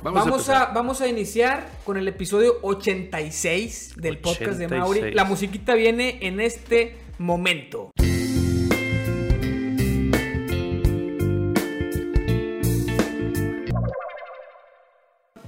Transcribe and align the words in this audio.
Vamos, 0.00 0.24
Vamos, 0.24 0.48
a, 0.48 0.66
vamos 0.66 1.00
a 1.00 1.06
iniciar 1.06 1.68
con 1.84 1.96
el 1.96 2.08
episodio 2.08 2.58
86 2.62 3.92
del 3.96 4.18
podcast 4.18 4.58
de 4.58 4.66
86. 4.66 4.80
Mauri. 4.80 5.12
La 5.14 5.24
musiquita 5.24 5.74
viene 5.74 6.18
en 6.22 6.40
este 6.40 6.96
momento. 7.18 7.90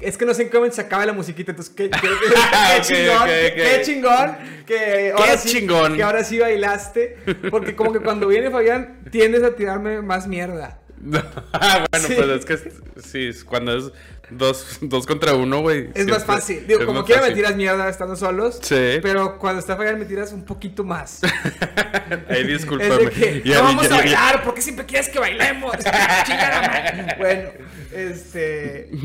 Es 0.01 0.19
que 0.19 0.27
no 0.27 0.35
sé 0.35 0.43
en 0.43 0.51
qué 0.51 0.57
momento 0.59 0.77
se 0.77 0.83
acaba 0.83 1.07
la 1.07 1.13
musiquita, 1.13 1.53
entonces 1.53 1.73
qué, 1.75 1.89
qué- 1.89 2.01
qué- 2.01 2.09
qué 2.35 2.77
Ok, 2.79 2.83
chingón, 2.83 3.29
qué- 3.29 3.81
chingón 3.85 4.37
que 4.67 5.13
ahora 5.17 5.37
sí, 5.39 5.49
chingón. 5.49 5.97
que 5.97 6.03
ahora 6.03 6.25
sí 6.25 6.39
bailaste, 6.39 7.17
porque 7.51 7.75
como 7.77 7.93
que 7.93 8.01
cuando 8.01 8.27
viene 8.29 8.51
Fabián 8.51 9.01
tiendes 9.11 9.43
a 9.43 9.55
tirarme 9.55 10.03
más 10.03 10.27
mierda. 10.27 10.81
Ah, 11.53 11.87
bueno, 11.91 12.09
Sí. 12.09 12.15
pues 12.17 12.29
es 12.29 12.45
que 12.45 13.33
sí, 13.33 13.45
cuando 13.47 13.77
es 13.77 13.93
dos, 14.31 14.79
dos 14.81 15.07
contra 15.07 15.35
uno, 15.35 15.61
güey. 15.61 15.91
Es 15.95 16.07
más 16.07 16.25
fácil. 16.25 16.67
Digo, 16.67 16.81
es 16.81 16.87
como 16.87 17.05
quiera 17.05 17.23
me 17.23 17.33
tiras 17.33 17.57
mierda 17.57 17.89
estando 17.89 18.17
solos. 18.17 18.59
Sí. 18.63 18.99
Pero 19.03 19.39
cuando 19.39 19.61
está 19.61 19.77
Fabián 19.77 19.99
me 19.99 20.05
tiras 20.05 20.33
un 20.33 20.45
poquito 20.45 20.85
más. 20.85 21.21
Ahí 22.29 22.43
Es 22.43 22.47
discúlpame. 22.49 22.97
de 23.07 23.11
que 23.11 23.43
Ya- 23.45 23.59
no 23.59 23.65
vamos 23.65 23.89
ya- 23.89 23.95
a 23.95 23.99
bailar, 23.99 24.43
¿por 24.45 24.55
qué 24.55 24.63
siempre 24.63 24.87
quieres 24.87 25.09
que 25.09 25.19
bailemos? 25.19 25.77
Bueno, 27.19 27.51
este. 27.93 28.91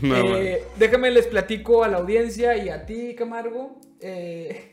No, 0.00 0.36
eh, 0.38 0.64
déjame 0.78 1.10
les 1.10 1.26
platico 1.26 1.84
a 1.84 1.88
la 1.88 1.98
audiencia 1.98 2.56
y 2.56 2.70
a 2.70 2.86
ti, 2.86 3.14
Camargo. 3.14 3.78
eh, 4.00 4.70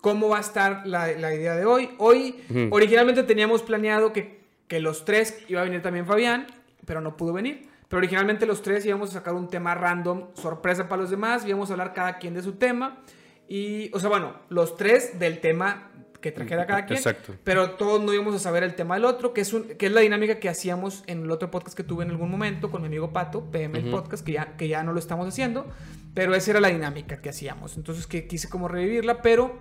cómo 0.00 0.28
va 0.30 0.38
a 0.38 0.40
estar 0.40 0.82
la, 0.84 1.12
la 1.12 1.32
idea 1.32 1.54
de 1.54 1.64
hoy. 1.64 1.90
Hoy, 1.98 2.42
originalmente 2.70 3.22
teníamos 3.22 3.62
planeado 3.62 4.12
que, 4.12 4.40
que 4.66 4.80
los 4.80 5.04
tres 5.04 5.38
iba 5.46 5.60
a 5.60 5.64
venir 5.64 5.80
también 5.82 6.06
Fabián, 6.06 6.48
pero 6.86 7.00
no 7.00 7.16
pudo 7.16 7.32
venir. 7.34 7.68
Pero 7.90 7.98
originalmente 7.98 8.46
los 8.46 8.62
tres 8.62 8.86
íbamos 8.86 9.10
a 9.10 9.14
sacar 9.14 9.34
un 9.34 9.48
tema 9.48 9.74
random, 9.74 10.28
sorpresa 10.34 10.88
para 10.88 11.02
los 11.02 11.10
demás, 11.10 11.44
íbamos 11.44 11.70
a 11.70 11.72
hablar 11.72 11.92
cada 11.92 12.18
quien 12.18 12.34
de 12.34 12.42
su 12.42 12.52
tema. 12.52 13.00
Y, 13.48 13.90
o 13.92 13.98
sea, 13.98 14.08
bueno, 14.08 14.36
los 14.48 14.76
tres 14.76 15.18
del 15.18 15.40
tema 15.40 15.90
que 16.20 16.30
trajera 16.30 16.66
cada 16.68 16.86
quien. 16.86 16.98
Exacto. 16.98 17.34
Pero 17.42 17.72
todos 17.72 18.00
no 18.00 18.14
íbamos 18.14 18.32
a 18.36 18.38
saber 18.38 18.62
el 18.62 18.76
tema 18.76 18.94
del 18.94 19.06
otro, 19.06 19.34
que 19.34 19.40
es, 19.40 19.52
un, 19.52 19.64
que 19.64 19.86
es 19.86 19.92
la 19.92 20.02
dinámica 20.02 20.38
que 20.38 20.48
hacíamos 20.48 21.02
en 21.08 21.24
el 21.24 21.32
otro 21.32 21.50
podcast 21.50 21.76
que 21.76 21.82
tuve 21.82 22.04
en 22.04 22.10
algún 22.10 22.30
momento 22.30 22.70
con 22.70 22.80
mi 22.80 22.86
amigo 22.86 23.12
Pato, 23.12 23.50
PM 23.50 23.80
el 23.80 23.88
Ujú. 23.88 23.96
Podcast, 23.96 24.24
que 24.24 24.32
ya, 24.34 24.56
que 24.56 24.68
ya 24.68 24.84
no 24.84 24.92
lo 24.92 25.00
estamos 25.00 25.26
haciendo. 25.26 25.66
Pero 26.14 26.32
esa 26.36 26.52
era 26.52 26.60
la 26.60 26.68
dinámica 26.68 27.20
que 27.20 27.30
hacíamos. 27.30 27.76
Entonces 27.76 28.06
que 28.06 28.28
quise 28.28 28.48
como 28.48 28.68
revivirla, 28.68 29.20
pero 29.20 29.58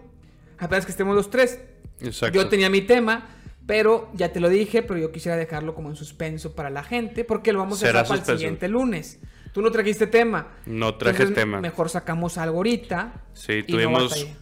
apenas 0.59 0.85
que 0.85 0.91
estemos 0.91 1.15
los 1.15 1.31
tres. 1.31 1.59
Exacto. 1.99 2.35
Yo 2.35 2.47
tenía 2.47 2.69
mi 2.69 2.81
tema, 2.81 3.27
pero 3.65 4.09
ya 4.13 4.31
te 4.33 4.39
lo 4.39 4.49
dije, 4.49 4.81
pero 4.81 4.99
yo 4.99 5.11
quisiera 5.11 5.37
dejarlo 5.37 5.75
como 5.75 5.89
en 5.89 5.95
suspenso 5.95 6.55
para 6.55 6.69
la 6.69 6.83
gente, 6.83 7.23
porque 7.23 7.53
lo 7.53 7.59
vamos 7.59 7.83
a 7.83 7.87
dejar 7.87 8.07
para 8.07 8.19
el 8.19 8.25
siguiente 8.25 8.67
lunes. 8.67 9.19
Tú 9.53 9.61
no 9.61 9.71
trajiste 9.71 10.07
tema. 10.07 10.47
No 10.65 10.95
traje 10.95 11.17
Entonces, 11.23 11.35
tema. 11.35 11.59
Mejor 11.61 11.89
sacamos 11.89 12.37
algo 12.37 12.57
ahorita. 12.57 13.23
Sí, 13.33 13.59
no 13.61 13.65
tuvimos 13.65 14.09
batallé. 14.09 14.35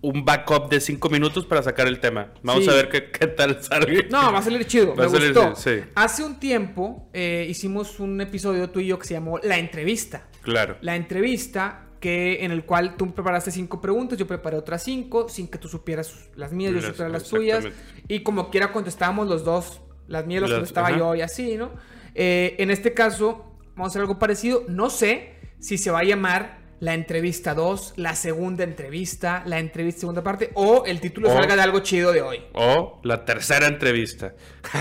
un 0.00 0.24
backup 0.24 0.68
de 0.70 0.80
cinco 0.80 1.08
minutos 1.10 1.44
para 1.44 1.62
sacar 1.62 1.88
el 1.88 1.98
tema. 1.98 2.32
Vamos 2.42 2.64
Sí. 2.64 2.70
a 2.70 2.74
ver 2.74 2.88
qué, 2.88 3.10
qué 3.10 3.26
tal 3.26 3.60
sale. 3.62 4.06
No, 4.10 4.32
va 4.32 4.38
a 4.38 4.42
salir 4.42 4.64
chido. 4.66 4.90
Va 4.94 5.02
me 5.02 5.04
a 5.04 5.08
salir, 5.08 5.32
gustó. 5.34 5.56
sí. 5.56 5.80
Hace 5.96 6.22
un 6.24 6.38
tiempo 6.38 7.08
eh, 7.12 7.46
hicimos 7.48 7.98
un 8.00 8.20
episodio 8.20 8.70
tú 8.70 8.78
y 8.80 8.86
yo 8.86 8.98
que 8.98 9.06
se 9.06 9.14
llamó 9.14 9.38
La 9.42 9.58
Entrevista. 9.58 10.28
Claro. 10.42 10.76
La 10.82 10.94
entrevista 10.94 11.83
que 12.04 12.44
en 12.44 12.50
el 12.52 12.66
cual 12.66 12.96
tú 12.98 13.14
preparaste 13.14 13.50
cinco 13.50 13.80
preguntas, 13.80 14.18
yo 14.18 14.26
preparé 14.26 14.58
otras 14.58 14.82
cinco, 14.82 15.26
sin 15.30 15.48
que 15.48 15.56
tú 15.56 15.68
supieras 15.68 16.28
las 16.36 16.52
mías, 16.52 16.74
yo 16.74 16.82
supiera 16.82 17.08
las 17.08 17.24
tuyas. 17.24 17.64
Y 18.08 18.20
como 18.22 18.50
quiera 18.50 18.72
contestábamos 18.72 19.26
los 19.26 19.42
dos, 19.42 19.80
las 20.06 20.26
mías 20.26 20.42
las 20.42 20.50
Las- 20.50 20.58
contestaba 20.58 20.88
ajá. 20.88 20.98
yo 20.98 21.14
y 21.14 21.22
así, 21.22 21.56
¿no? 21.56 21.70
Eh, 22.14 22.56
en 22.58 22.70
este 22.70 22.92
caso, 22.92 23.46
vamos 23.74 23.86
a 23.86 23.88
hacer 23.88 24.02
algo 24.02 24.18
parecido. 24.18 24.64
No 24.68 24.90
sé 24.90 25.34
si 25.58 25.78
se 25.78 25.90
va 25.90 26.00
a 26.00 26.04
llamar 26.04 26.58
la 26.84 26.92
entrevista 26.94 27.54
2, 27.54 27.94
la 27.96 28.14
segunda 28.14 28.62
entrevista, 28.62 29.42
la 29.46 29.58
entrevista 29.58 30.00
segunda 30.00 30.22
parte, 30.22 30.50
o 30.54 30.84
el 30.84 31.00
título 31.00 31.30
O- 31.30 31.32
salga 31.32 31.56
de 31.56 31.62
algo 31.62 31.80
chido 31.80 32.12
de 32.12 32.20
hoy. 32.20 32.42
O 32.52 33.00
la 33.02 33.24
tercera 33.24 33.66
entrevista. 33.68 34.34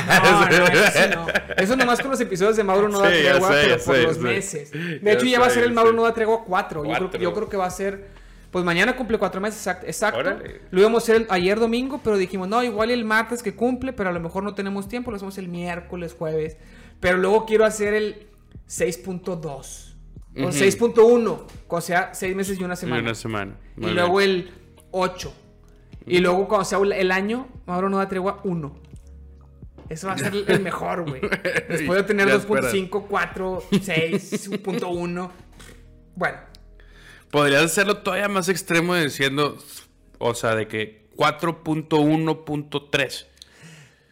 No, 0.08 0.50
no, 0.50 0.66
eso 0.68 1.16
no. 1.16 1.28
Eso 1.58 1.76
nomás 1.78 2.02
con 2.02 2.12
los 2.12 2.20
episodios 2.20 2.58
de 2.58 2.64
Mauro 2.66 2.90
no 2.90 3.00
da 3.00 3.10
Sí, 3.10 3.22
tregua, 3.24 3.54
sé, 3.54 3.62
pero 3.64 3.84
por 3.84 3.96
sé, 3.96 4.04
los 4.04 4.16
sé. 4.18 4.22
meses. 4.22 4.72
De 4.72 5.12
hecho, 5.14 5.26
ya 5.26 5.40
va 5.40 5.48
a 5.48 5.50
ser 5.50 5.64
el 5.64 5.72
Mauro 5.72 5.92
sé. 5.92 5.96
no 5.96 6.04
da 6.04 6.14
tregua 6.14 6.44
4. 6.44 6.84
Yo 6.86 7.10
creo, 7.10 7.22
yo 7.22 7.34
creo 7.34 7.50
que 7.50 7.58
va 7.58 7.66
a 7.68 7.72
ser. 7.72 8.08
Pues 8.52 8.64
mañana 8.66 8.96
cumple 8.96 9.18
cuatro 9.18 9.42
meses, 9.42 9.60
exacto. 9.62 9.88
exacto. 9.88 10.20
Órale. 10.20 10.62
Lo 10.70 10.80
íbamos 10.82 11.02
a 11.02 11.06
hacer 11.06 11.16
el- 11.24 11.28
ayer 11.30 11.60
domingo, 11.60 12.02
pero 12.04 12.18
dijimos, 12.18 12.48
no, 12.48 12.62
igual 12.64 12.92
el 12.92 13.04
martes 13.04 13.42
que 13.42 13.56
cumple, 13.56 13.94
pero 13.94 14.10
a 14.10 14.14
lo 14.14 14.20
mejor 14.20 14.44
no 14.44 14.54
tenemos 14.54 14.88
tiempo, 14.88 15.10
lo 15.10 15.16
hacemos 15.18 15.38
el 15.40 15.48
miércoles, 15.48 16.14
jueves. 16.20 16.58
Pero 17.00 17.18
luego 17.18 17.46
quiero 17.48 17.66
hacer 17.66 17.94
el 17.96 18.28
6.2 18.68 19.93
o 20.38 20.48
Ujú. 20.48 20.52
6.1, 20.52 21.46
o 21.68 21.82
sea, 21.82 22.14
seis 22.14 22.36
meses 22.36 22.60
y 22.60 22.64
una 22.64 22.74
Y 22.74 22.78
semana. 22.78 23.02
una 23.02 23.16
semana. 23.16 23.56
Y 23.78 23.82
Muy 23.82 23.92
luego 23.92 24.18
bien. 24.18 24.30
el 24.30 24.52
8. 24.92 25.34
Y 26.08 26.20
luego 26.20 26.48
cuando 26.48 26.66
sea 26.66 26.80
el 26.80 27.12
año, 27.12 27.48
Mauro 27.66 27.90
no 27.90 27.98
da 27.98 28.08
tregua 28.10 28.42
1. 28.44 28.76
Eso 29.90 30.08
va 30.08 30.14
a 30.14 30.18
ser 30.18 30.34
el 30.48 30.60
mejor, 30.62 31.08
güey. 31.10 31.22
Después 31.70 31.98
de 32.00 32.04
tener 32.04 32.28
Ya 32.28 32.36
2.5, 32.38 33.06
4, 33.08 33.64
6, 33.82 34.50
1.1. 34.52 35.32
Bueno, 36.16 36.38
Podrías 37.32 37.64
hacerlo 37.64 37.98
todavía 37.98 38.28
más 38.30 38.48
extremo 38.50 38.96
diciendo, 38.96 39.58
o 40.20 40.34
sea, 40.36 40.56
de 40.56 40.68
que 40.68 41.08
4.1.3. 41.16 43.26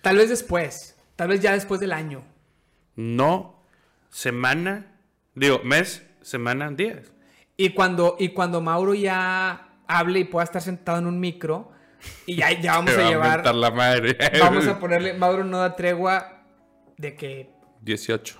tal 0.01 0.17
vez 0.17 0.29
después. 0.29 0.95
Tal 1.15 1.27
vez 1.27 1.39
ya 1.41 1.53
después 1.53 1.79
del 1.79 1.91
año. 1.93 2.23
No 2.95 3.61
semana, 4.09 4.87
digo, 5.35 5.61
mes, 5.63 6.03
semana, 6.21 6.69
días. 6.71 7.11
Y 7.57 7.69
cuando, 7.69 8.15
y 8.19 8.29
cuando 8.29 8.61
Mauro 8.61 8.93
ya 8.93 9.69
hable 9.87 10.19
y 10.19 10.23
pueda 10.23 10.43
estar 10.45 10.61
sentado 10.61 10.97
en 10.99 11.05
un 11.05 11.19
micro, 11.19 11.71
y 12.25 12.37
ya, 12.37 12.51
ya 12.59 12.77
vamos 12.77 12.93
a 12.97 13.01
va 13.01 13.09
llevar. 13.09 13.35
mentar 13.37 13.55
la 13.55 13.71
madre. 13.71 14.17
Vamos 14.39 14.67
a 14.67 14.79
ponerle. 14.79 15.13
Mauro 15.13 15.43
no 15.43 15.59
da 15.59 15.75
tregua 15.75 16.43
de 16.97 17.15
que. 17.15 17.49
18. 17.81 18.39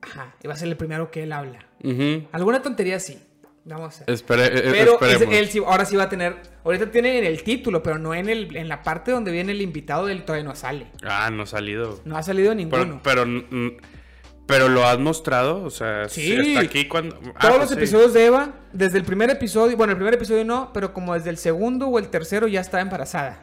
Ajá, 0.00 0.34
y 0.42 0.46
va 0.46 0.54
a 0.54 0.56
ser 0.56 0.68
el 0.68 0.76
primero 0.76 1.10
que 1.10 1.22
él 1.24 1.32
habla. 1.32 1.58
Alguna 2.32 2.62
tontería 2.62 2.96
así. 2.96 3.22
Vamos 3.64 4.00
a 4.00 4.04
ver. 4.06 4.16
Espere- 4.16 4.46
eh, 4.46 4.68
Pero 4.70 4.92
esperemos. 4.94 5.22
ese- 5.22 5.38
él 5.38 5.48
sí- 5.48 5.58
ahora 5.66 5.84
sí 5.84 5.94
va 5.96 6.04
a 6.04 6.08
tener. 6.08 6.36
Ahorita 6.64 6.90
tiene 6.90 7.18
en 7.18 7.24
el 7.26 7.42
título, 7.42 7.82
pero 7.82 7.98
no 7.98 8.14
en, 8.14 8.28
el, 8.30 8.56
en 8.56 8.66
la 8.68 8.82
parte 8.82 9.10
donde 9.10 9.30
viene 9.30 9.52
el 9.52 9.60
invitado. 9.60 10.08
Él 10.08 10.24
todavía 10.24 10.48
no 10.48 10.54
sale. 10.54 10.86
Ah, 11.02 11.28
no 11.30 11.42
ha 11.42 11.46
salido. 11.46 12.00
No 12.06 12.16
ha 12.16 12.22
salido 12.22 12.54
ninguno. 12.54 13.00
Pero, 13.02 13.24
pero, 13.26 13.70
pero 14.48 14.68
lo 14.70 14.84
has 14.86 14.98
mostrado, 14.98 15.62
o 15.62 15.68
sea, 15.70 16.08
Sí. 16.08 16.32
está 16.32 16.60
aquí 16.60 16.88
cuando... 16.88 17.20
Ah, 17.36 17.38
Todos 17.38 17.56
pues 17.58 17.60
los 17.60 17.68
sí. 17.68 17.74
episodios 17.76 18.14
de 18.14 18.24
Eva, 18.24 18.48
desde 18.72 18.96
el 18.96 19.04
primer 19.04 19.28
episodio, 19.28 19.76
bueno, 19.76 19.90
el 19.92 19.98
primer 19.98 20.14
episodio 20.14 20.42
no, 20.42 20.72
pero 20.72 20.94
como 20.94 21.12
desde 21.12 21.28
el 21.28 21.36
segundo 21.36 21.86
o 21.88 21.98
el 21.98 22.08
tercero 22.08 22.48
ya 22.48 22.62
está 22.62 22.80
embarazada. 22.80 23.40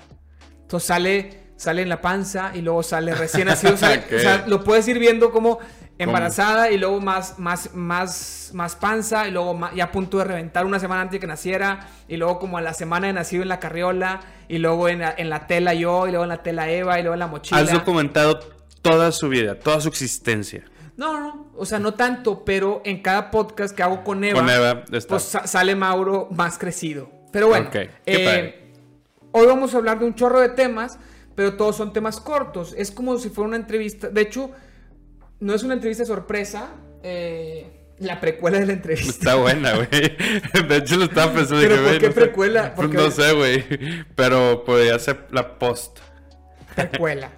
Entonces 0.63 0.87
sale, 0.87 1.39
sale 1.57 1.83
en 1.83 1.89
la 1.89 2.01
panza 2.01 2.51
y 2.55 2.61
luego 2.61 2.81
sale 2.81 3.13
recién 3.13 3.45
nacido. 3.47 3.77
sale-. 3.77 4.03
O 4.15 4.19
sea, 4.19 4.43
lo 4.47 4.63
puedes 4.63 4.87
ir 4.87 4.97
viendo 4.97 5.29
como 5.29 5.59
embarazada 5.99 6.71
y 6.71 6.77
luego 6.79 6.99
más, 6.99 7.37
más, 7.37 7.75
más, 7.75 8.49
más 8.53 8.75
panza 8.75 9.27
y 9.27 9.31
luego 9.31 9.57
ya 9.75 9.83
a 9.85 9.91
punto 9.91 10.17
de 10.17 10.23
reventar 10.23 10.65
una 10.65 10.79
semana 10.79 11.01
antes 11.01 11.13
de 11.13 11.19
que 11.19 11.27
naciera 11.27 11.87
y 12.07 12.17
luego 12.17 12.39
como 12.39 12.57
a 12.57 12.61
la 12.61 12.73
semana 12.73 13.05
de 13.07 13.13
nacido 13.13 13.43
en 13.43 13.49
la 13.49 13.59
carriola 13.59 14.21
y 14.49 14.57
luego 14.57 14.89
en 14.89 14.99
la, 14.99 15.13
en 15.15 15.29
la 15.29 15.45
tela 15.45 15.75
yo 15.75 16.07
y 16.07 16.09
luego 16.09 16.23
en 16.23 16.29
la 16.29 16.41
tela 16.43 16.67
Eva 16.69 16.99
y 16.99 17.03
luego 17.03 17.13
en 17.13 17.19
la 17.19 17.27
mochila. 17.27 17.61
Has 17.61 17.71
documentado 17.71 18.39
toda 18.81 19.11
su 19.11 19.29
vida, 19.29 19.53
toda 19.59 19.79
su 19.81 19.87
existencia. 19.87 20.63
No, 20.97 21.19
no, 21.19 21.51
o 21.57 21.65
sea, 21.65 21.77
no 21.79 21.93
tanto, 21.95 22.45
pero 22.45 22.81
en 22.85 23.01
cada 23.01 23.29
podcast 23.31 23.75
que 23.75 23.83
hago 23.83 24.03
con 24.03 24.23
Eva, 24.23 24.39
Con 24.39 24.49
Eva 24.49 24.83
está. 24.91 25.09
pues 25.09 25.23
sa- 25.23 25.45
sale 25.47 25.75
Mauro 25.75 26.29
más 26.31 26.57
crecido. 26.57 27.09
Pero 27.33 27.49
bueno, 27.49 27.69
eh, 28.05 28.71
hoy 29.33 29.45
vamos 29.45 29.73
a 29.73 29.77
hablar 29.77 29.99
de 29.99 30.05
un 30.05 30.15
chorro 30.15 30.39
de 30.39 30.49
temas, 30.49 30.97
pero 31.35 31.55
todos 31.57 31.75
son 31.75 31.91
temas 31.91 32.21
cortos. 32.21 32.73
Es 32.77 32.91
como 32.91 33.17
si 33.17 33.27
fuera 33.29 33.49
una 33.49 33.57
entrevista. 33.57 34.07
De 34.07 34.21
hecho, 34.21 34.51
no 35.41 35.53
es 35.53 35.63
una 35.63 35.73
entrevista 35.73 36.05
sorpresa. 36.05 36.69
eh, 37.03 37.71
la 37.99 38.19
precuela 38.19 38.59
de 38.59 38.65
la 38.65 38.73
entrevista. 38.73 39.09
Está 39.11 39.35
buena, 39.35 39.73
güey. 39.75 39.87
De 40.67 40.77
hecho, 40.77 40.97
lo 40.97 41.05
estaba 41.05 41.31
pensando. 41.31 41.61
¿Pero 41.61 41.75
dije, 41.77 41.91
por 41.91 41.99
qué 41.99 42.07
no 42.07 42.13
sé. 42.13 42.19
precuela? 42.21 42.61
Pues 42.75 42.87
Porque- 42.87 42.97
no 42.97 43.11
sé, 43.11 43.31
güey. 43.33 44.05
Pero 44.15 44.63
podría 44.65 44.99
ser 44.99 45.27
la 45.31 45.57
post. 45.57 45.99
Precuela. 46.75 47.31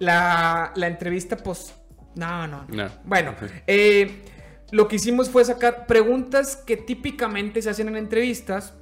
La, 0.00 0.72
la 0.74 0.86
entrevista, 0.88 1.36
pues. 1.36 1.72
No, 2.14 2.46
no. 2.46 2.66
No. 2.68 2.88
Bueno, 3.04 3.30
Ok. 3.32 3.50
eh, 3.66 4.24
lo 4.70 4.88
que 4.88 4.96
hicimos 4.96 5.28
fue 5.28 5.44
sacar 5.44 5.86
preguntas 5.86 6.56
que 6.56 6.78
típicamente 6.78 7.60
se 7.60 7.70
hacen 7.70 7.88
en 7.88 7.96
entrevistas. 7.96 8.74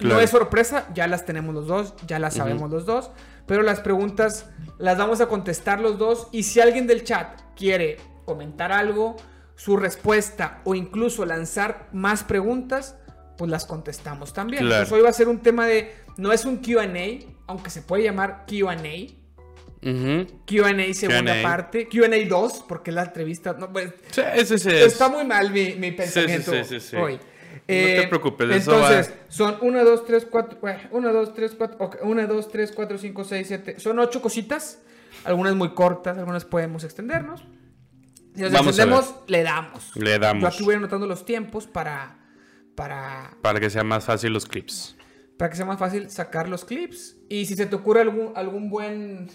No 0.00 0.20
es 0.20 0.30
sorpresa, 0.30 0.88
ya 0.94 1.06
las 1.06 1.24
tenemos 1.24 1.54
los 1.54 1.66
dos, 1.66 1.94
ya 2.06 2.18
las 2.18 2.34
sabemos 2.34 2.70
los 2.70 2.86
dos. 2.86 3.10
Pero 3.46 3.62
las 3.62 3.80
preguntas 3.80 4.46
las 4.78 4.98
vamos 4.98 5.20
a 5.20 5.26
contestar 5.26 5.80
los 5.80 5.98
dos. 5.98 6.28
Y 6.32 6.44
si 6.44 6.60
alguien 6.60 6.86
del 6.86 7.04
chat 7.04 7.40
quiere 7.56 7.98
comentar 8.24 8.72
algo, 8.72 9.16
su 9.56 9.76
respuesta 9.76 10.60
o 10.64 10.74
incluso 10.74 11.24
lanzar 11.24 11.88
más 11.92 12.24
preguntas, 12.24 12.96
pues 13.36 13.50
las 13.50 13.64
contestamos 13.64 14.32
también. 14.32 14.62
Claro. 14.62 14.82
Entonces 14.82 14.92
hoy 14.96 15.02
va 15.02 15.10
a 15.10 15.12
ser 15.12 15.28
un 15.28 15.38
tema 15.40 15.66
de. 15.66 15.94
No 16.16 16.32
es 16.32 16.44
un 16.44 16.58
QA, 16.58 16.86
aunque 17.46 17.70
se 17.70 17.82
puede 17.82 18.04
llamar 18.04 18.44
QA. 18.46 18.76
Ujú. 19.82 20.26
Q&A 20.46 20.94
segunda 20.94 21.42
parte. 21.42 21.88
Q&A 21.88 22.28
2, 22.28 22.64
porque 22.68 22.90
es 22.90 22.94
la 22.94 23.02
entrevista. 23.04 23.52
No, 23.54 23.72
pues, 23.72 23.92
Sí, 24.10 24.22
sí 24.46 24.54
es. 24.54 24.66
Está 24.66 25.08
muy 25.08 25.24
mal 25.24 25.50
mi, 25.50 25.74
mi 25.74 25.90
pensamiento 25.92 26.52
sí, 26.52 26.64
sí, 26.64 26.80
sí. 26.80 26.96
hoy. 26.96 27.14
No 27.14 27.20
te 27.66 28.06
preocupes, 28.08 28.50
eso 28.50 28.74
Entonces, 28.74 29.10
va. 29.10 29.14
son 29.28 29.56
1, 29.60 29.84
2, 29.84 30.06
3, 30.06 30.26
4. 30.30 30.58
1, 30.90 31.12
2, 31.12 31.34
3, 31.34 31.52
4. 31.56 31.98
1, 32.02 32.26
2, 32.26 32.48
3, 32.50 32.72
4, 32.72 32.98
5, 32.98 33.24
6, 33.24 33.46
7. 33.48 33.80
Son 33.80 33.98
8 33.98 34.22
cositas. 34.22 34.78
Algunas 35.24 35.54
muy 35.54 35.74
cortas, 35.74 36.16
algunas 36.18 36.44
podemos 36.44 36.84
extendernos. 36.84 37.44
Si 38.34 38.40
nos 38.42 38.52
Vamos 38.52 38.68
extendemos, 38.68 39.14
le 39.26 39.42
damos. 39.42 39.96
Le 39.96 40.18
damos. 40.18 40.42
Yo 40.42 40.48
aquí 40.48 40.62
voy 40.64 40.74
anotando 40.76 41.06
los 41.06 41.24
tiempos 41.24 41.66
para. 41.66 42.18
Para, 42.74 43.36
Para 43.42 43.60
que 43.60 43.68
sea 43.68 43.84
más 43.84 44.04
fácil 44.06 44.32
los 44.32 44.46
clips. 44.46 44.96
para 45.36 45.50
que 45.50 45.56
sea 45.56 45.66
más 45.66 45.78
fácil 45.78 46.08
sacar 46.10 46.48
los 46.48 46.64
clips. 46.64 47.16
Y 47.28 47.44
si 47.46 47.54
se 47.54 47.66
te 47.66 47.76
ocurre 47.76 48.00
algún, 48.00 48.32
algún 48.34 48.70
buen. 48.70 49.30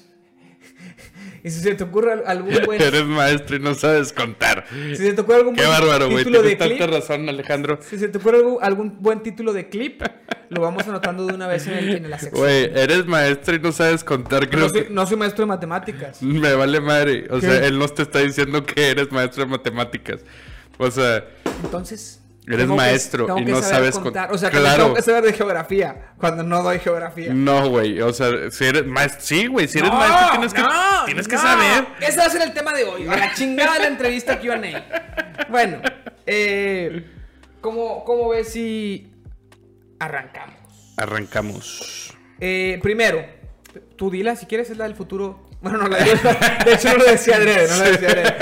y 1.43 1.49
si 1.49 1.59
se 1.61 1.75
te 1.75 1.83
ocurre 1.83 2.13
al- 2.13 2.23
algún 2.27 2.53
buen. 2.65 2.81
Eres 2.81 3.05
maestro 3.05 3.55
y 3.55 3.59
no 3.59 3.73
sabes 3.73 4.13
contar. 4.13 4.65
si 4.69 4.95
se 4.97 5.13
te 5.13 5.21
ocurre 5.21 5.37
algún 5.37 5.55
Qué 5.55 5.65
buen 5.65 5.79
bárbaro, 5.79 6.05
güey. 6.09 6.19
título 6.23 6.41
de 6.41 6.55
Tienes 6.55 6.67
clip. 6.67 6.79
tanta 6.79 6.99
razón, 6.99 7.29
Alejandro. 7.29 7.79
Si 7.81 7.97
se 7.97 8.07
te 8.09 8.17
ocurre 8.17 8.37
algún, 8.37 8.57
algún 8.61 8.97
buen 9.01 9.21
título 9.21 9.53
de 9.53 9.69
clip, 9.69 10.01
lo 10.49 10.61
vamos 10.61 10.87
anotando 10.87 11.25
de 11.25 11.33
una 11.33 11.47
vez 11.47 11.67
en, 11.67 11.73
el, 11.73 11.95
en 11.95 12.09
la 12.09 12.19
sección. 12.19 12.41
Güey, 12.41 12.71
eres 12.73 13.05
maestro 13.05 13.55
y 13.55 13.59
no 13.59 13.71
sabes 13.71 14.03
contar. 14.03 14.49
Creo 14.49 14.63
no, 14.63 14.69
soy, 14.69 14.83
que 14.85 14.89
no 14.89 15.05
soy 15.07 15.17
maestro 15.17 15.43
de 15.43 15.47
matemáticas. 15.47 16.21
me 16.21 16.53
vale 16.53 16.79
madre. 16.79 17.25
O 17.29 17.39
¿Qué? 17.39 17.47
sea, 17.47 17.65
él 17.65 17.77
no 17.79 17.87
te 17.87 18.03
está 18.03 18.19
diciendo 18.19 18.65
que 18.65 18.89
eres 18.91 19.11
maestro 19.11 19.43
de 19.43 19.49
matemáticas. 19.51 20.21
O 20.77 20.89
sea, 20.91 21.25
Entonces. 21.63 22.21
Eres 22.47 22.59
tengo 22.59 22.75
que- 22.75 22.81
maestro 22.81 23.25
tengo 23.25 23.39
y 23.39 23.45
que 23.45 23.51
no 23.51 23.61
sabes 23.61 23.99
contar. 23.99 24.27
con- 24.27 24.35
O 24.35 24.38
sea, 24.39 24.49
que 24.49 24.57
Claro. 24.59 24.83
tengo 24.83 24.95
que 24.95 25.01
saber 25.01 25.23
de 25.23 25.33
geografía 25.33 26.13
cuando 26.17 26.44
no 26.44 26.63
doy 26.63 26.79
geografía. 26.79 27.33
no, 27.33 27.69
güey. 27.69 28.01
O 28.01 28.13
sea, 28.13 28.49
si 28.51 28.63
eres 28.65 28.85
maestro. 28.85 29.19
Sí, 29.21 29.47
güey. 29.47 29.67
Si 29.67 29.79
eres 29.79 29.91
No, 29.91 29.97
maestro, 29.97 30.29
tienes 30.31 30.53
que, 30.53 30.61
no, 30.61 31.05
tienes 31.05 31.27
que 31.27 31.38
saber. 31.38 31.85
Ese 31.99 32.17
va 32.17 32.25
a 32.25 32.29
ser 32.29 32.41
el 32.41 32.53
tema 32.53 32.73
de 32.73 32.85
hoy. 32.85 33.05
A 33.07 33.17
la 33.17 33.33
chingada 33.33 33.73
de 33.73 33.79
la 33.81 33.88
entrevista 33.88 34.39
QA. 34.39 34.57
Bueno, 35.49 35.81
eh, 36.25 37.05
¿cómo, 37.61 38.03
¿cómo 38.05 38.29
ves 38.29 38.50
si 38.50 39.11
arrancamos? 40.00 40.55
Arrancamos. 40.97 42.13
Eh, 42.39 42.79
primero, 42.81 43.25
tú 43.95 44.09
dila 44.09 44.35
si 44.35 44.45
quieres, 44.45 44.69
es 44.69 44.77
la 44.77 44.85
del 44.85 44.95
futuro. 44.95 45.46
Bueno, 45.69 45.83
no 45.83 45.87
la 45.89 45.97
de, 45.97 46.05
de 46.65 46.73
hecho 46.73 46.89
no 46.89 46.97
lo 46.97 47.05
decía 47.05 47.35
Adrede, 47.35 47.67
no 47.69 47.77
lo 47.77 47.83
decía 47.91 48.09
Adrede. 48.09 48.35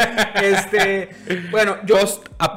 Este, 0.44 1.10
bueno, 1.52 1.78
yo 1.86 1.98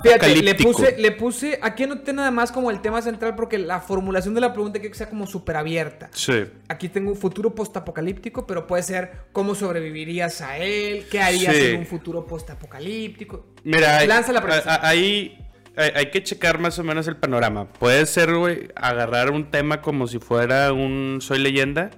fíjate, 0.03 0.43
le 0.43 0.55
puse, 0.55 0.97
le 0.99 1.13
puse, 1.13 1.59
aquí 1.63 1.85
anoté 1.85 2.13
nada 2.13 2.31
más 2.31 2.53
como 2.53 2.71
el 2.71 2.81
tema 2.81 3.01
central 3.03 3.35
porque 3.37 3.59
la 3.59 3.81
formulación 3.81 4.35
de 4.35 4.41
la 4.41 4.53
pregunta 4.53 4.79
quiero 4.79 4.93
que 4.93 4.99
sea 4.99 5.09
como 5.09 5.27
súper 5.27 5.57
abierta. 5.57 6.11
Sí. 6.13 6.45
Aquí 6.69 6.89
tengo 6.89 7.11
un 7.11 7.17
futuro 7.17 7.55
postapocalíptico, 7.55 8.47
pero 8.47 8.67
puede 8.67 8.83
ser 8.83 9.13
cómo 9.33 9.55
sobrevivirías 9.55 10.41
a 10.41 10.59
él, 10.59 11.07
qué 11.11 11.21
harías 11.21 11.55
Sí. 11.55 11.67
en 11.67 11.79
un 11.81 11.87
futuro 11.87 12.27
postapocalíptico. 12.27 13.47
Mira, 13.65 14.05
Lanza 14.07 14.33
la 14.33 14.41
pregunta. 14.43 14.87
ahí 14.87 15.39
hay, 15.77 15.91
hay 15.95 16.11
que 16.11 16.23
checar 16.23 16.59
más 16.59 16.79
o 16.79 16.85
menos 16.85 17.07
el 17.09 17.17
panorama. 17.17 17.69
Puede 17.69 18.05
ser, 18.07 18.35
güey, 18.35 18.69
agarrar 18.75 19.31
un 19.31 19.51
tema 19.51 19.81
como 19.81 20.07
si 20.07 20.19
fuera 20.19 20.73
un 20.73 21.19
Soy 21.21 21.39
leyenda. 21.39 21.91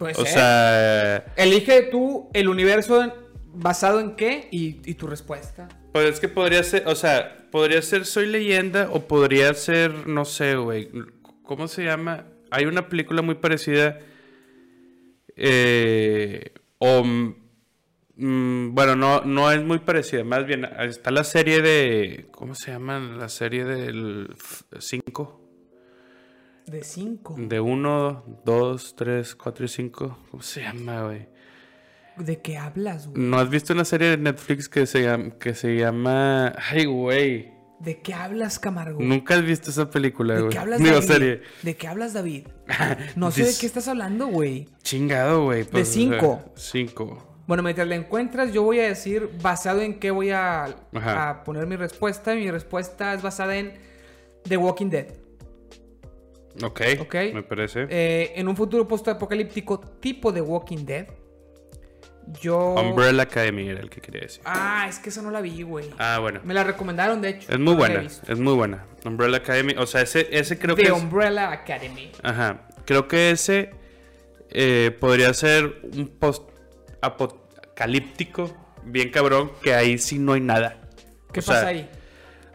Puede 0.00 0.14
O 0.14 0.24
ser. 0.24 0.28
sea, 0.32 1.24
Elige 1.36 1.82
tú 1.82 2.28
el 2.32 2.48
universo 2.48 3.04
en- 3.04 3.12
basado 3.52 4.00
en 4.00 4.16
qué 4.16 4.48
y, 4.50 4.80
y 4.84 4.94
tu 4.94 5.06
respuesta. 5.06 5.68
pues 5.92 6.06
es 6.14 6.20
que 6.20 6.28
podría 6.28 6.62
ser, 6.64 6.88
o 6.88 6.94
sea, 6.94 7.46
podría 7.52 7.82
ser 7.82 8.06
Soy 8.06 8.26
leyenda 8.26 8.88
o 8.92 9.06
podría 9.06 9.52
ser, 9.54 10.06
no 10.08 10.24
sé, 10.24 10.56
güey, 10.56 10.88
¿cómo 11.42 11.68
se 11.68 11.84
llama? 11.84 12.24
Hay 12.50 12.64
una 12.64 12.88
película 12.88 13.20
muy 13.22 13.34
parecida. 13.36 13.98
eh, 15.36 16.52
o, 16.78 17.04
mm, 17.04 18.74
bueno, 18.74 18.96
no, 18.96 19.20
no 19.22 19.50
es 19.52 19.62
muy 19.62 19.78
parecida. 19.80 20.24
Más 20.24 20.46
bien, 20.46 20.64
está 20.80 21.10
la 21.10 21.24
serie 21.24 21.60
de, 21.60 22.26
¿cómo 22.30 22.54
se 22.54 22.70
llama? 22.72 22.98
La 23.00 23.28
serie 23.28 23.64
del 23.64 24.34
5. 24.78 25.39
De 26.66 26.84
5. 26.84 27.36
De 27.38 27.60
1, 27.60 28.24
2, 28.44 28.94
3, 28.96 29.34
4 29.34 29.64
y 29.64 29.68
5. 29.68 30.18
¿Cómo 30.30 30.42
se 30.42 30.62
llama, 30.62 31.02
güey? 31.04 31.28
¿De 32.16 32.40
qué 32.40 32.58
hablas, 32.58 33.08
güey? 33.08 33.20
¿No 33.22 33.38
has 33.38 33.48
visto 33.50 33.72
una 33.72 33.84
serie 33.84 34.10
de 34.10 34.16
Netflix 34.18 34.68
que 34.68 34.86
se 34.86 35.02
llama... 35.02 35.30
Que 35.38 35.54
se 35.54 35.74
llama... 35.76 36.52
Ay, 36.70 36.84
güey. 36.84 37.52
¿De 37.80 38.00
qué 38.02 38.12
hablas, 38.12 38.58
Camargo? 38.58 39.00
Nunca 39.00 39.34
has 39.34 39.42
visto 39.42 39.70
esa 39.70 39.88
película, 39.90 40.34
¿De 40.34 40.40
güey. 40.42 40.52
qué 40.52 40.58
hablas, 40.58 40.78
Digo, 40.80 40.92
David? 40.96 41.06
serie. 41.08 41.42
¿De 41.62 41.76
qué 41.76 41.88
hablas, 41.88 42.12
David? 42.12 42.46
No 43.16 43.30
sé 43.30 43.44
de 43.44 43.54
qué 43.58 43.66
estás 43.66 43.88
hablando, 43.88 44.26
güey. 44.26 44.68
Chingado, 44.82 45.44
güey. 45.44 45.64
pues, 45.64 45.88
sea, 45.88 45.94
cinco. 45.94 46.42
cinco. 46.56 47.26
Bueno, 47.46 47.62
mientras 47.64 47.88
la 47.88 47.96
encuentras, 47.96 48.52
yo 48.52 48.62
voy 48.62 48.78
a 48.80 48.86
decir 48.86 49.28
basado 49.42 49.80
en 49.80 49.98
qué 49.98 50.10
voy 50.10 50.30
a, 50.30 50.66
a 50.92 51.42
poner 51.42 51.66
mi 51.66 51.74
respuesta. 51.76 52.34
Mi 52.34 52.50
respuesta 52.50 53.14
es 53.14 53.22
basada 53.22 53.56
en 53.56 53.72
The 54.44 54.56
Walking 54.58 54.90
Dead. 54.90 55.06
Ok. 56.62 56.80
Ok. 57.00 57.14
Me 57.34 57.42
parece. 57.42 57.86
Eh, 57.88 58.32
en 58.36 58.48
un 58.48 58.56
futuro 58.56 58.86
postapocalíptico 58.86 59.80
tipo 59.80 60.32
The 60.32 60.40
Walking 60.40 60.84
Dead, 60.84 61.06
yo... 62.40 62.74
Umbrella 62.74 63.22
Academy 63.22 63.68
era 63.68 63.80
el 63.80 63.90
que 63.90 64.00
quería 64.00 64.22
decir. 64.22 64.42
Ah, 64.44 64.86
es 64.88 64.98
que 64.98 65.10
esa 65.10 65.22
no 65.22 65.30
la 65.30 65.40
vi, 65.40 65.62
güey. 65.62 65.90
Ah, 65.98 66.18
bueno. 66.20 66.40
Me 66.44 66.54
la 66.54 66.64
recomendaron, 66.64 67.20
de 67.20 67.30
hecho. 67.30 67.50
Es 67.50 67.58
muy 67.58 67.74
no 67.74 67.78
buena. 67.78 68.02
Es 68.02 68.38
muy 68.38 68.54
buena. 68.54 68.86
Umbrella 69.04 69.38
Academy. 69.38 69.74
O 69.78 69.86
sea, 69.86 70.02
ese, 70.02 70.28
ese 70.30 70.58
creo 70.58 70.76
The 70.76 70.82
que 70.82 70.88
es... 70.88 70.94
Umbrella 70.94 71.50
Academy. 71.50 72.12
Ajá. 72.22 72.68
Creo 72.84 73.08
que 73.08 73.30
ese 73.30 73.70
eh, 74.50 74.96
podría 75.00 75.32
ser 75.34 75.80
un 75.94 76.08
post-apocalíptico 76.08 78.54
bien 78.84 79.10
cabrón, 79.10 79.50
que 79.62 79.74
ahí 79.74 79.98
sí 79.98 80.18
no 80.18 80.34
hay 80.34 80.40
nada. 80.40 80.76
¿Qué 81.32 81.40
O 81.40 81.42
sea, 81.42 81.56
pasa 81.56 81.66
ahí? 81.68 81.88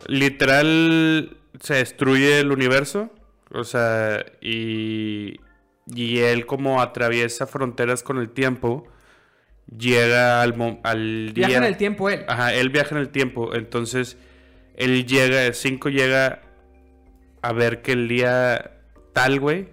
Literal 0.08 1.38
se 1.62 1.76
destruye 1.76 2.40
el 2.40 2.52
universo. 2.52 3.12
O 3.56 3.64
sea, 3.64 4.26
y, 4.42 5.40
y 5.88 6.20
él 6.20 6.46
como 6.46 6.82
atraviesa 6.82 7.48
fronteras 7.48 8.04
con 8.04 8.18
el 8.18 8.30
tiempo, 8.30 8.88
llega 9.68 10.42
al, 10.42 10.80
al 10.84 11.34
día... 11.34 11.48
Viaja 11.48 11.64
en 11.66 11.72
el 11.72 11.78
tiempo 11.78 12.10
él. 12.10 12.26
Ajá, 12.28 12.54
él 12.54 12.70
viaja 12.70 12.96
en 12.96 13.02
el 13.02 13.10
tiempo. 13.10 13.56
Entonces, 13.56 14.18
él 14.76 15.06
llega, 15.06 15.46
el 15.46 15.54
5 15.54 15.90
llega 15.90 16.42
a 17.42 17.54
ver 17.54 17.82
que 17.82 17.94
el 17.94 18.08
día 18.08 18.72
tal, 19.14 19.40
güey, 19.40 19.70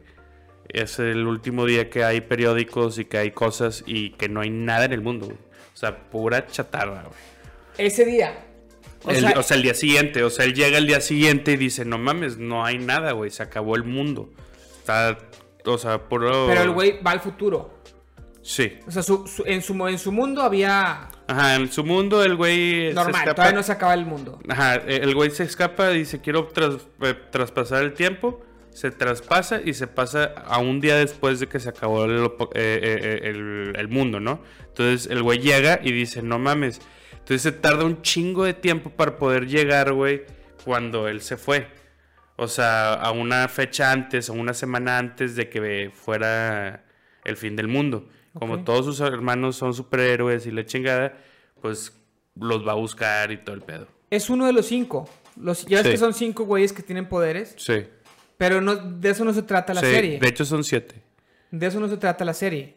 es 0.68 0.98
el 0.98 1.26
último 1.26 1.66
día 1.66 1.90
que 1.90 2.04
hay 2.04 2.20
periódicos 2.20 2.98
y 2.98 3.04
que 3.04 3.18
hay 3.18 3.30
cosas 3.32 3.82
y 3.86 4.10
que 4.10 4.28
no 4.28 4.40
hay 4.40 4.50
nada 4.50 4.84
en 4.84 4.92
el 4.92 5.00
mundo, 5.00 5.26
güey. 5.26 5.38
O 5.74 5.76
sea, 5.76 6.10
pura 6.10 6.46
chatarra, 6.46 7.02
güey. 7.02 7.14
Ese 7.78 8.04
día. 8.04 8.32
O 9.04 9.10
El- 9.10 9.20
sea, 9.20 9.34
o 9.38 9.42
sea, 9.42 9.56
el 9.56 9.62
día 9.62 9.74
siguiente, 9.74 10.22
o 10.22 10.30
sea, 10.30 10.44
él 10.44 10.54
llega 10.54 10.78
el 10.78 10.86
día 10.86 11.00
siguiente 11.00 11.52
y 11.52 11.56
dice, 11.56 11.84
no 11.84 11.98
mames, 11.98 12.38
no 12.38 12.64
hay 12.64 12.78
nada, 12.78 13.12
güey, 13.12 13.30
se 13.30 13.42
acabó 13.42 13.74
el 13.76 13.84
mundo. 13.84 14.30
Está, 14.78 15.18
o 15.64 15.78
sea, 15.78 16.08
puro... 16.08 16.46
pero 16.48 16.62
el 16.62 16.70
güey 16.70 17.00
va 17.02 17.12
al 17.12 17.20
futuro. 17.20 17.78
Sí. 18.42 18.78
O 18.86 18.90
sea, 18.90 19.02
su- 19.02 19.26
su- 19.26 19.44
en, 19.46 19.62
su, 19.62 19.86
en 19.88 19.98
su 19.98 20.10
mundo 20.12 20.42
había 20.42 21.08
Ajá, 21.28 21.54
en 21.54 21.70
su 21.70 21.84
mundo 21.84 22.22
el 22.24 22.34
güey... 22.36 22.88
se 22.88 22.94
normal, 22.94 23.22
escapa- 23.22 23.34
todavía 23.34 23.56
no 23.56 23.62
se 23.62 23.72
acaba 23.72 23.94
el 23.94 24.04
mundo. 24.04 24.40
Ajá, 24.48 24.74
el 24.74 25.14
güey 25.14 25.30
se 25.30 25.44
escapa, 25.44 25.88
dice 25.90 26.20
quiero 26.20 26.48
tras- 26.48 26.82
eh, 27.02 27.14
traspasar 27.30 27.82
el 27.84 27.94
tiempo, 27.94 28.40
se 28.70 28.90
traspasa 28.90 29.60
y 29.64 29.74
se 29.74 29.86
pasa 29.86 30.32
a 30.46 30.58
un 30.58 30.80
día 30.80 30.96
después 30.96 31.38
de 31.38 31.46
que 31.46 31.60
se 31.60 31.68
acabó 31.68 32.04
el, 32.04 32.24
eh, 32.24 32.28
eh, 32.54 32.80
eh, 33.02 33.20
el- 33.24 33.74
el 33.76 33.88
mundo, 33.88 34.18
¿no? 34.18 34.40
Entonces 34.66 35.08
el 35.10 35.22
güey 35.22 35.38
llega 35.38 35.78
y 35.82 35.92
dice, 35.92 36.22
no 36.22 36.38
mames. 36.40 36.80
Entonces 37.22 37.42
se 37.42 37.52
tarda 37.52 37.84
un 37.84 38.02
chingo 38.02 38.44
de 38.44 38.54
tiempo 38.54 38.90
para 38.90 39.16
poder 39.16 39.46
llegar, 39.46 39.92
güey, 39.92 40.22
cuando 40.64 41.08
él 41.08 41.20
se 41.20 41.36
fue. 41.36 41.68
O 42.36 42.48
sea, 42.48 42.94
a 42.94 43.10
una 43.12 43.46
fecha 43.48 43.92
antes, 43.92 44.28
o 44.28 44.32
una 44.32 44.54
semana 44.54 44.98
antes 44.98 45.36
de 45.36 45.48
que 45.48 45.90
fuera 45.94 46.84
el 47.24 47.36
fin 47.36 47.54
del 47.56 47.68
mundo. 47.68 48.08
Como 48.34 48.64
todos 48.64 48.86
sus 48.86 49.00
hermanos 49.00 49.56
son 49.56 49.74
superhéroes 49.74 50.46
y 50.46 50.50
la 50.50 50.64
chingada, 50.64 51.12
pues 51.60 51.92
los 52.34 52.66
va 52.66 52.72
a 52.72 52.76
buscar 52.76 53.30
y 53.30 53.36
todo 53.36 53.54
el 53.54 53.62
pedo. 53.62 53.86
Es 54.10 54.30
uno 54.30 54.46
de 54.46 54.52
los 54.52 54.66
cinco. 54.66 55.08
Los, 55.36 55.64
ya 55.66 55.78
ves 55.78 55.86
Sí. 55.86 55.92
que 55.92 55.98
son 55.98 56.14
cinco 56.14 56.44
güeyes 56.44 56.72
que 56.72 56.82
tienen 56.82 57.08
poderes. 57.08 57.54
Sí. 57.58 57.86
Pero 58.38 58.60
no, 58.60 58.74
de 58.74 59.10
eso 59.10 59.24
no 59.24 59.32
se 59.32 59.42
trata 59.42 59.72
la 59.74 59.80
Sí, 59.82 59.86
serie. 59.86 60.18
De 60.18 60.28
hecho 60.28 60.44
son 60.44 60.64
siete. 60.64 61.02
De 61.50 61.66
eso 61.66 61.78
no 61.78 61.88
se 61.88 61.96
trata 61.98 62.24
la 62.24 62.34
serie. 62.34 62.74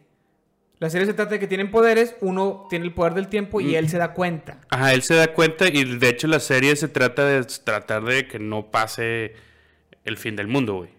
La 0.80 0.90
serie 0.90 1.08
se 1.08 1.14
trata 1.14 1.32
de 1.32 1.40
que 1.40 1.48
tienen 1.48 1.72
poderes, 1.72 2.16
uno 2.22 2.68
tiene 2.70 2.86
el 2.86 2.94
poder 2.94 3.14
del 3.14 3.28
tiempo 3.30 3.62
y 3.62 3.76
él 3.76 3.88
se 3.90 3.98
da 3.98 4.14
cuenta. 4.14 4.60
Ajá, 4.70 4.94
él 4.94 5.04
se 5.04 5.16
da 5.16 5.28
cuenta 5.34 5.68
y 5.70 5.98
de 5.98 6.10
hecho 6.10 6.28
la 6.28 6.40
serie 6.42 6.76
se 6.76 6.88
trata 6.90 7.26
de 7.26 7.44
tratar 7.64 8.04
de 8.04 8.28
que 8.28 8.40
no 8.40 8.70
pase 8.72 9.34
el 10.04 10.18
fin 10.18 10.36
del 10.36 10.48
mundo, 10.48 10.74
güey. 10.76 10.90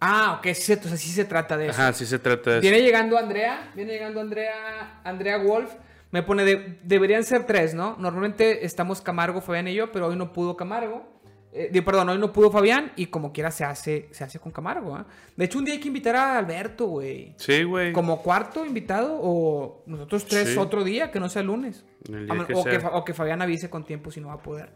Ah, 0.00 0.36
ok, 0.38 0.54
sí, 0.54 0.72
o 0.72 0.76
sea, 0.82 0.96
sí 0.96 1.10
se 1.10 1.26
trata 1.26 1.58
de 1.58 1.68
eso. 1.68 1.80
Ajá, 1.80 1.92
sí 1.92 2.06
se 2.06 2.18
trata 2.18 2.50
de 2.52 2.56
eso. 2.56 2.62
Viene 2.62 2.80
llegando 2.80 3.18
Andrea, 3.18 3.70
viene 3.74 3.92
llegando 3.92 4.20
Andrea, 4.20 5.00
Andrea 5.04 5.36
Wolf. 5.36 5.70
Me 6.10 6.22
pone, 6.22 6.44
de- 6.44 6.78
deberían 6.82 7.22
ser 7.22 7.44
tres, 7.44 7.74
¿no? 7.74 7.96
Normalmente 7.98 8.64
estamos 8.64 9.02
Camargo, 9.02 9.42
Fabián 9.42 9.68
y 9.68 9.74
yo, 9.74 9.92
pero 9.92 10.06
hoy 10.08 10.16
no 10.16 10.32
pudo 10.32 10.56
Camargo. 10.56 11.19
Eh, 11.52 11.68
digo, 11.72 11.84
perdón, 11.84 12.08
hoy 12.10 12.18
no 12.18 12.32
pudo 12.32 12.50
Fabián 12.50 12.92
y 12.96 13.06
como 13.06 13.32
quiera 13.32 13.50
se 13.50 13.64
hace, 13.64 14.08
se 14.12 14.22
hace 14.24 14.38
con 14.38 14.52
Camargo. 14.52 14.94
¿ah? 14.94 15.06
De 15.36 15.44
hecho, 15.46 15.58
un 15.58 15.64
día 15.64 15.74
hay 15.74 15.80
que 15.80 15.88
invitar 15.88 16.14
a 16.16 16.38
Alberto, 16.38 16.86
güey. 16.86 17.34
Sí, 17.38 17.64
güey. 17.64 17.92
Como 17.92 18.22
cuarto 18.22 18.64
invitado 18.64 19.18
o 19.20 19.82
nosotros 19.86 20.26
tres 20.26 20.50
Sí. 20.50 20.56
otro 20.58 20.84
día, 20.84 21.10
que 21.10 21.18
no 21.18 21.28
sea 21.28 21.42
lunes. 21.42 21.84
El 22.08 22.24
día 22.26 22.32
A 22.32 22.36
men- 22.36 22.46
que 22.46 22.54
o, 22.54 22.62
que, 22.64 22.70
sea. 22.70 22.80
Fa- 22.80 22.96
o 22.96 23.04
que 23.04 23.14
Fabián 23.14 23.42
avise 23.42 23.68
con 23.68 23.84
tiempo 23.84 24.10
si 24.10 24.20
no 24.20 24.28
va 24.28 24.34
a 24.34 24.42
poder. 24.42 24.70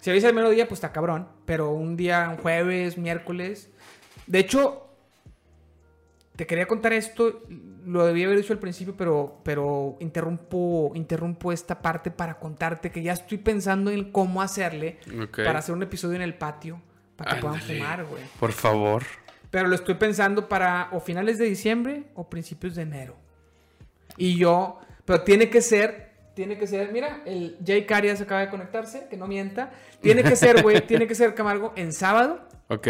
Si 0.00 0.10
avisa 0.10 0.28
el 0.28 0.34
mero 0.34 0.50
día, 0.50 0.66
pues 0.68 0.78
está 0.78 0.92
cabrón. 0.92 1.28
Pero 1.44 1.70
un 1.72 1.96
día, 1.96 2.28
un 2.30 2.36
jueves, 2.36 2.96
miércoles. 2.96 3.70
De 4.26 4.38
hecho, 4.38 4.86
te 6.36 6.46
quería 6.46 6.66
contar 6.66 6.92
esto. 6.92 7.42
Lo 7.90 8.06
debía 8.06 8.26
haber 8.26 8.38
dicho 8.38 8.52
al 8.52 8.58
principio, 8.58 8.94
pero, 8.96 9.40
pero 9.42 9.96
interrumpo, 10.00 10.92
interrumpo 10.94 11.50
esta 11.50 11.82
parte 11.82 12.10
para 12.10 12.38
contarte 12.38 12.90
que 12.90 13.02
ya 13.02 13.12
estoy 13.12 13.38
pensando 13.38 13.90
en 13.90 14.12
cómo 14.12 14.42
hacerle 14.42 14.98
para 15.34 15.58
hacer 15.58 15.74
un 15.74 15.82
episodio 15.82 16.14
en 16.16 16.22
el 16.22 16.34
patio. 16.34 16.80
Para 17.16 17.34
que 17.34 17.40
puedan 17.40 17.60
fumar, 17.60 18.04
güey. 18.04 18.22
Por 18.38 18.52
favor. 18.52 19.02
Pero 19.50 19.66
lo 19.66 19.74
estoy 19.74 19.94
pensando 19.94 20.48
para 20.48 20.88
o 20.92 21.00
finales 21.00 21.38
de 21.38 21.46
diciembre 21.46 22.04
o 22.14 22.30
principios 22.30 22.76
de 22.76 22.82
enero. 22.82 23.16
Y 24.16 24.36
yo, 24.36 24.78
pero 25.04 25.22
tiene 25.22 25.50
que 25.50 25.60
ser, 25.60 26.12
tiene 26.34 26.56
que 26.56 26.66
ser, 26.66 26.92
mira, 26.92 27.22
el 27.26 27.58
Jay 27.66 27.84
Carias 27.86 28.20
acaba 28.20 28.40
de 28.40 28.50
conectarse, 28.50 29.08
que 29.10 29.16
no 29.16 29.26
mienta. 29.26 29.72
Tiene 30.00 30.22
que 30.22 30.36
ser, 30.36 30.62
güey, 30.62 30.80
tiene 30.86 31.06
que 31.08 31.14
ser 31.14 31.34
Camargo 31.34 31.72
en 31.76 31.92
sábado, 31.92 32.48
Ok. 32.68 32.86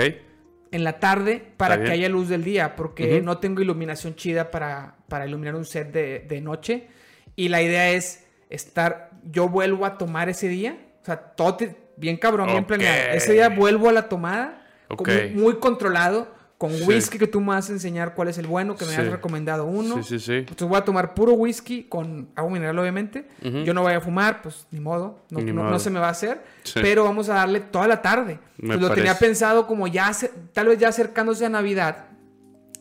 En 0.72 0.84
la 0.84 1.00
tarde, 1.00 1.42
para 1.56 1.82
que 1.82 1.90
haya 1.90 2.08
luz 2.08 2.28
del 2.28 2.44
día, 2.44 2.76
porque 2.76 3.20
no 3.22 3.38
tengo 3.38 3.60
iluminación 3.60 4.14
chida 4.14 4.50
para, 4.50 4.94
para 5.08 5.26
iluminar 5.26 5.54
un 5.56 5.64
set 5.64 5.90
de, 5.92 6.20
de 6.20 6.40
noche. 6.40 6.86
Y 7.36 7.48
la 7.48 7.60
idea 7.62 7.90
es 7.90 8.26
estar, 8.50 9.10
yo 9.24 9.48
vuelvo 9.48 9.84
a 9.86 9.98
tomar 9.98 10.28
ese 10.28 10.48
día, 10.48 10.76
o 11.02 11.04
sea, 11.04 11.16
todo 11.18 11.56
te- 11.56 11.76
bien 11.96 12.16
cabrón, 12.16 12.48
bien 12.50 12.64
planeado. 12.64 13.12
Ese 13.14 13.32
día 13.32 13.48
vuelvo 13.48 13.88
a 13.88 13.92
la 13.92 14.08
tomada, 14.08 14.66
Ok. 14.88 14.96
con- 15.08 15.34
muy 15.34 15.58
controlado, 15.58 16.32
con 16.60 16.72
Sí. 16.72 16.84
whisky 16.84 17.16
que 17.18 17.26
tú 17.26 17.40
me 17.40 17.46
vas 17.54 17.70
a 17.70 17.72
enseñar 17.72 18.12
cuál 18.14 18.28
es 18.28 18.36
el 18.36 18.46
bueno, 18.46 18.76
que 18.76 18.84
me 18.84 18.92
Sí. 18.92 19.00
has 19.00 19.06
recomendado 19.10 19.64
uno. 19.64 20.02
Sí, 20.02 20.18
sí, 20.18 20.18
sí. 20.18 20.32
Entonces 20.34 20.68
voy 20.68 20.76
a 20.76 20.82
tomar 20.84 21.14
puro 21.14 21.32
whisky 21.32 21.84
con 21.84 22.28
agua 22.36 22.52
mineral, 22.52 22.78
obviamente. 22.78 23.26
Yo 23.64 23.72
no 23.72 23.80
voy 23.80 23.94
a 23.94 24.00
fumar, 24.02 24.42
pues 24.42 24.66
ni 24.70 24.78
modo, 24.78 25.20
no, 25.30 25.38
Ni 25.40 25.46
no- 25.52 25.62
no 25.62 25.68
modo. 25.70 25.78
se 25.78 25.88
me 25.88 25.98
va 25.98 26.08
a 26.08 26.10
hacer. 26.10 26.42
Sí. 26.64 26.80
Pero 26.82 27.04
vamos 27.04 27.30
a 27.30 27.34
darle 27.36 27.60
toda 27.60 27.88
la 27.88 28.02
tarde. 28.02 28.40
Pues 28.62 28.78
lo 28.78 28.90
tenía 28.92 29.18
pensado 29.18 29.66
como 29.66 29.86
ya, 29.86 30.12
tal 30.52 30.66
vez 30.66 30.78
ya 30.78 30.88
acercándose 30.88 31.46
a 31.46 31.48
Navidad 31.48 32.08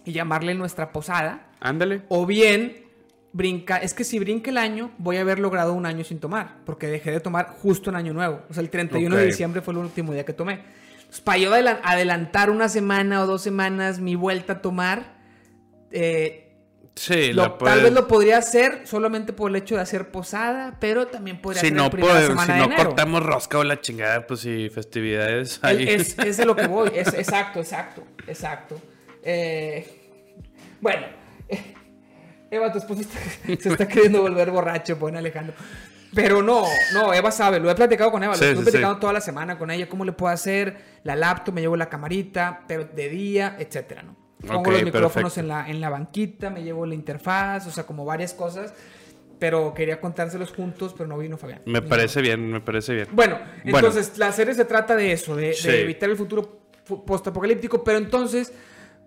y 0.03 0.11
llamarle 0.11 0.55
nuestra 0.55 0.91
posada. 0.91 1.47
Ándale. 1.61 2.01
O 2.09 2.25
bien, 2.25 2.83
brinca, 3.31 3.77
es 3.77 3.93
que 3.93 4.03
si 4.03 4.19
brinca 4.19 4.49
el 4.51 4.57
año, 4.57 4.91
voy 4.97 5.15
a 5.15 5.21
haber 5.21 5.39
logrado 5.39 5.73
un 5.73 5.85
año 5.85 6.03
sin 6.03 6.19
tomar, 6.19 6.57
porque 6.65 6.87
dejé 6.87 7.11
de 7.11 7.21
tomar 7.21 7.47
justo 7.61 7.91
en 7.91 7.95
Año 7.95 8.11
Nuevo. 8.11 8.41
O 8.49 8.53
sea, 8.53 8.61
el 8.61 8.69
31 8.69 9.15
de 9.15 9.21
Ok. 9.23 9.27
diciembre 9.27 9.61
fue 9.61 9.73
el 9.73 9.77
último 9.77 10.11
día 10.11 10.25
que 10.25 10.33
tomé. 10.33 10.77
Entonces, 11.09 11.21
para 11.21 11.37
yo 11.39 11.51
adela- 11.51 11.81
adelantar 11.83 12.51
una 12.51 12.69
semana 12.69 13.23
o 13.23 13.25
dos 13.25 13.41
semanas 13.41 13.99
mi 13.99 14.13
vuelta 14.15 14.53
a 14.53 14.61
tomar, 14.61 15.17
eh, 15.91 16.45
Sí, 16.95 17.31
lo- 17.33 17.43
la 17.43 17.57
tal 17.57 17.81
vez 17.81 17.93
lo 17.93 18.07
podría 18.07 18.37
hacer 18.37 18.81
solamente 18.85 19.31
por 19.33 19.49
el 19.49 19.55
hecho 19.55 19.75
de 19.75 19.81
hacer 19.81 20.11
posada, 20.11 20.77
pero 20.81 21.07
también 21.07 21.41
podría 21.41 21.61
Si 21.61 21.71
no, 21.71 21.89
primera 21.89 22.13
pues, 22.13 22.27
semana 22.27 22.45
si 22.45 22.51
de 22.51 22.57
no 22.59 22.65
enero. 22.73 22.83
cortamos 22.89 23.23
rosca 23.25 23.57
o 23.57 23.63
la 23.63 23.79
chingada, 23.81 24.27
pues 24.27 24.41
sí, 24.41 24.69
festividades. 24.69 25.59
Ahí. 25.63 25.87
Es, 25.87 26.19
es 26.19 26.37
de 26.37 26.45
lo 26.45 26.55
que 26.55 26.67
voy. 26.67 26.91
Es, 26.93 27.07
exacto, 27.13 27.59
exacto, 27.59 28.03
exacto. 28.27 28.79
Eh, 29.23 29.87
bueno, 30.81 31.07
eh, 31.47 31.73
Eva, 32.51 32.71
tu 32.71 32.79
esposo 32.79 33.01
está- 33.01 33.19
se 33.63 33.69
está 33.69 33.87
queriendo 33.87 34.21
volver 34.21 34.51
borracho, 34.51 34.99
pone 34.99 35.17
Alejandro. 35.17 35.55
Pero 36.13 36.41
no, 36.41 36.63
no, 36.93 37.13
Eva 37.13 37.29
sabe, 37.31 37.59
lo 37.59 37.69
he 37.69 37.75
platicado 37.75 38.11
con 38.11 38.23
Eva, 38.23 38.33
Sí, 38.33 38.41
lo 38.41 38.47
estoy 38.47 38.65
sí, 38.65 38.71
platicando 38.71 38.95
sí. 38.95 39.01
toda 39.01 39.13
la 39.13 39.21
semana 39.21 39.57
con 39.59 39.69
ella, 39.69 39.87
cómo 39.87 40.05
le 40.05 40.11
puedo 40.11 40.33
hacer 40.33 40.77
la 41.03 41.15
laptop, 41.15 41.53
me 41.53 41.61
llevo 41.61 41.75
la 41.77 41.87
camarita, 41.89 42.61
pero 42.67 42.85
de 42.85 43.09
día, 43.09 43.55
etcétera, 43.59 44.01
¿no? 44.03 44.15
Pongo 44.45 44.61
Ok, 44.61 44.67
los 44.69 44.83
micrófonos 44.83 45.33
perfecto. 45.33 45.39
en 45.41 45.47
la, 45.49 45.69
en 45.69 45.81
la 45.81 45.89
banquita, 45.89 46.49
me 46.49 46.63
llevo 46.63 46.85
la 46.85 46.95
interfaz, 46.95 47.67
o 47.67 47.71
sea, 47.71 47.85
como 47.85 48.05
varias 48.05 48.33
cosas. 48.33 48.73
Pero 49.37 49.73
quería 49.73 50.01
contárselos 50.01 50.51
juntos, 50.51 50.93
pero 50.97 51.07
no 51.07 51.17
vino 51.17 51.37
Fabián. 51.37 51.61
Me 51.65 51.81
parece 51.81 52.21
bien, 52.21 52.51
me 52.51 52.59
parece 52.59 52.93
bien. 52.93 53.07
bueno, 53.13 53.37
Bueno. 53.63 53.77
entonces 53.87 54.17
la 54.17 54.31
serie 54.33 54.53
se 54.53 54.65
trata 54.65 54.95
de 54.97 55.13
eso, 55.13 55.35
de, 55.35 55.47
de 55.47 55.53
Sí. 55.53 55.69
evitar 55.69 56.09
el 56.09 56.17
futuro 56.17 56.59
fu- 56.83 57.05
postapocalíptico, 57.05 57.81
pero 57.83 57.97
entonces, 57.99 58.51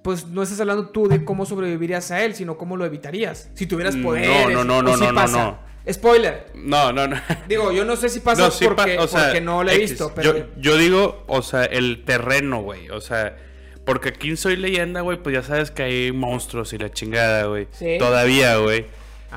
pues 0.02 0.26
no 0.28 0.42
estás 0.42 0.58
hablando 0.60 0.88
tú 0.88 1.06
de 1.08 1.22
cómo 1.24 1.44
sobrevivirías 1.44 2.10
a 2.12 2.22
él, 2.22 2.34
sino 2.34 2.56
cómo 2.56 2.76
lo 2.78 2.86
evitarías. 2.86 3.50
Si 3.54 3.66
tuvieras 3.66 3.94
No, 3.96 4.04
poderes. 4.08 4.54
no, 4.54 4.64
no, 4.64 4.78
o 4.78 4.82
no, 4.82 4.94
si 4.96 5.00
no, 5.04 5.12
no, 5.12 5.26
no. 5.26 5.58
Spoiler. 5.90 6.46
No, 6.54 6.92
no, 6.92 7.08
no. 7.08 7.16
Digo, 7.48 7.72
yo 7.72 7.84
no 7.84 7.96
sé 7.96 8.08
si 8.08 8.20
pasa 8.20 8.42
No, 8.42 8.50
sí 8.50 8.64
pa- 8.66 8.76
porque, 8.76 8.98
o 8.98 9.08
sea, 9.08 9.24
porque 9.26 9.40
no 9.40 9.64
lo 9.64 9.70
he 9.70 9.74
X. 9.76 9.90
visto, 9.90 10.12
pero. 10.14 10.36
Yo, 10.38 10.44
yo 10.58 10.76
digo, 10.76 11.24
o 11.26 11.42
sea, 11.42 11.64
el 11.64 12.04
terreno, 12.04 12.62
güey. 12.62 12.88
O 12.90 13.00
sea, 13.00 13.36
porque 13.84 14.10
aquí 14.10 14.28
en 14.30 14.36
Soy 14.36 14.56
Leyenda, 14.56 15.00
güey, 15.00 15.20
pues 15.22 15.34
ya 15.34 15.42
sabes 15.42 15.70
que 15.70 15.82
hay 15.82 16.12
monstruos 16.12 16.72
y 16.72 16.78
la 16.78 16.90
chingada, 16.92 17.46
güey. 17.46 17.66
Sí. 17.72 17.96
Todavía, 17.98 18.56
güey. 18.58 18.86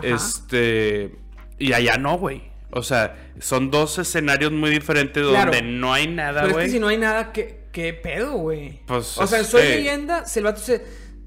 Este. 0.04 1.12
Y 1.58 1.74
allá 1.74 1.98
no, 1.98 2.18
güey. 2.18 2.44
O 2.72 2.84
sea, 2.84 3.16
son 3.40 3.72
dos 3.72 3.98
escenarios 4.00 4.52
muy 4.52 4.70
diferentes 4.70 5.26
Claro. 5.26 5.52
donde 5.52 5.62
no 5.62 5.94
hay 5.94 6.08
nada, 6.08 6.42
pero 6.42 6.48
es 6.48 6.54
güey. 6.54 6.66
que 6.66 6.72
si 6.74 6.80
no 6.80 6.88
hay 6.90 6.98
nada, 6.98 7.32
¿qué, 7.32 7.62
qué 7.72 7.94
pedo, 7.94 8.34
güey? 8.34 8.82
Pues, 8.86 9.18
o 9.18 9.26
sea, 9.28 9.40
en 9.40 9.46
Soy 9.46 9.62
este- 9.62 9.76
leyenda, 9.78 10.26
el 10.36 10.44
vato 10.44 10.60
se 10.60 10.84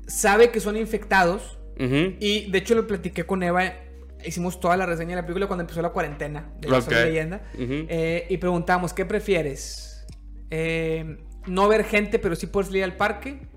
sabe 0.06 0.50
que 0.50 0.60
son 0.60 0.76
infectados. 0.76 1.58
Y 1.80 2.50
de 2.50 2.58
hecho 2.58 2.74
lo 2.74 2.86
platiqué 2.88 3.24
con 3.24 3.42
Eva. 3.42 3.72
Hicimos 4.24 4.58
toda 4.60 4.76
la 4.76 4.86
reseña 4.86 5.10
de 5.10 5.22
la 5.22 5.22
película 5.22 5.46
cuando 5.46 5.62
empezó 5.62 5.80
la 5.82 5.90
cuarentena 5.90 6.52
de 6.60 6.68
la 6.68 6.80
leyenda. 7.04 7.42
Eh, 7.56 8.26
y 8.28 8.36
preguntamos, 8.38 8.92
¿qué 8.92 9.04
prefieres? 9.04 10.06
Eh, 10.50 11.24
¿No 11.46 11.68
ver 11.68 11.84
gente 11.84 12.18
pero 12.18 12.34
sí 12.36 12.46
poder 12.46 12.66
salir 12.66 12.84
al 12.84 12.96
parque? 12.96 13.48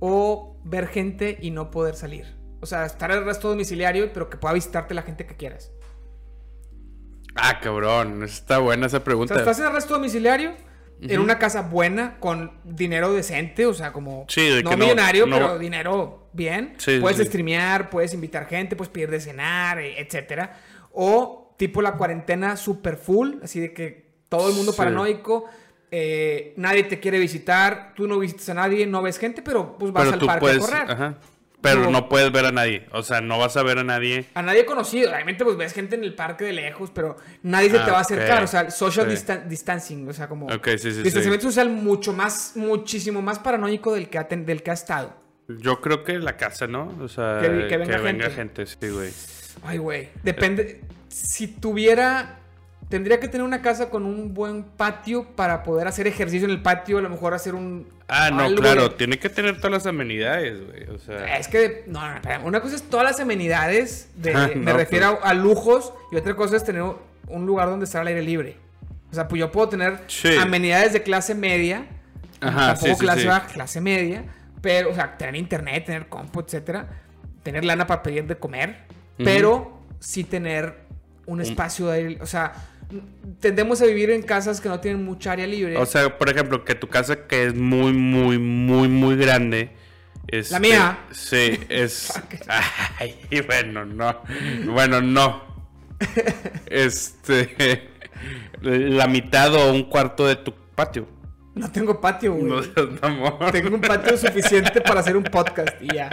¿O 0.00 0.60
ver 0.64 0.86
gente 0.88 1.38
y 1.40 1.50
no 1.50 1.70
poder 1.70 1.94
salir? 1.96 2.36
O 2.60 2.66
sea, 2.66 2.86
estar 2.86 3.10
el 3.10 3.24
resto 3.24 3.48
domiciliario 3.48 4.12
pero 4.12 4.30
que 4.30 4.36
pueda 4.36 4.54
visitarte 4.54 4.94
la 4.94 5.02
gente 5.02 5.26
que 5.26 5.36
quieras. 5.36 5.72
Ah, 7.34 7.58
cabrón. 7.60 8.22
Está 8.22 8.58
buena 8.58 8.86
esa 8.86 8.98
O 8.98 9.04
pregunta. 9.04 9.34
sea, 9.34 9.42
estás 9.42 9.58
en 9.58 9.66
arresto 9.66 9.94
domiciliario, 9.94 10.52
en 11.00 11.20
una 11.20 11.38
casa 11.38 11.62
buena, 11.62 12.16
con 12.20 12.52
dinero 12.64 13.12
decente, 13.12 13.66
o 13.66 13.74
sea, 13.74 13.92
como 13.92 14.24
Sí, 14.28 14.48
de 14.48 14.62
no 14.62 14.70
que 14.70 14.76
millonario, 14.76 15.26
no- 15.26 15.36
pero 15.36 15.58
dinero 15.58 16.28
bien. 16.32 16.74
Sí, 16.78 16.98
puedes 17.00 17.18
sí. 17.18 17.24
streamear, 17.26 17.90
puedes 17.90 18.14
invitar 18.14 18.46
gente, 18.46 18.74
puedes 18.76 18.90
pedir 18.90 19.10
de 19.10 19.20
cenar, 19.20 19.78
eh, 19.80 20.00
etcétera. 20.00 20.58
O 20.92 21.54
tipo 21.58 21.82
la 21.82 21.92
cuarentena 21.92 22.56
super 22.56 22.96
full, 22.96 23.34
así 23.42 23.60
de 23.60 23.72
que 23.72 24.04
todo 24.28 24.48
el 24.48 24.54
mundo 24.56 24.74
paranoico, 24.74 25.44
eh, 25.90 26.54
nadie 26.56 26.84
te 26.84 26.98
quiere 26.98 27.18
visitar, 27.18 27.92
tú 27.94 28.08
no 28.08 28.18
visitas 28.18 28.48
a 28.48 28.54
nadie, 28.54 28.86
no 28.86 29.00
ves 29.02 29.18
gente, 29.18 29.42
pero 29.42 29.76
pues 29.78 29.92
vas 29.92 30.04
pero 30.08 30.20
al 30.20 30.26
parque 30.26 30.40
puedes. 30.40 30.58
a 30.64 30.66
correr. 30.66 30.90
Ajá. 30.90 31.14
Pero 31.64 31.90
no 31.90 32.08
puedes 32.08 32.30
ver 32.30 32.46
a 32.46 32.52
nadie. 32.52 32.86
O 32.92 33.02
sea, 33.02 33.20
no 33.20 33.38
vas 33.38 33.56
a 33.56 33.62
ver 33.62 33.78
a 33.78 33.84
nadie. 33.84 34.26
A 34.34 34.42
nadie 34.42 34.64
conocido, 34.64 35.10
obviamente 35.10 35.44
pues 35.44 35.56
ves 35.56 35.72
gente 35.72 35.96
en 35.96 36.04
el 36.04 36.14
parque 36.14 36.44
de 36.44 36.52
lejos, 36.52 36.90
pero 36.94 37.16
nadie 37.42 37.70
se 37.70 37.78
Ah, 37.78 37.84
te 37.84 37.90
va 37.90 37.98
a 37.98 38.00
acercar, 38.02 38.38
ok. 38.38 38.44
o 38.44 38.46
sea, 38.46 38.70
social 38.70 39.06
Sí. 39.06 39.12
distan- 39.16 39.48
distancing, 39.48 40.08
o 40.08 40.12
sea, 40.12 40.28
como 40.28 40.46
Ok, 40.46 40.68
sí, 40.76 40.92
sí, 40.92 41.02
distanciamiento 41.02 41.46
social 41.48 41.70
mucho 41.70 42.12
más, 42.12 42.52
muchísimo 42.54 43.22
más 43.22 43.38
paranoico 43.38 43.94
del 43.94 44.08
que 44.08 44.18
ha, 44.18 44.24
del 44.24 44.62
que 44.62 44.70
ha 44.70 44.74
estado. 44.74 45.14
Yo 45.48 45.80
creo 45.80 46.04
que 46.04 46.18
la 46.18 46.36
casa, 46.36 46.66
¿no? 46.66 46.92
O 47.00 47.08
sea, 47.08 47.38
Que 47.40 47.66
que 47.68 47.76
venga 47.76 47.98
gente. 47.98 48.30
gente, 48.30 48.66
sí, 48.66 48.88
güey. 48.88 49.10
Ay, 49.62 49.78
güey, 49.78 50.08
depende, 50.22 50.80
si 51.08 51.46
tuviera, 51.48 52.38
tendría 52.88 53.20
que 53.20 53.28
tener 53.28 53.44
una 53.46 53.62
casa 53.62 53.88
con 53.90 54.04
un 54.04 54.34
buen 54.34 54.64
patio 54.64 55.24
para 55.34 55.62
poder 55.62 55.86
hacer 55.88 56.06
ejercicio 56.06 56.46
en 56.46 56.50
el 56.52 56.62
patio, 56.62 56.98
a 56.98 57.00
lo 57.02 57.08
mejor 57.10 57.34
hacer 57.34 57.54
un... 57.54 57.86
Ah, 58.08 58.30
no, 58.30 58.42
algo 58.44 58.60
claro, 58.60 58.90
tiene 58.92 59.18
que 59.18 59.30
tener 59.30 59.56
todas 59.56 59.72
las 59.72 59.86
amenidades, 59.86 60.60
güey. 60.66 60.84
O 60.90 60.98
sea, 60.98 61.38
Es 61.38 61.48
que, 61.48 61.84
no, 61.86 62.06
no, 62.06 62.16
espera, 62.16 62.40
una 62.40 62.60
cosa 62.60 62.76
es 62.76 62.82
todas 62.82 63.04
las 63.06 63.18
amenidades, 63.20 64.10
de- 64.16 64.34
Ah, 64.34 64.50
me 64.54 64.72
no, 64.72 64.76
refiero 64.76 65.18
a, 65.22 65.30
a 65.30 65.34
lujos, 65.34 65.92
y 66.12 66.16
otra 66.16 66.36
cosa 66.36 66.56
es 66.56 66.64
tener 66.64 66.82
un 67.28 67.46
lugar 67.46 67.68
donde 67.68 67.84
estar 67.86 68.02
al 68.02 68.08
aire 68.08 68.22
libre. 68.22 68.58
O 69.10 69.14
sea, 69.14 69.26
pues 69.28 69.40
yo 69.40 69.50
puedo 69.50 69.68
tener 69.70 70.00
Sí. 70.08 70.36
amenidades 70.36 70.92
de 70.92 71.02
clase 71.02 71.34
media, 71.34 71.86
Ajá, 72.40 72.74
tampoco 72.74 72.94
sí, 72.94 73.00
clase 73.00 73.20
sí. 73.22 73.26
baja, 73.26 73.46
clase 73.46 73.80
media, 73.80 74.24
pero, 74.60 74.90
o 74.90 74.94
sea, 74.94 75.16
tener 75.16 75.36
internet, 75.36 75.86
tener 75.86 76.06
compu, 76.08 76.40
etcétera, 76.40 76.86
tener 77.42 77.64
lana 77.64 77.86
para 77.86 78.02
pedir 78.02 78.26
de 78.26 78.36
comer, 78.36 78.84
pero 79.16 79.80
sí 79.98 80.24
tener 80.24 80.84
un 81.26 81.40
espacio 81.40 81.86
de 81.86 81.96
aire, 81.98 82.18
o 82.20 82.26
sea, 82.26 82.52
tendemos 83.40 83.80
a 83.82 83.86
vivir 83.86 84.10
en 84.10 84.22
casas 84.22 84.60
que 84.60 84.68
no 84.68 84.80
tienen 84.80 85.04
mucha 85.04 85.32
área 85.32 85.46
libre. 85.46 85.76
o 85.76 85.86
sea, 85.86 86.16
por 86.18 86.28
ejemplo, 86.30 86.64
que 86.64 86.74
tu 86.74 86.88
casa 86.88 87.26
que 87.26 87.46
es 87.46 87.54
muy, 87.54 87.92
muy, 87.92 88.38
muy, 88.38 88.88
muy 88.88 89.16
grande. 89.16 89.70
este, 90.28 90.52
La 90.54 90.60
mía. 90.60 90.98
Sí, 91.10 91.58
es. 91.68 92.12
Ay, 92.98 93.16
bueno, 93.46 93.84
no. 93.84 94.20
Bueno, 94.66 95.00
no. 95.00 95.42
Este. 96.66 97.88
La 98.62 99.06
mitad 99.06 99.54
o 99.54 99.72
un 99.72 99.84
cuarto 99.84 100.26
de 100.26 100.36
tu 100.36 100.54
patio. 100.74 101.06
no 101.54 101.70
tengo 101.70 102.00
patio, 102.00 102.34
güey. 102.34 102.44
No. 102.44 102.62
Tengo 103.52 103.74
un 103.74 103.80
patio 103.80 104.16
suficiente 104.16 104.80
para 104.80 105.00
hacer 105.00 105.16
un 105.16 105.24
podcast 105.24 105.80
y 105.80 105.94
ya. 105.94 106.10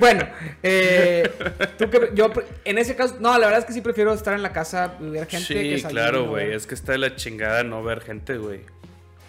Bueno, 0.00 0.26
eh, 0.62 1.30
tú 1.78 1.88
que 1.90 2.10
yo 2.14 2.30
en 2.64 2.78
ese 2.78 2.96
caso, 2.96 3.16
no, 3.20 3.32
la 3.38 3.46
verdad 3.46 3.58
es 3.60 3.64
que 3.64 3.72
sí 3.72 3.80
prefiero 3.80 4.12
estar 4.12 4.34
en 4.34 4.42
la 4.42 4.52
casa 4.52 4.96
y 5.00 5.10
ver 5.10 5.26
gente 5.26 5.54
que 5.54 5.76
Sí, 5.76 5.80
salir, 5.80 5.96
claro, 5.98 6.24
¿no? 6.24 6.30
güey. 6.30 6.52
Es 6.52 6.66
que 6.66 6.74
está 6.74 6.92
de 6.92 6.98
la 6.98 7.16
chingada 7.16 7.62
no 7.64 7.82
ver 7.82 8.00
gente, 8.00 8.36
güey. 8.36 8.60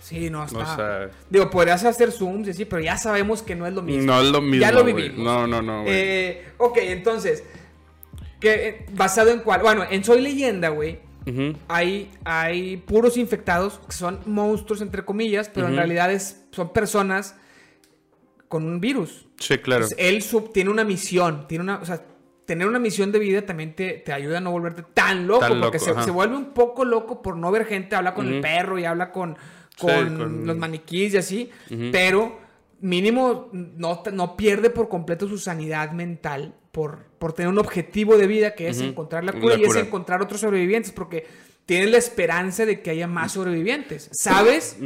Sí, 0.01 0.29
no, 0.29 0.43
está. 0.45 0.59
O 0.59 0.75
sea, 0.75 1.09
Digo, 1.29 1.49
podrías 1.49 1.83
hacer 1.83 2.11
zooms 2.11 2.47
y 2.47 2.51
así, 2.51 2.65
pero 2.65 2.81
ya 2.81 2.95
sabemos 2.97 3.41
que 3.41 3.55
no 3.55 3.65
es 3.65 3.73
lo 3.73 3.81
mismo. 3.81 4.03
no 4.03 4.21
es 4.21 4.27
lo 4.31 4.39
mismo. 4.41 4.61
Ya 4.61 4.71
lo 4.71 4.83
vivimos. 4.83 5.17
No, 5.17 5.47
no, 5.47 5.61
no, 5.61 5.81
güey. 5.81 5.93
Eh, 5.95 6.45
ok, 6.57 6.77
entonces, 6.81 7.43
que, 8.39 8.67
eh, 8.67 8.85
¿basado 8.93 9.31
en 9.31 9.39
cuál? 9.39 9.61
Bueno, 9.61 9.83
en 9.89 10.03
Soy 10.03 10.21
Leyenda, 10.21 10.69
güey, 10.69 10.99
hay, 11.67 12.11
hay 12.23 12.77
puros 12.77 13.17
infectados 13.17 13.79
que 13.87 13.93
son 13.93 14.19
monstruos, 14.27 14.81
entre 14.81 15.03
comillas, 15.03 15.49
pero 15.51 15.67
en 15.67 15.75
realidad 15.75 16.11
es, 16.11 16.45
son 16.51 16.71
personas 16.71 17.35
con 18.55 18.65
un 18.65 18.79
virus. 18.79 19.27
Sí, 19.37 19.57
claro. 19.57 19.83
Entonces, 19.83 19.97
él 20.07 20.21
sub- 20.21 20.53
tiene 20.53 20.69
una 20.69 20.85
misión, 20.85 21.45
tiene 21.47 21.63
una, 21.65 21.77
o 21.79 21.85
sea, 21.85 22.01
tener 22.45 22.67
una 22.67 22.79
misión 22.79 23.11
de 23.11 23.19
vida 23.19 23.41
también 23.45 23.75
te, 23.75 23.93
te 24.05 24.13
ayuda 24.13 24.37
a 24.37 24.41
no 24.41 24.51
volverte 24.51 24.83
tan 24.93 25.27
loco, 25.27 25.41
Tan 25.41 25.59
porque 25.59 25.77
loco, 25.79 25.99
se, 25.99 26.03
se 26.05 26.11
vuelve 26.11 26.37
un 26.37 26.53
poco 26.53 26.85
loco 26.85 27.21
por 27.21 27.35
no 27.35 27.51
ver 27.51 27.65
gente, 27.65 27.95
habla 27.97 28.13
con 28.13 28.27
el 28.31 28.39
perro 28.39 28.79
y 28.79 28.85
habla 28.85 29.11
con, 29.11 29.35
Sí, 29.77 29.85
con, 29.87 30.47
los 30.47 30.55
maniquís 30.55 31.13
y 31.13 31.17
así, 31.17 31.49
pero 31.91 32.39
mínimo 32.79 33.49
no, 33.51 34.01
no 34.13 34.37
pierde 34.37 34.69
por 34.69 34.87
completo 34.87 35.27
su 35.27 35.37
sanidad 35.37 35.91
mental 35.91 36.53
por, 36.71 36.99
por 37.19 37.33
tener 37.33 37.49
un 37.49 37.57
objetivo 37.57 38.17
de 38.17 38.27
vida 38.27 38.53
que 38.55 38.69
es 38.69 38.79
encontrar 38.79 39.23
la 39.25 39.33
La 39.33 39.39
cura 39.41 39.55
y 39.55 39.63
cura. 39.65 39.79
es 39.81 39.85
encontrar 39.87 40.21
otros 40.21 40.39
sobrevivientes, 40.39 40.91
porque 40.93 41.25
tienes 41.65 41.89
la 41.89 41.97
esperanza 41.97 42.65
de 42.65 42.81
que 42.81 42.91
haya 42.91 43.07
más 43.07 43.31
sobrevivientes. 43.33 44.09
Sabes 44.13 44.77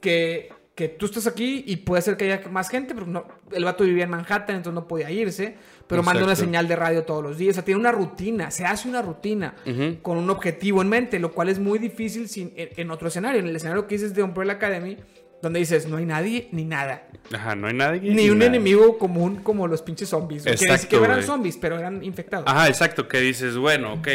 que, 0.00 0.50
que 0.80 0.88
tú 0.88 1.04
estás 1.04 1.26
aquí 1.26 1.62
y 1.66 1.76
puede 1.76 2.00
ser 2.00 2.16
que 2.16 2.24
haya 2.32 2.48
más 2.48 2.70
gente, 2.70 2.94
pero 2.94 3.06
no, 3.06 3.26
el 3.52 3.64
vato 3.64 3.84
vivía 3.84 4.04
en 4.04 4.10
Manhattan, 4.10 4.56
entonces 4.56 4.72
no 4.72 4.88
podía 4.88 5.10
irse, 5.10 5.56
pero 5.86 6.02
manda 6.02 6.24
una 6.24 6.34
señal 6.34 6.66
de 6.68 6.74
radio 6.74 7.02
todos 7.02 7.22
los 7.22 7.36
días, 7.36 7.50
o 7.50 7.54
sea, 7.56 7.64
tiene 7.66 7.78
una 7.78 7.92
rutina, 7.92 8.50
se 8.50 8.64
hace 8.64 8.88
una 8.88 9.02
rutina 9.02 9.54
con 10.00 10.16
un 10.16 10.30
objetivo 10.30 10.80
en 10.80 10.88
mente, 10.88 11.18
lo 11.18 11.32
cual 11.32 11.50
es 11.50 11.58
muy 11.58 11.78
difícil 11.78 12.30
sin, 12.30 12.54
en, 12.56 12.70
en 12.76 12.90
otro 12.90 13.08
escenario, 13.08 13.40
en 13.40 13.46
el 13.48 13.54
escenario 13.56 13.86
que 13.86 13.96
dices 13.96 14.14
de 14.14 14.22
Umbrella 14.22 14.54
Academy, 14.54 14.96
donde 15.42 15.58
dices, 15.58 15.86
no 15.86 15.98
hay 15.98 16.06
nadie 16.06 16.48
ni 16.52 16.64
nada, 16.64 17.06
Ajá, 17.30 17.54
no 17.54 17.66
hay 17.66 17.74
nadie. 17.74 18.00
ni 18.14 18.30
un 18.30 18.38
nada. 18.38 18.48
enemigo 18.48 18.96
común 18.96 19.36
como 19.42 19.68
los 19.68 19.82
pinches 19.82 20.08
zombies, 20.08 20.44
que 20.44 20.50
ni 20.50 20.54
Exacto, 20.54 20.80
siquiera 20.82 21.04
eran 21.04 21.22
zombies, 21.22 21.58
pero 21.58 21.78
eran 21.78 22.02
infectados. 22.02 22.46
Ajá, 22.48 22.68
exacto, 22.68 23.06
que 23.06 23.20
dices, 23.20 23.58
bueno, 23.58 23.92
ok, 23.94 24.08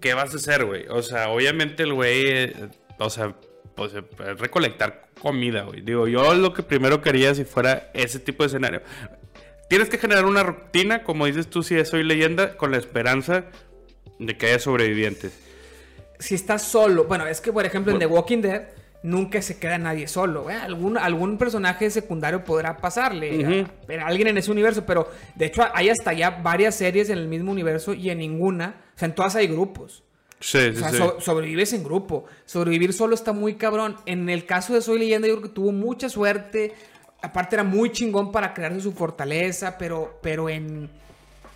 ¿qué 0.00 0.14
vas 0.14 0.32
a 0.32 0.36
hacer, 0.38 0.64
güey? 0.64 0.86
O 0.88 1.02
sea, 1.02 1.28
obviamente 1.28 1.82
el 1.82 1.92
güey, 1.92 2.22
eh, 2.26 2.52
o 2.98 3.10
sea, 3.10 3.34
pues 3.76 3.92
eh, 3.94 4.02
recolectar 4.34 5.08
comida, 5.20 5.62
güey. 5.62 5.82
Digo, 5.82 6.08
yo 6.08 6.34
lo 6.34 6.52
que 6.52 6.62
primero 6.62 7.02
quería 7.02 7.34
si 7.34 7.44
fuera 7.44 7.90
ese 7.94 8.18
tipo 8.18 8.42
de 8.42 8.48
escenario. 8.48 8.82
Tienes 9.68 9.88
que 9.88 9.98
generar 9.98 10.24
una 10.24 10.42
rutina, 10.42 11.04
como 11.04 11.26
dices 11.26 11.48
tú, 11.48 11.62
si 11.62 11.84
soy 11.84 12.02
leyenda, 12.02 12.56
con 12.56 12.70
la 12.70 12.78
esperanza 12.78 13.44
de 14.18 14.36
que 14.36 14.46
haya 14.46 14.58
sobrevivientes. 14.58 15.38
si 16.18 16.34
estás 16.34 16.62
solo, 16.62 17.04
bueno, 17.04 17.26
es 17.26 17.40
que 17.42 17.52
por 17.52 17.66
ejemplo 17.66 17.92
en 17.92 17.98
The 17.98 18.06
Walking 18.06 18.40
Dead 18.40 18.68
nunca 19.02 19.42
se 19.42 19.58
queda 19.58 19.76
nadie 19.76 20.08
solo. 20.08 20.48
Algún, 20.48 20.96
algún 20.96 21.36
personaje 21.36 21.90
secundario 21.90 22.44
podrá 22.44 22.78
pasarle 22.78 23.66
a 24.00 24.06
alguien 24.06 24.28
en 24.28 24.38
ese 24.38 24.50
universo, 24.50 24.84
pero 24.86 25.10
de 25.34 25.46
hecho 25.46 25.64
hay 25.74 25.90
hasta 25.90 26.12
ya 26.12 26.30
varias 26.30 26.76
series 26.76 27.10
en 27.10 27.18
el 27.18 27.28
mismo 27.28 27.52
universo 27.52 27.92
y 27.92 28.10
en 28.10 28.18
ninguna, 28.18 28.76
o 28.94 28.98
sea, 28.98 29.06
en 29.06 29.14
todas 29.14 29.36
hay 29.36 29.46
grupos. 29.46 30.05
Sí, 30.40 30.58
O 30.58 30.74
sea, 30.74 30.90
sí. 30.90 30.96
so- 30.98 31.20
sobrevives 31.20 31.72
en 31.72 31.82
grupo. 31.82 32.24
Sobrevivir 32.44 32.92
solo 32.92 33.14
está 33.14 33.32
muy 33.32 33.54
cabrón. 33.54 33.96
En 34.06 34.28
el 34.28 34.44
caso 34.46 34.74
de 34.74 34.80
Soy 34.82 34.98
Leyenda, 34.98 35.26
yo 35.28 35.34
creo 35.38 35.48
que 35.48 35.54
tuvo 35.54 35.72
mucha 35.72 36.08
suerte. 36.08 36.74
Aparte, 37.22 37.56
era 37.56 37.64
muy 37.64 37.90
chingón 37.90 38.30
para 38.32 38.52
crearse 38.54 38.80
su 38.80 38.92
fortaleza. 38.92 39.78
Pero, 39.78 40.18
pero 40.22 40.48
en, 40.48 40.90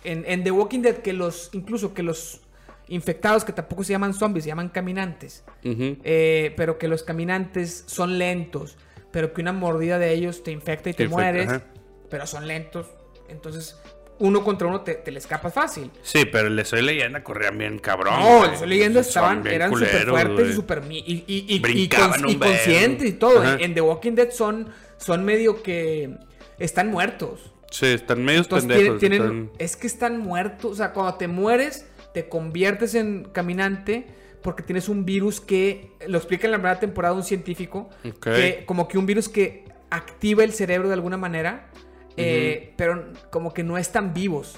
en, 0.03 0.23
en 0.27 0.43
The 0.43 0.51
Walking 0.51 0.79
Dead, 0.81 0.97
que 0.97 1.13
los, 1.13 1.49
incluso 1.53 1.93
que 1.93 2.01
los 2.03 2.41
infectados, 2.87 3.45
que 3.45 3.53
tampoco 3.53 3.83
se 3.83 3.91
llaman 3.93 4.13
zombies, 4.13 4.43
se 4.45 4.49
llaman 4.49 4.69
caminantes. 4.69 5.43
Eh, 5.63 6.53
pero 6.57 6.77
que 6.77 6.87
los 6.87 7.03
caminantes 7.03 7.83
son 7.87 8.17
lentos. 8.17 8.77
Pero 9.11 9.33
que 9.33 9.41
una 9.41 9.53
mordida 9.53 9.99
de 9.99 10.11
ellos 10.13 10.41
te 10.43 10.51
infecta 10.51 10.89
y 10.89 10.93
te 10.93 11.07
mueres. 11.07 11.47
ajá. 11.49 11.63
Pero 12.09 12.25
son 12.25 12.47
lentos. 12.47 12.87
Entonces, 13.29 13.77
uno 14.21 14.43
contra 14.43 14.67
uno 14.67 14.81
te, 14.81 14.93
te 14.95 15.11
le 15.11 15.19
escapa 15.19 15.49
fácil. 15.49 15.91
Sí, 16.03 16.25
pero 16.25 16.47
el 16.47 16.55
de 16.55 16.63
Soy 16.65 16.81
Leyenda 16.81 17.23
corrían 17.23 17.57
bien 17.57 17.79
cabrón. 17.79 18.19
No, 18.19 18.37
güey. 18.39 18.51
los 18.51 18.61
leyendas 18.61 19.07
Son 19.11 19.41
estaban, 19.41 19.47
eran 19.47 19.71
súper 19.73 20.07
fuertes 20.07 20.49
y 20.49 20.53
súper 20.53 20.83
y, 20.89 20.97
y, 20.97 21.23
y- 21.27 21.55
y, 21.55 21.59
Brincaban 21.59 22.21
conscientes 22.37 23.09
y 23.09 23.13
todo. 23.13 23.41
Ajá. 23.41 23.57
En, 23.59 23.73
The 23.73 23.81
Walking 23.81 24.13
Dead 24.13 24.31
son, 24.31 24.69
son 24.97 25.25
medio 25.25 25.61
que 25.63 26.15
están 26.59 26.89
muertos. 26.89 27.51
Sí, 27.71 27.87
están 27.87 28.23
medios 28.23 28.45
Entonces 28.47 28.69
pendejos. 28.69 28.99
tienen, 28.99 29.21
están- 29.21 29.49
es 29.57 29.75
que 29.75 29.87
están 29.87 30.17
muertos. 30.19 30.71
O 30.71 30.75
sea, 30.75 30.93
cuando 30.93 31.15
te 31.15 31.27
mueres, 31.27 31.85
te 32.13 32.29
conviertes 32.29 32.95
en 32.95 33.23
caminante 33.31 34.05
porque 34.43 34.63
tienes 34.63 34.89
un 34.89 35.05
virus 35.05 35.39
que, 35.39 35.91
lo 36.07 36.17
explica 36.17 36.47
en 36.47 36.51
la 36.51 36.57
primera 36.57 36.79
temporada 36.79 37.13
un 37.13 37.23
científico, 37.23 37.89
Ok. 38.07 38.23
que 38.23 38.63
como 38.65 38.87
que 38.87 38.97
un 38.97 39.05
virus 39.05 39.29
que 39.29 39.65
activa 39.89 40.43
el 40.43 40.51
cerebro 40.53 40.87
de 40.87 40.95
alguna 40.95 41.17
manera, 41.17 41.69
eh, 42.17 42.73
pero 42.77 43.11
como 43.29 43.53
que 43.53 43.63
no 43.63 43.77
están 43.77 44.13
vivos. 44.13 44.57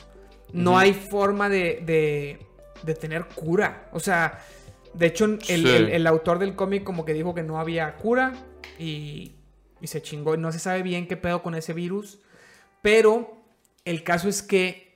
No 0.52 0.78
hay 0.78 0.94
forma 0.94 1.50
de, 1.50 1.82
de, 1.86 2.40
de 2.84 2.96
tener 2.96 3.26
cura. 3.26 3.88
O 3.92 4.00
sea, 4.00 4.40
de 4.94 5.08
hecho, 5.08 5.26
el, 5.26 5.42
Sí. 5.42 5.68
el- 5.68 5.90
el 5.90 6.06
autor 6.08 6.38
del 6.40 6.56
cómic 6.56 6.84
como 6.84 7.06
que 7.06 7.14
dijo 7.14 7.34
que 7.34 7.42
no 7.44 7.60
había 7.60 7.96
cura 7.96 8.34
y, 8.78 9.34
y 9.82 9.88
se 9.88 10.02
chingó. 10.02 10.38
No 10.38 10.52
se 10.52 10.60
sabe 10.60 10.84
bien 10.84 11.08
qué 11.08 11.18
pedo 11.18 11.42
con 11.42 11.56
ese 11.56 11.74
virus. 11.74 12.20
Pero 12.84 13.38
el 13.86 14.04
caso 14.04 14.30
es 14.30 14.44
que 14.44 14.94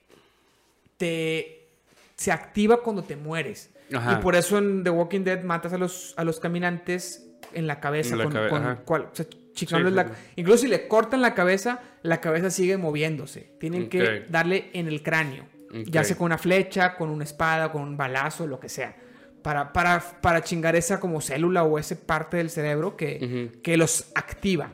te, 0.97 1.67
se 2.15 2.31
activa 2.31 2.81
cuando 2.83 3.03
te 3.03 3.15
mueres. 3.15 3.71
Ajá. 3.93 4.13
Y 4.19 4.21
por 4.21 4.35
eso 4.35 4.57
en 4.57 4.83
The 4.83 4.89
Walking 4.89 5.21
Dead 5.23 5.43
matas 5.43 5.73
a 5.73 5.77
los, 5.77 6.13
a 6.17 6.23
los 6.23 6.39
caminantes 6.39 7.25
en 7.53 7.67
la 7.67 7.79
cabeza. 7.79 8.11
En 8.13 8.17
la 8.19 8.23
con, 8.25 8.33
cabe- 8.33 8.49
con 8.49 8.61
ajá. 8.63 8.75
cual- 8.83 9.09
o 9.11 9.15
sea, 9.15 9.25
chicándoles 9.57 10.05
Sí, 10.05 10.09
la- 10.11 10.17
incluso 10.37 10.59
si 10.59 10.67
le 10.67 10.87
cortan 10.87 11.21
la 11.21 11.33
cabeza, 11.33 11.81
la 12.03 12.21
cabeza 12.21 12.49
sigue 12.49 12.77
moviéndose. 12.77 13.51
Tienen 13.59 13.89
que 13.89 14.01
Ok. 14.01 14.09
darle 14.29 14.69
en 14.73 14.87
el 14.87 15.03
cráneo. 15.03 15.45
Ya 15.87 16.01
Ok. 16.01 16.05
sea 16.07 16.15
con 16.17 16.25
una 16.27 16.37
flecha, 16.37 16.95
con 16.95 17.09
una 17.09 17.25
espada, 17.25 17.71
con 17.71 17.81
un 17.81 17.97
balazo, 17.97 18.47
lo 18.47 18.59
que 18.59 18.69
sea. 18.69 18.95
Para, 19.41 19.73
para, 19.73 20.01
para 20.21 20.41
chingar 20.41 20.75
esa 20.75 20.99
como 20.99 21.19
célula 21.21 21.63
o 21.63 21.77
esa 21.77 21.95
parte 21.95 22.37
del 22.37 22.49
cerebro 22.49 22.95
que, 22.95 23.19
Ujú. 23.51 23.61
que 23.61 23.75
los 23.77 24.11
activa. 24.15 24.71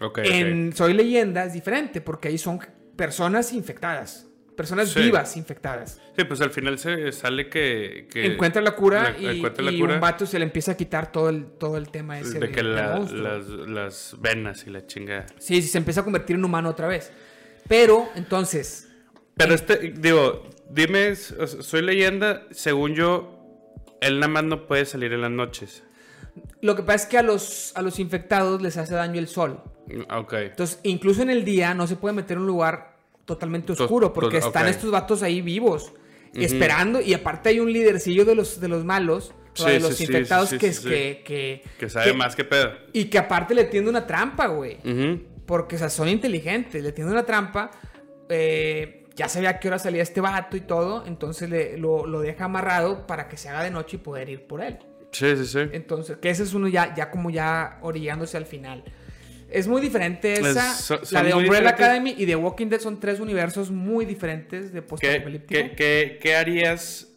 Ok, 0.00 0.18
ok. 0.18 0.24
En 0.24 0.74
Soy 0.74 0.92
Leyenda 0.92 1.44
es 1.44 1.52
diferente 1.54 2.00
porque 2.02 2.28
ahí 2.28 2.36
son 2.38 2.60
personas 2.96 3.52
infectadas. 3.52 4.25
Personas 4.56 4.88
Sí. 4.90 5.00
vivas 5.00 5.36
infectadas. 5.36 6.00
Sí, 6.16 6.24
pues 6.24 6.40
al 6.40 6.50
final 6.50 6.78
se 6.78 7.12
sale 7.12 7.48
que... 7.50 8.08
que 8.10 8.24
encuentra 8.26 8.62
la 8.62 8.72
cura 8.74 9.10
la- 9.10 9.18
y, 9.32 9.36
encuentra 9.38 9.62
la 9.64 9.70
y 9.70 9.78
cura 9.78 9.94
un 9.94 10.00
vato 10.00 10.24
se 10.24 10.38
le 10.38 10.44
empieza 10.46 10.72
a 10.72 10.76
quitar 10.76 11.12
todo 11.12 11.28
el, 11.28 11.44
todo 11.58 11.76
el 11.76 11.90
tema 11.90 12.18
ese 12.18 12.38
de 12.38 12.46
de- 12.46 12.52
que 12.52 12.62
la- 12.62 12.98
las, 13.00 13.46
las 13.48 14.16
venas 14.18 14.66
y 14.66 14.70
la 14.70 14.86
chingada. 14.86 15.26
Sí, 15.38 15.60
sí, 15.60 15.68
se 15.68 15.76
empieza 15.78 16.00
a 16.00 16.04
convertir 16.04 16.36
en 16.36 16.44
humano 16.44 16.70
otra 16.70 16.88
vez. 16.88 17.12
Pero, 17.68 18.08
entonces, 18.14 18.88
Pero 19.36 19.52
este, 19.54 19.92
digo, 19.96 20.48
dime, 20.70 21.14
soy 21.16 21.82
leyenda, 21.82 22.44
según 22.50 22.94
yo, 22.94 23.38
él 24.00 24.20
nada 24.20 24.32
más 24.32 24.44
no 24.44 24.66
puede 24.66 24.86
salir 24.86 25.12
en 25.12 25.20
las 25.20 25.30
noches. 25.30 25.82
lo 26.62 26.74
que 26.76 26.82
pasa 26.82 27.04
es 27.04 27.06
que 27.06 27.18
a 27.18 27.22
los, 27.22 27.72
a 27.76 27.82
los 27.82 27.98
infectados 27.98 28.62
les 28.62 28.76
hace 28.78 28.94
daño 28.94 29.18
el 29.18 29.28
sol. 29.28 29.60
Ok. 30.10 30.32
Entonces, 30.32 30.80
incluso 30.82 31.20
en 31.22 31.30
el 31.30 31.44
día 31.44 31.74
no 31.74 31.86
se 31.86 31.96
puede 31.96 32.14
meter 32.14 32.36
en 32.36 32.42
un 32.42 32.46
lugar 32.46 32.95
totalmente 33.26 33.74
To- 33.74 33.84
oscuro 33.84 34.12
porque 34.14 34.38
están 34.38 34.66
estos 34.68 34.90
vatos 34.90 35.22
ahí 35.22 35.42
vivos, 35.42 35.92
esperando. 36.32 37.00
Y 37.02 37.12
aparte 37.12 37.50
hay 37.50 37.60
un 37.60 37.70
lidercillo 37.72 38.24
de 38.24 38.34
los, 38.34 38.58
de 38.60 38.68
los 38.68 38.84
malos, 38.84 39.34
o 39.58 39.64
de 39.64 39.80
los 39.80 39.96
sí, 39.96 40.04
infectados 40.04 40.48
sí, 40.50 40.58
que, 40.58 40.72
sí. 40.72 40.88
que, 40.88 41.22
que, 41.26 41.62
Que 41.78 41.88
sabe 41.90 42.06
que- 42.06 42.12
más 42.16 42.34
que 42.36 42.44
pedo. 42.44 42.72
Y 42.94 43.04
que 43.06 43.18
aparte 43.18 43.54
le 43.54 43.64
tiende 43.64 43.90
una 43.90 44.06
trampa, 44.06 44.46
güey. 44.46 44.78
Ujú. 44.84 45.20
Porque, 45.46 45.76
o 45.76 45.78
sea, 45.78 45.88
son 45.90 46.08
inteligentes, 46.08 46.82
le 46.82 46.92
tienden 46.92 47.12
una 47.14 47.24
trampa. 47.26 47.70
eh, 48.28 49.04
ya 49.14 49.28
sabía 49.30 49.48
a 49.50 49.60
qué 49.60 49.68
hora 49.68 49.78
salía 49.78 50.02
este 50.02 50.20
vato 50.20 50.56
y 50.56 50.60
todo. 50.60 51.04
Entonces 51.06 51.48
le- 51.48 51.78
lo, 51.78 52.06
lo 52.06 52.20
deja 52.20 52.44
amarrado 52.46 53.06
para 53.06 53.28
que 53.28 53.36
se 53.38 53.48
haga 53.48 53.62
de 53.62 53.70
noche 53.70 53.96
y 53.96 54.00
poder 54.00 54.28
ir 54.28 54.46
por 54.46 54.60
él. 54.60 54.78
Sí, 55.12 55.34
sí, 55.36 55.46
sí. 55.46 55.60
Entonces, 55.72 56.18
que 56.18 56.28
ese 56.28 56.42
es 56.42 56.52
uno 56.52 56.68
ya, 56.68 56.94
ya 56.94 57.10
como 57.10 57.30
ya 57.30 57.78
orillándose 57.80 58.36
al 58.36 58.44
final. 58.44 58.84
Es 59.50 59.68
muy 59.68 59.80
diferente 59.80 60.32
Es- 60.34 60.46
esa. 60.46 60.74
son- 60.74 61.00
la 61.12 61.22
de 61.22 61.34
Umbrella. 61.34 61.70
Academy 61.70 62.14
y 62.18 62.26
The 62.26 62.36
Walking 62.36 62.66
Dead 62.68 62.80
son 62.80 62.98
tres 63.00 63.20
universos 63.20 63.70
muy 63.70 64.04
diferentes 64.04 64.72
de 64.72 64.80
¿Qué, 64.80 64.86
post-apocalíptico. 64.86 65.60
qué, 65.60 65.72
qué- 65.76 66.18
qué 66.20 66.36
harías 66.36 67.08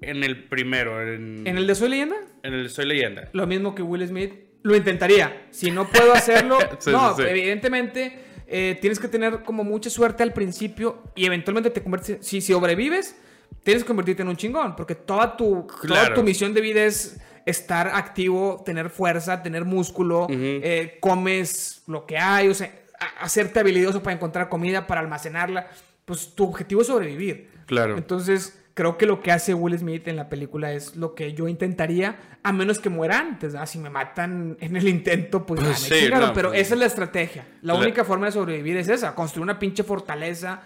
en 0.00 0.22
el 0.24 0.44
primero? 0.44 1.02
En, 1.02 1.46
En 1.46 1.56
el 1.58 1.66
de 1.66 1.74
Soy 1.74 1.88
Leyenda, 1.90 2.16
en 2.42 2.54
el 2.54 2.70
Soy 2.70 2.86
leyenda. 2.86 3.28
lo 3.32 3.46
mismo 3.46 3.74
que 3.74 3.82
Will 3.82 4.06
Smith. 4.06 4.32
Lo 4.64 4.76
intentaría. 4.76 5.46
Si 5.50 5.72
no 5.72 5.88
puedo 5.88 6.12
hacerlo, 6.12 6.56
Sí, 6.78 6.90
no, 6.90 7.16
sí, 7.16 7.22
evidentemente 7.26 8.16
eh, 8.46 8.78
tienes 8.80 9.00
que 9.00 9.08
tener 9.08 9.42
como 9.42 9.64
mucha 9.64 9.90
suerte 9.90 10.22
al 10.22 10.32
principio 10.32 11.02
y 11.16 11.24
eventualmente 11.26 11.70
te 11.70 11.82
conviertes. 11.82 12.18
Si, 12.20 12.40
si 12.40 12.52
sobrevives, 12.52 13.16
tienes 13.64 13.82
que 13.82 13.88
convertirte 13.88 14.22
en 14.22 14.28
un 14.28 14.36
chingón. 14.36 14.76
Porque 14.76 14.94
toda 14.94 15.36
tu, 15.36 15.66
toda 15.88 16.14
tu 16.14 16.22
misión 16.22 16.52
de 16.54 16.60
vida 16.60 16.84
es 16.84 17.18
estar 17.46 17.88
activo, 17.88 18.62
tener 18.64 18.88
fuerza, 18.90 19.42
tener 19.42 19.64
músculo, 19.64 20.26
eh, 20.30 20.98
comes 21.00 21.71
lo 21.86 22.06
que 22.06 22.18
hay, 22.18 22.48
o 22.48 22.54
sea, 22.54 22.72
hacerte 23.20 23.60
habilidoso 23.60 24.02
para 24.02 24.14
encontrar 24.16 24.48
comida, 24.48 24.86
para 24.86 25.00
almacenarla. 25.00 25.68
Pues 26.04 26.34
tu 26.34 26.44
objetivo 26.44 26.80
es 26.82 26.86
sobrevivir. 26.88 27.50
Claro. 27.66 27.96
Entonces, 27.96 28.58
creo 28.74 28.98
que 28.98 29.06
lo 29.06 29.20
que 29.22 29.30
hace 29.32 29.54
Will 29.54 29.78
Smith 29.78 30.08
en 30.08 30.16
la 30.16 30.28
película 30.28 30.72
es 30.72 30.96
lo 30.96 31.14
que 31.14 31.32
yo 31.34 31.46
intentaría, 31.48 32.16
a 32.42 32.52
menos 32.52 32.78
que 32.80 32.88
muera 32.88 33.18
antes. 33.20 33.52
¿verdad? 33.52 33.66
Si 33.68 33.78
me 33.78 33.88
matan 33.90 34.56
en 34.60 34.76
el 34.76 34.88
intento, 34.88 35.46
pues 35.46 35.60
ya 35.60 35.68
me 35.68 35.74
Sí, 35.74 35.94
chingaron, 36.04 36.28
no, 36.28 36.34
pero 36.34 36.48
pues- 36.50 36.60
esa 36.62 36.74
es 36.74 36.80
la 36.80 36.86
estrategia. 36.86 37.46
La 37.62 37.74
La- 37.74 37.80
única 37.80 38.04
forma 38.04 38.26
de 38.26 38.32
sobrevivir 38.32 38.76
es 38.76 38.88
esa, 38.88 39.14
construir 39.14 39.44
una 39.44 39.58
pinche 39.58 39.82
fortaleza. 39.84 40.62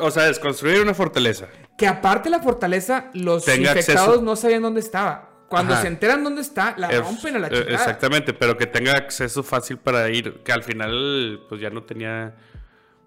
O 0.00 0.10
sea, 0.10 0.28
es 0.28 0.38
construir 0.38 0.80
una 0.80 0.94
fortaleza. 0.94 1.46
que 1.76 1.86
aparte 1.86 2.30
la 2.30 2.38
fortaleza, 2.40 3.06
los 3.14 3.44
Tenga 3.44 3.70
infectados 3.72 4.08
acceso- 4.08 4.22
no 4.22 4.36
sabían 4.36 4.62
dónde 4.62 4.80
estaba. 4.80 5.30
Cuando 5.52 5.74
Ajá. 5.74 5.82
se 5.82 5.88
enteran 5.88 6.24
dónde 6.24 6.40
está, 6.40 6.74
la 6.78 6.90
rompen 6.90 7.36
a 7.36 7.38
la 7.40 7.48
eh, 7.48 7.50
chingada. 7.50 7.74
Exactamente, 7.74 8.32
pero 8.32 8.56
que 8.56 8.66
tenga 8.66 8.92
acceso 8.92 9.42
fácil 9.42 9.76
para 9.76 10.08
ir. 10.08 10.42
Que 10.42 10.50
al 10.52 10.62
final, 10.62 11.40
pues 11.48 11.60
ya 11.60 11.68
no 11.68 11.82
tenía. 11.82 12.34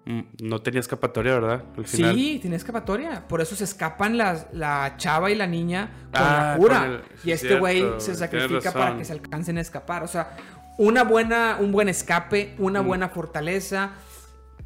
mm, 0.04 0.20
No 0.42 0.62
tenía 0.62 0.78
escapatoria, 0.78 1.34
¿verdad? 1.34 1.64
Al 1.76 1.84
final. 1.86 2.14
Sí, 2.14 2.38
tiene 2.40 2.54
escapatoria. 2.54 3.26
Por 3.26 3.40
eso 3.40 3.56
se 3.56 3.64
escapan 3.64 4.16
las, 4.16 4.46
la 4.52 4.94
chava 4.96 5.28
y 5.30 5.34
la 5.34 5.48
niña 5.48 5.90
con 6.12 6.22
Ah, 6.22 6.50
la 6.52 6.56
cura. 6.56 6.78
con 6.78 6.90
el- 6.92 7.00
sí, 7.16 7.28
y 7.28 7.32
este 7.32 7.46
cierto, 7.48 7.60
güey 7.60 7.84
se 7.98 8.14
sacrifica 8.14 8.72
para 8.72 8.96
que 8.96 9.04
se 9.04 9.12
alcancen 9.12 9.58
a 9.58 9.60
escapar. 9.60 10.04
O 10.04 10.08
sea, 10.08 10.36
una 10.78 11.02
buena, 11.02 11.56
un 11.58 11.72
buen 11.72 11.88
escape, 11.88 12.54
una 12.58 12.82
Mm. 12.82 12.86
buena 12.86 13.08
fortaleza, 13.08 13.90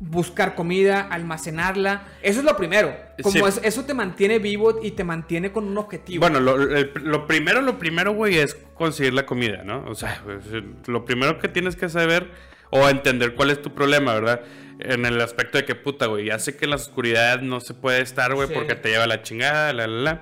buscar 0.01 0.55
comida, 0.55 1.03
almacenarla. 1.11 2.05
Eso 2.23 2.41
es 2.41 2.45
lo 2.47 2.57
primero. 2.57 2.97
Como 3.23 3.33
Sí. 3.35 3.43
es- 3.47 3.61
eso 3.63 3.85
te 3.85 3.93
mantiene 3.95 4.39
vivo 4.39 4.81
y 4.83 4.93
te 4.93 5.05
mantiene 5.05 5.53
con 5.53 5.65
un 5.67 5.77
objetivo. 5.79 6.21
Bueno, 6.23 6.41
lo, 6.41 7.27
primero, 7.27 7.61
lo 7.61 7.79
primero, 7.79 8.15
güey, 8.15 8.39
es 8.39 8.55
conseguir 8.75 9.13
la 9.13 9.27
comida, 9.27 9.63
¿no? 9.63 9.85
O 9.87 9.95
sea, 9.95 10.23
pues, 10.25 10.45
lo 10.87 11.05
primero 11.05 11.39
que 11.39 11.49
tienes 11.49 11.77
que 11.77 11.89
saber 11.91 12.31
o 12.71 12.89
entender 12.89 13.35
cuál 13.35 13.51
es 13.51 13.61
tu 13.61 13.75
problema, 13.75 14.15
¿verdad? 14.15 14.41
En 14.79 15.05
el 15.05 15.21
aspecto 15.21 15.59
de 15.59 15.67
que, 15.67 15.75
puta, 15.75 16.07
güey, 16.07 16.27
ya 16.27 16.39
sé 16.39 16.57
que 16.57 16.65
en 16.65 16.71
la 16.71 16.77
oscuridad 16.77 17.43
no 17.43 17.61
se 17.61 17.75
puede 17.75 18.01
estar, 18.01 18.35
güey, 18.35 18.49
Sí. 18.49 18.55
porque 18.55 18.75
te 18.77 18.89
lleva 18.89 19.07
la 19.07 19.23
chingada, 19.23 19.73
la, 19.75 19.87
la, 19.87 20.01
la. 20.03 20.13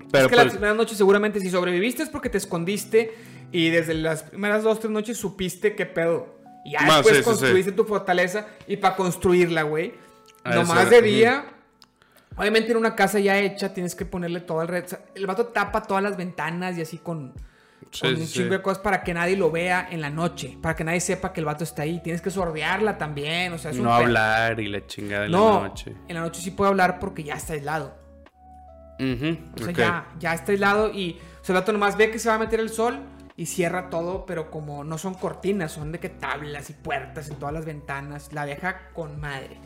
es 0.00 0.08
Pero 0.10 0.28
que 0.28 0.34
pues, 0.34 0.44
las 0.46 0.52
primeras 0.54 0.76
noches 0.76 0.98
seguramente 0.98 1.38
si 1.38 1.48
sobreviviste 1.50 2.02
es 2.02 2.08
porque 2.08 2.28
te 2.28 2.38
escondiste 2.38 3.14
y 3.52 3.70
desde 3.70 3.94
las 3.94 4.24
primeras 4.24 4.64
dos, 4.64 4.80
tres 4.80 4.90
noches 4.90 5.16
supiste 5.16 5.76
qué 5.76 5.86
pedo. 5.86 6.41
Y 6.64 6.72
ya 6.72 6.84
después 6.84 7.16
sí, 7.16 7.22
sí, 7.22 7.22
construiste 7.22 7.72
tu 7.72 7.84
fortaleza 7.84 8.46
y 8.66 8.76
para 8.76 8.96
construirla, 8.96 9.62
güey. 9.62 9.94
Ah, 10.44 10.54
Nomás 10.54 10.90
de 10.90 11.02
día. 11.02 11.44
Obviamente 12.36 12.70
en 12.70 12.78
una 12.78 12.94
casa 12.94 13.18
ya 13.18 13.38
hecha 13.38 13.74
tienes 13.74 13.94
que 13.94 14.06
ponerle 14.06 14.40
todo 14.40 14.58
o 14.58 14.66
sea, 14.66 15.00
el 15.14 15.26
vato 15.26 15.46
tapa 15.48 15.82
todas 15.82 16.02
las 16.02 16.16
ventanas 16.16 16.78
y 16.78 16.80
así 16.80 16.96
con, 16.98 17.34
Sí, 17.90 18.00
con 18.00 18.14
un 18.14 18.26
chingo 18.26 18.54
de 18.54 18.62
cosas 18.62 18.78
para 18.82 19.02
que 19.02 19.12
nadie 19.12 19.36
lo 19.36 19.50
vea 19.50 19.86
en 19.90 20.00
la 20.00 20.08
noche. 20.08 20.56
Para 20.62 20.74
que 20.74 20.82
nadie 20.82 21.00
sepa 21.00 21.32
que 21.32 21.40
el 21.40 21.46
vato 21.46 21.62
está 21.62 21.82
ahí. 21.82 22.00
Tienes 22.02 22.22
que 22.22 22.30
sordearla 22.30 22.96
también. 22.96 23.52
O 23.52 23.58
sea, 23.58 23.70
es 23.70 23.76
un 23.76 23.84
no 23.84 23.92
hablar 23.92 24.58
y 24.60 24.68
la 24.68 24.86
chingada 24.86 25.26
en 25.26 25.32
No, 25.32 25.60
la 25.62 25.68
noche. 25.68 25.94
en 26.08 26.14
la 26.14 26.20
noche 26.22 26.40
sí 26.40 26.52
puede 26.52 26.70
hablar 26.70 26.98
porque 26.98 27.22
ya 27.22 27.34
está 27.34 27.52
aislado. 27.52 27.94
O 28.98 29.64
sea, 29.64 29.72
ya, 29.72 30.06
ya 30.18 30.32
está 30.32 30.52
aislado 30.52 30.90
y 30.90 31.18
o 31.40 31.44
sea, 31.44 31.54
el 31.54 31.60
vato 31.60 31.72
nomás 31.72 31.96
ve 31.96 32.10
que 32.10 32.20
se 32.20 32.28
va 32.28 32.36
a 32.36 32.38
meter 32.38 32.60
el 32.60 32.70
sol 32.70 33.00
y 33.36 33.46
cierra 33.46 33.88
todo, 33.90 34.26
pero 34.26 34.50
como 34.50 34.84
no 34.84 34.98
son 34.98 35.14
cortinas, 35.14 35.72
son 35.72 35.92
de 35.92 35.98
que 36.00 36.08
tablas 36.08 36.70
y 36.70 36.74
puertas 36.74 37.28
en 37.28 37.36
todas 37.36 37.54
las 37.54 37.64
ventanas, 37.64 38.32
la 38.32 38.44
deja 38.46 38.88
con 38.92 39.20
madre. 39.20 39.56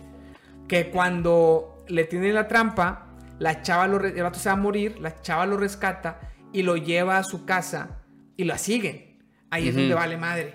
Que 0.68 0.90
cuando 0.90 1.85
le 1.88 2.05
tienen 2.05 2.35
la 2.35 2.48
trampa, 2.48 3.07
la 3.38 3.62
chava 3.62 3.87
lo, 3.87 4.05
el 4.05 4.22
vato 4.22 4.38
se 4.38 4.48
va 4.48 4.55
a 4.55 4.57
morir, 4.59 4.98
la 5.00 5.20
chava 5.20 5.46
lo 5.46 5.57
rescata 5.57 6.20
y 6.52 6.62
lo 6.62 6.76
lleva 6.76 7.18
a 7.18 7.24
su 7.24 7.44
casa 7.44 7.98
y 8.37 8.44
la 8.44 8.59
siguen. 8.59 9.18
Ahí 9.50 9.68
es 9.68 9.74
donde 9.74 9.94
vale 9.94 10.16
madre. 10.16 10.55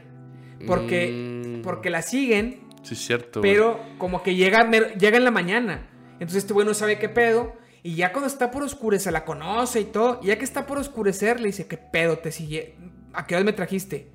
Porque, 0.68 1.12
Mm. 1.58 1.62
porque 1.64 1.90
la 1.90 2.02
siguen 2.02 2.62
Sí, 2.84 2.94
es 2.96 3.06
cierto. 3.06 3.40
güey. 3.42 3.52
pero 3.54 3.80
como 3.98 4.22
que 4.24 4.36
llega, 4.36 4.70
llega 4.70 5.18
en 5.18 5.24
la 5.24 5.32
mañana. 5.32 5.88
Entonces 6.14 6.38
este 6.38 6.54
güey 6.54 6.66
no 6.68 6.74
sabe 6.74 7.00
qué 7.00 7.10
pedo. 7.10 7.54
Y 7.84 7.96
ya 7.96 8.12
cuando 8.12 8.28
está 8.28 8.52
por 8.52 8.62
oscurecer, 8.64 9.12
la 9.14 9.26
conoce 9.26 9.80
y 9.82 9.86
todo. 9.86 10.20
Y 10.22 10.28
ya 10.28 10.38
que 10.38 10.44
está 10.46 10.68
por 10.68 10.78
oscurecer, 10.78 11.40
le 11.40 11.48
dice, 11.48 11.66
¿qué 11.68 11.78
pedo? 11.78 12.20
¿Te 12.20 12.32
sigue? 12.32 12.76
¿A 13.14 13.26
qué 13.28 13.36
hora 13.36 13.44
me 13.44 13.54
trajiste? 13.54 14.08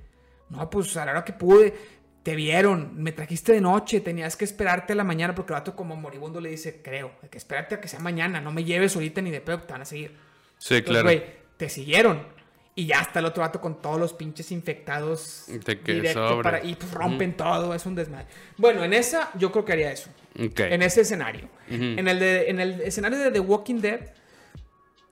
No, 0.51 0.69
pues 0.71 0.97
a 0.97 1.05
la 1.05 1.13
hora 1.13 1.25
que 1.25 1.33
pude. 1.33 1.75
Te 2.23 2.35
vieron, 2.35 3.01
me 3.01 3.13
trajiste 3.13 3.53
de 3.53 3.61
noche, 3.61 4.01
tenías 4.01 4.37
que 4.37 4.45
esperarte 4.45 4.95
a 4.95 4.97
la 4.97 5.05
mañana 5.05 5.33
porque 5.33 5.53
el 5.53 5.61
vato 5.61 5.77
como 5.77 5.95
moribundo 5.95 6.41
le 6.41 6.51
dice, 6.51 6.83
creo, 6.83 7.13
hay 7.23 7.29
que 7.29 7.39
esperarte 7.39 7.77
a 7.77 7.81
que 7.81 7.87
sea 7.87 8.01
mañana, 8.01 8.41
no 8.41 8.51
me 8.51 8.65
lleves 8.65 8.97
ahorita 8.97 9.21
ni 9.23 9.31
de 9.31 9.41
pedo, 9.41 9.61
te 9.61 9.73
van 9.73 9.83
a 9.83 9.85
seguir. 9.85 10.17
Sí, 10.59 10.75
Entonces, 10.75 11.03
claro. 11.05 11.23
te 11.57 11.69
siguieron. 11.69 12.23
Y 12.75 12.87
ya 12.87 13.01
está 13.01 13.21
el 13.21 13.27
otro 13.27 13.43
vato 13.43 13.61
con 13.61 13.81
todos 13.81 13.99
los 14.01 14.13
pinches 14.13 14.51
infectados. 14.51 15.45
De 15.47 15.81
que 15.81 16.13
para- 16.43 16.65
y 16.65 16.75
pues 16.75 16.93
rompen 16.93 17.37
todo, 17.37 17.73
es 17.75 17.87
un 17.87 17.95
desmadre. 17.95 18.27
Bueno, 18.59 18.83
en 18.83 18.93
esa 18.93 19.31
yo 19.39 19.53
creo 19.53 19.65
que 19.65 19.73
haría 19.73 19.93
eso. 19.93 20.11
En 20.35 20.83
ese 20.83 21.03
escenario. 21.03 21.49
En, 21.71 22.07
el 22.09 22.19
de, 22.19 22.51
en 22.51 22.59
el 22.61 22.81
escenario 22.81 23.19
de 23.19 23.31
The 23.31 23.41
Walking 23.41 23.77
Dead, 23.81 24.01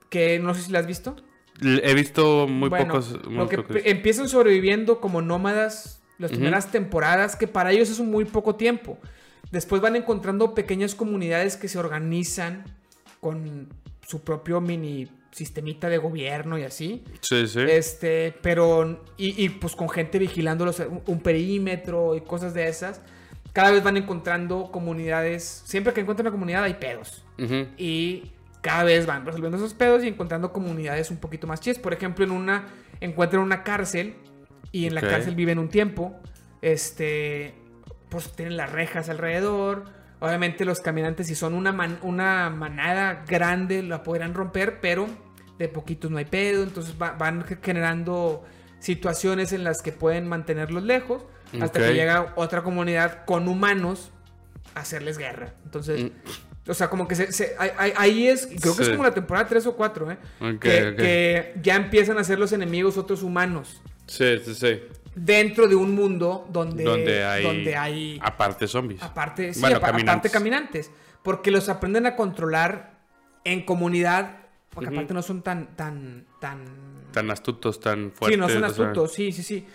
que 0.09 0.37
no 0.37 0.53
sé 0.53 0.63
si 0.63 0.71
lo 0.71 0.79
has 0.79 0.85
visto. 0.85 1.15
He 1.61 1.93
visto 1.93 2.47
muy 2.47 2.69
bueno, 2.69 2.87
pocos. 2.93 3.25
muy 3.25 3.35
lo 3.37 3.47
que 3.49 3.57
pocos. 3.57 3.75
pe- 3.77 3.89
empiezan 3.89 4.27
sobreviviendo 4.27 4.99
como 4.99 5.21
nómadas 5.21 6.01
las 6.17 6.31
primeras 6.31 6.71
temporadas, 6.71 7.35
que 7.35 7.47
para 7.47 7.71
ellos 7.71 7.89
es 7.89 7.99
un 7.99 8.09
muy 8.11 8.25
poco 8.25 8.55
tiempo. 8.55 8.97
Después 9.51 9.81
van 9.81 9.95
encontrando 9.95 10.53
pequeñas 10.53 10.95
comunidades 10.95 11.55
que 11.57 11.67
se 11.67 11.77
organizan 11.77 12.63
con 13.19 13.69
su 14.07 14.21
propio 14.23 14.59
mini 14.61 15.07
sistemita 15.31 15.89
de 15.89 15.97
gobierno 15.97 16.57
y 16.57 16.63
así. 16.63 17.03
Sí, 17.21 17.47
sí. 17.47 17.59
Este, 17.61 18.33
pero, 18.41 19.03
y, 19.17 19.43
y, 19.43 19.49
pues 19.49 19.75
con 19.75 19.89
gente 19.89 20.17
vigilándolos, 20.19 20.79
un, 20.79 21.01
un 21.05 21.19
perímetro 21.19 22.15
y 22.15 22.21
cosas 22.21 22.53
de 22.53 22.67
esas. 22.67 23.01
Cada 23.51 23.71
vez 23.71 23.83
van 23.83 23.97
encontrando 23.97 24.69
comunidades. 24.71 25.63
Siempre 25.65 25.93
que 25.93 26.01
encuentran 26.01 26.25
una 26.27 26.31
comunidad 26.31 26.63
hay 26.63 26.75
pedos. 26.75 27.23
Y 27.77 28.31
cada 28.65 28.83
vez 28.83 29.05
van 29.05 29.25
resolviendo 29.25 29.57
esos 29.57 29.75
pedos 29.75 30.03
y 30.03 30.07
encontrando 30.07 30.51
comunidades 30.51 31.11
un 31.11 31.17
poquito 31.17 31.45
más 31.45 31.59
chidas. 31.59 31.77
Por 31.77 31.93
ejemplo, 31.93 32.25
en 32.25 32.31
una, 32.31 32.65
encuentran 32.99 33.43
una 33.43 33.63
cárcel 33.63 34.15
y 34.71 34.87
en 34.87 34.95
la 34.95 35.01
cárcel 35.11 35.35
viven 35.35 35.59
un 35.59 35.69
tiempo. 35.69 36.15
Este, 36.63 37.53
pues 38.09 38.31
tienen 38.35 38.57
las 38.57 38.71
rejas 38.71 39.07
alrededor. 39.09 39.83
Obviamente 40.19 40.65
los 40.65 40.79
caminantes, 40.79 41.27
si 41.27 41.35
son 41.35 41.53
una, 41.53 41.71
man- 41.71 41.99
una 42.01 42.49
manada 42.49 43.23
grande, 43.27 43.83
la 43.83 44.01
podrán 44.01 44.33
romper, 44.33 44.79
pero 44.81 45.07
de 45.59 45.67
poquitos 45.67 46.09
no 46.09 46.17
hay 46.17 46.25
pedo. 46.25 46.63
Entonces 46.63 46.95
va- 46.99 47.11
van 47.11 47.43
generando 47.61 48.43
situaciones 48.79 49.53
en 49.53 49.63
las 49.63 49.81
que 49.83 49.91
pueden 49.91 50.27
mantenerlos 50.27 50.83
lejos 50.83 51.23
hasta 51.61 51.79
que 51.79 51.93
llega 51.93 52.33
otra 52.35 52.63
comunidad 52.63 53.25
con 53.25 53.47
humanos 53.47 54.11
a 54.73 54.79
hacerles 54.79 55.17
guerra. 55.19 55.53
Entonces, 55.65 56.11
o 56.67 56.73
sea, 56.73 56.89
como 56.89 57.07
que 57.07 57.15
se, 57.15 57.31
se- 57.31 57.55
ahí- 57.57 58.27
es, 58.27 58.47
creo 58.59 58.75
que 58.75 58.83
es 58.83 58.89
como 58.89 59.03
la 59.03 59.13
temporada 59.13 59.47
3 59.47 59.65
o 59.67 59.75
4, 59.75 60.11
¿eh? 60.11 60.17
Ok, 60.41 60.59
que, 60.59 60.95
que 60.97 61.53
ya 61.61 61.75
empiezan 61.75 62.17
a 62.17 62.23
ser 62.23 62.39
los 62.39 62.51
enemigos 62.53 62.97
otros 62.97 63.21
humanos 63.23 63.81
Sí, 64.07 64.37
sí, 64.43 64.55
sí. 64.55 64.79
dentro 65.15 65.67
de 65.67 65.75
un 65.75 65.93
mundo 65.95 66.47
donde, 66.51 66.83
Donde 66.83 67.23
hay. 67.23 67.43
donde 67.43 67.75
hay 67.75 68.19
Aparte 68.21 68.67
zombies. 68.67 69.01
aparte, 69.03 69.53
sí, 69.53 69.59
Bueno, 69.61 69.77
apa- 69.77 69.87
aparte 69.87 69.97
caminantes. 70.05 70.31
caminantes. 70.31 70.91
Porque 71.23 71.49
los 71.51 71.69
aprenden 71.69 72.05
a 72.05 72.15
controlar 72.15 72.99
en 73.43 73.63
comunidad. 73.65 74.37
Porque 74.69 74.89
aparte 74.89 75.13
no 75.13 75.21
son 75.23 75.41
tan, 75.41 75.75
tan, 75.75 76.25
tan. 76.39 76.65
Tan 77.11 77.31
astutos, 77.31 77.79
tan 77.79 78.11
fuertes. 78.11 78.35
sí, 78.35 78.39
no 78.39 78.47
son 78.49 78.63
o 78.63 78.69
sea. 78.69 78.85
astutos, 78.85 79.13
sí, 79.13 79.31
sí, 79.31 79.41
sí. 79.41 79.65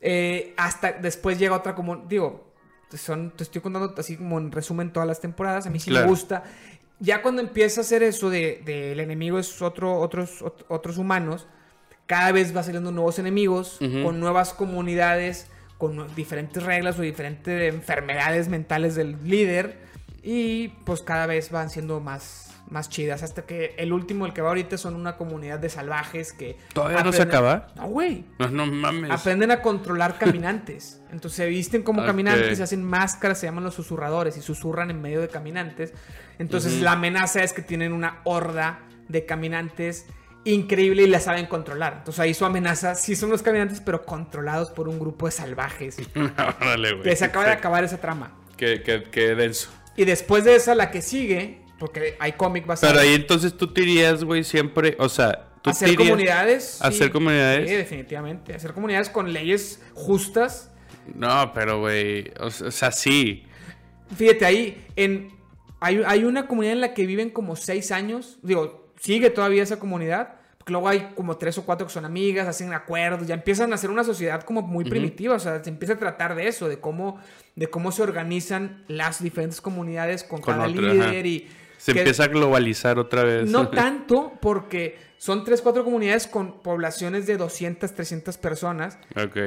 Eh, 0.00 0.52
hasta 0.58 0.92
después 0.92 1.38
llega 1.38 1.56
otra 1.56 1.74
como. 1.74 1.96
Digo, 2.08 2.47
son, 2.96 3.30
te 3.36 3.42
estoy 3.44 3.60
contando 3.60 3.94
así 3.98 4.16
como 4.16 4.38
en 4.38 4.50
resumen 4.52 4.92
todas 4.92 5.06
las 5.06 5.20
temporadas. 5.20 5.66
A 5.66 5.70
mí 5.70 5.78
sí 5.80 5.90
Claro. 5.90 6.06
me 6.06 6.10
gusta. 6.10 6.44
Ya 7.00 7.22
cuando 7.22 7.40
empieza 7.42 7.80
a 7.80 7.82
hacer 7.82 8.02
eso 8.02 8.30
de, 8.30 8.62
de 8.64 8.92
el 8.92 9.00
enemigo 9.00 9.38
es 9.38 9.60
otro, 9.62 9.98
otros, 10.00 10.42
ot- 10.42 10.64
otros 10.68 10.98
humanos, 10.98 11.46
cada 12.06 12.32
vez 12.32 12.56
va 12.56 12.62
saliendo 12.62 12.90
nuevos 12.90 13.18
enemigos, 13.18 13.78
con 14.02 14.18
nuevas 14.18 14.54
comunidades, 14.54 15.46
con 15.76 16.12
diferentes 16.16 16.62
reglas 16.62 16.98
o 16.98 17.02
diferentes 17.02 17.72
enfermedades 17.72 18.48
mentales 18.48 18.94
del 18.94 19.16
líder. 19.22 19.78
Y 20.22 20.68
pues 20.84 21.02
cada 21.02 21.26
vez 21.26 21.50
van 21.50 21.70
siendo 21.70 22.00
más, 22.00 22.47
más 22.70 22.88
chidas. 22.88 23.22
Hasta 23.22 23.46
que 23.46 23.74
el 23.78 23.92
último, 23.92 24.26
el 24.26 24.32
que 24.32 24.40
va 24.42 24.48
ahorita, 24.48 24.76
son 24.78 24.94
una 24.94 25.16
comunidad 25.16 25.58
de 25.58 25.68
salvajes 25.68 26.32
que. 26.32 26.56
¿Todavía 26.72 27.02
no 27.02 27.12
se 27.12 27.22
acaba? 27.22 27.68
No, 27.76 27.86
güey. 27.88 28.24
No, 28.38 28.48
no 28.48 28.66
mames. 28.66 29.10
Aprenden 29.10 29.50
a 29.50 29.62
controlar 29.62 30.18
caminantes. 30.18 31.00
Entonces 31.10 31.36
se 31.36 31.46
visten 31.46 31.82
como 31.82 32.04
caminantes, 32.04 32.58
se 32.58 32.62
hacen 32.62 32.84
máscaras, 32.84 33.38
se 33.40 33.46
llaman 33.46 33.64
los 33.64 33.74
susurradores 33.74 34.36
y 34.36 34.42
susurran 34.42 34.90
en 34.90 35.00
medio 35.00 35.20
de 35.20 35.28
caminantes. 35.28 35.92
Entonces 36.38 36.80
la 36.82 36.92
amenaza 36.92 37.42
es 37.42 37.52
que 37.52 37.62
tienen 37.62 37.92
una 37.92 38.20
horda 38.24 38.80
de 39.08 39.24
caminantes 39.24 40.06
increíble 40.44 41.02
y 41.02 41.06
la 41.06 41.20
saben 41.20 41.46
controlar. 41.46 41.94
Entonces 41.98 42.20
ahí 42.20 42.34
su 42.34 42.44
amenaza 42.44 42.94
sí 42.94 43.16
son 43.16 43.30
los 43.30 43.42
caminantes, 43.42 43.80
pero 43.80 44.04
controlados 44.04 44.70
por 44.70 44.88
un 44.88 44.98
grupo 44.98 45.26
de 45.26 45.32
salvajes. 45.32 45.96
Órale, 46.60 46.92
güey. 46.92 47.02
Que 47.04 47.16
se 47.16 47.24
acaba 47.24 47.46
de 47.46 47.52
acabar 47.52 47.84
esa 47.84 47.98
trama. 47.98 48.36
Qué, 48.56 48.82
qué- 48.82 49.04
qué 49.10 49.34
denso. 49.34 49.70
Y 49.96 50.04
después 50.04 50.44
de 50.44 50.54
esa, 50.56 50.74
la 50.74 50.90
que 50.90 51.02
sigue, 51.02 51.62
porque 51.78 52.16
hay 52.18 52.32
cómic 52.32 52.66
basado. 52.66 52.92
Pero 52.92 53.02
ahí 53.02 53.14
entonces 53.14 53.56
tú 53.56 53.72
te 53.72 53.82
irías, 53.82 54.24
güey, 54.24 54.44
siempre. 54.44 54.96
O 54.98 55.08
sea, 55.08 55.48
tú 55.62 55.70
hacer 55.70 55.94
comunidades. 55.94 56.82
¿Hacer 56.82 57.06
sí. 57.06 57.12
comunidades? 57.12 57.68
Sí, 57.68 57.76
definitivamente. 57.76 58.54
Hacer 58.54 58.72
comunidades 58.72 59.08
con 59.08 59.32
leyes 59.32 59.82
justas. 59.94 60.70
No, 61.14 61.52
pero, 61.54 61.80
güey. 61.80 62.32
O, 62.40 62.50
sea- 62.50 62.92
sí. 62.92 63.44
Fíjate 64.16 64.44
ahí, 64.44 64.86
en 64.96 65.32
hay, 65.80 66.02
hay 66.06 66.24
una 66.24 66.46
comunidad 66.46 66.72
en 66.74 66.80
la 66.80 66.94
que 66.94 67.06
viven 67.06 67.30
como 67.30 67.56
seis 67.56 67.92
años. 67.92 68.38
Digo, 68.42 68.92
sigue 68.98 69.30
todavía 69.30 69.62
esa 69.62 69.78
comunidad. 69.78 70.34
Porque 70.58 70.72
luego 70.72 70.88
hay 70.88 71.12
como 71.14 71.38
tres 71.38 71.56
o 71.56 71.64
cuatro 71.64 71.86
que 71.86 71.92
son 71.92 72.04
amigas, 72.04 72.46
hacen 72.46 72.74
acuerdos, 72.74 73.26
ya 73.26 73.34
empiezan 73.34 73.72
a 73.72 73.76
hacer 73.76 73.88
una 73.88 74.04
sociedad 74.04 74.42
como 74.42 74.60
muy 74.60 74.84
primitiva. 74.84 75.36
O 75.36 75.38
sea, 75.38 75.64
se 75.64 75.70
empieza 75.70 75.94
a 75.94 75.98
tratar 75.98 76.34
de 76.34 76.46
eso, 76.46 76.68
de 76.68 76.78
cómo, 76.78 77.18
de 77.56 77.70
cómo 77.70 77.90
se 77.90 78.02
organizan 78.02 78.84
las 78.86 79.22
diferentes 79.22 79.62
comunidades 79.62 80.24
con, 80.24 80.42
Con 80.42 80.54
cada 80.54 80.66
líder 80.66 81.00
ajá. 81.00 81.14
y. 81.14 81.48
Se 81.78 81.92
que- 81.94 82.00
empieza 82.00 82.24
a 82.24 82.28
globalizar 82.28 82.98
otra 82.98 83.24
vez. 83.24 83.50
no 83.50 83.68
tanto, 83.70 84.32
porque 84.40 84.98
son 85.16 85.44
tres, 85.44 85.62
cuatro 85.62 85.84
comunidades 85.84 86.26
con 86.26 86.60
poblaciones 86.60 87.26
de 87.26 87.36
200, 87.38 87.94
300 87.94 88.36
personas. 88.38 88.98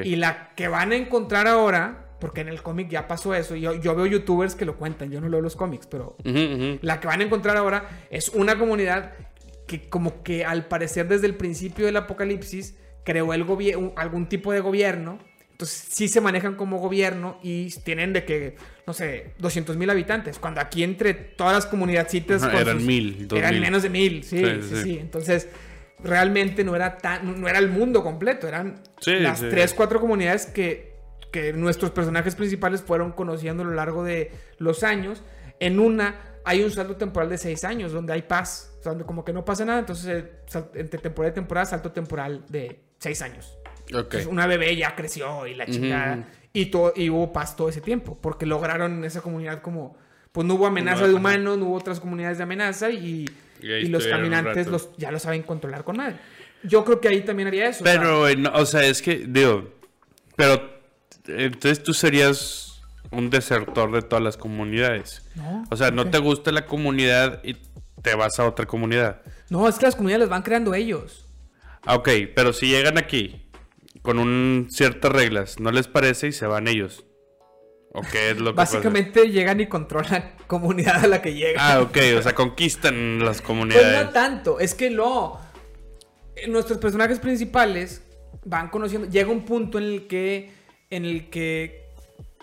Y 0.04 0.16
la 0.16 0.50
que 0.56 0.68
van 0.68 0.92
a 0.92 0.96
encontrar 0.96 1.48
ahora, 1.48 2.08
porque 2.20 2.42
en 2.42 2.50
el 2.50 2.62
cómic 2.62 2.90
ya 2.90 3.08
pasó 3.08 3.34
eso, 3.36 3.56
yo, 3.56 3.74
yo 3.76 3.96
veo 3.96 4.06
youtubers 4.06 4.56
que 4.56 4.66
lo 4.66 4.76
cuentan, 4.78 5.12
yo 5.12 5.22
no 5.22 5.30
leo 5.30 5.42
los 5.42 5.56
cómics, 5.56 5.88
pero 5.88 6.16
la 6.24 7.00
que 7.00 7.08
van 7.08 7.22
a 7.22 7.24
encontrar 7.24 7.56
ahora 7.58 7.88
es 8.10 8.30
una 8.30 8.58
comunidad 8.58 9.14
que 9.68 9.88
como 9.90 10.24
que 10.24 10.44
al 10.44 10.66
parecer 10.68 11.08
desde 11.08 11.28
el 11.28 11.36
principio 11.36 11.86
del 11.86 11.96
apocalipsis 11.98 12.76
creó 13.06 13.34
el 13.34 13.46
algún 13.96 14.28
tipo 14.28 14.52
de 14.52 14.60
gobierno. 14.60 15.20
Entonces 15.62 15.86
sí 15.92 16.08
se 16.08 16.22
manejan 16.22 16.56
como 16.56 16.80
gobierno 16.80 17.38
y 17.44 17.70
tienen 17.84 18.14
de 18.14 18.26
que, 18.26 18.56
no 18.88 18.94
sé, 18.94 19.36
200 19.38 19.78
mil 19.78 19.88
habitantes. 19.92 20.40
Cuando 20.40 20.60
aquí 20.60 20.82
entre 20.84 21.14
todas 21.14 21.54
las 21.54 21.68
comunidadcitas... 21.68 22.42
Ajá, 22.42 22.62
eran 22.62 22.78
sus- 22.80 22.88
mil, 22.88 23.28
dos 23.28 23.38
Eran 23.38 23.52
mil. 23.54 23.62
menos 23.62 23.84
de 23.84 23.90
mil, 23.92 24.24
sí, 24.24 24.40
Sí, 24.40 24.46
sí, 24.64 24.76
sí. 24.76 24.82
sí. 24.84 24.98
Entonces 24.98 25.50
realmente 26.04 26.64
no 26.64 26.76
era, 26.76 26.98
tan, 26.98 27.40
no 27.40 27.48
era 27.48 27.60
el 27.60 27.70
mundo 27.70 28.02
completo. 28.02 28.48
Eran 28.48 28.82
las 29.06 29.40
tres, 29.40 29.76
cuatro 29.76 30.00
comunidades 30.02 30.48
que, 30.48 30.96
que 31.32 31.54
nuestros 31.54 31.92
personajes 31.92 32.34
principales 32.34 32.82
fueron 32.82 33.12
conociendo 33.12 33.62
a 33.62 33.68
lo 33.68 33.74
largo 33.74 34.04
de 34.04 34.32
los 34.58 34.82
años. 34.84 35.22
En 35.60 35.80
una 35.80 36.40
hay 36.44 36.64
un 36.64 36.72
salto 36.72 36.96
temporal 36.96 37.30
de 37.30 37.38
seis 37.38 37.64
años 37.66 37.92
donde 37.92 38.14
hay 38.14 38.24
paz, 38.24 38.74
o 38.80 38.82
sea, 38.82 38.94
donde 38.94 39.06
como 39.06 39.24
que 39.24 39.32
no 39.32 39.46
pasa 39.46 39.64
nada. 39.64 39.78
Entonces, 39.78 40.08
eh, 40.08 40.32
entre 40.74 41.00
temporada 41.00 41.32
y 41.32 41.36
temporada, 41.36 41.66
salto 41.68 41.92
temporal 41.92 42.46
de 42.50 42.80
seis 42.98 43.22
años. 43.22 43.60
Una 44.30 44.48
bebé 44.48 44.76
ya 44.76 44.96
creció 44.96 45.46
y 45.48 45.56
la 45.56 45.66
chingada. 45.66 46.16
ujú. 46.16 46.24
y, 46.54 46.66
todo, 46.68 46.94
y 46.96 47.10
hubo 47.10 47.32
paz 47.34 47.56
todo 47.56 47.70
ese 47.70 47.82
tiempo, 47.82 48.18
porque 48.22 48.46
lograron 48.46 48.94
en 48.94 49.04
esa 49.06 49.22
comunidad 49.22 49.62
como... 49.62 49.96
Pues 50.32 50.48
no 50.48 50.54
hubo 50.54 50.66
amenaza 50.66 51.02
No, 51.02 51.08
de 51.10 51.14
humanos, 51.14 51.58
no 51.58 51.66
hubo 51.66 51.76
otras 51.76 52.00
comunidades 52.00 52.38
de 52.38 52.44
amenaza 52.44 52.90
y, 52.90 53.26
Y 53.62 53.88
los 53.88 54.08
caminantes 54.08 54.68
los, 54.68 54.90
ya 54.98 55.12
lo 55.12 55.20
saben 55.20 55.44
controlar 55.44 55.84
con 55.84 55.98
madre. 55.98 56.16
Yo 56.64 56.86
creo 56.86 57.02
que 57.02 57.10
ahí 57.10 57.22
también 57.22 57.48
haría 57.50 57.68
eso. 57.68 57.84
o 57.84 57.88
sea, 57.88 58.00
Pero, 58.00 58.34
no, 58.38 58.50
o 58.54 58.66
sea, 58.66 58.86
es 58.86 59.02
que, 59.02 59.26
digo, 59.28 59.74
pero 60.38 60.70
entonces 61.28 61.84
tú 61.84 61.94
serías 61.94 62.82
un 63.12 63.30
desertor 63.30 63.92
de 63.92 64.02
todas 64.04 64.24
las 64.24 64.38
comunidades. 64.38 65.30
no, 65.36 65.66
O 65.70 65.76
sea, 65.76 65.92
no 65.92 66.04
¿por 66.04 66.12
te 66.12 66.18
gusta 66.20 66.52
la 66.54 66.66
comunidad 66.66 67.42
y 67.44 67.58
te 68.02 68.16
vas 68.16 68.40
a 68.40 68.46
otra 68.48 68.66
comunidad. 68.66 69.22
No, 69.50 69.68
es 69.68 69.78
que 69.78 69.86
las 69.86 69.96
comunidades 69.96 70.22
las 70.22 70.30
van 70.30 70.44
creando 70.44 70.74
ellos. 70.74 71.26
Ah, 71.86 71.96
ok, 71.96 72.10
pero 72.36 72.54
si 72.54 72.68
llegan 72.68 72.98
aquí 72.98 73.42
con 74.02 74.20
un 74.20 74.68
ciertas 74.70 75.12
reglas, 75.12 75.60
¿no 75.60 75.72
les 75.72 75.88
parece 75.88 76.28
y 76.28 76.32
se 76.32 76.48
van 76.48 76.68
ellos? 76.68 77.06
¿O 77.94 78.02
qué 78.10 78.32
es 78.32 78.40
lo 78.40 78.52
que 78.52 78.56
pasa? 78.56 78.78
Básicamente 78.78 79.30
llegan 79.30 79.60
y 79.60 79.68
controlan 79.68 80.34
comunidad 80.48 81.04
a 81.04 81.08
la 81.08 81.22
que 81.22 81.34
llegan. 81.34 81.58
Ah, 81.60 81.82
ok, 81.82 81.98
o 82.18 82.22
sea, 82.22 82.34
conquistan 82.34 83.20
las 83.20 83.38
Pues 83.38 83.42
comunidades. 83.42 84.06
no 84.06 84.10
tanto, 84.12 84.60
es 84.60 84.74
que 84.74 84.90
no. 84.90 85.40
Nuestros 86.48 86.80
personajes 86.80 87.20
principales 87.20 88.02
van 88.46 88.70
conociendo. 88.70 89.10
Llega 89.10 89.30
un 89.30 89.44
punto 89.46 89.78
en 89.78 89.84
el 89.84 90.08
que. 90.08 90.52
En 90.90 91.06
el 91.06 91.30
que. 91.30 91.90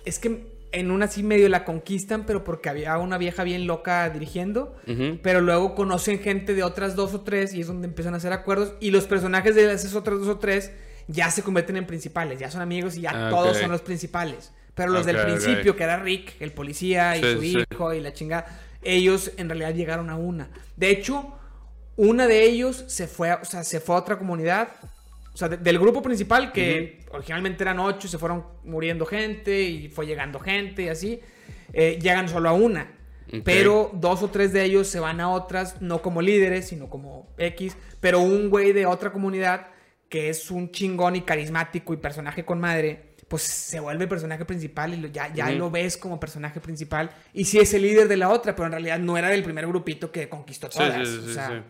Es 0.05 0.19
que 0.19 0.47
en 0.71 0.91
una 0.91 1.07
así 1.07 1.23
medio 1.23 1.49
la 1.49 1.65
conquistan, 1.65 2.27
pero 2.27 2.45
porque 2.45 2.69
había 2.69 2.99
una 2.99 3.17
vieja 3.17 3.43
bien 3.43 3.67
loca 3.67 4.09
dirigiendo. 4.11 4.77
Pero 5.23 5.41
luego 5.41 5.75
conocen 5.75 6.21
gente 6.21 6.55
de 6.55 6.63
otras 6.63 6.95
dos 6.95 7.15
o 7.15 7.23
tres 7.23 7.55
y 7.55 7.63
es 7.63 7.67
donde 7.67 7.89
empiezan 7.89 8.13
a 8.13 8.19
hacer 8.19 8.35
acuerdos. 8.35 8.75
Y 8.81 8.91
los 8.91 9.07
personajes 9.07 9.55
de 9.55 9.73
esas 9.73 9.95
otras 9.95 10.19
dos 10.21 10.29
o 10.29 10.39
tres 10.39 10.73
ya 11.09 11.31
se 11.31 11.43
convierten 11.43 11.77
en 11.77 11.87
principales, 11.87 12.39
ya 12.39 12.51
son 12.51 12.61
amigos 12.63 12.97
y 12.97 13.01
ya 13.03 13.11
Ah, 13.15 13.31
todos 13.31 13.57
ok. 13.57 13.63
son 13.63 13.71
los 13.73 13.81
principales. 13.83 14.53
Pero 14.75 14.93
los 14.93 15.05
del 15.05 15.17
Ok, 15.17 15.23
ok. 15.23 15.29
principio, 15.29 15.75
que 15.77 15.83
era 15.83 15.97
Rick, 16.01 16.35
el 16.41 16.53
policía 16.53 17.17
y 17.17 17.23
Sí, 17.23 17.33
su 17.35 17.41
sí. 17.41 17.65
hijo 17.73 17.93
y 17.93 18.01
la 18.01 18.13
chingada, 18.13 18.47
ellos 18.83 19.33
en 19.37 19.49
realidad 19.49 19.75
llegaron 19.75 20.09
a 20.09 20.17
una. 20.17 20.51
De 20.77 20.91
hecho, 20.91 21.35
una 21.97 22.29
de 22.29 22.45
ellos 22.45 22.85
se 22.87 23.09
fue, 23.09 23.33
o 23.33 23.45
sea, 23.45 23.65
se 23.65 23.81
fue 23.81 23.97
a 23.97 23.99
otra 23.99 24.17
comunidad. 24.19 24.69
O 25.35 25.37
sea, 25.37 25.49
de- 25.49 25.57
del 25.57 25.79
grupo 25.79 26.01
principal, 26.03 26.53
que 26.53 27.01
originalmente 27.11 27.63
eran 27.65 27.79
ocho, 27.81 28.07
se 28.09 28.19
fueron 28.19 28.45
muriendo 28.65 29.05
gente 29.07 29.63
y 29.63 29.89
fue 29.89 30.07
llegando 30.07 30.39
gente 30.41 30.83
y 30.85 30.89
así. 30.89 31.21
eh, 31.73 31.99
llegan 32.01 32.29
solo 32.31 32.49
a 32.49 32.53
una. 32.55 32.91
Ok. 33.27 33.41
Pero 33.45 33.91
dos 33.93 34.23
o 34.23 34.29
tres 34.31 34.53
de 34.55 34.65
ellos 34.65 34.89
se 34.89 35.01
van 35.01 35.21
a 35.21 35.29
otras, 35.31 35.83
no 35.83 36.01
como 36.01 36.23
líderes, 36.23 36.69
sino 36.69 36.89
como 36.89 37.29
X. 37.37 37.77
Pero 38.01 38.21
un 38.21 38.49
güey 38.49 38.73
de 38.73 38.87
otra 38.87 39.13
comunidad, 39.13 39.67
que 40.09 40.29
es 40.31 40.51
un 40.51 40.71
chingón 40.71 41.17
y 41.17 41.23
carismático 41.23 41.93
y 41.93 41.99
personaje 41.99 42.45
con 42.45 42.59
madre, 42.61 43.09
pues 43.29 43.43
se 43.43 43.79
vuelve 43.79 44.05
el 44.05 44.09
personaje 44.09 44.45
principal 44.47 44.95
y 44.95 44.97
lo- 44.97 45.09
ya, 45.09 45.33
ya 45.35 45.51
lo 45.59 45.71
ves 45.71 45.97
como 45.99 46.19
personaje 46.19 46.61
principal. 46.61 47.11
Y 47.35 47.45
sí 47.45 47.59
es 47.59 47.75
el 47.75 47.83
líder 47.83 48.09
de 48.09 48.17
la 48.17 48.31
otra, 48.31 48.57
pero 48.57 48.67
en 48.67 48.73
realidad 48.73 48.99
no 48.99 49.19
era 49.19 49.29
del 49.29 49.43
primer 49.45 49.67
grupito 49.67 50.11
que 50.11 50.29
conquistó 50.31 50.69
todas. 50.71 51.07
sí, 51.07 51.19
sí, 51.25 51.31
o 51.31 51.35
sea, 51.35 51.65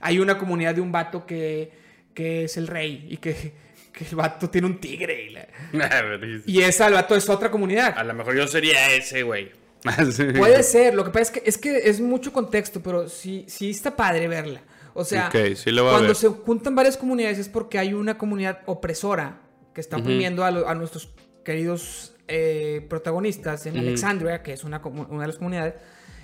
hay 0.00 0.18
una 0.18 0.36
comunidad 0.38 0.74
de 0.74 0.80
un 0.80 0.90
vato 0.90 1.24
que, 1.24 1.70
que 2.14 2.44
es 2.44 2.56
el 2.56 2.66
rey 2.66 3.06
y 3.08 3.18
que, 3.18 3.52
que 3.92 4.04
el 4.10 4.16
vato 4.16 4.50
tiene 4.50 4.66
un 4.66 4.80
tigre. 4.80 5.26
Y, 5.26 5.30
la- 5.30 5.46
y 6.46 6.62
esa, 6.62 6.88
el 6.88 6.94
vato 6.94 7.14
es 7.14 7.28
otra 7.28 7.48
comunidad. 7.50 7.96
A 7.96 8.02
lo 8.02 8.12
mejor 8.14 8.34
yo 8.36 8.48
sería 8.48 8.92
ese, 8.92 9.22
güey. 9.22 9.52
Puede 10.36 10.62
ser, 10.62 10.94
lo 10.94 11.04
que 11.04 11.10
pasa 11.10 11.20
es 11.22 11.30
que 11.30 11.42
es, 11.44 11.58
que 11.58 11.76
es 11.90 12.00
mucho 12.00 12.32
contexto, 12.32 12.82
pero 12.82 13.08
sí, 13.08 13.44
sí 13.46 13.70
está 13.70 13.94
padre 13.94 14.26
verla. 14.28 14.62
O 14.94 15.04
sea, 15.04 15.30
sí 15.56 15.70
lo 15.72 15.88
cuando 15.90 16.14
se 16.14 16.28
juntan 16.28 16.74
varias 16.74 16.96
comunidades 16.96 17.38
es 17.38 17.48
porque 17.48 17.78
hay 17.78 17.92
una 17.94 18.16
comunidad 18.16 18.60
opresora 18.66 19.40
que 19.74 19.80
está 19.80 19.96
oprimiendo 19.96 20.44
a, 20.44 20.50
lo- 20.52 20.68
a 20.68 20.74
nuestros 20.74 21.10
queridos 21.44 22.14
eh, 22.28 22.86
protagonistas 22.88 23.66
en 23.66 23.72
Ujú. 23.76 23.80
Alexandria, 23.86 24.42
que 24.42 24.52
es 24.52 24.62
una, 24.64 24.78
de 24.78 25.26
las 25.26 25.36
comunidades. 25.36 25.74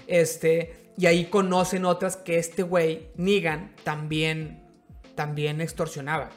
Este, 0.07 0.93
y 0.97 1.07
ahí 1.07 1.25
conocen 1.27 1.85
otras 1.85 2.17
que 2.17 2.39
este 2.39 2.63
güey, 2.63 3.09
Negan, 3.17 3.75
también, 3.85 4.65
también 5.15 5.61
extorsionaba. 5.61 6.31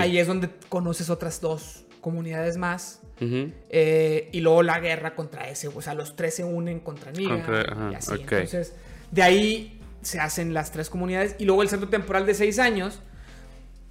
Ahí 0.00 0.18
es 0.18 0.26
donde 0.26 0.50
conoces 0.68 1.10
otras 1.10 1.40
dos 1.40 1.84
comunidades 2.00 2.56
más. 2.56 3.00
Eh, 3.20 4.28
y 4.32 4.40
luego 4.40 4.62
la 4.62 4.78
guerra 4.80 5.14
contra 5.14 5.48
ese, 5.48 5.68
o 5.68 5.82
sea, 5.82 5.94
los 5.94 6.14
tres 6.16 6.34
se 6.34 6.44
unen 6.44 6.80
contra 6.80 7.10
Negan 7.12 7.42
Contra- 7.42 7.72
ajá, 7.72 7.90
y 7.92 7.94
así. 7.96 8.12
ok. 8.14 8.20
Entonces, 8.32 8.74
de 9.10 9.22
ahí 9.22 9.77
se 10.02 10.20
hacen 10.20 10.54
las 10.54 10.70
tres 10.72 10.90
comunidades 10.90 11.36
y 11.38 11.44
luego 11.44 11.62
el 11.62 11.68
salto 11.68 11.88
temporal 11.88 12.26
de 12.26 12.34
seis 12.34 12.58
años, 12.58 13.00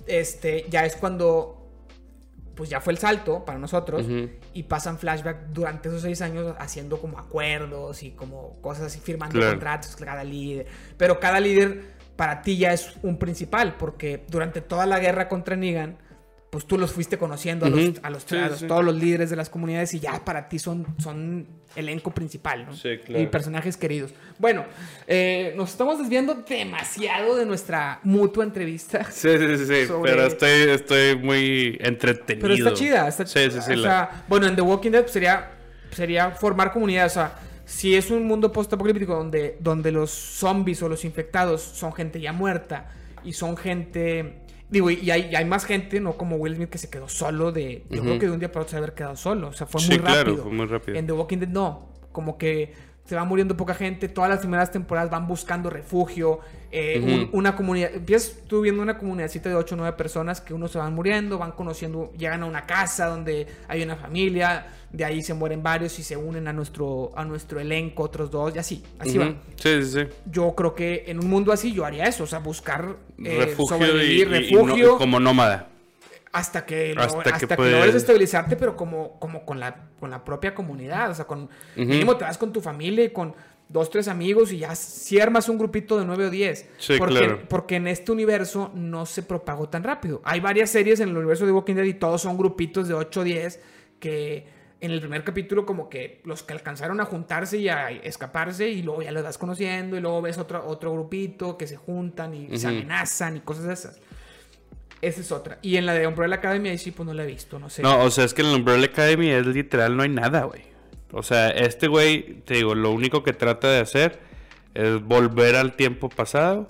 este, 0.08 0.66
ya 0.70 0.86
es 0.86 0.96
cuando, 0.96 1.70
pues 2.56 2.70
ya 2.70 2.80
fue 2.82 2.94
el 2.94 3.00
salto 3.00 3.44
para 3.46 3.60
nosotros 3.60 4.06
y 4.54 4.64
pasan 4.64 4.98
flashback 4.98 5.50
durante 5.54 5.90
esos 5.90 6.02
seis 6.02 6.22
años 6.22 6.56
haciendo 6.60 7.00
como 7.00 7.20
acuerdos 7.20 8.04
y 8.04 8.12
como 8.12 8.60
cosas 8.62 8.86
así, 8.88 9.00
firmando 9.00 9.34
Claro. 9.38 9.52
contratos 9.54 9.96
cada 9.96 10.24
líder. 10.24 10.66
Pero 10.98 11.20
cada 11.20 11.40
líder 11.40 11.98
para 12.16 12.42
ti 12.42 12.58
ya 12.58 12.74
es 12.74 12.94
un 13.04 13.20
principal 13.20 13.76
porque 13.78 14.26
durante 14.30 14.62
toda 14.62 14.86
la 14.86 15.00
guerra 15.00 15.28
contra 15.30 15.56
Negan, 15.56 15.98
pues 16.58 16.66
tú 16.66 16.76
los 16.80 16.92
fuiste 16.92 17.20
conociendo 17.20 17.68
a 17.68 17.70
los, 17.70 17.80
Ujú. 17.80 18.00
a 18.02 18.10
los- 18.10 18.24
Sí, 18.24 18.36
a 18.36 18.48
los- 18.50 18.60
sí. 18.62 18.66
todos 18.66 18.84
los 18.84 18.96
líderes 18.96 19.30
de 19.30 19.36
las 19.36 19.48
comunidades 19.48 19.94
y 19.94 20.00
ya 20.00 20.26
para 20.26 20.50
ti 20.50 20.58
son, 20.58 20.88
son 20.98 21.46
elenco 21.76 22.10
principal, 22.10 22.66
¿no? 22.66 22.76
Sí, 22.76 22.98
claro. 23.06 23.22
Y 23.22 23.28
personajes 23.28 23.78
queridos. 23.78 24.12
Bueno, 24.40 24.66
eh, 25.06 25.54
nos 25.56 25.70
estamos 25.70 26.00
desviando 26.00 26.34
demasiado 26.34 27.36
de 27.36 27.46
nuestra 27.46 28.00
mutua 28.02 28.44
entrevista. 28.44 29.04
Sí, 29.12 29.30
sí, 29.38 29.58
sí, 29.60 29.66
sí, 29.68 29.86
Sobre- 29.86 30.10
pero 30.10 30.26
estoy, 30.26 30.50
estoy 30.72 31.16
muy 31.16 31.78
entretenido. 31.80 32.42
Pero 32.48 32.56
está 32.56 32.74
chida, 32.74 33.08
está 33.08 33.28
Sí, 33.28 33.52
sí, 33.52 33.62
sí. 33.62 33.74
O 33.74 33.76
la- 33.76 33.88
sea, 33.88 34.24
bueno, 34.28 34.48
en 34.48 34.56
The 34.56 34.64
Walking 34.64 34.90
Dead 34.90 35.06
sería, 35.06 35.52
sería 35.92 36.32
formar 36.32 36.74
comunidad. 36.74 37.06
O 37.06 37.10
sea, 37.10 37.36
si 37.66 37.96
es 37.96 38.10
un 38.10 38.26
mundo 38.26 38.52
post-apocalíptico 38.52 39.14
donde, 39.14 39.58
donde 39.60 39.92
los 39.92 40.10
zombies 40.10 40.82
o 40.82 40.90
los 40.90 41.06
infectados 41.06 41.62
son 41.62 41.94
gente 41.94 42.20
ya 42.20 42.34
muerta 42.34 42.90
y 43.24 43.34
son 43.34 43.56
gente. 43.56 44.40
Digo, 44.70 44.90
y 44.92 45.10
hay, 45.12 45.30
y 45.32 45.36
hay 45.36 45.46
más 45.46 45.64
gente, 45.66 46.00
no 46.00 46.18
como 46.18 46.36
Will 46.36 46.56
Smith 46.56 46.70
que 46.70 46.78
se 46.78 46.90
quedó 46.90 47.08
solo 47.08 47.52
de. 47.52 47.86
Se 53.08 53.16
va 53.16 53.24
muriendo 53.24 53.56
poca 53.58 53.74
gente. 53.74 54.08
Todas 54.10 54.30
las 54.30 54.40
primeras 54.40 54.70
temporadas 54.72 55.10
van 55.10 55.28
buscando 55.28 55.70
refugio. 55.72 56.40
eh, 56.70 57.02
un- 57.02 57.24
Ujú. 57.30 57.38
una 57.38 57.56
comunidad. 57.56 57.92
Empiezas 57.94 58.40
tú 58.46 58.60
viendo 58.60 58.82
una 58.82 58.98
comunidadcita 58.98 59.48
de 59.48 59.56
8 59.56 59.76
o 59.76 59.78
9 59.78 59.96
personas 59.96 60.42
que 60.42 60.54
unos 60.54 60.70
se 60.74 60.78
van 60.78 60.94
muriendo, 60.94 61.38
van 61.38 61.54
conociendo, 61.54 62.12
llegan 62.18 62.44
a 62.44 62.46
una 62.46 62.66
casa 62.66 63.06
donde 63.06 63.48
hay 63.70 63.82
una 63.84 63.96
familia. 63.96 64.68
De 64.92 65.06
ahí 65.06 65.22
se 65.24 65.34
mueren 65.34 65.64
varios 65.64 65.98
y 65.98 66.04
se 66.04 66.18
unen 66.18 66.46
a 66.50 66.52
nuestro, 66.52 67.14
a 67.16 67.24
nuestro 67.24 67.62
elenco, 67.62 68.04
otros 68.04 68.30
dos, 68.32 68.54
y 68.54 68.60
así. 68.60 68.84
Así 69.00 69.18
Ujú. 69.18 69.30
va. 69.30 69.36
Sí, 69.56 69.82
sí, 69.82 69.92
sí. 69.92 70.08
Yo 70.30 70.54
creo 70.56 70.76
que 70.76 71.06
en 71.08 71.20
un 71.20 71.30
mundo 71.30 71.54
así 71.54 71.72
yo 71.72 71.86
haría 71.86 72.04
eso. 72.04 72.26
O 72.26 72.28
sea, 72.28 72.40
buscar 72.40 72.98
eh, 73.24 73.46
refugio 73.46 73.78
y, 73.78 73.80
sobrevivir, 73.80 74.18
y- 74.18 74.22
y 74.22 74.26
refugio. 74.56 74.88
no- 74.92 74.98
como 74.98 75.22
nómada. 75.22 75.70
Hasta 76.38 76.66
que, 76.66 76.94
lo- 76.94 77.02
Hasta 77.02 77.18
hasta 77.20 77.38
que 77.40 77.48
que, 77.48 77.56
puedes- 77.56 77.74
logres 77.74 77.96
estabilizarte, 77.96 78.56
pero 78.56 78.76
como, 78.76 79.20
como 79.20 79.46
con, 79.46 79.60
la, 79.60 79.88
con 80.00 80.10
la 80.10 80.24
propia 80.24 80.54
comunidad. 80.56 81.12
O 81.12 81.16
sea, 81.16 81.26
con, 81.26 81.50
mínimo 81.76 82.16
te 82.18 82.24
vas 82.26 82.38
con 82.38 82.52
tu 82.54 82.62
familia 82.62 83.04
y 83.06 83.10
con... 83.10 83.34
dos, 83.70 83.90
tres 83.90 84.08
amigos 84.08 84.54
y 84.54 84.60
ya 84.60 84.74
si 84.76 85.20
armas 85.20 85.50
un 85.50 85.58
grupito 85.58 86.00
de 86.00 86.06
nueve 86.06 86.28
o 86.28 86.30
diez. 86.30 86.70
Sí, 86.78 86.96
porque, 86.98 87.16
claro. 87.18 87.40
porque 87.50 87.76
en 87.76 87.88
este 87.88 88.12
universo 88.14 88.72
no 88.74 89.06
se 89.06 89.24
propagó 89.24 89.68
tan 89.68 89.84
rápido. 89.84 90.22
Hay 90.24 90.40
varias 90.40 90.70
series 90.70 91.02
en 91.02 91.10
el 91.10 91.18
universo 91.18 91.46
de 91.46 91.52
Walking 91.52 91.76
Dead 91.76 91.84
y 91.84 91.94
todos 91.96 92.22
son 92.22 92.38
grupitos 92.38 92.88
de 92.88 92.94
8 92.94 93.20
o 93.20 93.24
10 93.26 93.60
que 94.00 94.48
en 94.80 94.92
el 94.92 95.00
primer 95.02 95.24
capítulo 95.24 95.66
como 95.66 95.90
que 95.90 96.22
los 96.24 96.44
que 96.44 96.54
alcanzaron 96.54 97.02
a 97.02 97.06
juntarse 97.06 97.58
y 97.58 97.68
a 97.68 97.90
escaparse 97.90 98.70
y 98.70 98.84
luego 98.84 99.02
ya 99.02 99.12
los 99.12 99.24
vas 99.24 99.38
conociendo 99.40 99.98
y 99.98 100.00
luego 100.02 100.22
ves 100.22 100.38
otro, 100.38 100.66
otro 100.66 100.94
grupito 100.94 101.58
que 101.58 101.66
se 101.68 101.76
juntan 101.78 102.36
y 102.36 102.58
se 102.60 102.68
amenazan 102.68 103.38
y 103.38 103.40
cosas 103.42 103.64
de 103.66 103.74
esas. 103.74 104.00
Esa 105.02 105.22
es 105.22 105.32
otra. 105.32 105.60
Y 105.62 105.78
en 105.78 105.86
la 105.86 105.94
de 105.94 106.08
Umbrella 106.08 106.36
Academy 106.36 106.70
ahí 106.70 106.78
sí 106.78 106.92
pues 106.92 107.06
no 107.06 107.14
la 107.14 107.24
he 107.24 107.28
visto, 107.28 107.60
no 107.60 107.70
sé. 107.70 107.82
No, 107.84 108.04
o 108.04 108.10
sea, 108.12 108.26
es 108.26 108.34
que 108.34 108.42
en 108.42 108.48
el 108.50 108.56
Umbrella 108.56 108.86
Academy 108.88 109.30
es 109.30 109.46
literal, 109.46 109.96
no 109.96 110.04
hay 110.04 110.10
nada, 110.10 110.44
güey. 110.44 110.62
O 111.12 111.24
sea, 111.24 111.50
este 111.50 111.88
güey, 111.88 112.42
te 112.46 112.56
digo, 112.56 112.76
lo 112.76 112.92
único 112.92 113.24
que 113.24 113.32
trata 113.34 113.70
de 113.70 113.80
hacer 113.80 114.20
es 114.74 115.02
volver 115.02 115.56
al 115.56 115.76
tiempo 115.76 116.10
pasado 116.10 116.70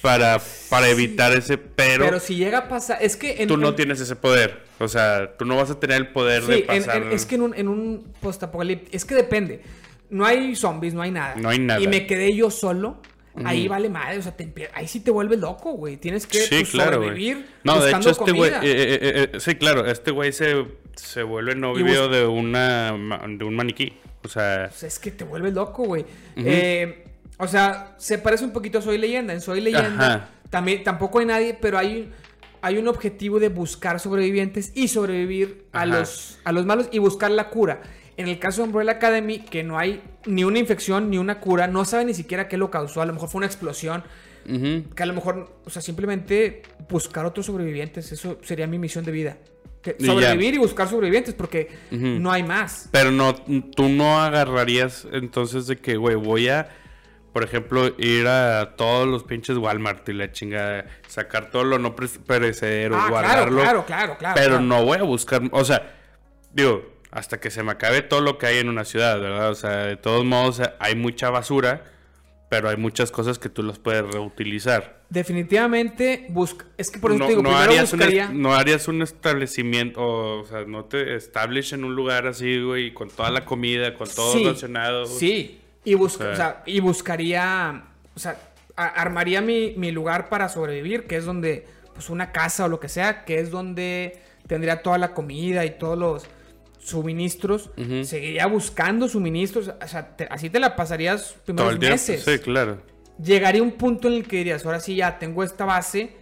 para, 0.00 0.40
para 0.70 0.88
evitar 0.88 1.32
ese 1.32 1.58
pero, 1.58 2.04
Pero 2.06 2.20
si 2.20 2.36
llega 2.36 2.58
a 2.58 2.68
pasar, 2.68 2.98
es 3.02 3.16
que 3.16 3.42
en, 3.42 3.48
tú 3.48 3.56
no 3.56 3.68
en- 3.70 3.76
tienes 3.76 4.00
ese 4.00 4.16
poder. 4.16 4.62
O 4.78 4.88
sea, 4.88 5.36
tú 5.36 5.44
no 5.44 5.56
vas 5.56 5.70
a 5.70 5.78
tener 5.78 5.96
el 5.98 6.08
poder 6.08 6.44
de 6.44 6.54
Sí, 6.56 6.60
en- 6.60 6.66
pasar. 6.66 7.02
en- 7.02 7.12
es 7.12 7.26
que 7.26 7.34
en 7.34 7.42
un, 7.42 7.54
en 7.54 7.68
un 7.68 8.12
postapocalíptico, 8.20 8.96
es 8.96 9.04
que 9.04 9.14
depende. 9.14 9.60
No 10.08 10.24
hay 10.24 10.56
zombies, 10.56 10.94
no 10.94 11.02
hay 11.02 11.10
nada. 11.10 11.34
No 11.36 11.48
hay 11.50 11.58
nada. 11.58 11.80
Y 11.80 11.86
me 11.86 12.06
quedé 12.06 12.34
yo 12.34 12.50
solo. 12.50 13.00
Ahí 13.44 13.68
vale 13.68 13.88
madre, 13.88 14.18
o 14.18 14.22
sea, 14.22 14.36
te 14.36 14.52
ahí 14.74 14.88
sí 14.88 15.00
te 15.00 15.10
vuelves 15.10 15.38
loco, 15.38 15.72
güey. 15.72 15.96
Tienes 15.96 16.26
que 16.26 16.40
Sí, 16.40 16.56
pues, 16.60 16.70
claro, 16.70 16.94
sobrevivir. 16.96 17.46
No, 17.64 17.80
de 17.80 17.92
hecho, 17.92 18.10
este 18.10 18.32
güey. 18.32 18.50
eh, 18.50 18.58
eh, 18.62 19.28
eh, 19.32 19.40
sí, 19.40 19.54
claro, 19.54 19.86
este 19.86 20.10
güey 20.10 20.32
se, 20.32 20.66
se 20.96 21.22
vuelve 21.22 21.54
novio 21.54 22.08
de, 22.08 22.26
una, 22.26 22.92
de 22.92 23.44
un 23.44 23.54
maniquí. 23.54 23.92
O 24.24 24.28
sea, 24.28 24.66
Pues 24.68 24.82
es 24.82 24.98
que 24.98 25.10
te 25.12 25.24
vuelves 25.24 25.54
loco, 25.54 25.84
güey. 25.84 26.04
O 27.38 27.48
sea, 27.48 27.94
se 27.98 28.18
parece 28.18 28.44
un 28.44 28.52
poquito 28.52 28.78
a 28.78 28.82
Soy 28.82 28.98
Leyenda. 28.98 29.32
En 29.32 29.40
Soy 29.40 29.60
Leyenda 29.60 30.06
Ajá. 30.06 30.28
también 30.50 30.84
tampoco 30.84 31.20
hay 31.20 31.26
nadie, 31.26 31.56
pero 31.58 31.78
hay, 31.78 32.12
hay 32.60 32.76
un 32.76 32.86
objetivo 32.88 33.40
de 33.40 33.48
buscar 33.48 33.98
sobrevivientes 33.98 34.72
y 34.74 34.88
sobrevivir 34.88 35.64
a 35.72 35.86
los, 35.86 36.38
a 36.44 36.52
los 36.52 36.66
malos 36.66 36.88
y 36.92 36.98
buscar 36.98 37.30
la 37.30 37.48
cura. 37.48 37.80
En 38.20 38.28
el 38.28 38.38
caso 38.38 38.62
de 38.62 38.68
Umbrella 38.68 38.92
Academy, 38.92 39.38
que 39.40 39.62
no 39.62 39.78
hay 39.78 40.02
ni 40.26 40.44
una 40.44 40.58
infección 40.58 41.10
ni 41.10 41.18
una 41.18 41.40
cura, 41.40 41.66
no 41.66 41.84
sabe 41.84 42.04
ni 42.04 42.14
siquiera 42.14 42.48
qué 42.48 42.56
lo 42.56 42.70
causó. 42.70 43.00
A 43.02 43.06
lo 43.06 43.12
mejor 43.12 43.28
fue 43.28 43.38
una 43.38 43.46
explosión. 43.46 44.02
Que 44.46 45.02
a 45.02 45.06
lo 45.06 45.14
mejor, 45.14 45.60
o 45.64 45.70
sea, 45.70 45.80
simplemente 45.80 46.62
buscar 46.88 47.24
otros 47.24 47.46
sobrevivientes. 47.46 48.10
Eso 48.10 48.38
sería 48.42 48.66
mi 48.66 48.78
misión 48.78 49.04
de 49.04 49.12
vida. 49.12 49.36
Que 49.82 49.96
sobrevivir 49.98 50.54
y 50.54 50.58
buscar 50.58 50.88
sobrevivientes, 50.88 51.34
porque 51.34 51.68
no 51.90 52.30
hay 52.32 52.42
más. 52.42 52.88
Pero 52.90 53.10
no, 53.12 53.34
tú 53.34 53.88
no 53.88 54.20
agarrarías 54.20 55.06
entonces 55.12 55.66
de 55.66 55.76
que, 55.76 55.96
güey, 55.96 56.16
voy 56.16 56.48
a, 56.48 56.68
por 57.32 57.44
ejemplo, 57.44 57.94
ir 57.98 58.26
a 58.26 58.74
todos 58.76 59.06
los 59.06 59.22
pinches 59.24 59.56
Walmart 59.56 60.08
y 60.08 60.12
la 60.14 60.32
chingada, 60.32 60.84
sacar 61.06 61.50
todo 61.50 61.64
lo 61.64 61.78
no 61.78 61.94
perecedero, 61.94 62.96
Ah, 62.96 63.06
claro, 63.08 63.10
guardarlo. 63.12 63.60
claro, 63.62 63.86
claro, 63.86 64.16
claro. 64.18 64.34
pero 64.36 64.48
claro. 64.56 64.64
no 64.64 64.84
voy 64.84 64.98
a 64.98 65.02
buscar, 65.04 65.42
o 65.52 65.64
sea, 65.64 65.96
digo, 66.52 66.82
hasta 67.10 67.40
que 67.40 67.50
se 67.50 67.62
me 67.62 67.72
acabe 67.72 68.02
todo 68.02 68.20
lo 68.20 68.38
que 68.38 68.46
hay 68.46 68.58
en 68.58 68.68
una 68.68 68.84
ciudad, 68.84 69.20
¿verdad? 69.20 69.50
O 69.50 69.54
sea, 69.54 69.70
de 69.86 69.96
todos 69.96 70.24
modos 70.24 70.60
hay 70.78 70.94
mucha 70.94 71.30
basura, 71.30 71.84
pero 72.48 72.68
hay 72.68 72.76
muchas 72.76 73.10
cosas 73.10 73.38
que 73.38 73.48
tú 73.48 73.62
las 73.62 73.78
puedes 73.78 74.02
reutilizar. 74.12 75.00
Definitivamente 75.10 76.26
busca. 76.30 76.66
Es 76.76 76.90
que 76.90 76.98
por 77.00 77.10
eso 77.10 77.18
no, 77.18 77.24
te 77.26 77.30
digo, 77.30 77.42
no 77.42 77.48
primero 77.50 77.70
harías 77.70 77.92
un 77.92 77.98
buscaría. 77.98 78.24
est- 78.24 78.32
no 78.32 78.54
harías 78.54 78.88
un 78.88 79.02
establecimiento, 79.02 80.00
o, 80.00 80.40
o 80.40 80.44
sea, 80.46 80.64
no 80.64 80.84
te 80.84 81.16
establish 81.16 81.72
en 81.74 81.84
un 81.84 81.94
lugar 81.96 82.26
así, 82.26 82.60
güey, 82.62 82.92
con 82.94 83.08
toda 83.10 83.30
la 83.30 83.44
comida, 83.44 83.94
con 83.94 84.08
todo 84.08 84.32
Sí, 84.32 84.44
racionado. 84.44 85.06
Sí. 85.06 85.60
Y, 85.84 85.94
busca, 85.94 86.24
Sí. 86.26 86.30
o 86.32 86.36
sea, 86.36 86.62
y 86.66 86.80
buscaría. 86.80 87.84
O 88.14 88.18
sea, 88.18 88.36
armaría 88.76 89.40
mi, 89.40 89.72
mi 89.76 89.90
lugar 89.92 90.28
para 90.28 90.48
sobrevivir, 90.48 91.06
que 91.06 91.16
es 91.16 91.24
donde. 91.24 91.66
Pues 91.94 92.08
una 92.08 92.32
casa 92.32 92.64
o 92.64 92.68
lo 92.68 92.80
que 92.80 92.88
sea, 92.88 93.24
que 93.24 93.40
es 93.40 93.50
donde 93.50 94.18
tendría 94.46 94.80
toda 94.82 94.96
la 94.96 95.12
comida 95.12 95.66
y 95.66 95.70
todos 95.72 95.98
los 95.98 96.26
suministros. 96.80 97.70
Seguiría 98.04 98.46
buscando 98.46 99.08
suministros. 99.08 99.68
O 99.82 99.86
sea, 99.86 100.16
te- 100.16 100.26
así 100.30 100.50
te 100.50 100.58
la 100.58 100.74
pasarías 100.76 101.36
primeros 101.44 101.78
meses. 101.78 102.24
Sí, 102.24 102.38
claro. 102.38 102.82
llegaría 103.22 103.62
un 103.62 103.72
punto 103.72 104.08
en 104.08 104.14
el 104.14 104.26
que 104.26 104.38
dirías, 104.38 104.64
ahora 104.64 104.80
sí 104.80 104.96
ya 104.96 105.18
tengo 105.18 105.44
esta 105.44 105.64
base, 105.66 106.16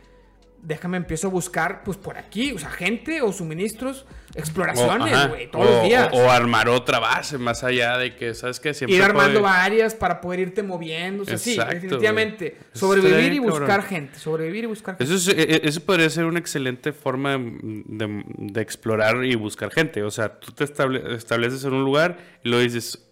déjame 0.63 0.97
empiezo 0.97 1.29
a 1.29 1.31
buscar, 1.31 1.83
pues 1.85 1.97
por 1.97 2.19
aquí, 2.19 2.53
o 2.53 2.59
sea, 2.59 2.69
gente 2.71 3.23
o 3.23 3.33
suministros, 3.33 4.07
exploraciones, 4.35 5.29
güey, 5.29 5.51
todos 5.51 5.67
o- 5.67 5.71
los 5.71 5.83
días. 5.85 6.09
O, 6.13 6.19
o 6.25 6.31
armar 6.31 6.69
otra 6.69 6.99
base 6.99 7.39
más 7.39 7.65
allá 7.65 7.97
de 7.99 8.15
que, 8.17 8.35
¿sabes 8.35 8.61
qué? 8.61 8.75
Siempre 8.75 8.97
Ir 8.97 9.03
armando 9.03 9.41
puede- 9.41 9.53
varias 9.53 9.95
para 9.95 10.21
poder 10.21 10.41
irte 10.41 10.63
moviendo, 10.63 11.23
o 11.23 11.27
sea, 11.27 11.39
sí, 11.39 11.57
definitivamente. 11.57 12.57
Sobrevivir 12.73 13.33
y 13.35 13.39
buscar 13.39 13.67
cabrón. 13.67 13.87
gente, 13.87 14.19
sobrevivir 14.19 14.65
y 14.65 14.67
buscar 14.67 14.97
gente. 14.97 15.05
Eso, 15.15 15.31
es- 15.31 15.37
e- 15.39 15.43
e- 15.55 15.61
eso 15.69 15.81
podría 15.83 16.11
ser 16.11 16.25
una 16.25 16.39
excelente 16.39 16.93
forma 16.93 17.33
de, 17.33 17.39
de- 17.87 18.25
de 18.27 18.61
explorar 18.61 19.25
y 19.25 19.35
buscar 19.37 19.71
gente. 19.73 20.03
O 20.03 20.11
sea, 20.11 20.39
tú 20.39 20.53
te 20.53 20.65
estable- 20.65 21.15
estableces 21.15 21.65
en 21.65 21.73
un 21.75 21.85
lugar 21.85 22.19
y 22.45 22.49
lo 22.49 22.59
dices, 22.59 23.05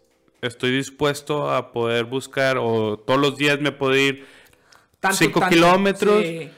estoy 0.42 0.70
dispuesto 0.72 1.50
a 1.50 1.72
poder 1.72 2.04
buscar 2.04 2.58
o 2.58 2.98
todos 2.98 3.20
los 3.20 3.36
días 3.36 3.60
me 3.60 3.72
puedo 3.72 3.96
ir 3.96 4.26
Tanto, 5.00 5.16
cinco 5.18 5.40
tanto, 5.40 5.54
kilómetros. 5.54 6.22
sí. 6.22 6.50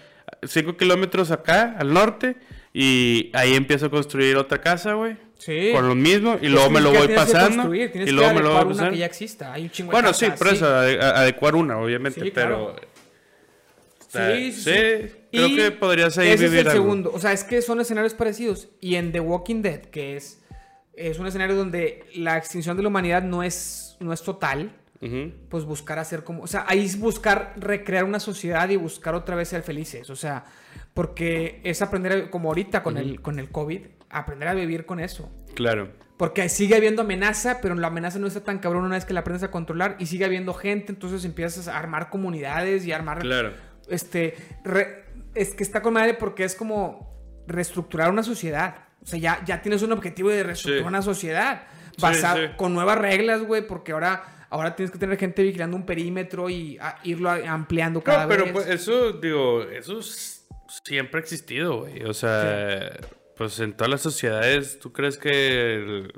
5 0.46 0.76
kilómetros 0.76 1.30
acá, 1.30 1.76
al 1.78 1.92
norte, 1.92 2.36
y 2.72 3.30
ahí 3.34 3.54
empiezo 3.54 3.86
a 3.86 3.90
construir 3.90 4.36
otra 4.36 4.60
casa, 4.60 4.94
güey. 4.94 5.16
Sí. 5.38 5.70
Con 5.72 5.86
lo 5.88 5.94
mismo, 5.94 6.36
y 6.42 6.48
luego 6.48 6.68
me 6.70 6.80
lo 6.80 6.90
voy 6.92 7.08
pasando. 7.08 7.72
Y 7.74 8.10
luego 8.10 8.34
me 8.34 8.40
lo 8.40 8.52
voy 8.54 8.64
pasando. 8.66 8.92
que 8.92 8.98
ya 8.98 9.06
exista. 9.06 9.52
Hay 9.52 9.64
un 9.64 9.70
chingo 9.70 9.90
de 9.90 9.92
Bueno, 9.94 10.12
sí, 10.12 10.26
por 10.36 10.48
eso, 10.48 10.66
adecuar 10.66 11.54
una, 11.54 11.78
obviamente, 11.78 12.20
Sí, 12.20 12.30
pero... 12.34 12.74
claro. 12.74 12.88
está- 14.00 14.34
Sí, 14.36 14.52
sí, 14.52 14.60
sí, 14.62 14.70
sí. 14.70 15.14
creo 15.30 15.46
Y 15.48 15.56
que 15.56 15.70
podrías 15.72 16.16
ahí 16.18 16.28
ese 16.30 16.44
vivir 16.44 16.60
es 16.60 16.64
el 16.66 16.70
algo. 16.72 16.82
segundo. 16.84 17.10
O 17.14 17.20
sea, 17.20 17.32
es 17.32 17.44
que 17.44 17.62
son 17.62 17.80
escenarios 17.80 18.14
parecidos. 18.14 18.68
Y 18.80 18.96
en 18.96 19.12
The 19.12 19.20
Walking 19.20 19.62
Dead, 19.62 19.80
que 19.82 20.16
es, 20.16 20.40
es 20.96 21.18
un 21.18 21.26
escenario 21.26 21.54
donde 21.56 22.04
la 22.14 22.36
extinción 22.38 22.76
de 22.76 22.82
la 22.82 22.88
humanidad 22.88 23.22
no 23.22 23.42
es, 23.42 23.96
no 24.00 24.12
es 24.12 24.22
total, 24.22 24.72
Pues 25.48 25.64
buscar 25.64 25.98
hacer 25.98 26.24
como... 26.24 26.42
O 26.42 26.46
sea, 26.46 26.64
ahí 26.68 26.84
es 26.84 26.98
buscar 26.98 27.54
recrear 27.56 28.04
una 28.04 28.18
sociedad 28.20 28.68
y 28.68 28.76
buscar 28.76 29.14
otra 29.14 29.36
vez 29.36 29.48
ser 29.48 29.62
felices. 29.62 30.10
O 30.10 30.16
sea, 30.16 30.44
porque 30.94 31.60
es 31.64 31.82
aprender, 31.82 32.12
a- 32.12 32.30
como 32.30 32.48
ahorita 32.48 32.82
con, 32.82 32.96
el, 32.98 33.20
con 33.22 33.38
el 33.38 33.50
COVID, 33.50 33.82
aprender 34.10 34.48
a 34.48 34.54
vivir 34.54 34.86
con 34.86 34.98
eso. 35.00 35.30
Claro. 35.54 35.90
Porque 36.16 36.48
sigue 36.48 36.74
habiendo 36.74 37.02
amenaza, 37.02 37.60
pero 37.60 37.76
la 37.76 37.86
amenaza 37.86 38.18
no 38.18 38.26
está 38.26 38.42
tan 38.42 38.58
cabrón 38.58 38.84
una 38.84 38.96
vez 38.96 39.04
que 39.04 39.14
la 39.14 39.20
aprendes 39.20 39.44
a 39.44 39.52
controlar 39.52 39.94
y 40.00 40.06
sigue 40.06 40.24
habiendo 40.24 40.52
gente, 40.52 40.90
entonces 40.90 41.24
empiezas 41.24 41.68
a 41.68 41.78
armar 41.78 42.10
comunidades 42.10 42.84
y 42.84 42.90
a 42.90 42.96
armar 42.96 43.20
Claro. 43.20 43.52
este, 43.88 44.34
re- 44.64 45.04
es 45.36 45.54
que 45.54 45.62
está 45.62 45.80
con 45.80 45.92
madre 45.94 46.14
porque 46.14 46.42
es 46.42 46.56
como 46.56 47.16
reestructurar 47.46 48.10
una 48.10 48.24
sociedad. 48.24 48.74
O 49.00 49.06
sea, 49.06 49.18
ya, 49.20 49.44
ya 49.44 49.62
tienes 49.62 49.82
un 49.82 49.92
objetivo 49.92 50.28
de 50.30 50.42
reestructurar 50.42 50.82
Sí. 50.82 50.88
una 50.88 51.02
sociedad. 51.02 51.62
Sí, 51.92 52.02
Basado, 52.02 52.38
sí. 52.46 52.52
con 52.56 52.74
nuevas 52.74 52.98
reglas, 52.98 53.42
güey, 53.42 53.64
porque 53.66 53.92
ahora, 53.92 54.24
ahora 54.50 54.74
tienes 54.76 54.90
que 54.90 54.98
tener 54.98 55.18
gente 55.18 55.42
vigilando 55.42 55.76
un 55.76 55.84
perímetro 55.86 56.48
y 56.50 56.78
a- 56.80 56.98
irlo 57.04 57.30
ampliando 57.30 58.02
cada 58.02 58.22
No, 58.24 58.28
pero 58.28 58.44
vez. 58.44 58.52
pues, 58.52 58.66
eso, 58.68 59.12
digo, 59.12 59.62
eso 59.62 60.00
siempre 60.84 61.20
ha 61.20 61.22
existido, 61.22 61.80
güey. 61.80 62.02
O 62.04 62.14
sea, 62.14 62.90
pues 63.36 63.58
en 63.60 63.72
todas 63.74 63.90
las 63.90 64.00
sociedades, 64.00 64.78
¿tú 64.78 64.92
crees 64.92 65.18
que, 65.18 65.74
el- 65.76 66.12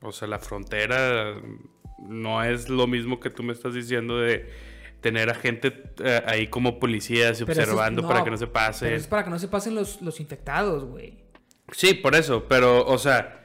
o 0.00 0.12
sea, 0.12 0.26
la 0.28 0.38
frontera 0.38 1.34
no 1.98 2.42
es 2.42 2.68
lo 2.68 2.86
mismo 2.86 3.20
que 3.20 3.30
tú 3.30 3.42
me 3.42 3.52
estás 3.52 3.74
diciendo 3.74 4.18
de 4.18 4.48
tener 5.00 5.30
a 5.30 5.34
gente 5.34 5.72
eh, 6.04 6.22
ahí 6.26 6.46
como 6.48 6.78
policías 6.78 7.40
y 7.40 7.44
Pero 7.44 7.60
es- 7.60 7.66
observando 7.68 8.06
para 8.06 8.22
que 8.24 8.30
no 8.30 8.36
se 8.36 8.46
Pero 8.46 8.52
pase? 8.52 8.94
es 8.94 9.06
para 9.06 9.24
que 9.24 9.30
no 9.30 9.38
se 9.38 9.48
pasen 9.48 9.74
los, 9.74 10.00
los 10.02 10.20
infectados, 10.20 10.84
güey. 10.84 11.18
Sí, 11.72 11.94
por 11.94 12.14
eso, 12.14 12.46
pero, 12.48 12.84
o 12.86 12.98
sea, 12.98 13.41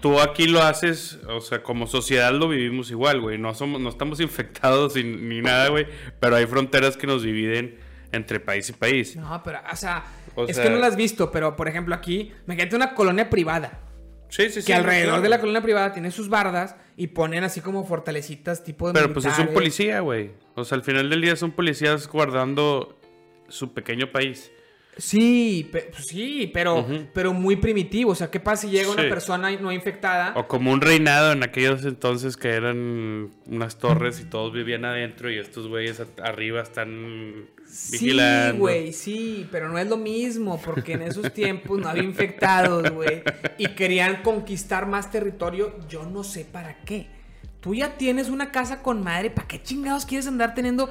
tú 0.00 0.20
aquí 0.20 0.46
lo 0.46 0.62
haces, 0.62 1.18
o 1.28 1.40
sea, 1.40 1.62
como 1.62 1.86
sociedad 1.86 2.32
lo 2.32 2.48
vivimos 2.48 2.90
igual, 2.90 3.20
güey. 3.20 3.38
No 3.38 3.54
somos, 3.54 3.80
no 3.80 3.88
estamos 3.88 4.20
infectados 4.20 4.96
ni, 4.96 5.02
ni 5.04 5.40
nada, 5.40 5.68
güey. 5.68 5.86
Pero 6.18 6.36
hay 6.36 6.46
fronteras 6.46 6.96
que 6.96 7.06
nos 7.06 7.22
dividen 7.22 7.78
entre 8.12 8.40
país 8.40 8.68
y 8.68 8.72
país. 8.72 9.16
No, 9.16 9.40
pero, 9.44 9.60
o 9.72 9.76
sea, 9.76 10.04
O 10.34 10.44
es 10.44 10.56
sea- 10.56 10.64
que 10.64 10.70
no 10.70 10.78
lo 10.78 10.84
has 10.86 10.96
visto, 10.96 11.30
pero 11.30 11.54
por 11.56 11.68
ejemplo 11.68 11.94
aquí, 11.94 12.32
me 12.46 12.56
quedé 12.56 12.74
una 12.74 12.94
colonia 12.94 13.30
privada. 13.30 13.80
Sí, 14.28 14.44
sí, 14.48 14.60
sí. 14.60 14.66
que 14.68 14.74
alrededor 14.74 15.08
claro. 15.08 15.22
de 15.22 15.28
la 15.28 15.40
colonia 15.40 15.60
privada 15.60 15.92
tiene 15.92 16.12
sus 16.12 16.28
bardas 16.28 16.76
y 16.96 17.08
ponen 17.08 17.42
así 17.42 17.60
como 17.60 17.84
fortalecitas 17.84 18.62
tipo 18.62 18.86
de 18.86 18.92
Pero 18.94 19.12
pues 19.12 19.26
es 19.26 19.36
un 19.40 19.48
policía, 19.48 20.00
güey. 20.00 20.30
O 20.54 20.62
sea, 20.64 20.76
al 20.76 20.84
final 20.84 21.10
del 21.10 21.20
día 21.20 21.34
son 21.34 21.50
policías 21.50 22.06
guardando 22.06 22.96
su 23.48 23.72
pequeño 23.74 24.12
país. 24.12 24.52
Sí, 25.00 25.68
pe- 25.72 25.88
pues 25.92 26.06
sí, 26.06 26.50
pero, 26.52 26.86
pero 27.14 27.32
muy 27.32 27.56
primitivo. 27.56 28.12
O 28.12 28.14
sea, 28.14 28.30
¿qué 28.30 28.38
pasa 28.40 28.62
si 28.62 28.70
llega 28.70 28.90
una 28.90 29.02
Sí. 29.04 29.08
persona 29.08 29.50
no 29.58 29.72
infectada? 29.72 30.32
O 30.36 30.46
como 30.46 30.70
un 30.72 30.80
reinado 30.80 31.32
en 31.32 31.42
aquellos 31.42 31.84
entonces 31.84 32.36
que 32.36 32.48
eran 32.50 33.30
unas 33.46 33.78
torres 33.78 34.20
y 34.20 34.24
todos 34.24 34.52
vivían 34.52 34.84
adentro 34.84 35.30
y 35.30 35.38
estos 35.38 35.68
güeyes 35.68 36.02
arriba 36.22 36.60
están 36.62 37.46
Sí, 37.66 37.92
vigilando. 37.92 38.58
güey, 38.58 38.92
sí, 38.92 39.46
pero 39.50 39.68
no 39.68 39.78
es 39.78 39.88
lo 39.88 39.96
mismo, 39.96 40.60
porque 40.64 40.92
en 40.94 41.02
esos 41.02 41.32
tiempos 41.32 41.78
no 41.78 41.88
había 41.88 42.02
infectados, 42.02 42.90
güey, 42.90 43.22
y 43.58 43.68
querían 43.68 44.22
conquistar 44.22 44.86
más 44.86 45.10
territorio, 45.10 45.74
yo 45.88 46.04
no 46.04 46.24
sé 46.24 46.44
para 46.44 46.76
qué. 46.84 47.06
Tú 47.60 47.74
ya 47.74 47.96
tienes 47.96 48.28
una 48.28 48.50
casa 48.52 48.82
con 48.82 49.04
madre. 49.04 49.30
¿Para 49.30 49.46
qué 49.46 49.62
chingados 49.62 50.06
quieres 50.06 50.26
andar 50.26 50.54
teniendo 50.54 50.88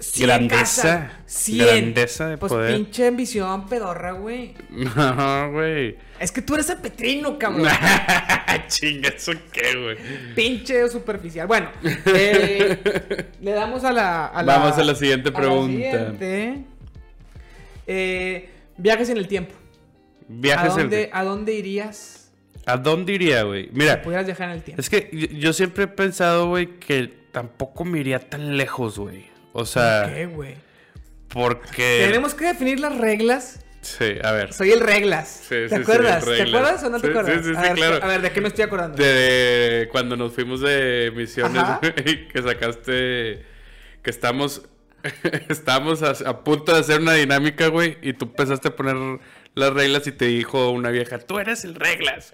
100 0.00 0.26
Grandeza. 0.26 0.58
casas? 0.82 1.12
100. 1.26 1.66
Grandeza 1.66 2.28
de 2.28 2.38
pues 2.38 2.52
poder. 2.52 2.74
pinche 2.74 3.06
ambición 3.06 3.68
pedorra, 3.68 4.12
güey. 4.12 4.54
No, 4.70 5.52
güey. 5.52 5.96
Es 6.18 6.32
que 6.32 6.42
tú 6.42 6.54
eres 6.54 6.66
petrino, 6.82 7.38
cabrón. 7.38 7.68
Chinga, 8.68 9.10
¿eso 9.10 9.32
qué, 9.52 9.76
güey? 9.76 9.96
pinche 10.34 10.88
superficial. 10.88 11.46
Bueno, 11.46 11.68
eh, 12.06 13.24
le 13.40 13.50
damos 13.52 13.84
a 13.84 13.92
la, 13.92 14.26
a 14.26 14.42
la- 14.42 14.58
Vamos 14.58 14.78
a 14.78 14.84
la 14.84 14.94
siguiente 14.94 15.30
pregunta. 15.30 15.72
siguiente. 15.72 16.64
Eh, 17.86 18.48
viajes 18.76 19.08
en 19.10 19.16
el 19.18 19.28
tiempo. 19.28 19.54
¿A 19.54 20.24
Viajes 20.28 20.72
en- 20.74 20.78
dónde, 20.80 21.10
¿A 21.12 21.24
dónde 21.24 21.52
irías 21.54 22.30
¿A 22.64 22.76
dónde 22.76 23.12
iría, 23.12 23.42
güey? 23.42 23.64
si 23.66 23.70
Mira, 23.72 24.00
pudieras 24.02 24.24
viajar 24.26 24.48
en 24.50 24.54
el 24.56 24.62
tiempo? 24.62 24.80
es 24.80 24.88
que 24.88 25.10
yo, 25.12 25.26
yo 25.38 25.52
siempre 25.52 25.84
he 25.84 25.88
pensado, 25.88 26.48
güey, 26.48 26.78
que 26.78 27.12
tampoco 27.32 27.84
me 27.84 27.98
iría 27.98 28.18
tan 28.20 28.56
lejos, 28.56 28.98
güey. 28.98 29.31
O 29.52 29.64
sea, 29.64 30.10
¿Qué, 30.12 30.26
güey? 30.26 30.56
porque... 31.28 32.02
Tenemos 32.06 32.34
que 32.34 32.46
definir 32.46 32.80
las 32.80 32.96
reglas. 32.98 33.60
Sí, 33.80 34.14
a 34.22 34.32
ver. 34.32 34.52
Soy 34.52 34.70
el 34.70 34.80
reglas. 34.80 35.28
Sí, 35.42 35.48
¿Te 35.48 35.68
sí, 35.68 35.74
acuerdas? 35.74 36.24
¿Te 36.24 36.42
acuerdas 36.42 36.84
o 36.84 36.90
no 36.90 37.00
te 37.00 37.08
acuerdas? 37.08 37.44
sí, 37.44 37.50
sí, 37.50 37.56
a, 37.56 37.62
ver, 37.62 37.74
claro. 37.74 38.04
a 38.04 38.06
ver, 38.06 38.22
¿de 38.22 38.30
qué 38.30 38.40
me 38.40 38.48
estoy 38.48 38.64
acordando? 38.64 38.96
De 39.02 39.88
cuando 39.90 40.16
nos 40.16 40.32
fuimos 40.32 40.60
de 40.60 41.12
misiones, 41.16 41.62
güey, 41.80 42.28
que 42.32 42.42
sacaste 42.42 43.44
que 44.02 44.10
estamos 44.10 44.62
estamos 45.48 46.02
a, 46.02 46.10
a 46.28 46.44
punto 46.44 46.72
de 46.72 46.80
hacer 46.80 47.00
una 47.00 47.14
dinámica, 47.14 47.68
güey, 47.68 47.98
y 48.02 48.12
tú 48.12 48.26
empezaste 48.26 48.68
a 48.68 48.76
poner 48.76 48.96
las 49.54 49.72
reglas 49.72 50.06
y 50.06 50.12
te 50.12 50.26
dijo 50.26 50.70
una 50.70 50.90
vieja, 50.90 51.18
tú 51.18 51.38
eres 51.38 51.64
el 51.64 51.74
reglas. 51.74 52.32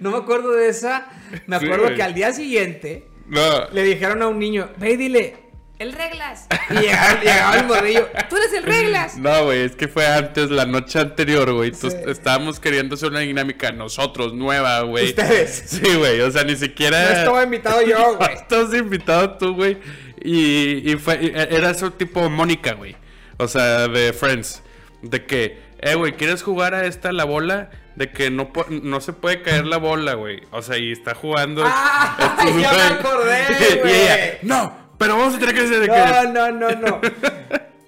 No 0.00 0.10
me 0.10 0.18
acuerdo 0.18 0.52
de 0.52 0.68
esa. 0.68 1.08
Me 1.46 1.56
acuerdo 1.56 1.94
que 1.94 2.02
al 2.02 2.14
día 2.14 2.32
siguiente 2.32 3.06
No, 3.26 3.68
le 3.70 3.84
dijeron 3.84 4.22
a 4.22 4.28
un 4.28 4.38
niño, 4.38 4.70
ve 4.78 4.92
y 4.92 4.96
dile, 4.96 5.36
el 5.80 5.92
reglas. 5.94 6.46
Y 6.70 6.74
llegaba, 6.80 7.20
llegaba 7.20 7.56
el 7.56 7.66
morrillo, 7.66 8.08
tú 8.28 8.36
eres 8.36 8.52
el 8.52 8.62
reglas. 8.64 9.16
no, 9.16 9.44
güey, 9.46 9.62
es 9.62 9.74
que 9.74 9.88
fue 9.88 10.06
antes, 10.06 10.50
la 10.50 10.66
noche 10.66 11.00
anterior, 11.00 11.50
güey. 11.52 11.72
Sí. 11.74 11.88
Estábamos 12.06 12.60
queriendo 12.60 12.94
hacer 12.94 13.08
una 13.10 13.20
dinámica 13.20 13.72
nosotros, 13.72 14.34
nueva, 14.34 14.80
güey. 14.82 15.06
Ustedes. 15.08 15.64
Sí, 15.80 15.94
güey, 15.96 16.20
o 16.20 16.30
sea, 16.30 16.44
ni 16.44 16.54
siquiera... 16.56 17.02
No 17.02 17.18
estaba 17.18 17.42
invitado 17.42 17.82
yo, 17.82 18.16
güey. 18.18 18.34
Estás 18.34 18.74
invitado 18.74 19.38
tú, 19.38 19.54
güey. 19.54 19.78
Y, 20.22 20.92
y 20.92 20.96
fue, 20.96 21.18
y 21.22 21.32
era 21.34 21.70
eso 21.70 21.90
tipo 21.92 22.28
Mónica, 22.28 22.74
güey. 22.74 22.94
O 23.38 23.48
sea, 23.48 23.88
de 23.88 24.12
Friends. 24.12 24.62
De 25.00 25.24
que, 25.24 25.58
eh, 25.80 25.94
güey, 25.94 26.12
¿quieres 26.12 26.42
jugar 26.42 26.74
a 26.74 26.84
esta 26.84 27.10
la 27.12 27.24
bola? 27.24 27.70
De 27.96 28.10
que 28.12 28.30
no, 28.30 28.52
no 28.68 29.00
se 29.00 29.14
puede 29.14 29.40
caer 29.40 29.66
la 29.66 29.78
bola, 29.78 30.12
güey. 30.12 30.42
O 30.50 30.60
sea, 30.60 30.76
y 30.76 30.92
está 30.92 31.14
jugando. 31.14 31.62
Ah, 31.64 32.36
estos, 32.38 32.60
ya 32.60 32.70
me 32.70 32.76
güey. 32.76 32.92
acordé, 32.92 33.46
Y 33.48 33.78
güey. 33.78 33.94
ella, 33.94 34.38
no, 34.42 34.89
pero 35.00 35.16
vamos 35.16 35.34
a 35.34 35.38
tener 35.38 35.54
que 35.54 35.62
hacer 35.62 35.80
de 35.80 35.86
No, 35.88 36.24
no, 36.24 36.50
no, 36.52 36.70
no. 36.72 37.00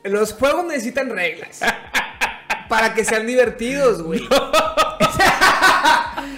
Los 0.05 0.33
juegos 0.33 0.65
necesitan 0.65 1.11
reglas. 1.11 1.61
Para 2.71 2.95
que 2.95 3.05
sean 3.05 3.27
divertidos, 3.27 4.03
güey. 4.03 4.27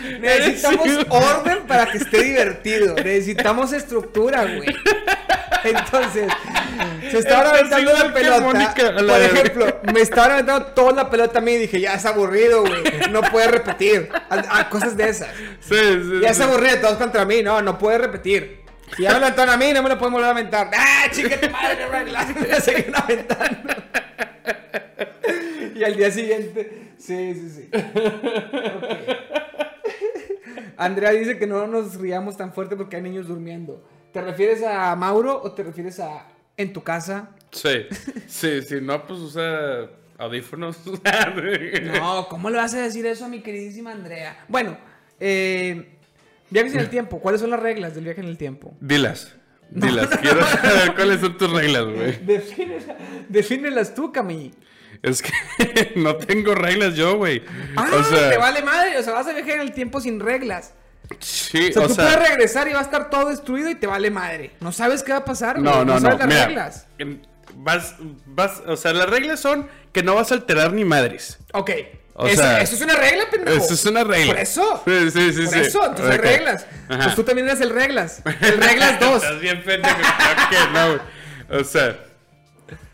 Necesitamos 0.21 0.89
orden 1.09 1.59
para 1.69 1.87
que 1.87 1.99
esté 1.99 2.25
divertido. 2.25 2.97
Necesitamos 2.97 3.73
estructura, 3.73 4.43
güey. 4.43 4.67
Entonces, 5.63 6.27
se 7.09 7.19
estaban 7.19 7.55
Estás 7.55 7.73
aventando 7.79 7.93
la 7.93 8.13
pelota. 8.13 8.41
Mónica, 8.41 8.83
la 8.83 8.97
Por 8.97 9.07
verga. 9.07 9.27
ejemplo, 9.27 9.81
me 9.93 10.01
estaban 10.01 10.33
aventando 10.33 10.67
toda 10.73 10.93
la 11.05 11.09
pelota 11.11 11.39
a 11.39 11.43
mí 11.43 11.53
y 11.53 11.59
dije, 11.59 11.81
ya 11.81 11.95
es 11.95 12.05
aburrido, 12.05 12.63
güey. 12.63 12.83
No 13.13 13.23
puedes 13.23 13.49
repetir. 13.53 14.11
A, 14.29 14.59
a 14.59 14.69
cosas 14.69 14.97
de 14.97 15.09
esas. 15.09 15.29
Sí, 15.61 15.77
sí, 15.77 16.21
Ya 16.21 16.35
sí. 16.35 16.41
es 16.43 16.49
aburrido, 16.49 16.79
todos 16.81 16.97
contra 16.97 17.25
mí. 17.25 17.45
No, 17.45 17.63
no 17.63 17.79
puedes 17.79 18.01
repetir. 18.01 18.64
Si 18.97 19.03
lo 19.03 19.11
aventaron 19.11 19.55
a 19.55 19.57
mí, 19.57 19.73
no 19.73 19.83
me 19.83 19.89
lo 19.89 19.99
pueden 19.99 20.13
volver 20.15 20.29
a 20.29 20.33
aventar. 20.33 20.71
¡Ah, 20.77 21.07
chica, 21.11 21.41
tu 21.41 21.51
madre! 21.51 21.87
Me 22.41 22.61
siguen 22.61 22.95
aventando. 22.95 23.75
Y 25.75 25.85
al 25.85 25.97
día 25.97 26.11
siguiente. 26.11 26.93
Sí, 26.99 27.35
sí, 27.35 27.51
sí. 27.51 27.71
Ok. 27.73 29.35
Andrea 30.77 31.11
dice 31.11 31.39
que 31.39 31.47
no 31.47 31.67
nos 31.67 31.97
riamos 31.97 32.37
tan 32.37 32.53
fuerte 32.53 32.77
porque 32.77 32.97
hay 32.97 33.03
niños 33.03 33.29
durmiendo. 33.29 33.85
¿Te 34.13 34.21
refieres 34.21 34.63
a 34.63 34.95
Mauro 34.97 35.41
o 35.43 35.53
te 35.53 35.63
refieres 35.63 36.01
a 36.01 36.27
en 36.57 36.73
tu 36.73 36.83
casa? 36.83 37.31
Sí, 37.51 37.87
sí, 38.27 38.63
sí, 38.63 38.77
no, 38.81 39.07
pues 39.07 39.21
usa 39.21 39.91
audífonos. 40.19 40.79
No, 41.83 42.29
¿cómo 42.29 42.51
le 42.51 42.59
vas 42.59 42.75
a 42.75 42.83
decir 42.83 43.07
eso 43.07 43.25
a 43.25 43.29
mi 43.29 43.41
queridísima 43.41 43.93
Andrea? 43.93 44.45
Bueno, 44.49 44.77
eh, 45.21 45.94
viajes 46.55 46.75
en 46.75 46.81
el 46.81 46.89
tiempo. 46.91 47.21
¿Cuáles 47.21 47.41
son 47.43 47.51
las 47.51 47.61
reglas 47.61 47.95
del 47.95 48.05
viaje 48.05 48.21
en 48.23 48.29
el 48.29 48.39
tiempo? 48.39 48.75
Dilas, 48.81 49.35
dilas. 49.71 50.09
Quiero 50.23 50.45
saber 50.47 50.95
cuáles 50.95 51.21
son 51.21 51.37
tus 51.37 51.51
reglas, 51.53 51.85
güey. 51.85 52.25
Defínela- 52.25 52.97
defínelas 53.29 53.95
tú, 53.95 54.11
Cami. 54.13 54.53
Es 55.03 55.21
que 55.21 55.33
no 55.97 56.17
tengo 56.17 56.55
reglas 56.55 56.95
yo, 56.95 57.17
güey. 57.19 57.43
Ah, 57.77 57.91
o 57.93 58.05
sea, 58.05 58.31
te 58.31 58.39
vale 58.39 58.63
madre. 58.63 58.97
O 58.99 59.03
sea, 59.03 59.13
vas 59.13 59.27
a 59.27 59.33
viajar 59.33 59.57
en 59.57 59.61
el 59.61 59.73
tiempo 59.73 60.01
sin 60.01 60.19
reglas. 60.21 60.73
sí, 61.19 61.69
O 61.69 61.73
sea, 61.73 61.83
o 61.83 61.87
tú 61.89 61.95
sea, 61.95 62.05
puedes 62.07 62.29
regresar 62.31 62.69
y 62.69 62.73
va 62.73 62.79
a 62.79 62.83
estar 62.83 63.11
todo 63.11 63.29
destruido 63.29 63.69
y 63.69 63.75
te 63.75 63.87
vale 63.87 64.11
madre. 64.11 64.53
No 64.61 64.73
sabes 64.73 65.03
qué 65.03 65.13
va 65.13 65.19
a 65.19 65.25
pasar. 65.25 65.59
no, 65.59 65.71
güey, 65.73 65.85
no, 65.85 65.95
no. 65.95 66.01
sabes 66.01 66.19
las 66.21 66.29
Mira, 66.29 66.47
reglas. 66.47 66.87
vas, 67.57 67.97
vas, 68.27 68.63
o 68.67 68.77
sea, 68.77 68.93
las 68.95 69.11
reglas 69.11 69.41
son 69.41 69.69
que 69.93 70.03
no 70.03 70.15
vas 70.15 70.31
a 70.31 70.37
alterar 70.37 70.73
ni 70.73 70.85
madres. 70.85 71.39
Ok. 71.53 71.71
O 72.17 72.27
eso, 72.29 72.43
sea, 72.43 72.61
eso 72.61 72.77
es 72.77 72.81
una 72.81 72.95
regla, 72.97 73.25
pendejo. 73.31 73.57
Eso 73.57 73.75
es 73.75 73.85
una 73.87 74.05
regla. 74.05 74.33
Por 74.35 74.43
eso. 74.43 74.83
Sí, 74.87 75.11
sí, 75.11 75.33
sí. 75.33 75.43
Por 75.43 75.53
sí. 75.55 75.59
eso, 75.61 75.85
entonces 75.85 76.11
hay 76.13 76.19
reglas. 76.19 76.67
Ajá. 76.89 77.03
Pues 77.05 77.15
tú 77.17 77.25
también 77.25 77.49
eres 77.49 77.61
el 77.61 77.71
reglas. 77.71 78.23
El 78.41 78.57
reglas 78.59 79.01
2. 79.01 79.23
Estás 79.23 79.41
bien 79.41 79.63
pendejo, 79.65 79.97
claro 79.97 80.43
que 80.51 80.57
no. 81.53 81.59
O 81.59 81.65
sea, 81.65 81.99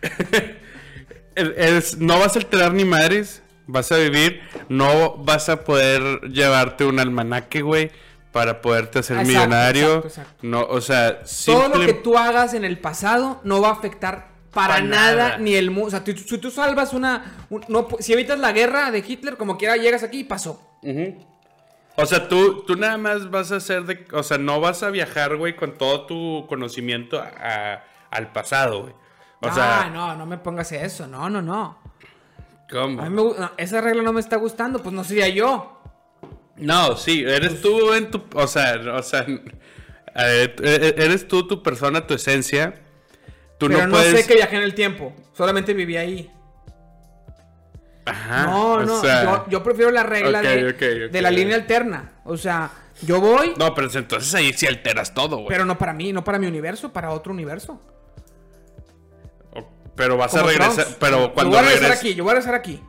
es- 1.35 1.99
no 1.99 2.18
vas 2.18 2.37
a 2.37 2.39
alterar 2.41 2.73
ni 2.73 2.85
madres, 2.85 3.43
vas 3.66 3.93
a 3.93 3.97
vivir, 3.97 4.41
no 4.68 5.16
vas 5.18 5.49
a 5.49 5.64
poder 5.64 6.03
llevarte 6.31 6.85
un 6.85 6.99
almanaque, 6.99 7.62
güey, 7.62 7.91
para 8.33 8.61
poderte 8.62 9.01
hacer 9.01 9.18
Exacto, 9.18 9.33
millonario. 9.39 9.95
exacto, 9.97 10.09
exacto. 10.09 10.39
No, 10.47 10.62
o 10.62 10.81
sea, 10.81 11.21
Todo 11.47 11.68
lo 11.68 11.87
que 11.87 11.95
tú 11.95 12.16
hagas 12.16 12.55
en 12.55 12.64
el 12.64 12.79
pasado 12.79 13.41
no 13.45 13.61
va 13.61 13.68
a 13.68 13.73
afectar 13.73 14.30
para 14.53 14.75
Pa' 14.75 14.81
nada, 14.83 15.17
nada. 15.17 15.39
ni 15.39 15.55
el 15.55 15.71
mundo. 15.71 15.89
O 15.89 15.91
sea, 15.91 16.03
si 16.05 16.39
tú 16.39 16.51
salvas 16.51 16.93
una. 16.93 17.47
un- 17.51 17.65
no, 17.69 17.89
si 17.99 18.13
evitas 18.13 18.39
la 18.39 18.53
guerra 18.53 18.91
de 18.91 19.05
Hitler, 19.07 19.37
como 19.37 19.57
quiera 19.57 19.77
llegas 19.77 20.03
aquí 20.03 20.21
y 20.21 20.25
pasó. 20.25 20.61
O 21.97 22.07
sea, 22.07 22.29
tú, 22.29 22.65
tú 22.67 22.77
nada 22.77 22.97
más 22.97 23.31
vas 23.31 23.53
a 23.53 23.57
hacer 23.57 23.85
de... 23.85 24.07
O 24.13 24.23
sea, 24.23 24.39
no 24.39 24.61
vas 24.61 24.83
a 24.83 24.91
viajar, 24.91 25.37
güey, 25.37 25.55
con 25.55 25.77
todo 25.77 26.07
tu 26.07 26.47
conocimiento 26.49 27.21
a- 27.21 27.85
al 28.11 28.33
pasado, 28.33 28.83
güey. 28.83 28.95
O 29.43 29.49
ah, 29.49 29.55
sea, 29.55 29.91
no, 29.93 30.17
no 30.17 30.27
me 30.27 30.39
pongas 30.39 30.73
eso. 30.73 31.07
No, 31.07 31.29
no, 31.31 31.41
no. 31.43 31.79
¿cómo? 32.71 33.01
A 33.01 33.05
mí 33.05 33.11
me 33.11 33.17
no, 33.23 33.51
esa 33.57 33.81
regla 33.81 34.03
no 34.03 34.13
me 34.13 34.21
está 34.21 34.37
gustando, 34.37 34.83
pues 34.83 34.95
no 34.95 35.03
sería 35.05 35.29
yo. 35.29 35.81
No, 36.57 36.97
sí, 36.97 37.25
eres 37.27 37.61
tú 37.63 37.93
en 37.95 38.11
tu, 38.11 38.23
o 38.35 38.47
sea, 38.47 38.79
o 38.95 39.03
sea, 39.03 39.21
eh, 39.29 40.55
eh, 40.63 40.95
eres 40.99 41.27
tú 41.27 41.47
tu 41.47 41.63
persona, 41.63 42.07
tu 42.07 42.15
esencia. 42.15 42.75
Tú 43.61 43.69
Pero 43.69 43.87
no 43.87 43.93
puedes. 43.93 44.19
sé 44.23 44.27
que 44.27 44.35
viajé 44.35 44.57
en 44.57 44.63
el 44.63 44.75
tiempo. 44.75 45.13
Solamente 45.37 45.73
viví 45.75 45.97
ahí. 45.97 46.29
Ajá, 48.07 48.45
no, 48.47 48.73
o 48.73 48.83
no. 48.83 49.01
sea, 49.03 49.23
yo, 49.25 49.45
yo 49.51 49.63
prefiero 49.63 49.91
la 49.93 50.03
regla 50.03 50.41
de, 50.43 51.21
la 51.23 51.31
línea 51.31 51.55
alterna. 51.55 52.13
O 52.25 52.37
sea, 52.37 52.71
yo 53.03 53.21
voy, 53.21 53.53
No, 53.59 53.73
pero 53.75 53.89
entonces 53.93 54.35
ahí 54.35 54.53
sí 54.55 54.67
alteras 54.67 55.15
todo, 55.15 55.37
güey. 55.37 55.49
pero 55.49 55.65
no 55.65 55.79
para 55.79 55.93
mí, 55.93 56.13
no 56.13 56.25
para 56.25 56.39
mi 56.39 56.47
universo, 56.47 56.93
para 56.93 57.11
otro 57.11 57.33
universo. 57.33 57.81
Pero 59.95 60.17
vas 60.17 60.35
a 60.35 60.43
regresar, 60.43 60.73
Trunks. 60.85 60.97
pero 60.99 61.19
Yo 61.27 61.35
cuando 61.35 61.51
voy 61.57 61.59
a 61.67 61.69
regresar 61.69 61.93
aquí, 61.93 62.15
yo 62.15 62.25
voy 62.25 62.31
a 62.31 62.35
regresar 62.37 62.55
aquí. 62.55 62.83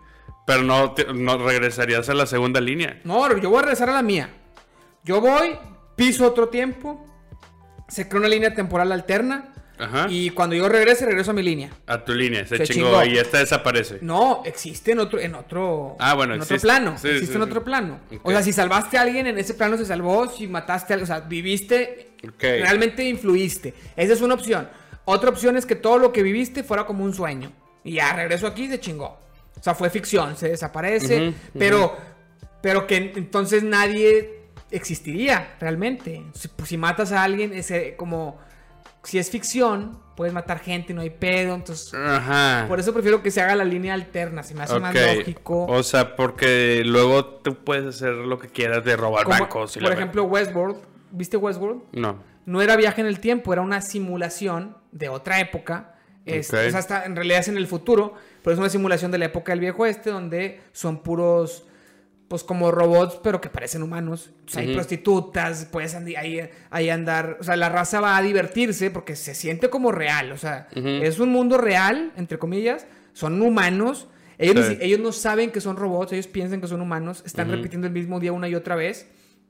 pero 0.47 0.63
no, 0.63 0.93
te- 0.93 1.13
no 1.13 1.37
regresarías 1.45 2.07
a 2.09 2.13
la 2.13 2.25
segunda 2.25 2.61
línea. 2.61 3.01
No, 3.03 3.37
yo 3.37 3.49
voy 3.49 3.59
a 3.59 3.63
regresar 3.63 3.89
a 3.89 3.93
la 3.93 4.01
mía. 4.01 4.29
Yo 5.03 5.19
voy, 5.19 5.57
piso 5.97 6.25
otro 6.25 6.47
tiempo, 6.47 7.05
se 7.89 8.07
crea 8.07 8.19
una 8.21 8.29
línea 8.29 8.53
temporal 8.53 8.91
alterna. 8.93 9.53
Ajá. 9.79 10.07
Y 10.09 10.29
cuando 10.29 10.55
yo 10.55 10.69
regrese, 10.69 11.05
regreso 11.05 11.31
a 11.31 11.33
mi 11.33 11.41
línea. 11.41 11.71
A 11.87 12.03
tu 12.05 12.13
línea, 12.13 12.45
se, 12.45 12.57
Se 12.57 12.63
chingó, 12.67 13.01
chingó. 13.01 13.05
y 13.05 13.17
esta 13.17 13.39
desaparece. 13.39 13.97
No, 14.01 14.43
existe 14.45 14.91
en 14.91 14.99
otro, 14.99 15.19
en 15.19 15.33
otro, 15.33 15.95
Ah, 15.99 16.13
bueno, 16.13 16.35
en 16.35 16.41
otro 16.41 16.57
plano. 16.59 16.97
Sí, 16.99 17.07
existe 17.07 17.27
sí, 17.27 17.33
en 17.33 17.43
sí. 17.43 17.49
otro 17.49 17.63
plano. 17.63 17.99
O 18.23 18.29
sea, 18.31 18.43
si 18.43 18.53
salvaste 18.53 18.97
a 18.97 19.01
alguien, 19.01 19.25
en 19.27 19.37
ese 19.39 19.53
plano 19.55 19.77
se 19.77 19.85
salvó. 19.85 20.29
Si 20.29 20.47
mataste 20.47 20.93
a 20.93 20.95
alguien, 20.95 21.11
o 21.11 21.15
sea, 21.15 21.21
viviste, 21.27 22.11
realmente 22.39 23.03
influiste. 23.03 23.73
Esa 23.95 24.13
es 24.13 24.21
una 24.21 24.35
opción. 24.35 24.69
Otra 25.05 25.29
opción 25.29 25.57
es 25.57 25.65
que 25.65 25.75
todo 25.75 25.97
lo 25.97 26.11
que 26.13 26.21
viviste 26.21 26.63
fuera 26.63 26.85
como 26.85 27.03
un 27.03 27.13
sueño. 27.13 27.51
Y 27.83 27.93
ya 27.93 28.13
regreso 28.13 28.45
aquí 28.45 28.67
se 28.67 28.79
chingó. 28.79 29.19
O 29.59 29.63
sea, 29.63 29.73
fue 29.73 29.89
ficción, 29.89 30.37
se 30.37 30.49
desaparece. 30.49 31.33
Pero, 31.57 31.97
pero 32.61 32.85
que 32.85 32.97
entonces 33.15 33.63
nadie 33.63 34.41
existiría 34.69 35.55
realmente. 35.59 36.23
Si, 36.33 36.47
pues, 36.49 36.69
si 36.69 36.77
matas 36.77 37.11
a 37.11 37.23
alguien, 37.23 37.53
ese, 37.53 37.95
como 37.95 38.39
si 39.03 39.17
es 39.19 39.29
ficción, 39.29 39.99
puedes 40.15 40.33
matar 40.33 40.59
gente, 40.59 40.93
no 40.93 41.01
hay 41.01 41.09
pedo. 41.09 41.55
Entonces, 41.55 41.93
Ajá. 41.93 42.65
por 42.67 42.79
eso 42.79 42.93
prefiero 42.93 43.23
que 43.23 43.31
se 43.31 43.41
haga 43.41 43.55
la 43.55 43.63
línea 43.63 43.93
alterna. 43.93 44.43
Se 44.43 44.53
me 44.53 44.63
hace 44.63 44.79
más 44.79 44.93
lógico. 44.93 45.65
O 45.65 45.83
sea, 45.83 46.15
porque 46.15 46.83
luego 46.85 47.25
tú 47.25 47.55
puedes 47.55 47.85
hacer 47.95 48.13
lo 48.13 48.37
que 48.39 48.47
quieras 48.47 48.83
de 48.85 48.95
robar 48.95 49.25
Como, 49.25 49.39
bancos 49.39 49.77
y 49.77 49.79
por 49.79 49.91
ejemplo, 49.91 50.23
Westworld. 50.25 50.77
¿Viste 51.11 51.37
Westworld? 51.37 51.81
No. 51.93 52.23
No 52.45 52.61
era 52.61 52.75
viaje 52.75 53.01
en 53.01 53.07
el 53.07 53.19
tiempo, 53.19 53.53
era 53.53 53.61
una 53.61 53.81
simulación 53.81 54.77
de 54.91 55.09
otra 55.09 55.39
época. 55.39 55.95
Es, 56.25 56.49
o 56.49 56.57
sea, 56.57 56.79
está- 56.79 57.05
en 57.05 57.15
realidad 57.15 57.39
es 57.39 57.47
en 57.47 57.57
el 57.57 57.67
futuro, 57.67 58.13
pero 58.43 58.53
es 58.53 58.59
una 58.59 58.69
simulación 58.69 59.11
de 59.11 59.17
la 59.17 59.25
época 59.25 59.51
del 59.51 59.59
viejo 59.59 59.85
este, 59.85 60.11
donde 60.11 60.61
son 60.71 61.01
puros, 61.01 61.65
pues 62.31 62.45
como 62.45 62.71
robots, 62.71 63.19
pero 63.21 63.41
que 63.41 63.49
parecen 63.49 63.83
humanos. 63.83 64.29
O 64.47 64.49
sea, 64.49 64.61
hay 64.61 64.67
Ujú. 64.69 64.75
prostitutas, 64.75 65.67
puedes 65.69 65.93
ahí, 65.95 66.39
ahí 66.69 66.89
andar. 66.89 67.35
O 67.41 67.43
sea, 67.43 67.57
la 67.57 67.67
raza 67.67 67.99
va 67.99 68.15
a 68.15 68.21
divertirse 68.21 68.89
porque 68.89 69.17
se 69.17 69.35
siente 69.35 69.69
como 69.69 69.91
real. 69.91 70.31
O 70.31 70.37
sea, 70.37 70.69
Ujú. 70.73 70.87
es 70.87 71.19
un 71.19 71.27
mundo 71.27 71.57
real, 71.57 72.13
entre 72.15 72.39
comillas. 72.39 72.87
Son 73.11 73.41
humanos. 73.41 74.07
Ellos, 74.37 74.65
Sí. 74.65 74.77
ellos 74.79 75.01
no 75.01 75.11
saben 75.11 75.51
que 75.51 75.59
son 75.59 75.75
robots, 75.75 76.13
ellos 76.13 76.27
piensan 76.27 76.61
que 76.61 76.67
son 76.67 76.79
humanos. 76.79 77.21
Están 77.25 77.47
Ujú. 77.49 77.57
repitiendo 77.57 77.85
el 77.87 77.91
mismo 77.91 78.17
día 78.21 78.31
una 78.31 78.47
y 78.47 78.55
otra 78.55 78.75
vez. 78.77 79.09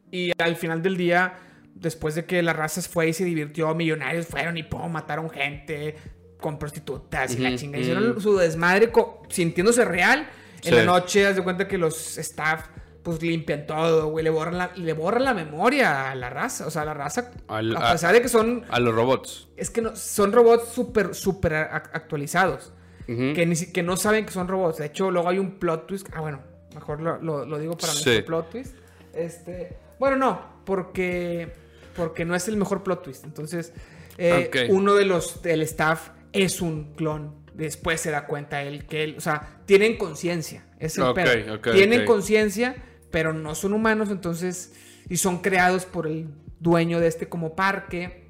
Y 0.09 0.31
al 0.41 0.55
final 0.55 0.81
del 0.81 0.97
día, 0.97 1.35
después 1.75 2.15
de 2.15 2.25
que 2.25 2.41
la 2.41 2.53
raza 2.53 2.81
fue 2.81 3.09
y 3.09 3.13
se 3.13 3.25
divirtió, 3.25 3.75
millonarios 3.75 4.25
fueron 4.25 4.57
y 4.57 4.63
pum, 4.63 4.91
mataron 4.91 5.29
gente 5.29 5.95
con 6.39 6.57
prostitutas 6.57 7.35
y 7.35 7.37
la 7.37 7.55
chinga. 7.55 7.77
Hicieron 7.77 8.19
su 8.19 8.35
desmadre 8.37 8.91
sintiéndose 9.29 9.85
real. 9.85 10.27
En 10.63 10.69
Sí. 10.69 10.71
la 10.71 10.83
noche, 10.85 11.25
haz 11.27 11.35
de 11.35 11.43
cuenta 11.43 11.67
que 11.67 11.77
los 11.77 12.17
staff 12.17 12.65
pues 13.03 13.19
limpian 13.21 13.65
todo, 13.65 14.07
güey. 14.09 14.23
Le 14.23 14.29
borran 14.29 14.57
la, 14.59 14.71
le 14.75 14.93
borran 14.93 15.23
la 15.23 15.33
memoria 15.33 16.11
a 16.11 16.15
la 16.15 16.29
raza. 16.29 16.67
O 16.67 16.69
sea, 16.71 16.85
la 16.85 16.93
raza, 16.93 17.31
Al- 17.47 17.75
a 17.75 17.89
a- 17.89 17.91
pesar 17.93 18.13
de 18.13 18.21
que 18.21 18.29
son, 18.29 18.63
A 18.69 18.79
los 18.79 18.93
robots. 18.93 19.47
es 19.57 19.71
que 19.71 19.81
no, 19.81 19.95
son 19.95 20.31
robots 20.31 20.67
súper, 20.69 21.15
súper 21.15 21.53
ac- 21.53 21.89
actualizados. 21.93 22.73
Que, 23.07 23.45
ni 23.45 23.55
que 23.57 23.83
no 23.83 23.97
saben 23.97 24.25
que 24.25 24.31
son 24.31 24.47
robots. 24.47 24.77
De 24.77 24.85
hecho, 24.85 25.11
luego 25.11 25.27
hay 25.27 25.37
un 25.39 25.59
plot 25.59 25.85
twist. 25.87 26.07
Ah, 26.13 26.21
bueno, 26.21 26.39
mejor 26.73 27.01
lo, 27.01 27.17
lo- 27.21 27.45
lo 27.45 27.59
digo 27.59 27.75
para 27.77 27.91
Sí. 27.91 28.03
nuestro 28.05 28.25
plot 28.25 28.49
twist. 28.51 28.75
Este, 29.13 29.75
bueno, 29.99 30.15
no, 30.15 30.41
porque, 30.63 31.51
porque 31.95 32.23
no 32.23 32.35
es 32.35 32.47
el 32.47 32.55
mejor 32.55 32.83
plot 32.83 33.03
twist. 33.03 33.25
Entonces, 33.25 33.73
eh, 34.17 34.67
uno 34.69 34.93
de 34.93 35.03
los 35.05 35.41
del 35.41 35.61
staff 35.63 36.09
es 36.31 36.61
un 36.61 36.93
clon. 36.93 37.35
Después 37.53 37.99
se 38.01 38.11
da 38.11 38.25
cuenta 38.27 38.61
él 38.63 38.85
que 38.85 39.03
él, 39.03 39.15
o 39.17 39.21
sea, 39.21 39.59
tienen 39.65 39.97
conciencia. 39.97 40.63
Es 40.79 40.97
el 40.97 41.03
Ok, 41.03 41.15
pedo. 41.15 41.55
ok, 41.55 41.71
tienen 41.73 42.05
conciencia, 42.05 42.75
pero 43.11 43.33
no 43.33 43.55
son 43.55 43.73
humanos, 43.73 44.09
entonces, 44.09 44.73
y 45.09 45.17
son 45.17 45.41
creados 45.41 45.85
por 45.85 46.07
el 46.07 46.27
dueño 46.59 46.99
de 46.99 47.07
este 47.07 47.27
como 47.27 47.55
parque. 47.55 48.27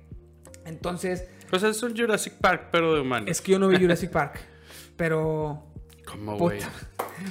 Entonces, 0.66 1.26
Pues 1.50 1.64
es 1.64 1.82
un 1.84 1.96
Jurassic 1.96 2.34
Park, 2.34 2.70
pero 2.72 2.94
de 2.96 3.02
humanos. 3.02 3.30
es 3.30 3.42
que 3.42 3.52
yo 3.54 3.60
no 3.60 3.68
vi 3.68 3.78
Jurassic 3.82 4.10
Park, 4.12 4.40
pero 4.98 5.66
Como, 6.06 6.38
güey. 6.38 6.60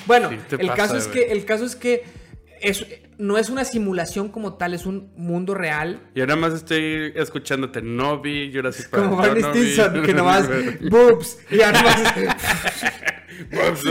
Bueno, 0.06 0.30
Sí 0.30 0.36
el, 0.58 0.66
pasa, 0.68 0.76
caso 0.76 0.96
es 0.96 1.06
que, 1.08 1.32
el 1.32 1.44
caso 1.44 1.64
es 1.64 1.74
que 1.74 2.04
es, 2.60 2.86
no 3.18 3.38
es 3.38 3.50
una 3.50 3.64
simulación 3.64 4.28
como 4.28 4.54
tal, 4.54 4.74
es 4.74 4.86
un 4.86 5.12
mundo 5.16 5.54
real. 5.54 6.00
Yo 6.14 6.26
nada 6.26 6.38
más 6.40 6.52
estoy 6.54 7.12
escuchándote. 7.16 7.82
No 7.82 8.20
vi 8.20 8.52
Jurassic 8.52 8.88
Park. 8.90 9.02
Como 9.04 9.16
yo 9.16 9.28
Barney 9.28 9.42
no 9.42 9.52
vi- 9.52 9.60
Stinson, 9.72 10.02
que 10.02 10.14
nomás 10.14 10.48
boobs. 10.90 11.38
Y 11.50 11.56
ya 11.58 11.72
nomás. 11.72 12.14
Pues, 13.50 13.82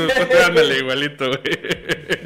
ándale, 0.48 0.78
igualito, 0.80 1.26
güey. 1.28 1.42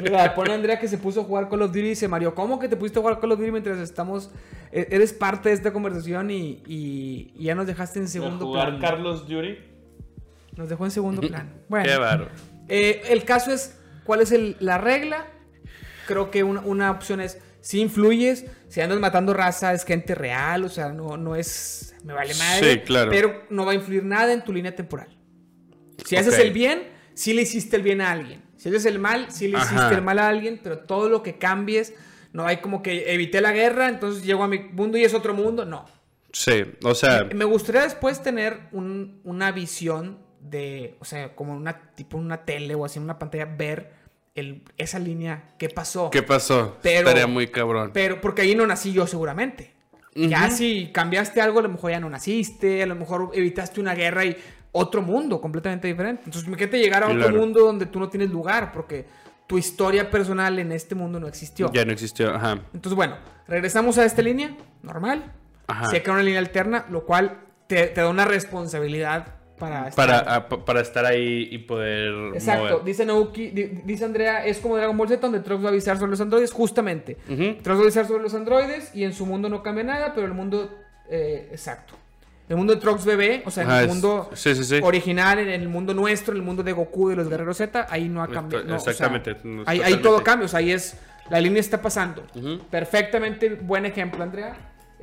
Mira, 0.02 0.34
pone 0.34 0.52
Andrea 0.52 0.78
que 0.78 0.88
se 0.88 0.98
puso 0.98 1.22
a 1.22 1.24
jugar 1.24 1.48
Call 1.48 1.62
of 1.62 1.68
Duty 1.68 1.80
y 1.80 1.88
dice 1.90 2.06
Mario, 2.08 2.34
¿cómo 2.34 2.58
que 2.58 2.68
te 2.68 2.76
pusiste 2.76 2.98
a 2.98 3.02
jugar 3.02 3.18
Call 3.20 3.32
of 3.32 3.38
Duty 3.38 3.50
mientras 3.50 3.78
estamos. 3.78 4.30
e- 4.70 4.88
Eres 4.90 5.12
parte 5.12 5.48
de 5.48 5.54
esta 5.54 5.72
conversación 5.72 6.30
y, 6.30 6.62
y- 6.66 7.32
y 7.36 7.44
ya 7.44 7.54
nos 7.54 7.66
dejaste 7.66 7.98
en 7.98 8.08
segundo 8.08 8.52
plan? 8.52 8.78
Carlos 8.78 9.26
Duty. 9.28 9.56
Nos 10.56 10.68
dejó 10.68 10.84
en 10.84 10.90
segundo 10.90 11.20
plan. 11.28 11.50
Bueno. 11.68 11.86
Qué 11.86 11.96
baro. 11.96 12.28
Eh, 12.68 13.02
el 13.08 13.24
caso 13.24 13.52
es, 13.52 13.78
¿cuál 14.04 14.20
es 14.20 14.30
el- 14.32 14.56
la 14.60 14.78
regla? 14.78 15.26
Creo 16.06 16.30
que 16.30 16.42
una, 16.44 16.60
una 16.60 16.90
opción 16.90 17.20
es, 17.20 17.38
si 17.60 17.80
influyes, 17.80 18.44
si 18.68 18.80
andas 18.80 18.98
matando 19.00 19.32
raza, 19.34 19.72
es 19.72 19.84
gente 19.84 20.14
real, 20.14 20.64
o 20.64 20.68
sea, 20.68 20.90
no, 20.90 21.16
no 21.16 21.34
es, 21.36 21.94
me 22.04 22.12
vale 22.12 22.34
madre, 22.34 22.72
Sí, 22.74 22.78
claro. 22.80 23.10
pero 23.10 23.42
no 23.50 23.64
va 23.64 23.72
a 23.72 23.74
influir 23.74 24.04
nada 24.04 24.32
en 24.32 24.44
tu 24.44 24.52
línea 24.52 24.74
temporal. 24.74 25.08
Si 26.04 26.16
haces 26.16 26.38
el 26.38 26.52
bien, 26.52 26.82
sí 27.14 27.32
le 27.32 27.42
hiciste 27.42 27.76
el 27.76 27.82
bien 27.82 28.00
a 28.00 28.10
alguien. 28.10 28.42
Si 28.56 28.68
haces 28.68 28.84
el 28.86 28.98
mal, 28.98 29.30
sí 29.30 29.48
le 29.48 29.56
Ajá. 29.58 29.74
hiciste 29.74 29.94
el 29.94 30.02
mal 30.02 30.18
a 30.18 30.28
alguien, 30.28 30.60
pero 30.62 30.78
todo 30.80 31.08
lo 31.08 31.22
que 31.22 31.38
cambies, 31.38 31.94
no 32.32 32.46
hay 32.46 32.58
como 32.58 32.82
que 32.82 33.12
evité 33.14 33.40
la 33.40 33.52
guerra, 33.52 33.88
entonces 33.88 34.24
llego 34.24 34.42
a 34.42 34.48
mi 34.48 34.58
mundo 34.58 34.98
y 34.98 35.04
es 35.04 35.14
otro 35.14 35.34
mundo, 35.34 35.64
no. 35.64 35.86
Sí, 36.32 36.64
o 36.82 36.94
sea, 36.94 37.28
Me 37.34 37.44
gustaría 37.44 37.82
después 37.82 38.22
tener 38.22 38.58
un- 38.72 39.20
una 39.24 39.52
visión 39.52 40.18
de, 40.40 40.96
o 41.00 41.04
sea, 41.04 41.34
como 41.36 41.54
una 41.54 41.92
tipo 41.94 42.18
una 42.18 42.44
tele 42.44 42.74
o 42.74 42.84
así 42.84 42.98
en 42.98 43.04
una 43.04 43.18
pantalla, 43.18 43.44
ver 43.46 43.93
el, 44.34 44.62
esa 44.76 44.98
línea, 44.98 45.52
qué 45.58 45.68
pasó. 45.68 46.10
¿qué 46.10 46.22
pasó? 46.22 46.78
Pero- 46.82 47.08
Estaría 47.08 47.26
muy 47.26 47.48
cabrón. 47.48 47.90
Pero 47.94 48.20
porque 48.20 48.42
ahí 48.42 48.54
no 48.54 48.66
nací 48.66 48.92
yo 48.92 49.06
seguramente. 49.06 49.72
Ya 50.16 50.48
si 50.50 50.90
cambiaste 50.92 51.40
algo, 51.40 51.58
a 51.58 51.62
lo 51.62 51.68
mejor 51.68 51.90
ya 51.90 51.98
no 51.98 52.08
naciste, 52.08 52.82
a 52.82 52.86
lo 52.86 52.94
mejor 52.94 53.30
evitaste 53.34 53.80
una 53.80 53.94
guerra 53.96 54.24
y 54.24 54.36
otro 54.70 55.02
mundo 55.02 55.40
completamente 55.40 55.88
diferente. 55.88 56.22
Entonces, 56.26 56.46
imagínate 56.46 56.78
llegar 56.78 57.02
a 57.02 57.06
otro 57.06 57.18
Claro. 57.18 57.36
mundo 57.36 57.60
donde 57.60 57.86
tú 57.86 57.98
no 57.98 58.08
tienes 58.08 58.30
lugar 58.30 58.70
porque 58.72 59.06
tu 59.48 59.58
historia 59.58 60.10
personal 60.10 60.56
en 60.60 60.70
este 60.72 60.94
mundo 60.94 61.18
no 61.18 61.26
existió. 61.26 61.68
Ya 61.72 61.84
no 61.84 61.92
existió, 61.92 62.32
ajá. 62.32 62.60
Entonces, 62.72 62.94
bueno, 62.94 63.16
regresamos 63.48 63.98
a 63.98 64.04
esta 64.04 64.22
línea, 64.22 64.56
normal. 64.82 65.32
Ajá. 65.66 65.86
Se 65.90 66.00
crea 66.02 66.14
una 66.14 66.22
línea 66.22 66.38
alterna, 66.38 66.86
lo 66.90 67.04
cual 67.04 67.40
te, 67.66 67.88
te 67.88 68.00
da 68.00 68.08
una 68.08 68.24
responsabilidad 68.24 69.34
para 69.68 69.88
estar- 69.88 69.94
Para, 69.94 70.34
a- 70.36 70.48
pa- 70.48 70.64
para 70.64 70.80
estar 70.80 71.04
ahí 71.06 71.48
y 71.50 71.58
poder 71.58 72.34
Exacto, 72.34 72.62
mover. 72.74 72.84
dice 72.84 73.04
Naoki, 73.06 73.48
di- 73.50 73.80
dice 73.84 74.04
Andrea, 74.04 74.44
es 74.44 74.58
como 74.58 74.76
Dragon 74.76 74.96
Ball 74.96 75.08
Z 75.08 75.20
donde 75.20 75.40
Trunks 75.40 75.64
va 75.64 75.68
a 75.68 75.72
avisar 75.72 75.96
sobre 75.98 76.10
los 76.10 76.20
androides, 76.20 76.52
justamente. 76.52 77.16
Ujú. 77.28 77.36
Trunks 77.62 77.68
va 77.68 77.74
a 77.74 77.82
avisar 77.82 78.06
sobre 78.06 78.22
los 78.22 78.34
androides 78.34 78.94
y 78.94 79.04
en 79.04 79.12
su 79.12 79.26
mundo 79.26 79.48
no 79.48 79.62
cambia 79.62 79.84
nada, 79.84 80.12
pero 80.14 80.26
el 80.26 80.34
mundo, 80.34 80.70
eh, 81.08 81.48
exacto. 81.52 81.94
El 82.46 82.56
mundo 82.56 82.74
de 82.74 82.80
Trunks 82.80 83.06
bebé, 83.06 83.42
o 83.46 83.50
sea, 83.50 83.62
en 83.62 83.70
Ajá, 83.70 83.78
el 83.80 83.84
es- 83.86 83.90
mundo 83.92 84.30
sí, 84.34 84.54
sí, 84.54 84.64
sí. 84.64 84.80
original, 84.82 85.38
en 85.38 85.48
el 85.48 85.68
mundo 85.68 85.94
nuestro, 85.94 86.32
en 86.34 86.38
el 86.40 86.44
mundo 86.44 86.62
de 86.62 86.72
Goku 86.72 87.10
y 87.10 87.14
los 87.16 87.28
guerreros 87.30 87.56
Z, 87.56 87.86
ahí 87.88 88.08
no 88.08 88.22
ha 88.22 88.28
cambiado. 88.28 88.64
no, 88.66 88.76
o 88.76 88.78
sea, 88.78 88.92
Exactamente, 88.92 89.36
no, 89.44 89.62
ahí, 89.66 89.80
ahí 89.80 89.96
todo 90.02 90.22
cambia, 90.22 90.44
o 90.44 90.48
sea, 90.48 90.58
ahí 90.58 90.70
es, 90.72 90.96
la 91.30 91.40
línea 91.40 91.60
está 91.60 91.80
pasando. 91.80 92.22
Ujú. 92.34 92.58
Perfectamente 92.70 93.48
buen 93.54 93.86
ejemplo, 93.86 94.22
Andrea. 94.22 94.54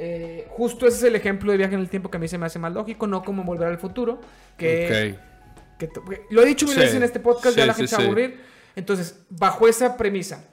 Eh, 0.03 0.47
justo 0.49 0.87
ese 0.87 0.97
es 0.97 1.03
el 1.03 1.15
ejemplo 1.15 1.51
de 1.51 1.59
viaje 1.59 1.75
en 1.75 1.79
el 1.81 1.87
tiempo 1.89 2.09
que 2.09 2.17
a 2.17 2.19
mí 2.19 2.27
se 2.27 2.39
me 2.39 2.47
hace 2.47 2.57
más 2.57 2.73
lógico, 2.73 3.05
no 3.05 3.21
como 3.23 3.43
volver 3.43 3.67
al 3.67 3.77
futuro, 3.77 4.19
que 4.57 5.15
lo 6.31 6.41
he 6.41 6.45
dicho 6.45 6.65
mil 6.65 6.73
Sí. 6.73 6.79
veces 6.79 6.95
en 6.95 7.03
este 7.03 7.19
podcast, 7.19 7.55
ya 7.55 7.67
la 7.67 7.73
sí, 7.73 7.77
gente 7.81 7.89
se 7.89 7.95
va 7.95 7.99
a 7.99 8.01
sí. 8.01 8.07
aburrir. 8.07 8.39
Entonces, 8.75 9.19
bajo 9.29 9.67
esa 9.67 9.97
premisa, 9.97 10.43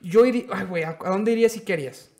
yo 0.00 0.24
iría. 0.24 0.44
Ay, 0.50 0.64
güey, 0.64 0.84
¿a, 0.84 0.96
a 1.04 1.10
dónde 1.10 1.32
irías 1.32 1.52
si 1.52 1.60
querías? 1.60 2.10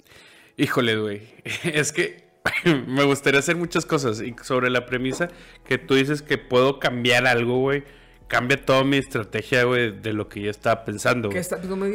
Híjole, 0.59 0.97
güey. 0.99 1.22
Es 1.64 1.93
que 1.93 2.24
me 2.87 3.05
gustaría 3.05 3.41
hacer 3.41 3.57
muchas 3.57 3.87
cosas. 3.87 4.20
Y 4.20 4.35
sobre 4.43 4.68
la 4.70 4.85
premisa 4.87 5.29
que 5.64 5.79
tú 5.79 5.95
dices 5.95 6.20
que 6.20 6.37
puedo 6.39 6.79
cambiar 6.79 7.27
algo, 7.27 7.59
güey. 7.59 7.85
Cambia 8.29 8.64
toda 8.64 8.83
mi 8.83 8.97
estrategia, 8.97 9.64
güey, 9.64 9.93
de 10.01 10.12
lo 10.12 10.29
que 10.29 10.41
yo 10.41 10.51
estaba 10.51 10.85
pensando. 10.85 11.29
¿Qué 11.29 11.39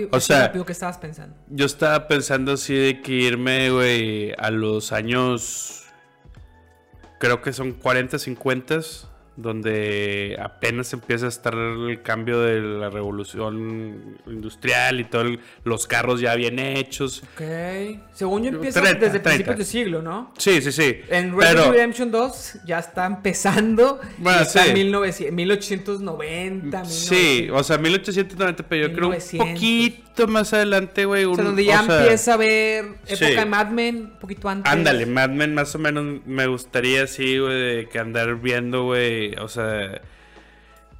güey. 0.06 0.08
O 0.12 0.20
sea- 0.22 0.52
¿qué 0.66 0.72
estabas 0.72 0.98
pensando? 0.98 1.36
Yo 1.50 1.66
estaba 1.66 2.08
pensando 2.08 2.54
así 2.54 2.74
de 2.74 3.02
que 3.02 3.12
irme, 3.12 3.70
güey, 3.70 4.32
a 4.38 4.50
los 4.50 4.92
años. 4.94 5.86
Creo 7.20 7.42
que 7.42 7.52
son 7.54 7.74
40, 7.74 8.18
50, 8.18 8.80
donde 9.42 10.38
apenas 10.42 10.94
empieza 10.94 11.26
a 11.26 11.30
estar 11.30 11.54
el 11.54 12.02
cambio 12.02 12.42
de 12.42 12.62
la 12.62 12.90
revolución 12.90 14.18
industrial 14.28 15.00
y 15.00 15.06
todos 15.06 15.38
los 15.64 15.88
carros 15.88 16.22
ya 16.22 16.36
bien 16.36 16.60
hechos. 16.60 17.24
Ok. 17.34 17.42
Según 18.14 18.44
yo 18.44 18.50
empieza 18.50 18.82
30, 18.82 19.00
desde 19.00 19.20
30. 19.20 19.24
principios 19.24 19.58
de 19.58 19.66
siglo, 19.66 20.02
¿no? 20.02 20.34
Sí, 20.38 20.62
sí, 20.62 20.72
sí. 20.72 21.02
En 21.10 21.38
Red 21.38 21.56
Dead 21.56 21.72
Redemption 21.72 22.12
2 22.12 22.60
ya 22.66 22.80
está 22.80 23.06
empezando. 23.06 24.00
Bueno, 24.18 24.42
está 24.42 24.64
sí. 24.64 24.70
en 24.70 24.76
1900 24.76 25.32
1890, 25.32 26.86
sí, 26.86 27.50
o 27.52 27.64
sea, 27.64 27.78
1890, 27.78 28.64
pero 28.68 28.88
yo 28.88 28.94
creo 28.94 29.10
1900. 29.10 29.48
un 29.48 29.54
poquito 29.54 30.28
más 30.28 30.54
adelante, 30.54 31.06
güey. 31.06 31.26
O 31.26 31.36
sea, 31.36 31.44
donde 31.44 31.66
ya 31.66 31.82
o 31.82 31.86
sea, 31.86 32.02
empieza 32.02 32.34
a 32.34 32.38
ver 32.38 32.86
época 33.08 33.16
sí. 33.16 33.36
de 33.36 33.46
Mad 33.46 33.68
Men, 33.70 33.96
un 33.98 34.20
poquito 34.20 34.50
antes. 34.50 34.72
Ándale, 34.72 35.06
Mad 35.06 35.30
Men 35.30 35.54
más 35.54 35.74
o 35.76 35.80
menos 35.80 36.22
me 36.26 36.48
gustaría 36.48 37.04
así, 37.04 37.40
güey, 37.40 37.88
que 37.90 38.00
andar 38.00 38.36
viendo, 38.36 38.86
güey, 38.86 39.31
o 39.40 39.48
sea, 39.48 40.02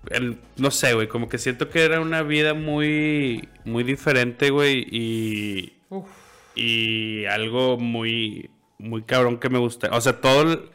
el- 0.10 0.38
no 0.58 0.72
sé, 0.72 0.94
güey, 0.94 1.08
como 1.08 1.30
que 1.30 1.38
siento 1.38 1.70
que 1.70 1.84
era 1.84 2.00
una 2.00 2.24
vida 2.24 2.54
muy, 2.54 3.48
muy 3.66 3.84
diferente, 3.84 4.50
güey, 4.50 4.86
y, 4.90 5.74
Uf. 5.90 6.08
y 6.56 7.26
algo 7.26 7.78
muy, 7.78 8.50
muy 8.78 9.04
cabrón 9.04 9.38
que 9.40 9.50
me 9.50 9.60
gusta. 9.60 9.90
O 9.92 10.02
sea, 10.02 10.20
todo, 10.22 10.70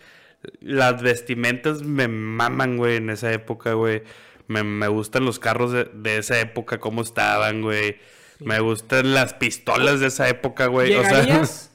las 0.61 1.03
vestimentas 1.03 1.83
me 1.83 2.09
maman, 2.09 2.77
güey, 2.77 2.97
en 2.97 3.11
esa 3.11 3.33
época, 3.33 3.73
güey. 3.73 4.03
Me, 4.49 4.63
me 4.63 4.87
gustan 4.87 5.25
los 5.25 5.41
carros 5.41 5.73
de, 5.73 5.85
de 5.93 6.19
esa 6.19 6.39
época, 6.39 6.79
cómo 6.79 7.03
estaban, 7.03 7.63
güey. 7.63 7.97
Me 8.39 8.61
gustan 8.61 9.13
las 9.15 9.35
pistolas 9.35 9.99
de 9.99 10.07
esa 10.07 10.29
época, 10.29 10.67
güey. 10.67 10.95
O 10.95 11.03
sea, 11.03 11.23
¿Llegarías? 11.23 11.71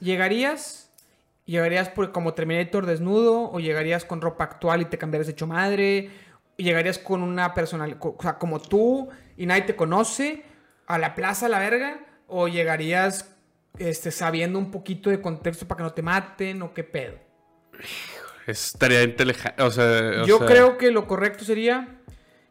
¿Llegarías? 1.46 1.86
¿Llegarías 1.86 1.88
por, 1.90 2.12
como 2.12 2.34
Terminator 2.34 2.86
desnudo? 2.86 3.50
¿O 3.50 3.60
llegarías 3.60 4.04
con 4.04 4.20
ropa 4.20 4.44
actual 4.44 4.82
y 4.82 4.84
te 4.86 4.98
cambiarías 4.98 5.28
hecho 5.28 5.46
madre? 5.46 6.10
¿Llegarías 6.56 6.98
con 6.98 7.22
una 7.22 7.54
personal, 7.54 7.98
co- 7.98 8.16
o 8.18 8.22
sea, 8.22 8.38
como 8.38 8.60
tú 8.60 9.08
y 9.36 9.46
nadie 9.46 9.62
te 9.62 9.76
conoce 9.76 10.44
a 10.86 10.98
la 10.98 11.14
plaza, 11.14 11.46
a 11.46 11.48
la 11.48 11.58
verga? 11.58 12.00
¿O 12.28 12.48
llegarías 12.48 13.32
este, 13.78 14.10
sabiendo 14.10 14.58
un 14.58 14.70
poquito 14.70 15.10
de 15.10 15.20
contexto 15.20 15.66
para 15.66 15.78
que 15.78 15.82
no 15.84 15.92
te 15.92 16.02
maten 16.02 16.62
o 16.62 16.74
qué 16.74 16.84
pedo. 16.84 17.18
Estaría 18.46 19.02
inteligente. 19.02 19.62
O 19.62 19.70
sea, 19.70 20.22
o 20.22 20.26
yo 20.26 20.38
sea, 20.38 20.46
creo 20.46 20.78
que 20.78 20.90
lo 20.90 21.06
correcto 21.06 21.44
sería 21.44 22.00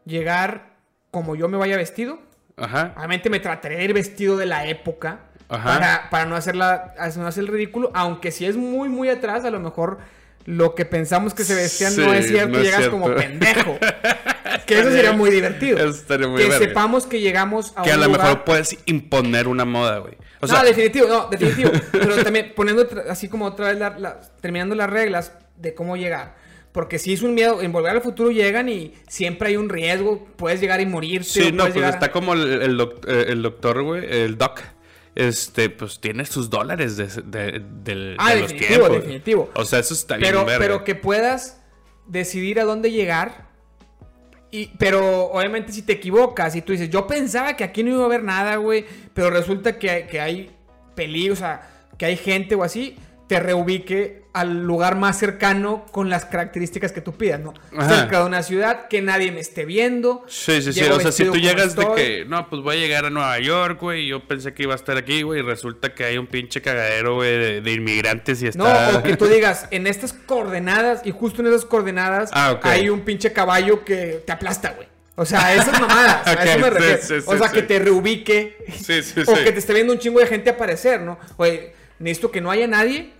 llegar 0.05 0.77
como 1.11 1.35
yo 1.35 1.47
me 1.47 1.57
vaya 1.57 1.77
vestido. 1.77 2.19
Ajá. 2.57 2.93
Obviamente 2.97 3.29
me 3.29 3.39
trataré 3.39 3.77
de 3.77 3.83
ir 3.85 3.93
vestido 3.93 4.37
de 4.37 4.45
la 4.45 4.65
época. 4.67 5.30
Para, 5.57 6.09
para 6.09 6.25
no, 6.25 6.35
hacer 6.35 6.55
la, 6.55 6.93
no 7.17 7.27
hacer 7.27 7.43
el 7.43 7.47
ridículo. 7.49 7.91
Aunque 7.93 8.31
si 8.31 8.45
es 8.45 8.55
muy, 8.55 8.89
muy 8.89 9.09
atrás, 9.09 9.43
a 9.45 9.51
lo 9.51 9.59
mejor 9.59 9.99
lo 10.45 10.73
que 10.75 10.85
pensamos 10.85 11.33
que 11.33 11.43
se 11.43 11.53
vestían 11.53 11.95
no 11.97 12.11
Sí, 12.11 12.17
es 12.17 12.27
cierto. 12.27 12.49
no 12.49 12.57
es 12.59 12.63
llegas 12.63 12.79
cierto. 12.79 12.99
como 12.99 13.13
pendejo. 13.15 13.77
que 14.65 14.79
eso 14.79 14.91
sería 14.91 15.11
muy 15.11 15.29
divertido. 15.29 15.77
Eso 15.77 15.89
estaría 15.89 16.27
muy 16.27 16.41
que 16.43 16.51
sepamos 16.53 17.05
que 17.05 17.19
llegamos 17.19 17.73
a 17.75 17.83
Que 17.83 17.91
a 17.91 17.95
un 17.95 18.01
lo 18.01 18.07
lugar... 18.07 18.21
mejor 18.23 18.43
puedes 18.43 18.77
imponer 18.85 19.47
una 19.47 19.65
moda, 19.65 19.99
güey. 19.99 20.13
O 20.39 20.47
sea, 20.47 20.59
no, 20.59 20.65
definitivo, 20.65 21.07
no, 21.07 21.27
definitivo. 21.29 21.71
Pero 21.91 22.23
también 22.23 22.53
poniendo 22.55 22.87
así 23.09 23.27
como 23.29 23.45
otra 23.45 23.67
vez, 23.67 23.77
la- 23.77 23.97
la- 23.99 24.21
terminando 24.41 24.73
las 24.73 24.89
reglas 24.89 25.33
de 25.57 25.75
cómo 25.75 25.95
llegar. 25.97 26.35
Porque 26.71 26.97
si 26.99 27.11
es 27.13 27.21
un 27.21 27.33
miedo, 27.35 27.61
en 27.61 27.73
volver 27.73 27.91
al 27.91 28.01
futuro 28.01 28.31
llegan 28.31 28.69
y 28.69 28.93
siempre 29.09 29.49
hay 29.49 29.57
un 29.57 29.67
riesgo, 29.69 30.25
puedes 30.37 30.61
llegar 30.61 30.79
y 30.79 30.85
morirte. 30.85 31.25
sí, 31.27 31.51
no, 31.51 31.63
pues 31.65 31.75
llegar- 31.75 31.93
está 31.93 32.11
como 32.11 32.33
el, 32.33 32.61
el 32.61 32.77
doc- 32.77 33.05
eh, 33.07 33.25
el 33.27 33.41
doctor, 33.43 33.83
güey, 33.83 34.05
el 34.09 34.37
doc. 34.37 34.61
Este, 35.13 35.69
pues 35.69 35.99
tiene 35.99 36.25
sus 36.25 36.49
dólares 36.49 36.95
de, 36.97 37.05
Ah, 38.17 38.29
de 38.33 38.39
los 38.41 38.49
definitivo, 38.49 38.57
tiempos. 38.87 38.91
definitivo. 38.91 39.51
O 39.55 39.65
sea, 39.65 39.79
eso 39.79 39.93
está 39.93 40.15
bien 40.17 40.29
pero, 40.31 40.45
verga. 40.45 40.59
pero 40.59 40.83
que 40.85 40.95
puedas 40.95 41.61
decidir 42.07 42.59
a 42.59 42.63
dónde 42.63 42.91
llegar. 42.91 43.49
Y, 44.51 44.67
pero 44.77 45.25
obviamente 45.31 45.71
si 45.71 45.81
te 45.81 45.93
equivocas 45.93 46.55
y 46.55 46.61
tú 46.61 46.71
dices, 46.73 46.89
yo 46.89 47.07
pensaba 47.07 47.55
que 47.55 47.63
aquí 47.63 47.83
no 47.83 47.91
iba 47.91 48.01
a 48.03 48.05
haber 48.05 48.23
nada, 48.23 48.55
güey, 48.57 48.85
pero 49.13 49.29
resulta 49.29 49.77
que, 49.79 49.89
hay- 49.89 50.07
que 50.07 50.19
hay 50.19 50.51
peligro, 50.95 51.33
o 51.33 51.37
sea, 51.37 51.69
que 51.97 52.05
hay 52.05 52.17
gente 52.17 52.55
o 52.55 52.63
así, 52.63 52.97
te 53.27 53.39
reubique 53.39 54.20
al 54.33 54.63
lugar 54.63 54.95
más 54.95 55.19
cercano 55.19 55.85
con 55.91 56.09
las 56.09 56.23
características 56.25 56.91
que 56.93 57.01
tú 57.01 57.13
pidas, 57.17 57.39
¿no? 57.41 57.53
Ajá. 57.77 57.95
Cerca 58.01 58.19
de 58.21 58.25
una 58.25 58.43
ciudad, 58.43 58.87
que 58.87 59.01
nadie 59.01 59.31
me 59.31 59.41
esté 59.41 59.65
viendo. 59.65 60.23
Sí, 60.27 60.61
sí, 60.61 60.71
sí. 60.71 60.81
O 60.83 60.99
sea, 60.99 61.11
si 61.11 61.25
tú 61.25 61.35
llegas 61.35 61.75
de 61.75 61.85
que, 61.95 62.25
no, 62.25 62.49
pues 62.49 62.61
voy 62.61 62.77
a 62.77 62.79
llegar 62.79 63.05
a 63.05 63.09
Nueva 63.09 63.37
York, 63.39 63.79
güey, 63.81 64.05
y 64.05 64.07
yo 64.07 64.25
pensé 64.27 64.53
que 64.53 64.63
iba 64.63 64.73
a 64.73 64.77
estar 64.77 64.95
aquí, 64.97 65.23
güey, 65.23 65.39
y 65.39 65.43
resulta 65.43 65.93
que 65.93 66.05
hay 66.05 66.17
un 66.17 66.27
pinche 66.27 66.61
cagadero, 66.61 67.15
güey, 67.15 67.37
de, 67.37 67.61
de 67.61 67.71
inmigrantes 67.73 68.41
y 68.41 68.45
No, 68.55 68.67
está... 68.67 68.99
o 68.99 69.03
que 69.03 69.17
tú 69.17 69.25
digas, 69.27 69.67
en 69.71 69.85
estas 69.85 70.13
coordenadas, 70.13 71.01
y 71.05 71.11
justo 71.11 71.41
en 71.41 71.47
esas 71.49 71.65
coordenadas, 71.65 72.29
Ah, 72.33 72.57
hay 72.63 72.89
un 72.89 73.01
pinche 73.01 73.33
caballo 73.33 73.83
que 73.83 74.23
te 74.25 74.31
aplasta, 74.31 74.71
güey. 74.71 74.87
O 75.15 75.25
sea, 75.25 75.53
esas 75.53 75.79
mamadas, 75.79 76.25
a 76.25 76.31
Ok, 76.35 76.39
eso 76.45 76.59
me 76.59 76.69
refiero. 76.69 77.01
sí, 77.01 77.13
o 77.25 77.37
sea, 77.37 77.49
sí. 77.49 77.55
que 77.55 77.61
te 77.63 77.79
reubique. 77.79 78.57
Sí, 78.81 79.03
sí, 79.03 79.21
o 79.27 79.33
que 79.35 79.51
te 79.51 79.59
esté 79.59 79.73
viendo 79.73 79.91
un 79.91 79.99
chingo 79.99 80.19
de 80.21 80.25
gente 80.27 80.49
aparecer, 80.49 81.01
¿no? 81.01 81.19
Oye, 81.37 81.73
necesito 81.99 82.31
que 82.31 82.39
no 82.39 82.49
haya 82.49 82.65
nadie. 82.65 83.11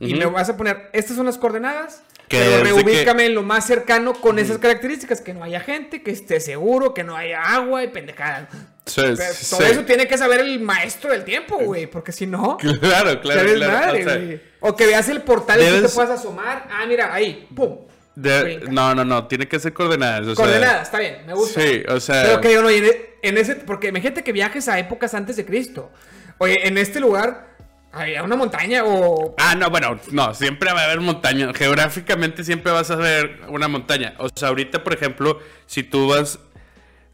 Y 0.00 0.12
Ujú. 0.14 0.18
me 0.18 0.26
vas 0.26 0.48
a 0.48 0.56
poner, 0.56 0.88
estas 0.92 1.16
son 1.16 1.26
las 1.26 1.38
coordenadas. 1.38 2.02
Que 2.26 2.38
pero 2.38 2.62
reubícame 2.62 3.26
en 3.26 3.34
lo 3.34 3.42
más 3.42 3.66
cercano 3.66 4.14
con 4.14 4.38
esas 4.38 4.58
características. 4.58 5.20
Que 5.20 5.34
no 5.34 5.42
haya 5.44 5.60
gente, 5.60 6.02
que 6.02 6.10
esté 6.12 6.38
seguro, 6.40 6.94
que 6.94 7.02
no 7.04 7.16
haya 7.16 7.42
agua 7.42 7.82
y 7.82 7.88
pendejadas. 7.88 8.48
Sí, 8.86 9.02
todo 9.02 9.16
sí. 9.32 9.56
eso 9.68 9.84
tiene 9.84 10.06
que 10.08 10.16
saber 10.16 10.40
el 10.40 10.60
maestro 10.60 11.10
del 11.10 11.24
tiempo, 11.24 11.58
güey. 11.58 11.86
Porque 11.88 12.12
si 12.12 12.26
no... 12.26 12.56
Claro, 12.80 13.20
claro, 13.20 13.20
claro. 13.20 13.50
desmadre, 13.50 14.00
o 14.00 14.08
sea. 14.08 14.40
O 14.60 14.76
que 14.76 14.86
veas 14.86 15.08
el 15.08 15.22
portal 15.22 15.60
y 15.60 15.64
tú 15.64 15.70
te 15.70 15.76
debes- 15.82 15.94
puedas 15.94 16.10
asomar. 16.20 16.68
Ah, 16.70 16.84
mira, 16.86 17.12
ahí, 17.12 17.48
pum. 17.54 17.78
de- 18.14 18.60
no, 18.70 18.94
no, 18.94 19.04
no, 19.04 19.26
tiene 19.26 19.48
que 19.48 19.58
ser 19.58 19.72
coordenadas. 19.72 20.22
o 20.22 20.34
sea, 20.36 20.44
Coordenadas, 20.44 20.82
está 20.82 20.98
bien, 21.00 21.26
me 21.26 21.34
gusta. 21.34 21.60
Sí, 21.60 21.82
o 21.88 21.98
sea... 21.98 22.22
Pero 22.22 22.40
que 22.40 22.48
digo, 22.50 22.62
no, 22.62 22.70
y 22.70 22.76
en, 22.78 22.84
e- 22.84 23.10
en 23.22 23.38
ese, 23.38 23.56
porque 23.56 23.88
imagínate 23.88 24.22
que 24.22 24.32
viajes 24.32 24.68
a 24.68 24.78
épocas 24.78 25.14
antes 25.14 25.36
de 25.36 25.44
Cristo. 25.44 25.90
Oye, 26.38 26.66
en 26.66 26.78
este 26.78 27.00
lugar 27.00 27.49
había 27.92 28.22
una 28.22 28.36
montaña 28.36 28.82
o. 28.84 29.34
Ah, 29.38 29.54
no, 29.54 29.70
bueno, 29.70 29.98
no, 30.12 30.34
siempre 30.34 30.72
va 30.72 30.80
a 30.82 30.84
haber 30.84 31.00
montaña. 31.00 31.52
Geográficamente 31.54 32.44
siempre 32.44 32.72
vas 32.72 32.90
a 32.90 32.96
ver 32.96 33.40
una 33.48 33.68
montaña. 33.68 34.14
O 34.18 34.28
sea, 34.34 34.48
ahorita, 34.48 34.84
por 34.84 34.94
ejemplo, 34.94 35.38
si 35.66 35.82
tú 35.82 36.08
vas. 36.08 36.38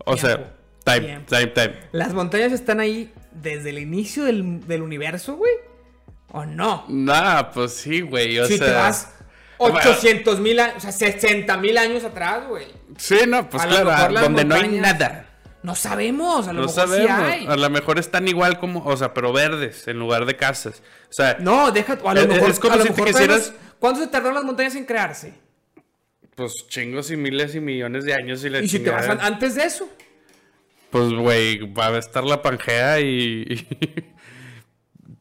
O 0.04 0.14
Tiempo, 0.14 0.26
sea, 0.26 0.54
time, 0.84 1.06
tiempo. 1.06 1.34
time, 1.34 1.46
time. 1.48 1.74
Las 1.92 2.14
montañas 2.14 2.52
están 2.52 2.80
ahí 2.80 3.12
desde 3.32 3.70
el 3.70 3.78
inicio 3.78 4.24
del, 4.24 4.66
del 4.66 4.82
universo, 4.82 5.36
güey. 5.36 5.52
¿O 6.32 6.44
no? 6.44 6.84
Nah, 6.88 7.50
pues 7.52 7.72
sí, 7.72 8.02
güey. 8.02 8.38
O 8.38 8.46
si 8.46 8.58
sea. 8.58 8.66
te 8.66 8.72
vas 8.72 9.12
800 9.58 10.40
mil 10.40 10.60
años, 10.60 10.76
o 10.76 10.80
sea, 10.80 10.92
60 10.92 11.56
mil 11.58 11.78
años 11.78 12.04
atrás, 12.04 12.46
güey. 12.48 12.66
Sí, 12.98 13.16
no, 13.26 13.48
pues 13.48 13.62
A 13.62 13.66
claro, 13.66 14.20
donde 14.20 14.44
no 14.44 14.54
hay 14.54 14.68
nada. 14.68 15.25
No 15.66 15.74
sabemos, 15.74 16.46
a 16.46 16.52
lo 16.52 16.60
No 16.60 16.66
mejor 16.68 16.86
sabemos. 16.88 17.18
sí 17.18 17.24
hay. 17.32 17.46
A 17.48 17.56
lo 17.56 17.70
mejor 17.70 17.98
están 17.98 18.28
igual 18.28 18.60
como, 18.60 18.84
o 18.84 18.96
sea, 18.96 19.12
pero 19.12 19.32
verdes 19.32 19.88
en 19.88 19.98
lugar 19.98 20.24
de 20.24 20.36
casas. 20.36 20.80
O 21.10 21.12
sea, 21.12 21.38
No, 21.40 21.72
deja, 21.72 21.94
a 22.04 22.14
lo 22.14 22.20
Es- 22.20 22.28
mejor. 22.28 22.50
es 22.50 22.60
como 22.60 22.74
a 22.74 22.76
lo 22.76 22.82
si 22.84 22.88
te 22.90 22.94
mejor 22.94 23.08
quisieras- 23.12 23.52
¿Cuánto 23.80 24.00
se 24.00 24.06
tardaron 24.06 24.34
las 24.36 24.44
montañas 24.44 24.76
en 24.76 24.84
crearse? 24.84 25.34
pues 26.36 26.52
chingos 26.68 27.10
y 27.10 27.16
miles 27.16 27.54
y 27.56 27.60
millones 27.60 28.04
de 28.04 28.12
años 28.14 28.44
y 28.44 28.50
la 28.50 28.60
Y 28.60 28.68
si 28.68 28.78
te 28.78 28.90
vas 28.90 29.08
a- 29.08 29.12
antes 29.26 29.54
de 29.56 29.64
eso. 29.64 29.88
Pues, 30.90 31.12
güey, 31.12 31.58
va 31.72 31.88
a 31.88 31.98
estar 31.98 32.22
la 32.22 32.42
Pangea 32.42 33.00
y... 33.00 33.66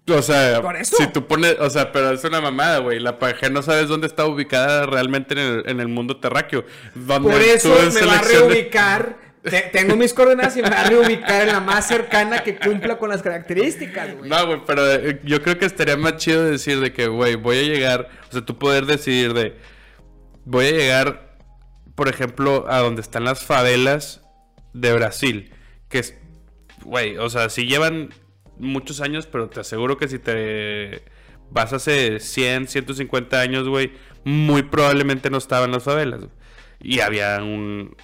o 0.09 0.21
sea, 0.21 0.61
Por 0.61 0.75
eso. 0.75 0.95
si 0.97 1.07
tú 1.07 1.25
pones... 1.25 1.55
O 1.59 1.69
sea, 1.71 1.91
pero 1.91 2.11
es 2.11 2.23
una 2.23 2.39
mamada, 2.39 2.77
güey. 2.79 2.99
La 2.99 3.17
Pangea 3.17 3.49
no 3.49 3.61
sabes 3.63 3.87
dónde 3.87 4.05
está 4.07 4.25
ubicada 4.25 4.85
realmente 4.85 5.33
en 5.33 5.39
el, 5.39 5.63
en 5.69 5.79
el 5.79 5.87
mundo 5.87 6.17
terráqueo. 6.19 6.65
Donde 6.93 7.31
Por 7.31 7.41
eso 7.41 7.69
me 7.93 8.05
va 8.05 8.19
a 8.19 8.21
reubicar. 8.21 9.24
Te- 9.49 9.69
tengo 9.71 9.95
mis 9.95 10.13
coordenadas 10.13 10.57
y 10.57 10.61
me 10.61 10.69
va 10.69 10.81
a 10.81 10.89
reubicar 10.89 11.43
en 11.43 11.47
la 11.53 11.59
más 11.59 11.87
cercana 11.87 12.43
que 12.43 12.57
cumpla 12.57 12.97
con 12.97 13.09
las 13.09 13.21
características, 13.21 14.15
güey. 14.17 14.29
No, 14.29 14.45
güey, 14.47 14.61
pero 14.65 14.91
eh, 14.93 15.21
yo 15.23 15.41
creo 15.41 15.57
que 15.57 15.65
estaría 15.65 15.95
más 15.97 16.17
chido 16.17 16.43
decir 16.43 16.79
de 16.79 16.91
que, 16.93 17.07
güey, 17.07 17.35
voy 17.35 17.57
a 17.59 17.61
llegar... 17.63 18.09
O 18.29 18.31
sea, 18.31 18.41
tú 18.41 18.57
poder 18.57 18.85
decidir 18.85 19.33
de... 19.33 19.55
Voy 20.45 20.65
a 20.65 20.71
llegar, 20.71 21.37
por 21.95 22.07
ejemplo, 22.09 22.65
a 22.67 22.79
donde 22.79 23.01
están 23.01 23.23
las 23.23 23.43
favelas 23.43 24.21
de 24.73 24.93
Brasil. 24.93 25.53
Que 25.89 25.99
es... 25.99 26.15
Güey, 26.83 27.17
o 27.17 27.29
sea, 27.29 27.49
sí 27.49 27.65
llevan 27.67 28.09
muchos 28.57 29.01
años, 29.01 29.27
pero 29.27 29.49
te 29.49 29.59
aseguro 29.59 29.97
que 29.97 30.07
si 30.07 30.19
te 30.19 31.03
vas 31.49 31.73
hace 31.73 32.19
100, 32.19 32.67
150 32.67 33.39
años, 33.39 33.67
güey, 33.67 33.91
muy 34.23 34.63
probablemente 34.63 35.29
no 35.29 35.37
estaban 35.37 35.71
las 35.71 35.83
favelas. 35.83 36.21
Y 36.79 36.99
había 36.99 37.37
un... 37.43 37.95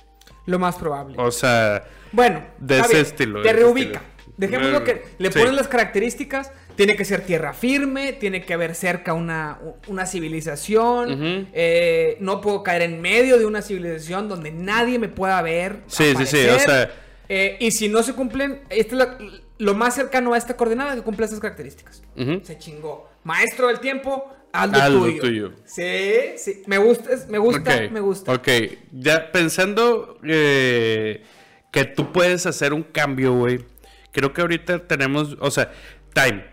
Lo 0.52 0.60
más 0.60 0.76
probable. 0.76 1.16
O 1.18 1.32
sea... 1.32 1.84
Bueno, 2.12 2.44
de 2.60 2.80
ese 2.80 2.90
bien, 2.90 3.02
estilo, 3.06 3.42
Te 3.42 3.54
reubica. 3.54 4.02
Dejémoslo 4.38 4.82
Mm, 4.82 4.84
que 4.84 5.04
le 5.18 5.32
sí. 5.32 5.40
pones 5.40 5.54
las 5.54 5.68
características. 5.68 6.52
Tiene 6.76 6.96
que 6.96 7.06
ser 7.06 7.22
tierra 7.22 7.54
firme, 7.54 8.14
tiene 8.14 8.44
que 8.44 8.54
haber 8.54 8.76
cerca 8.76 9.14
una, 9.14 9.60
una 9.88 10.06
civilización. 10.06 11.48
Eh, 11.54 12.18
no 12.20 12.42
puedo 12.42 12.64
caer 12.64 12.82
en 12.84 13.02
medio 13.02 13.38
de 13.38 13.46
una 13.46 13.62
civilización 13.62 14.28
donde 14.28 14.52
nadie 14.52 15.00
me 15.00 15.10
pueda 15.10 15.42
ver. 15.42 15.82
Sí, 15.88 16.14
sí, 16.18 16.26
sí, 16.26 16.38
o 16.38 16.54
aparecer. 16.54 16.60
sea- 16.60 16.92
Eh, 17.30 17.56
y 17.62 17.72
si 17.72 17.88
no 17.88 18.04
se 18.04 18.14
cumplen, 18.14 18.62
esta 18.70 18.94
es 18.96 19.00
la- 19.00 19.18
lo 19.58 19.74
más 19.74 19.96
cercano 19.96 20.34
a 20.34 20.38
esta 20.38 20.58
coordenada 20.58 20.96
que 20.96 21.02
cumple 21.02 21.26
estas 21.26 21.40
características. 21.40 22.02
Se 22.44 22.58
chingó. 22.58 23.10
Maestro 23.24 23.68
del 23.68 23.80
tiempo, 23.80 24.28
haz 24.54 24.92
lo 24.92 25.00
lo 25.00 25.06
tuyo. 25.06 25.22
tuyo. 25.22 25.52
Sí, 25.66 26.14
sí. 26.38 26.64
Me 26.68 26.78
gusta, 26.78 27.10
me 27.30 27.38
gusta, 27.38 27.82
me 27.92 28.00
gusta. 28.00 28.34
Ok, 28.34 28.48
ya 28.92 29.32
pensando 29.32 30.18
eh, 30.24 31.24
que 31.72 31.86
tú 31.86 32.12
puedes 32.12 32.46
hacer 32.46 32.74
un 32.74 32.84
cambio, 32.84 33.34
güey. 33.34 33.66
Creo 34.12 34.34
que 34.34 34.42
ahorita 34.42 34.88
tenemos, 34.88 35.38
o 35.40 35.52
sea, 35.52 35.72
time. 36.14 36.46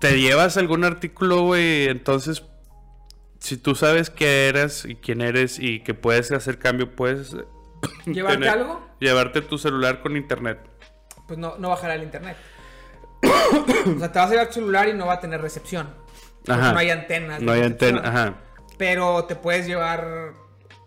Te 0.00 0.20
llevas 0.20 0.56
algún 0.56 0.84
artículo, 0.84 1.42
güey, 1.42 1.88
entonces, 1.88 2.42
si 3.40 3.56
tú 3.56 3.74
sabes 3.74 4.10
qué 4.10 4.48
eres 4.48 4.84
y 4.84 4.94
quién 4.96 5.20
eres 5.20 5.58
y 5.58 5.80
que 5.80 5.94
puedes 5.94 6.30
hacer 6.32 6.58
cambio, 6.58 6.94
puedes 6.94 7.36
¿Llevarte 8.06 8.38
tener- 8.38 8.50
algo? 8.50 8.86
Llevarte 9.00 9.40
tu 9.42 9.58
celular 9.58 10.00
con 10.02 10.16
internet. 10.16 10.58
Pues 11.26 11.38
no, 11.38 11.56
no 11.58 11.68
bajará 11.68 11.94
el 11.94 12.02
internet. 12.02 12.36
o 13.22 13.98
sea, 13.98 14.12
te 14.12 14.18
vas 14.18 14.28
a 14.28 14.30
llevar 14.30 14.46
tu 14.48 14.54
celular 14.54 14.88
y 14.88 14.94
no 14.94 15.06
va 15.06 15.14
a 15.14 15.20
tener 15.20 15.40
recepción. 15.40 15.88
Ajá. 16.54 16.72
No 16.72 16.78
hay 16.78 16.90
antenas. 16.90 17.40
No 17.40 17.52
hay 17.52 17.62
ajá. 18.02 18.34
Pero 18.76 19.24
te 19.24 19.34
puedes 19.36 19.66
llevar. 19.66 20.32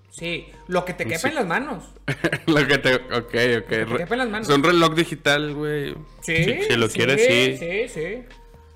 Sí, 0.09 0.47
lo 0.68 0.84
que 0.84 0.93
te 0.93 1.05
quepa 1.05 1.20
Sí. 1.20 1.28
en 1.30 1.36
las 1.36 1.45
manos. 1.45 1.86
Lo 2.45 2.68
que 2.68 2.78
te, 2.80 2.95
ok, 2.95 3.14
ok. 3.14 3.34
te 3.70 3.86
Re- 3.86 3.97
quepa 3.99 4.16
en 4.16 4.20
las 4.20 4.30
manos. 4.30 4.49
Es 4.49 4.55
un 4.55 4.62
reloj 4.64 4.93
digital, 4.93 5.53
güey. 5.53 5.95
Sí. 6.22 6.36
Si, 6.43 6.62
si 6.64 6.76
lo 6.76 6.89
sí, 6.89 6.97
quieres, 6.97 7.26
sí. 7.26 7.57
Sí, 7.57 7.88
sí. 7.88 8.24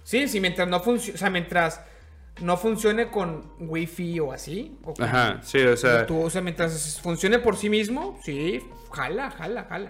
Sí, 0.04 0.28
sí, 0.30 0.40
mientras 0.40 0.68
no 0.70 0.80
funcione. 0.80 1.16
O 1.16 1.18
sea, 1.18 1.30
mientras 1.30 1.82
no 2.40 2.56
funcione 2.56 3.10
con 3.10 3.52
wifi 3.60 4.18
o 4.22 4.32
así. 4.32 4.78
O 4.84 4.94
con- 4.94 5.04
Ajá, 5.06 5.42
sí, 5.44 5.60
o 5.60 5.76
sea. 5.76 6.06
Tú, 6.06 6.22
o 6.22 6.30
sea, 6.30 6.42
mientras 6.42 7.00
funcione 7.02 7.40
por 7.40 7.58
sí 7.58 7.70
mismo, 7.70 8.18
sí, 8.24 8.64
jala, 8.94 9.30
jala, 9.32 9.66
jala. 9.70 9.90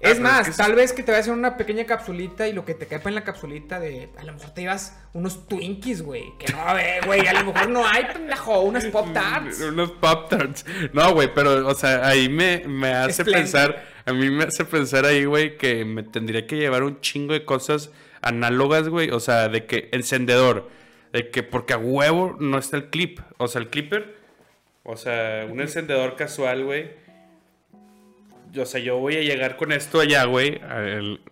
Es 0.00 0.18
más, 0.18 0.48
es 0.48 0.56
que 0.56 0.62
tal 0.62 0.74
vez 0.74 0.92
que 0.92 1.02
te 1.02 1.12
vayas 1.12 1.28
a 1.28 1.30
hacer 1.32 1.38
una 1.38 1.56
pequeña 1.58 1.84
capsulita 1.84 2.48
y 2.48 2.54
lo 2.54 2.64
que 2.64 2.74
te 2.74 2.86
quepa 2.86 3.10
en 3.10 3.14
la 3.14 3.22
capsulita 3.22 3.78
de. 3.78 4.08
A 4.16 4.24
lo 4.24 4.32
mejor 4.32 4.50
te 4.50 4.62
llevas 4.62 4.98
unos 5.12 5.46
Twinkies, 5.46 6.02
güey. 6.02 6.32
Que 6.38 6.50
no, 6.52 6.60
a 6.60 6.72
ver, 6.72 7.04
güey. 7.04 7.26
A 7.26 7.34
lo 7.42 7.52
mejor 7.52 7.68
no 7.68 7.86
hay, 7.86 8.06
pendejo. 8.06 8.60
Unas 8.60 8.86
Pop 8.86 9.12
Tarts. 9.12 9.60
Unos 9.68 9.92
Pop 9.92 10.30
Tarts. 10.30 10.64
No, 10.94 11.12
güey, 11.12 11.32
pero, 11.34 11.66
o 11.66 11.74
sea, 11.74 12.06
ahí 12.06 12.30
me, 12.30 12.62
me 12.66 12.88
hace 12.94 13.22
Splendid. 13.22 13.42
pensar. 13.42 13.84
A 14.06 14.12
mí 14.14 14.30
me 14.30 14.44
hace 14.44 14.64
pensar 14.64 15.04
ahí, 15.04 15.26
güey, 15.26 15.58
que 15.58 15.84
me 15.84 16.02
tendría 16.02 16.46
que 16.46 16.56
llevar 16.56 16.82
un 16.82 17.00
chingo 17.00 17.34
de 17.34 17.44
cosas 17.44 17.90
análogas, 18.22 18.88
güey. 18.88 19.10
O 19.10 19.20
sea, 19.20 19.48
de 19.48 19.66
que 19.66 19.90
encendedor. 19.92 20.70
De 21.12 21.30
que 21.30 21.42
porque 21.42 21.74
a 21.74 21.78
huevo 21.78 22.36
no 22.40 22.56
está 22.58 22.78
el 22.78 22.88
clip. 22.88 23.20
O 23.36 23.48
sea, 23.48 23.60
el 23.60 23.68
clipper. 23.68 24.16
O 24.82 24.96
sea, 24.96 25.46
un 25.50 25.60
encendedor 25.60 26.16
casual, 26.16 26.64
güey. 26.64 26.90
O 28.58 28.66
sea, 28.66 28.80
yo 28.80 28.96
voy 28.98 29.16
a 29.16 29.20
llegar 29.20 29.56
con 29.56 29.70
esto 29.70 30.00
allá, 30.00 30.24
güey. 30.24 30.60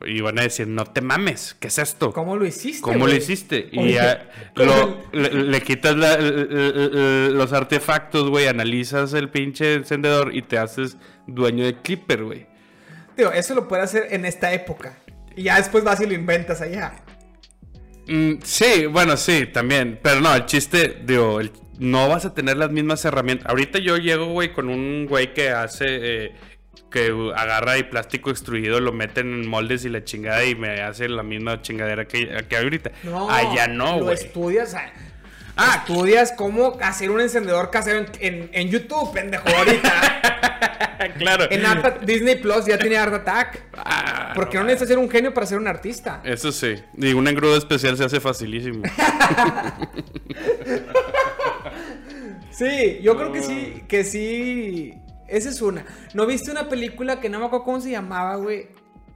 Y 0.07 0.21
van 0.21 0.39
a 0.39 0.43
decir, 0.43 0.69
no 0.69 0.85
te 0.85 1.01
mames, 1.01 1.57
¿qué 1.59 1.69
es 1.69 1.79
esto? 1.79 2.13
¿Cómo 2.13 2.37
lo 2.37 2.47
hiciste? 2.47 2.81
¿Cómo 2.83 3.07
lo 3.07 3.15
hiciste? 3.15 3.69
Y 3.73 3.93
ya 3.95 4.31
lo- 4.55 4.99
le, 5.13 5.31
le 5.33 5.61
quitas 5.63 5.97
la- 5.97 6.17
los 6.19 7.53
artefactos, 7.53 8.29
güey, 8.31 8.47
analizas 8.47 9.15
el 9.15 9.31
pinche 9.31 9.75
encendedor 9.75 10.35
y 10.35 10.43
te 10.43 10.59
haces 10.59 10.97
dueño 11.27 11.65
de 11.65 11.77
Clipper, 11.81 12.23
güey. 12.25 12.47
Tío, 13.17 13.33
eso 13.33 13.55
lo 13.55 13.67
puedes 13.67 13.87
hacer 13.87 14.07
en 14.11 14.25
esta 14.25 14.53
época. 14.53 14.97
Y 15.35 15.45
ya 15.45 15.57
después 15.57 15.83
vas 15.83 16.01
y 16.01 16.07
lo 16.07 16.15
inventas 16.15 16.61
allá. 16.61 16.93
Mm, 18.07 18.35
sí, 18.45 18.87
bueno, 18.87 19.17
sí, 19.17 19.47
también. 19.53 19.99
Pero 20.03 20.21
no, 20.21 20.35
el 20.35 20.47
chiste, 20.47 21.03
digo, 21.05 21.41
el- 21.41 21.53
no 21.79 22.09
vas 22.09 22.25
a 22.25 22.35
tener 22.35 22.57
las 22.57 22.71
mismas 22.71 23.05
herramientas. 23.05 23.49
Ahorita 23.49 23.79
yo 23.79 23.97
llego, 23.99 24.27
güey, 24.27 24.53
con 24.53 24.69
un 24.69 25.07
güey 25.07 25.35
que 25.35 25.51
hace, 25.51 25.87
eh, 26.27 26.33
que 26.91 27.13
agarra 27.37 27.79
y 27.79 27.83
plástico 27.85 28.31
extruido, 28.31 28.81
lo 28.81 28.93
mete 28.93 29.21
en 29.21 29.47
moldes 29.47 29.85
y 29.85 29.89
la 29.89 30.05
chingada 30.05 30.45
y 30.45 30.55
me 30.55 30.81
hace 30.83 31.09
la 31.09 31.23
misma 31.23 31.61
chingadera 31.63 32.07
que, 32.07 32.45
que 32.49 32.57
ahorita. 32.57 32.91
No, 33.05 33.31
Allá 33.31 33.69
no, 33.69 33.99
Lo 33.99 34.05
güey. 34.05 34.15
estudias. 34.15 34.75
ah, 34.75 34.91
Ah, 35.61 35.83
estudias 35.85 36.33
cómo 36.37 36.79
hacer 36.81 37.11
un 37.11 37.21
encendedor 37.21 37.71
casero 37.71 37.99
en, 37.99 38.07
en- 38.21 38.51
en 38.53 38.69
YouTube, 38.71 39.13
pendejo, 39.13 39.49
ahorita. 39.49 41.11
claro. 41.19 41.49
en 41.51 41.67
Art 41.67 42.01
Disney 42.05 42.37
Plus 42.37 42.65
ya 42.67 42.79
tiene 42.79 42.97
Art 42.97 43.13
Attack. 43.13 43.63
Ah, 43.77 44.31
Porque 44.37 44.57
no 44.57 44.63
no 44.63 44.67
necesitas 44.69 44.89
ser 44.91 44.99
un 44.99 45.11
genio 45.11 45.35
para 45.35 45.47
ser 45.47 45.59
un 45.59 45.67
artista. 45.67 46.21
Eso 46.25 46.53
sí. 46.53 46.77
Y 46.97 47.13
un 47.13 47.27
engrudo 47.27 47.57
especial 47.57 47.97
se 47.97 48.05
hace 48.05 48.21
facilísimo. 48.21 48.83
Sí, 52.51 52.99
yo 53.03 53.17
creo 53.17 53.33
que 53.33 53.43
sí, 53.43 53.83
que 53.89 54.05
sí. 54.05 54.95
Esa 55.29 55.49
es 55.51 55.61
una. 55.63 55.85
¿No 56.15 56.27
viste 56.27 56.51
una 56.51 56.69
película 56.69 57.21
que 57.21 57.29
no 57.29 57.39
me 57.39 57.47
acuerdo 57.47 57.65
cómo 57.65 57.81
se 57.81 57.91
llamaba, 57.91 58.37
güey? 58.37 58.69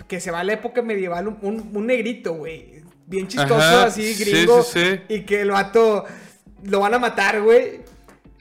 Que 0.06 0.20
se 0.20 0.30
va 0.30 0.40
a 0.40 0.44
la 0.44 0.52
época 0.52 0.82
medieval, 0.82 1.28
un, 1.28 1.38
un- 1.42 1.70
un 1.74 1.86
negrito, 1.86 2.34
güey. 2.34 2.82
Bien 3.06 3.26
chistoso, 3.28 3.54
Ajá, 3.54 3.84
así, 3.84 4.14
sí, 4.14 4.24
gringo. 4.24 4.62
sí, 4.62 4.80
sí. 4.80 5.00
Y 5.08 5.20
que 5.22 5.40
el 5.40 5.50
vato 5.50 6.04
lo 6.64 6.80
van 6.80 6.94
a 6.94 6.98
matar, 6.98 7.40
güey. 7.42 7.80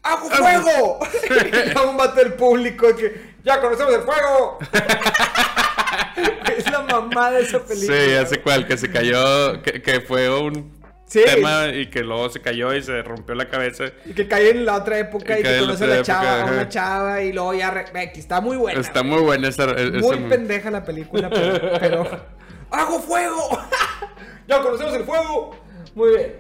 ¡Hago 0.04 0.30
fuego! 0.30 1.00
y 1.68 1.74
luego 1.74 1.92
un 1.92 1.98
vato 1.98 2.16
del 2.16 2.34
público 2.34 2.96
que. 2.96 3.32
¡Ya 3.44 3.60
conocemos 3.62 3.94
el 3.94 4.02
fuego! 4.02 4.60
es 6.58 6.70
la 6.72 6.82
mamá 6.82 7.32
de 7.32 7.42
esa 7.44 7.60
película. 7.64 7.98
Sí, 7.98 8.10
ya 8.12 8.26
sé 8.26 8.42
cuál, 8.42 8.68
que 8.68 8.78
se 8.78 8.90
cayó, 8.92 9.62
que, 9.62 9.82
que 9.82 10.02
fue 10.02 10.30
un 10.30 10.72
Sí. 11.12 11.20
tema 11.26 11.68
y 11.68 11.90
que 11.90 12.04
luego 12.04 12.30
se 12.30 12.40
cayó 12.42 12.74
y 12.74 12.82
se 12.82 13.02
rompió 13.02 13.36
la 13.36 13.50
cabeza. 13.50 13.86
Y 14.06 14.14
que 14.14 14.30
cae 14.30 14.52
en 14.52 14.66
la 14.66 14.76
otra 14.78 14.98
época 14.98 15.38
Y 15.38 15.44
que 15.44 15.60
conoce 15.60 15.84
a 15.84 15.88
la 15.88 16.02
chava, 16.04 16.42
a 16.44 16.46
una 16.46 16.70
chava 16.70 17.22
y 17.22 17.34
luego 17.34 17.54
ya. 17.54 17.70
re- 17.70 18.12
está 18.16 18.40
muy 18.40 18.56
buena. 18.56 18.80
Está 18.80 19.04
muy 19.04 19.22
buena 19.22 19.50
esa. 19.50 19.66
e-, 19.72 19.92
Muy 19.92 20.16
esa- 20.18 20.30
pendeja 20.30 20.72
la 20.72 20.86
película, 20.86 21.30
pero. 21.30 21.72
pero- 21.82 22.26
¡Hago 22.72 23.02
fuego! 23.02 23.60
¡Ya 24.48 24.62
conocemos 24.62 24.94
el 24.94 25.04
fuego! 25.04 25.54
Muy 25.96 26.10
bien. 26.12 26.36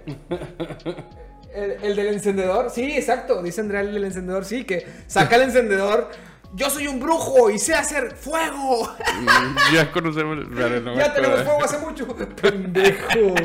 El, 1.53 1.71
el 1.83 1.95
del 1.97 2.07
encendedor, 2.07 2.69
sí, 2.69 2.93
exacto. 2.93 3.43
Dice 3.43 3.59
Andrea 3.59 3.81
el 3.81 3.93
del 3.93 4.05
encendedor, 4.05 4.45
sí, 4.45 4.63
que 4.63 4.87
saca 5.07 5.35
el 5.35 5.41
encendedor. 5.41 6.09
Yo 6.53 6.69
soy 6.69 6.87
un 6.87 6.99
brujo 7.01 7.49
y 7.49 7.59
sé 7.59 7.73
hacer 7.75 8.11
fuego. 8.15 8.89
Ya 9.73 9.91
conocemos. 9.91 10.49
vale, 10.49 10.79
no 10.81 10.95
ya 10.97 11.13
tenemos 11.13 11.41
fuego 11.43 11.63
hace 11.63 11.77
mucho. 11.79 12.07
Pendejo. 12.07 13.35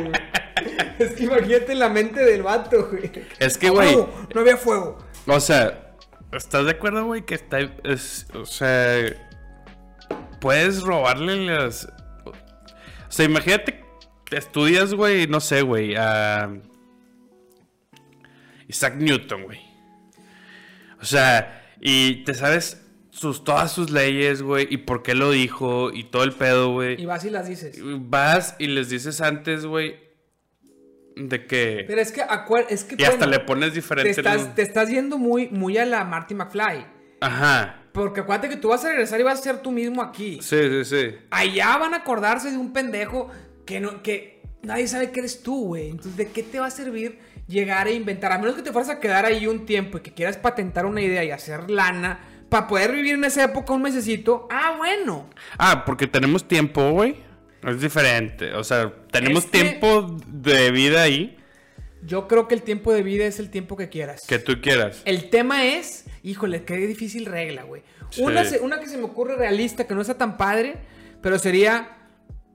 Es 0.99 1.13
que 1.13 1.25
imagínate 1.25 1.75
la 1.75 1.89
mente 1.89 2.25
del 2.25 2.43
vato, 2.43 2.89
güey. 2.91 3.11
Es 3.39 3.59
que, 3.59 3.71
güey. 3.71 3.95
huevo, 3.95 4.27
No 4.35 4.41
había 4.41 4.57
fuego. 4.57 4.99
O 5.27 5.41
sea, 5.41 5.95
¿estás 6.33 6.65
de 6.65 6.71
acuerdo, 6.73 7.05
güey? 7.05 7.25
Que 7.25 7.35
está. 7.35 7.59
Es, 7.85 8.27
o 8.35 8.47
sea. 8.47 9.15
Puedes 10.41 10.83
robarle 10.83 11.47
las. 11.47 11.87
O 12.25 12.33
sea, 13.11 13.27
imagínate. 13.27 13.85
Estudias, 14.31 14.95
güey, 14.95 15.27
no 15.27 15.41
sé, 15.41 15.63
güey. 15.63 15.95
A. 15.97 16.51
Isaac 18.69 18.97
Newton, 18.97 19.45
güey. 19.45 19.61
O 21.01 21.05
sea, 21.05 21.63
y 21.81 22.25
te 22.25 22.35
sabes 22.35 22.83
sus, 23.11 23.45
todas 23.45 23.73
sus 23.73 23.91
leyes, 23.91 24.43
güey, 24.43 24.67
y 24.69 24.79
por 24.79 25.03
qué 25.03 25.15
lo 25.15 25.31
dijo, 25.31 25.93
y 25.93 26.05
todo 26.05 26.25
el 26.25 26.33
pedo, 26.33 26.73
güey. 26.73 27.01
Y 27.01 27.07
vas 27.07 27.25
y 27.25 27.31
las 27.31 27.49
dices. 27.49 27.79
Vas 27.83 28.57
y 28.59 28.67
les 28.67 28.91
dices 28.91 29.21
antes, 29.21 29.65
güey, 29.65 30.06
de 31.17 31.47
que. 31.47 31.85
Pero 31.87 32.01
es 32.01 32.13
que, 32.13 32.23
es 32.69 32.85
que 32.85 32.97
y 32.99 33.05
hasta 33.05 33.27
le 33.27 33.41
pones 33.41 33.71
te 33.71 33.77
diferente. 33.77 34.23
te 34.55 34.63
estás 34.63 34.89
yendo 34.89 35.19
muy, 35.19 35.49
muy 35.49 35.79
a 35.79 35.87
la 35.87 36.05
Marty 36.05 36.35
McFly. 36.35 36.87
Ajá. 37.21 37.83
Porque 37.93 38.21
acuérdate 38.21 38.51
que 38.51 38.57
tú 38.57 38.69
vas 38.69 38.85
a 38.85 38.91
regresar 38.91 39.19
y 39.19 39.23
vas 39.23 39.41
a 39.41 39.43
ser 39.43 39.63
tú 39.63 39.73
mismo 39.73 40.03
aquí. 40.03 40.39
Sí, 40.43 40.59
sí, 40.69 40.85
sí. 40.85 41.17
Allá 41.31 41.79
van 41.79 41.95
a 41.95 41.99
acordarse 41.99 42.51
de 42.51 42.59
un 42.59 42.73
pendejo 42.75 43.31
que 43.65 43.81
no, 43.81 44.03
que 44.03 44.43
nadie 44.63 44.87
sabe 44.87 45.11
que 45.11 45.21
eres 45.21 45.43
tú, 45.43 45.69
güey. 45.69 45.89
Entonces, 45.89 46.17
¿de 46.17 46.29
qué 46.29 46.43
te 46.43 46.61
va 46.61 46.67
a 46.67 46.71
servir 46.71 47.19
llegar 47.49 47.89
e 47.89 47.95
inventar? 47.95 48.33
A 48.33 48.39
menos 48.39 48.55
que 48.55 48.63
te 48.63 48.71
fueras 48.71 48.91
a 48.91 49.01
quedar 49.01 49.25
ahí 49.25 49.47
un 49.47 49.65
tiempo 49.65 49.97
y 49.97 50.01
que 50.03 50.13
quieras 50.13 50.37
patentar 50.37 50.85
una 50.85 51.01
idea 51.01 51.25
y 51.25 51.31
hacer 51.31 51.71
lana 51.71 52.21
para 52.51 52.69
poder 52.69 52.93
vivir 52.93 53.15
en 53.15 53.25
esa 53.25 53.45
época 53.45 53.73
un 53.73 53.83
mesecito. 53.83 54.47
Ah, 54.51 54.75
bueno. 54.77 55.31
Ah, 55.57 55.85
porque 55.87 56.07
tenemos 56.07 56.47
tiempo, 56.47 56.91
güey. 56.91 57.17
Es 57.67 57.81
diferente. 57.81 58.55
O 58.55 58.65
sea, 58.65 58.93
tenemos 59.11 59.45
que- 59.47 59.51
tiempo 59.63 60.17
de 60.27 60.71
vida 60.71 61.03
ahí 61.03 61.37
Yo 62.05 62.29
creo 62.29 62.47
que 62.47 62.55
el 62.55 62.63
tiempo 62.63 62.93
de 62.93 63.03
vida 63.03 63.27
es 63.27 63.41
el 63.41 63.51
tiempo 63.51 63.77
que 63.77 63.89
quieras. 63.89 64.25
que 64.29 64.39
tú 64.39 64.61
quieras. 64.61 65.03
El 65.05 65.29
tema 65.31 65.67
es, 65.67 66.05
híjole, 66.23 66.63
qué 66.63 66.77
difícil 66.77 67.27
regla, 67.27 67.65
güey. 67.65 67.83
Una, 68.19 68.45
Sí. 68.45 68.57
una 68.61 68.79
que 68.79 68.87
se 68.87 68.97
me 68.97 69.05
ocurre 69.05 69.35
realista, 69.37 69.87
que 69.89 69.95
no 69.95 70.01
está 70.03 70.15
tan 70.17 70.37
padre, 70.37 70.77
pero 71.21 71.39
sería, 71.41 71.97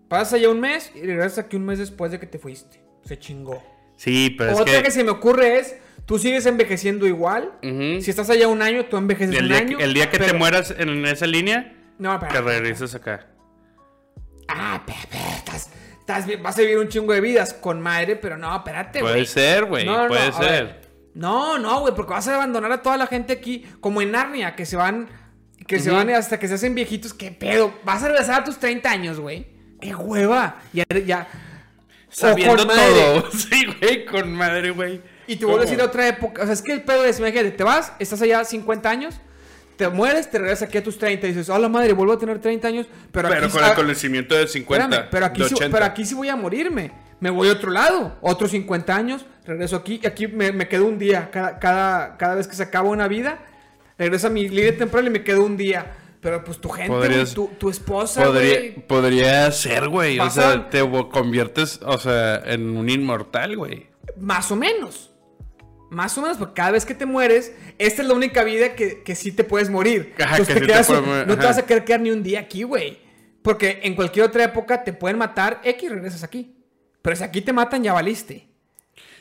pasas 0.07 0.33
allá 0.35 0.49
un 0.49 0.61
mes 0.61 0.91
y 0.95 1.01
regresas 1.01 1.39
aquí 1.39 1.57
un 1.57 1.65
mes 1.65 1.79
después 1.79 2.11
de 2.13 2.19
que 2.19 2.27
te 2.27 2.39
fuiste. 2.39 2.79
Se 3.03 3.19
chingó. 3.19 3.61
Sí, 3.97 4.33
pero 4.37 4.53
Otra 4.55 4.71
es 4.73 4.79
que... 4.79 4.85
que. 4.85 4.91
se 4.91 5.03
me 5.03 5.11
ocurre 5.11 5.59
es, 5.59 5.75
tú 6.05 6.17
sigues 6.17 6.45
envejeciendo 6.45 7.05
igual. 7.05 7.51
Si 7.61 8.09
estás 8.09 8.29
allá 8.29 8.47
un 8.47 8.61
año, 8.61 8.85
tú 8.85 8.95
envejeces 8.95 9.35
el, 9.35 9.43
un 9.43 9.49
día, 9.49 9.57
año. 9.57 9.77
que- 9.79 9.83
el 9.83 9.93
día 9.93 10.09
que 10.09 10.19
te 10.19 10.31
mueras 10.33 10.73
en 10.77 11.05
esa 11.05 11.27
línea, 11.27 11.73
No, 11.99 12.17
que 12.19 12.27
pero... 12.31 12.43
regreses 12.43 12.95
acá. 12.95 13.27
Ah, 14.53 14.81
Pepe, 14.85 15.17
estás, 15.37 15.69
estás 15.99 16.25
bien, 16.25 16.41
vas 16.43 16.57
a 16.57 16.61
vivir 16.61 16.77
un 16.77 16.89
chingo 16.89 17.13
de 17.13 17.21
vidas 17.21 17.53
con 17.53 17.81
madre, 17.81 18.15
pero 18.15 18.37
no, 18.37 18.55
espérate, 18.55 19.01
güey. 19.01 19.13
Puede 19.13 19.25
ser, 19.25 19.65
güey. 19.65 19.85
No, 19.85 20.07
puede 20.07 20.31
ser. 20.33 20.51
ver. 20.51 20.81
No, 21.13 21.57
no, 21.57 21.81
güey, 21.81 21.93
porque 21.93 22.13
vas 22.13 22.27
a 22.27 22.35
abandonar 22.35 22.71
a 22.71 22.81
toda 22.81 22.97
la 22.97 23.07
gente 23.07 23.33
aquí, 23.33 23.65
como 23.79 24.01
en 24.01 24.11
Narnia, 24.11 24.55
que 24.55 24.65
se 24.65 24.75
van, 24.77 25.09
que 25.67 25.79
se 25.79 25.91
van 25.91 26.09
hasta 26.09 26.39
que 26.39 26.47
se 26.47 26.53
hacen 26.55 26.75
viejitos. 26.75 27.13
¿Qué 27.13 27.31
pedo? 27.31 27.73
Vas 27.83 28.03
a 28.03 28.07
regresar 28.09 28.41
a 28.41 28.43
tus 28.43 28.57
30 28.57 28.89
años, 28.89 29.19
güey. 29.19 29.47
¡Qué 29.79 29.95
hueva! 29.95 30.57
Ya, 30.73 30.85
ya. 31.05 31.27
Sabiendo 32.09 32.67
todo. 32.67 33.31
Sí, 33.31 33.65
güey, 33.79 34.05
con 34.05 34.33
madre, 34.33 34.71
güey. 34.71 35.01
Y 35.27 35.37
te 35.37 35.45
vuelves 35.45 35.69
a 35.71 35.73
ir 35.73 35.81
a 35.81 35.85
otra 35.85 36.07
época. 36.07 36.41
O 36.41 36.45
sea, 36.45 36.53
es 36.53 36.61
que 36.61 36.73
el 36.73 36.83
pedo 36.83 37.05
es, 37.05 37.19
imagínate, 37.19 37.51
te 37.51 37.63
vas, 37.63 37.93
estás 37.99 38.21
allá 38.21 38.43
50 38.43 38.89
años, 38.89 39.15
te 39.81 39.89
mueres, 39.89 40.29
te 40.29 40.37
regresas 40.37 40.69
aquí 40.69 40.77
a 40.77 40.83
tus 40.83 40.99
30 40.99 41.25
y 41.25 41.29
dices, 41.29 41.49
hola 41.49 41.67
madre, 41.67 41.93
vuelvo 41.93 42.13
a 42.13 42.19
tener 42.19 42.37
30 42.37 42.67
años, 42.67 42.85
pero, 43.11 43.29
Pero 43.29 43.45
aquí, 43.45 43.51
con 43.51 43.63
ah, 43.63 43.69
el 43.69 43.73
conocimiento 43.73 44.35
de 44.35 44.47
50. 44.47 44.83
espérame, 44.85 45.07
pero 45.09 45.25
aquí, 45.25 45.41
de 45.41 45.47
sí, 45.47 45.55
80. 45.55 45.75
pero 45.75 45.85
aquí 45.85 46.05
sí 46.05 46.13
voy 46.13 46.29
a 46.29 46.35
morirme. 46.35 46.91
Me 47.19 47.31
voy 47.31 47.49
a 47.49 47.53
otro 47.53 47.71
lado, 47.71 48.15
otros 48.21 48.51
50 48.51 48.95
años, 48.95 49.25
regreso 49.43 49.75
aquí, 49.75 49.99
y 50.03 50.05
aquí 50.05 50.27
me, 50.27 50.51
me 50.51 50.67
quedo 50.67 50.85
un 50.85 50.99
día. 50.99 51.31
Cada, 51.31 51.57
cada, 51.57 52.17
cada 52.17 52.35
vez 52.35 52.47
que 52.47 52.55
se 52.55 52.61
acaba 52.61 52.89
una 52.89 53.07
vida, 53.07 53.39
regreso 53.97 54.27
a 54.27 54.29
mi 54.29 54.47
línea 54.47 54.77
temporal 54.77 55.07
y 55.07 55.09
me 55.09 55.23
quedo 55.23 55.43
un 55.43 55.57
día. 55.57 55.93
Pero 56.21 56.43
pues 56.43 56.59
tu 56.59 56.69
gente, 56.69 57.25
tu, 57.33 57.47
tu 57.57 57.69
esposa, 57.71 58.23
Podría, 58.23 58.75
podría 58.87 59.51
ser, 59.51 59.89
güey. 59.89 60.19
O 60.19 60.29
sea, 60.29 60.69
te 60.69 60.87
conviertes, 61.11 61.79
o 61.83 61.97
sea, 61.97 62.35
en 62.45 62.77
un 62.77 62.87
inmortal, 62.87 63.57
güey. 63.57 63.87
Más 64.19 64.51
o 64.51 64.55
menos. 64.55 65.10
Más 65.91 66.17
o 66.17 66.21
menos, 66.21 66.37
porque 66.37 66.53
cada 66.55 66.71
vez 66.71 66.85
que 66.85 66.95
te 66.95 67.05
mueres, 67.05 67.53
esta 67.77 68.01
es 68.01 68.07
la 68.07 68.13
única 68.13 68.43
vida 68.45 68.75
que, 68.75 69.03
que 69.03 69.13
sí 69.13 69.31
te 69.33 69.43
puedes 69.43 69.69
morir. 69.69 70.13
Ajá, 70.17 70.37
Entonces 70.37 70.47
que 70.55 70.61
te 70.61 70.65
sí 70.65 70.71
quedas 70.71 70.89
morir, 70.89 71.27
no 71.27 71.37
te 71.37 71.45
vas 71.45 71.57
a 71.57 71.65
querer 71.65 71.83
quedar 71.83 71.99
ni 71.99 72.11
un 72.11 72.23
día 72.23 72.39
aquí, 72.39 72.63
güey. 72.63 72.97
Porque 73.41 73.81
en 73.83 73.95
cualquier 73.95 74.25
otra 74.25 74.45
época 74.45 74.83
te 74.85 74.93
pueden 74.93 75.17
matar 75.17 75.59
X 75.65 75.83
y 75.83 75.89
regresas 75.89 76.23
aquí. 76.23 76.55
Pero 77.01 77.15
si 77.17 77.23
aquí 77.23 77.41
te 77.41 77.51
matan, 77.51 77.83
ya 77.83 77.91
valiste. 77.91 78.47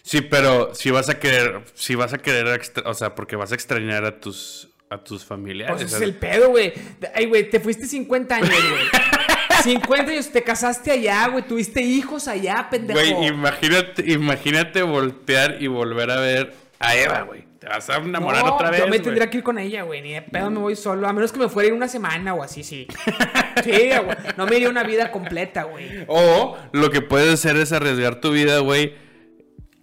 Sí, 0.02 0.20
pero 0.20 0.72
si 0.74 0.90
vas 0.92 1.08
a 1.08 1.18
querer, 1.18 1.62
si 1.74 1.96
vas 1.96 2.12
a 2.12 2.18
querer, 2.18 2.46
extra- 2.54 2.88
o 2.88 2.94
sea, 2.94 3.14
porque 3.14 3.34
vas 3.36 3.50
a 3.50 3.54
extrañar 3.56 4.04
a 4.04 4.20
tus, 4.20 4.70
a 4.90 5.02
tus 5.02 5.24
familiares. 5.24 5.74
Pues 5.76 5.86
ese 5.86 5.96
es 5.96 6.02
el 6.02 6.14
pedo, 6.14 6.50
güey. 6.50 6.72
Ay, 7.14 7.26
güey, 7.26 7.50
te 7.50 7.58
fuiste 7.58 7.86
50 7.86 8.36
años, 8.36 8.48
güey. 8.50 8.84
50 9.62 10.10
años, 10.12 10.30
te 10.30 10.42
casaste 10.42 10.90
allá, 10.90 11.28
güey. 11.28 11.44
Tuviste 11.46 11.82
hijos 11.82 12.28
allá, 12.28 12.68
pendejo. 12.70 12.98
Güey, 12.98 13.26
imagínate, 13.28 14.10
imagínate 14.12 14.82
voltear 14.82 15.56
y 15.60 15.66
volver 15.66 16.10
a 16.10 16.20
ver 16.20 16.54
a 16.80 16.96
Eva, 16.96 17.22
güey. 17.22 17.44
Te 17.60 17.68
vas 17.68 17.88
a 17.90 17.96
enamorar 17.96 18.42
No, 18.44 18.54
otra 18.54 18.70
vez. 18.70 18.80
Yo 18.80 18.88
me 18.88 18.98
tendría 18.98 19.28
que 19.28 19.36
ir 19.38 19.42
con 19.44 19.58
ella, 19.58 19.82
güey. 19.82 20.00
Ni 20.00 20.14
de 20.14 20.22
pedo 20.22 20.50
me 20.50 20.58
voy 20.60 20.74
solo. 20.76 21.06
A 21.06 21.12
menos 21.12 21.30
que 21.30 21.38
me 21.38 21.48
fuera 21.48 21.66
a 21.66 21.68
ir 21.68 21.74
una 21.74 21.88
semana 21.88 22.32
o 22.34 22.42
así, 22.42 22.64
sí. 22.64 22.86
Sí, 23.62 23.70
güey. 24.02 24.16
No 24.38 24.46
me 24.46 24.56
iría 24.56 24.70
una 24.70 24.82
vida 24.82 25.10
completa, 25.10 25.64
güey. 25.64 26.04
O 26.08 26.56
lo 26.72 26.90
que 26.90 27.02
puedes 27.02 27.34
hacer 27.34 27.56
es 27.58 27.70
arriesgar 27.72 28.20
tu 28.22 28.30
vida, 28.32 28.60
güey, 28.60 28.94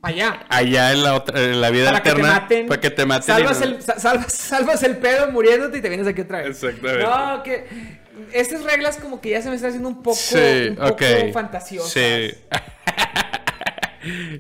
Allá. 0.02 0.40
allá 0.50 0.92
en 0.94 1.04
la 1.04 1.14
otra, 1.14 1.40
en 1.40 1.62
la 1.62 1.70
vida 1.70 1.92
Para 1.92 2.02
que 2.04 2.12
te 2.14 2.22
maten. 2.24 2.68
Para 2.68 2.82
que 2.82 2.90
te 2.90 3.06
maten. 3.06 3.24
Salvas, 3.36 3.60
no- 3.60 3.66
el, 3.66 3.82
sa- 3.84 4.00
salvas, 4.00 4.34
salvas 4.34 4.82
el 4.84 4.98
pedo 4.98 5.32
muriéndote 5.32 5.78
y 5.78 5.82
te 5.82 5.90
vienes 5.90 6.08
aquí 6.08 6.22
otra 6.22 6.40
vez. 6.40 6.48
Exactamente. 6.64 7.04
No, 7.04 7.44
que. 7.44 7.68
Estas 8.34 8.64
reglas 8.64 8.98
como 8.98 9.22
que 9.22 9.30
ya 9.30 9.42
se 9.44 9.50
me 9.50 9.56
están 9.56 9.70
haciendo 9.70 9.90
un 9.90 10.02
poco, 10.02 10.16
Sí, 10.18 10.70
un 10.70 10.76
poco 10.78 10.94
ok. 10.94 11.04
fantasiosas. 11.32 11.92
Sí. 11.92 12.32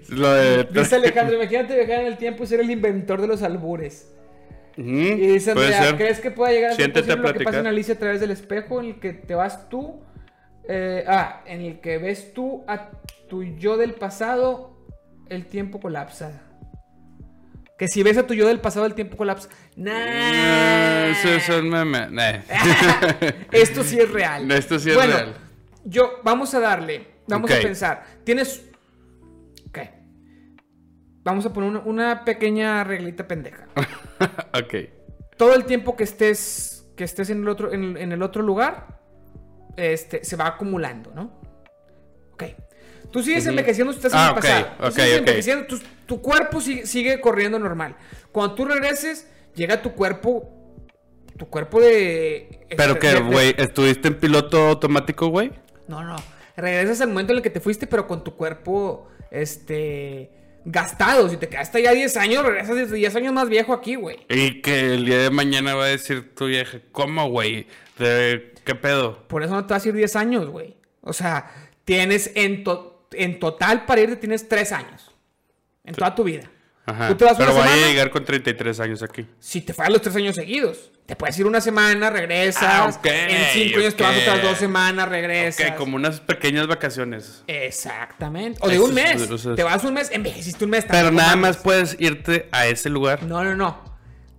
Lo 0.09 0.33
de. 0.33 0.63
Dice 0.65 0.95
Alejandro, 0.95 1.35
imagínate 1.35 1.75
viajar 1.75 2.01
en 2.01 2.07
el 2.07 2.17
tiempo 2.17 2.43
y 2.43 2.47
ser 2.47 2.59
el 2.59 2.71
inventor 2.71 3.21
de 3.21 3.27
los 3.27 3.41
albures. 3.41 4.13
Y 4.77 5.15
dice 5.15 5.51
Andrea, 5.51 5.83
ser. 5.83 5.97
¿crees 5.97 6.19
que 6.19 6.29
pueda 6.29 6.51
llegar 6.51 6.71
a 6.71 6.75
ser 6.75 6.93
posible 6.93 7.15
lo 7.15 7.33
que 7.33 7.43
pasa 7.43 7.59
en 7.59 7.67
Alicia 7.67 7.95
a 7.95 7.97
través 7.97 8.19
del 8.21 8.29
espejo 8.29 8.79
en 8.79 8.87
el 8.87 8.99
que 8.99 9.13
te 9.13 9.33
vas 9.33 9.69
tú? 9.69 10.01
Eh, 10.69 11.03
ah, 11.07 11.41
en 11.45 11.61
el 11.61 11.79
que 11.79 11.97
ves 11.97 12.33
tú 12.33 12.63
a 12.67 12.91
tu 13.27 13.43
yo 13.43 13.77
del 13.77 13.93
pasado, 13.93 14.77
el 15.29 15.45
tiempo 15.45 15.79
colapsa. 15.79 16.43
Que 17.77 17.87
si 17.87 18.03
ves 18.03 18.17
a 18.17 18.27
tu 18.27 18.33
yo 18.33 18.47
del 18.47 18.59
pasado, 18.59 18.85
el 18.85 18.93
tiempo 18.93 19.17
colapsa. 19.17 19.49
Nah. 19.75 19.93
Ah, 19.93 21.07
eso 21.09 21.29
es 21.29 21.49
un 21.49 21.69
meme. 21.69 22.07
Nah. 22.09 22.41
Esto 23.51 23.83
sí 23.83 23.99
es 23.99 24.11
real. 24.11 24.51
Esto 24.51 24.77
sí 24.77 24.89
es 24.89 24.95
bueno, 24.95 25.13
real. 25.13 25.35
Yo, 25.85 26.19
vamos 26.23 26.53
a 26.53 26.59
darle, 26.59 27.07
vamos 27.27 27.49
a 27.49 27.59
pensar. 27.59 28.03
Tienes. 28.23 28.63
Vamos 31.27 31.45
a 31.45 31.51
poner 31.51 31.69
una, 31.69 31.79
una 31.81 32.23
pequeña 32.23 32.85
reglita 32.85 33.27
pendeja. 33.27 33.67
ok. 34.53 34.75
Todo 35.35 35.53
el 35.55 35.65
tiempo 35.65 35.97
que 35.97 36.05
estés, 36.05 36.85
que 36.95 37.03
estés 37.03 37.29
en, 37.29 37.41
el 37.41 37.49
otro, 37.49 37.73
en, 37.73 37.97
en 37.97 38.13
el 38.13 38.21
otro 38.23 38.41
lugar, 38.43 38.99
este, 39.75 40.23
se 40.23 40.37
va 40.37 40.47
acumulando, 40.47 41.11
¿no? 41.13 41.41
Ok. 42.31 42.43
Tú 43.11 43.21
sigues 43.21 43.43
Ujú. 43.43 43.49
envejeciendo, 43.49 43.91
tú 43.91 43.97
estás 44.07 44.13
en 44.13 44.19
Ah, 44.19 44.25
el 44.27 44.31
ok, 44.31 44.35
pasado. 44.37 44.65
Tú 44.79 44.85
ok, 44.85 44.91
sigues 44.93 45.11
ok. 45.11 45.17
envejeciendo, 45.19 45.65
tu, 45.67 45.79
tu 46.05 46.21
cuerpo 46.21 46.61
sigue, 46.61 46.85
sigue 46.85 47.19
corriendo 47.19 47.59
normal. 47.59 47.97
Cuando 48.31 48.55
tú 48.55 48.63
regreses, 48.63 49.27
llega 49.53 49.81
tu 49.81 49.91
cuerpo. 49.91 50.53
Tu 51.37 51.45
cuerpo 51.49 51.81
de. 51.81 52.65
Pero 52.75 52.93
de- 52.93 52.99
que, 53.01 53.19
güey, 53.19 53.53
¿estuviste 53.57 54.07
en 54.07 54.17
piloto 54.17 54.67
automático, 54.69 55.27
güey? 55.27 55.51
No, 55.89 56.03
no. 56.05 56.15
Regresas 56.55 57.01
al 57.01 57.09
momento 57.09 57.33
en 57.33 57.37
el 57.37 57.43
que 57.43 57.49
te 57.49 57.59
fuiste, 57.59 57.85
pero 57.85 58.07
con 58.07 58.23
tu 58.23 58.35
cuerpo, 58.35 59.09
este, 59.29 60.31
gastado. 60.69 61.29
Si 61.29 61.37
te 61.37 61.47
quedaste 61.47 61.81
ya 61.81 61.91
10 61.93 62.17
años, 62.17 62.45
regresas 62.45 62.91
10 62.91 63.15
años 63.15 63.33
más 63.33 63.47
viejo 63.49 63.73
aquí, 63.73 63.95
güey. 63.95 64.17
Y 64.29 64.61
que 64.61 64.93
el 64.93 65.05
día 65.05 65.19
de 65.19 65.29
mañana 65.29 65.75
va 65.75 65.85
a 65.85 65.87
decir 65.87 66.35
tu 66.35 66.45
vieja, 66.47 66.79
¿cómo, 66.91 67.29
güey? 67.29 67.67
¿De 67.97 68.53
qué 68.63 68.75
pedo? 68.75 69.27
Por 69.27 69.43
eso 69.43 69.53
no 69.53 69.65
te 69.65 69.73
vas 69.73 69.85
a 69.85 69.87
ir 69.89 69.95
10 69.95 70.15
años, 70.17 70.47
güey. 70.49 70.75
O 71.01 71.13
sea, 71.13 71.49
tienes 71.85 72.31
en, 72.35 72.63
to- 72.63 73.07
en 73.13 73.39
total 73.39 73.85
para 73.85 74.01
irte 74.01 74.17
tienes 74.17 74.47
3 74.49 74.71
años. 74.73 75.15
En 75.85 75.95
toda 75.95 76.13
tu 76.13 76.23
vida. 76.25 76.51
Ajá. 76.89 77.09
Tú 77.09 77.15
te 77.15 77.25
vas 77.25 77.35
Pero 77.37 77.51
una 77.51 77.59
vaya 77.59 77.71
a 77.71 77.75
semana, 77.75 77.91
llegar 77.91 78.09
con 78.11 78.23
33 78.25 78.79
años 78.79 79.03
aquí. 79.03 79.27
si 79.39 79.61
te 79.61 79.73
fallan 79.73 79.93
los 79.93 80.01
3 80.01 80.15
años 80.15 80.35
seguidos. 80.35 80.89
Te 81.05 81.15
puedes 81.17 81.37
ir 81.37 81.45
una 81.45 81.59
semana, 81.61 82.09
regresas. 82.09 82.63
Ah, 82.65 82.85
ok, 82.87 83.05
en 83.05 83.53
5 83.53 83.79
años 83.79 83.95
te 83.95 84.03
vas 84.03 84.17
otras 84.21 84.41
2 84.41 84.57
semanas, 84.57 85.09
regresas. 85.09 85.71
Ok, 85.71 85.75
como 85.77 85.97
unas 85.97 86.19
pequeñas 86.21 86.65
vacaciones. 86.67 87.43
Exactamente. 87.47 88.59
O 88.63 88.69
de 88.69 88.79
un 88.79 88.89
es- 88.89 88.95
mes. 88.95 89.21
eso 89.29 89.35
es- 89.51 89.55
Te 89.57 89.63
vas 89.63 89.83
un 89.83 89.93
mes, 89.93 90.09
envejeciste 90.11 90.63
un 90.65 90.71
mes. 90.71 90.85
Pero 90.89 91.11
nada 91.11 91.35
más 91.35 91.57
puedes 91.57 91.95
irte 91.99 92.47
a 92.51 92.67
ese 92.67 92.89
lugar. 92.89 93.23
No, 93.23 93.43
no, 93.43 93.55
no. 93.55 93.85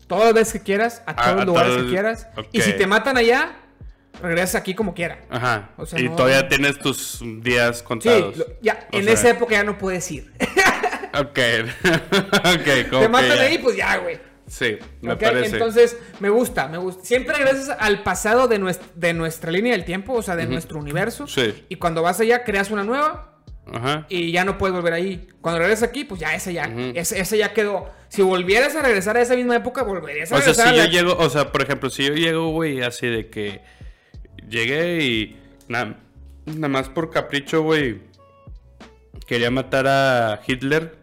Todas 0.06 0.24
las 0.24 0.34
veces 0.34 0.52
que 0.54 0.60
quieras, 0.62 1.02
a 1.06 1.14
todos 1.14 1.28
a 1.28 1.34
los 1.34 1.44
lugares 1.46 1.72
todos- 1.72 1.84
que 1.84 1.90
quieras. 1.90 2.26
ok. 2.36 2.46
Y 2.52 2.60
si 2.62 2.72
te 2.72 2.86
matan 2.86 3.18
allá, 3.18 3.56
regresas 4.22 4.54
aquí 4.56 4.74
como 4.74 4.94
quiera. 4.94 5.18
Ajá. 5.28 5.70
O 5.76 5.84
sea, 5.86 6.00
y 6.00 6.04
no- 6.08 6.16
todavía 6.16 6.48
tienes 6.48 6.78
tus 6.78 7.20
días 7.42 7.78
Sí, 7.78 7.84
contados. 7.84 8.36
lo- 8.38 8.46
ya, 8.62 8.88
O 8.92 8.96
en 8.96 9.04
sea, 9.04 9.12
esa 9.12 9.28
época 9.30 9.52
ya 9.52 9.64
no 9.64 9.76
puedes 9.76 10.10
ir. 10.10 10.32
Ok. 11.14 11.38
ok, 12.22 12.90
como 12.90 13.00
te 13.00 13.06
que 13.06 13.08
matan 13.08 13.36
ya. 13.36 13.42
ahí, 13.42 13.58
pues 13.58 13.76
ya, 13.76 13.96
güey. 13.98 14.18
Sí, 14.46 14.78
me 15.02 15.12
Ok, 15.12 15.20
parece. 15.20 15.52
Entonces, 15.56 15.96
me 16.20 16.30
gusta, 16.30 16.68
me 16.68 16.78
gusta. 16.78 17.04
Siempre 17.04 17.36
regresas 17.36 17.76
al 17.78 18.02
pasado 18.02 18.48
de, 18.48 18.58
nues- 18.58 18.80
de 18.94 19.12
nuestra 19.12 19.50
línea 19.50 19.72
del 19.72 19.84
tiempo, 19.84 20.14
o 20.14 20.22
sea, 20.22 20.36
de 20.36 20.46
nuestro 20.46 20.78
universo. 20.78 21.26
Sí. 21.26 21.64
Y 21.68 21.76
cuando 21.76 22.00
vas 22.02 22.18
allá, 22.20 22.44
creas 22.44 22.70
una 22.70 22.82
nueva 22.82 23.36
Ajá. 23.70 24.06
y 24.08 24.32
ya 24.32 24.44
no 24.44 24.56
puedes 24.56 24.74
volver 24.74 24.94
ahí. 24.94 25.28
Cuando 25.42 25.58
regresas 25.60 25.88
aquí, 25.90 26.04
pues 26.04 26.18
ya 26.20 26.34
esa 26.34 26.50
ya, 26.50 26.66
Ujú. 26.66 26.92
esa, 26.94 27.16
esa 27.18 27.36
ya 27.36 27.52
quedó. 27.52 27.90
Si 28.08 28.22
volvieras 28.22 28.74
a 28.74 28.80
regresar 28.80 29.18
a 29.18 29.20
esa 29.20 29.36
misma 29.36 29.56
época, 29.56 29.82
volverías 29.82 30.32
a 30.32 30.36
O 30.36 30.38
sea, 30.38 30.46
regresar 30.46 30.68
si 30.68 30.72
a 30.72 30.76
yo 30.76 30.84
la- 30.84 30.90
llego, 30.90 31.18
o 31.22 31.28
sea, 31.28 31.52
por 31.52 31.60
ejemplo, 31.60 31.90
si 31.90 32.06
yo 32.06 32.14
llego, 32.14 32.48
güey, 32.50 32.80
así 32.80 33.06
de 33.06 33.28
que 33.28 33.60
llegué 34.48 35.04
y 35.04 35.36
nada, 35.68 35.98
nada 36.46 36.68
más 36.68 36.88
por 36.88 37.10
capricho, 37.10 37.60
güey, 37.62 38.00
quería 39.28 39.50
matar 39.52 39.86
a 39.86 40.40
Hitler. 40.44 40.96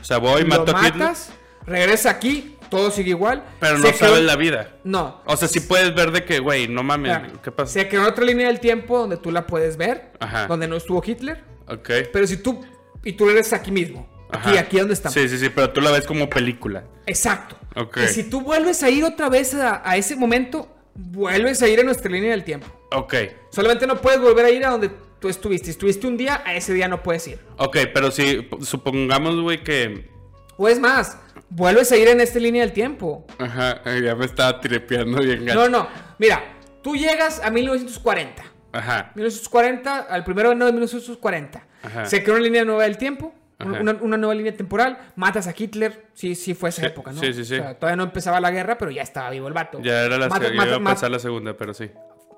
O 0.00 0.04
sea, 0.04 0.18
voy, 0.18 0.42
lo 0.42 0.48
mato 0.48 0.76
a 0.76 0.80
Hitler, 0.88 0.94
matas, 1.08 1.30
regresas 1.66 2.06
aquí, 2.14 2.56
todo 2.70 2.90
sigue 2.90 3.10
igual. 3.10 3.44
pero 3.60 3.78
no 3.78 3.92
sabes 3.92 4.22
la 4.22 4.34
vida. 4.36 4.72
No. 4.82 5.20
O 5.26 5.36
sea, 5.36 5.46
sí 5.46 5.60
puedes 5.60 5.94
ver 5.94 6.10
de 6.10 6.24
que, 6.24 6.38
güey, 6.40 6.66
no 6.68 6.82
mames. 6.82 7.18
¿qué 7.42 7.52
pasa? 7.52 7.72
Se 7.72 7.88
creó 7.88 8.08
otra 8.08 8.24
línea 8.24 8.46
del 8.48 8.58
tiempo 8.60 8.98
donde 8.98 9.16
tú 9.18 9.30
la 9.30 9.46
puedes 9.46 9.76
ver, 9.76 10.10
Ajá. 10.18 10.46
donde 10.46 10.66
no 10.66 10.76
estuvo 10.76 11.02
Hitler, 11.04 11.44
Ok. 11.68 11.90
pero 12.12 12.26
si 12.26 12.38
tú 12.38 12.64
y 13.04 13.12
tú 13.12 13.28
eres 13.30 13.52
aquí 13.52 13.70
mismo, 13.70 14.08
aquí, 14.32 14.50
Ajá. 14.50 14.60
aquí 14.60 14.78
donde 14.78 14.94
estamos. 14.94 15.14
Sí, 15.14 15.28
sí, 15.28 15.38
sí, 15.38 15.48
pero 15.50 15.70
tú 15.70 15.80
la 15.80 15.90
ves 15.90 16.06
como 16.06 16.28
película. 16.30 16.84
Exacto. 17.06 17.56
Ok. 17.76 17.98
Y 18.04 18.08
si 18.08 18.24
tú 18.24 18.40
vuelves 18.40 18.82
a 18.82 18.90
ir 18.90 19.04
otra 19.04 19.28
vez 19.28 19.54
a, 19.54 19.82
a 19.88 19.96
ese 19.96 20.16
momento, 20.16 20.68
vuelves 20.94 21.60
a 21.62 21.68
ir 21.68 21.80
a 21.80 21.82
nuestra 21.82 22.10
línea 22.10 22.30
del 22.30 22.42
tiempo. 22.44 22.66
Ok. 22.92 23.14
Solamente 23.50 23.86
no 23.86 24.00
puedes 24.00 24.20
volver 24.20 24.44
a 24.46 24.50
ir 24.50 24.64
a 24.64 24.70
donde 24.70 24.90
tú 25.26 25.30
estuviste. 25.30 25.70
Estuviste 25.70 26.06
un 26.06 26.16
día, 26.16 26.42
a 26.44 26.54
ese 26.54 26.72
día 26.72 26.88
no 26.88 27.02
puedes 27.02 27.26
ir. 27.28 27.38
Ok, 27.58 27.76
pero 27.92 28.10
si 28.10 28.48
supongamos, 28.62 29.40
güey, 29.40 29.62
que... 29.64 30.10
O 30.58 30.68
es 30.68 30.80
más, 30.80 31.18
vuelves 31.50 31.92
a 31.92 31.96
ir 31.96 32.08
en 32.08 32.20
esta 32.20 32.38
línea 32.38 32.62
del 32.62 32.72
tiempo. 32.72 33.26
Ajá, 33.38 33.82
ya 34.00 34.14
me 34.14 34.24
estaba 34.24 34.60
tripeando 34.60 35.20
bien 35.20 35.44
gacho. 35.44 35.68
No, 35.68 35.68
no. 35.68 35.88
Mira, 36.18 36.42
tú 36.82 36.96
llegas 36.96 37.40
a 37.44 37.50
1940. 37.50 38.42
Ajá. 38.72 39.12
1940, 39.14 39.98
al 40.00 40.24
primero 40.24 40.48
de 40.48 40.54
enero 40.54 40.66
de 40.66 40.72
1940. 40.72 41.66
Ajá. 41.82 42.04
Se 42.06 42.22
creó 42.22 42.36
una 42.36 42.44
línea 42.44 42.64
nueva 42.64 42.84
del 42.84 42.96
tiempo. 42.96 43.34
Una, 43.64 43.92
una 44.02 44.16
nueva 44.18 44.34
línea 44.34 44.54
temporal. 44.54 44.98
Matas 45.16 45.46
a 45.46 45.54
Hitler. 45.56 46.08
Sí, 46.12 46.34
sí 46.34 46.54
fue 46.54 46.68
esa 46.68 46.82
Sí, 46.82 46.86
época, 46.88 47.12
¿no? 47.12 47.20
sí, 47.20 47.32
sí, 47.32 47.44
sí. 47.44 47.54
O 47.54 47.62
sea, 47.62 47.74
todavía 47.78 47.96
no 47.96 48.02
empezaba 48.04 48.38
la 48.40 48.50
guerra, 48.50 48.76
pero 48.76 48.90
ya 48.90 49.00
estaba 49.02 49.30
vivo 49.30 49.48
el 49.48 49.54
vato. 49.54 49.80
Ya 49.82 50.02
era 50.04 50.18
la 50.18 50.28
Mata- 50.28 50.40
segunda, 50.44 50.56
mata- 50.56 50.68
iba 50.68 50.76
a 50.76 50.80
mata- 50.80 50.94
pasar 50.94 51.10
la 51.10 51.18
segunda, 51.18 51.56
pero 51.56 51.72
sí. 51.72 51.90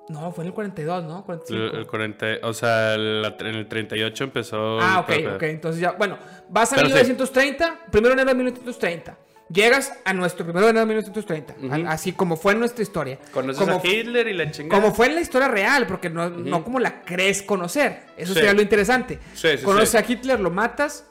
No, 0.09 0.31
fue 0.31 0.43
en 0.43 0.47
el 0.47 0.53
42, 0.53 1.03
¿no? 1.05 1.23
45. 1.23 1.73
El, 1.75 1.79
el 1.81 1.87
40, 1.87 2.25
o 2.43 2.53
sea, 2.53 2.97
la- 2.97 3.35
en 3.39 3.45
el 3.47 3.67
38 3.67 4.23
empezó... 4.23 4.79
Ah, 4.81 4.99
ok, 5.01 5.11
ok. 5.35 5.43
Entonces 5.43 5.79
ya, 5.79 5.91
bueno, 5.93 6.17
vas 6.49 6.73
a 6.73 6.77
Pero 6.77 6.87
sí. 6.87 6.93
1930, 6.95 7.79
primero 7.91 8.15
de 8.15 8.21
enero 8.21 8.29
de 8.29 8.35
1930. 8.43 9.17
Llegas 9.51 9.93
a 10.05 10.13
nuestro 10.13 10.45
primero 10.45 10.65
de 10.65 10.71
enero 10.71 10.85
de 10.87 10.93
1930. 10.95 11.55
a- 11.89 11.91
Así 11.93 12.13
como 12.13 12.37
fue 12.37 12.53
en 12.53 12.59
nuestra 12.59 12.81
historia. 12.83 13.19
Conoces 13.31 13.61
como, 13.63 13.77
a 13.79 13.87
Hitler 13.87 14.27
y 14.27 14.33
la 14.33 14.51
chingada. 14.51 14.81
como 14.81 14.93
fue 14.95 15.07
en 15.07 15.15
la 15.15 15.21
historia 15.21 15.47
real, 15.47 15.85
porque 15.87 16.09
no, 16.09 16.29
no 16.29 16.63
como 16.63 16.79
la 16.79 17.01
crees 17.03 17.41
conocer. 17.43 18.01
Eso 18.17 18.33
Sí. 18.33 18.39
sería 18.39 18.53
lo 18.53 18.61
interesante. 18.61 19.19
Sí, 19.33 19.57
sí, 19.57 19.63
Conoces 19.63 19.89
sí. 19.91 19.97
a 19.97 20.05
Hitler, 20.07 20.39
lo 20.39 20.49
matas, 20.51 21.05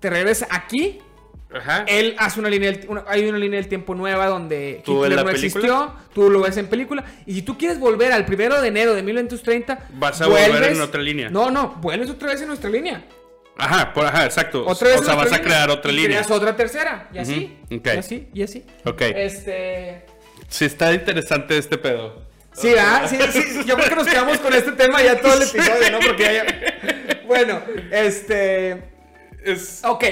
te 0.00 0.08
regresas 0.10 0.48
aquí. 0.52 1.00
Ajá. 1.52 1.84
Él 1.88 2.14
hace 2.18 2.38
una 2.38 2.48
línea 2.48 2.70
del, 2.70 2.88
una- 2.88 3.04
hay 3.08 3.28
una 3.28 3.38
línea 3.38 3.58
del 3.58 3.68
tiempo 3.68 3.94
nueva 3.94 4.26
donde 4.28 4.82
¿Tú 4.84 5.04
Hitler 5.04 5.18
no 5.18 5.24
película? 5.24 5.46
existió, 5.46 5.94
tú 6.14 6.30
lo 6.30 6.40
ves 6.42 6.56
en 6.56 6.66
película. 6.68 7.04
Y 7.26 7.34
si 7.34 7.42
tú 7.42 7.58
quieres 7.58 7.78
volver 7.80 8.12
al 8.12 8.24
primero 8.24 8.60
de 8.60 8.68
enero 8.68 8.94
de 8.94 9.02
1930, 9.02 9.88
Vas 9.94 10.20
a 10.20 10.26
volver 10.28 10.62
en 10.64 10.80
otra 10.80 11.00
línea. 11.02 11.28
No, 11.28 11.50
no, 11.50 11.76
vuelves 11.80 12.08
otra 12.10 12.28
vez 12.28 12.40
en 12.40 12.48
nuestra 12.48 12.70
línea. 12.70 13.04
Ajá, 13.56 13.92
por, 13.92 14.06
ajá, 14.06 14.24
exacto. 14.24 14.64
Otra 14.66 14.88
vez 14.88 15.00
o 15.00 15.04
sea, 15.04 15.14
vas 15.16 15.32
a 15.32 15.42
crear 15.42 15.68
otra 15.70 15.90
línea. 15.90 16.08
creas 16.18 16.30
otra 16.30 16.54
tercera. 16.56 17.08
Y 17.12 17.18
así. 17.18 17.58
Ok. 17.70 17.86
Y 17.86 17.98
así, 17.98 18.28
y 18.32 18.42
así. 18.42 18.64
Ok. 18.84 19.00
Este. 19.02 20.06
Sí, 20.48 20.64
está 20.64 20.92
interesante 20.94 21.58
este 21.58 21.76
pedo. 21.78 22.22
Sí, 22.52 22.68
¿verdad? 22.68 23.08
Sí, 23.08 23.16
sí, 23.32 23.64
yo 23.66 23.76
creo 23.76 23.88
que 23.88 23.94
nos 23.96 24.06
quedamos 24.06 24.38
con 24.38 24.52
este 24.54 24.72
tema 24.72 25.02
ya 25.02 25.20
todo 25.20 25.34
el 25.34 25.42
episodio, 25.48 25.90
¿no? 25.92 25.98
Porque 26.00 26.22
ya- 26.22 26.46
ya- 26.46 27.22
Bueno, 27.26 27.60
este. 27.92 28.82
Es... 29.44 29.82
Ok, 29.84 30.04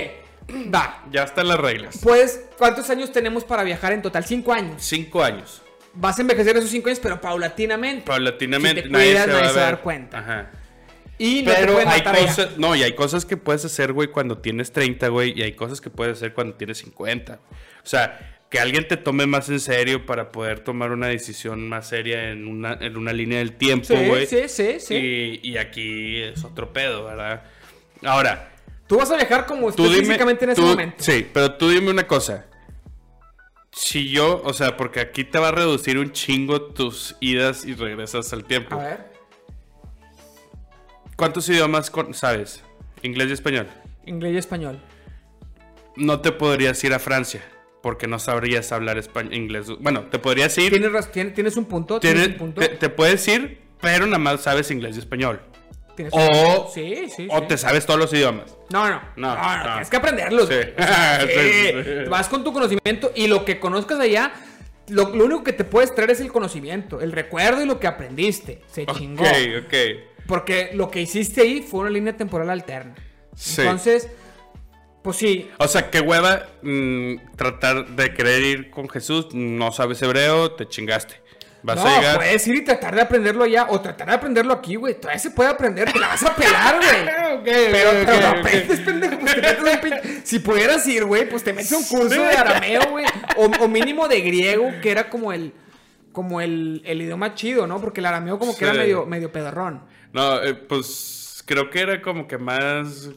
va. 0.75 1.05
Ya 1.11 1.25
están 1.25 1.49
las 1.49 1.59
reglas. 1.59 2.01
Pues, 2.03 2.47
¿cuántos 2.57 2.89
años 2.91 3.13
tenemos 3.13 3.45
para 3.45 3.63
viajar 3.63 3.93
en 3.93 4.03
total? 4.03 4.25
Cinco 4.25 4.53
años. 4.53 4.83
Cinco 4.83 5.23
años. 5.23 5.63
Vas 5.95 6.19
a 6.19 6.23
envejecer 6.23 6.57
esos 6.57 6.71
cinco 6.71 6.89
años, 6.89 7.01
pero 7.01 7.21
paulatinamente. 7.21 8.07
Paulatinamente 8.07 8.83
Si 8.83 8.89
te 8.89 8.93
nadie 8.93 9.13
se 9.13 9.19
va 9.21 9.27
nadie 9.27 9.49
se 9.49 9.55
va 9.55 9.61
a 9.61 9.65
dar 9.65 9.81
cuenta. 9.81 10.19
Ajá. 10.19 10.51
Y 11.19 11.43
no 11.43 11.53
Pero 11.53 11.79
hay 11.79 11.85
matar 11.85 12.17
cosas, 12.17 12.59
no, 12.59 12.77
y 12.77 12.83
hay 12.85 12.93
cosas 12.95 13.25
que 13.25 13.37
puedes 13.37 13.65
hacer, 13.65 13.93
güey, 13.93 14.09
cuando 14.09 14.39
tienes 14.39 14.71
30, 14.71 15.09
güey, 15.09 15.37
y 15.37 15.43
hay 15.43 15.53
cosas 15.53 15.81
que 15.81 15.91
puedes 15.91 16.17
hacer 16.17 16.33
cuando 16.33 16.55
tienes 16.55 16.79
50. 16.79 17.41
O 17.83 17.87
sea, 17.87 18.39
que 18.49 18.61
alguien 18.61 18.87
te 18.87 18.97
tome 18.97 19.27
más 19.27 19.49
en 19.49 19.59
serio 19.59 20.07
para 20.07 20.31
poder 20.31 20.61
tomar 20.61 20.93
una 20.93 21.09
decisión 21.09 21.69
más 21.69 21.89
seria 21.89 22.31
en 22.31 22.47
una, 22.47 22.79
en 22.81 22.97
una 22.97 23.13
línea 23.13 23.39
del 23.39 23.55
tiempo, 23.55 23.95
güey. 23.97 24.27
Sí, 24.27 24.43
sí, 24.47 24.77
sí, 24.79 24.81
sí. 24.81 24.95
Y, 24.95 25.41
y 25.43 25.59
aquí 25.59 26.23
es 26.23 26.45
otro 26.45 26.73
pedo, 26.73 27.05
¿verdad? 27.05 27.43
Ahora, 28.05 28.53
Tú 28.89 28.97
vas 28.97 29.11
a 29.11 29.17
viajar 29.17 29.47
como 29.47 29.71
tú 29.73 29.83
estás 29.85 29.91
dime. 29.97 30.07
físicamente 30.07 30.45
en 30.45 30.51
ese 30.53 30.61
tú- 30.63 30.67
momento. 30.67 30.97
Sí, 30.99 31.27
pero 31.33 31.55
tú 31.55 31.69
dime 31.69 31.91
una 31.91 32.07
cosa. 32.07 32.47
Si 33.71 34.09
yo, 34.11 34.41
o 34.45 34.53
sea, 34.53 34.77
porque 34.77 35.01
aquí 35.01 35.25
te 35.25 35.39
va 35.39 35.49
a 35.49 35.53
reducir 35.53 35.99
un 35.99 36.11
chingo 36.13 36.61
tus 36.63 37.15
idas 37.21 37.65
y 37.65 37.75
regresas 37.75 38.33
al 38.33 38.45
tiempo. 38.45 38.75
A 38.75 38.79
ver. 38.79 39.13
¿Cuántos 41.17 41.49
idiomas 41.49 41.91
con- 41.91 42.15
sabes? 42.15 42.63
Inglés 43.03 43.29
y 43.29 43.33
español. 43.33 43.67
Inglés 44.07 44.35
y 44.35 44.39
español. 44.39 44.81
No 45.97 46.21
te 46.21 46.33
podrías 46.33 46.83
ir 46.85 46.95
a 46.95 46.99
Francia 46.99 47.43
porque 47.83 48.07
no 48.07 48.19
sabrías 48.19 48.73
hablar 48.73 48.99
español, 48.99 49.35
inglés. 49.35 49.67
Bueno, 49.81 50.05
te 50.05 50.19
podrías 50.19 50.57
ir. 50.59 50.71
¿Tienes, 50.71 51.57
un 51.57 51.65
punto. 51.67 52.01
Tienes 52.01 52.23
Tienes- 52.23 52.33
un 52.33 52.39
punto. 52.39 52.61
te, 52.61 52.69
te 52.69 52.89
puedes 52.89 53.27
ir, 53.29 53.61
pero 53.81 54.07
nada 54.07 54.19
más 54.19 54.41
sabes 54.43 54.71
inglés 54.71 54.97
y 54.97 55.01
español. 55.01 55.41
Tienes 55.99 56.15
O, 56.15 56.19
punto. 56.19 56.71
Sí, 56.73 57.09
sí, 57.15 57.27
o 57.29 57.41
sí. 57.41 57.45
te 57.49 57.59
sabes 57.59 57.85
todos 57.85 57.99
los 57.99 58.13
idiomas. 58.13 58.57
No, 58.71 58.89
no, 58.89 59.03
No, 59.17 59.35
no, 59.35 59.43
no, 59.43 59.57
no. 59.59 59.63
tienes 59.65 59.91
que 59.91 59.97
aprenderlos. 59.97 60.49
Vas 62.09 62.29
con 62.29 62.45
tu 62.45 62.53
conocimiento 62.53 63.11
y 63.17 63.27
lo 63.27 63.45
que 63.45 63.59
conozcas 63.59 63.99
allá, 63.99 64.33
lo, 64.91 65.09
lo 65.15 65.25
único 65.25 65.43
que 65.43 65.53
te 65.53 65.65
puedes 65.65 65.93
traer 65.93 66.11
es 66.13 66.21
el 66.21 66.31
conocimiento, 66.31 67.01
el 67.01 67.11
recuerdo 67.11 67.63
y 67.63 67.67
lo 67.67 67.81
que 67.81 67.89
aprendiste. 67.89 68.63
Se 68.69 68.87
chingó. 68.87 69.25
Ok, 69.25 69.65
ok. 69.67 69.75
Porque 70.29 70.71
lo 70.75 70.89
que 70.89 71.01
hiciste 71.01 71.41
ahí 71.41 71.63
fue 71.63 71.81
una 71.81 71.91
línea 71.91 72.17
temporal 72.17 72.49
alterna. 72.51 72.95
Sí. 73.35 73.63
Entonces, 73.63 74.09
pues 75.03 75.17
sí, 75.17 75.51
O 75.59 75.67
sea, 75.67 75.91
qué 75.91 76.01
hueva 76.01 76.47
mm, 76.63 77.35
tratar 77.37 77.89
de 77.89 78.15
querer 78.15 78.43
ir 78.43 78.71
con 78.71 78.89
Jesús. 78.89 79.35
No 79.35 79.73
sabes 79.73 80.01
hebreo, 80.03 80.53
te 80.53 80.69
chingaste. 80.69 81.21
Vas 81.63 81.77
no, 81.77 81.87
a 81.87 81.99
llegar. 81.99 82.17
puedes 82.17 82.47
ir 82.47 82.55
y 82.57 82.65
tratar 82.65 82.95
de 82.95 83.01
aprenderlo 83.03 83.45
allá 83.45 83.67
o 83.69 83.81
tratar 83.81 84.09
de 84.09 84.15
aprenderlo 84.15 84.53
aquí, 84.55 84.77
güey. 84.77 84.95
Todavía 84.95 85.19
se 85.19 85.31
puede 85.33 85.51
aprender, 85.51 85.93
te 85.93 85.99
la 85.99 86.09
vas 86.09 86.23
a 86.23 86.35
pelar, 86.37 86.77
güey. 86.77 87.05
Pero, 87.45 87.91
ok, 87.91 88.07
pero 88.07 88.29
aprendes, 88.29 88.81
pendejo, 88.81 89.19
pues 89.19 89.35
te 89.35 89.41
metes 89.41 89.59
a 89.59 89.71
un 89.73 89.81
pin- 89.81 90.21
Si 90.25 90.39
pudieras 90.41 90.87
ir, 90.87 91.05
güey, 91.05 91.29
pues 91.29 91.43
te 91.45 91.53
metes 91.53 91.73
un 91.73 91.85
curso 91.85 92.21
de 92.23 92.29
arameo, 92.37 92.91
güey. 92.91 93.05
O, 93.37 93.47
o 93.47 93.69
mínimo 93.69 94.09
de 94.09 94.21
griego, 94.21 94.71
que 94.83 94.91
era 94.91 95.09
como 95.11 95.33
el 95.33 95.53
como 96.13 96.41
el, 96.41 96.83
el 96.85 97.03
idioma 97.03 97.35
chido, 97.35 97.67
¿no? 97.69 97.81
Porque 97.81 98.01
el 98.01 98.07
arameo 98.07 98.39
como 98.41 98.57
que 98.57 98.65
era 98.65 98.75
medio, 98.75 99.07
medio 99.07 99.31
pedorrón. 99.31 99.83
No, 100.13 100.43
eh, 100.43 100.55
pues 100.55 101.43
creo 101.47 101.71
que 101.71 101.81
era 101.81 102.03
como 102.03 102.27
que 102.27 102.39
más. 102.39 103.11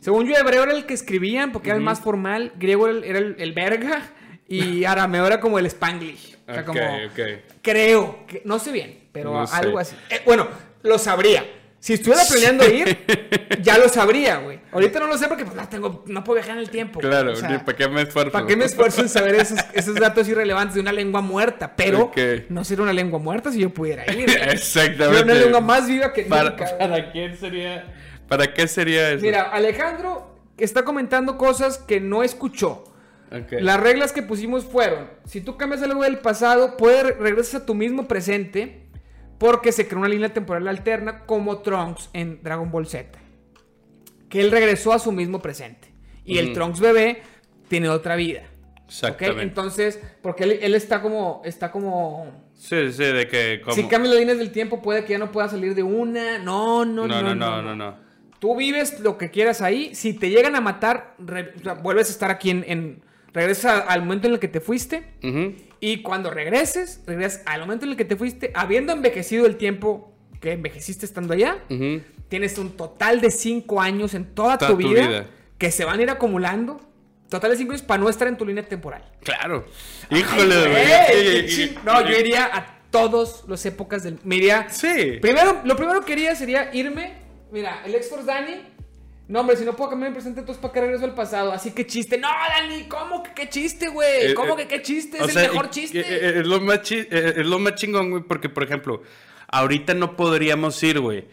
Según 0.00 0.26
yo, 0.26 0.34
hebreo 0.36 0.62
era 0.62 0.72
el 0.72 0.86
que 0.86 0.94
escribían 0.94 1.52
porque 1.52 1.68
era 1.70 1.76
el 1.76 1.84
más 1.84 2.00
formal, 2.00 2.52
griego 2.56 2.88
era 2.88 2.98
el, 2.98 3.04
era 3.04 3.18
el- 3.18 3.36
el 3.38 3.52
verga 3.52 4.02
y 4.48 4.84
arameo 4.84 5.26
era 5.26 5.40
como 5.40 5.58
el 5.58 5.66
spanglish. 5.66 6.31
O 6.52 6.54
sea, 6.54 6.62
Ok, 6.62 6.66
como, 6.66 6.96
ok. 7.06 7.20
Creo, 7.62 8.26
que, 8.26 8.42
no 8.44 8.58
sé 8.58 8.72
bien, 8.72 9.08
pero 9.12 9.32
No 9.32 9.46
sé. 9.46 9.56
algo 9.56 9.78
así. 9.78 9.96
Eh, 10.10 10.22
bueno, 10.24 10.48
lo 10.82 10.98
sabría. 10.98 11.44
Si 11.80 11.94
estuviera 11.94 12.22
planeando 12.30 12.64
ir, 12.68 12.96
ya 13.60 13.76
lo 13.76 13.88
sabría, 13.88 14.36
güey. 14.36 14.60
Ahorita 14.70 15.00
no 15.00 15.08
lo 15.08 15.18
sé 15.18 15.26
porque 15.26 15.44
pues, 15.44 15.56
no, 15.56 15.68
tengo, 15.68 16.04
no 16.06 16.22
puedo 16.22 16.36
viajar 16.36 16.52
en 16.52 16.60
el 16.62 16.70
tiempo. 16.70 17.00
Claro, 17.00 17.32
O 17.32 17.34
sea, 17.34 17.64
para 17.64 17.76
qué 17.76 17.88
me 17.88 18.02
esfuerzo. 18.02 18.30
¿Para 18.30 18.46
qué 18.46 18.54
me 18.56 18.66
esfuerzo 18.66 19.00
en 19.00 19.08
saber 19.08 19.34
esos, 19.34 19.58
esos 19.72 19.96
datos 19.96 20.28
irrelevantes 20.28 20.76
de 20.76 20.80
una 20.80 20.92
lengua 20.92 21.22
muerta? 21.22 21.74
Pero 21.74 22.02
Ok. 22.02 22.18
no 22.50 22.62
sería 22.62 22.84
una 22.84 22.92
lengua 22.92 23.18
muerta 23.18 23.50
si 23.50 23.58
yo 23.58 23.70
pudiera 23.70 24.04
ir. 24.12 24.26
güey. 24.26 24.36
Exactamente. 24.52 25.18
Sería 25.18 25.22
una 25.24 25.34
lengua 25.34 25.60
más 25.60 25.88
viva 25.88 26.12
que 26.12 26.22
¿Para, 26.22 26.50
nunca. 26.50 26.78
¿Para 26.78 27.10
quién 27.10 27.36
sería? 27.36 27.84
¿Para 28.28 28.54
qué 28.54 28.68
sería 28.68 29.10
eso? 29.10 29.22
Mira, 29.22 29.42
Alejandro 29.50 30.36
está 30.58 30.84
comentando 30.84 31.36
cosas 31.36 31.78
que 31.78 31.98
no 31.98 32.22
escuchó. 32.22 32.84
Las 33.60 33.80
reglas 33.80 34.12
que 34.12 34.22
pusimos 34.22 34.64
fueron, 34.64 35.08
si 35.24 35.40
tú 35.40 35.56
cambias 35.56 35.82
algo 35.82 36.02
del 36.02 36.18
pasado, 36.18 36.76
puedes 36.76 37.16
regresar 37.18 37.62
a 37.62 37.66
tu 37.66 37.74
mismo 37.74 38.06
presente 38.08 38.86
porque 39.38 39.72
se 39.72 39.86
creó 39.88 40.00
una 40.00 40.08
línea 40.08 40.32
temporal 40.32 40.68
alterna 40.68 41.24
como 41.26 41.58
Trunks 41.58 42.10
en 42.12 42.42
Dragon 42.42 42.70
Ball 42.70 42.86
Z. 42.86 43.18
Que 44.28 44.40
él 44.40 44.50
regresó 44.50 44.92
a 44.92 44.98
su 44.98 45.12
mismo 45.12 45.40
presente. 45.40 45.92
Y 46.24 46.38
el. 46.38 46.52
Trunks 46.52 46.80
bebé 46.80 47.22
tiene 47.68 47.88
otra 47.88 48.16
vida. 48.16 48.42
Exactamente. 48.86 49.42
Entonces, 49.42 50.00
porque 50.20 50.44
él, 50.44 50.58
él 50.62 50.74
está 50.74 51.00
como, 51.00 51.40
está 51.44 51.72
como... 51.72 52.50
Sí, 52.54 52.92
sí, 52.92 53.04
de 53.04 53.26
que 53.26 53.60
como... 53.64 53.74
Si 53.74 53.84
cambias 53.84 54.12
las 54.14 54.20
líneas 54.20 54.38
del 54.38 54.52
tiempo 54.52 54.82
puede 54.82 55.04
que 55.04 55.12
ya 55.12 55.18
no 55.18 55.32
pueda 55.32 55.48
salir 55.48 55.74
de 55.74 55.82
una. 55.82 56.38
No, 56.38 56.84
no, 56.84 57.08
no, 57.08 57.22
no, 57.22 57.34
no, 57.34 57.34
no, 57.34 57.62
no, 57.62 57.74
no. 57.74 57.96
Tú 58.38 58.54
vives 58.56 59.00
lo 59.00 59.16
que 59.18 59.30
quieras 59.30 59.62
ahí. 59.62 59.94
Si 59.94 60.12
te 60.14 60.28
llegan 60.28 60.54
a 60.56 60.60
matar, 60.60 61.14
re- 61.18 61.54
o 61.58 61.62
sea, 61.62 61.74
vuelves 61.74 62.08
a 62.08 62.12
estar 62.12 62.30
aquí 62.30 62.50
en, 62.50 62.64
en- 62.66 63.02
Regresas 63.32 63.84
al 63.88 64.02
momento 64.02 64.26
en 64.26 64.34
el 64.34 64.40
que 64.40 64.48
te 64.48 64.60
fuiste. 64.60 65.14
Y 65.80 66.02
cuando 66.02 66.30
regreses, 66.30 67.00
regresas 67.06 67.42
al 67.46 67.60
momento 67.60 67.86
en 67.86 67.92
el 67.92 67.96
que 67.96 68.04
te 68.04 68.16
fuiste, 68.16 68.52
habiendo 68.54 68.92
envejecido 68.92 69.46
el 69.46 69.56
tiempo 69.56 70.14
que 70.40 70.52
envejeciste 70.52 71.06
estando 71.06 71.34
allá. 71.34 71.58
Tienes 72.28 72.58
un 72.58 72.76
total 72.76 73.20
de 73.20 73.30
5 73.30 73.80
años 73.80 74.14
en 74.14 74.34
toda, 74.34 74.58
Toda 74.58 74.70
tu, 74.72 74.78
tu 74.78 74.88
vida, 74.88 75.26
que 75.58 75.70
se 75.70 75.84
van 75.84 76.00
a 76.00 76.02
ir 76.02 76.10
acumulando. 76.10 76.80
Total 77.28 77.50
de 77.50 77.56
5 77.56 77.72
años 77.72 77.82
para 77.82 78.02
no 78.02 78.08
estar 78.10 78.28
en 78.28 78.36
tu 78.36 78.44
línea 78.44 78.62
temporal. 78.62 79.02
Claro. 79.22 79.64
Ay, 80.10 80.20
Híjole, 80.20 80.68
güey, 80.68 81.74
No, 81.84 82.06
yo 82.06 82.18
iría 82.18 82.44
a 82.44 82.82
todas 82.90 83.44
las 83.48 83.64
épocas 83.66 84.02
del. 84.02 84.18
Me 84.22 84.36
iría. 84.36 84.68
Sí. 84.68 85.18
Primero, 85.20 85.62
lo 85.64 85.74
primero 85.76 86.04
que 86.04 86.12
haría 86.12 86.34
sería 86.36 86.70
irme. 86.74 87.14
Mira, 87.50 87.82
el 87.84 87.94
X-Force 87.94 88.26
Dani. 88.26 88.71
No, 89.28 89.40
hombre, 89.40 89.56
si 89.56 89.64
no 89.64 89.74
puedo 89.74 89.90
cambiar 89.90 90.10
mi 90.10 90.14
presente, 90.14 90.40
entonces 90.40 90.60
¿para 90.60 90.74
qué 90.74 90.80
regreso 90.80 91.04
al 91.04 91.14
pasado? 91.14 91.52
Así 91.52 91.70
que 91.70 91.86
chiste. 91.86 92.18
No, 92.18 92.28
Dani, 92.28 92.86
¿cómo 92.88 93.22
que 93.22 93.32
qué 93.32 93.48
chiste, 93.48 93.88
güey? 93.88 94.26
Eh, 94.32 94.34
¿Cómo 94.34 94.54
eh, 94.58 94.62
que 94.62 94.68
qué 94.68 94.82
chiste? 94.82 95.20
o 95.22 95.24
Es 95.26 95.32
sea, 95.32 95.44
el 95.44 95.50
mejor 95.52 95.70
chiste. 95.70 96.00
eh, 96.00 96.40
Es 96.40 96.46
lo 96.46 96.60
más, 96.60 96.82
chi- 96.82 97.06
es 97.10 97.46
lo 97.46 97.58
más 97.58 97.74
chingón, 97.76 98.10
güey, 98.10 98.22
porque, 98.24 98.48
por 98.48 98.64
ejemplo, 98.64 99.02
ahorita 99.48 99.94
no 99.94 100.16
podríamos 100.16 100.82
ir, 100.82 101.00
güey. 101.00 101.26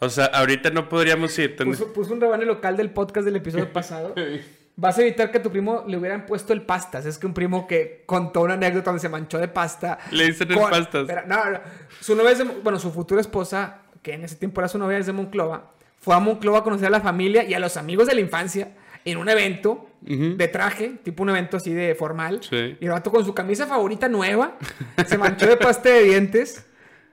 O 0.00 0.08
sea, 0.08 0.24
ahorita 0.26 0.70
no 0.70 0.88
podríamos 0.88 1.38
ir. 1.38 1.54
Puso, 1.56 1.92
puso 1.92 2.12
un 2.14 2.20
rebane 2.20 2.44
local 2.44 2.76
del 2.76 2.90
podcast 2.90 3.24
del 3.24 3.36
episodio 3.36 3.72
pasado. 3.72 4.14
Vas 4.76 4.98
a 4.98 5.02
evitar 5.02 5.30
que 5.30 5.38
a 5.38 5.42
tu 5.42 5.52
primo 5.52 5.84
le 5.86 5.96
hubieran 5.96 6.26
puesto 6.26 6.52
el 6.52 6.62
pastas. 6.62 7.06
Es 7.06 7.16
que 7.18 7.26
un 7.26 7.34
primo 7.34 7.68
que 7.68 8.02
contó 8.06 8.40
una 8.40 8.54
anécdota 8.54 8.86
donde 8.86 9.00
se 9.00 9.08
manchó 9.08 9.38
de 9.38 9.46
pasta. 9.46 10.00
Le 10.10 10.24
dicen 10.26 10.50
el 10.50 10.58
con- 10.58 10.68
pastas. 10.70 11.02
Espera, 11.02 11.24
no, 11.28 11.48
no. 11.50 11.60
Su 12.00 12.16
novia 12.16 12.32
es 12.32 12.38
de- 12.38 12.44
bueno, 12.44 12.80
su 12.80 12.90
futura 12.90 13.20
esposa, 13.20 13.82
que 14.02 14.14
en 14.14 14.24
ese 14.24 14.34
tiempo 14.34 14.60
era 14.60 14.66
su 14.66 14.78
novia, 14.78 14.98
es 14.98 15.06
de 15.06 15.12
Monclova. 15.12 15.70
Fue 16.04 16.14
a 16.14 16.18
Monclova 16.20 16.58
a 16.58 16.62
conocer 16.62 16.86
a 16.88 16.90
la 16.90 17.00
familia 17.00 17.44
y 17.44 17.54
a 17.54 17.58
los 17.58 17.76
amigos 17.78 18.06
de 18.06 18.14
la 18.14 18.20
infancia 18.20 18.68
en 19.06 19.16
un 19.18 19.28
evento 19.28 19.88
de 20.00 20.48
traje, 20.48 20.96
tipo 21.02 21.22
un 21.22 21.30
evento 21.30 21.56
así 21.56 21.72
de 21.72 21.94
formal. 21.94 22.40
Sí. 22.42 22.76
Y 22.78 22.84
el 22.84 22.90
vato 22.90 23.10
con 23.10 23.24
su 23.24 23.32
camisa 23.34 23.66
favorita 23.66 24.06
nueva, 24.08 24.58
se 25.06 25.16
manchó 25.16 25.46
de 25.46 25.56
pasta 25.56 25.88
de 25.88 26.02
dientes. 26.02 26.66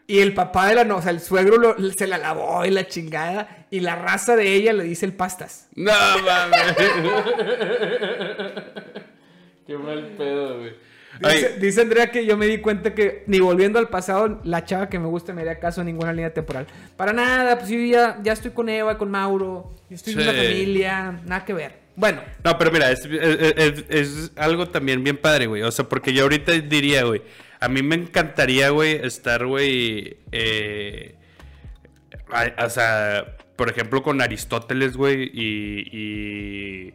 Y 0.07 0.19
el 0.19 0.33
papá 0.33 0.67
de 0.67 0.75
la 0.75 0.83
no, 0.83 0.97
o 0.97 1.01
sea, 1.01 1.11
el 1.11 1.21
suegro 1.21 1.57
lo- 1.57 1.91
se 1.91 2.05
la 2.05 2.17
lavó 2.17 2.65
y 2.65 2.69
la 2.71 2.85
chingada. 2.85 3.65
Y 3.71 3.79
la 3.79 3.95
raza 3.95 4.35
de 4.35 4.53
ella 4.55 4.73
le 4.73 4.83
dice 4.83 5.05
el 5.05 5.13
pastas. 5.13 5.69
No 5.75 5.93
mames. 6.25 6.75
Qué 9.67 9.77
mal 9.77 10.13
pedo, 10.17 10.59
güey. 10.59 10.73
Dice, 11.59 11.81
Andrea 11.81 12.09
que 12.09 12.25
yo 12.25 12.35
me 12.37 12.47
di 12.47 12.57
cuenta 12.59 12.93
que 12.95 13.23
ni 13.27 13.39
volviendo 13.39 13.77
al 13.79 13.89
pasado, 13.89 14.39
la 14.43 14.65
chava 14.65 14.89
que 14.89 14.97
me 14.99 15.07
gusta 15.07 15.33
me 15.33 15.41
haría 15.41 15.59
caso 15.59 15.81
a 15.81 15.83
ninguna 15.83 16.11
línea 16.13 16.33
temporal. 16.33 16.65
Para 16.97 17.13
nada, 17.13 17.57
pues 17.59 17.69
yo 17.69 17.77
ya, 17.79 18.19
ya 18.23 18.33
estoy 18.33 18.51
con 18.51 18.69
Eva, 18.69 18.97
con 18.97 19.11
Mauro, 19.11 19.71
yo 19.89 19.95
estoy 19.95 20.13
en 20.13 20.19
una 20.21 20.31
Sí. 20.31 20.37
familia, 20.37 21.21
nada 21.25 21.45
que 21.45 21.53
ver. 21.53 21.73
Bueno, 21.95 22.21
No, 22.43 22.57
pero 22.57 22.71
mira, 22.71 22.89
es, 22.91 23.05
es- 23.05 23.53
es- 23.57 23.85
es 23.89 24.31
algo 24.35 24.67
también 24.69 25.03
bien 25.03 25.17
padre, 25.17 25.45
güey. 25.47 25.61
O 25.61 25.71
sea, 25.71 25.87
porque 25.87 26.13
yo 26.13 26.23
ahorita 26.23 26.53
diría, 26.53 27.03
güey, 27.03 27.21
a 27.59 27.67
mí 27.67 27.83
me 27.83 27.95
encantaría, 27.95 28.69
güey, 28.69 28.93
estar, 29.05 29.45
güey, 29.45 30.17
eh, 30.31 31.13
o 32.65 32.69
sea, 32.69 33.35
por 33.55 33.69
ejemplo, 33.69 34.01
con 34.01 34.21
Aristóteles, 34.21 34.95
güey, 34.97 35.29
y, 35.33 35.85
y- 35.91 36.93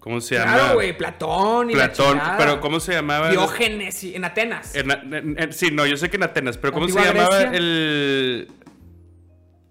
¿Cómo 0.00 0.20
se 0.20 0.34
llama? 0.36 0.54
claro, 0.54 0.74
güey, 0.74 0.96
Platón 0.96 1.70
y 1.70 1.74
la 1.74 1.92
Platón, 1.92 2.20
pero 2.38 2.60
¿cómo 2.60 2.80
se 2.80 2.92
llamaba? 2.94 3.28
Diógenes 3.30 4.02
en 4.02 4.24
Atenas. 4.24 4.74
En- 4.74 4.90
en- 4.90 5.36
en- 5.38 5.52
sí, 5.52 5.70
no, 5.70 5.84
yo 5.86 5.96
sé 5.98 6.08
que 6.10 6.16
en 6.16 6.22
Atenas, 6.24 6.56
pero 6.58 6.72
¿cómo 6.72 6.88
se 6.88 6.94
llamaba 6.98 7.38
Grecia. 7.38 7.50
el... 7.58 8.48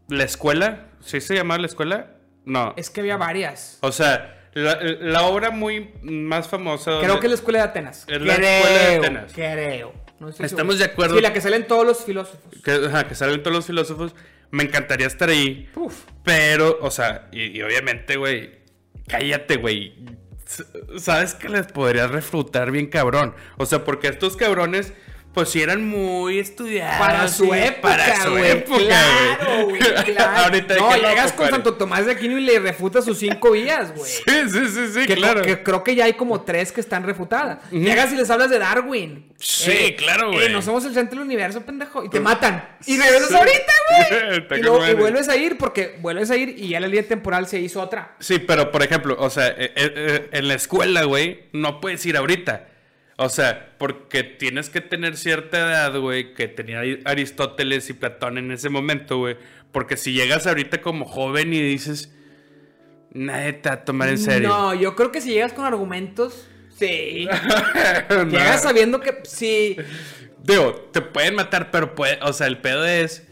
la 0.08 0.24
escuela? 0.24 0.86
¿Sí 1.02 1.20
se 1.22 1.36
llamaba 1.36 1.60
la 1.60 1.68
escuela? 1.68 2.12
No. 2.46 2.74
Es 2.78 2.90
que 2.90 3.02
había 3.02 3.18
varias. 3.18 3.78
O 3.82 3.92
sea, 3.92 4.50
la, 4.54 4.80
la 4.82 5.24
obra 5.24 5.50
muy 5.52 5.90
más 6.04 6.48
famosa... 6.48 7.00
Creo 7.02 7.20
que 7.20 7.28
es 7.28 7.32
la 7.32 7.36
escuela 7.36 7.60
de 7.60 7.66
Atenas. 7.66 8.06
Es 8.08 8.22
la 8.22 8.34
escuela 8.34 8.80
de 8.90 8.96
Atenas. 8.98 9.32
Creo. 9.34 9.94
No 10.20 10.30
Estamos 10.30 10.50
seguro. 10.52 10.76
de 10.76 10.84
acuerdo. 10.86 11.16
Sí, 11.16 11.22
la 11.22 11.34
que 11.34 11.42
salen 11.42 11.66
todos 11.66 11.86
los 11.86 12.04
filósofos. 12.04 12.62
que, 12.64 12.72
ajá, 12.72 13.08
que 13.08 13.16
salen 13.16 13.42
todos 13.42 13.56
los 13.56 13.66
filósofos. 13.66 14.14
Me 14.52 14.64
encantaría 14.64 15.08
estar 15.08 15.30
ahí. 15.30 15.70
Uf. 15.76 16.04
Pero, 16.24 16.78
o 16.82 16.92
sea, 16.92 17.30
y, 17.32 17.58
y 17.58 17.62
obviamente, 17.62 18.18
güey, 18.18 18.59
cállate, 19.10 19.58
güey. 19.58 19.94
Sabes 20.98 21.34
que 21.36 21.50
les 21.50 21.68
podrías 21.68 22.10
refutar 22.10 22.72
bien 22.72 22.88
cabrón. 22.88 23.36
O 23.58 23.66
sea, 23.66 23.84
porque 23.84 24.08
estos 24.08 24.38
cabrones 24.38 24.94
pues 25.34 25.50
sí 25.50 25.62
eran 25.62 25.88
muy 25.88 26.40
estudiados. 26.40 26.98
Para 26.98 27.28
su 27.28 27.46
sí, 27.46 27.52
época, 27.54 27.82
para 27.96 28.24
su 28.24 28.32
güey. 28.32 28.52
época, 28.52 28.80
Claro, 28.84 29.66
güey. 29.66 29.80
Claro. 30.10 30.38
Ahorita 30.46 30.76
no, 30.76 30.96
llegas 30.96 31.34
con. 31.34 31.50
Santo 31.50 31.76
Tomás 31.76 32.06
de 32.06 32.14
Aquino 32.14 32.38
y 32.38 32.42
le 32.42 32.60
refutas 32.60 33.06
sus 33.06 33.18
cinco 33.20 33.52
vías, 33.52 33.94
güey. 33.96 34.10
Sí, 34.28 34.50
sí, 34.52 34.68
sí, 34.68 34.88
sí, 34.94 35.06
Que, 35.06 35.16
claro. 35.16 35.42
que 35.44 35.62
creo 35.64 35.84
que 35.84 35.94
ya 35.96 36.06
hay 36.06 36.14
como 36.14 36.42
tres 36.42 36.72
que 36.72 36.82
están 36.82 37.04
refutadas. 37.04 37.60
Llegas 37.72 38.12
y 38.12 38.16
les 38.16 38.30
hablas 38.30 38.50
de 38.50 38.60
Darwin. 38.60 39.32
Sí, 39.38 39.96
claro, 39.98 40.32
güey. 40.32 40.48
Eh, 40.48 40.50
no 40.50 40.62
somos 40.62 40.84
el 40.86 40.94
centro 40.94 41.20
del 41.20 41.26
universo, 41.26 41.62
pendejo. 41.62 42.04
Y 42.04 42.10
te 42.10 42.20
matan. 42.20 42.68
Y 42.86 42.98
regresas 42.98 43.32
ahorita, 43.32 43.74
güey. 43.90 44.60
Y, 44.60 44.62
luego- 44.64 44.88
y 44.88 44.94
vuelves 44.96 45.30
a 45.30 45.36
ir 45.38 45.58
porque 45.58 45.98
vuelves 46.02 46.30
a 46.32 46.36
ir 46.36 46.50
y 46.58 46.70
ya 46.70 46.80
la 46.80 46.88
línea 46.88 47.08
temporal 47.08 47.48
se 47.48 47.60
hizo 47.60 47.82
otra. 47.82 48.16
Sí, 48.20 48.40
pero 48.40 48.72
por 48.72 48.84
ejemplo, 48.84 49.16
o 49.20 49.30
sea, 49.30 49.48
eh, 49.50 49.72
eh, 49.76 49.94
eh, 49.96 50.30
en 50.34 50.48
la 50.48 50.56
escuela, 50.56 51.04
güey, 51.04 51.44
no 51.54 51.80
puedes 51.80 52.06
ir 52.06 52.18
ahorita. 52.18 52.68
O 53.22 53.28
sea, 53.28 53.76
porque 53.78 54.24
tienes 54.24 54.70
que 54.70 54.80
tener 54.80 55.18
cierta 55.18 55.58
edad, 55.60 56.00
güey, 56.00 56.34
que 56.34 56.48
tenía 56.48 56.82
Aristóteles 57.04 57.90
y 57.90 57.94
Platón 57.94 58.38
en 58.38 58.50
ese 58.52 58.70
momento, 58.70 59.18
güey. 59.18 59.36
Porque 59.74 59.98
si 59.98 60.14
llegas 60.14 60.48
ahorita 60.48 60.82
como 60.82 61.04
joven 61.06 61.54
y 61.54 61.62
dices, 61.62 62.14
nadie 63.12 63.54
te 63.54 63.68
va 63.70 63.76
a 63.76 63.84
tomar 63.86 64.08
en 64.08 64.18
serio. 64.20 64.48
No, 64.48 64.74
yo 64.74 64.96
creo 64.96 65.12
que 65.12 65.20
si 65.20 65.32
llegas 65.34 65.52
con 65.52 65.66
argumentos, 65.66 66.48
sí. 66.78 67.28
No. 68.10 68.24
Llegas 68.24 68.64
sabiendo 68.64 69.02
que 69.02 69.20
sí. 69.24 69.76
Digo, 70.42 70.74
te 70.94 71.02
pueden 71.02 71.36
matar, 71.36 71.72
pero 71.72 71.96
puede, 71.96 72.20
o 72.22 72.32
sea, 72.32 72.48
el 72.48 72.60
pedo 72.60 72.86
es 72.86 73.28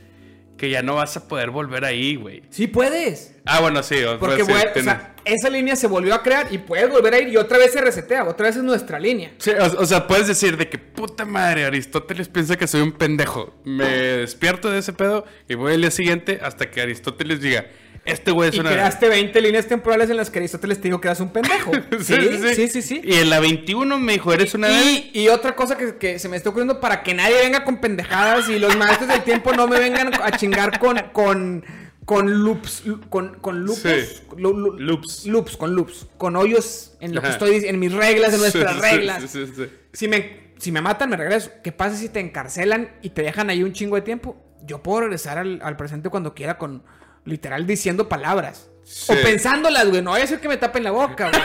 que 0.58 0.70
ya 0.70 0.82
no 0.82 0.96
vas 0.96 1.16
a 1.16 1.28
poder 1.30 1.50
volver 1.52 1.86
ahí, 1.86 2.16
güey. 2.16 2.44
Sí 2.50 2.68
puedes. 2.68 3.36
Ah, 3.46 3.62
bueno, 3.62 3.84
sí. 3.84 4.04
o- 4.04 4.20
Porque 4.20 4.44
pues, 4.44 4.66
sí, 4.74 4.80
o 4.82 4.84
sea, 4.84 5.16
esa 5.28 5.50
línea 5.50 5.76
se 5.76 5.88
volvió 5.88 6.14
a 6.16 6.24
crear 6.24 6.48
y 6.52 6.58
puedes 6.58 6.90
volver 6.90 7.14
a 7.14 7.20
ir 7.20 7.28
y 7.30 7.38
otra 7.38 7.58
vez 7.58 7.72
se 7.72 7.82
resetea. 7.82 8.24
Otra 8.26 8.48
vez 8.48 8.56
es 8.56 8.64
nuestra 8.64 9.00
línea. 9.00 9.32
Sí, 9.38 9.52
o, 9.52 9.82
o 9.82 9.86
sea, 9.86 10.08
puedes 10.08 10.28
decir 10.28 10.58
de 10.58 10.70
que 10.70 10.78
puta 10.78 11.26
madre, 11.26 11.66
Aristóteles 11.66 12.30
piensa 12.30 12.58
que 12.58 12.68
soy 12.68 12.82
un 12.82 12.94
pendejo. 12.94 13.54
Me 13.64 13.86
despierto 13.86 14.70
de 14.70 14.80
ese 14.80 14.94
pedo 14.94 15.26
y 15.48 15.56
voy 15.56 15.74
al 15.74 15.82
día 15.82 15.92
siguiente 15.92 16.40
hasta 16.42 16.70
que 16.72 16.82
Aristóteles 16.82 17.42
diga, 17.42 17.68
este 18.06 18.32
güey 18.32 18.50
es 18.50 18.56
Y 18.56 18.60
una... 18.62 18.72
creaste 18.72 19.10
20 19.10 19.42
líneas 19.42 19.68
temporales 19.68 20.10
en 20.10 20.16
las 20.16 20.30
que 20.30 20.40
Aristóteles 20.40 20.80
te 20.80 20.88
dijo 20.88 21.02
que 21.02 21.10
eras 21.10 21.20
un 21.20 21.30
pendejo. 21.30 21.72
Sí, 22.00 22.16
sí, 22.56 22.68
sí, 22.70 22.82
sí. 22.82 23.02
Y 23.04 23.16
en 23.16 23.30
la 23.30 23.40
21 23.42 24.00
me 24.00 24.14
dijo, 24.14 24.32
eres 24.32 24.54
una... 24.54 24.70
Y, 24.70 25.12
y 25.14 25.28
otra 25.28 25.56
cosa 25.56 25.78
que, 25.78 25.98
que 25.98 26.18
se 26.18 26.30
me 26.30 26.38
está 26.38 26.50
ocurriendo 26.50 26.80
para 26.80 27.04
que 27.04 27.14
nadie 27.14 27.36
venga 27.42 27.66
con 27.66 27.82
pendejadas 27.82 28.48
y 28.50 28.60
los 28.60 28.78
maestros 28.78 29.10
del 29.10 29.24
tiempo 29.24 29.52
no 29.54 29.68
me 29.68 29.78
vengan 29.80 30.12
a 30.14 30.32
chingar 30.32 30.80
con 30.80 30.98
con 31.12 31.66
con 32.08 32.43
loops 32.45 32.84
con 33.10 33.36
con 33.41 33.66
loops 33.66 33.82
Sí. 33.82 34.24
Loops. 34.38 35.26
loops 35.26 35.58
con 35.58 35.76
loops 35.76 36.08
con 36.18 36.38
hoyos 36.38 36.93
en 37.01 37.14
lo 37.14 37.22
que 37.22 37.28
estoy 37.28 37.66
en 37.66 37.78
mis 37.80 37.91
reglas 37.91 38.34
en 38.34 38.39
nuestras 38.39 38.76
Sí, 38.76 38.80
reglas. 38.82 39.24
sí. 39.30 39.45
Si 39.91 40.08
me 40.08 40.47
si 40.58 40.72
me 40.72 40.82
matan 40.82 41.10
me 41.10 41.18
regreso. 41.18 41.51
¿Qué 41.64 41.72
pasa 41.74 41.97
si 41.97 42.08
te 42.08 42.22
encarcelan 42.22 42.89
y 43.01 43.10
te 43.10 43.24
dejan 43.24 43.49
ahí 43.49 43.62
un 43.62 43.74
chingo 43.74 43.95
de 43.97 44.03
tiempo? 44.03 44.41
Yo 44.66 44.82
puedo 44.82 45.01
regresar 45.01 45.38
al, 45.38 45.60
al 45.62 45.76
presente 45.76 46.10
cuando 46.10 46.34
quiera 46.34 46.58
con 46.58 46.84
literal 47.26 47.68
diciendo 47.68 48.08
palabras 48.08 48.70
o 49.10 49.14
pensándolas, 49.22 49.89
güey. 49.89 50.01
No 50.01 50.12
voy 50.12 50.20
a 50.20 50.24
decir 50.24 50.39
que 50.39 50.47
me 50.47 50.55
tapen 50.55 50.84
la 50.86 50.91
boca, 50.91 51.30
güey. 51.30 51.43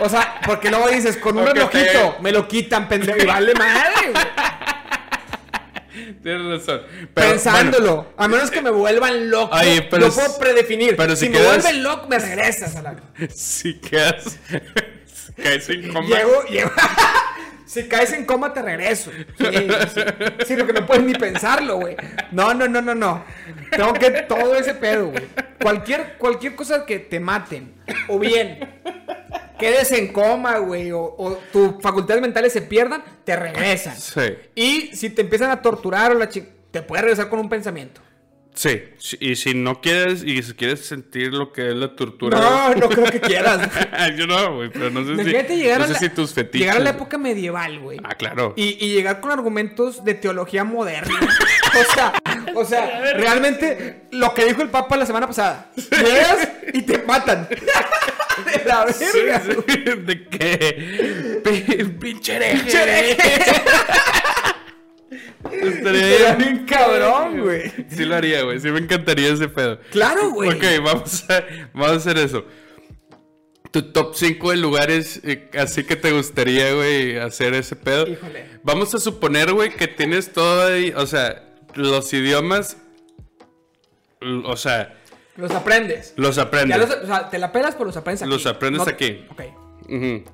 O 0.00 0.08
sea, 0.08 0.40
porque 0.46 0.70
luego 0.70 0.88
dices, 0.88 1.16
con 1.16 1.36
un 1.38 1.44
relojito, 1.46 2.14
te- 2.16 2.22
me 2.22 2.32
lo 2.32 2.46
quitan, 2.48 2.88
pendejo. 2.88 3.18
Y 3.22 3.26
vale 3.26 3.52
madre, 3.54 4.10
güey. 4.12 4.24
Tienes 6.22 6.60
razón. 6.60 6.82
Pero, 7.14 7.30
Pensándolo. 7.30 7.94
bueno, 7.96 8.12
a 8.16 8.28
menos 8.28 8.50
que 8.50 8.60
me 8.62 8.70
vuelvan 8.70 9.30
loco. 9.30 9.54
Oye, 9.56 9.82
pero 9.90 10.06
s- 10.06 10.20
puedo 10.20 10.38
predefinir. 10.38 10.96
pero 10.96 11.14
si 11.16 11.26
si 11.26 11.30
me 11.32 11.42
vuelven 11.42 11.82
loco, 11.82 12.08
me 12.08 12.18
regresas 12.18 12.76
a 12.76 12.82
la. 12.82 12.96
si 13.34 13.74
quedas... 13.80 14.38
caes 15.42 15.68
en 15.68 15.92
coma. 15.92 16.06
Llego, 16.08 16.42
llego. 16.44 16.70
Si 17.74 17.88
caes 17.88 18.12
en 18.12 18.24
coma, 18.24 18.52
te 18.52 18.62
regreso. 18.62 19.10
Sí, 19.38 19.68
sí. 20.46 20.56
Que 20.56 20.72
no 20.72 20.86
puedes 20.86 21.04
ni 21.04 21.14
pensarlo, 21.14 21.76
güey. 21.78 21.96
No, 22.32 22.54
no, 22.54 22.68
no, 22.68 22.80
no, 22.80 22.94
no. 22.94 23.24
Tengo 23.70 23.92
que 23.94 24.10
todo 24.22 24.54
ese 24.54 24.74
pedo, 24.74 25.08
güey. 25.08 25.24
Cualquier, 25.60 26.14
cualquier 26.18 26.54
cosa 26.54 26.86
que 26.86 26.98
te 26.98 27.20
maten, 27.20 27.74
o 28.08 28.18
bien 28.18 28.58
quedes 29.58 29.92
en 29.92 30.12
coma, 30.12 30.58
güey, 30.58 30.90
o, 30.92 31.00
o 31.00 31.38
tus 31.52 31.80
facultades 31.80 32.20
mentales 32.20 32.52
se 32.52 32.60
pierdan, 32.62 33.02
te 33.24 33.36
regresan. 33.36 33.96
Sí. 33.96 34.20
Y 34.54 34.94
si 34.96 35.10
te 35.10 35.22
empiezan 35.22 35.50
a 35.50 35.62
torturar 35.62 36.12
o 36.12 36.14
la 36.14 36.28
chi- 36.28 36.46
te 36.70 36.82
puedes 36.82 37.02
regresar 37.04 37.28
con 37.28 37.38
un 37.38 37.48
pensamiento. 37.48 38.00
Sí, 38.54 38.82
sí, 38.98 39.16
y 39.20 39.34
si 39.34 39.52
no 39.52 39.80
quieres, 39.80 40.22
y 40.22 40.40
si 40.42 40.52
quieres 40.54 40.86
sentir 40.86 41.32
lo 41.32 41.52
que 41.52 41.70
es 41.70 41.74
la 41.74 41.96
tortura... 41.96 42.38
No, 42.38 42.74
no 42.76 42.88
creo 42.88 43.06
que 43.10 43.20
quieras. 43.20 43.68
Yo 44.16 44.28
no, 44.28 44.54
güey, 44.56 44.70
pero 44.70 44.90
no 44.90 45.04
sé 45.04 45.16
si... 45.24 45.54
Llegar, 45.56 45.78
no 45.80 45.84
a 45.84 45.88
sé 45.88 45.92
la, 45.94 45.98
si 45.98 46.08
tus 46.10 46.32
fetiches... 46.32 46.60
llegar 46.60 46.76
a 46.76 46.80
la 46.80 46.90
época 46.90 47.18
medieval, 47.18 47.80
güey. 47.80 47.98
Ah, 48.04 48.14
claro. 48.14 48.54
Y, 48.56 48.76
y 48.84 48.92
llegar 48.94 49.20
con 49.20 49.32
argumentos 49.32 50.04
de 50.04 50.14
teología 50.14 50.64
moderna. 50.64 51.18
O 51.74 51.92
sea, 51.92 52.12
o 52.54 52.64
sea, 52.64 53.00
realmente 53.16 54.02
lo 54.12 54.32
que 54.32 54.44
dijo 54.44 54.62
el 54.62 54.68
Papa 54.68 54.96
la 54.96 55.06
semana 55.06 55.26
pasada. 55.26 55.72
Llegas 55.90 56.48
y 56.72 56.82
te 56.82 56.98
matan. 56.98 57.48
De 57.48 58.64
la 58.64 58.86
Sí, 58.92 59.04
verga. 59.12 59.42
sí, 59.42 59.80
¿De 60.04 60.28
qué? 60.28 61.40
Pi- 61.42 61.84
Pinche 61.98 62.36
hereje. 62.36 63.16
Estaría 65.50 66.34
bien 66.36 66.64
cabrón, 66.66 67.40
güey. 67.42 67.70
Sí 67.88 68.04
lo 68.04 68.16
haría, 68.16 68.42
güey. 68.42 68.60
Sí 68.60 68.70
me 68.70 68.78
encantaría 68.80 69.32
ese 69.32 69.48
pedo. 69.48 69.78
Claro, 69.90 70.30
güey. 70.30 70.50
Ok, 70.50 70.64
vamos 70.84 71.24
a, 71.30 71.44
vamos 71.72 71.90
a 71.92 71.96
hacer 71.96 72.18
eso. 72.18 72.44
Tu 73.70 73.82
top 73.92 74.14
5 74.14 74.50
de 74.52 74.56
lugares 74.56 75.20
eh, 75.24 75.50
así 75.58 75.82
que 75.84 75.96
te 75.96 76.12
gustaría, 76.12 76.72
güey, 76.74 77.18
hacer 77.18 77.54
ese 77.54 77.74
pedo. 77.74 78.06
Híjole. 78.06 78.46
Vamos 78.62 78.94
a 78.94 78.98
suponer, 79.00 79.52
güey, 79.52 79.70
que 79.70 79.88
tienes 79.88 80.32
todo 80.32 80.72
ahí, 80.72 80.92
o 80.96 81.06
sea, 81.06 81.42
los 81.74 82.12
idiomas, 82.12 82.76
o 84.44 84.56
sea, 84.56 84.94
Los 85.36 85.50
aprendes. 85.50 86.14
los 86.16 86.38
aprendes. 86.38 86.78
los- 86.78 86.90
o 86.90 87.06
sea, 87.06 87.28
te 87.30 87.38
la 87.38 87.50
pelas, 87.50 87.74
pero 87.74 87.86
los 87.86 87.96
aprendes 87.96 88.22
aquí. 88.22 88.30
Los 88.30 88.46
aprendes 88.46 88.86
No- 88.86 88.92
aquí. 88.92 89.26
Ok. 89.30 89.42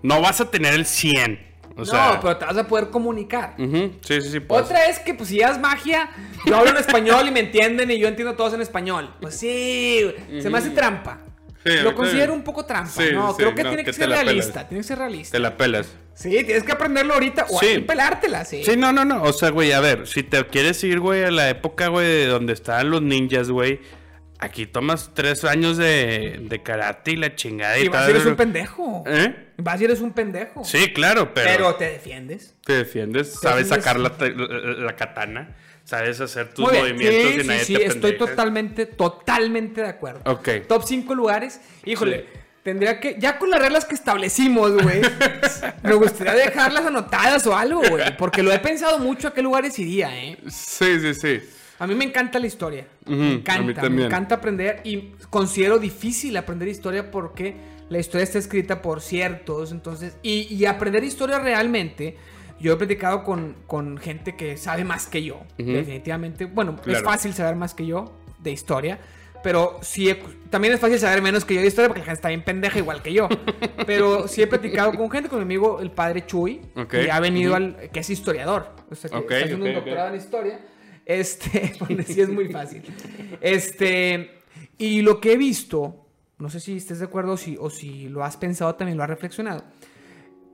No 0.03 0.21
vas 0.21 0.41
a 0.43 0.51
tener 0.51 0.75
el 0.75 0.85
100. 0.87 1.50
O 1.81 1.85
no, 1.85 2.19
pero 2.21 2.37
te 2.37 2.45
vas 2.45 2.57
a 2.57 2.67
poder 2.67 2.91
comunicar. 2.91 3.55
sí, 3.57 3.93
sí, 4.03 4.21
sí. 4.23 4.41
pues. 4.41 4.63
Otra 4.65 4.87
es 4.87 4.99
que, 4.99 5.15
pues, 5.15 5.29
si 5.29 5.41
es 5.41 5.59
magia, 5.59 6.11
yo 6.47 6.57
hablo 6.57 6.71
en 6.71 6.77
español 6.77 7.27
y 7.29 7.31
me 7.31 7.41
entienden 7.41 7.91
y 7.91 7.99
yo 7.99 8.09
entiendo 8.09 8.33
a 8.33 8.37
todos 8.37 8.55
en 8.55 8.61
español. 8.63 9.15
Pues 9.21 9.37
sí, 9.37 10.01
güey, 10.29 10.43
se 10.43 10.51
me 10.51 10.59
hace 10.59 10.71
trampa. 10.71 11.21
Sí, 11.65 11.73
Lo 11.83 11.91
sí. 11.91 11.97
considero 11.97 12.33
un 12.33 12.43
poco 12.43 12.65
trampa. 12.65 12.91
Sí, 12.91 13.11
no, 13.13 13.33
sí, 13.33 13.37
creo 13.37 13.55
que 13.55 13.63
no, 13.65 13.69
tiene 13.71 13.85
que 13.85 13.91
que, 13.91 13.97
ser 13.97 14.07
pelas. 14.09 14.25
realista. 14.25 14.67
Tiene 14.67 14.81
que 14.81 14.89
ser 14.89 14.99
realista. 14.99 15.33
Te 15.33 15.39
la 15.41 15.57
pelas. 15.59 15.93
Sí, 16.15 16.31
tienes 16.45 16.63
que 16.63 16.73
aprenderlo 16.73 17.13
ahorita 17.15 17.47
o 17.51 17.59
Sí. 17.61 17.67
ahí 17.67 17.79
pelártela, 17.81 18.45
sí. 18.47 18.63
Sí, 18.65 18.77
no, 18.79 18.93
no, 18.93 19.05
no. 19.05 19.23
O 19.25 19.33
sea, 19.35 19.51
güey, 19.51 19.73
a 19.73 19.81
ver, 19.81 20.07
si 20.07 20.23
te 20.23 20.43
quieres 20.47 20.83
ir, 20.85 21.01
güey, 21.01 21.23
a 21.25 21.31
la 21.31 21.51
época, 21.51 21.89
güey, 21.89 22.07
de 22.07 22.27
donde 22.27 22.55
estaban 22.55 22.89
los 22.91 23.03
ninjas, 23.03 23.51
güey, 23.51 23.79
aquí 24.41 24.67
tomas 24.67 25.11
tres 25.15 25.45
años 25.45 25.77
de, 25.77 26.39
de 26.43 26.63
karate 26.63 27.13
y 27.13 27.17
la 27.17 27.35
chingada 27.35 27.79
y, 27.79 27.89
vas 27.89 28.09
y 28.09 28.11
eres 28.11 28.27
un 28.27 28.37
pendejo. 28.37 29.05
¿Eh? 29.07 29.49
Vas 29.59 29.81
y 29.81 29.85
eres 29.85 30.01
un 30.01 30.13
pendejo. 30.13 30.65
Sí, 30.65 30.93
claro, 30.93 31.33
pero, 31.35 31.49
Pero 31.51 31.75
te 31.77 31.85
defiendes. 31.85 32.55
te 32.65 32.73
defiendes, 32.75 33.35
sabes 33.35 33.69
defiendes. 33.69 33.85
sacar 33.85 34.01
la, 34.01 34.47
la- 34.47 34.85
la 34.87 34.97
katana, 34.97 35.57
sabes 35.85 36.21
hacer 36.21 36.53
tus 36.55 36.65
movimientos 36.73 37.33
Sí, 37.35 37.41
y 37.41 37.47
nadie 37.47 37.65
sí, 37.65 37.77
sí, 37.77 37.83
estoy 37.83 38.17
totalmente, 38.17 38.87
totalmente 38.87 39.83
de 39.83 39.89
acuerdo. 39.89 40.21
Ok. 40.25 40.49
Top 40.69 40.85
5 40.87 41.15
lugares. 41.15 41.61
Híjole, 41.85 42.21
Sí. 42.33 42.39
tendría 42.63 42.99
que. 43.01 43.17
Ya 43.19 43.39
con 43.39 43.51
las 43.51 43.61
reglas 43.61 43.85
que 43.85 43.95
establecimos, 43.95 44.73
güey. 44.83 45.01
me 45.83 45.95
gustaría 45.95 46.35
dejarlas 46.35 46.87
anotadas 46.87 47.47
o 47.47 47.57
algo, 47.57 47.83
güey. 47.89 48.17
Porque 48.17 48.43
lo 48.43 48.53
he 48.53 48.59
pensado 48.59 48.99
mucho 48.99 49.29
a 49.29 49.35
qué 49.35 49.43
lugares 49.43 49.79
iría, 49.79 50.17
¿eh? 50.17 50.39
Sí, 50.49 50.99
sí, 51.01 51.15
sí. 51.15 51.41
A 51.81 51.87
mí 51.87 51.95
me 51.95 52.05
encanta 52.05 52.39
la 52.39 52.47
historia. 52.47 52.87
Ujú, 53.07 53.17
me 53.17 53.25
a 53.25 53.29
mí 53.29 53.35
encanta, 53.37 53.89
me 53.89 54.05
encanta 54.05 54.35
aprender 54.37 54.81
y 54.85 55.15
considero 55.31 55.79
difícil 55.79 56.37
aprender 56.37 56.69
historia 56.69 57.11
porque 57.11 57.57
la 57.89 57.99
historia 57.99 58.23
está 58.25 58.39
escrita 58.39 58.83
por 58.83 59.01
ciertos, 59.01 59.73
entonces, 59.73 60.17
y, 60.23 60.47
y 60.55 60.67
aprender 60.67 61.03
historia 61.03 61.39
realmente, 61.39 62.17
yo 62.61 62.75
he 62.75 62.77
platicado 62.77 63.25
con, 63.25 63.57
con 63.67 63.97
gente 63.99 64.37
que 64.37 64.57
sabe 64.59 64.85
más 64.85 65.07
que 65.07 65.23
yo, 65.25 65.37
Ujú. 65.59 65.73
definitivamente. 65.73 66.45
Bueno, 66.45 66.77
es 66.81 66.83
Claro. 66.85 67.05
fácil 67.07 67.33
saber 67.33 67.57
más 67.57 67.73
que 67.75 67.87
yo 67.87 68.13
de 68.39 68.53
historia, 68.53 68.99
pero 69.43 69.79
sí, 69.81 70.11
he- 70.11 70.23
también 70.51 70.75
es 70.75 70.81
fácil 70.81 70.99
saber 70.99 71.23
menos 71.23 71.47
que 71.47 71.55
yo 71.55 71.63
de 71.63 71.67
historia 71.69 71.89
porque 71.89 72.01
la 72.01 72.05
gente 72.05 72.19
está 72.19 72.29
bien 72.29 72.43
pendeja 72.45 72.79
igual 72.79 73.01
que 73.03 73.15
yo. 73.15 73.27
Pero 73.87 74.29
sí 74.29 74.43
he 74.43 74.47
platicado 74.47 74.93
con 74.95 75.11
gente, 75.11 75.31
con 75.31 75.39
mi 75.39 75.45
amigo 75.45 75.81
el 75.81 75.91
padre 75.91 76.27
Chuy, 76.27 76.61
Ok. 76.77 76.89
que 76.89 77.11
ha 77.11 77.19
venido 77.21 77.53
Ujú. 77.53 77.57
al, 77.57 77.77
que 77.91 78.01
es 78.01 78.11
historiador, 78.11 78.69
o 78.91 78.95
sea, 78.95 79.09
que 79.09 79.17
Ok, 79.17 79.31
está 79.31 79.45
haciendo 79.47 79.65
ok, 79.65 79.69
un 79.71 79.75
doctorado 79.77 80.09
en 80.11 80.17
historia. 80.17 80.61
Este, 81.19 81.73
porque 81.79 82.03
sí 82.03 82.21
es 82.21 82.29
muy 82.29 82.49
fácil. 82.49 82.83
Este, 83.41 84.31
y 84.79 85.03
lo 85.03 85.21
que 85.21 85.33
he 85.33 85.37
visto, 85.37 86.07
no 86.39 86.49
sé 86.51 86.61
si 86.61 86.77
estés 86.77 86.99
de 87.01 87.07
acuerdo 87.07 87.33
o 87.33 87.37
si, 87.37 87.57
o 87.59 87.71
si 87.71 88.09
lo 88.09 88.25
has 88.25 88.37
pensado 88.37 88.75
también, 88.75 88.97
lo 88.97 89.05
has 89.05 89.11
reflexionado. 89.11 89.65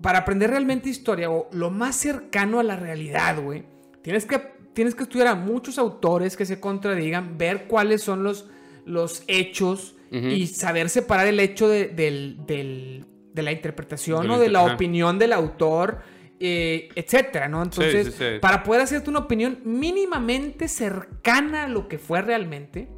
Para 0.02 0.18
aprender 0.20 0.50
realmente 0.50 0.88
historia 0.88 1.30
o 1.30 1.48
lo 1.52 1.70
más 1.70 1.96
cercano 1.96 2.60
a 2.60 2.62
la 2.62 2.76
realidad, 2.76 3.40
güey, 3.42 3.64
tienes 4.02 4.26
que, 4.26 4.38
tienes 4.74 4.94
que 4.94 5.04
estudiar 5.04 5.28
a 5.28 5.34
muchos 5.34 5.78
autores 5.78 6.36
que 6.36 6.44
se 6.46 6.60
contradigan, 6.60 7.38
ver 7.38 7.66
cuáles 7.66 8.02
son 8.02 8.22
los, 8.22 8.46
los 8.84 9.22
hechos 9.26 9.94
y 10.10 10.46
saber 10.46 10.88
separar 10.88 11.26
el 11.26 11.40
hecho 11.40 11.68
de, 11.68 11.88
del- 11.88 12.38
del- 12.46 13.04
de 13.34 13.42
la 13.42 13.52
interpretación 13.52 14.30
o 14.30 14.38
de 14.38 14.48
la 14.48 14.64
ajá. 14.64 14.74
opinión 14.74 15.18
del 15.18 15.32
autor 15.32 15.98
eh, 16.40 16.88
etcétera, 16.94 17.48
¿no? 17.48 17.62
Entonces, 17.62 18.06
Sí, 18.06 18.12
sí, 18.12 18.18
sí. 18.18 18.38
para 18.40 18.62
poder 18.62 18.82
hacerte 18.82 19.08
una 19.10 19.20
opinión 19.20 19.58
mínimamente 19.64 20.68
cercana 20.68 21.64
a 21.64 21.68
lo 21.68 21.88
que 21.88 21.98
fue 21.98 22.20
realmente, 22.22 22.88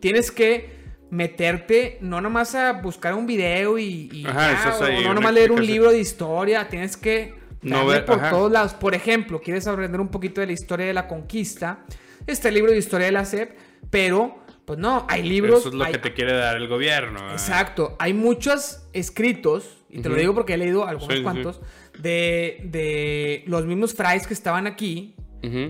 tienes 0.00 0.30
que 0.30 0.76
meterte 1.10 1.98
no 2.00 2.20
nomás 2.20 2.54
a 2.54 2.72
buscar 2.74 3.14
un 3.14 3.26
video 3.26 3.78
y, 3.78 4.08
y 4.12 4.26
Ajá, 4.26 4.64
ya, 4.70 4.76
o 4.78 4.84
ahí, 4.84 5.04
no 5.04 5.14
nomás 5.14 5.32
leer 5.34 5.52
un 5.52 5.64
libro 5.64 5.90
de 5.90 5.98
historia, 6.00 6.68
tienes 6.68 6.96
que 6.96 7.34
No 7.62 7.86
ver- 7.86 8.04
por 8.04 8.18
ajá. 8.18 8.30
todos 8.30 8.50
lados. 8.52 8.74
Por 8.74 8.94
ejemplo, 8.94 9.40
quieres 9.40 9.66
aprender 9.66 10.00
un 10.00 10.08
poquito 10.08 10.40
de 10.40 10.48
la 10.48 10.52
historia 10.52 10.86
de 10.86 10.94
la 10.94 11.06
conquista, 11.08 11.84
está 12.26 12.48
el 12.48 12.54
libro 12.54 12.72
de 12.72 12.78
historia 12.78 13.06
de 13.06 13.12
la 13.12 13.24
SEP, 13.24 13.56
pero 13.90 14.44
pues 14.64 14.80
no, 14.80 15.06
hay 15.08 15.22
libros, 15.22 15.60
Eso 15.60 15.68
es 15.68 15.74
lo 15.76 15.84
hay- 15.84 15.92
que 15.92 15.98
te 15.98 16.12
quiere 16.12 16.32
dar 16.34 16.56
el 16.56 16.66
gobierno. 16.66 17.30
Exacto. 17.30 17.94
Hay 18.00 18.12
muchos 18.12 18.88
escritos, 18.92 19.84
y 19.88 20.00
te 20.02 20.08
lo 20.08 20.16
digo 20.16 20.34
porque 20.34 20.54
he 20.54 20.56
leído 20.58 20.84
algunos 20.86 21.12
Sí, 21.12 21.18
sí, 21.18 21.22
cuantos, 21.22 21.60
De, 22.02 22.60
de 22.64 23.44
los 23.46 23.64
mismos 23.66 23.94
frays 23.94 24.26
que 24.26 24.34
estaban 24.34 24.66
aquí, 24.66 25.14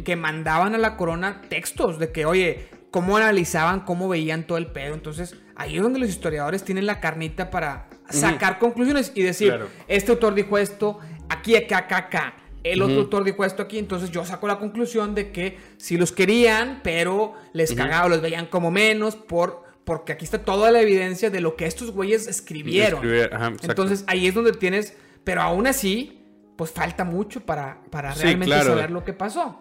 que 0.04 0.16
mandaban 0.16 0.74
a 0.74 0.78
la 0.78 0.96
corona 0.96 1.42
textos 1.50 1.98
de 1.98 2.10
que, 2.10 2.24
oye, 2.24 2.68
cómo 2.90 3.18
analizaban, 3.18 3.80
cómo 3.80 4.08
veían 4.08 4.46
todo 4.46 4.56
el 4.56 4.68
pedo. 4.68 4.94
Entonces, 4.94 5.36
ahí 5.54 5.76
es 5.76 5.82
donde 5.82 5.98
los 5.98 6.08
historiadores 6.08 6.64
tienen 6.64 6.86
la 6.86 6.98
carnita 6.98 7.50
para 7.50 7.88
sacar 8.08 8.58
conclusiones 8.58 9.12
y 9.14 9.22
decir, 9.22 9.48
Claro. 9.48 9.68
este 9.86 10.12
autor 10.12 10.34
dijo 10.34 10.56
esto, 10.56 10.98
aquí, 11.28 11.56
acá, 11.56 11.78
acá, 11.78 11.96
acá. 11.98 12.34
El 12.64 12.80
otro 12.82 13.00
autor 13.00 13.22
dijo 13.24 13.44
esto 13.44 13.62
aquí, 13.62 13.78
entonces 13.78 14.10
yo 14.10 14.24
saco 14.24 14.48
la 14.48 14.58
conclusión 14.58 15.14
de 15.14 15.30
que 15.30 15.58
sí 15.76 15.98
los 15.98 16.10
querían, 16.10 16.80
pero 16.82 17.34
les 17.52 17.74
cagaba, 17.74 18.08
los 18.08 18.22
veían 18.22 18.46
como 18.46 18.70
menos 18.70 19.14
por, 19.14 19.62
porque 19.84 20.12
aquí 20.12 20.24
está 20.24 20.38
toda 20.42 20.70
la 20.72 20.80
evidencia 20.80 21.28
de 21.30 21.40
lo 21.40 21.54
que 21.54 21.66
estos 21.66 21.92
güeyes 21.92 22.26
escribieron. 22.26 23.04
Escribir, 23.04 23.30
ajá, 23.32 23.48
exacto. 23.48 23.70
entonces 23.70 24.04
ahí 24.08 24.26
es 24.26 24.34
donde 24.34 24.52
tienes, 24.52 24.96
pero 25.26 25.42
aún 25.42 25.66
así, 25.66 26.22
pues 26.56 26.70
falta 26.70 27.02
mucho 27.04 27.40
para, 27.40 27.82
para 27.90 28.14
Sí, 28.14 28.22
realmente 28.22 28.46
claro. 28.54 28.70
saber 28.70 28.92
lo 28.92 29.02
que 29.04 29.12
pasó. 29.12 29.60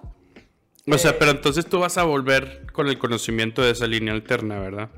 O 0.87 0.93
Eh, 0.93 0.99
sea, 0.99 1.17
pero 1.17 1.31
entonces 1.31 1.65
tú 1.65 1.79
vas 1.79 1.97
a 1.97 2.03
volver 2.03 2.67
con 2.71 2.87
el 2.87 2.99
conocimiento 2.99 3.63
de 3.63 3.71
esa 3.71 3.87
línea 3.87 4.13
alterna, 4.13 4.59
¿verdad? 4.59 4.91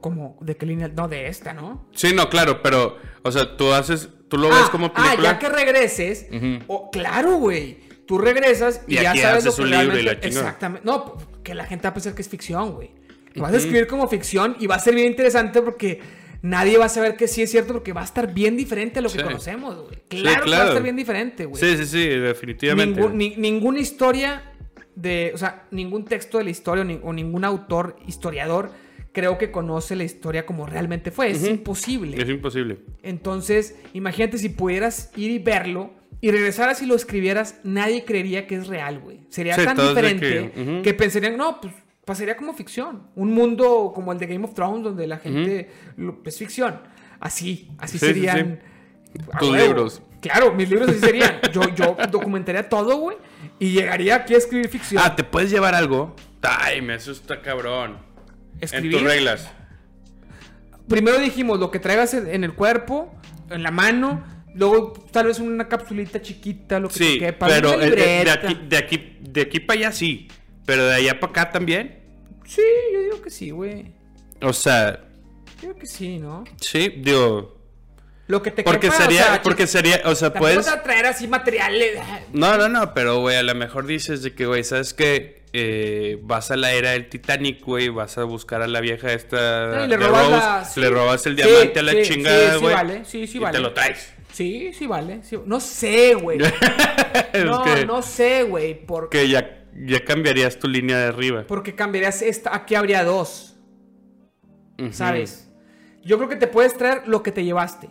Como, 0.00 0.38
¿de 0.40 0.56
qué 0.56 0.64
línea? 0.64 0.86
No, 0.86 1.08
de 1.08 1.26
esta, 1.26 1.52
¿no? 1.52 1.88
Sí, 1.92 2.14
no, 2.14 2.30
claro, 2.30 2.62
pero, 2.62 2.98
o 3.24 3.32
sea, 3.32 3.56
tú 3.56 3.72
haces, 3.72 4.10
tú 4.28 4.38
lo 4.38 4.48
ves 4.48 4.58
ah, 4.66 4.68
como 4.70 4.86
ah, 4.86 4.94
película. 4.94 5.32
ya 5.32 5.38
que 5.40 5.48
regreses. 5.48 6.28
Oh, 6.68 6.88
claro, 6.92 7.38
güey. 7.38 7.80
Tú 8.06 8.18
regresas 8.18 8.82
y, 8.86 8.94
Y 8.98 9.02
ya 9.02 9.16
sabes 9.16 9.44
lo 9.44 9.52
que 9.56 9.62
un 9.62 9.70
libro 9.70 9.98
y 9.98 10.02
realmente... 10.02 10.30
la. 10.30 10.40
Exactamente. 10.40 10.86
No, 10.86 11.16
que 11.42 11.56
la 11.56 11.64
gente 11.64 11.82
va 11.82 11.90
a 11.90 11.94
pensar 11.94 12.14
que 12.14 12.22
es 12.22 12.28
ficción, 12.28 12.74
güey. 12.74 12.92
Lo 13.34 13.42
Vas 13.42 13.54
a 13.54 13.56
escribir 13.56 13.88
como 13.88 14.06
ficción 14.06 14.54
y 14.60 14.68
va 14.68 14.76
a 14.76 14.78
ser 14.78 14.94
bien 14.94 15.08
interesante 15.08 15.60
porque 15.62 16.00
nadie 16.42 16.76
va 16.78 16.86
a 16.86 16.88
saber 16.88 17.16
que 17.16 17.28
sí 17.28 17.40
es 17.42 17.50
cierto 17.50 17.72
porque 17.72 17.92
va 17.92 18.02
a 18.02 18.04
estar 18.04 18.32
bien 18.34 18.56
diferente 18.56 18.98
a 18.98 19.02
lo 19.02 19.08
que 19.10 19.18
Sí. 19.18 19.24
conocemos, 19.24 19.76
güey. 19.80 19.96
Claro, 20.08 20.44
que 20.44 20.50
va 20.50 20.62
a 20.64 20.66
estar 20.68 20.82
bien 20.82 20.96
diferente, 20.96 21.44
güey. 21.46 21.62
Sí, 21.62 21.76
sí, 21.78 21.86
sí, 21.86 22.08
definitivamente. 22.08 23.00
Ningún- 23.00 23.16
ni- 23.16 23.36
ninguna 23.36 23.80
historia 23.80 24.42
de, 24.94 25.32
o 25.34 25.38
sea, 25.38 25.66
ningún 25.70 26.04
texto 26.04 26.38
de 26.38 26.44
la 26.44 26.50
historia 26.50 26.82
o, 26.82 26.84
ni- 26.84 27.00
o 27.02 27.12
ningún 27.12 27.44
autor, 27.44 27.96
historiador, 28.06 28.70
creo 29.12 29.38
que 29.38 29.50
conoce 29.50 29.94
la 29.96 30.04
historia 30.04 30.44
como 30.46 30.66
realmente 30.66 31.10
fue. 31.10 31.30
Es 31.30 31.46
imposible. 31.46 32.20
Es 32.20 32.28
imposible. 32.28 32.78
Entonces, 33.02 33.76
imagínate 33.92 34.38
si 34.38 34.48
pudieras 34.48 35.10
ir 35.16 35.30
y 35.30 35.38
verlo 35.38 35.92
y 36.20 36.30
regresaras 36.30 36.80
y 36.82 36.86
lo 36.86 36.94
escribieras, 36.94 37.60
nadie 37.64 38.04
creería 38.04 38.46
que 38.46 38.54
es 38.54 38.68
real, 38.68 39.00
güey. 39.00 39.20
Sería 39.28 39.54
Sí, 39.56 39.64
tan 39.64 39.76
diferente 39.76 40.50
que, 40.54 40.80
que 40.82 40.94
pensarían, 40.94 41.36
no, 41.36 41.60
pues 41.60 41.74
pasaría 42.04 42.36
como 42.36 42.52
ficción. 42.54 43.08
Un 43.14 43.32
mundo 43.32 43.92
como 43.94 44.12
el 44.12 44.18
de 44.18 44.26
Game 44.26 44.44
of 44.44 44.54
Thrones 44.54 44.84
donde 44.84 45.06
la 45.06 45.18
gente 45.18 45.70
es 46.24 46.38
ficción. 46.38 46.80
Así, 47.20 47.70
así 47.78 47.98
Sí, 47.98 48.06
sí, 48.06 48.12
serían. 48.14 48.60
Tus 49.38 49.50
huevo. 49.50 49.66
libros. 49.66 50.02
Claro, 50.20 50.52
mis 50.54 50.68
libros 50.68 50.88
así 50.88 50.98
serían. 51.00 51.40
Yo, 51.52 51.62
yo 51.74 51.96
documentaría 52.10 52.68
todo, 52.68 52.96
güey, 52.96 53.16
y 53.58 53.72
llegaría 53.72 54.14
aquí 54.16 54.34
a 54.34 54.38
escribir 54.38 54.68
ficción. 54.68 55.02
Ah, 55.04 55.14
¿te 55.16 55.24
puedes 55.24 55.50
llevar 55.50 55.74
algo? 55.74 56.14
Ay, 56.42 56.80
me 56.80 56.94
asusta 56.94 57.42
cabrón. 57.42 57.98
escribir. 58.60 58.94
En 58.94 58.98
tus 59.04 59.08
reglas. 59.12 59.50
Primero 60.88 61.18
dijimos 61.18 61.58
lo 61.58 61.70
que 61.70 61.78
traigas 61.78 62.14
en 62.14 62.44
el 62.44 62.54
cuerpo, 62.54 63.12
en 63.50 63.62
la 63.62 63.70
mano. 63.70 64.24
Luego, 64.54 64.92
tal 65.10 65.26
vez 65.26 65.38
una 65.40 65.68
capsulita 65.68 66.20
chiquita, 66.20 66.78
lo 66.78 66.88
que 66.88 66.94
Sí, 66.94 67.12
te 67.18 67.26
quepa. 67.26 67.46
pero 67.46 67.74
una 67.74 67.86
eh, 67.86 68.22
de, 68.24 68.30
aquí, 68.30 68.58
de 68.68 68.76
aquí, 68.76 69.16
de 69.20 69.40
aquí 69.42 69.60
para 69.60 69.78
allá 69.80 69.92
sí. 69.92 70.28
Pero 70.66 70.86
de 70.86 70.94
allá 70.94 71.18
para 71.20 71.30
acá 71.30 71.50
también. 71.50 72.00
Sí, 72.46 72.62
yo 72.92 73.00
digo 73.00 73.22
que 73.22 73.30
sí, 73.30 73.50
güey. 73.50 73.92
O 74.40 74.52
sea, 74.52 75.00
Yo 75.60 75.68
digo 75.68 75.74
que 75.76 75.86
sí, 75.86 76.18
¿no? 76.18 76.44
sí, 76.60 76.88
digo. 76.98 77.58
Lo 78.28 78.40
que 78.42 78.50
te 78.50 78.62
Porque 78.62 78.88
quepa, 78.88 78.96
sería, 78.96 79.22
o 79.22 79.26
sea, 79.26 79.42
porque 79.42 79.66
sería, 79.66 80.00
o 80.04 80.14
sea, 80.14 80.32
puedes. 80.32 80.66
a 80.68 80.82
traer 80.82 81.06
así 81.06 81.26
materiales. 81.28 81.98
No, 82.32 82.56
no, 82.56 82.68
no, 82.68 82.94
pero 82.94 83.20
güey, 83.20 83.36
a 83.36 83.42
lo 83.42 83.54
mejor 83.54 83.84
dices 83.86 84.22
de 84.22 84.34
que, 84.34 84.46
güey, 84.46 84.64
¿sabes 84.64 84.94
qué? 84.94 85.42
Eh, 85.52 86.18
vas 86.22 86.50
a 86.50 86.56
la 86.56 86.72
era 86.72 86.92
del 86.92 87.08
Titanic, 87.10 87.62
güey, 87.62 87.90
vas 87.90 88.16
a 88.16 88.24
buscar 88.24 88.62
a 88.62 88.66
la 88.68 88.80
vieja 88.80 89.12
esta 89.12 89.84
Y 89.84 89.88
le 89.88 89.96
robas 89.98 90.22
Rose, 90.24 90.36
la- 90.36 90.64
sí. 90.64 90.80
le 90.80 90.90
robas 90.90 91.26
el 91.26 91.36
Sí, 91.36 91.42
diamante 91.42 91.78
a 91.78 91.82
la 91.82 92.02
chingada, 92.02 92.56
güey. 92.56 92.74
vale, 92.74 93.04
sí, 93.04 93.26
sí 93.26 93.36
y 93.36 93.40
vale. 93.40 93.58
te 93.58 93.62
lo 93.62 93.74
traes. 93.74 94.14
Sí, 94.32 94.72
sí 94.72 94.86
vale. 94.86 95.20
sí- 95.24 95.36
No 95.44 95.60
sé, 95.60 96.14
güey. 96.14 96.38
No, 97.44 97.62
que, 97.64 97.84
no 97.86 98.02
sé, 98.02 98.44
güey. 98.44 98.74
Por... 98.86 99.08
que 99.10 99.28
ya, 99.28 99.61
ya 99.74 100.04
cambiarías 100.04 100.58
tu 100.58 100.68
línea 100.68 100.98
de 100.98 101.06
arriba. 101.06 101.44
Porque 101.46 101.74
cambiarías 101.74 102.22
esta. 102.22 102.54
Aquí 102.54 102.74
habría 102.74 103.04
dos. 103.04 103.56
¿Sabes? 104.90 105.48
Yo 106.04 106.16
creo 106.16 106.28
que 106.28 106.36
te 106.36 106.46
puedes 106.48 106.76
traer 106.76 107.06
lo 107.06 107.22
que 107.22 107.30
te 107.30 107.44
llevaste. 107.44 107.88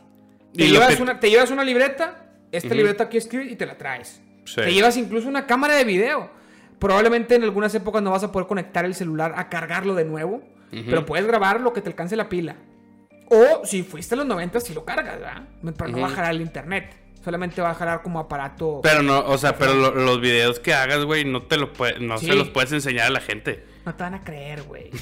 Te, 0.53 0.67
llevas, 0.67 0.95
que- 0.97 1.01
una, 1.01 1.19
te 1.19 1.29
llevas 1.29 1.49
una 1.51 1.63
libreta, 1.63 2.25
esta 2.51 2.75
libreta 2.75 3.05
aquí 3.05 3.17
escribes 3.17 3.49
y 3.51 3.55
te 3.55 3.65
la 3.65 3.77
traes. 3.77 4.21
Sí. 4.45 4.55
Te 4.55 4.73
llevas 4.73 4.97
incluso 4.97 5.29
una 5.29 5.45
cámara 5.47 5.75
de 5.75 5.85
video. 5.85 6.29
Probablemente 6.79 7.35
en 7.35 7.43
algunas 7.43 7.73
épocas 7.75 8.01
no 8.01 8.11
vas 8.11 8.23
a 8.23 8.31
poder 8.31 8.47
conectar 8.47 8.83
el 8.83 8.95
celular 8.95 9.33
a 9.37 9.47
cargarlo 9.49 9.95
de 9.95 10.03
nuevo, 10.03 10.41
pero 10.71 11.05
puedes 11.05 11.25
grabar 11.25 11.61
lo 11.61 11.71
que 11.73 11.81
te 11.81 11.89
alcance 11.89 12.15
la 12.15 12.27
pila. 12.27 12.55
O 13.29 13.61
si 13.65 13.83
fuiste 13.83 14.15
a 14.15 14.17
los 14.17 14.25
90, 14.25 14.59
si 14.59 14.73
lo 14.73 14.83
cargas, 14.83 15.19
¿verdad? 15.19 15.47
Pero 15.77 15.89
no 15.89 15.99
va 16.01 16.07
a 16.07 16.09
jalar 16.09 16.31
el 16.31 16.41
internet. 16.41 16.95
Solamente 17.23 17.61
va 17.61 17.71
a 17.71 17.75
jalar 17.75 18.01
como 18.01 18.19
aparato. 18.19 18.79
Pero 18.81 19.03
no, 19.03 19.19
o 19.19 19.37
sea, 19.37 19.55
pero 19.57 19.73
lo- 19.75 19.93
los 19.93 20.19
videos 20.21 20.59
que 20.59 20.73
hagas, 20.73 21.05
güey, 21.05 21.23
no 21.23 21.43
te 21.43 21.57
lo 21.57 21.71
pue- 21.73 21.99
no 21.99 22.17
Sí. 22.17 22.25
se 22.27 22.35
los 22.35 22.49
puedes 22.49 22.71
enseñar 22.71 23.07
a 23.07 23.09
la 23.11 23.21
gente. 23.21 23.63
No 23.85 23.93
te 23.95 24.03
van 24.03 24.13
a 24.15 24.23
creer, 24.23 24.63
güey. 24.63 24.89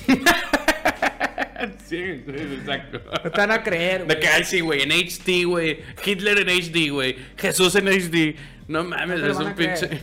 Sí, 1.85 1.97
exacto. 1.97 3.01
No 3.23 3.31
te 3.31 3.37
van 3.37 3.51
a 3.51 3.61
creer, 3.63 3.99
De 4.01 4.05
güey. 4.05 4.19
que, 4.21 4.27
ay, 4.29 4.43
sí, 4.45 4.61
güey, 4.61 4.81
en 4.81 4.91
HD, 4.91 5.43
güey. 5.45 5.79
Hitler 6.05 6.39
en 6.39 6.49
HD, 6.49 6.89
güey. 6.89 7.17
Jesús 7.37 7.75
en 7.75 7.87
HD. 7.89 8.35
No 8.69 8.83
mames, 8.85 9.19
No 9.19 9.27
es 9.31 9.37
un 9.37 9.53
pinche. 9.55 10.01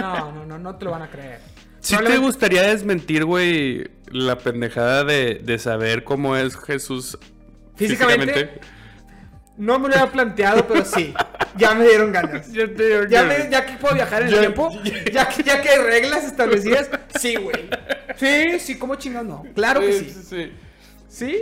No, 0.00 0.32
no, 0.32 0.44
no, 0.46 0.58
no 0.58 0.74
te 0.76 0.84
lo 0.86 0.90
van 0.90 1.02
a 1.02 1.08
creer. 1.10 1.38
¿Sí 1.80 1.96
te 1.96 2.16
gustaría 2.18 2.62
desmentir, 2.62 3.24
güey, 3.24 3.88
la 4.10 4.38
pendejada 4.38 5.04
de, 5.04 5.36
de 5.36 5.58
saber 5.58 6.02
cómo 6.04 6.36
es 6.36 6.56
Jesús 6.56 7.16
Físicamente, 7.76 8.60
no 9.60 9.78
me 9.78 9.88
lo 9.88 9.94
había 9.94 10.10
planteado, 10.10 10.66
pero 10.66 10.84
sí. 10.84 11.14
Ya 11.56 11.74
me 11.74 11.84
dieron 11.86 12.12
ganas. 12.12 12.50
Ya 12.52 12.66
te 12.66 12.86
digo 12.86 13.04
Ya, 13.08 13.28
que- 13.28 13.44
me- 13.44 13.50
ya 13.50 13.66
que 13.66 13.72
puedo 13.74 13.94
viajar 13.94 14.22
en 14.22 14.28
el 14.28 14.34
Ya- 14.34 14.40
tiempo, 14.40 14.70
ya, 15.12 15.28
que- 15.28 15.42
ya 15.42 15.60
que 15.62 15.68
hay 15.68 15.78
reglas 15.82 16.24
establecidas, 16.24 16.90
sí, 17.18 17.36
güey. 17.36 17.68
Sí, 18.16 18.58
sí, 18.60 18.78
¿cómo 18.78 18.94
chingados 18.96 19.28
no? 19.28 19.44
Claro 19.54 19.80
que 19.80 19.92
sí. 19.92 20.10
sí. 20.28 20.52
¿Sí? 21.08 21.38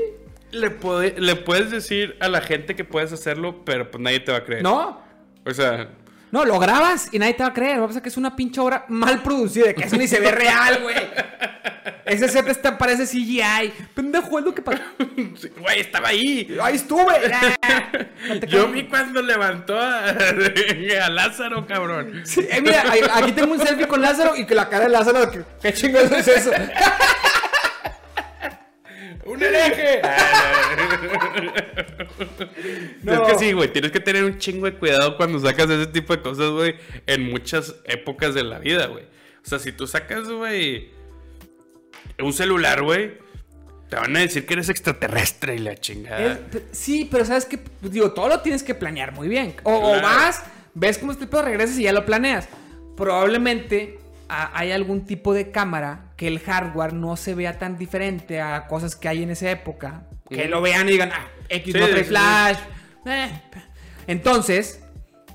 Le, 0.50 0.70
puede- 0.70 1.20
le 1.20 1.36
puedes 1.36 1.70
decir 1.70 2.16
a 2.20 2.28
la 2.28 2.40
gente 2.40 2.74
que 2.74 2.84
puedes 2.84 3.12
hacerlo, 3.12 3.64
pero 3.64 3.90
pues 3.90 4.02
nadie 4.02 4.20
te 4.20 4.32
va 4.32 4.38
a 4.38 4.44
creer. 4.44 4.62
No, 4.62 5.00
O 5.44 5.50
sea, 5.52 5.88
no, 6.30 6.44
lo 6.44 6.58
grabas 6.58 7.08
y 7.12 7.18
nadie 7.18 7.34
te 7.34 7.42
va 7.42 7.50
a 7.50 7.54
creer. 7.54 7.78
Va 7.80 7.84
a 7.84 7.86
pensar 7.86 8.02
que 8.02 8.08
es 8.10 8.16
una 8.16 8.34
pinche 8.36 8.60
obra 8.60 8.84
mal 8.88 9.22
producida, 9.22 9.72
que 9.72 9.84
eso 9.84 9.96
ni 9.96 10.06
se 10.08 10.20
ve 10.20 10.30
real, 10.30 10.80
güey. 10.82 10.96
Ese 12.08 12.28
set 12.28 12.48
está, 12.48 12.78
parece 12.78 13.04
CGI. 13.04 13.72
Pendejo, 13.94 14.38
es 14.38 14.44
lo 14.44 14.54
que 14.54 14.62
pasó. 14.62 14.80
sí, 15.36 15.50
güey, 15.58 15.80
estaba 15.80 16.08
ahí. 16.08 16.56
Ahí 16.60 16.76
estuve. 16.76 17.14
Ah, 17.60 17.90
no 18.28 18.46
Yo 18.46 18.68
vi 18.68 18.84
cuando 18.84 19.20
levantó 19.20 19.78
a, 19.78 20.08
a 21.04 21.08
Lázaro, 21.10 21.66
cabrón. 21.66 22.22
Sí, 22.24 22.46
eh, 22.50 22.60
mira, 22.60 22.84
aquí 23.14 23.32
tengo 23.32 23.52
un 23.52 23.60
selfie 23.60 23.86
con 23.86 24.00
Lázaro 24.00 24.36
y 24.36 24.46
que 24.46 24.54
la 24.54 24.68
cara 24.68 24.84
de 24.84 24.90
Lázaro, 24.90 25.30
¿qué 25.60 25.72
chingados 25.72 26.10
es 26.12 26.28
eso? 26.28 26.50
¡Un 29.24 29.42
hereje! 29.42 30.00
No. 33.02 33.26
Es 33.26 33.32
que 33.32 33.38
sí, 33.38 33.52
güey, 33.52 33.72
tienes 33.72 33.92
que 33.92 34.00
tener 34.00 34.24
un 34.24 34.38
chingo 34.38 34.66
de 34.66 34.74
cuidado 34.74 35.16
cuando 35.16 35.38
sacas 35.38 35.68
ese 35.68 35.86
tipo 35.86 36.16
de 36.16 36.22
cosas, 36.22 36.50
güey, 36.50 36.76
en 37.06 37.30
muchas 37.30 37.76
épocas 37.84 38.34
de 38.34 38.44
la 38.44 38.58
vida, 38.58 38.86
güey. 38.86 39.04
O 39.04 39.48
sea, 39.48 39.58
si 39.58 39.72
tú 39.72 39.86
sacas, 39.86 40.28
güey, 40.28 40.90
un 42.20 42.32
celular, 42.32 42.82
güey, 42.82 43.18
te 43.88 43.96
van 43.96 44.16
a 44.16 44.20
decir 44.20 44.44
que 44.46 44.54
eres 44.54 44.68
extraterrestre 44.68 45.54
y 45.54 45.58
la 45.58 45.76
chingada. 45.76 46.32
Es- 46.52 46.62
sí, 46.72 47.08
pero 47.10 47.24
sabes 47.24 47.44
que, 47.46 47.58
digo, 47.82 48.12
todo 48.12 48.28
lo 48.28 48.40
tienes 48.40 48.62
que 48.62 48.74
planear 48.74 49.12
muy 49.12 49.28
bien. 49.28 49.54
O, 49.62 49.72
o 49.74 49.92
Claro. 49.98 50.02
vas, 50.06 50.42
ves 50.74 50.98
cómo 50.98 51.12
este 51.12 51.26
pedo, 51.26 51.42
regresas 51.42 51.78
y 51.78 51.84
ya 51.84 51.92
lo 51.92 52.04
planeas. 52.04 52.48
Probablemente 52.96 53.98
a- 54.28 54.50
hay 54.58 54.72
algún 54.72 55.06
tipo 55.06 55.32
de 55.32 55.50
cámara 55.50 56.00
que 56.16 56.26
el 56.28 56.40
hardware 56.40 56.92
no 56.92 57.16
se 57.16 57.34
vea 57.34 57.58
tan 57.58 57.78
diferente 57.78 58.40
a 58.40 58.66
cosas 58.66 58.94
que 58.96 59.08
hay 59.08 59.22
en 59.22 59.30
esa 59.30 59.50
época. 59.50 60.02
Que 60.28 60.46
lo 60.48 60.60
vean 60.60 60.88
y 60.88 60.92
digan, 60.92 61.10
ah, 61.14 61.26
X 61.48 61.72
Sí, 61.72 61.78
no 61.80 61.86
trae 61.88 62.02
sí, 62.02 62.08
flash. 62.10 62.58
eh. 63.06 63.30
Entonces, 64.06 64.82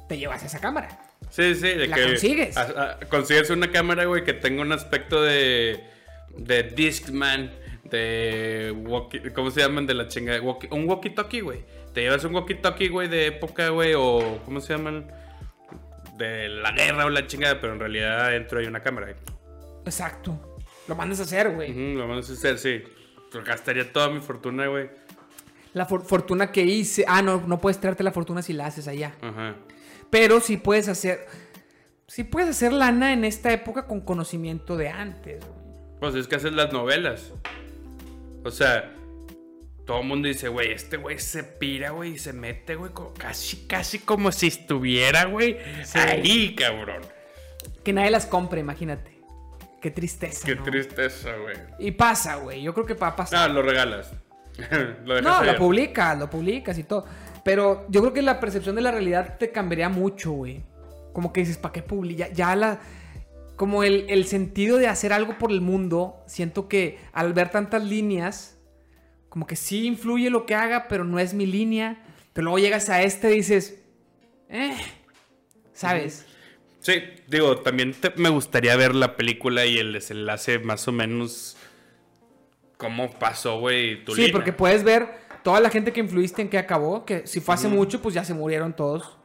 te 0.10 0.18
llevas 0.18 0.44
esa 0.44 0.60
cámara. 0.60 1.00
Sí, 1.30 1.56
sí, 1.56 1.62
de 1.70 1.88
La 1.88 1.96
que 1.96 2.04
consigues. 2.06 2.56
a- 2.58 2.62
a- 2.92 3.00
consigues 3.10 3.50
una 3.50 3.72
cámara, 3.72 4.06
güey, 4.06 4.24
que 4.24 4.34
tenga 4.34 4.62
un 4.62 4.72
aspecto 4.72 5.22
de 5.24 5.84
de 6.38 6.64
Discman, 6.64 7.52
de 7.84 8.74
walkie- 8.76 9.32
¿cómo 9.34 9.52
se 9.52 9.62
llaman 9.62 9.86
de 9.86 9.94
la 9.94 10.08
chinga? 10.08 10.40
Walkie- 10.42 10.70
un 10.72 10.88
walkie-talkie, 10.88 11.42
güey. 11.42 11.64
Te 11.94 12.02
llevas 12.02 12.24
un 12.24 12.34
walkie-talkie, 12.34 12.90
güey, 12.90 13.08
de 13.08 13.28
época, 13.28 13.70
güey, 13.70 13.94
o 13.96 14.40
¿cómo 14.46 14.60
se 14.62 14.74
llaman? 14.76 15.12
De 16.18 16.48
la 16.50 16.72
guerra 16.72 17.06
o 17.06 17.10
la 17.10 17.26
chingada, 17.28 17.60
pero 17.60 17.74
en 17.74 17.80
realidad 17.80 18.26
adentro 18.28 18.60
hay 18.60 18.66
una 18.68 18.82
cámara. 18.82 19.16
Exacto. 19.86 20.58
Lo 20.88 20.96
mandas 20.96 21.20
a 21.20 21.24
hacer, 21.24 21.52
güey. 21.52 21.94
Lo 21.96 22.08
vamos 22.08 22.30
a 22.30 22.34
hacer, 22.34 22.58
sí. 22.58 22.84
Gastaría 23.46 23.92
toda 23.92 24.10
mi 24.10 24.20
fortuna, 24.20 24.68
güey. 24.68 24.90
La 25.74 25.86
for- 25.88 26.04
fortuna 26.06 26.52
que 26.52 26.62
hice. 26.64 27.04
Ah, 27.08 27.22
no, 27.24 27.44
no 27.48 27.60
puedes 27.60 27.80
traerte 27.80 28.04
la 28.04 28.12
fortuna 28.12 28.42
si 28.44 28.54
la 28.54 28.68
haces 28.68 28.88
allá. 28.88 29.16
Ajá. 29.22 29.56
Pero 30.12 30.40
sí 30.40 30.58
puedes 30.58 30.88
hacer. 30.88 31.26
Sí 32.08 32.24
puedes 32.24 32.50
hacer 32.50 32.74
lana 32.74 33.12
en 33.14 33.26
esta 33.26 33.52
época 33.52 33.88
con 33.88 34.02
conocimiento 34.02 34.78
de 34.78 34.90
antes, 34.90 35.40
güey. 35.44 35.62
Pues 36.04 36.16
es 36.16 36.28
que 36.28 36.36
haces 36.36 36.52
las 36.52 36.74
novelas. 36.74 37.32
O 38.44 38.52
sea, 38.52 38.92
todo 39.86 40.02
el 40.02 40.06
mundo 40.06 40.28
dice, 40.28 40.50
güey, 40.50 40.74
este 40.74 40.98
güey 40.98 41.18
se 41.18 41.46
pira, 41.46 41.92
güey, 41.92 42.16
y 42.16 42.18
se 42.18 42.34
mete, 42.34 42.76
güey, 42.76 42.92
casi, 43.18 43.66
casi 43.68 44.00
como 44.00 44.34
si 44.34 44.48
estuviera, 44.48 45.24
güey, 45.24 45.60
ahí, 45.94 46.56
cabrón. 46.56 47.04
Que 47.86 47.94
nadie 47.94 48.12
las 48.12 48.26
compre, 48.26 48.60
imagínate. 48.60 49.18
Qué 49.82 49.92
tristeza. 49.92 50.46
Qué 50.46 50.56
¿no? 50.56 50.64
tristeza, 50.64 51.38
güey. 51.38 51.56
Y 51.80 51.92
pasa, 51.92 52.36
güey. 52.36 52.62
Yo 52.62 52.74
creo 52.74 52.86
que 52.86 52.96
va 52.96 53.08
a 53.08 53.16
pasar. 53.16 53.48
No, 53.48 53.56
lo 53.56 53.62
regalas. 53.62 54.12
lo 55.06 55.22
No, 55.22 55.38
ahí. 55.38 55.48
lo 55.54 55.58
publicas, 55.58 56.20
lo 56.20 56.30
publicas 56.30 56.78
y 56.78 56.84
todo. 56.84 57.06
Pero 57.46 57.86
yo 57.88 58.02
creo 58.02 58.12
que 58.12 58.22
la 58.22 58.42
percepción 58.42 58.76
de 58.76 58.82
la 58.82 58.92
realidad 58.92 59.38
te 59.38 59.54
cambiaría 59.54 59.88
mucho, 59.88 60.32
güey. 60.32 60.66
Como 61.14 61.32
que 61.32 61.40
dices, 61.40 61.58
¿para 61.58 61.72
qué 61.72 61.82
publica? 61.82 62.28
Ya, 62.28 62.34
ya 62.34 62.56
la. 62.58 62.82
Como 63.56 63.84
el, 63.84 64.06
el 64.10 64.26
sentido 64.26 64.78
de 64.78 64.88
hacer 64.88 65.14
algo 65.14 65.38
por 65.38 65.52
el 65.52 65.62
mundo, 65.62 66.16
siento 66.28 66.68
que 66.68 66.98
al 67.14 67.34
ver 67.34 67.50
tantas 67.50 67.84
líneas, 67.84 68.58
como 69.30 69.46
que 69.48 69.56
sí 69.56 69.86
influye 69.86 70.30
lo 70.30 70.46
que 70.46 70.56
haga, 70.56 70.88
pero 70.88 71.04
no 71.04 71.20
es 71.20 71.34
mi 71.34 71.46
línea. 71.46 72.04
Pero 72.34 72.46
luego 72.46 72.60
llegas 72.60 72.90
a 72.90 73.04
este 73.04 73.32
y 73.32 73.36
dices, 73.36 73.80
eh, 74.50 74.76
¿sabes? 75.74 76.26
Sí, 76.82 76.94
digo, 77.28 77.58
también 77.60 77.94
te- 77.94 78.12
me 78.18 78.30
gustaría 78.30 78.76
ver 78.76 78.94
la 78.96 79.16
película 79.16 79.66
y 79.66 79.78
el 79.78 79.94
desenlace 79.94 80.60
más 80.60 80.88
o 80.88 80.92
menos 80.92 81.56
cómo 82.78 83.12
pasó, 83.12 83.60
güey, 83.60 84.04
Sí, 84.08 84.14
línea. 84.16 84.32
porque 84.32 84.52
puedes 84.52 84.84
ver 84.84 85.08
toda 85.44 85.60
la 85.62 85.70
gente 85.70 85.94
que 85.94 86.00
influiste 86.02 86.42
en 86.42 86.50
que 86.50 86.58
acabó, 86.58 87.06
que 87.06 87.26
si 87.28 87.40
fue 87.40 87.56
hace 87.56 87.68
mucho, 87.68 88.02
pues 88.02 88.16
ya 88.16 88.26
se 88.26 88.34
murieron 88.34 88.76
todos. 88.76 89.18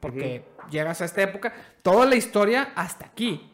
Porque 0.00 0.42
llegas 0.70 1.00
a 1.00 1.04
esta 1.06 1.22
época, 1.22 1.54
toda 1.82 2.06
la 2.06 2.14
historia 2.16 2.72
hasta 2.74 3.06
aquí. 3.06 3.47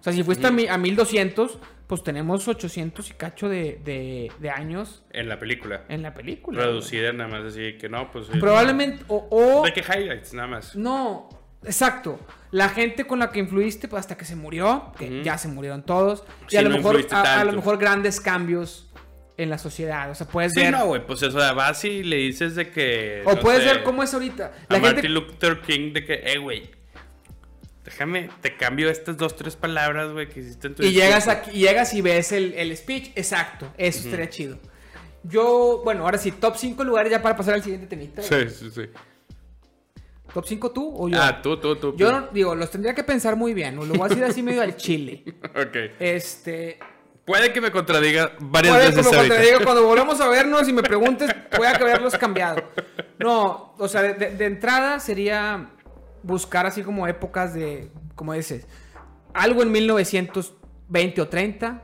O 0.00 0.02
sea, 0.02 0.12
si 0.12 0.22
fuiste 0.22 0.46
a, 0.46 0.50
a 0.74 0.78
1200, 0.78 1.58
pues 1.86 2.02
tenemos 2.04 2.46
800 2.46 3.10
y 3.10 3.14
cacho 3.14 3.48
de, 3.48 3.80
de- 3.84 4.30
de 4.38 4.50
años 4.50 5.02
En 5.12 5.28
la 5.28 5.38
película. 5.38 5.84
en 5.88 6.02
la 6.02 6.14
película. 6.14 6.62
Reducida 6.62 7.12
nada 7.12 7.28
más, 7.30 7.44
así 7.52 7.78
que 7.78 7.88
no, 7.88 8.10
pues... 8.12 8.26
Probablemente, 8.40 9.04
o, 9.08 9.26
o- 9.30 9.64
De 9.64 9.72
que 9.72 9.80
highlights, 9.80 10.34
nada 10.34 10.48
más. 10.48 10.76
No, 10.76 11.28
exacto. 11.64 12.20
La 12.50 12.68
gente 12.68 13.04
con 13.06 13.18
la 13.18 13.30
que 13.30 13.40
influiste 13.40 13.88
pues, 13.88 14.00
hasta 14.00 14.16
que 14.16 14.24
se 14.24 14.36
murió, 14.36 14.92
que 14.98 15.22
ya 15.22 15.36
se 15.38 15.48
murieron 15.48 15.82
todos. 15.82 16.24
Y 16.46 16.52
Sí, 16.52 16.56
a 16.58 16.62
lo 16.62 16.70
no 16.70 16.76
mejor, 16.76 17.04
a, 17.10 17.40
a 17.40 17.44
lo 17.44 17.52
mejor 17.52 17.78
grandes 17.78 18.20
cambios 18.20 18.90
en 19.36 19.50
la 19.50 19.58
sociedad. 19.58 20.10
O 20.10 20.14
sea, 20.14 20.26
puedes 20.26 20.52
Sí, 20.52 20.60
ver. 20.60 20.72
no, 20.72 20.86
güey, 20.86 21.04
pues 21.06 21.22
eso, 21.22 21.36
vas 21.54 21.84
y 21.84 22.02
le 22.02 22.16
dices 22.16 22.54
de 22.54 22.70
que... 22.70 23.22
o 23.24 23.34
no 23.34 23.40
puedes 23.40 23.62
sé, 23.62 23.66
ver 23.72 23.82
cómo 23.82 24.02
es 24.02 24.12
ahorita. 24.14 24.46
A 24.46 24.72
La 24.72 24.80
gente, 24.80 24.94
Martin 24.94 25.14
Luther 25.14 25.60
King 25.60 25.92
de 25.92 26.04
que, 26.04 26.14
eh, 26.24 26.38
güey, 26.38 26.70
déjame, 27.88 28.28
te 28.42 28.56
cambio 28.56 28.90
estas 28.90 29.16
dos, 29.16 29.34
tres 29.36 29.56
palabras, 29.56 30.12
güey, 30.12 30.28
que 30.28 30.40
hiciste 30.40 30.66
en 30.68 30.74
tu 30.74 30.82
y 30.82 30.92
llegas 30.92 31.24
discurso". 31.26 31.48
aquí, 31.48 31.50
y 31.56 31.60
llegas 31.60 31.94
y 31.94 32.00
ves 32.02 32.32
el, 32.32 32.54
el 32.54 32.76
speech. 32.76 33.10
Exacto, 33.14 33.72
eso 33.78 34.00
estaría 34.04 34.28
chido. 34.28 34.58
Yo, 35.24 35.80
bueno, 35.84 36.02
ahora 36.04 36.18
sí, 36.18 36.30
top 36.32 36.56
5 36.56 36.84
lugares 36.84 37.10
ya 37.10 37.20
para 37.22 37.36
pasar 37.36 37.54
al 37.54 37.62
siguiente 37.62 37.86
temita. 37.86 38.22
Sí, 38.22 38.48
sí, 38.50 38.70
sí. 38.70 38.82
¿Top 40.32 40.44
5 40.46 40.70
tú 40.72 40.94
o 40.96 41.08
yo? 41.08 41.18
Ah, 41.20 41.40
tú, 41.42 41.56
tú, 41.58 41.74
tú. 41.76 41.96
Yo 41.96 42.12
no- 42.12 42.28
digo, 42.32 42.54
los 42.54 42.70
tendría 42.70 42.94
que 42.94 43.02
pensar 43.02 43.34
muy 43.36 43.54
bien. 43.54 43.76
Lo 43.76 43.86
voy 43.86 44.02
a 44.02 44.08
decir 44.08 44.22
así 44.24 44.42
medio 44.42 44.62
al 44.62 44.76
chile. 44.76 45.24
Ok. 45.56 45.76
Este. 45.98 46.78
Puede 47.24 47.52
que 47.52 47.60
me 47.60 47.70
contradiga 47.70 48.32
varias 48.38 48.74
Puede, 48.74 48.90
veces 48.90 49.12
ahorita. 49.12 49.36
te 49.36 49.42
digo, 49.42 49.58
cuando 49.64 49.82
volvemos 49.86 50.18
a 50.20 50.28
vernos 50.28 50.66
y 50.68 50.72
me 50.72 50.82
preguntes, 50.82 51.30
puede 51.54 51.72
que 51.76 51.82
haberlos 51.84 52.16
cambiado. 52.16 52.62
No, 53.18 53.74
o 53.78 53.88
sea, 53.88 54.02
de 54.02 54.44
entrada 54.46 54.98
sería 55.00 55.70
buscar 56.22 56.66
así 56.66 56.82
como 56.82 57.06
épocas 57.06 57.54
de, 57.54 57.90
como 58.14 58.32
dices, 58.32 58.66
algo 59.34 59.62
en 59.62 59.72
1920 59.72 61.20
o 61.20 61.28
30, 61.28 61.82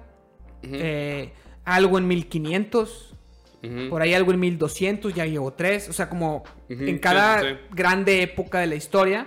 eh, 0.63 1.33
algo 1.65 1.99
en 1.99 2.07
1500, 2.09 3.15
Ujú. 3.63 3.89
por 3.89 4.03
ahí 4.03 4.13
algo 4.15 4.33
en 4.33 4.41
1200, 4.41 5.15
ya 5.15 5.25
llevo 5.27 5.53
tres, 5.53 5.89
o 5.89 5.93
sea, 5.93 6.09
como 6.09 6.45
en 6.69 6.99
cada 6.99 7.41
sí, 7.41 7.47
sí. 7.49 7.55
grande 7.73 8.23
época 8.23 8.59
de 8.61 8.67
la 8.67 8.75
historia, 8.75 9.27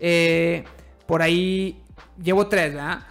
eh, 0.00 0.64
por 1.06 1.20
ahí 1.20 1.82
llevo 2.22 2.46
tres, 2.46 2.74
¿verdad? 2.74 3.06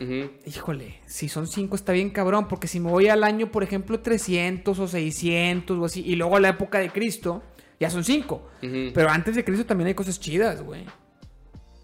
Híjole, 0.45 0.99
si 1.06 1.30
son 1.30 1.48
cinco 1.48 1.76
está 1.76 1.91
bien 1.91 2.10
cabrón, 2.10 2.48
porque 2.48 2.68
si 2.68 2.80
me 2.80 2.90
voy 2.90 3.07
al 3.07 3.24
año, 3.24 3.52
por 3.52 3.64
ejemplo, 3.64 3.99
300 3.99 4.78
o 4.80 4.88
600 4.88 5.78
o 5.78 5.86
así, 5.86 6.03
y 6.06 6.15
luego 6.15 6.38
a 6.38 6.40
la 6.40 6.49
época 6.49 6.80
de 6.80 6.90
Cristo, 6.90 7.44
ya 7.80 7.90
son 7.90 8.03
cinco. 8.03 8.48
Pero 8.61 9.10
antes 9.10 9.36
de 9.36 9.44
Cristo 9.44 9.65
también 9.65 9.90
hay 9.90 9.94
cosas 9.94 10.20
chidas, 10.20 10.61
güey. 10.64 10.86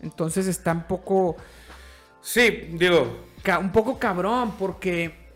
Entonces 0.01 0.47
está 0.47 0.71
un 0.71 0.84
poco, 0.88 1.35
Sí, 2.21 2.69
digo, 2.73 3.17
un 3.59 3.71
poco 3.71 3.97
cabrón, 3.97 4.53
porque, 4.57 5.31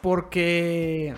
porque 0.00 1.14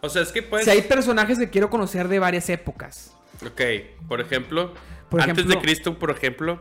o 0.00 0.08
sea, 0.08 0.22
es 0.22 0.32
que 0.32 0.42
puedes... 0.42 0.64
si 0.64 0.70
hay 0.70 0.82
personajes 0.82 1.38
que 1.38 1.50
quiero 1.50 1.70
conocer 1.70 2.08
de 2.08 2.18
varias 2.18 2.48
épocas. 2.48 3.14
Ok, 3.44 3.60
por 4.08 4.20
ejemplo, 4.20 4.74
Por 5.08 5.20
antes 5.20 5.38
ejemplo- 5.38 5.56
de 5.56 5.62
Cristo, 5.62 5.98
por 5.98 6.10
ejemplo... 6.10 6.60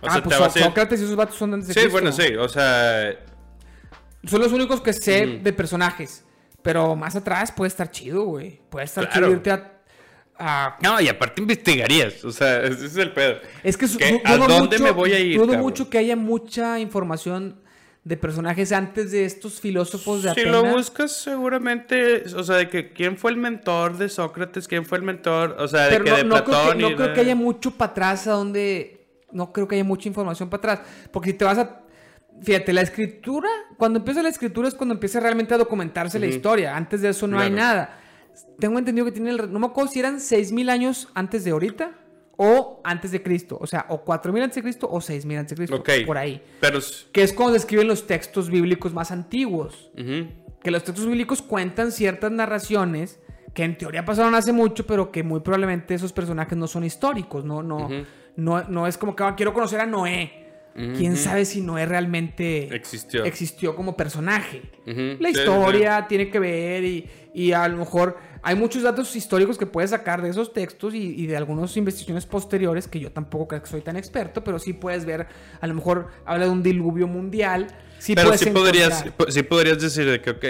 O 0.00 0.06
ah, 0.06 0.12
sea, 0.12 0.22
pues 0.22 0.36
Sócrates 0.62 1.00
y 1.00 1.04
esos 1.04 1.16
vatos 1.16 1.34
son 1.36 1.54
antes 1.54 1.68
de 1.68 1.74
Sí, 1.74 1.80
Cristo. 1.80 1.92
bueno, 1.92 2.12
sí, 2.12 2.34
o 2.36 2.48
sea... 2.48 3.10
Son 4.24 4.40
los 4.40 4.52
únicos 4.52 4.80
que 4.80 4.92
sé 4.92 5.40
de 5.42 5.52
personajes. 5.52 6.24
Pero 6.62 6.94
más 6.94 7.16
atrás 7.16 7.50
puede 7.52 7.68
estar 7.68 7.90
chido, 7.90 8.24
güey. 8.24 8.60
Puede 8.70 8.84
estar 8.84 9.08
Claro. 9.08 9.26
chido 9.26 9.36
irte 9.36 9.50
a- 9.50 9.77
a 10.38 10.76
No, 10.82 11.00
y 11.00 11.08
aparte 11.08 11.40
investigarías, 11.42 12.24
o 12.24 12.30
sea, 12.32 12.62
ese 12.64 12.86
es 12.86 12.96
el 12.96 13.12
pedo. 13.12 13.36
Es 13.62 13.76
que 13.76 13.86
du- 13.86 13.98
¿A 14.24 14.36
dónde 14.36 14.60
mucho- 14.78 14.82
me 14.84 14.90
voy 14.90 15.12
a 15.12 15.18
ir, 15.18 15.38
Dudo 15.38 15.56
mucho 15.58 15.88
que 15.90 15.98
haya 15.98 16.16
mucha 16.16 16.78
información 16.78 17.56
de 18.04 18.16
personajes 18.16 18.72
antes 18.72 19.10
de 19.10 19.24
estos 19.26 19.60
filósofos 19.60 20.22
de 20.22 20.32
Si 20.34 20.40
Atenas. 20.40 20.52
lo 20.62 20.64
buscas, 20.72 21.12
seguramente, 21.12 22.22
o 22.34 22.42
sea, 22.42 22.56
de 22.56 22.68
que 22.68 22.92
quién 22.92 23.16
fue 23.18 23.30
el 23.32 23.36
mentor 23.36 23.98
de 23.98 24.08
Sócrates, 24.08 24.66
quién 24.68 24.86
fue 24.86 24.98
el 24.98 25.04
mentor, 25.04 25.56
o 25.58 25.68
sea, 25.68 25.84
de 25.84 25.90
pero 25.90 26.04
que 26.04 26.10
no, 26.12 26.16
de 26.16 26.24
no 26.24 26.30
creo, 26.36 26.44
que, 26.44 26.50
Platón 26.50 26.78
no 26.80 26.96
creo 26.96 27.08
de- 27.08 27.14
que 27.14 27.20
haya 27.20 27.34
mucho 27.34 27.70
para 27.72 27.90
atrás 27.92 28.26
a 28.26 28.32
donde... 28.32 28.94
No 29.30 29.52
creo 29.52 29.68
que 29.68 29.74
haya 29.74 29.84
mucha 29.84 30.08
información 30.08 30.48
para 30.48 30.72
atrás. 30.72 30.88
Porque 31.12 31.32
si 31.32 31.36
te 31.36 31.44
vas 31.44 31.58
a... 31.58 31.80
Fíjate, 32.42 32.72
la 32.72 32.80
escritura, 32.80 33.48
cuando 33.76 33.98
empieza 33.98 34.22
la 34.22 34.30
escritura 34.30 34.68
es 34.68 34.74
cuando 34.74 34.94
empieza 34.94 35.20
realmente 35.20 35.52
a 35.52 35.58
documentarse 35.58 36.18
la 36.18 36.24
historia. 36.26 36.74
Antes 36.74 37.02
de 37.02 37.10
eso 37.10 37.26
no 37.26 37.38
hay 37.38 37.50
nada. 37.50 37.97
Tengo 38.58 38.78
entendido 38.78 39.04
que 39.04 39.12
tiene 39.12 39.30
el... 39.30 39.52
No 39.52 39.58
me 39.58 39.66
acuerdo 39.66 39.90
si 39.90 40.00
eran 40.00 40.16
6.000 40.16 40.70
años 40.70 41.08
antes 41.14 41.44
de 41.44 41.50
ahorita 41.52 41.92
o 42.36 42.80
antes 42.84 43.10
de 43.10 43.22
Cristo. 43.22 43.58
O 43.60 43.66
sea, 43.66 43.86
o 43.88 44.04
4.000 44.04 44.42
antes 44.42 44.54
de 44.56 44.62
Cristo 44.62 44.88
o 44.90 44.98
6.000 45.00 45.38
antes 45.38 45.50
de 45.50 45.56
Cristo. 45.56 45.76
Ok. 45.76 45.90
Por 46.06 46.18
ahí. 46.18 46.42
Pero, 46.60 46.78
Que 47.12 47.22
es 47.22 47.32
cuando 47.32 47.52
se 47.54 47.58
escriben 47.58 47.88
los 47.88 48.06
textos 48.06 48.48
bíblicos 48.50 48.92
más 48.94 49.10
antiguos. 49.10 49.90
que 50.62 50.70
los 50.72 50.82
textos 50.84 51.06
bíblicos 51.06 51.40
cuentan 51.42 51.92
ciertas 51.92 52.30
narraciones 52.32 53.20
que 53.54 53.64
en 53.64 53.78
teoría 53.78 54.04
pasaron 54.04 54.34
hace 54.34 54.52
mucho, 54.52 54.86
pero 54.86 55.10
que 55.10 55.22
muy 55.22 55.40
probablemente 55.40 55.94
esos 55.94 56.12
personajes 56.12 56.56
no 56.58 56.66
son 56.68 56.84
históricos, 56.84 57.44
no, 57.44 57.62
no, 57.62 57.88
no, 58.36 58.62
no 58.68 58.86
es 58.86 58.98
como 58.98 59.16
que 59.16 59.24
"Ah, 59.24 59.34
quiero 59.36 59.52
conocer 59.54 59.80
a 59.80 59.86
Noé. 59.86 60.37
¿Quién 60.96 61.16
sabe 61.16 61.44
si 61.44 61.60
Noé 61.60 61.86
realmente 61.86 62.74
Existió. 62.74 63.24
existió 63.24 63.74
como 63.74 63.96
personaje? 63.96 64.62
La 64.86 64.92
sí, 64.94 65.34
sí, 65.34 65.40
historia 65.40 66.06
tiene 66.08 66.30
que 66.30 66.38
ver 66.38 66.84
y, 66.84 67.06
y 67.34 67.52
a 67.52 67.66
lo 67.66 67.78
mejor 67.78 68.16
hay 68.42 68.54
muchos 68.54 68.82
datos 68.82 69.14
históricos 69.16 69.58
que 69.58 69.66
puedes 69.66 69.90
sacar 69.90 70.22
de 70.22 70.30
esos 70.30 70.52
textos 70.52 70.94
y, 70.94 71.20
y 71.20 71.26
de 71.26 71.36
algunas 71.36 71.76
investigaciones 71.76 72.26
posteriores 72.26 72.86
que 72.86 73.00
yo 73.00 73.10
tampoco 73.10 73.48
creo 73.48 73.62
que 73.62 73.68
soy 73.68 73.80
tan 73.80 73.96
experto, 73.96 74.44
pero 74.44 74.58
sí 74.58 74.72
puedes 74.72 75.04
ver, 75.04 75.26
a 75.60 75.66
lo 75.66 75.74
mejor 75.74 76.08
habla 76.24 76.44
de 76.44 76.50
un 76.52 76.62
diluvio 76.62 77.08
mundial. 77.08 77.66
Sí 77.98 78.14
Pero 78.14 78.36
sí 78.38 78.50
podrías, 78.50 79.04
sí 79.28 79.42
podrías 79.42 79.80
decir 79.80 80.08
de 80.08 80.20
que, 80.20 80.30
ok, 80.30 80.44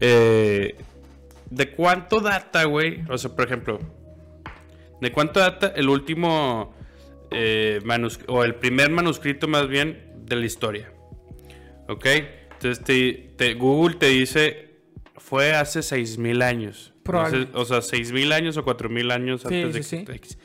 eh, 0.00 0.74
¿de 1.50 1.70
cuánto 1.74 2.18
data, 2.20 2.64
güey? 2.64 3.04
O 3.08 3.16
sea, 3.16 3.30
por 3.34 3.46
ejemplo, 3.46 3.78
¿de 5.00 5.12
cuánto 5.12 5.38
data 5.38 5.72
el 5.76 5.88
último 5.88 6.74
eh, 7.30 7.80
o 8.28 8.44
el 8.44 8.54
primer 8.56 8.90
manuscrito 8.90 9.48
más 9.48 9.68
bien 9.68 10.12
de 10.24 10.36
la 10.36 10.46
historia? 10.46 10.92
¿Ok? 11.88 12.06
Entonces 12.52 12.82
te- 12.84 13.34
te- 13.36 13.54
Google 13.54 13.96
te 13.96 14.06
dice, 14.06 14.78
fue 15.16 15.52
hace 15.54 15.80
6.000 15.82 16.42
años. 16.42 16.92
Entonces, 17.06 17.48
o 17.52 17.64
sea, 17.66 17.82
6.000 17.82 18.32
años 18.32 18.56
o 18.56 18.64
4.000 18.64 19.10
años 19.12 19.42
Sí, 19.46 19.54
antes 19.62 19.74
de 19.74 19.82
sí, 19.82 20.04
sí. 20.06 20.36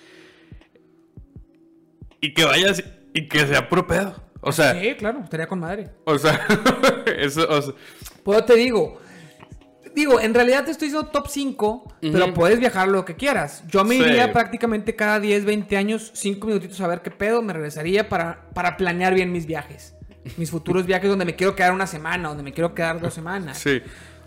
Y 2.22 2.34
que 2.34 2.44
vayas 2.44 2.84
Y 3.14 3.28
que 3.28 3.46
sea 3.48 3.70
puro 3.70 3.88
pedo. 3.88 4.16
O 4.42 4.52
sea, 4.52 4.80
Sí, 4.80 4.94
claro, 4.96 5.20
estaría 5.24 5.48
con 5.48 5.60
madre. 5.60 5.90
o 6.06 6.18
sea, 6.18 6.46
eso, 7.18 7.46
o 7.50 7.62
sea, 7.62 7.74
Pues 8.24 8.46
te 8.46 8.56
digo. 8.56 9.00
Digo, 9.96 10.20
en 10.20 10.34
realidad 10.34 10.66
te 10.66 10.72
estoy 10.72 10.88
diciendo 10.90 11.10
top 11.12 11.28
5, 11.28 11.94
pero 12.02 12.34
puedes 12.34 12.60
viajar 12.60 12.88
lo 12.88 13.06
que 13.06 13.16
quieras. 13.16 13.64
Yo 13.68 13.84
me 13.84 13.96
Sí. 13.96 14.02
iría 14.02 14.32
prácticamente 14.32 14.96
cada 14.96 15.20
10, 15.20 15.46
20 15.46 15.78
años, 15.78 16.12
5 16.14 16.48
minutitos 16.48 16.80
a 16.82 16.88
ver 16.88 17.02
qué 17.02 17.12
pedo, 17.12 17.42
me 17.42 17.54
regresaría 17.54 18.08
para, 18.10 18.46
para 18.54 18.78
planear 18.78 19.14
bien 19.14 19.32
mis 19.32 19.46
viajes. 19.46 19.96
Mis 20.38 20.52
futuros 20.52 20.86
viajes 20.86 21.10
donde 21.10 21.26
me 21.26 21.36
quiero 21.36 21.56
quedar 21.56 21.74
una 21.74 21.88
semana, 21.88 22.28
donde 22.30 22.44
me 22.44 22.54
quiero 22.54 22.74
quedar 22.76 23.00
dos 23.02 23.14
semanas. 23.14 23.58
sí. 23.58 23.82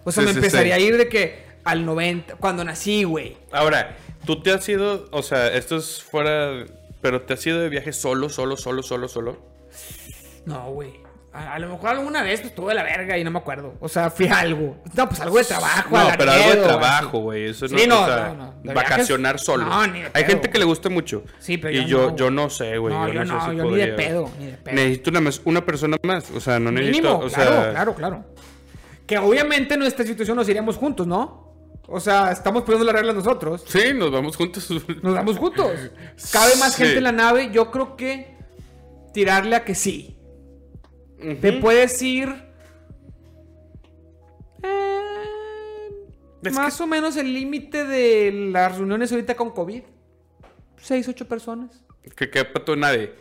O 0.05 0.11
sea, 0.11 0.23
Sí, 0.23 0.27
me 0.27 0.33
sí, 0.33 0.39
empezaría 0.39 0.75
a 0.75 0.79
ir 0.81 0.97
de 0.97 1.09
que 1.09 1.45
al 1.63 1.85
90, 1.87 2.35
cuando 2.37 2.65
nací, 2.65 3.05
güey. 3.05 3.37
Ahora, 3.53 3.97
tú 4.27 4.43
te 4.43 4.51
has 4.53 4.69
ido, 4.69 5.07
o 5.13 5.23
sea, 5.23 5.47
esto 5.55 5.77
es 5.77 6.03
fuera, 6.03 6.65
pero 7.01 7.23
te 7.23 7.35
has 7.35 7.47
ido 7.47 7.61
de 7.61 7.69
viaje 7.69 7.93
solo, 7.93 8.29
solo, 8.29 8.57
solo, 8.57 8.83
solo, 8.83 9.07
solo. 9.07 9.39
No, 10.45 10.73
güey. 10.73 10.95
A, 11.35 11.55
a 11.55 11.59
lo 11.59 11.69
mejor 11.71 11.89
alguna 11.91 12.23
vez 12.23 12.41
pues 12.41 12.51
estuve 12.51 12.69
de 12.71 12.75
la 12.75 12.83
verga 12.83 13.17
y 13.17 13.25
no 13.25 13.31
me 13.31 13.39
acuerdo. 13.39 13.75
O 13.81 13.89
sea, 13.89 14.11
fui 14.11 14.27
a 14.29 14.41
algo. 14.41 14.77
No, 14.95 15.09
pues 15.09 15.19
algo 15.21 15.39
de 15.39 15.45
trabajo. 15.45 15.97
No, 15.97 16.09
pero 16.19 16.31
algo 16.31 16.51
de 16.51 16.57
trabajo, 16.57 17.19
güey. 17.21 17.47
Eso 17.47 17.67
Sí, 17.69 17.87
no, 17.89 18.03
o 18.03 18.07
sea, 18.07 18.35
no, 18.37 18.55
no. 18.63 18.75
Vacacionar 18.75 19.37
viajes- 19.37 19.47
solo. 19.47 19.65
No, 19.65 19.87
ni 19.87 20.01
de 20.01 20.07
Hay 20.07 20.11
pedo, 20.25 20.27
gente 20.27 20.51
que 20.51 20.59
le 20.59 20.65
gusta 20.67 20.91
mucho. 20.91 21.25
Sí, 21.39 21.57
pero 21.57 21.73
y 21.75 21.87
yo 21.87 21.87
yo, 21.87 22.11
no, 22.11 22.17
yo 22.17 22.31
no 22.31 22.51
sé, 22.51 22.77
güey. 22.77 22.93
No, 22.95 23.09
yo 23.09 23.21
sé 23.21 23.33
no, 23.33 23.51
si 23.51 23.57
yo 23.57 23.65
ni 23.65 23.77
de 23.77 23.89
pedo, 23.89 24.31
ni 24.39 24.47
de 24.47 24.53
pedo. 24.59 24.75
Necesito 24.75 25.11
una, 25.11 25.21
más- 25.23 25.41
una 25.47 25.65
persona 25.65 25.97
más. 26.03 26.31
O 26.33 26.41
sea, 26.41 26.59
no 26.59 26.71
necesito. 26.71 26.97
Mínimo, 27.03 27.25
o 27.25 27.29
claro, 27.31 27.51
sea, 27.63 27.71
claro, 27.71 27.95
claro. 27.95 28.25
Que 29.07 29.17
obviamente 29.19 29.75
en 29.75 29.81
nuestra 29.81 30.05
situación 30.05 30.37
nos 30.37 30.49
iríamos 30.49 30.77
juntos, 30.77 31.07
¿no? 31.07 31.51
O 31.89 31.99
sea, 31.99 32.31
estamos 32.31 32.63
poniendo 32.63 32.85
la 32.85 32.93
regla 32.93 33.13
nosotros. 33.15 33.65
Sí, 33.67 33.93
nos 33.95 34.11
vamos 34.11 34.37
juntos. 34.37 34.69
Nos 35.03 35.15
vamos 35.15 35.39
juntos. 35.39 35.71
Cabe 36.31 36.57
más 36.57 36.75
Sí. 36.75 36.83
gente 36.85 36.99
en 36.99 37.05
la 37.05 37.13
nave. 37.13 37.51
Yo 37.53 37.71
creo 37.71 37.97
que 37.97 38.37
tirarle 39.13 39.57
a 39.57 39.65
que 39.65 39.75
sí. 39.75 40.19
Te 41.41 41.53
puedes 41.55 42.01
ir. 42.03 42.29
eh, 46.45 46.51
más 46.53 46.81
o 46.81 46.87
menos 46.87 47.17
el 47.17 47.33
límite 47.33 47.85
de 47.85 48.33
las 48.53 48.77
reuniones 48.77 49.13
ahorita 49.13 49.35
con 49.37 49.51
COVID. 49.51 49.83
Seis, 50.81 51.07
ocho 51.09 51.27
personas. 51.29 51.83
Que 52.17 52.29
quepa 52.31 52.65
tú 52.65 52.75
nadie. 52.77 53.13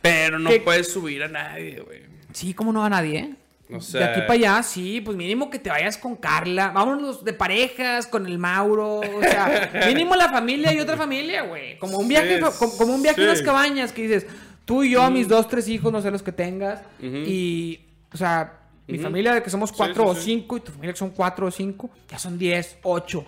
Pero 0.00 0.38
no 0.38 0.50
Que- 0.50 0.60
puedes 0.60 0.92
subir 0.92 1.22
a 1.24 1.28
nadie, 1.28 1.80
güey. 1.80 2.02
Sí, 2.32 2.54
como 2.54 2.72
no 2.72 2.80
va 2.80 2.88
nadie, 2.90 3.18
¿eh? 3.18 3.34
O 3.74 3.80
sea- 3.80 4.00
de 4.00 4.06
aquí 4.12 4.20
para 4.22 4.32
allá, 4.34 4.62
sí, 4.62 5.00
pues 5.02 5.16
mínimo 5.16 5.50
que 5.50 5.58
te 5.58 5.68
vayas 5.68 5.98
con 5.98 6.14
Carla. 6.16 6.70
Vámonos 6.70 7.24
de 7.24 7.32
parejas, 7.34 8.06
con 8.06 8.24
el 8.26 8.38
Mauro. 8.38 9.00
O 9.00 9.20
sea, 9.22 9.70
mínimo 9.88 10.14
la 10.16 10.30
familia 10.30 10.72
y 10.72 10.80
otra 10.80 10.96
familia, 10.96 11.42
güey. 11.42 11.78
Como 11.78 11.98
un 11.98 12.08
viaje, 12.08 12.36
Sí, 12.36 12.40
como, 12.40 12.76
como 12.78 12.94
un 12.94 13.02
viaje 13.02 13.20
a 13.20 13.24
unas 13.24 13.42
cabañas 13.42 13.92
que 13.92 14.02
dices, 14.02 14.26
tú 14.68 14.82
y 14.84 14.90
yo, 14.90 15.02
a 15.02 15.08
mis 15.08 15.26
dos, 15.28 15.48
tres 15.48 15.66
hijos, 15.68 15.90
no 15.90 16.02
sé 16.02 16.10
los 16.10 16.22
que 16.22 16.30
tengas. 16.30 16.82
Y, 17.00 17.80
o 18.12 18.16
sea, 18.18 18.60
mi 18.86 18.96
Ujú. 18.98 19.04
familia 19.04 19.32
de 19.32 19.42
que 19.42 19.48
somos 19.48 19.72
cuatro 19.72 20.04
sí, 20.04 20.10
o 20.10 20.14
sí. 20.14 20.20
cinco 20.24 20.58
y 20.58 20.60
tu 20.60 20.72
familia 20.72 20.92
que 20.92 20.98
son 20.98 21.08
cuatro 21.10 21.46
o 21.46 21.50
cinco, 21.50 21.88
ya 22.06 22.18
son 22.18 22.38
diez, 22.38 22.76
ocho. 22.82 23.24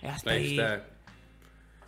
Ya 0.00 0.14
está 0.14 0.30
Ahí 0.30 0.44
ahí. 0.44 0.50
está. 0.52 0.84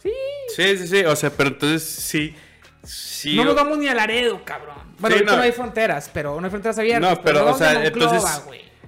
Sí. 0.03 0.11
Sí, 0.57 0.77
sí, 0.79 0.87
sí. 0.89 1.05
O 1.05 1.15
sea, 1.15 1.31
pero 1.31 1.51
entonces 1.51 1.85
sí. 1.85 2.35
Sí. 2.83 3.37
No 3.37 3.43
o- 3.43 3.45
nos 3.45 3.55
vamos 3.55 3.79
ni 3.79 3.87
a 3.87 3.95
Laredo, 3.95 4.43
cabrón. 4.45 4.75
Bueno, 4.99 5.15
ahorita 5.17 5.31
no. 5.33 5.37
no. 5.39 5.43
hay 5.45 5.53
fronteras, 5.53 6.11
pero 6.12 6.41
no 6.41 6.45
hay 6.45 6.51
fronteras 6.51 6.79
abiertas. 6.79 7.17
No, 7.19 7.23
pero, 7.23 7.45
o 7.45 7.49
nos 7.51 7.59
sea, 7.59 7.75
Monclova, 7.79 8.17
entonces. 8.17 8.43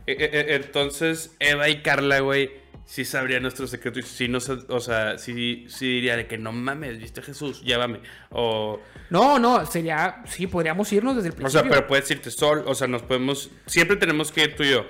eh, 0.06 0.16
eh, 0.18 0.30
eh, 0.32 0.44
entonces, 0.64 1.36
Eva 1.38 1.68
y 1.68 1.80
Carla, 1.82 2.18
güey, 2.20 2.50
sí 2.92 3.06
sabrían 3.06 3.40
nuestro 3.40 3.66
secreto 3.66 4.00
y 4.00 4.02
sí 4.02 4.28
nos. 4.28 4.50
O 4.50 4.80
sea, 4.80 5.16
sí, 5.16 5.64
sí 5.70 5.86
diría 5.86 6.14
de 6.14 6.26
que 6.26 6.36
no 6.36 6.52
mames, 6.52 6.98
viste 6.98 7.20
a 7.20 7.22
Jesús, 7.22 7.62
llévame. 7.62 8.00
O. 8.30 8.80
No, 9.08 9.38
no, 9.38 9.64
sería. 9.64 10.22
Sí, 10.26 10.46
podríamos 10.46 10.92
irnos 10.92 11.16
desde 11.16 11.28
el 11.28 11.32
O 11.32 11.36
principio. 11.36 11.62
sea, 11.62 11.70
pero 11.70 11.86
puedes 11.86 12.10
irte 12.10 12.30
sol, 12.30 12.64
o 12.66 12.74
sea, 12.74 12.86
nos 12.88 13.02
podemos. 13.02 13.48
Siempre 13.66 13.96
tenemos 13.96 14.30
que 14.30 14.42
ir 14.44 14.56
tú 14.56 14.62
y 14.62 14.70
yo. 14.72 14.84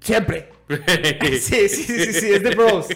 Siempre. 0.00 0.50
Sí, 1.40 1.68
sí, 1.68 1.68
sí, 1.68 1.82
sí, 2.04 2.12
sí, 2.12 2.32
es 2.34 2.42
de 2.44 2.54
bros. 2.54 2.86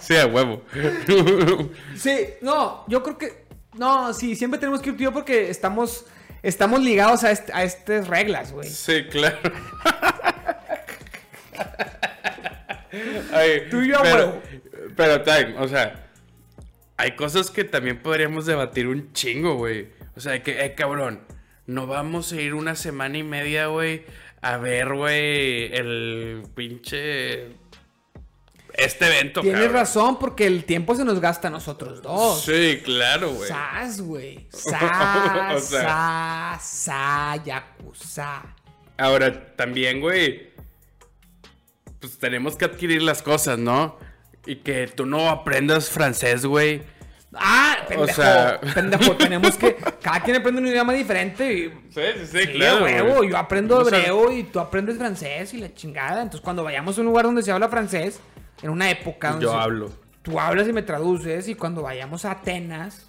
Sí, 0.00 0.16
a 0.16 0.26
huevo. 0.26 0.64
Sí, 1.96 2.16
no, 2.40 2.84
yo 2.88 3.02
creo 3.02 3.18
que. 3.18 3.44
No, 3.74 4.12
sí, 4.14 4.34
siempre 4.34 4.58
tenemos 4.58 4.80
que 4.80 4.88
ir 4.90 4.96
tú 4.96 5.02
y 5.02 5.04
yo 5.04 5.12
porque 5.12 5.50
estamos. 5.50 6.06
Estamos 6.42 6.80
ligados 6.82 7.24
a, 7.24 7.30
est- 7.30 7.50
a 7.52 7.62
estas 7.64 8.08
reglas, 8.08 8.52
güey. 8.52 8.68
Sí, 8.70 9.04
claro. 9.10 9.38
Ay, 13.32 13.62
Tú 13.70 13.80
y 13.82 13.88
yo, 13.88 13.98
pero, 14.02 14.42
pero, 14.96 15.22
time, 15.22 15.54
o 15.58 15.68
sea, 15.68 16.08
hay 16.96 17.12
cosas 17.16 17.50
que 17.50 17.64
también 17.64 17.98
podríamos 17.98 18.46
debatir 18.46 18.86
un 18.86 19.12
chingo, 19.12 19.54
güey. 19.56 19.88
O 20.16 20.20
sea, 20.20 20.42
que, 20.42 20.64
eh, 20.64 20.74
cabrón, 20.74 21.20
no 21.66 21.86
vamos 21.86 22.32
a 22.32 22.40
ir 22.40 22.54
una 22.54 22.74
semana 22.74 23.18
y 23.18 23.22
media, 23.22 23.66
güey, 23.66 24.04
a 24.40 24.56
ver, 24.56 24.94
güey, 24.94 25.74
el 25.74 26.42
pinche. 26.54 27.48
Este 28.74 29.06
evento, 29.06 29.40
Tienes 29.40 29.60
cabrón. 29.62 29.76
razón 29.76 30.18
porque 30.18 30.46
el 30.46 30.64
tiempo 30.64 30.94
se 30.94 31.04
nos 31.04 31.18
gasta 31.18 31.48
a 31.48 31.50
nosotros 31.50 32.02
dos. 32.02 32.42
Sí, 32.44 32.82
claro, 32.84 33.30
güey. 33.32 33.48
Sas, 33.48 34.00
güey. 34.02 34.46
Sa, 34.50 35.52
O 35.54 35.60
sea. 35.60 36.58
sa, 36.60 36.60
sa, 36.60 37.42
yakuza. 37.42 38.42
Ahora, 38.98 39.54
también, 39.56 40.00
güey, 40.00 40.45
pues 42.06 42.18
tenemos 42.18 42.56
que 42.56 42.64
adquirir 42.64 43.02
las 43.02 43.22
cosas, 43.22 43.58
¿no? 43.58 43.96
Y 44.46 44.56
que 44.56 44.86
tú 44.88 45.06
no 45.06 45.28
aprendas 45.28 45.90
francés, 45.90 46.46
güey. 46.46 46.82
Ah, 47.34 47.76
pendejo. 47.88 48.14
sea- 48.22 48.60
Pendejo, 48.74 49.16
tenemos 49.16 49.56
que. 49.56 49.74
Cada 50.00 50.20
quien 50.20 50.36
aprende 50.36 50.60
un 50.60 50.68
idioma 50.68 50.92
diferente 50.92 51.52
y. 51.52 51.68
Sí, 51.92 52.00
sí, 52.20 52.26
sí, 52.30 52.38
Sí, 52.38 52.46
claro. 52.52 52.84
huevo, 52.84 53.24
yo 53.24 53.36
aprendo 53.36 53.78
O 53.78 53.84
sea, 53.84 53.98
hebreo 53.98 54.32
y 54.32 54.44
tú 54.44 54.60
aprendes 54.60 54.96
francés 54.96 55.52
y 55.52 55.58
la 55.58 55.74
chingada. 55.74 56.22
Entonces, 56.22 56.40
cuando 56.40 56.62
vayamos 56.64 56.96
a 56.96 57.00
un 57.00 57.06
lugar 57.08 57.24
donde 57.26 57.42
se 57.42 57.52
habla 57.52 57.68
francés, 57.68 58.20
en 58.62 58.70
una 58.70 58.88
época 58.90 59.30
donde 59.32 59.44
Yo 59.44 59.52
se- 59.52 59.58
hablo. 59.58 59.90
tú 60.22 60.38
hablas 60.40 60.66
y 60.68 60.72
me 60.72 60.82
traduces, 60.82 61.48
y 61.48 61.54
cuando 61.54 61.82
vayamos 61.82 62.24
a 62.24 62.30
Atenas, 62.30 63.04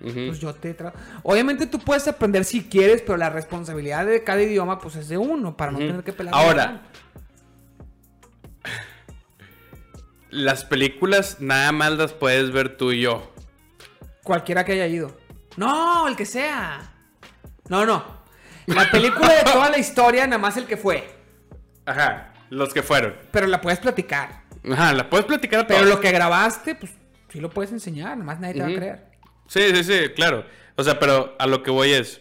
pues 0.00 0.40
yo 0.40 0.52
te 0.52 0.76
tra- 0.76 0.92
Obviamente 1.22 1.66
tú 1.66 1.78
puedes 1.78 2.06
aprender 2.08 2.44
si 2.44 2.64
quieres, 2.64 3.00
pero 3.02 3.16
la 3.16 3.30
responsabilidad 3.30 4.04
de 4.04 4.22
cada 4.24 4.42
idioma, 4.42 4.80
pues 4.80 4.96
es 4.96 5.08
de 5.08 5.16
uno, 5.16 5.56
para 5.56 5.70
no 5.70 5.78
tener 5.78 6.02
que 6.02 6.12
pelar. 6.12 6.34
Ahora, 6.34 6.82
las 10.32 10.64
películas 10.64 11.36
nada 11.40 11.70
más 11.72 11.92
las 11.92 12.12
puedes 12.12 12.50
ver 12.50 12.76
tú 12.76 12.90
y 12.92 13.02
yo. 13.02 13.32
Cualquiera 14.24 14.64
que 14.64 14.72
haya 14.72 14.86
ido. 14.86 15.16
No, 15.56 16.08
el 16.08 16.16
que 16.16 16.24
sea. 16.26 16.92
No, 17.68 17.84
no. 17.86 18.22
La 18.66 18.90
película 18.90 19.32
de 19.34 19.42
toda 19.44 19.70
la 19.70 19.78
historia, 19.86 20.26
nada 20.26 20.38
más 20.38 20.56
el 20.56 20.66
que 20.66 20.76
fue. 20.76 21.08
Ajá, 21.84 22.32
los 22.50 22.72
que 22.72 22.82
fueron. 22.82 23.16
Pero 23.30 23.46
la 23.46 23.60
puedes 23.60 23.78
platicar. 23.80 24.42
Ajá, 24.70 24.92
la 24.92 25.10
puedes 25.10 25.26
platicar 25.26 25.60
a 25.60 25.66
Pero 25.66 25.80
todos. 25.80 25.94
lo 25.94 26.00
que 26.00 26.12
grabaste, 26.12 26.74
pues 26.76 26.92
sí 27.28 27.40
lo 27.40 27.50
puedes 27.50 27.72
enseñar, 27.72 28.10
nada 28.16 28.24
más 28.24 28.40
nadie 28.40 28.54
te 28.54 28.60
va 28.60 28.68
a 28.68 28.74
creer. 28.74 29.06
Sí, 29.48 29.60
sí, 29.74 29.84
sí, 29.84 30.08
claro. 30.14 30.46
O 30.76 30.84
sea, 30.84 30.98
pero 30.98 31.34
a 31.38 31.46
lo 31.46 31.62
que 31.62 31.70
voy 31.70 31.92
es. 31.92 32.20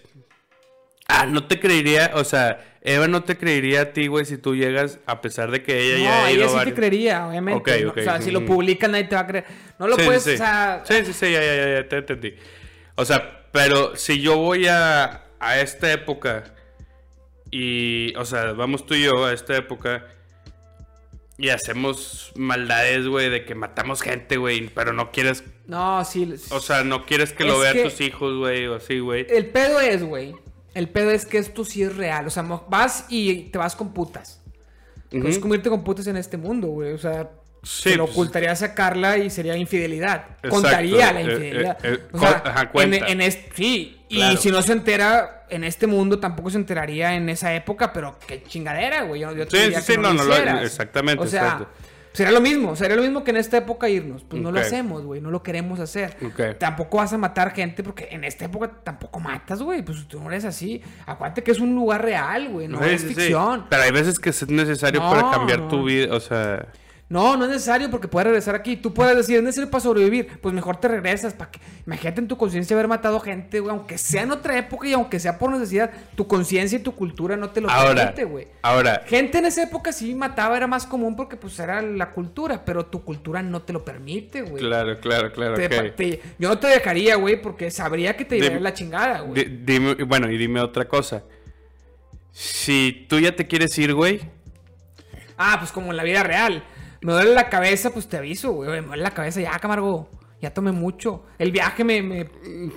Ah, 1.07 1.25
no 1.25 1.45
te 1.47 1.59
creería, 1.59 2.11
o 2.15 2.23
sea, 2.23 2.70
Eva 2.83 3.07
no 3.07 3.23
te 3.23 3.37
creería 3.37 3.81
a 3.81 3.93
ti, 3.93 4.07
güey, 4.07 4.25
si 4.25 4.37
tú 4.37 4.55
llegas, 4.55 4.99
a 5.05 5.21
pesar 5.21 5.51
de 5.51 5.61
que 5.61 5.79
ella 5.83 5.97
No, 5.97 6.03
ya 6.03 6.25
ha 6.25 6.31
ido 6.31 6.43
ella 6.49 6.59
sí 6.59 6.65
te 6.65 6.73
creería, 6.73 7.27
obviamente. 7.27 7.59
Ok, 7.75 7.81
¿no? 7.83 7.89
ok, 7.91 7.97
O 7.99 8.03
sea, 8.03 8.21
si 8.21 8.31
lo 8.31 8.43
publican 8.45 8.91
nadie 8.91 9.03
te 9.05 9.15
va 9.15 9.21
a 9.21 9.27
creer. 9.27 9.45
No 9.77 9.87
lo 9.87 9.95
Sí, 9.97 10.01
puedes, 10.05 10.23
sí, 10.23 10.31
o 10.33 10.37
sea... 10.37 10.81
Sí, 10.85 10.95
sí, 11.05 11.13
sí, 11.13 11.31
ya, 11.31 11.41
ya, 11.43 11.55
ya, 11.55 11.73
ya, 11.81 11.87
te 11.89 11.97
entendí. 11.97 12.35
O 12.95 13.05
sea, 13.05 13.43
pero 13.51 13.95
si 13.95 14.19
yo 14.21 14.37
voy 14.37 14.67
a, 14.67 15.25
a 15.39 15.59
esta 15.59 15.91
época 15.91 16.55
y, 17.51 18.15
o 18.15 18.25
sea, 18.25 18.53
vamos 18.53 18.85
tú 18.85 18.95
y 18.95 19.03
yo 19.03 19.25
a 19.25 19.33
esta 19.33 19.55
época 19.57 20.05
y 21.37 21.49
hacemos 21.49 22.31
maldades, 22.35 23.07
güey, 23.07 23.29
de 23.29 23.45
que 23.45 23.55
matamos 23.55 24.01
gente, 24.01 24.37
güey, 24.37 24.69
pero 24.69 24.93
no 24.93 25.11
quieres, 25.11 25.43
No, 25.67 26.03
sí. 26.05 26.33
o 26.49 26.59
sea, 26.59 26.83
no 26.83 27.05
quieres 27.05 27.33
que 27.33 27.43
lo 27.43 27.59
vean 27.59 27.81
tus 27.83 27.99
hijos, 28.01 28.37
güey, 28.37 28.67
o 28.67 28.75
así, 28.75 28.99
güey. 28.99 29.25
El 29.29 29.47
pedo 29.47 29.79
es, 29.79 30.03
güey. 30.03 30.33
El 30.73 30.89
pedo 30.89 31.11
es 31.11 31.25
que 31.25 31.37
esto 31.37 31.65
sí 31.65 31.83
es 31.83 31.95
real. 31.95 32.27
O 32.27 32.29
sea, 32.29 32.43
vas 32.43 33.05
y 33.09 33.43
te 33.49 33.57
vas 33.57 33.75
con 33.75 33.93
putas. 33.93 34.39
Puedes 35.09 35.39
comirte 35.39 35.69
con 35.69 35.83
putas 35.83 36.07
en 36.07 36.15
este 36.17 36.37
mundo, 36.37 36.67
güey. 36.67 36.93
O 36.93 36.97
sea, 36.97 37.29
Sí, 37.63 37.89
se 37.91 37.95
lo 37.95 38.05
pues- 38.05 38.17
ocultarías 38.17 38.63
a 38.63 38.73
Carla 38.73 39.17
y 39.19 39.29
sería 39.29 39.55
infidelidad. 39.55 40.25
Exacto, 40.37 40.49
Contaría 40.49 41.13
la 41.13 41.21
eh, 41.21 41.23
infidelidad. 41.25 41.77
eh, 41.85 41.93
eh, 41.99 42.07
o 42.11 42.17
sea, 42.19 42.41
ajá, 42.43 42.61
en, 42.61 42.67
cuenta. 42.69 43.07
en 43.07 43.21
este, 43.21 43.51
sí. 43.55 44.01
Claro. 44.09 44.33
Y 44.33 44.37
si 44.37 44.49
no 44.49 44.61
se 44.63 44.71
entera 44.71 45.45
en 45.49 45.63
este 45.63 45.85
mundo, 45.85 46.19
tampoco 46.19 46.49
se 46.49 46.57
enteraría 46.57 47.13
en 47.13 47.29
esa 47.29 47.53
época, 47.53 47.93
pero 47.93 48.17
qué 48.25 48.41
chingadera, 48.43 49.03
güey. 49.03 49.21
Yo, 49.21 49.35
yo 49.35 49.47
te 49.47 49.57
Sí, 49.57 49.65
sí, 49.67 49.73
que 49.75 49.81
sí, 49.81 49.93
no, 49.97 50.11
no 50.13 50.23
lo- 50.23 50.35
exactamente, 50.61 51.23
O 51.23 51.27
sea, 51.27 51.41
exacto. 51.43 51.67
Sería 52.13 52.31
lo 52.31 52.41
mismo. 52.41 52.75
Sería 52.75 52.95
lo 52.95 53.01
mismo 53.01 53.23
que 53.23 53.31
en 53.31 53.37
esta 53.37 53.57
época 53.57 53.87
irnos. 53.89 54.23
Pues 54.23 54.41
no 54.41 54.51
lo 54.51 54.59
hacemos, 54.59 55.03
güey. 55.03 55.21
No 55.21 55.31
lo 55.31 55.41
queremos 55.43 55.79
hacer. 55.79 56.15
Tampoco 56.59 56.97
vas 56.97 57.13
a 57.13 57.17
matar 57.17 57.53
gente 57.53 57.83
porque 57.83 58.07
en 58.11 58.23
esta 58.23 58.45
época 58.45 58.71
tampoco 58.83 59.19
matas, 59.19 59.61
güey. 59.61 59.81
Pues 59.81 60.07
tú 60.07 60.19
no 60.19 60.29
eres 60.29 60.45
así. 60.45 60.81
Acuérdate 61.05 61.43
que 61.43 61.51
es 61.51 61.59
un 61.59 61.73
lugar 61.75 62.03
real, 62.03 62.49
güey. 62.49 62.67
No 62.67 62.79
Sí, 62.79 62.85
es 62.89 63.01
sí, 63.01 63.07
sí. 63.09 63.13
ficción. 63.15 63.65
Pero 63.69 63.83
hay 63.83 63.91
veces 63.91 64.19
que 64.19 64.29
es 64.31 64.47
necesario 64.49 64.99
No, 65.01 65.09
para 65.11 65.31
cambiar 65.31 65.59
no. 65.61 65.67
tu 65.67 65.83
vida, 65.85 66.13
o 66.15 66.19
sea... 66.19 66.67
No, 67.11 67.35
no 67.35 67.43
es 67.43 67.51
necesario 67.51 67.89
porque 67.91 68.07
puedes 68.07 68.25
regresar 68.27 68.55
aquí. 68.55 68.77
Tú 68.77 68.93
puedes 68.93 69.17
decir, 69.17 69.35
es 69.35 69.43
necesario 69.43 69.69
para 69.69 69.81
sobrevivir. 69.83 70.39
Pues 70.39 70.55
mejor 70.55 70.77
te 70.77 70.87
regresas. 70.87 71.33
Para 71.33 71.51
que... 71.51 71.59
Imagínate 71.85 72.21
en 72.21 72.27
tu 72.29 72.37
conciencia 72.37 72.73
haber 72.73 72.87
matado 72.87 73.19
gente, 73.19 73.59
güey. 73.59 73.69
Aunque 73.75 73.97
sea 73.97 74.21
en 74.23 74.31
otra 74.31 74.57
época 74.57 74.87
y 74.87 74.93
aunque 74.93 75.19
sea 75.19 75.37
por 75.37 75.51
necesidad, 75.51 75.91
tu 76.15 76.25
conciencia 76.25 76.79
y 76.79 76.81
tu 76.81 76.95
cultura 76.95 77.35
no 77.35 77.49
te 77.49 77.59
lo 77.59 77.69
Ahora, 77.69 77.95
permite, 78.13 78.23
güey. 78.23 78.47
ahora, 78.61 79.03
Gente 79.07 79.39
en 79.39 79.45
esa 79.47 79.63
época 79.63 79.91
sí 79.91 80.15
mataba, 80.15 80.55
era 80.55 80.67
más 80.67 80.85
común 80.85 81.17
porque 81.17 81.35
pues 81.35 81.59
era 81.59 81.81
la 81.81 82.11
cultura, 82.11 82.63
pero 82.63 82.85
tu 82.85 83.03
cultura 83.03 83.41
no 83.43 83.61
te 83.61 83.73
lo 83.73 83.83
permite, 83.83 84.43
güey. 84.43 84.63
claro, 84.63 84.97
claro, 85.01 85.33
claro, 85.33 85.55
Te- 85.55 85.67
te- 85.91 86.21
yo 86.39 86.47
no 86.47 86.59
te 86.59 86.67
dejaría, 86.67 87.15
güey, 87.17 87.41
porque 87.41 87.69
sabría 87.71 88.15
que 88.15 88.23
te 88.23 88.35
llevaría 88.37 88.61
la 88.61 88.73
chingada, 88.73 89.19
güey. 89.19 89.43
Di- 89.43 89.63
dime, 89.65 89.95
bueno, 90.05 90.31
y 90.31 90.37
dime 90.37 90.61
otra 90.61 90.87
cosa. 90.87 91.23
Si 92.31 93.05
tú 93.09 93.19
ya 93.19 93.35
te 93.35 93.47
quieres 93.47 93.77
ir, 93.77 93.93
güey, 93.93 94.21
Ah, 95.43 95.55
pues 95.59 95.71
como 95.71 95.89
en 95.91 95.97
la 95.97 96.03
vida 96.03 96.21
real. 96.21 96.63
Me 97.01 97.13
duele 97.13 97.33
la 97.33 97.49
cabeza, 97.49 97.89
pues 97.91 98.07
te 98.07 98.17
aviso, 98.17 98.51
güey. 98.51 98.69
Me 98.69 98.81
duele 98.87 99.03
la 99.03 99.11
cabeza, 99.11 99.41
ya, 99.41 99.57
Camargo. 99.59 100.09
Ya 100.41 100.51
tomé 100.53 100.71
mucho. 100.71 101.23
El 101.37 101.51
viaje 101.51 101.83
me, 101.83 102.01
me- 102.01 102.29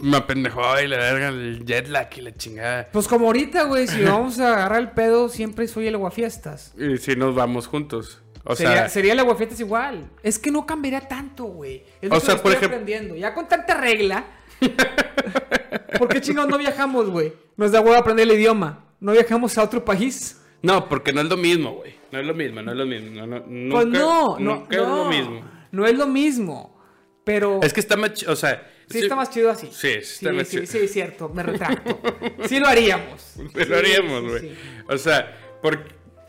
me 0.02 0.16
apendejó 0.18 0.78
y 0.80 0.86
la 0.86 0.98
verga, 0.98 1.28
el 1.28 1.64
jet 1.64 1.88
lag 1.88 2.08
y 2.16 2.20
la 2.20 2.34
chingada. 2.34 2.88
Pues 2.92 3.08
como 3.08 3.26
ahorita, 3.26 3.62
güey. 3.64 3.86
Si 3.86 4.02
vamos 4.02 4.38
a 4.38 4.52
agarrar 4.54 4.80
el 4.80 4.90
pedo, 4.90 5.30
siempre 5.30 5.66
soy 5.66 5.86
el 5.86 5.94
aguafiestas. 5.94 6.74
Y 6.76 6.98
si 6.98 7.16
nos 7.16 7.34
vamos 7.34 7.66
juntos. 7.66 8.20
O 8.46 8.54
sería, 8.54 8.72
sea, 8.74 8.88
sería 8.90 9.12
el 9.14 9.20
aguafiestas 9.20 9.60
igual. 9.60 10.10
Es 10.22 10.38
que 10.38 10.50
no 10.50 10.66
cambiaría 10.66 11.00
tanto, 11.08 11.44
güey. 11.44 11.84
Es 12.02 12.10
lo 12.10 12.16
O 12.16 12.20
que 12.20 12.26
sea, 12.26 12.34
por 12.36 12.52
estoy 12.52 12.52
ejemplo- 12.66 12.76
aprendiendo. 12.76 13.16
Ya 13.16 13.32
con 13.32 13.48
tanta 13.48 13.74
regla. 13.80 14.26
¿Por 15.98 16.08
qué 16.08 16.20
chingados 16.20 16.50
no 16.50 16.58
viajamos, 16.58 17.08
güey? 17.08 17.32
Nos 17.56 17.72
da 17.72 17.80
huevo 17.80 17.96
aprender 17.96 18.28
el 18.28 18.34
idioma. 18.38 18.84
¿No 19.00 19.12
viajamos 19.12 19.56
a 19.58 19.62
otro 19.62 19.84
país? 19.84 20.40
No, 20.64 20.88
porque 20.88 21.12
no 21.12 21.20
es 21.20 21.28
lo 21.28 21.36
mismo, 21.36 21.72
güey. 21.72 21.94
No 22.12 22.20
es 22.20 22.26
lo 22.26 22.34
mismo, 22.34 22.62
no 22.62 22.72
es 22.72 22.76
lo 22.78 22.86
mismo. 22.86 23.10
No, 23.26 23.26
no, 23.26 23.40
nunca, 23.46 23.74
pues 23.76 23.86
no, 23.88 24.38
no, 24.38 24.66
es 24.70 24.78
lo 24.78 25.04
mismo. 25.06 25.44
No 25.72 25.86
es 25.86 25.96
lo 25.98 26.06
mismo. 26.06 26.80
Pero. 27.24 27.60
Es 27.62 27.72
que 27.72 27.80
está 27.80 27.96
más, 27.96 28.12
ch- 28.12 28.28
o 28.28 28.36
sea, 28.36 28.70
Sí, 28.88 28.98
está 28.98 29.16
más 29.16 29.30
chido 29.30 29.50
así. 29.50 29.68
Sí, 29.68 29.92
sí 29.92 29.98
está 29.98 30.30
sí, 30.30 30.36
más 30.36 30.48
sí, 30.48 30.56
chido. 30.58 30.66
sí, 30.66 30.88
cierto, 30.88 31.28
me 31.30 31.42
retracto. 31.42 31.98
Sí 32.46 32.58
lo 32.60 32.66
haríamos. 32.68 33.36
Lo 33.54 33.64
Sí, 33.64 33.72
haríamos, 33.72 34.20
sí, 34.22 34.28
güey. 34.28 34.40
sí. 34.42 34.54
O 34.88 34.98
sea, 34.98 35.36
por- 35.62 35.84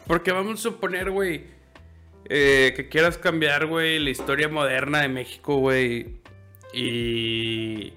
porque 0.08 0.32
vamos 0.32 0.60
a 0.60 0.64
suponer, 0.64 1.12
güey, 1.12 1.44
eh, 2.30 2.74
que 2.76 2.88
quieras 2.90 3.18
cambiar, 3.18 3.66
güey, 3.66 4.00
la 4.00 4.10
historia 4.10 4.48
moderna 4.48 5.02
de 5.02 5.10
México, 5.10 5.58
güey. 5.58 6.22
Y 6.74 7.94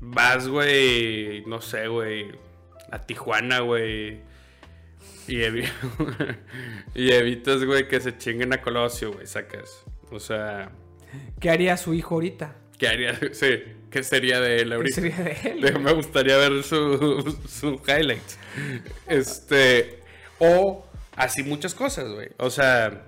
vas, 0.00 0.48
güey, 0.48 1.44
no 1.46 1.60
sé, 1.60 1.88
güey, 1.88 2.26
a 2.90 3.00
Tijuana, 3.00 3.60
güey. 3.60 4.20
Y, 5.28 5.36
evi- 5.36 5.68
y 6.94 7.12
evitas, 7.12 7.64
güey, 7.64 7.88
que 7.88 8.00
se 8.00 8.16
chinguen 8.18 8.52
a 8.52 8.60
Colosio, 8.62 9.12
güey, 9.12 9.26
sacas. 9.26 9.84
O 10.10 10.18
sea, 10.20 10.70
¿Qué 11.40 11.50
haría 11.50 11.76
su 11.76 11.94
hijo 11.94 12.14
ahorita? 12.16 12.56
¿qué 12.78 12.88
haría? 12.88 13.18
Sí, 13.32 13.62
¿qué 13.90 14.02
sería 14.02 14.40
de 14.40 14.56
él 14.62 14.68
¿Qué 14.70 14.74
ahorita? 14.74 14.94
sería 14.96 15.16
de 15.18 15.38
él? 15.44 15.78
Me 15.80 15.92
gustaría 15.92 16.36
ver 16.36 16.62
su, 16.64 17.38
su 17.48 17.80
highlight. 17.86 18.22
Este. 19.06 20.00
O 20.38 20.84
así 21.16 21.42
muchas 21.42 21.74
cosas, 21.74 22.08
güey. 22.10 22.30
O 22.38 22.50
sea. 22.50 23.04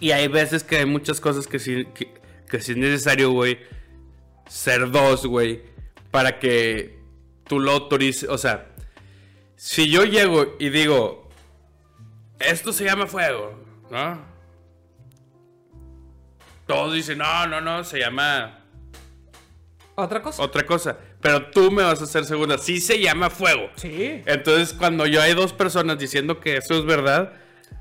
Y 0.00 0.10
hay 0.10 0.28
veces 0.28 0.62
que 0.64 0.78
hay 0.78 0.86
muchas 0.86 1.20
cosas 1.20 1.46
que 1.46 1.58
sí, 1.58 1.86
que, 1.94 2.12
que 2.50 2.60
sí 2.60 2.72
es 2.72 2.78
necesario, 2.78 3.30
güey. 3.30 3.58
Ser 4.48 4.90
dos, 4.90 5.24
güey. 5.26 5.62
Para 6.10 6.38
que 6.38 6.98
tú 7.46 7.60
lo 7.60 7.70
autorices. 7.72 8.28
O 8.28 8.38
sea. 8.38 8.72
Si 9.56 9.90
yo 9.90 10.04
llego 10.04 10.56
y 10.58 10.68
digo. 10.68 11.28
Esto 12.38 12.72
se 12.72 12.84
llama 12.84 13.06
fuego, 13.06 13.58
¿no? 13.90 14.20
Todos 16.66 16.92
dicen, 16.94 17.18
no, 17.18 17.46
no, 17.46 17.60
no, 17.60 17.82
se 17.84 17.98
llama 18.00 18.58
¿Otra 19.94 20.20
cosa? 20.20 20.42
otra 20.42 20.66
cosa. 20.66 20.98
Pero 21.22 21.46
tú 21.46 21.70
me 21.70 21.82
vas 21.82 22.00
a 22.02 22.04
hacer 22.04 22.24
segunda. 22.26 22.58
Sí 22.58 22.80
se 22.80 23.00
llama 23.00 23.30
fuego. 23.30 23.70
Sí. 23.76 24.22
Entonces, 24.26 24.74
cuando 24.74 25.06
yo 25.06 25.22
hay 25.22 25.32
dos 25.32 25.54
personas 25.54 25.98
diciendo 25.98 26.38
que 26.40 26.58
eso 26.58 26.74
es 26.78 26.84
verdad, 26.84 27.32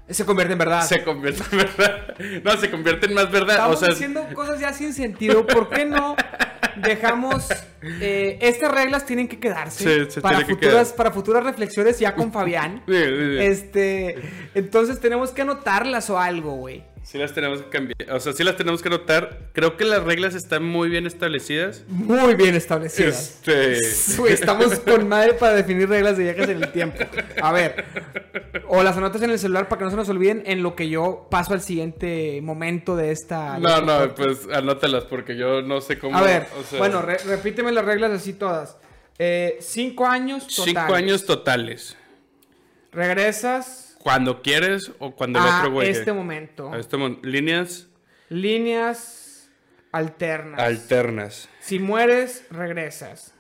Se 0.10 0.26
convierte 0.26 0.54
en 0.54 0.60
verdad. 0.60 0.84
se 0.84 1.04
convierte 1.04 1.44
en 1.52 1.58
verdad. 1.58 2.16
No, 2.44 2.56
se 2.58 2.72
convierte 2.72 3.08
en 3.08 3.14
más 3.16 3.30
verdad. 3.32 3.56
Estamos 3.56 3.78
o 3.78 3.80
sea, 3.80 3.90
diciendo 3.90 4.26
cosas 4.34 4.60
ya 4.62 4.72
sin 4.72 4.94
sentido. 4.94 5.46
¿Por 5.46 5.70
qué 5.70 5.84
no 5.86 6.16
dejamos... 6.78 7.48
eh, 8.02 8.38
estas 8.42 8.72
reglas 8.72 9.06
tienen 9.06 9.28
que 9.28 9.40
quedarse 9.40 10.10
Sí, 10.10 10.20
para, 10.22 10.38
tiene 10.38 10.48
que 10.48 10.56
futuras, 10.56 10.88
quedar. 10.88 10.96
para 10.98 11.12
futuras 11.12 11.44
reflexiones 11.44 12.00
ya 12.00 12.16
con 12.16 12.32
Fabián. 12.34 12.82
sí. 12.88 12.94
Este, 13.40 14.16
entonces 14.54 15.00
tenemos 15.00 15.32
que 15.32 15.42
anotarlas 15.44 16.10
o 16.10 16.20
algo, 16.20 16.52
güey. 16.56 16.84
Sí 17.06 17.20
las 17.20 17.34
tenemos 17.34 17.62
que 17.62 17.70
cambiar. 17.70 17.96
O 18.12 18.20
sea, 18.20 18.34
sí 18.34 18.44
las 18.44 18.58
tenemos 18.58 18.82
que 18.82 18.90
notar. 18.90 19.50
Creo 19.54 19.78
que 19.78 19.86
las 19.86 20.04
reglas 20.04 20.34
están 20.34 20.64
muy 20.64 20.90
bien 20.90 21.06
establecidas. 21.06 21.84
Muy 21.88 22.34
bien 22.34 22.56
establecidas. 22.56 23.42
Este. 23.48 24.34
Estamos 24.34 24.80
con 24.80 25.08
madre 25.08 25.34
para 25.36 25.54
definir 25.54 25.88
reglas 25.88 26.18
de 26.18 26.24
viajes 26.24 26.50
en 26.50 26.64
el 26.64 26.72
tiempo. 26.72 26.98
A 27.42 27.52
ver, 27.54 27.86
o 28.68 28.82
las 28.82 28.98
anotas 28.98 29.22
en 29.22 29.30
el 29.30 29.38
celular 29.38 29.70
para 29.70 29.80
que 29.80 29.86
no 29.86 29.92
se 29.92 29.98
nos 29.98 30.10
olviden 30.10 30.42
en 30.48 30.64
lo 30.64 30.76
que 30.76 30.90
yo 30.90 31.28
paso 31.30 31.54
al 31.54 31.62
siguiente 31.62 32.42
momento 32.42 32.96
de 32.96 33.12
esta. 33.12 33.60
No, 33.60 33.82
no, 33.82 34.16
pues 34.16 34.48
anótalas 34.52 35.04
porque 35.04 35.38
yo 35.38 35.62
no 35.62 35.82
sé 35.82 36.00
cómo. 36.00 36.18
A 36.18 36.24
ver, 36.24 36.48
o 36.60 36.64
sea, 36.64 36.80
bueno, 36.80 37.04
re- 37.04 37.20
repíteme 37.20 37.72
las 37.72 37.86
reglas 37.86 38.12
así 38.12 38.34
todas. 38.34 38.78
Eh, 39.20 39.58
cinco 39.62 40.08
años 40.08 40.48
total. 40.48 40.66
cinco 40.66 40.96
años 40.96 41.24
totales. 41.26 41.96
Regresas 42.92 43.85
Cuando 44.06 44.44
quieres 44.44 44.92
o 45.00 45.16
cuando 45.16 45.40
el 45.40 45.46
otro 45.46 45.72
güey. 45.72 45.90
este 45.90 46.14
momento. 46.14 46.72
A 46.72 46.78
este 46.78 46.96
mon- 46.96 47.18
líneas 47.24 47.88
Líneas 48.30 49.50
alternas. 49.92 50.60
alternas. 50.62 51.50
si 51.60 51.80
mueres, 51.80 52.46
regresas. 52.52 53.34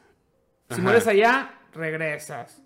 Si 0.69 0.73
Ajá. 0.73 0.81
mueres 0.81 1.05
allá, 1.05 1.59
regresas. 1.71 2.63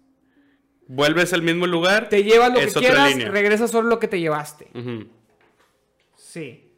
Vuelves 0.88 1.34
al 1.34 1.42
mismo 1.42 1.68
lugar. 1.68 2.08
Te 2.08 2.24
llevas 2.24 2.54
lo 2.54 2.62
que 2.62 2.68
quieras, 2.68 3.10
línea. 3.10 3.32
regresas 3.32 3.70
solo 3.70 3.90
lo 3.90 4.00
que 4.00 4.08
te 4.08 4.22
llevaste. 4.22 4.70
Sí. 6.16 6.72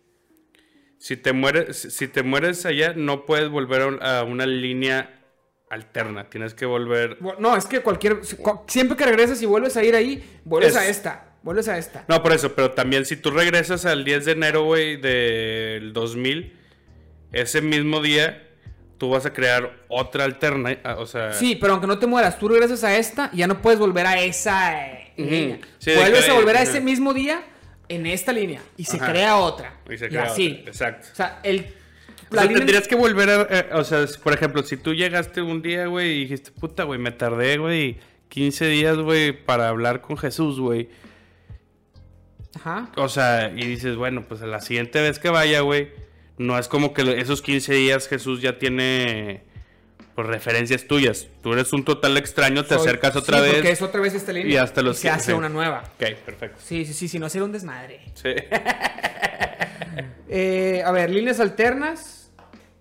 Si 0.98 1.18
te 1.18 1.34
mueres, 1.34 1.78
si 1.78 2.08
te 2.08 2.24
mueres 2.24 2.66
allá, 2.66 2.94
no 2.96 3.28
puedes 3.28 3.48
volver 3.50 4.00
a 4.02 4.24
una 4.24 4.48
línea 4.48 5.21
alterna. 5.72 6.30
Tienes 6.30 6.54
que 6.54 6.66
volver. 6.66 7.18
No, 7.40 7.56
es 7.56 7.66
que 7.66 7.80
cualquier. 7.82 8.24
si- 8.26 8.36
cu- 8.38 8.62
Siempre 8.68 8.96
que 8.98 9.06
regresas 9.06 9.42
y 9.42 9.46
vuelves 9.46 9.76
a 9.78 9.84
ir 9.84 9.96
ahí, 9.96 10.24
vuelves 10.46 10.72
Es- 10.72 10.78
a 10.78 10.88
esta. 10.88 11.26
Vuelves 11.44 11.68
a 11.70 11.78
esta. 11.78 12.06
No, 12.08 12.22
por 12.22 12.34
eso, 12.34 12.54
pero 12.54 12.72
también 12.72 13.04
si 13.06 13.16
tú 13.16 13.32
regresas 13.32 13.86
al 13.86 14.04
10 14.06 14.26
de 14.26 14.34
enero, 14.34 14.64
güey, 14.66 14.98
del 14.98 15.92
2000, 15.92 16.56
ese 17.32 17.62
mismo 17.62 18.00
día, 18.02 18.48
tú 19.00 19.10
vas 19.10 19.26
a 19.26 19.34
crear 19.34 19.72
otra 19.88 20.24
alterna. 20.26 20.78
ah, 20.84 20.98
O 21.00 21.08
sea, 21.08 21.34
Sí, 21.34 21.56
pero 21.60 21.74
aunque 21.74 21.88
no 21.88 21.98
te 21.98 22.06
mueras, 22.06 22.38
tú 22.38 22.48
regresas 22.48 22.84
a 22.84 22.96
esta 22.96 23.30
y 23.34 23.38
ya 23.38 23.48
no 23.48 23.60
puedes 23.62 23.80
volver 23.80 24.06
a 24.06 24.20
esa 24.22 24.86
eh, 24.88 25.14
línea. 25.18 25.60
Sí, 25.80 25.94
vuelves 25.96 26.30
a 26.30 26.34
volver 26.34 26.58
a 26.58 26.62
ese 26.62 26.80
mismo 26.80 27.12
día 27.14 27.42
en 27.90 28.06
esta 28.06 28.32
línea 28.32 28.62
y 28.78 28.84
se 28.84 28.98
Ajá. 28.98 29.10
crea 29.12 29.38
otra. 29.38 29.74
Y 29.90 29.98
se 29.98 30.06
Y 30.06 30.10
crea 30.10 30.24
así. 30.26 30.58
otra, 30.60 30.72
exacto. 30.72 31.08
O 31.12 31.16
sea, 31.16 31.40
el. 31.44 31.74
O 32.32 32.36
sea, 32.36 32.48
tendrías 32.48 32.88
que 32.88 32.96
volver 32.96 33.30
a. 33.30 33.42
eh, 33.50 33.70
o 33.74 33.84
sea, 33.84 34.06
por 34.24 34.34
ejemplo, 34.34 34.64
si 34.64 34.78
tú 34.78 34.94
llegaste 34.94 35.42
un 35.42 35.62
día, 35.62 35.86
güey, 35.88 36.12
y 36.12 36.20
dijiste, 36.22 36.52
puta, 36.52 36.84
güey, 36.84 37.00
me 37.00 37.12
tardé, 37.12 37.58
güey, 37.58 37.98
15 38.30 38.66
días, 38.68 38.98
güey, 38.98 39.34
para 39.34 39.68
hablar 39.70 40.02
con 40.02 40.18
Jesús, 40.18 40.60
güey. 40.60 40.90
Ajá. 42.56 42.90
O 42.98 43.08
sea, 43.10 43.50
y 43.56 43.66
dices, 43.66 43.96
bueno, 43.96 44.26
pues 44.28 44.42
a 44.42 44.46
la 44.48 44.62
siguiente 44.62 45.02
vez 45.02 45.20
que 45.20 45.30
vaya, 45.30 45.62
güey, 45.62 45.90
no 46.38 46.58
es 46.58 46.68
como 46.68 46.94
que 46.94 47.20
esos 47.20 47.42
15 47.42 47.74
días 47.74 48.08
Jesús 48.08 48.42
ya 48.42 48.58
tiene 48.60 49.44
pues, 50.16 50.28
referencias 50.28 50.86
tuyas. 50.86 51.28
Tú 51.44 51.54
eres 51.54 51.72
un 51.74 51.84
total 51.86 52.18
extraño, 52.18 52.64
te 52.64 52.76
Soy- 52.76 52.88
acercas 52.88 53.16
otra 53.16 53.38
sí, 53.38 53.44
vez. 53.44 53.54
Porque 53.56 53.72
es 53.72 53.82
otra 53.82 54.02
vez 54.02 54.14
esta 54.16 54.34
línea. 54.34 54.54
y 54.54 54.58
hasta 54.58 54.82
los 54.82 54.98
se 54.98 55.04
que- 55.04 55.10
hace 55.10 55.34
una 55.34 55.50
nueva. 55.50 55.84
Ok, 55.96 56.14
perfecto. 56.26 56.58
Sí, 56.64 56.86
sí, 56.86 56.94
sí, 56.94 57.08
si 57.08 57.20
no 57.20 57.30
sería 57.30 57.46
un 57.46 57.52
desmadre. 57.52 58.02
Sí. 58.16 58.30
Eh, 60.34 60.82
a 60.86 60.92
ver, 60.92 61.10
líneas 61.10 61.40
alternas. 61.42 62.21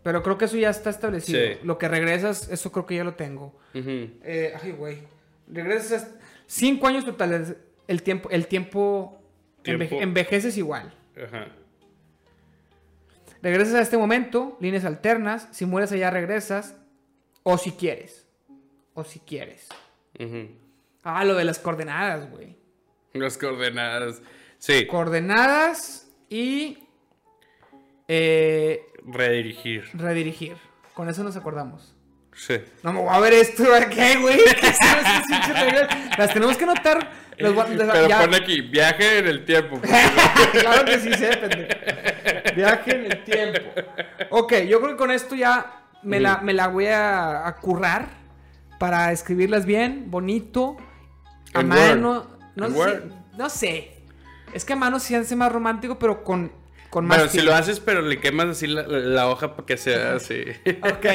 Pero 0.03 0.23
creo 0.23 0.39
que 0.39 0.47
eso 0.47 0.57
ya 0.57 0.71
está 0.71 0.89
establecido. 0.91 1.39
Sí. 1.41 1.59
Lo 1.63 1.77
que 1.79 1.89
regresas, 1.89 2.49
eso 2.49 2.73
creo 2.73 2.87
que 2.87 2.97
ya 2.97 3.05
lo 3.05 3.15
tengo. 3.15 3.59
Eh, 3.75 4.55
ay, 4.63 4.73
güey. 4.73 4.99
Regresas 5.47 6.05
a- 6.05 6.09
cinco 6.47 6.87
años 6.87 7.05
totales. 7.05 7.55
El 7.87 8.03
tiempo, 8.03 8.31
el 8.31 8.47
tiempo, 8.47 9.21
Tiempo. 9.63 9.85
enveje- 9.85 10.03
envejeces 10.03 10.57
igual. 10.57 10.95
Ajá. 11.23 11.49
Regresas 13.43 13.75
a 13.75 13.81
este 13.83 13.97
momento, 13.99 14.57
líneas 14.61 14.85
alternas. 14.85 15.49
Si 15.53 15.65
mueres 15.67 15.93
allá, 15.93 16.11
regresas. 16.11 16.77
O 17.43 17.57
si 17.59 17.73
quieres. 17.73 18.27
O 18.95 19.05
si 19.05 19.19
quieres. 19.21 19.69
Ujú. 20.19 20.49
Ah, 21.03 21.25
lo 21.25 21.35
de 21.35 21.45
las 21.45 21.59
coordenadas, 21.59 22.31
güey. 22.31 22.57
Las 23.15 23.39
coordenadas. 23.39 24.23
Sí. 24.59 24.87
Coordenadas 24.87 26.11
y 26.29 26.87
eh, 28.09 28.85
Redirigir. 29.07 29.89
redirigir. 29.95 30.57
Con 30.95 31.09
eso 31.09 31.23
nos 31.25 31.37
acordamos. 31.37 31.95
Sí. 32.35 32.59
No 32.83 32.93
me 32.93 33.01
voy 33.01 33.09
a 33.15 33.19
ver 33.21 33.33
esto, 33.35 33.65
¿qué, 33.91 34.17
güey? 34.19 34.39
Las 36.19 36.33
tenemos 36.33 36.57
que 36.57 36.67
notar. 36.67 37.11
Los 37.39 37.57
a- 37.59 37.65
Pero 37.67 38.09
ya- 38.09 38.21
pone 38.21 38.37
aquí, 38.37 38.61
viaje 38.61 39.19
en 39.19 39.27
el 39.27 39.45
tiempo. 39.45 39.81
claro 40.61 40.85
que 40.85 40.99
sí 41.01 41.13
sé, 41.15 41.37
pendejo. 41.37 42.55
Viaje 42.55 42.95
en 42.97 43.05
el 43.13 43.25
tiempo. 43.25 43.61
Ok, 44.31 44.53
yo 44.69 44.79
creo 44.81 44.91
que 44.93 44.97
con 44.97 45.11
esto 45.11 45.35
ya 45.35 45.83
me, 46.03 46.21
la, 46.21 46.39
me 46.39 46.53
la 46.53 46.69
voy 46.69 46.87
a, 46.87 47.47
a 47.47 47.57
currar 47.57 48.09
para 48.79 49.11
escribirlas 49.13 49.65
bien, 49.67 50.11
bonito, 50.11 50.77
a 51.55 51.61
En 51.61 51.69
mano. 51.69 52.27
Word. 52.57 52.57
No 52.57 52.69
sé, 52.71 53.03
no 53.39 53.51
sé. 53.51 53.97
Es 54.53 54.65
que 54.65 54.73
a 54.75 54.77
mano 54.77 54.99
sí 55.01 55.15
hace 55.15 55.35
más 55.37 55.51
romántico, 55.53 55.99
pero 55.99 56.23
con, 56.25 56.53
con 56.91 57.07
más. 57.07 57.19
Bueno, 57.19 57.33
si 57.33 57.41
lo 57.41 57.55
haces, 57.55 57.81
pero 57.81 58.03
le 58.03 58.19
quemas 58.21 58.49
así 58.49 58.67
la, 58.67 58.83
la 58.83 59.29
hoja 59.29 59.55
para 59.55 59.65
que 59.67 59.77
sea 59.77 60.15
así. 60.17 60.43
Ok. 60.83 61.07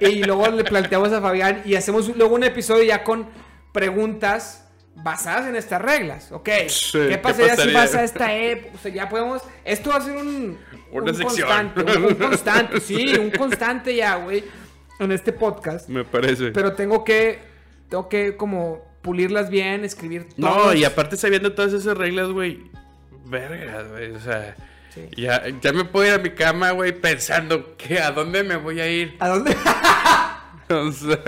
Y 0.00 0.22
luego 0.24 0.48
le 0.48 0.64
planteamos 0.64 1.12
a 1.12 1.20
Fabián 1.20 1.62
y 1.64 1.74
hacemos 1.74 2.16
luego 2.16 2.34
un 2.36 2.44
episodio 2.44 2.84
ya 2.84 3.04
con 3.04 3.28
preguntas 3.72 4.66
basadas 4.94 5.46
en 5.48 5.56
estas 5.56 5.80
reglas. 5.82 6.30
Ok. 6.32 6.48
Sí, 6.68 6.98
¿Qué 6.98 7.08
¿qué 7.10 7.18
pasaría, 7.18 7.50
si 7.50 7.56
pasaría? 7.56 7.80
pasa 7.80 8.04
esta 8.04 8.34
época? 8.36 8.74
O 8.74 8.78
sea, 8.78 8.92
ya 8.92 9.08
podemos. 9.08 9.42
Esto 9.64 9.90
va 9.90 9.96
a 9.96 10.00
ser 10.00 10.16
un. 10.16 10.58
Una 10.92 11.10
un 11.12 11.16
sección. 11.16 11.70
constante. 11.72 11.98
Un, 11.98 12.04
un 12.04 12.14
constante, 12.14 12.80
sí, 12.80 13.14
un 13.18 13.30
constante 13.30 13.94
ya, 13.94 14.16
güey. 14.16 14.44
En 14.98 15.12
este 15.12 15.32
podcast. 15.32 15.88
Me 15.88 16.04
parece. 16.04 16.50
Pero 16.52 16.74
tengo 16.74 17.04
que. 17.04 17.38
Tengo 17.88 18.08
que 18.08 18.36
como 18.36 18.84
pulirlas 19.02 19.48
bien, 19.50 19.84
escribir 19.84 20.26
No, 20.36 20.52
todos. 20.52 20.76
y 20.76 20.84
aparte 20.84 21.16
sabiendo 21.16 21.54
todas 21.54 21.72
esas 21.72 21.96
reglas, 21.96 22.28
güey. 22.28 22.70
Verga, 23.30 23.82
güey. 23.84 24.10
O 24.12 24.20
sea, 24.20 24.54
Sí. 24.94 25.08
ya, 25.16 25.44
ya 25.62 25.72
me 25.72 25.84
puedo 25.84 26.04
ir 26.06 26.12
a 26.14 26.18
mi 26.18 26.30
cama, 26.30 26.72
güey, 26.72 26.90
pensando 26.92 27.76
que 27.76 28.00
a 28.00 28.10
dónde 28.10 28.42
me 28.42 28.56
voy 28.56 28.80
a 28.80 28.88
ir. 28.90 29.16
¿A 29.20 29.28
dónde? 29.28 29.56
O 30.72 30.92
sea, 30.92 31.18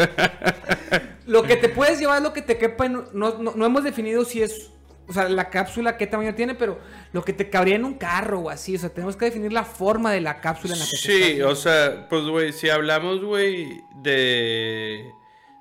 Lo 1.26 1.42
que 1.42 1.56
te 1.56 1.68
puedes 1.68 1.98
llevar 1.98 2.18
es 2.18 2.22
lo 2.22 2.32
que 2.32 2.42
te 2.42 2.58
quepa 2.58 2.86
en... 2.86 2.92
No, 3.12 3.38
no, 3.38 3.52
no 3.56 3.66
hemos 3.66 3.82
definido 3.82 4.24
si 4.24 4.40
es... 4.42 4.70
O 5.08 5.12
sea, 5.12 5.28
la 5.28 5.50
cápsula 5.50 5.96
qué 5.96 6.06
tamaño 6.06 6.34
tiene, 6.36 6.54
pero 6.54 6.78
lo 7.12 7.24
que 7.24 7.32
te 7.32 7.50
cabría 7.50 7.74
en 7.74 7.84
un 7.84 7.94
carro 7.94 8.38
o 8.38 8.50
así. 8.50 8.76
O 8.76 8.78
sea, 8.78 8.90
tenemos 8.90 9.16
que 9.16 9.24
definir 9.24 9.52
la 9.52 9.64
forma 9.64 10.12
de 10.12 10.20
la 10.20 10.40
cápsula 10.40 10.74
en 10.74 10.78
la 10.80 10.84
que 10.86 10.90
te 10.92 10.96
sí, 10.96 11.22
estás- 11.32 11.50
o 11.50 11.56
sea, 11.56 12.08
pues, 12.08 12.22
güey, 12.24 12.52
si 12.52 12.70
hablamos, 12.70 13.20
güey, 13.24 13.82
de. 13.96 15.10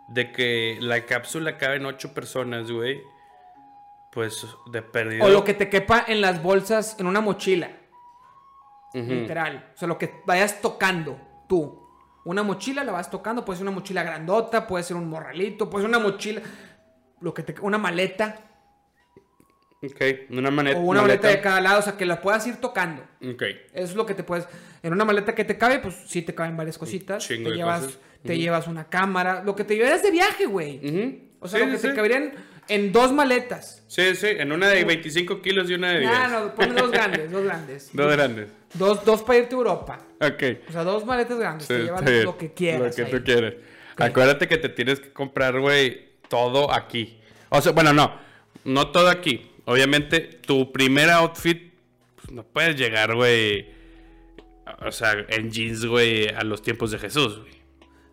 de 0.09 0.31
que 0.31 0.77
la 0.79 1.05
cápsula 1.07 1.57
cabe 1.57 1.77
en 1.77 1.87
ocho 1.87 2.13
personas, 2.13 2.69
güey. 2.71 3.01
Pues 4.13 4.45
de 4.71 4.81
perdido. 4.81 5.25
O 5.25 5.29
lo 5.29 5.43
que 5.43 5.53
te 5.53 5.69
quepa 5.69 6.03
en 6.07 6.21
las 6.21 6.41
bolsas, 6.43 6.97
en 6.99 7.07
una 7.07 7.21
mochila. 7.21 7.71
Literal. 8.93 9.71
O 9.73 9.77
sea, 9.77 9.87
lo 9.87 9.97
que 9.97 10.21
vayas 10.25 10.59
tocando 10.61 11.17
tú. 11.47 11.79
Una 12.25 12.43
mochila 12.43 12.83
la 12.83 12.91
vas 12.91 13.09
tocando. 13.09 13.45
Puede 13.45 13.57
ser 13.57 13.67
una 13.67 13.75
mochila 13.75 14.03
grandota, 14.03 14.67
puede 14.67 14.83
ser 14.83 14.97
un 14.97 15.09
morralito, 15.09 15.69
puede 15.69 15.83
ser 15.85 15.89
una 15.89 15.99
mochila... 15.99 16.41
Lo 17.21 17.33
que 17.33 17.43
te... 17.43 17.55
Una 17.61 17.77
maleta. 17.77 18.39
Ok, 19.83 20.01
una 20.31 20.51
maleta. 20.51 20.77
O 20.79 20.81
una 20.83 21.01
maleta 21.01 21.27
de 21.29 21.39
cada 21.41 21.61
lado. 21.61 21.79
O 21.79 21.81
sea, 21.81 21.95
que 21.97 22.05
la 22.05 22.21
puedas 22.21 22.45
ir 22.47 22.57
tocando. 22.57 23.01
Ok. 23.23 23.43
Eso 23.73 23.83
es 23.85 23.95
lo 23.95 24.05
que 24.05 24.13
te 24.13 24.23
puedes. 24.23 24.47
En 24.83 24.91
una 24.93 25.05
maleta 25.05 25.33
que 25.33 25.45
te 25.45 25.57
cabe, 25.57 25.79
pues 25.79 25.95
sí 26.07 26.21
te 26.21 26.35
caben 26.35 26.57
varias 26.57 26.77
cositas. 26.77 27.25
chingo 27.25 27.45
Te 27.45 27.51
de 27.51 27.55
llevas, 27.57 27.81
cosas. 27.83 27.99
te 28.23 28.37
llevas 28.37 28.67
una 28.67 28.89
cámara. 28.89 29.41
Lo 29.43 29.55
que 29.55 29.63
te 29.63 29.75
llevarías 29.75 30.03
de 30.03 30.11
viaje, 30.11 30.45
güey. 30.47 31.31
O 31.39 31.47
sea, 31.47 31.59
Sí, 31.61 31.65
lo 31.65 31.71
que 31.71 31.77
sí, 31.77 31.83
te 31.83 31.89
sí. 31.89 31.95
caberían 31.95 32.33
en 32.71 32.91
dos 32.93 33.11
maletas. 33.11 33.83
Sí, 33.87 34.15
sí, 34.15 34.27
en 34.27 34.51
una 34.53 34.69
de 34.69 34.85
25 34.85 35.41
kilos 35.41 35.69
y 35.69 35.73
una 35.73 35.91
de 35.91 35.99
10. 35.99 36.11
Ah, 36.13 36.27
no, 36.27 36.55
ponle 36.55 36.81
dos 36.81 36.91
grandes, 36.91 37.29
dos 37.29 37.43
grandes. 37.43 37.89
Dos 37.93 38.11
grandes. 38.11 38.47
Dos, 38.73 39.03
dos 39.03 39.21
para 39.23 39.39
irte 39.39 39.53
a 39.53 39.57
Europa. 39.57 39.99
Ok. 40.21 40.43
O 40.69 40.71
sea, 40.71 40.83
dos 40.85 41.05
maletas 41.05 41.37
grandes. 41.37 41.67
Sí, 41.67 41.73
te 41.73 41.83
llevas 41.83 42.03
lo 42.23 42.37
que 42.37 42.53
quieras. 42.53 42.81
Lo 42.81 42.95
que 42.95 43.03
ahí. 43.03 43.11
tú 43.11 43.23
quieras. 43.25 43.53
Acuérdate 43.97 44.47
que 44.47 44.57
te 44.57 44.69
tienes 44.69 45.01
que 45.01 45.11
comprar, 45.11 45.59
güey, 45.59 46.11
todo 46.29 46.73
aquí. 46.73 47.19
O 47.49 47.61
sea, 47.61 47.73
bueno, 47.73 47.91
no. 47.91 48.15
No 48.63 48.91
todo 48.91 49.09
aquí. 49.09 49.51
Obviamente, 49.65 50.21
tu 50.21 50.71
primer 50.71 51.09
outfit, 51.09 51.73
pues, 52.15 52.31
no 52.31 52.43
puedes 52.43 52.77
llegar, 52.77 53.13
güey. 53.13 53.67
O 54.85 54.91
sea, 54.93 55.13
en 55.27 55.51
jeans, 55.51 55.85
güey, 55.85 56.29
a 56.29 56.43
los 56.43 56.61
tiempos 56.61 56.91
de 56.91 56.99
Jesús, 56.99 57.39
güey. 57.39 57.60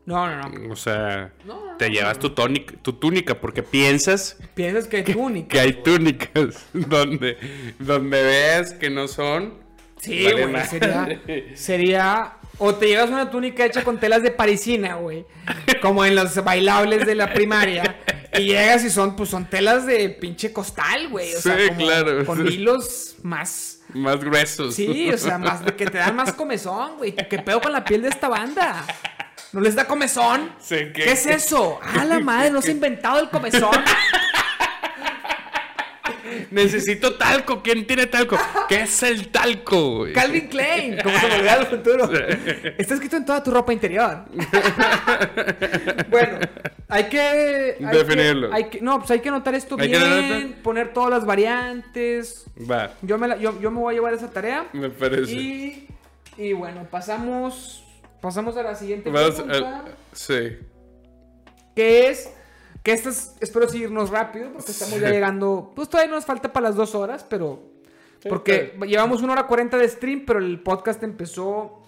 No, 0.08 0.26
no, 0.26 0.48
no. 0.48 0.72
O 0.72 0.76
sea, 0.76 1.32
No, 1.44 1.66
no, 1.66 1.76
te 1.76 1.90
llevas 1.90 2.18
tu, 2.18 2.30
túnica, 2.30 2.74
tu 2.80 2.94
túnica 2.94 3.38
porque 3.38 3.62
piensas 3.62 4.38
Piensas 4.54 4.88
que 4.88 5.00
es 5.00 5.14
única. 5.14 5.48
que 5.48 5.60
hay 5.60 5.72
túnicas 5.82 6.64
donde, 6.72 7.36
donde 7.78 8.22
ves 8.22 8.72
que 8.72 8.88
no 8.88 9.06
son. 9.06 9.54
Sí, 10.00 10.24
Vale 10.24 10.46
güey. 10.46 10.64
Sería, 10.64 11.20
sería. 11.54 12.32
O 12.56 12.74
te 12.74 12.86
llevas 12.88 13.10
una 13.10 13.30
túnica 13.30 13.66
hecha 13.66 13.84
con 13.84 14.00
telas 14.00 14.22
de 14.22 14.30
parisina, 14.30 14.94
güey. 14.94 15.26
Como 15.82 16.04
en 16.04 16.14
los 16.14 16.42
bailables 16.42 17.06
de 17.06 17.14
la 17.14 17.32
primaria. 17.34 17.96
Y 18.38 18.46
llegas 18.46 18.84
y 18.84 18.90
son, 18.90 19.14
pues 19.14 19.28
son 19.28 19.44
telas 19.50 19.86
de 19.86 20.08
pinche 20.08 20.52
costal, 20.52 21.08
güey. 21.10 21.34
O 21.34 21.40
sea, 21.40 21.56
Sí, 21.58 21.68
como 21.68 21.80
claro, 21.80 22.24
con 22.24 22.46
hilos 22.46 23.16
más. 23.22 23.80
Más 23.92 24.18
gruesos. 24.24 24.74
Sí, 24.74 25.10
o 25.10 25.18
sea, 25.18 25.38
más 25.38 25.62
que 25.72 25.86
te 25.86 25.98
dan 25.98 26.16
más 26.16 26.32
comezón, 26.32 26.96
güey. 26.96 27.14
¿Qué 27.14 27.38
pedo 27.40 27.60
con 27.60 27.72
la 27.72 27.84
piel 27.84 28.02
de 28.02 28.08
esta 28.08 28.28
banda? 28.28 28.84
¿No 29.52 29.60
les 29.60 29.74
da 29.74 29.86
comezón? 29.86 30.50
¿qué- 30.68 30.92
¿Qué 30.92 31.12
es 31.12 31.26
eso? 31.26 31.80
Ah, 31.98 32.04
la 32.04 32.20
madre, 32.20 32.50
no 32.50 32.60
se 32.62 32.68
ha 32.70 32.74
inventado 32.74 33.18
el 33.20 33.30
comezón. 33.30 33.70
Necesito 36.50 37.14
talco. 37.16 37.62
¿Quién 37.62 37.86
tiene 37.86 38.06
talco? 38.06 38.38
¿Qué 38.68 38.82
es 38.82 39.02
el 39.02 39.28
talco, 39.28 39.98
güey? 39.98 40.12
Calvin 40.12 40.48
Klein, 40.48 40.98
como 41.02 41.18
se 41.18 41.26
volvió 41.28 41.50
al 41.50 41.66
futuro. 41.66 42.10
Está 42.76 42.94
escrito 42.94 43.16
en 43.16 43.24
toda 43.24 43.42
tu 43.42 43.50
ropa 43.50 43.72
interior. 43.72 44.24
bueno, 46.10 46.38
hay 46.88 47.04
que. 47.04 47.76
hay 47.80 47.96
Definirlo. 47.96 48.50
que- 48.50 48.54
hay 48.56 48.64
que- 48.68 48.80
no, 48.82 48.98
pues 48.98 49.10
hay 49.10 49.20
que 49.20 49.28
anotar 49.30 49.54
esto 49.54 49.76
que 49.76 49.86
bien, 49.86 50.58
poner 50.62 50.92
todas 50.92 51.10
las 51.10 51.24
variantes. 51.24 52.44
Va, 52.70 52.90
Yo 53.02 53.16
me, 53.18 53.28
la- 53.28 53.36
yo, 53.38 53.58
yo 53.60 53.70
me 53.70 53.78
voy 53.80 53.94
a 53.94 53.96
llevar 53.96 54.12
esa 54.14 54.30
tarea. 54.30 54.66
me 54.72 54.90
parece. 54.90 55.32
Y, 55.32 55.88
y 56.36 56.52
bueno, 56.52 56.86
pasamos. 56.90 57.84
Pasamos 58.20 58.56
a 58.56 58.62
la 58.62 58.74
siguiente 58.74 59.10
pregunta. 59.10 59.78
a- 59.78 59.84
sí. 60.12 60.58
Que 61.74 62.08
es. 62.08 62.32
Que 62.82 62.92
estas. 62.92 63.36
Espero 63.40 63.68
seguirnos 63.68 64.10
rápido. 64.10 64.52
Porque 64.52 64.72
estamos 64.72 65.00
ya 65.00 65.10
llegando. 65.10 65.72
Pues 65.74 65.88
todavía 65.88 66.14
nos 66.14 66.24
falta 66.24 66.52
para 66.52 66.68
las 66.68 66.76
dos 66.76 66.94
horas, 66.94 67.24
pero. 67.28 67.62
Sí, 68.22 68.28
Porque 68.28 68.76
llevamos 68.88 69.22
una 69.22 69.34
hora 69.34 69.46
cuarenta 69.46 69.76
de 69.76 69.88
stream, 69.88 70.24
pero 70.26 70.40
el 70.40 70.58
podcast 70.60 71.00
empezó 71.04 71.84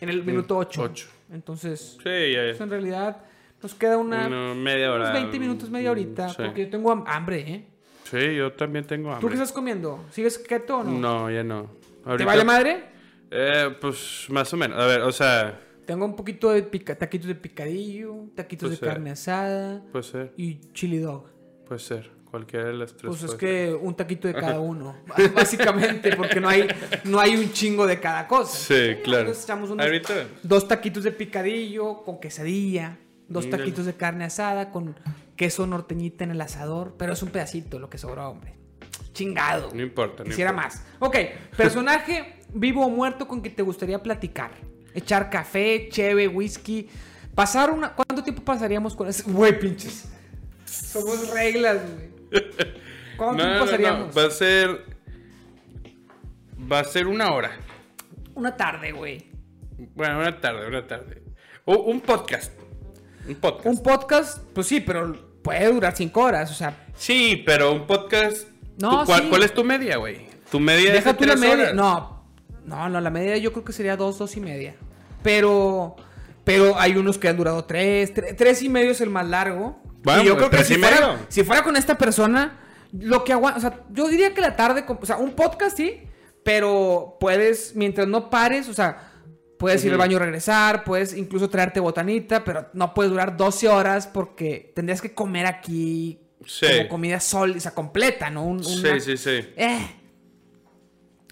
en 0.00 0.10
el 0.10 0.22
minuto 0.22 0.58
8. 0.58 0.82
ocho. 0.82 1.08
Entonces, 1.32 1.96
Sí, 2.02 2.32
ya, 2.32 2.40
pues, 2.42 2.58
ya. 2.58 2.64
en 2.64 2.70
realidad 2.70 3.22
nos 3.62 3.74
queda 3.74 3.96
una, 3.96 4.26
Una 4.26 4.54
media 4.54 4.92
hora. 4.92 5.04
unos 5.04 5.12
20 5.14 5.38
minutos, 5.38 5.70
media 5.70 5.90
horita. 5.90 6.28
Sí. 6.28 6.34
Porque 6.44 6.66
yo 6.66 6.70
tengo 6.70 6.90
ham- 6.92 7.04
hambre, 7.06 7.40
¿eh? 7.40 7.64
Sí, 8.10 8.34
yo 8.36 8.52
también 8.52 8.86
tengo 8.86 9.08
¿Tú 9.08 9.14
hambre. 9.14 9.28
qué 9.30 9.34
estás 9.36 9.52
comiendo? 9.52 10.04
¿Sigues 10.10 10.36
keto 10.38 10.80
o 10.80 10.84
no? 10.84 10.90
No, 10.90 11.30
ya 11.30 11.42
no. 11.42 11.70
¿Te 12.18 12.24
vale 12.26 12.44
madre? 12.44 12.84
Eh, 13.36 13.74
pues 13.80 14.26
más 14.30 14.52
o 14.52 14.56
menos. 14.56 14.78
A 14.80 14.86
ver, 14.86 15.00
o 15.02 15.10
sea, 15.12 15.60
Tengo 15.86 16.04
un 16.04 16.14
poquito 16.16 16.50
de 16.50 16.62
pica- 16.62 16.94
taquitos 16.96 17.26
de 17.28 17.34
picadillo, 17.34 18.26
taquitos 18.34 18.70
de 18.70 18.78
carne 18.78 19.10
asada 19.10 19.82
puede 19.92 20.04
ser, 20.04 20.32
y 20.36 20.60
chili 20.72 20.98
dog. 20.98 21.26
puede 21.66 21.80
ser. 21.80 22.10
Cualquiera 22.30 22.66
de 22.66 22.72
las 22.74 22.96
tres. 22.96 23.08
Pues 23.10 23.22
es 23.22 23.34
que 23.36 23.72
un 23.80 23.94
taquito 23.94 24.26
de 24.26 24.34
cada 24.34 24.58
uno, 24.72 24.96
básicamente, 25.34 26.16
porque 26.16 26.40
no 26.40 26.48
hay, 26.48 26.66
no 27.04 27.20
hay 27.20 27.36
un 27.36 27.52
chingo 27.52 27.86
de 27.86 28.00
cada 28.00 28.26
cosa. 28.26 28.56
Sí, 28.56 28.96
claro. 29.04 29.20
Entonces 29.20 29.44
echamos 29.44 29.70
unos- 29.70 29.86
dos 30.42 30.66
taquitos 30.66 31.04
de 31.04 31.12
picadillo 31.12 32.02
con 32.02 32.18
quesadilla, 32.18 32.98
dos 33.28 33.48
taquitos 33.50 33.86
de 33.86 33.94
carne 33.94 34.24
asada 34.24 34.70
con 34.70 34.96
queso 35.36 35.66
norteñita 35.66 36.24
en 36.24 36.30
el 36.32 36.40
asador, 36.40 36.94
pero 36.98 37.12
es 37.12 37.22
un 37.22 37.28
pedacito 37.30 37.78
lo 37.78 37.88
que 37.90 37.98
sobró, 37.98 38.28
hombre. 38.30 38.54
Chingado. 39.14 39.70
No 39.72 39.80
importa, 39.82 40.22
no 40.24 40.28
Quisiera 40.28 40.50
importa. 40.50 40.68
más. 40.68 40.84
Ok, 40.98 41.16
personaje 41.56 42.40
vivo 42.52 42.84
o 42.84 42.90
muerto 42.90 43.26
con 43.26 43.40
que 43.40 43.48
te 43.48 43.62
gustaría 43.62 44.02
platicar. 44.02 44.50
Echar 44.92 45.30
café, 45.30 45.88
cheve, 45.90 46.28
whisky. 46.28 46.88
Pasar 47.34 47.70
una... 47.70 47.94
¿Cuánto 47.94 48.22
tiempo 48.22 48.42
pasaríamos 48.44 48.94
con 48.94 49.08
ese? 49.08 49.22
Güey, 49.24 49.58
pinches. 49.58 50.08
Somos 50.66 51.30
reglas, 51.30 51.78
güey. 51.82 52.10
¿Cuánto 53.16 53.36
No, 53.36 53.42
tiempo 53.42 53.58
no, 53.58 53.64
pasaríamos? 53.64 54.16
Va 54.18 54.24
a 54.26 54.30
ser. 54.30 54.84
Va 56.70 56.78
a 56.80 56.84
ser 56.84 57.06
una 57.06 57.32
hora. 57.32 57.52
Una 58.34 58.56
tarde, 58.56 58.92
güey. 58.92 59.26
Bueno, 59.94 60.18
una 60.18 60.40
tarde, 60.40 60.66
una 60.68 60.86
tarde. 60.86 61.22
O 61.64 61.74
un 61.76 62.00
podcast. 62.00 62.52
Un 63.28 63.34
podcast. 63.36 63.66
Un 63.66 63.82
podcast, 63.82 64.38
pues 64.54 64.66
sí, 64.66 64.80
pero 64.80 65.40
puede 65.42 65.72
durar 65.72 65.96
cinco 65.96 66.22
horas, 66.22 66.50
o 66.50 66.54
sea, 66.54 66.86
Sí, 66.94 67.42
pero 67.44 67.72
un 67.72 67.86
podcast. 67.86 68.48
No, 68.78 69.00
¿tú- 69.00 69.06
¿cuál, 69.06 69.22
sí. 69.22 69.28
cuál 69.28 69.42
es 69.42 69.54
tu 69.54 69.64
media, 69.64 69.96
güey? 69.96 70.26
Tu 70.50 70.60
media 70.60 70.92
Deja 70.92 71.10
es 71.10 71.16
tú 71.16 71.22
de 71.24 71.26
la 71.28 71.32
tres 71.36 71.50
media. 71.50 71.64
horas. 71.64 71.74
No, 71.74 72.24
no, 72.64 72.88
no, 72.88 73.00
la 73.00 73.10
media 73.10 73.36
yo 73.38 73.52
creo 73.52 73.64
que 73.64 73.72
sería 73.72 73.96
dos, 73.96 74.18
dos 74.18 74.36
y 74.36 74.40
media. 74.40 74.74
Pero, 75.22 75.96
pero 76.44 76.78
hay 76.78 76.96
unos 76.96 77.18
que 77.18 77.28
han 77.28 77.36
durado 77.36 77.64
tres, 77.64 78.14
tre- 78.14 78.34
tres 78.36 78.62
y 78.62 78.68
medio 78.68 78.90
es 78.90 79.00
el 79.00 79.10
más 79.10 79.26
largo. 79.28 79.80
Bueno, 80.02 80.22
y 80.22 80.26
yo 80.26 80.36
pues, 80.36 80.48
creo 80.48 80.60
que 80.60 80.64
si 80.66 80.74
fuera, 80.76 81.18
si 81.28 81.44
fuera 81.44 81.62
con 81.62 81.76
esta 81.76 81.96
persona, 81.96 82.60
lo 82.92 83.24
que 83.24 83.32
aguanta, 83.32 83.58
o 83.58 83.60
sea, 83.60 83.80
yo 83.90 84.06
diría 84.08 84.34
que 84.34 84.40
la 84.42 84.54
tarde, 84.54 84.84
o 84.86 85.06
sea, 85.06 85.16
un 85.16 85.32
podcast 85.32 85.76
sí, 85.76 86.02
pero 86.44 87.16
puedes, 87.18 87.74
mientras 87.74 88.06
no 88.06 88.30
pares, 88.30 88.68
o 88.68 88.74
sea, 88.74 89.10
Puedes 89.56 89.82
ir 89.84 89.92
al 89.92 89.98
baño 89.98 90.16
y 90.16 90.18
regresar, 90.18 90.84
puedes 90.84 91.16
incluso 91.16 91.48
traerte 91.48 91.80
botanita, 91.80 92.44
pero 92.44 92.66
no 92.74 92.92
puedes 92.92 93.10
durar 93.10 93.36
12 93.36 93.68
horas 93.68 94.06
porque 94.06 94.72
tendrías 94.74 95.00
que 95.00 95.14
comer 95.14 95.46
aquí 95.46 96.23
Sí. 96.46 96.66
como 96.78 96.88
comida 96.88 97.20
sólida, 97.20 97.58
o 97.58 97.60
sea, 97.60 97.74
completa, 97.74 98.30
¿no? 98.30 98.44
Un- 98.44 98.64
una- 98.64 98.98
Sí, 98.98 99.00
sí, 99.00 99.16
sí. 99.16 99.48
Eh. 99.56 99.86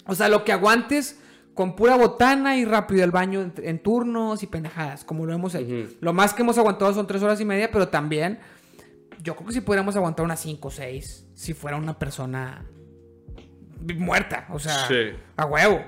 O 0.05 0.15
sea, 0.15 0.27
lo 0.29 0.43
que 0.43 0.51
aguantes 0.51 1.19
con 1.53 1.75
pura 1.75 1.95
botana 1.95 2.57
y 2.57 2.65
rápido 2.65 3.03
al 3.03 3.11
baño 3.11 3.41
en, 3.41 3.53
en 3.63 3.79
turnos 3.79 4.43
y 4.43 4.47
pendejadas, 4.47 5.03
como 5.05 5.25
lo 5.25 5.33
hemos 5.33 5.53
hecho. 5.55 5.89
Lo 6.01 6.11
más 6.13 6.33
que 6.33 6.41
hemos 6.41 6.57
aguantado 6.57 6.93
son 6.93 7.07
tres 7.07 7.21
horas 7.23 7.39
y 7.39 7.45
media, 7.45 7.69
pero 7.71 7.87
también 7.89 8.39
yo 9.21 9.35
creo 9.35 9.47
que 9.47 9.53
sí 9.53 9.61
podríamos 9.61 9.95
aguantar 9.95 10.25
unas 10.25 10.39
cinco 10.41 10.67
o 10.69 10.71
seis 10.71 11.25
si 11.35 11.53
fuera 11.53 11.77
una 11.77 11.97
persona 11.97 12.65
muerta. 13.97 14.47
O 14.49 14.59
sea, 14.59 14.87
Sí. 14.87 15.11
a 15.37 15.45
huevo. 15.45 15.81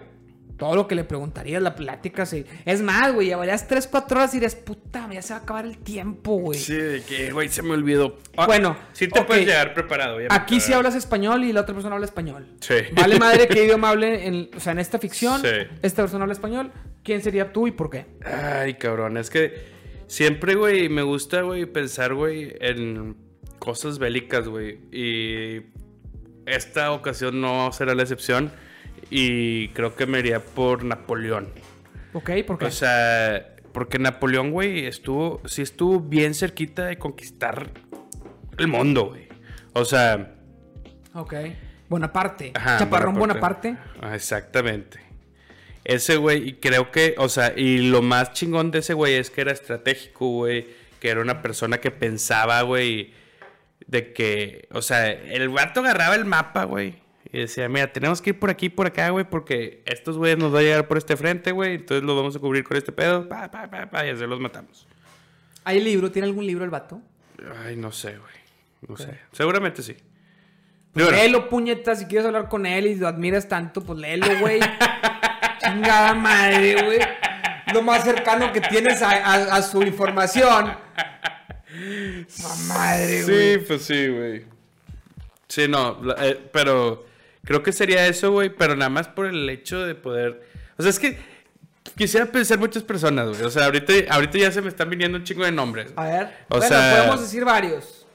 Todo 0.57 0.76
lo 0.76 0.88
que 0.88 0.95
le 0.95 1.03
preguntarías, 1.03 1.61
la 1.61 1.76
plática, 1.76 2.26
sí. 2.26 2.45
Es 2.64 2.82
más, 2.82 3.14
güey, 3.14 3.27
llevarías 3.27 3.68
tres, 3.68 3.88
cuatro 3.88 4.18
horas 4.19 4.34
y 4.34 4.38
dirías, 4.38 4.56
puta, 4.56 5.10
ya 5.11 5.22
se 5.22 5.34
va 5.34 5.40
a 5.40 5.44
acabar 5.44 5.65
el 5.65 5.77
tiempo, 5.77 6.38
güey. 6.38 6.57
Sí, 6.57 6.76
de 6.76 7.02
que, 7.03 7.32
güey, 7.32 7.49
se 7.49 7.61
me 7.61 7.73
olvidó. 7.73 8.18
Ah, 8.38 8.45
Bueno, 8.45 8.77
sí 8.94 9.10
te 9.10 9.22
puedes 9.23 9.45
llegar 9.45 9.73
preparado. 9.73 10.22
ya 10.22 10.27
Aquí 10.32 10.61
sí 10.61 10.72
hablas 10.72 10.95
español 10.95 11.44
y 11.44 11.52
la 11.52 11.61
otra 11.61 11.73
persona 11.73 11.95
habla 11.95 12.06
español. 12.06 12.48
Sí. 12.61 12.76
Vale 12.94 13.19
madre 13.19 13.48
qué 13.49 13.65
idioma 13.65 13.90
hable 13.90 14.26
en, 14.27 14.49
o 14.56 14.60
sea, 14.61 14.72
en 14.72 14.80
esta 14.80 14.98
ficción. 14.98 15.41
Sí. 15.41 15.49
Esta 15.82 16.03
persona 16.03 16.23
habla 16.23 16.34
español. 16.34 16.72
¿Quién 17.03 17.22
sería 17.22 17.52
tú 17.52 17.68
y 17.68 17.72
por 17.72 17.90
qué? 17.90 18.06
Ay, 18.23 18.76
cabrón, 18.76 19.18
es 19.18 19.30
que 19.30 19.53
siempre, 20.07 20.56
güey, 20.56 20.88
me 20.88 21.02
gusta, 21.02 21.41
güey, 21.41 21.65
pensar, 21.65 22.14
güey, 22.14 22.56
en 22.61 23.18
cosas 23.60 23.99
bélicas, 23.99 24.48
güey. 24.48 24.80
Y 24.91 25.64
esta 26.45 26.91
ocasión 26.94 27.41
no 27.41 27.72
será 27.73 27.94
la 27.94 28.03
excepción. 28.03 28.52
Y 29.10 29.69
creo 29.69 29.95
que 29.95 30.06
me 30.06 30.19
iría 30.19 30.40
por 30.40 30.84
Napoleón. 30.84 31.49
¿Ok? 32.14 32.32
¿Por 32.48 32.57
qué? 32.57 32.65
O 32.65 32.72
sea, 32.72 33.56
porque 33.72 33.99
Napoleón, 33.99 34.52
güey, 34.52 34.86
estuvo, 34.86 35.41
sí 35.45 35.61
estuvo 35.61 35.99
bien 35.99 36.34
cerquita 36.34 36.86
de 36.86 36.98
conquistar 36.98 37.72
el 38.57 38.68
mundo, 38.68 39.07
güey. 39.07 39.27
O 39.73 39.86
sea, 39.86 40.36
ok. 41.14 41.34
Bonaparte. 41.90 42.52
Ajá, 42.56 42.77
Chaparrón 42.77 43.15
Bonaparte. 43.15 43.69
Bonaparte. 43.69 43.99
Ah, 44.02 44.15
exactamente. 44.15 44.99
Ese 45.84 46.18
güey, 46.18 46.49
y 46.49 46.53
creo 46.53 46.91
que, 46.91 47.15
o 47.18 47.30
sea, 47.30 47.53
y 47.56 47.77
lo 47.77 48.02
más 48.02 48.34
chingón 48.34 48.72
de 48.72 48.80
ese 48.80 48.94
güey 48.94 49.14
es 49.14 49.30
que 49.30 49.41
era 49.41 49.52
estratégico, 49.52 50.27
güey. 50.30 50.68
Que 50.99 51.10
era 51.10 51.22
una 51.22 51.41
persona 51.44 51.80
que 51.80 51.91
pensaba, 51.91 52.61
güey, 52.64 53.14
de 53.86 54.14
que, 54.14 54.68
o 54.72 54.82
sea, 54.82 55.11
el 55.11 55.49
vato 55.49 55.82
agarraba 55.82 56.15
el 56.15 56.26
mapa, 56.26 56.64
güey. 56.64 56.95
Y 57.31 57.39
decía, 57.39 57.68
mira, 57.68 57.91
tenemos 57.91 58.22
que 58.22 58.30
ir 58.31 58.39
por 58.39 58.49
aquí, 58.49 58.69
por 58.69 58.88
acá, 58.88 59.10
güey, 59.10 59.26
porque 59.27 59.81
estos 59.85 60.18
güeyes 60.18 60.38
nos 60.38 60.52
van 60.52 60.61
a 60.61 60.64
llegar 60.64 60.88
por 60.88 60.97
este 60.97 61.18
frente, 61.18 61.52
güey. 61.52 61.76
Entonces 61.76 62.03
los 62.03 62.15
vamos 62.15 62.35
a 62.35 62.39
cubrir 62.39 62.64
con 62.64 62.77
este 62.77 62.91
pedo, 62.91 63.27
pa, 63.27 63.49
pa, 63.52 63.69
pa, 63.69 63.89
pa, 63.89 64.06
y 64.06 64.10
así 64.11 64.26
los 64.26 64.39
matamos. 64.39 64.88
¿Hay 65.64 65.81
libro? 65.81 66.11
¿Tiene 66.11 66.27
algún 66.27 66.45
libro 66.45 66.64
el 66.64 66.69
vato? 66.69 67.02
Ay, 67.65 67.76
no 67.76 67.91
sé, 67.91 68.18
güey. 68.18 68.34
No 68.88 68.95
sé. 68.97 69.19
Seguramente 69.31 69.81
sí. 69.81 69.95
Digo, 70.93 71.10
Léelo, 71.11 71.49
puñeta. 71.49 71.95
Si 71.95 72.06
quieres 72.06 72.26
hablar 72.26 72.47
con 72.47 72.65
él 72.65 72.88
y 72.88 72.95
lo 72.95 73.07
admiras 73.07 73.47
tanto, 73.49 73.81
pues 73.84 73.99
léelo, 73.99 74.27
güey. 74.39 74.60
Chingada 75.60 76.14
madre, 76.14 76.81
güey. 76.84 76.99
Lo 77.73 77.81
más 77.81 78.03
cercano 78.03 78.53
que 78.53 78.61
tienes 78.61 79.02
a, 79.02 79.10
a- 79.10 79.56
a 79.57 79.61
su 79.64 79.81
información. 79.81 80.68
Ma 82.43 82.56
madre, 82.68 83.23
güey. 83.23 83.53
Sí, 83.53 83.64
pues 83.68 83.81
sí, 83.81 84.07
güey. 84.07 84.45
Sí, 85.47 85.68
no, 85.68 85.99
eh, 86.19 86.39
pero 86.53 87.06
creo 87.45 87.63
que 87.63 87.72
sería 87.72 88.07
eso, 88.07 88.31
güey, 88.31 88.49
pero 88.49 88.76
nada 88.76 88.89
más 88.89 89.07
por 89.07 89.27
el 89.27 89.49
hecho 89.49 89.85
de 89.85 89.95
poder... 89.95 90.41
O 90.77 90.81
sea, 90.81 90.89
es 90.89 90.99
que 90.99 91.17
quisiera 91.95 92.26
pensar 92.26 92.59
muchas 92.59 92.84
personas, 92.84 93.30
güey. 93.30 93.43
O 93.43 93.49
sea, 93.49 93.65
ahorita, 93.65 93.93
ahorita 94.09 94.38
ya 94.38 94.51
se 94.51 94.61
me 94.61 94.67
están 94.69 94.89
viniendo 94.89 95.17
un 95.17 95.23
chingo 95.23 95.45
de 95.45 95.51
nombres. 95.51 95.93
A 95.95 96.03
ver. 96.05 96.26
O 96.49 96.57
bueno, 96.57 96.67
sea- 96.67 96.97
podemos 96.97 97.22
decir 97.22 97.45
varios. 97.45 98.05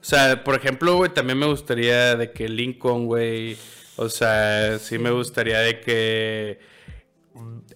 O 0.00 0.04
sea, 0.04 0.42
por 0.44 0.54
ejemplo, 0.54 0.96
güey, 0.96 1.12
también 1.12 1.38
me 1.38 1.46
gustaría 1.46 2.16
de 2.16 2.30
que 2.30 2.48
Lincoln, 2.48 3.06
güey. 3.06 3.58
O 3.96 4.08
sea, 4.08 4.78
sí 4.78 4.96
me 4.98 5.10
gustaría 5.10 5.58
de 5.58 5.80
que... 5.80 6.60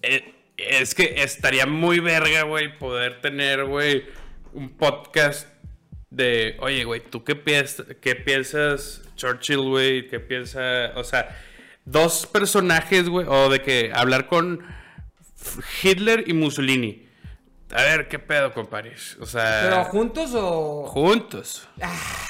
eh, 0.01 0.33
es 0.57 0.95
que 0.95 1.15
estaría 1.17 1.65
muy 1.65 1.99
verga, 1.99 2.43
güey, 2.43 2.77
poder 2.77 3.21
tener, 3.21 3.65
güey, 3.65 4.05
un 4.53 4.69
podcast 4.69 5.47
de, 6.09 6.55
oye, 6.59 6.83
güey, 6.85 7.01
¿tú 7.01 7.23
qué, 7.23 7.35
piensas 7.35 7.87
qué 7.99 8.15
piensas 8.15 9.01
Churchill, 9.15 9.61
güey? 9.61 10.07
¿Qué 10.07 10.19
piensa? 10.19 10.91
O 10.95 11.03
sea, 11.03 11.29
dos 11.85 12.25
personajes, 12.25 13.09
güey, 13.09 13.25
o 13.27 13.49
de 13.49 13.61
que 13.61 13.91
hablar 13.93 14.27
con 14.27 14.65
Hitler 15.81 16.23
y 16.27 16.33
Mussolini. 16.33 17.07
A 17.71 17.81
ver, 17.81 18.07
¿qué 18.07 18.19
pedo, 18.19 18.53
compadres? 18.53 19.17
O 19.19 19.25
sea... 19.25 19.61
¿Pero 19.63 19.83
juntos 19.85 20.31
o 20.35 20.85
Juntos. 20.87 21.67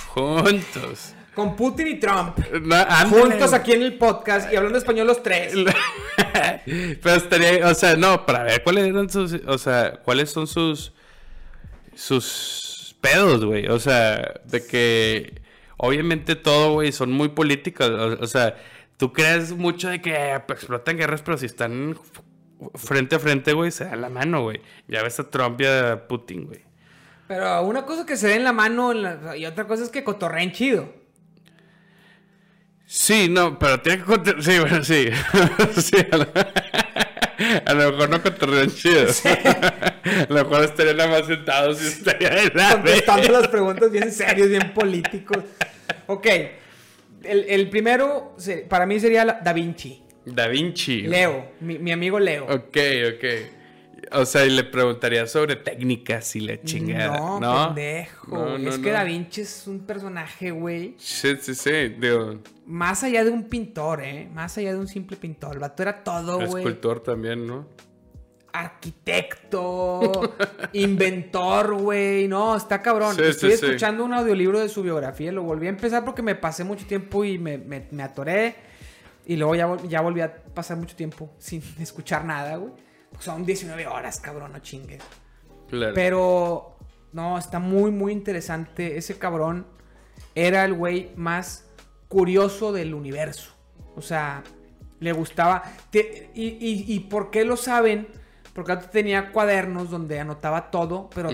Juntos. 0.07 1.13
con 1.35 1.55
Putin 1.55 1.87
y 1.87 1.99
Trump? 1.99 2.37
No. 2.61 2.85
Juntos 3.09 3.51
aquí 3.51 3.73
en 3.73 3.83
el 3.83 3.97
podcast 3.97 4.51
y 4.53 4.55
hablando 4.55 4.77
español 4.77 5.07
los 5.07 5.21
tres. 5.21 5.53
Pero 6.65 7.15
estaría, 7.15 7.67
o 7.67 7.73
sea, 7.73 7.95
no, 7.97 8.25
para 8.25 8.43
ver 8.43 8.63
cuáles 8.63 8.85
eran 8.85 9.09
sus, 9.09 9.33
o 9.45 9.57
sea, 9.57 9.99
cuáles 10.03 10.31
son 10.31 10.47
sus, 10.47 10.93
sus 11.93 12.95
pedos, 13.01 13.43
güey. 13.43 13.67
O 13.67 13.79
sea, 13.79 14.39
de 14.45 14.65
que 14.65 15.42
obviamente 15.77 16.35
todo, 16.35 16.73
güey, 16.73 16.91
son 16.91 17.11
muy 17.11 17.29
políticos. 17.29 17.89
O, 17.89 18.23
o 18.23 18.27
sea, 18.27 18.55
tú 18.97 19.13
crees 19.13 19.51
mucho 19.51 19.89
de 19.89 20.01
que 20.01 20.41
pues, 20.47 20.59
explotan 20.59 20.97
guerras, 20.97 21.21
pero 21.21 21.37
si 21.37 21.45
están 21.45 21.97
frente 22.75 23.15
a 23.15 23.19
frente, 23.19 23.53
güey, 23.53 23.71
se 23.71 23.85
dan 23.85 24.01
la 24.01 24.09
mano, 24.09 24.43
güey. 24.43 24.61
Ya 24.87 25.03
ves 25.03 25.19
a 25.19 25.29
Trump 25.29 25.59
y 25.61 25.65
a 25.65 26.07
Putin, 26.07 26.45
güey. 26.47 26.61
Pero 27.27 27.63
una 27.63 27.85
cosa 27.85 28.05
que 28.05 28.17
se 28.17 28.27
dé 28.27 28.35
en 28.35 28.43
la 28.43 28.53
mano 28.53 28.93
y 29.35 29.45
otra 29.45 29.65
cosa 29.65 29.83
es 29.83 29.89
que 29.89 30.03
cotorreen 30.03 30.51
chido. 30.51 30.93
Sí, 32.85 33.27
no, 33.29 33.57
pero 33.57 33.81
tiene 33.81 34.03
que. 34.03 34.41
Sí, 34.41 34.59
bueno, 34.59 34.83
sí. 34.83 35.09
sí, 35.81 35.97
a 37.65 37.73
lo, 37.73 37.91
mejor 37.91 38.09
no 38.09 38.21
cotorrean 38.21 38.71
chido. 38.71 39.07
a 39.23 40.25
lo 40.29 40.35
mejor 40.35 40.63
estarían 40.63 40.97
nada 40.97 41.09
más 41.09 41.27
sentados 41.27 41.81
y 41.83 41.87
estaría 41.87 42.29
de 42.29 42.51
la 42.53 42.71
Contestando 42.71 43.31
las 43.31 43.47
preguntas 43.47 43.91
bien 43.91 44.11
serios, 44.11 44.49
bien 44.49 44.73
políticos. 44.73 45.43
Ok. 46.07 46.27
El, 47.23 47.45
el 47.47 47.69
primero 47.69 48.35
para 48.67 48.85
mí 48.85 48.99
sería 48.99 49.25
Da 49.25 49.53
Vinci. 49.53 50.01
Da 50.25 50.47
Vinci. 50.47 51.01
Leo, 51.01 51.51
mi, 51.59 51.79
mi 51.79 51.91
amigo 51.91 52.19
Leo. 52.19 52.45
Ok, 52.45 52.77
ok. 53.15 53.62
O 54.15 54.25
sea, 54.25 54.45
y 54.45 54.49
le 54.51 54.63
preguntaría 54.63 55.25
sobre 55.27 55.55
técnicas 55.55 56.35
y 56.35 56.41
la 56.41 56.61
chingada. 56.61 57.17
No, 57.17 57.39
No, 57.39 57.65
pendejo. 57.67 58.27
No, 58.37 58.57
no, 58.57 58.69
es 58.69 58.77
que. 58.77 58.91
Da 58.91 59.03
Vinci 59.03 59.41
es 59.41 59.67
un 59.67 59.79
personaje, 59.81 60.51
güey. 60.51 60.95
Sí, 60.97 61.35
sí, 61.41 61.55
sí. 61.55 61.71
Digo, 61.99 62.39
Más 62.65 63.03
allá 63.03 63.23
de 63.23 63.31
un 63.31 63.43
pintor, 63.49 64.03
¿eh? 64.03 64.29
Más 64.33 64.57
allá 64.57 64.73
de 64.73 64.79
un 64.79 64.87
simple 64.87 65.17
pintor. 65.17 65.53
El 65.53 65.59
vato 65.59 65.81
era 65.83 66.03
todo, 66.03 66.35
güey. 66.47 66.63
escultor 66.63 67.01
también, 67.01 67.45
¿no? 67.47 67.67
arquitecto, 68.55 70.35
inventor, 70.73 71.73
güey. 71.81 72.27
No, 72.27 72.55
está 72.55 72.81
cabrón. 72.81 73.15
Sí, 73.15 73.23
Estoy 73.23 73.51
sí, 73.51 73.57
sí. 73.57 73.65
escuchando 73.65 74.05
un 74.05 74.13
audiolibro 74.13 74.59
de 74.59 74.69
su 74.69 74.83
biografía. 74.83 75.31
Lo 75.31 75.43
volví 75.43 75.65
a 75.67 75.69
empezar 75.69 76.05
porque 76.05 76.21
me 76.21 76.35
pasé 76.35 76.63
mucho 76.63 76.85
tiempo 76.85 77.23
y 77.25 77.37
me, 77.39 77.57
me- 77.57 77.87
me 77.91 78.03
atoré. 78.03 78.55
Y 79.25 79.37
luego 79.37 79.55
ya, 79.55 79.67
vol- 79.67 79.87
ya 79.87 80.01
volví 80.01 80.21
a 80.21 80.31
pasar 80.53 80.77
mucho 80.77 80.95
tiempo 80.95 81.31
sin 81.39 81.63
escuchar 81.79 82.25
nada, 82.25 82.57
güey. 82.57 82.73
Son 83.19 83.45
19 83.45 83.87
horas, 83.87 84.19
cabrón, 84.19 84.51
no 84.53 84.59
chingues. 84.59 85.01
Claro. 85.69 85.93
Pero, 85.93 86.77
no, 87.13 87.37
está 87.37 87.59
muy, 87.59 87.91
muy 87.91 88.11
interesante. 88.11 88.97
Ese 88.97 89.17
cabrón 89.17 89.65
era 90.35 90.65
el 90.65 90.73
güey 90.73 91.11
más 91.15 91.65
curioso 92.07 92.71
del 92.71 92.93
universo. 92.93 93.51
O 93.95 94.01
sea, 94.01 94.43
le 94.99 95.11
gustaba. 95.11 95.63
te- 95.89 96.29
y, 96.33 96.43
y- 96.59 96.85
y 96.87 96.99
por 97.01 97.29
qué 97.31 97.43
lo 97.45 97.57
saben? 97.57 98.07
Porque 98.53 98.71
antes 98.73 98.89
tenía 98.91 99.31
cuadernos 99.31 99.89
donde 99.89 100.19
anotaba 100.19 100.69
todo, 100.69 101.09
pero 101.13 101.29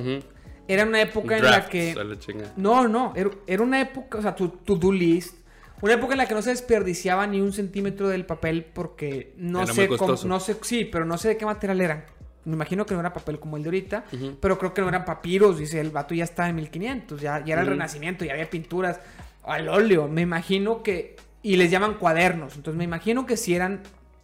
era 0.68 0.84
una 0.86 1.02
época 1.02 1.36
en 1.38 1.44
la 1.52 1.66
que. 1.70 1.94
la. 1.96 2.54
No, 2.56 2.88
no, 2.88 3.14
era, 3.16 3.30
era 3.48 3.64
una 3.64 3.82
época, 3.82 4.20
o 4.20 4.22
sea, 4.22 4.36
tu 4.36 4.50
to-do 4.50 4.92
list. 4.92 5.36
Una 5.82 5.94
época 5.94 6.14
en 6.14 6.18
la 6.18 6.28
que 6.28 6.34
no 6.34 6.42
se 6.42 6.50
desperdiciaba 6.50 7.26
ni 7.28 7.40
un 7.40 7.54
centímetro 7.54 8.10
del 8.10 8.26
papel 8.26 8.66
porque 8.66 9.34
no 9.38 9.64
Era 9.64 9.74
sé 9.74 9.88
cómo, 9.88 10.16
no 10.26 10.40
sé, 10.40 10.58
sí, 10.62 10.86
pero 10.86 11.06
no 11.06 11.18
sé 11.18 11.30
de 11.30 11.38
qué 11.38 11.46
material 11.46 11.82
eran. 11.82 12.06
Me 12.46 12.54
imagino 12.54 12.86
que 12.86 12.94
no 12.94 13.00
era 13.00 13.14
papel 13.14 13.40
como 13.40 13.58
el 13.58 13.64
de 13.64 13.68
ahorita, 13.68 14.06
pero 14.42 14.58
creo 14.58 14.74
que 14.74 14.82
no 14.82 14.90
eran 14.90 15.06
papiros, 15.06 15.60
dice, 15.60 15.80
el 15.80 15.92
vato 15.92 16.16
ya 16.16 16.24
estaba 16.24 16.50
en 16.50 16.56
1500, 16.56 17.22
ya, 17.22 17.44
ya 17.46 17.54
era 17.54 17.62
el 17.62 17.68
renacimiento, 17.68 18.26
ya 18.26 18.34
había 18.34 18.50
pinturas 18.50 19.00
al 19.44 19.68
óleo, 19.68 20.08
me 20.08 20.22
imagino 20.22 20.82
que, 20.82 21.16
y 21.44 21.58
les 21.58 21.70
llaman 21.70 21.96
cuadernos, 21.96 22.56
entonces 22.56 22.78
me 22.78 22.86
imagino 22.86 23.26
que 23.26 23.38
sí 23.38 23.56
eran 23.56 23.82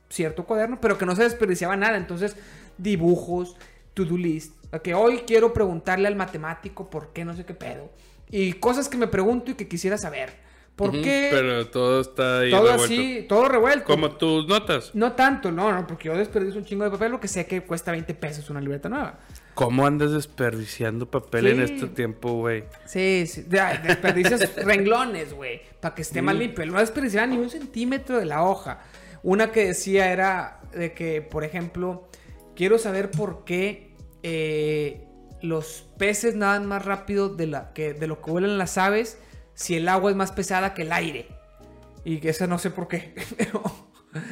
cierto 0.10 0.45
cuaderno, 0.45 0.80
pero 0.82 0.98
que 0.98 1.06
no 1.06 1.15
se 1.15 1.23
desperdiciaba 1.23 1.76
nada, 1.76 1.98
entonces 1.98 2.36
dibujos, 2.77 3.57
to-do 3.94 4.18
list, 4.18 4.53
que 4.82 4.94
hoy 4.94 5.23
quiero 5.27 5.53
preguntarle 5.53 6.07
al 6.07 6.15
matemático 6.15 6.90
por 6.90 7.11
qué 7.14 7.26
no 7.26 7.36
sé 7.36 7.45
qué 7.45 7.53
pedo, 7.53 7.91
y 8.30 8.53
cosas 8.53 8.90
que 8.90 8.98
me 8.98 9.07
pregunto 9.07 9.52
y 9.52 9.56
que 9.56 9.68
quisiera 9.68 9.98
saber. 9.98 10.45
¿Por 10.76 10.92
qué? 10.92 11.30
Pero 11.32 11.68
todo 11.68 12.02
está 12.02 12.40
ahí 12.40 12.52
todo 12.52 12.64
revuelto. 12.72 12.84
así, 12.84 13.26
todo 13.30 13.48
revuelto. 13.48 13.86
Como 13.86 14.12
tus 14.12 14.46
notas. 14.48 14.92
No 14.94 15.14
tanto, 15.14 15.52
no, 15.52 15.72
no, 15.72 15.88
porque 15.88 16.10
yo 16.10 16.18
desperdicio 16.18 16.60
un 16.60 16.66
chingo 16.66 16.84
de 16.84 16.92
papel, 16.92 17.14
lo 17.14 17.20
que 17.22 17.30
sé 17.30 17.46
que 17.46 17.62
cuesta 17.62 17.92
20 17.92 18.14
pesos 18.16 18.50
una 18.50 18.60
libreta 18.60 18.90
nueva. 18.90 19.20
¿Cómo 19.54 19.86
andas 19.88 20.12
desperdiciando 20.12 21.10
papel 21.10 21.48
en 21.48 21.62
este 21.62 21.88
tiempo, 21.88 22.34
güey? 22.34 22.66
Sí, 22.86 23.24
sí. 23.26 23.44
de- 23.44 23.62
Desperdicias 23.84 24.54
renglones, 24.66 25.34
güey. 25.34 25.62
Para 25.80 25.96
que 25.96 26.02
esté 26.02 26.22
más 26.22 26.36
limpio. 26.36 26.66
No 26.66 26.78
desperdiciaba 26.80 27.26
ni 27.28 27.38
un 27.38 27.50
centímetro 27.50 28.20
de 28.20 28.26
la 28.26 28.44
hoja. 28.44 28.82
Una 29.24 29.54
que 29.54 29.68
decía 29.68 30.12
era 30.12 30.60
de 30.74 30.92
que, 30.94 31.22
por 31.22 31.46
ejemplo, 31.46 32.10
quiero 32.54 32.78
saber 32.78 33.12
por 33.12 33.46
qué 33.46 33.94
eh, 34.24 35.08
los 35.42 35.86
peces 35.98 36.36
nadan 36.36 36.66
más 36.66 36.84
rápido 36.84 37.30
de, 37.30 37.48
la, 37.48 37.72
que, 37.72 37.94
de 37.94 38.08
lo 38.08 38.22
que 38.22 38.32
vuelan 38.32 38.58
las 38.58 38.78
aves 38.78 39.18
si 39.56 39.76
el 39.76 39.88
agua 39.90 40.11
es 40.11 40.15
más 40.15 40.32
pesada 40.32 40.73
que 40.76 40.84
el 40.84 40.91
aire. 40.91 41.27
Y 42.03 42.19
que 42.19 42.30
eso 42.30 42.45
no 42.45 42.60
sé 42.60 42.69
por 42.69 42.88
qué. 42.88 43.15
Pero 43.40 43.64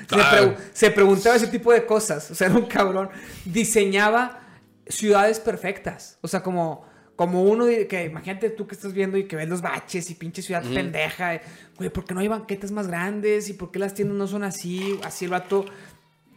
se, 0.07 0.15
pregu- 0.15 0.55
se 0.73 0.91
preguntaba 0.91 1.35
ese 1.35 1.47
tipo 1.47 1.73
de 1.73 1.85
cosas. 1.85 2.29
O 2.29 2.35
sea, 2.35 2.47
era 2.47 2.55
un 2.55 2.67
cabrón. 2.67 3.09
Diseñaba 3.45 4.39
ciudades 4.87 5.39
perfectas. 5.39 6.17
O 6.21 6.27
sea, 6.27 6.41
como, 6.43 6.85
como 7.15 7.43
uno 7.43 7.65
que 7.65 8.05
imagínate 8.05 8.49
tú 8.49 8.67
que 8.67 8.75
estás 8.75 8.93
viendo 8.93 9.17
y 9.17 9.25
que 9.27 9.35
ves 9.35 9.49
los 9.49 9.61
baches 9.61 10.09
y 10.09 10.15
pinche 10.15 10.41
ciudad 10.41 10.63
pendeja. 10.63 11.35
eh, 11.35 11.41
Güey, 11.77 11.89
¿por 11.89 12.05
qué 12.05 12.13
no 12.13 12.19
hay 12.19 12.27
banquetas 12.27 12.71
más 12.71 12.87
grandes? 12.87 13.49
¿Y 13.49 13.53
por 13.53 13.71
qué 13.71 13.79
las 13.79 13.93
tiendas 13.93 14.17
no 14.17 14.27
son 14.27 14.43
así? 14.43 14.99
Así 15.03 15.25
el 15.25 15.31
vato 15.31 15.65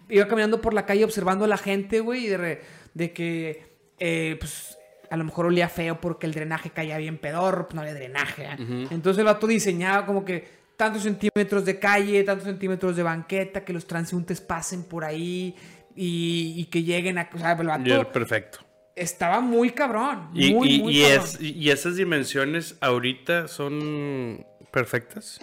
iba 0.08 0.26
caminando 0.28 0.60
por 0.60 0.72
la 0.74 0.86
calle 0.86 1.04
observando 1.04 1.44
a 1.44 1.48
la 1.48 1.56
gente, 1.58 2.00
güey, 2.00 2.26
y 2.26 2.28
de, 2.28 2.36
re- 2.36 2.60
de 2.94 3.12
que, 3.12 3.76
eh, 3.98 4.36
pues, 4.38 4.75
a 5.10 5.16
lo 5.16 5.24
mejor 5.24 5.46
olía 5.46 5.68
feo 5.68 6.00
porque 6.00 6.26
el 6.26 6.32
drenaje 6.32 6.70
caía 6.70 6.98
bien 6.98 7.18
pedor, 7.18 7.66
pues 7.66 7.74
no 7.74 7.80
había 7.82 7.94
drenaje. 7.94 8.44
¿eh? 8.44 8.86
Entonces 8.90 9.18
el 9.18 9.24
vato 9.26 9.46
diseñaba 9.46 10.06
como 10.06 10.24
que 10.24 10.48
tantos 10.76 11.02
centímetros 11.02 11.64
de 11.64 11.78
calle, 11.78 12.22
tantos 12.24 12.46
centímetros 12.46 12.96
de 12.96 13.02
banqueta, 13.02 13.64
que 13.64 13.72
los 13.72 13.86
transeúntes 13.86 14.40
pasen 14.40 14.84
por 14.84 15.04
ahí 15.04 15.54
y, 15.94 16.54
y 16.56 16.64
que 16.66 16.82
lleguen 16.82 17.18
a... 17.18 17.30
O 17.34 17.38
sea, 17.38 17.52
el 17.52 17.66
vato 17.66 18.12
perfecto. 18.12 18.58
estaba 18.94 19.40
muy 19.40 19.70
cabrón. 19.70 20.28
Y, 20.34 20.52
muy, 20.54 20.70
y- 20.70 20.82
muy 20.82 20.98
y 20.98 21.02
cabrón. 21.08 21.24
es- 21.24 21.40
y 21.40 21.70
esas 21.70 21.96
dimensiones 21.96 22.76
ahorita 22.80 23.48
son 23.48 24.44
perfectas. 24.70 25.40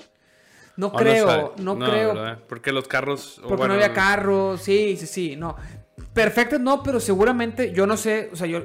No 0.75 0.87
¿O 0.87 0.91
no 0.93 0.97
creo, 0.97 1.53
no, 1.57 1.77
creo. 1.79 2.13
¿verdad? 2.15 2.39
Porque 2.49 2.71
los 2.71 2.87
carros. 2.87 3.35
Porque 3.41 3.55
bueno, 3.57 3.75
no 3.75 3.81
había 3.81 3.93
carros, 3.93 4.61
sí, 4.61 4.97
sí, 4.97 5.05
sí, 5.05 5.35
no. 5.35 5.55
Perfecto, 6.13 6.57
no, 6.57 6.81
pero 6.81 6.99
seguramente, 6.99 7.71
yo 7.73 7.85
no 7.85 7.95
sé, 7.95 8.29
o 8.33 8.35
sea, 8.35 8.47
yo, 8.47 8.63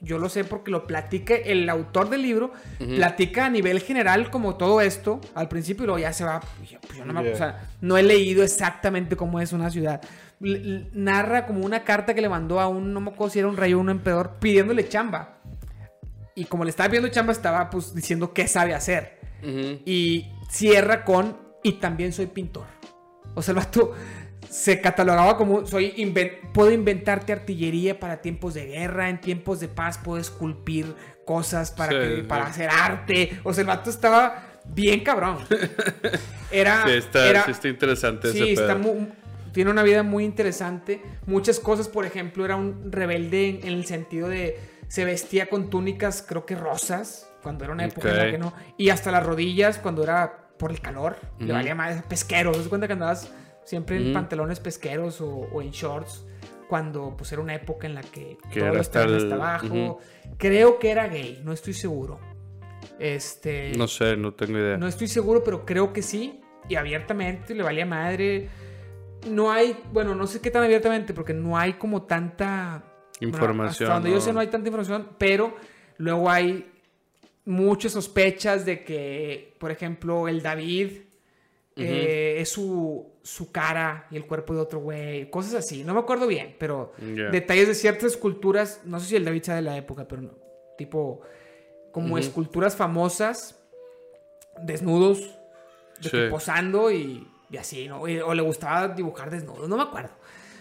yo 0.00 0.18
lo 0.18 0.28
sé 0.28 0.44
porque 0.44 0.70
lo 0.70 0.86
platica 0.86 1.34
el 1.34 1.68
autor 1.68 2.08
del 2.10 2.22
libro, 2.22 2.52
platica 2.78 3.46
a 3.46 3.50
nivel 3.50 3.80
general 3.80 4.30
como 4.30 4.56
todo 4.56 4.80
esto 4.80 5.20
al 5.34 5.48
principio 5.48 5.84
y 5.84 5.86
luego 5.86 5.98
ya 5.98 6.12
se 6.12 6.24
va, 6.24 6.40
pues 6.58 6.70
yo, 6.70 6.78
pues 6.80 6.98
yo 6.98 7.04
no, 7.04 7.12
me- 7.12 7.22
Yeah. 7.24 7.32
o 7.32 7.36
sea, 7.36 7.68
no 7.80 7.96
he 7.96 8.02
leído 8.02 8.42
exactamente 8.44 9.16
cómo 9.16 9.40
es 9.40 9.52
una 9.52 9.70
ciudad. 9.70 10.00
L- 10.40 10.88
narra 10.92 11.46
como 11.46 11.64
una 11.66 11.82
carta 11.82 12.14
que 12.14 12.20
le 12.20 12.28
mandó 12.28 12.60
a 12.60 12.68
un, 12.68 12.92
no 12.94 13.00
me 13.00 13.10
acuerdo 13.10 13.32
si 13.32 13.38
era 13.40 13.48
un 13.48 13.56
rey 13.56 13.74
o 13.74 13.80
un 13.80 13.90
emperador, 13.90 14.36
pidiéndole 14.38 14.88
chamba. 14.88 15.38
Y 16.36 16.44
como 16.44 16.62
le 16.62 16.70
estaba 16.70 16.88
pidiendo 16.88 17.08
chamba, 17.08 17.32
estaba 17.32 17.68
pues 17.68 17.92
diciendo 17.94 18.32
qué 18.32 18.46
sabe 18.46 18.74
hacer. 18.74 19.18
Y 19.84 20.30
cierra 20.48 21.04
con, 21.04 21.36
y 21.64 21.72
también 21.72 22.12
soy 22.12 22.26
pintor. 22.26 22.66
O 23.34 23.42
sea, 23.42 23.52
el 23.52 23.56
vato 23.58 23.92
se 24.48 24.80
catalogaba 24.80 25.36
como, 25.36 25.66
soy 25.66 25.92
inven- 25.96 26.38
puedo 26.52 26.70
inventarte 26.70 27.32
artillería 27.32 27.98
para 28.00 28.20
tiempos 28.20 28.54
de 28.54 28.66
guerra, 28.66 29.08
en 29.08 29.20
tiempos 29.20 29.60
de 29.60 29.68
paz 29.68 29.98
puedo 29.98 30.18
esculpir 30.20 30.94
cosas 31.24 31.70
para, 31.70 31.92
Sí, 31.92 31.98
que- 31.98 32.16
sí. 32.16 32.22
para 32.22 32.46
hacer 32.46 32.70
arte. 32.70 33.38
O 33.44 33.52
sea, 33.52 33.62
el 33.62 33.66
vato 33.68 33.90
estaba 33.90 34.44
bien 34.64 35.00
cabrón. 35.04 35.38
Era... 36.50 36.82
Sí, 36.86 36.92
está, 36.92 37.28
era- 37.28 37.44
sí 37.44 37.50
está 37.50 37.68
interesante 37.68 38.32
Sí, 38.32 38.42
ese 38.42 38.52
está 38.52 38.74
pedo. 38.76 38.78
mu- 38.94 39.06
tiene 39.52 39.70
una 39.70 39.82
vida 39.82 40.02
muy 40.02 40.24
interesante. 40.24 41.02
Muchas 41.26 41.58
cosas, 41.60 41.88
por 41.88 42.04
ejemplo, 42.06 42.44
era 42.44 42.56
un 42.56 42.92
rebelde 42.92 43.48
en, 43.48 43.56
en 43.66 43.72
el 43.74 43.86
sentido 43.86 44.28
de 44.28 44.58
se 44.88 45.04
vestía 45.04 45.48
con 45.50 45.68
túnicas, 45.68 46.24
creo 46.26 46.46
que 46.46 46.54
rosas, 46.54 47.28
cuando 47.42 47.64
era 47.64 47.72
una 47.74 47.84
época 47.84 48.08
en 48.10 48.16
la 48.16 48.22
Ok. 48.24 48.30
que 48.30 48.38
no. 48.38 48.54
Y 48.78 48.88
hasta 48.90 49.10
las 49.10 49.24
rodillas, 49.24 49.78
cuando 49.78 50.02
era 50.02 50.48
por 50.58 50.70
el 50.70 50.80
calor, 50.80 51.16
le 51.38 51.44
Ujú. 51.46 51.54
valía 51.54 51.74
más 51.74 52.02
pesquero. 52.04 52.52
¿Te 52.52 52.58
das 52.58 52.68
cuenta 52.68 52.86
que 52.86 52.94
andabas 52.94 53.30
siempre 53.68 53.96
en 53.96 54.12
pantalones 54.12 54.60
pesqueros 54.60 55.20
o, 55.20 55.28
o 55.28 55.62
en 55.62 55.70
shorts? 55.70 56.24
Cuando 56.68 57.14
pues 57.16 57.32
era 57.32 57.40
una 57.40 57.54
época 57.54 57.86
en 57.86 57.94
la 57.94 58.02
que, 58.02 58.36
los 58.54 58.76
hasta 58.76 59.04
el- 59.04 59.16
hasta 59.16 59.34
abajo. 59.36 60.00
Creo 60.36 60.78
que 60.78 60.90
era 60.90 61.08
gay, 61.08 61.40
no 61.44 61.52
estoy 61.52 61.72
seguro. 61.74 62.18
Este. 62.98 63.72
No 63.76 63.88
sé, 63.88 64.16
no 64.16 64.34
tengo 64.34 64.58
idea. 64.58 64.76
No 64.76 64.86
estoy 64.86 65.08
seguro, 65.08 65.42
pero 65.44 65.64
creo 65.64 65.92
que 65.92 66.02
sí. 66.02 66.40
Y 66.68 66.74
abiertamente 66.74 67.54
le 67.54 67.62
valía 67.62 67.86
madre. 67.86 68.48
No 69.30 69.50
hay, 69.50 69.76
bueno, 69.92 70.14
no 70.14 70.26
sé 70.26 70.40
qué 70.40 70.50
tan 70.50 70.62
abiertamente, 70.62 71.14
porque 71.14 71.32
no 71.34 71.56
hay 71.58 71.74
como 71.74 72.02
tanta 72.02 72.84
bueno, 73.20 73.34
Información, 73.36 73.88
hasta 73.90 73.94
donde 73.94 74.10
yo 74.12 74.20
sé, 74.20 74.32
no 74.32 74.40
hay 74.40 74.46
tanta 74.48 74.68
información, 74.68 75.08
pero 75.18 75.56
luego 75.96 76.30
hay 76.30 76.70
muchas 77.46 77.92
sospechas 77.92 78.64
de 78.64 78.84
que, 78.84 79.54
por 79.58 79.70
ejemplo, 79.72 80.28
el 80.28 80.40
David 80.42 80.92
eh, 81.76 82.36
es 82.38 82.48
su, 82.50 83.06
su 83.28 83.52
cara 83.52 84.06
y 84.10 84.16
el 84.16 84.26
cuerpo 84.26 84.54
de 84.54 84.60
otro 84.60 84.80
güey, 84.80 85.28
cosas 85.30 85.54
así. 85.54 85.84
No 85.84 85.92
me 85.94 86.00
acuerdo 86.00 86.26
bien, 86.26 86.56
pero 86.58 86.92
detalles 86.98 87.68
de 87.68 87.74
ciertas 87.74 88.12
esculturas, 88.12 88.80
no 88.84 88.98
sé 89.00 89.06
si 89.06 89.16
el 89.16 89.24
David 89.24 89.42
sea 89.42 89.56
de 89.56 89.62
la 89.62 89.76
época, 89.76 90.06
pero 90.08 90.22
no, 90.22 90.30
tipo 90.76 91.20
como 91.92 92.16
esculturas 92.18 92.76
famosas, 92.76 93.58
desnudos, 94.62 95.20
de 96.00 96.10
que 96.10 96.24
Sí. 96.26 96.30
posando 96.30 96.90
y, 96.90 97.26
y 97.50 97.56
así, 97.56 97.88
¿no? 97.88 98.06
Y- 98.08 98.20
O 98.20 98.34
le 98.34 98.42
gustaba 98.42 98.88
dibujar 98.88 99.30
desnudos, 99.30 99.68
no 99.68 99.76
me 99.76 99.82
acuerdo. 99.82 100.10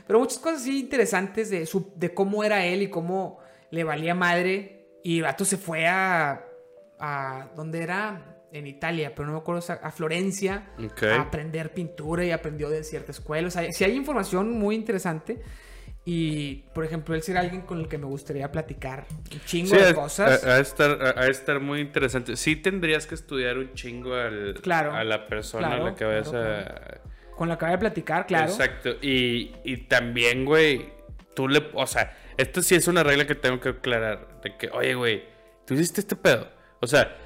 Pero 0.05 0.19
muchas 0.19 0.39
cosas 0.39 0.61
así 0.61 0.79
interesantes 0.79 1.49
de, 1.49 1.65
su, 1.65 1.91
de 1.95 2.13
cómo 2.13 2.43
era 2.43 2.65
él 2.65 2.81
y 2.81 2.89
cómo 2.89 3.39
le 3.71 3.83
valía 3.83 4.15
madre. 4.15 4.87
Y 5.03 5.17
el 5.17 5.23
vato 5.23 5.43
se 5.45 5.57
fue 5.57 5.85
a. 5.85 6.43
a 6.99 7.49
¿Dónde 7.55 7.81
era? 7.83 8.36
En 8.57 8.67
Italia, 8.67 9.13
pero 9.15 9.27
no 9.27 9.33
me 9.33 9.39
acuerdo, 9.39 9.63
a 9.81 9.91
Florencia, 9.91 10.69
Ok. 10.83 11.03
a 11.03 11.21
aprender 11.21 11.73
pintura 11.73 12.23
y 12.25 12.31
aprendió 12.31 12.69
de 12.69 12.83
cierta 12.83 13.11
escuela. 13.11 13.47
O 13.47 13.51
sea, 13.51 13.71
sí 13.71 13.83
hay 13.83 13.95
información 13.95 14.51
muy 14.51 14.75
interesante. 14.75 15.41
Y, 16.09 16.63
por 16.73 16.85
ejemplo, 16.85 17.15
él 17.15 17.21
sería 17.21 17.41
alguien 17.41 17.63
con 17.63 17.79
el 17.81 17.89
que 17.89 17.97
me 17.97 18.05
gustaría 18.05 18.49
platicar 18.49 19.05
un 19.29 19.41
chingo 19.41 19.75
Sí, 19.75 19.81
de 19.83 19.93
cosas. 19.93 20.41
a- 20.45 20.55
a 20.55 20.59
estar, 20.59 20.91
a, 21.01 21.19
a 21.21 21.27
estar 21.27 21.59
muy 21.59 21.81
interesante. 21.81 22.37
Sí 22.37 22.55
tendrías 22.55 23.05
que 23.05 23.15
estudiar 23.15 23.57
un 23.57 23.73
chingo 23.73 24.13
al, 24.15 24.53
Claro. 24.61 24.93
a 24.93 25.03
la 25.03 25.27
persona 25.27 25.67
Claro, 25.67 25.85
a 25.85 25.89
la 25.89 25.95
que 25.95 26.05
vayas 26.05 26.29
claro, 26.29 26.61
a... 26.61 27.35
Con 27.35 27.49
la 27.49 27.57
que 27.57 27.65
voy 27.65 27.73
a 27.73 27.79
platicar, 27.79 28.25
claro. 28.25 28.49
Exacto. 28.49 28.91
Y, 29.01 29.51
y 29.65 29.77
también, 29.87 30.45
güey, 30.45 30.91
tú 31.35 31.49
le... 31.49 31.61
O 31.73 31.85
sea, 31.85 32.15
esto 32.37 32.61
sí 32.61 32.75
es 32.75 32.87
una 32.87 33.03
regla 33.03 33.27
que 33.27 33.35
tengo 33.35 33.59
que 33.59 33.69
aclarar. 33.69 34.39
De 34.41 34.55
que, 34.55 34.69
oye, 34.69 34.95
güey, 34.95 35.23
tú 35.65 35.73
hiciste 35.73 35.99
este 35.99 36.15
pedo. 36.15 36.47
O 36.79 36.87
sea, 36.87 37.17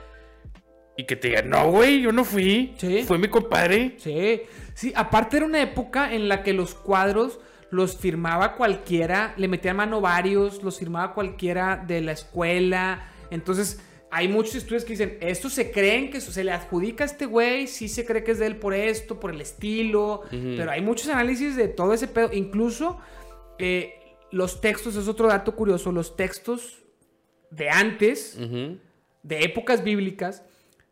y 0.97 1.05
que 1.05 1.15
te 1.15 1.29
digan, 1.29 1.49
no, 1.49 1.71
güey, 1.71 2.01
yo 2.01 2.11
no 2.11 2.23
fui. 2.23 2.73
Sí. 2.77 3.03
Fue 3.03 3.17
mi 3.17 3.27
compadre. 3.27 3.95
Sí, 3.97 4.41
sí, 4.73 4.93
aparte 4.95 5.37
era 5.37 5.45
una 5.45 5.61
época 5.61 6.13
en 6.13 6.27
la 6.27 6.43
que 6.43 6.53
los 6.53 6.75
cuadros 6.75 7.39
los 7.71 7.97
firmaba 7.97 8.55
cualquiera, 8.55 9.33
le 9.37 9.47
metían 9.47 9.77
mano 9.77 10.01
varios, 10.01 10.61
los 10.61 10.77
firmaba 10.77 11.13
cualquiera 11.13 11.77
de 11.77 12.01
la 12.01 12.11
escuela. 12.11 13.09
Entonces, 13.31 13.81
hay 14.11 14.27
muchos 14.27 14.55
estudios 14.55 14.83
que 14.83 14.91
dicen, 14.91 15.17
esto 15.21 15.49
se 15.49 15.71
creen 15.71 16.11
que 16.11 16.19
se 16.19 16.43
le 16.43 16.51
adjudica 16.51 17.05
a 17.05 17.07
este 17.07 17.25
güey, 17.25 17.67
sí 17.67 17.87
se 17.87 18.05
cree 18.05 18.25
que 18.25 18.31
es 18.31 18.39
de 18.39 18.47
él 18.47 18.57
por 18.57 18.73
esto, 18.73 19.21
por 19.21 19.31
el 19.31 19.39
estilo, 19.39 20.23
pero 20.29 20.69
hay 20.69 20.81
muchos 20.81 21.07
análisis 21.07 21.55
de 21.55 21.69
todo 21.69 21.93
ese 21.93 22.09
pedo. 22.09 22.29
Incluso 22.33 22.99
eh, 23.57 23.93
los 24.31 24.59
textos, 24.59 24.97
es 24.97 25.07
otro 25.07 25.29
dato 25.29 25.55
curioso, 25.55 25.93
los 25.93 26.17
textos 26.17 26.83
de 27.51 27.69
antes, 27.69 28.37
de 29.23 29.39
épocas 29.39 29.81
bíblicas, 29.81 30.43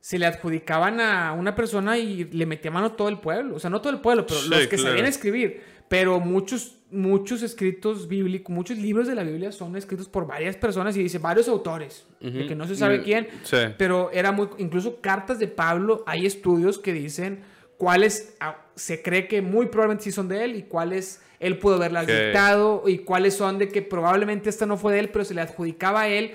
se 0.01 0.17
le 0.17 0.25
adjudicaban 0.25 0.99
a 0.99 1.33
una 1.33 1.55
persona 1.55 1.97
y 1.97 2.23
le 2.25 2.45
metía 2.45 2.71
mano 2.71 2.93
todo 2.93 3.09
el 3.09 3.19
pueblo. 3.19 3.55
O 3.55 3.59
sea, 3.59 3.69
no 3.69 3.81
todo 3.81 3.91
el 3.93 3.99
pueblo, 3.99 4.25
pero 4.25 4.39
Sí, 4.39 4.49
los 4.49 4.59
que 4.67 4.75
claro. 4.75 4.83
sabían 4.91 5.05
escribir. 5.05 5.61
Pero 5.89 6.19
muchos, 6.19 6.77
muchos 6.91 7.41
escritos 7.41 8.07
bíblicos, 8.07 8.53
muchos 8.55 8.77
libros 8.77 9.07
de 9.07 9.15
la 9.15 9.23
Biblia 9.23 9.51
son 9.51 9.75
escritos 9.75 10.07
por 10.07 10.27
varias 10.27 10.55
personas 10.55 10.95
y 10.95 11.01
dice 11.03 11.17
varios 11.17 11.47
autores, 11.47 12.05
de 12.21 12.45
que 12.45 12.55
no 12.55 12.67
se 12.67 12.75
sabe 12.75 12.99
Mm, 12.99 13.03
quién. 13.03 13.27
sí. 13.43 13.57
Pero 13.77 14.11
era 14.13 14.31
muy, 14.31 14.49
incluso 14.59 15.01
cartas 15.01 15.39
de 15.39 15.47
Pablo, 15.47 16.03
hay 16.05 16.25
estudios 16.27 16.77
que 16.77 16.93
dicen 16.93 17.41
cuáles 17.77 18.35
ah, 18.39 18.57
se 18.75 19.01
cree 19.01 19.27
que 19.27 19.41
muy 19.41 19.65
probablemente 19.67 20.03
sí 20.05 20.11
son 20.11 20.27
de 20.27 20.43
él 20.43 20.55
y 20.57 20.63
cuáles 20.63 21.21
él 21.39 21.57
pudo 21.57 21.75
haberlas 21.75 22.05
dictado 22.05 22.83
y 22.85 22.99
cuáles 22.99 23.33
son 23.33 23.57
de 23.57 23.69
que 23.69 23.81
probablemente 23.81 24.49
esta 24.49 24.65
no 24.65 24.77
fue 24.77 24.93
de 24.93 24.99
él, 24.99 25.09
pero 25.09 25.25
se 25.25 25.33
le 25.33 25.41
adjudicaba 25.41 26.01
a 26.01 26.07
él 26.09 26.31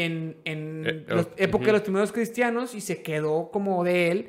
en, 0.00 0.36
en 0.44 0.84
Eh, 0.86 1.04
la 1.08 1.22
oh, 1.22 1.28
época 1.36 1.56
ujú. 1.62 1.66
de 1.66 1.72
los 1.72 1.82
primeros 1.82 2.12
cristianos 2.12 2.74
y 2.74 2.80
se 2.80 3.02
quedó 3.02 3.50
como 3.50 3.82
de 3.84 4.10
él 4.10 4.28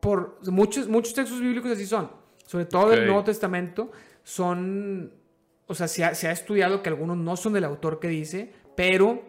por 0.00 0.38
muchos, 0.50 0.88
muchos 0.88 1.14
textos 1.14 1.40
bíblicos 1.40 1.70
así 1.72 1.86
son, 1.86 2.10
sobre 2.46 2.64
todo 2.66 2.90
del 2.90 3.00
Ok. 3.00 3.06
Nuevo 3.06 3.24
Testamento, 3.24 3.90
son, 4.22 5.12
o 5.66 5.74
sea, 5.74 5.88
se 5.88 6.04
ha, 6.04 6.14
se 6.14 6.28
ha 6.28 6.32
estudiado 6.32 6.82
que 6.82 6.88
algunos 6.88 7.16
no 7.16 7.36
son 7.36 7.52
del 7.54 7.64
autor 7.64 7.98
que 7.98 8.08
dice, 8.08 8.52
pero 8.76 9.24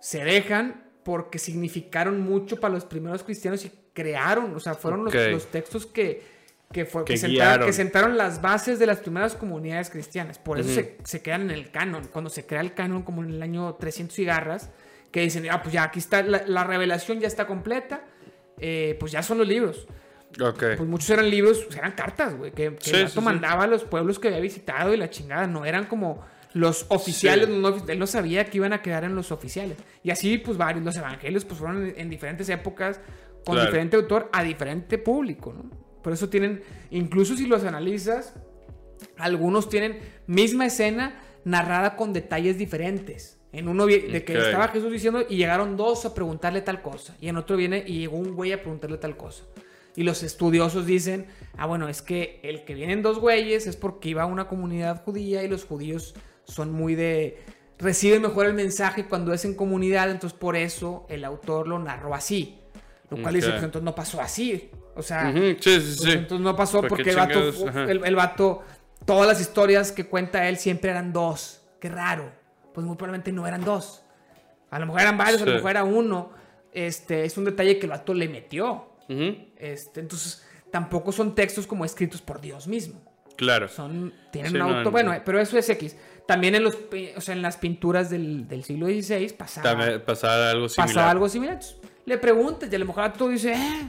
se 0.00 0.22
dejan 0.24 0.84
porque 1.04 1.38
significaron 1.38 2.20
mucho 2.20 2.60
para 2.60 2.74
los 2.74 2.84
primeros 2.84 3.22
cristianos 3.22 3.64
y 3.64 3.72
crearon, 3.92 4.54
o 4.54 4.60
sea, 4.60 4.74
fueron 4.74 5.04
los, 5.04 5.14
Ok. 5.14 5.20
los 5.30 5.46
textos 5.46 5.86
que, 5.86 6.22
que, 6.72 6.84
fue- 6.84 7.04
Que 7.04 7.14
que 7.14 7.18
sentaron, 7.18 7.66
que 7.66 7.72
sentaron 7.72 8.16
las 8.16 8.40
bases 8.42 8.78
de 8.78 8.86
las 8.86 8.98
primeras 9.00 9.34
comunidades 9.34 9.90
cristianas. 9.90 10.38
Por 10.38 10.58
eso 10.58 10.70
Ujú. 10.70 10.80
se, 10.80 10.96
se 11.04 11.22
quedan 11.22 11.42
en 11.42 11.50
el 11.50 11.70
canon. 11.70 12.04
Cuando 12.12 12.30
se 12.30 12.46
crea 12.46 12.60
el 12.60 12.72
canon, 12.74 13.02
como 13.02 13.22
en 13.22 13.30
el 13.30 13.42
año 13.42 13.74
300 13.74 14.18
y 14.20 14.24
garras, 14.24 14.70
que 15.12 15.20
dicen, 15.20 15.46
ah, 15.50 15.62
pues 15.62 15.72
ya 15.74 15.84
aquí 15.84 15.98
está, 15.98 16.22
la, 16.22 16.42
la 16.46 16.64
revelación 16.64 17.20
ya 17.20 17.28
está 17.28 17.46
completa, 17.46 18.04
eh, 18.58 18.96
pues 18.98 19.12
ya 19.12 19.22
son 19.22 19.38
los 19.38 19.46
libros. 19.46 19.86
Ok. 20.40 20.64
Pues 20.78 20.88
muchos 20.88 21.10
eran 21.10 21.28
libros, 21.28 21.62
pues 21.64 21.76
eran 21.76 21.92
cartas, 21.92 22.34
güey, 22.34 22.50
que, 22.52 22.74
que 22.76 22.84
Sí, 22.90 22.96
el 22.96 23.08
sí, 23.08 23.14
sí. 23.18 23.20
mandaba 23.20 23.64
a 23.64 23.66
los 23.66 23.84
pueblos 23.84 24.18
que 24.18 24.28
había 24.28 24.40
visitado 24.40 24.94
y 24.94 24.96
la 24.96 25.10
chingada, 25.10 25.46
no 25.46 25.64
eran 25.66 25.84
como 25.86 26.24
los 26.54 26.86
oficiales, 26.88 27.46
Sí. 27.46 27.52
no- 27.58 27.76
él 27.88 27.98
no 27.98 28.06
sabía 28.06 28.46
que 28.46 28.56
iban 28.58 28.72
a 28.72 28.80
quedar 28.82 29.04
en 29.04 29.14
los 29.14 29.30
oficiales. 29.32 29.76
Y 30.02 30.10
así, 30.10 30.38
pues 30.38 30.56
varios, 30.56 30.84
los 30.84 30.96
evangelios, 30.96 31.44
pues 31.44 31.58
fueron 31.60 31.86
en, 31.86 31.94
en 31.98 32.08
diferentes 32.10 32.48
épocas, 32.48 33.00
con 33.44 33.56
Claro. 33.56 33.68
diferente 33.70 33.96
autor, 33.96 34.30
a 34.32 34.42
diferente 34.42 34.96
público, 34.98 35.52
¿no? 35.52 35.68
Por 36.02 36.12
eso 36.14 36.28
tienen, 36.30 36.62
incluso 36.90 37.36
si 37.36 37.46
los 37.46 37.64
analizas, 37.64 38.34
algunos 39.18 39.68
tienen 39.68 40.00
misma 40.26 40.66
escena 40.66 41.20
narrada 41.44 41.96
con 41.96 42.12
detalles 42.12 42.56
diferentes. 42.58 43.38
En 43.52 43.68
uno 43.68 43.84
de 43.86 44.24
que 44.24 44.38
estaba 44.38 44.68
Jesús 44.68 44.90
diciendo 44.90 45.24
y 45.28 45.36
llegaron 45.36 45.76
dos 45.76 46.06
a 46.06 46.14
preguntarle 46.14 46.62
tal 46.62 46.80
cosa. 46.80 47.14
Y 47.20 47.28
en 47.28 47.36
otro 47.36 47.56
viene 47.56 47.84
y 47.86 47.98
llegó 47.98 48.16
un 48.16 48.34
güey 48.34 48.52
a 48.52 48.62
preguntarle 48.62 48.96
tal 48.96 49.16
cosa. 49.16 49.44
Y 49.94 50.04
los 50.04 50.22
estudiosos 50.22 50.86
dicen, 50.86 51.26
ah, 51.58 51.66
bueno, 51.66 51.88
es 51.88 52.00
que 52.00 52.40
el 52.42 52.64
que 52.64 52.74
vienen 52.74 53.02
dos 53.02 53.18
güeyes 53.18 53.66
es 53.66 53.76
porque 53.76 54.08
iba 54.08 54.22
a 54.22 54.26
una 54.26 54.48
comunidad 54.48 55.04
judía 55.04 55.42
y 55.44 55.48
los 55.48 55.64
judíos 55.64 56.14
son 56.44 56.72
muy 56.72 56.94
de... 56.94 57.38
reciben 57.78 58.22
mejor 58.22 58.46
el 58.46 58.54
mensaje 58.54 59.04
cuando 59.04 59.34
es 59.34 59.44
en 59.44 59.54
comunidad, 59.54 60.10
entonces 60.10 60.38
por 60.38 60.56
eso 60.56 61.06
el 61.10 61.22
autor 61.24 61.68
lo 61.68 61.78
narró 61.78 62.14
así. 62.14 62.58
Lo 63.10 63.20
cual 63.20 63.34
dice, 63.34 63.50
pues 63.50 63.62
entonces 63.62 63.84
no 63.84 63.94
pasó 63.94 64.22
así. 64.22 64.70
O 64.94 65.02
sea, 65.02 65.30
Sí, 65.30 65.56
sí, 65.60 65.60
pues 65.60 65.96
sí. 65.98 66.10
entonces 66.10 66.42
no 66.42 66.56
pasó 66.56 66.80
¿Por 66.80 66.88
qué 66.88 66.88
porque 66.88 67.10
el 67.10 67.16
vato, 67.16 68.06
el 68.06 68.16
vato, 68.16 68.62
todas 69.04 69.28
las 69.28 69.40
historias 69.42 69.92
que 69.92 70.06
cuenta 70.06 70.48
él 70.48 70.56
siempre 70.56 70.90
eran 70.90 71.12
dos. 71.12 71.60
Qué 71.78 71.90
raro. 71.90 72.32
Pues 72.72 72.86
muy 72.86 72.96
probablemente 72.96 73.32
no 73.32 73.46
eran 73.46 73.64
dos. 73.64 74.02
A 74.70 74.78
lo 74.78 74.86
mejor 74.86 75.02
eran 75.02 75.18
varios, 75.18 75.42
a 75.42 75.46
lo 75.46 75.54
mejor 75.54 75.70
era 75.72 75.84
uno. 75.84 76.30
Este, 76.72 77.24
es 77.24 77.36
un 77.36 77.44
detalle 77.44 77.78
que 77.78 77.86
el 77.86 77.90
vato 77.90 78.14
le 78.14 78.28
metió. 78.28 78.86
Este, 79.58 80.00
entonces, 80.00 80.42
tampoco 80.70 81.12
son 81.12 81.34
textos 81.34 81.66
como 81.66 81.84
escritos 81.84 82.22
por 82.22 82.40
Dios 82.40 82.66
mismo. 82.66 83.02
Claro. 83.36 83.68
Son, 83.68 84.12
tienen 84.30 84.52
Sí, 84.52 84.56
un 84.56 84.62
auto, 84.62 84.84
no. 84.84 84.90
bueno, 84.90 85.14
pero 85.24 85.38
eso 85.40 85.58
es 85.58 85.68
X. 85.68 85.96
También 86.26 86.54
en 86.54 86.62
los, 86.64 86.78
o 87.16 87.20
sea, 87.20 87.34
en 87.34 87.42
las 87.42 87.56
pinturas 87.58 88.08
del, 88.08 88.46
del 88.48 88.64
siglo 88.64 88.86
XVI 88.86 89.32
pasaba, 89.36 89.68
También 89.70 90.00
pasaba 90.02 90.50
algo 90.50 90.68
similar. 90.68 90.88
pasaba 90.94 91.10
algo 91.10 91.28
similar. 91.28 91.58
Le 92.06 92.18
preguntas 92.18 92.68
y 92.72 92.74
a 92.74 92.78
lo 92.78 92.86
mejor 92.86 93.12
tú 93.12 93.28
dices, 93.28 93.58
eh, 93.58 93.82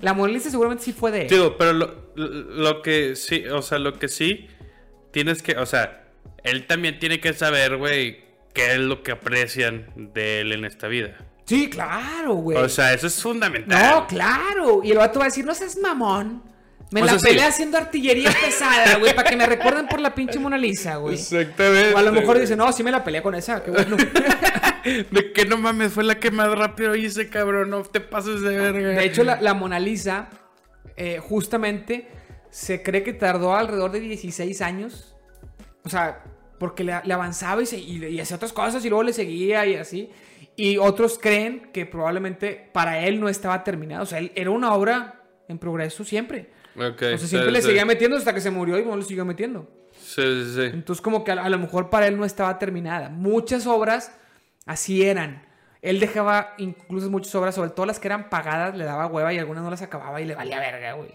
la 0.00 0.14
Mona 0.14 0.38
seguramente 0.40 0.84
sí 0.84 0.92
fue 0.92 1.10
de 1.10 1.22
él. 1.22 1.28
Digo, 1.28 1.56
pero 1.58 1.72
lo, 1.72 1.94
lo 2.14 2.80
que 2.82 3.16
sí, 3.16 3.44
o 3.46 3.60
sea, 3.62 3.78
lo 3.78 3.94
que 3.94 4.08
sí 4.08 4.48
tienes 5.10 5.42
que, 5.42 5.56
o 5.58 5.66
sea, 5.66 6.03
él 6.44 6.66
también 6.66 6.98
tiene 6.98 7.20
que 7.20 7.32
saber, 7.32 7.76
güey, 7.76 8.24
qué 8.52 8.72
es 8.72 8.78
lo 8.78 9.02
que 9.02 9.12
aprecian 9.12 9.86
de 10.14 10.40
él 10.42 10.52
en 10.52 10.64
esta 10.64 10.86
vida. 10.86 11.16
Sí, 11.46 11.68
claro, 11.68 12.34
güey. 12.34 12.56
O 12.56 12.68
sea, 12.68 12.94
eso 12.94 13.06
es 13.06 13.20
fundamental. 13.20 13.94
no, 13.94 14.06
claro. 14.06 14.80
Y 14.82 14.92
el 14.92 14.98
vato 14.98 15.18
va 15.18 15.26
a 15.26 15.28
decir, 15.28 15.44
no 15.44 15.54
seas 15.54 15.76
mamón. 15.76 16.42
Me 16.90 17.02
O 17.02 17.06
la 17.06 17.18
sea, 17.18 17.32
sí. 17.32 17.38
haciendo 17.40 17.76
artillería 17.76 18.30
pesada, 18.30 18.98
güey, 18.98 19.14
para 19.16 19.28
que 19.28 19.36
me 19.36 19.46
recuerden 19.46 19.88
por 19.88 20.00
la 20.00 20.14
pinche 20.14 20.38
Mona 20.38 20.56
Lisa, 20.56 20.96
güey. 20.96 21.16
Exactamente. 21.16 21.92
O 21.92 21.98
a 21.98 22.02
lo 22.02 22.12
mejor 22.12 22.38
dice, 22.38 22.54
no, 22.56 22.70
sí 22.72 22.84
me 22.84 22.92
la 22.92 23.02
peleé 23.02 23.20
con 23.22 23.34
esa, 23.34 23.62
qué 23.64 23.70
bueno. 23.70 23.96
De 25.10 25.32
que 25.32 25.46
no 25.46 25.56
mames, 25.56 25.92
fue 25.92 26.04
la 26.04 26.20
que 26.20 26.30
más 26.30 26.50
rápido 26.56 26.94
hice, 26.94 27.28
cabrón. 27.30 27.70
No 27.70 27.82
te 27.82 28.00
pases 28.00 28.42
de 28.42 28.56
verga. 28.56 28.88
De 28.90 29.04
hecho, 29.04 29.24
la, 29.24 29.40
la 29.40 29.54
Mona 29.54 29.80
Lisa, 29.80 30.28
eh, 30.96 31.18
justamente, 31.20 32.06
se 32.50 32.82
cree 32.82 33.02
que 33.02 33.14
tardó 33.14 33.56
alrededor 33.56 33.90
de 33.92 34.00
16 34.00 34.60
años. 34.60 35.16
O 35.84 35.88
sea, 35.88 36.22
porque 36.58 36.84
le, 36.84 36.94
le 37.04 37.12
avanzaba 37.14 37.62
y, 37.62 37.66
se- 37.66 37.78
y- 37.78 38.04
y 38.04 38.20
hacía 38.20 38.36
otras 38.36 38.52
cosas 38.52 38.84
y 38.84 38.88
luego 38.88 39.02
le 39.04 39.12
seguía 39.12 39.66
y 39.66 39.74
así. 39.76 40.10
Y 40.56 40.76
otros 40.78 41.18
creen 41.18 41.70
que 41.72 41.84
probablemente 41.86 42.70
para 42.72 43.00
él 43.00 43.20
no 43.20 43.28
estaba 43.28 43.64
terminado. 43.64 44.04
O 44.04 44.06
sea, 44.06 44.18
él 44.18 44.30
era 44.34 44.50
una 44.50 44.72
obra 44.74 45.22
en 45.48 45.58
progreso 45.58 46.04
siempre. 46.04 46.50
Ok, 46.76 46.94
O 46.96 46.98
sea, 46.98 47.18
sí, 47.18 47.26
siempre 47.28 47.50
le 47.52 47.60
sí. 47.60 47.68
seguía 47.68 47.84
metiendo 47.84 48.16
hasta 48.16 48.32
que 48.34 48.40
se 48.40 48.50
murió 48.50 48.78
y 48.78 48.84
no 48.84 48.96
le 48.96 49.02
siguió 49.04 49.24
metiendo. 49.24 49.68
Sí, 49.92 50.22
sí, 50.22 50.52
sí. 50.54 50.62
Entonces, 50.72 51.00
como 51.02 51.24
que 51.24 51.32
a, 51.32 51.34
a 51.44 51.48
lo 51.48 51.58
mejor 51.58 51.90
para 51.90 52.06
él 52.06 52.16
no 52.18 52.24
estaba 52.24 52.58
terminada. 52.58 53.08
Muchas 53.10 53.66
obras 53.66 54.12
así 54.66 55.04
eran. 55.04 55.44
Él 55.82 56.00
dejaba 56.00 56.54
incluso 56.58 57.10
muchas 57.10 57.34
obras, 57.34 57.54
sobre 57.54 57.70
todo 57.70 57.84
las 57.86 57.98
que 58.00 58.08
eran 58.08 58.30
pagadas, 58.30 58.74
le 58.76 58.84
daba 58.84 59.06
hueva 59.06 59.32
y 59.34 59.38
algunas 59.38 59.62
no 59.62 59.70
las 59.70 59.82
acababa 59.82 60.20
y 60.20 60.24
le 60.24 60.34
valía 60.34 60.58
verga, 60.58 60.92
güey. 60.94 61.10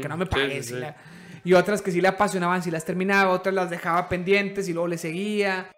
Que 0.00 0.06
no 0.08 0.16
me 0.18 0.26
Sí, 0.26 0.30
pagues. 0.30 0.66
sí, 0.66 0.74
sí. 0.74 0.78
la- 0.80 0.96
Y 1.44 1.54
otras 1.54 1.82
que 1.82 1.90
sí 1.90 2.00
le 2.00 2.08
apasionaban, 2.08 2.62
si 2.62 2.70
las 2.70 2.84
terminaba, 2.84 3.30
otras 3.30 3.54
las 3.54 3.70
dejaba 3.70 4.08
pendientes 4.08 4.68
y 4.68 4.72
luego 4.72 4.88
le 4.88 4.98
seguía. 4.98 5.70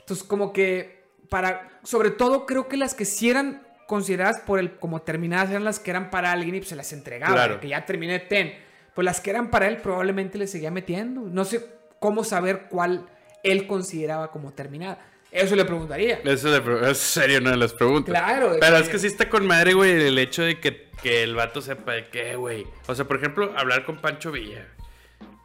Entonces, 0.00 0.24
como 0.24 0.52
que 0.52 1.02
para, 1.28 1.80
sobre 1.82 2.10
todo 2.10 2.46
creo 2.46 2.68
que 2.68 2.76
las 2.76 2.94
que 2.94 3.04
sí 3.04 3.30
eran 3.30 3.66
consideradas 3.86 4.40
por 4.40 4.58
él 4.58 4.76
como 4.78 5.02
terminadas 5.02 5.50
eran 5.50 5.64
las 5.64 5.78
que 5.80 5.90
eran 5.90 6.10
para 6.10 6.30
alguien 6.32 6.54
y 6.54 6.58
pues 6.58 6.68
se 6.68 6.76
las 6.76 6.92
entregaba, 6.92 7.32
Claro. 7.34 7.60
que 7.60 7.68
ya 7.68 7.84
terminé 7.86 8.18
ten. 8.20 8.54
Pues 8.94 9.04
las 9.04 9.20
que 9.20 9.30
eran 9.30 9.50
para 9.50 9.66
él 9.68 9.78
probablemente 9.78 10.38
le 10.38 10.46
seguía 10.46 10.70
metiendo. 10.70 11.22
No 11.22 11.44
sé 11.44 11.66
cómo 11.98 12.22
saber 12.24 12.66
cuál 12.68 13.06
él 13.42 13.66
consideraba 13.66 14.30
como 14.30 14.52
terminada. 14.52 14.98
Eso 15.30 15.54
le 15.56 15.64
preguntaría. 15.64 16.20
Eso 16.24 16.48
le 16.48 16.90
es 16.90 16.98
serio 16.98 17.38
una 17.38 17.50
de 17.50 17.56
las 17.58 17.72
preguntas. 17.74 18.12
Claro, 18.14 18.56
Pero 18.58 18.76
que- 18.76 18.82
es 18.82 18.88
que 18.88 18.98
sí 18.98 19.06
está 19.08 19.28
con 19.28 19.46
madre, 19.46 19.74
güey, 19.74 19.90
el 20.06 20.18
hecho 20.18 20.42
de 20.42 20.58
que, 20.58 20.88
que 21.02 21.22
el 21.22 21.34
vato 21.34 21.60
sepa 21.60 21.92
de 21.92 22.08
qué, 22.08 22.34
güey. 22.36 22.66
O 22.86 22.94
sea, 22.94 23.04
por 23.04 23.18
ejemplo, 23.18 23.52
hablar 23.56 23.84
con 23.84 23.98
Pancho 24.00 24.32
Villa. 24.32 24.66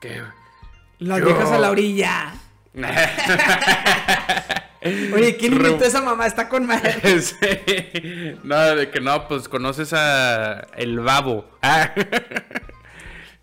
¿Qué? 0.04 0.22
Las 1.00 1.20
Yo- 1.20 1.26
viejas 1.26 1.50
a 1.52 1.58
la 1.60 1.72
orilla. 1.72 2.34
Oye, 5.14 5.38
¿quién 5.38 5.54
inventó 5.54 5.86
esa 5.86 6.02
mamá? 6.02 6.26
Está 6.28 6.50
con 6.50 6.66
madre. 6.66 6.96
Sí. 7.22 7.36
No, 8.44 8.76
de 8.76 8.90
que 8.90 9.00
no, 9.00 9.28
pues 9.30 9.48
conoces 9.48 9.94
a 9.94 10.68
el 10.76 11.00
babo. 11.00 11.50
Ah. 11.62 11.92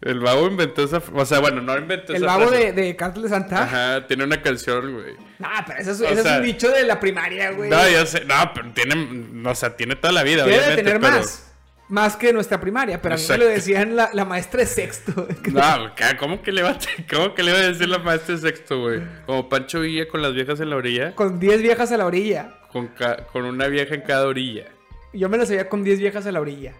El 0.02 0.18
babo 0.20 0.46
inventó 0.46 0.82
esa. 0.82 1.02
O 1.12 1.26
sea, 1.26 1.40
bueno, 1.40 1.60
no 1.60 1.76
inventó 1.76 2.12
El 2.14 2.22
esa 2.22 2.26
babo 2.26 2.48
frase. 2.48 2.72
de, 2.72 2.94
de 2.96 3.28
Santa. 3.28 3.64
Ajá, 3.64 4.06
tiene 4.06 4.24
una 4.24 4.40
canción, 4.40 4.94
güey. 4.94 5.14
Nah, 5.38 5.62
pero 5.66 5.78
eso 5.78 5.90
es, 5.90 6.24
un 6.24 6.42
dicho 6.42 6.70
de 6.70 6.84
la 6.84 6.98
primaria, 6.98 7.50
güey. 7.50 7.68
No, 7.68 7.86
yo 7.86 8.06
sé. 8.06 8.24
No, 8.24 8.34
pero 8.54 8.70
tiene. 8.72 9.46
O 9.46 9.54
sea, 9.54 9.76
tiene 9.76 9.96
toda 9.96 10.14
la 10.14 10.22
vida, 10.22 10.44
Debe 10.44 10.52
de 10.52 10.58
obviamente. 10.58 10.82
tener 10.84 11.00
pero- 11.02 11.18
más. 11.18 11.49
Más 11.90 12.16
que 12.16 12.32
nuestra 12.32 12.60
primaria, 12.60 13.02
pero 13.02 13.16
a 13.16 13.18
mí 13.18 13.24
me 13.28 13.36
lo 13.38 13.46
decían 13.46 13.96
la, 13.96 14.10
la 14.12 14.24
maestra 14.24 14.60
de 14.60 14.66
sexto. 14.66 15.26
No. 15.52 15.90
¿cómo 16.18 16.40
que 16.40 16.52
le 16.52 16.62
va 16.62 16.70
a, 16.70 16.78
cómo 17.12 17.34
que 17.34 17.42
le 17.42 17.52
va 17.52 17.58
a 17.58 17.62
decir 17.62 17.88
la 17.88 17.98
maestra 17.98 18.36
de 18.36 18.40
sexto, 18.40 18.80
güey? 18.80 19.02
Como 19.26 19.48
Pancho 19.48 19.80
Villa 19.80 20.06
con 20.08 20.22
las 20.22 20.32
viejas 20.32 20.60
en 20.60 20.70
la 20.70 20.76
orilla, 20.76 21.14
Con 21.16 21.38
10 21.40 21.62
viejas 21.62 21.90
a 21.92 21.96
la 21.96 22.06
orilla. 22.06 22.54
con, 22.72 22.86
ca- 22.88 23.26
con 23.32 23.44
una 23.44 23.66
vieja 23.66 23.94
en 23.94 24.02
cada 24.02 24.26
orilla. 24.26 24.66
Yo 25.12 25.28
me 25.28 25.36
lo 25.36 25.44
sabía 25.44 25.68
con 25.68 25.82
10 25.82 25.98
viejas 25.98 26.24
a 26.26 26.32
la 26.32 26.40
orilla. 26.40 26.72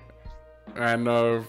Ah, 0.77 0.97
no. 0.97 1.45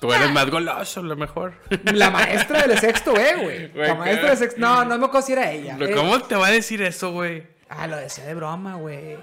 Tú 0.00 0.12
eres 0.12 0.30
más 0.30 0.48
goloso, 0.50 1.00
a 1.00 1.02
lo 1.02 1.16
mejor. 1.16 1.54
La 1.92 2.10
maestra 2.10 2.66
del 2.66 2.78
sexto, 2.78 3.16
eh, 3.16 3.34
güey. 3.42 3.72
La 3.88 3.94
maestra 3.94 4.28
del 4.28 4.38
sexto. 4.38 4.60
No, 4.60 4.84
no 4.84 4.98
me 4.98 5.06
acuerdo 5.06 5.26
si 5.26 5.32
era 5.32 5.50
ella. 5.50 5.76
Eh, 5.80 5.92
¿Cómo 5.96 6.20
te 6.22 6.36
va 6.36 6.48
a 6.48 6.50
decir 6.50 6.82
eso, 6.82 7.10
güey? 7.10 7.42
Ah, 7.70 7.86
lo 7.86 7.96
decía 7.96 8.24
de 8.26 8.34
broma, 8.34 8.76
güey. 8.76 9.16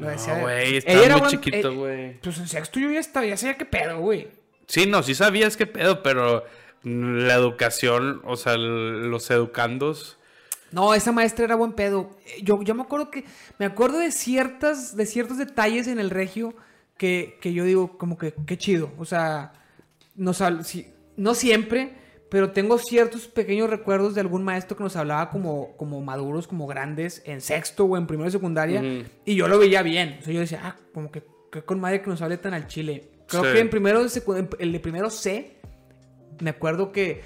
Lo 0.00 0.08
decía 0.08 0.32
No, 0.32 0.38
de- 0.38 0.42
güey, 0.42 0.76
estaba 0.78 0.98
muy 1.08 1.20
buen- 1.20 1.30
chiquito, 1.30 1.68
eh, 1.70 1.74
güey. 1.76 2.20
Pues 2.20 2.38
en 2.38 2.48
sexto 2.48 2.80
yo 2.80 2.90
ya 2.90 3.00
estaba, 3.00 3.26
ya 3.26 3.36
sabía 3.36 3.56
qué 3.56 3.64
pedo, 3.66 3.98
güey. 3.98 4.28
Sí, 4.66 4.86
no, 4.86 5.02
sí 5.02 5.14
sabías 5.14 5.56
qué 5.56 5.66
pedo, 5.66 6.02
pero 6.02 6.44
la 6.82 7.34
educación, 7.34 8.22
o 8.24 8.36
sea, 8.36 8.56
los 8.56 9.30
educandos. 9.30 10.16
No, 10.72 10.94
esa 10.94 11.10
maestra 11.12 11.44
era 11.44 11.56
buen 11.56 11.72
pedo. 11.72 12.10
Yo, 12.42 12.62
yo 12.62 12.74
me 12.74 12.82
acuerdo 12.82 13.10
que. 13.10 13.24
Me 13.58 13.66
acuerdo 13.66 13.98
de 13.98 14.12
ciertas. 14.12 14.96
de 14.96 15.04
ciertos 15.06 15.36
detalles 15.36 15.88
en 15.88 15.98
el 15.98 16.10
regio 16.10 16.54
que, 16.96 17.38
que 17.40 17.52
yo 17.52 17.64
digo, 17.64 17.98
como 17.98 18.16
que 18.16 18.32
qué 18.46 18.56
chido. 18.56 18.92
O 18.98 19.04
sea. 19.04 19.52
Hab- 20.18 20.62
sí, 20.64 20.86
no 21.16 21.34
siempre, 21.34 21.94
pero 22.30 22.52
tengo 22.52 22.78
ciertos 22.78 23.26
pequeños 23.28 23.68
recuerdos 23.68 24.14
de 24.14 24.20
algún 24.22 24.44
maestro 24.44 24.76
que 24.76 24.84
nos 24.84 24.96
hablaba 24.96 25.30
como, 25.30 25.76
como 25.76 26.00
maduros, 26.00 26.46
como 26.46 26.66
grandes, 26.66 27.22
en 27.26 27.40
sexto 27.40 27.84
o 27.84 27.96
en 27.96 28.06
primero 28.06 28.26
de 28.26 28.30
secundaria. 28.32 28.80
Ujú. 28.80 29.08
Y 29.24 29.34
yo 29.34 29.48
lo 29.48 29.58
veía 29.58 29.82
bien. 29.82 30.18
O 30.20 30.22
sea, 30.24 30.32
yo 30.32 30.40
decía, 30.40 30.60
ah, 30.64 30.76
como 30.94 31.10
que 31.10 31.22
qué 31.50 31.62
con 31.62 31.80
madre 31.80 32.00
que 32.00 32.08
nos 32.08 32.22
hable 32.22 32.38
tan 32.38 32.54
al 32.54 32.66
chile. 32.68 33.10
Creo 33.26 33.44
Sí. 33.44 33.52
que 33.52 33.58
en 33.60 33.68
primero 33.70 34.02
de 34.04 34.48
el 34.60 34.72
de 34.72 34.80
primero 34.80 35.10
C, 35.10 35.56
me 36.40 36.50
acuerdo 36.50 36.92
que 36.92 37.22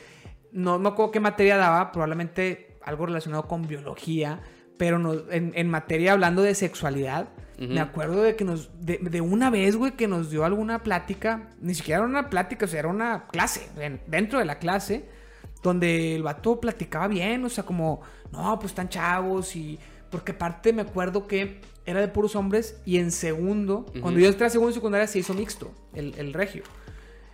no 0.52 0.78
me 0.78 0.88
acuerdo 0.88 1.12
qué 1.12 1.20
materia 1.20 1.56
daba, 1.56 1.92
probablemente 1.92 2.78
algo 2.82 3.06
relacionado 3.06 3.46
con 3.46 3.66
biología, 3.66 4.40
pero 4.78 4.98
no- 4.98 5.30
en, 5.30 5.52
en 5.54 5.68
materia 5.68 6.12
hablando 6.12 6.42
de 6.42 6.54
sexualidad, 6.54 7.28
me 7.58 7.80
acuerdo 7.80 8.22
de 8.22 8.36
que 8.36 8.44
nos, 8.44 8.70
de, 8.80 8.98
de 8.98 9.20
una 9.20 9.50
vez, 9.50 9.76
güey, 9.76 9.92
que 9.92 10.08
nos 10.08 10.30
dio 10.30 10.44
alguna 10.44 10.82
plática, 10.82 11.50
ni 11.60 11.74
siquiera 11.74 12.00
era 12.00 12.08
una 12.08 12.28
plática, 12.30 12.64
o 12.64 12.68
sea, 12.68 12.80
era 12.80 12.88
una 12.88 13.26
clase, 13.28 13.68
en- 13.78 14.00
dentro 14.06 14.38
de 14.38 14.44
la 14.44 14.58
clase, 14.58 15.04
donde 15.62 16.14
el 16.16 16.22
vato 16.22 16.60
platicaba 16.60 17.08
bien, 17.08 17.44
o 17.44 17.48
sea, 17.48 17.64
como, 17.64 18.02
no, 18.32 18.58
pues 18.58 18.72
están 18.72 18.88
chavos 18.88 19.56
y 19.56 19.78
Porque 20.10 20.32
aparte 20.32 20.72
me 20.72 20.82
acuerdo 20.82 21.26
que 21.26 21.60
era 21.86 22.00
de 22.00 22.06
puros 22.08 22.36
hombres 22.36 22.80
y 22.84 22.98
en 22.98 23.10
segundo, 23.10 23.84
cuando 24.00 24.20
yo 24.20 24.28
entré 24.28 24.46
a 24.46 24.50
segundo 24.50 24.70
y 24.70 24.74
secundaria 24.74 25.06
se 25.08 25.18
hizo 25.18 25.34
mixto, 25.34 25.72
el, 25.92 26.14
el 26.18 26.32
regio. 26.32 26.62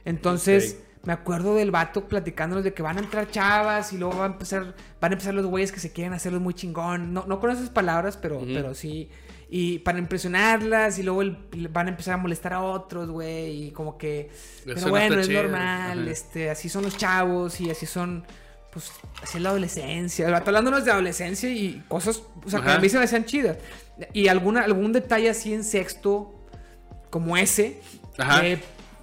Entonces, 0.04 0.78
me 1.04 1.12
acuerdo 1.12 1.54
del 1.54 1.70
vato 1.70 2.08
platicándonos 2.08 2.64
de 2.64 2.72
que 2.74 2.82
van 2.82 2.96
a 2.98 3.00
entrar 3.00 3.30
chavas 3.30 3.92
y 3.92 3.98
luego 3.98 4.18
van 4.18 4.30
a 4.30 4.34
empezar, 4.34 4.74
van 5.00 5.12
a 5.12 5.14
empezar 5.14 5.34
los 5.34 5.46
güeyes 5.46 5.72
que 5.72 5.80
se 5.80 5.92
quieren 5.92 6.12
hacerlos 6.12 6.40
muy 6.40 6.54
chingón. 6.54 7.12
No, 7.12 7.24
no 7.26 7.40
con 7.40 7.50
esas 7.50 7.70
palabras, 7.70 8.16
pero, 8.16 8.40
pero 8.54 8.74
sí. 8.74 9.10
Y 9.52 9.80
para 9.80 9.98
impresionarlas 9.98 11.00
y 11.00 11.02
luego 11.02 11.36
van 11.70 11.88
a 11.88 11.90
empezar 11.90 12.14
a 12.14 12.16
molestar 12.16 12.52
a 12.52 12.62
otros, 12.62 13.10
güey. 13.10 13.66
Y 13.66 13.70
como 13.72 13.98
que... 13.98 14.30
pero 14.64 14.88
bueno, 14.88 15.18
es 15.18 15.28
normal. 15.28 16.06
Este, 16.06 16.50
así 16.50 16.68
son 16.68 16.84
los 16.84 16.96
chavos 16.96 17.60
y 17.60 17.68
así 17.68 17.84
son... 17.84 18.24
Pues 18.70 18.92
así 19.20 19.38
es 19.38 19.42
la 19.42 19.48
adolescencia. 19.48 20.28
El 20.28 20.34
hablándonos 20.34 20.84
de 20.84 20.92
adolescencia 20.92 21.50
y 21.50 21.82
cosas... 21.88 22.22
O 22.44 22.48
sea, 22.48 22.62
que 22.62 22.70
a 22.70 22.78
mí 22.78 22.88
se 22.88 22.98
me 22.98 23.04
hacían 23.04 23.24
chidas. 23.24 23.56
Y 24.12 24.28
alguna, 24.28 24.62
algún 24.62 24.92
detalle 24.92 25.28
así 25.28 25.52
en 25.52 25.64
sexto, 25.64 26.32
como 27.10 27.36
ese, 27.36 27.80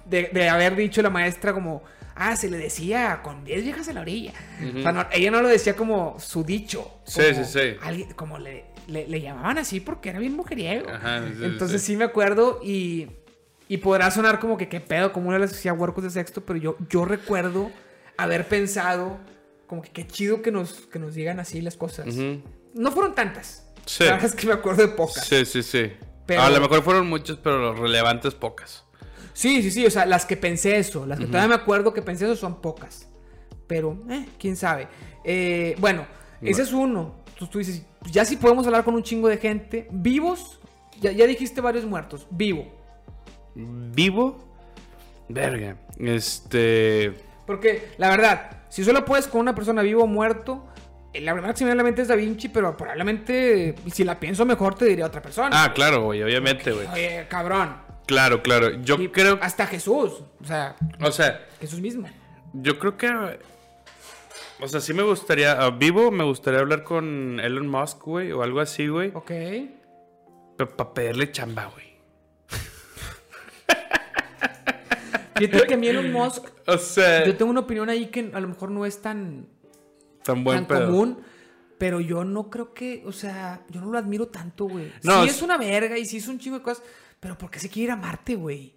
de, 0.06 0.48
haber 0.48 0.76
dicho 0.76 1.02
la 1.02 1.10
maestra 1.10 1.52
como, 1.52 1.82
ah, 2.14 2.36
se 2.36 2.48
le 2.48 2.56
decía 2.56 3.20
con 3.22 3.44
10 3.44 3.64
viejas 3.64 3.88
en 3.88 3.96
la 3.96 4.00
orilla. 4.00 4.32
O 4.78 4.82
sea, 4.82 5.10
ella 5.12 5.30
no 5.30 5.42
lo 5.42 5.48
decía 5.48 5.76
como 5.76 6.18
su 6.18 6.42
dicho. 6.42 7.00
Sí, 7.04 7.22
sí, 7.34 7.44
sí. 7.44 8.14
como 8.16 8.38
le, 8.38 8.64
le, 8.88 9.20
llamaban 9.20 9.58
así 9.58 9.80
porque 9.80 10.10
era 10.10 10.18
bien 10.18 10.34
mujeriego. 10.34 10.86
Entonces 11.42 11.82
sí. 11.82 11.96
me 11.96 12.04
acuerdo 12.04 12.60
y, 12.62 13.08
y 13.68 13.76
podrá 13.78 14.10
sonar 14.10 14.40
como 14.40 14.56
que 14.56 14.68
qué 14.68 14.80
pedo, 14.80 15.12
como 15.12 15.28
una 15.28 15.38
les 15.38 15.52
hacía 15.52 15.72
huercos 15.72 16.04
de 16.04 16.10
sexto, 16.10 16.44
pero 16.44 16.58
yo, 16.58 16.76
yo 16.88 17.04
recuerdo 17.04 17.70
haber 18.16 18.48
pensado 18.48 19.18
como 19.66 19.82
que 19.82 19.90
qué 19.90 20.06
chido 20.06 20.42
que 20.42 20.50
nos, 20.50 20.72
que 20.72 20.98
nos 20.98 21.14
digan 21.14 21.38
así 21.38 21.60
las 21.60 21.76
cosas. 21.76 22.06
No 22.74 22.92
fueron 22.92 23.14
tantas. 23.14 23.66
Sí. 23.86 24.04
La 24.04 24.12
verdad 24.12 24.26
es 24.26 24.34
que 24.34 24.46
me 24.46 24.54
acuerdo 24.54 24.82
de 24.82 24.88
pocas. 24.88 25.26
Sí, 25.26 25.44
sí, 25.44 25.62
sí. 25.62 25.92
A 26.36 26.50
lo 26.50 26.60
mejor 26.60 26.82
fueron 26.82 27.08
muchas, 27.08 27.36
pero 27.38 27.74
relevantes 27.74 28.34
pocas. 28.34 28.84
Sí, 29.32 29.62
sí, 29.62 29.70
sí, 29.70 29.86
o 29.86 29.90
sea, 29.90 30.04
las 30.04 30.26
que 30.26 30.36
pensé 30.36 30.78
eso, 30.78 31.06
las 31.06 31.18
que 31.18 31.26
todavía 31.26 31.48
me 31.48 31.54
acuerdo 31.54 31.94
que 31.94 32.02
pensé 32.02 32.24
eso 32.24 32.36
son 32.36 32.60
pocas. 32.60 33.08
Pero, 33.66 34.02
eh, 34.10 34.26
quién 34.38 34.56
sabe. 34.56 34.88
Eh, 35.24 35.76
bueno, 35.78 36.06
ese 36.42 36.62
es 36.62 36.72
uno. 36.72 37.22
Tú, 37.38 37.46
tú, 37.46 37.58
dices, 37.58 37.84
ya 38.10 38.24
sí 38.24 38.36
podemos 38.36 38.66
hablar 38.66 38.84
con 38.84 38.94
un 38.94 39.02
chingo 39.02 39.28
de 39.28 39.38
gente. 39.38 39.88
Vivos, 39.90 40.60
ya, 41.00 41.12
ya 41.12 41.26
dijiste 41.26 41.60
varios 41.60 41.84
muertos. 41.84 42.26
Vivo. 42.30 42.66
¿Vivo? 43.54 44.38
Verga. 45.28 45.76
Este. 45.98 47.14
Porque, 47.46 47.88
la 47.98 48.10
verdad, 48.10 48.62
si 48.68 48.84
solo 48.84 49.04
puedes 49.04 49.26
con 49.26 49.40
una 49.40 49.54
persona 49.54 49.82
vivo 49.82 50.04
o 50.04 50.06
muerto, 50.06 50.66
eh, 51.12 51.20
la 51.20 51.32
primera 51.32 51.52
que 51.52 51.58
se 51.58 51.64
me 51.64 51.70
viene 51.70 51.80
a 51.80 51.82
la 51.82 51.88
mente 51.88 52.02
es 52.02 52.08
Da 52.08 52.14
Vinci, 52.14 52.48
pero 52.48 52.76
probablemente, 52.76 53.74
si 53.92 54.04
la 54.04 54.20
pienso 54.20 54.44
mejor, 54.44 54.74
te 54.74 54.84
diría 54.84 55.06
otra 55.06 55.22
persona. 55.22 55.50
Ah, 55.52 55.72
claro, 55.72 56.04
güey, 56.04 56.22
obviamente, 56.22 56.70
güey. 56.72 56.86
Oye, 56.86 57.26
cabrón. 57.28 57.88
Claro, 58.06 58.42
claro. 58.42 58.80
Yo 58.82 58.96
creo. 59.12 59.38
Hasta 59.42 59.66
Jesús. 59.66 60.22
O 60.40 60.44
sea. 60.44 60.76
O 61.00 61.12
sea. 61.12 61.46
Jesús 61.60 61.80
mismo. 61.80 62.08
Yo 62.54 62.78
creo 62.78 62.96
que. 62.96 63.38
O 64.60 64.66
sea, 64.66 64.80
sí 64.80 64.92
me 64.92 65.02
gustaría. 65.02 65.52
Ah, 65.52 65.70
vivo, 65.70 66.10
me 66.10 66.24
gustaría 66.24 66.60
hablar 66.60 66.82
con 66.82 67.38
Elon 67.40 67.68
Musk, 67.68 68.02
güey, 68.02 68.32
o 68.32 68.42
algo 68.42 68.60
así, 68.60 68.88
güey. 68.88 69.12
Ok. 69.14 69.30
Pero 70.56 70.76
para 70.76 70.94
pedirle 70.94 71.30
chamba, 71.30 71.66
güey. 71.66 71.86
Fíjate 75.36 75.66
que 75.68 75.74
a 75.74 75.76
mí 75.76 75.88
Elon 75.88 76.12
Musk. 76.12 76.44
O 76.66 76.76
sea. 76.76 77.24
Yo 77.24 77.34
tengo 77.34 77.50
una 77.50 77.60
opinión 77.60 77.88
ahí 77.88 78.06
que 78.06 78.30
a 78.34 78.40
lo 78.40 78.48
mejor 78.48 78.70
no 78.70 78.84
es 78.84 79.00
tan. 79.00 79.48
Tan 80.22 80.44
buen 80.44 80.66
tan 80.66 80.86
común. 80.86 81.22
Pero 81.78 82.00
yo 82.00 82.24
no 82.24 82.50
creo 82.50 82.74
que. 82.74 83.02
O 83.06 83.12
sea, 83.12 83.62
yo 83.70 83.80
no 83.80 83.90
lo 83.90 83.96
admiro 83.96 84.26
tanto, 84.28 84.66
güey. 84.66 84.92
No, 85.02 85.22
sí 85.22 85.30
es 85.30 85.40
una 85.40 85.56
verga 85.56 85.96
y 85.96 86.04
sí 86.04 86.18
es 86.18 86.28
un 86.28 86.38
chingo 86.38 86.58
de 86.58 86.62
cosas. 86.62 86.82
Pero 87.20 87.38
¿por 87.38 87.50
qué 87.50 87.58
se 87.58 87.70
quiere 87.70 87.84
ir 87.84 87.90
a 87.92 87.96
Marte, 87.96 88.34
güey? 88.34 88.74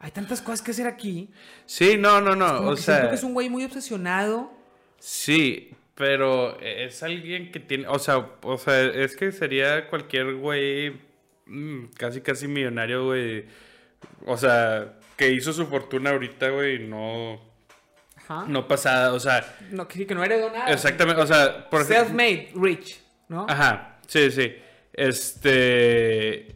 Hay 0.00 0.10
tantas 0.10 0.40
cosas 0.40 0.62
que 0.62 0.70
hacer 0.72 0.86
aquí. 0.86 1.30
Sí, 1.66 1.96
no, 1.96 2.20
no, 2.20 2.34
no. 2.34 2.68
o 2.68 2.76
sea, 2.76 3.10
que 3.10 3.14
es 3.14 3.22
un 3.22 3.34
güey 3.34 3.48
muy 3.50 3.64
obsesionado. 3.64 4.59
Sí, 5.00 5.74
pero 5.94 6.60
es 6.60 7.02
alguien 7.02 7.50
que 7.50 7.58
tiene, 7.58 7.88
o 7.88 7.98
sea, 7.98 8.18
o 8.42 8.58
sea, 8.58 8.84
es 8.84 9.16
que 9.16 9.32
sería 9.32 9.88
cualquier 9.88 10.34
güey 10.34 10.92
mm, 11.46 11.86
casi 11.96 12.20
casi 12.20 12.46
millonario, 12.46 13.06
güey. 13.06 13.46
O 14.26 14.36
sea, 14.36 14.98
que 15.16 15.30
hizo 15.30 15.52
su 15.52 15.66
fortuna 15.66 16.10
ahorita, 16.10 16.50
güey, 16.50 16.78
no 16.86 17.40
Ajá. 18.16 18.44
no 18.46 18.68
pasada, 18.68 19.12
o 19.14 19.20
sea, 19.20 19.56
no 19.70 19.88
que, 19.88 20.06
que 20.06 20.14
no 20.14 20.22
heredó 20.22 20.50
nada. 20.50 20.70
Exactamente, 20.70 21.20
o 21.20 21.26
sea, 21.26 21.68
por 21.68 21.84
self-made 21.84 22.50
rich, 22.54 23.00
¿no? 23.28 23.46
Ajá. 23.48 23.98
Sí, 24.06 24.30
sí. 24.30 24.54
Este 24.92 26.54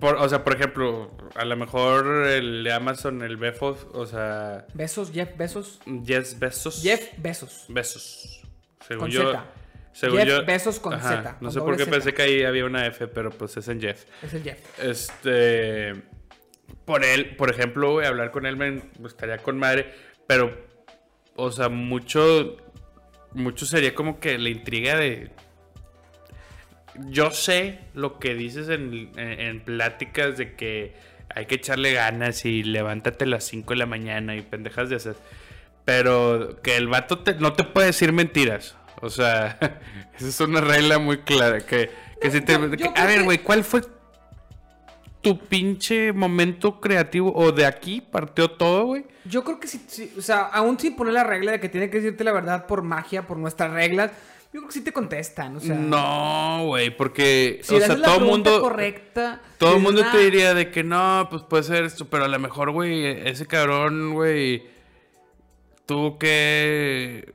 o 0.00 0.28
sea, 0.28 0.42
por 0.42 0.54
ejemplo, 0.54 1.10
a 1.34 1.44
lo 1.44 1.56
mejor 1.56 2.26
el 2.26 2.64
de 2.64 2.72
Amazon, 2.72 3.22
el 3.22 3.36
Befos, 3.36 3.86
o 3.92 4.06
sea. 4.06 4.66
Besos, 4.74 5.12
Jeff 5.12 5.36
Besos. 5.36 5.80
Jeff 6.04 6.38
Besos. 6.38 6.82
Jeff 6.82 7.12
Besos. 7.18 7.64
Besos. 7.68 8.42
Según 8.86 9.02
con 9.02 9.10
yo. 9.10 9.32
Z. 9.32 9.44
Según 9.92 10.18
Jeff 10.18 10.28
yo, 10.28 10.44
Besos 10.44 10.80
con 10.80 11.00
Z. 11.00 11.38
no 11.40 11.50
sé 11.50 11.60
por 11.60 11.76
qué 11.76 11.86
pensé 11.86 12.14
que 12.14 12.22
ahí 12.22 12.42
había 12.44 12.64
una 12.64 12.86
F, 12.86 13.08
pero 13.08 13.30
pues 13.30 13.56
es 13.56 13.68
en 13.68 13.80
Jeff. 13.80 14.04
Es 14.22 14.34
el 14.34 14.42
Jeff. 14.42 14.80
Este. 14.80 15.94
Por 16.84 17.04
él, 17.04 17.36
por 17.36 17.50
ejemplo, 17.50 18.04
hablar 18.04 18.30
con 18.30 18.46
él 18.46 18.56
me 18.56 18.82
gustaría 18.98 19.38
con 19.38 19.58
madre, 19.58 19.92
pero. 20.26 20.68
O 21.36 21.50
sea, 21.50 21.68
mucho. 21.68 22.56
Mucho 23.32 23.64
sería 23.64 23.94
como 23.94 24.18
que 24.18 24.36
la 24.38 24.48
intriga 24.48 24.96
de 24.96 25.30
yo 27.06 27.30
sé 27.30 27.78
lo 27.94 28.18
que 28.18 28.34
dices 28.34 28.68
en, 28.68 29.62
pláticas 29.64 30.36
de 30.36 30.54
que 30.54 30.94
hay 31.34 31.46
que 31.46 31.56
echarle 31.56 31.92
ganas 31.92 32.44
y 32.44 32.62
levántate 32.62 33.24
a 33.24 33.28
las 33.28 33.44
5 33.44 33.72
de 33.72 33.78
la 33.78 33.86
mañana 33.86 34.36
y 34.36 34.42
pendejas 34.42 34.90
de 34.90 34.96
esas. 34.96 35.16
Pero 35.84 36.60
que 36.62 36.76
el 36.76 36.88
vato 36.88 37.22
no 37.38 37.52
te 37.52 37.64
puede 37.64 37.88
decir 37.88 38.12
mentiras. 38.12 38.76
O 39.00 39.10
sea, 39.10 39.58
esa 40.16 40.28
es 40.28 40.40
una 40.40 40.60
regla 40.60 40.98
muy 40.98 41.18
clara. 41.18 41.60
Que, 41.60 41.90
si 42.30 42.40
te, 42.40 42.54
a 42.54 43.06
ver, 43.06 43.24
güey, 43.24 43.38
¿cuál 43.38 43.64
fue 43.64 43.82
tu 45.20 45.38
pinche 45.38 46.12
momento 46.12 46.80
creativo? 46.80 47.32
¿O 47.34 47.52
de 47.52 47.66
aquí 47.66 48.00
partió 48.00 48.50
todo, 48.50 48.86
güey? 48.86 49.06
Yo 49.24 49.44
creo 49.44 49.60
que 49.60 49.68
sí, 49.68 50.12
o 50.16 50.22
sea, 50.22 50.42
aún 50.42 50.78
sin 50.78 50.96
poner 50.96 51.14
la 51.14 51.24
regla 51.24 51.52
de 51.52 51.60
que 51.60 51.68
tiene 51.68 51.90
que 51.90 52.00
decirte 52.00 52.24
la 52.24 52.32
verdad 52.32 52.66
por 52.66 52.82
magia, 52.82 53.26
por 53.26 53.36
nuestras 53.36 53.72
reglas 53.72 54.10
yo 54.52 54.58
creo 54.58 54.66
que 54.66 54.72
sí 54.72 54.80
te 54.80 54.92
contestan, 54.92 55.56
o 55.56 55.60
sea. 55.60 55.76
No, 55.76 56.66
güey, 56.66 56.90
porque. 56.96 57.60
o 57.62 57.78
sea, 57.78 57.96
todo 57.96 58.16
el 58.16 58.24
mundo. 58.24 58.60
correcta. 58.60 59.40
Todo 59.58 59.76
el 59.76 59.82
mundo 59.82 60.02
te 60.10 60.18
diría 60.18 60.54
de 60.54 60.70
que 60.70 60.82
no, 60.82 61.28
pues 61.30 61.42
puede 61.42 61.62
ser 61.62 61.84
esto, 61.84 62.06
pero 62.06 62.24
a 62.24 62.28
lo 62.28 62.38
mejor, 62.38 62.72
güey, 62.72 63.06
ese 63.28 63.46
cabrón, 63.46 64.12
güey, 64.12 64.64
tuvo 65.86 66.18
que 66.18 67.32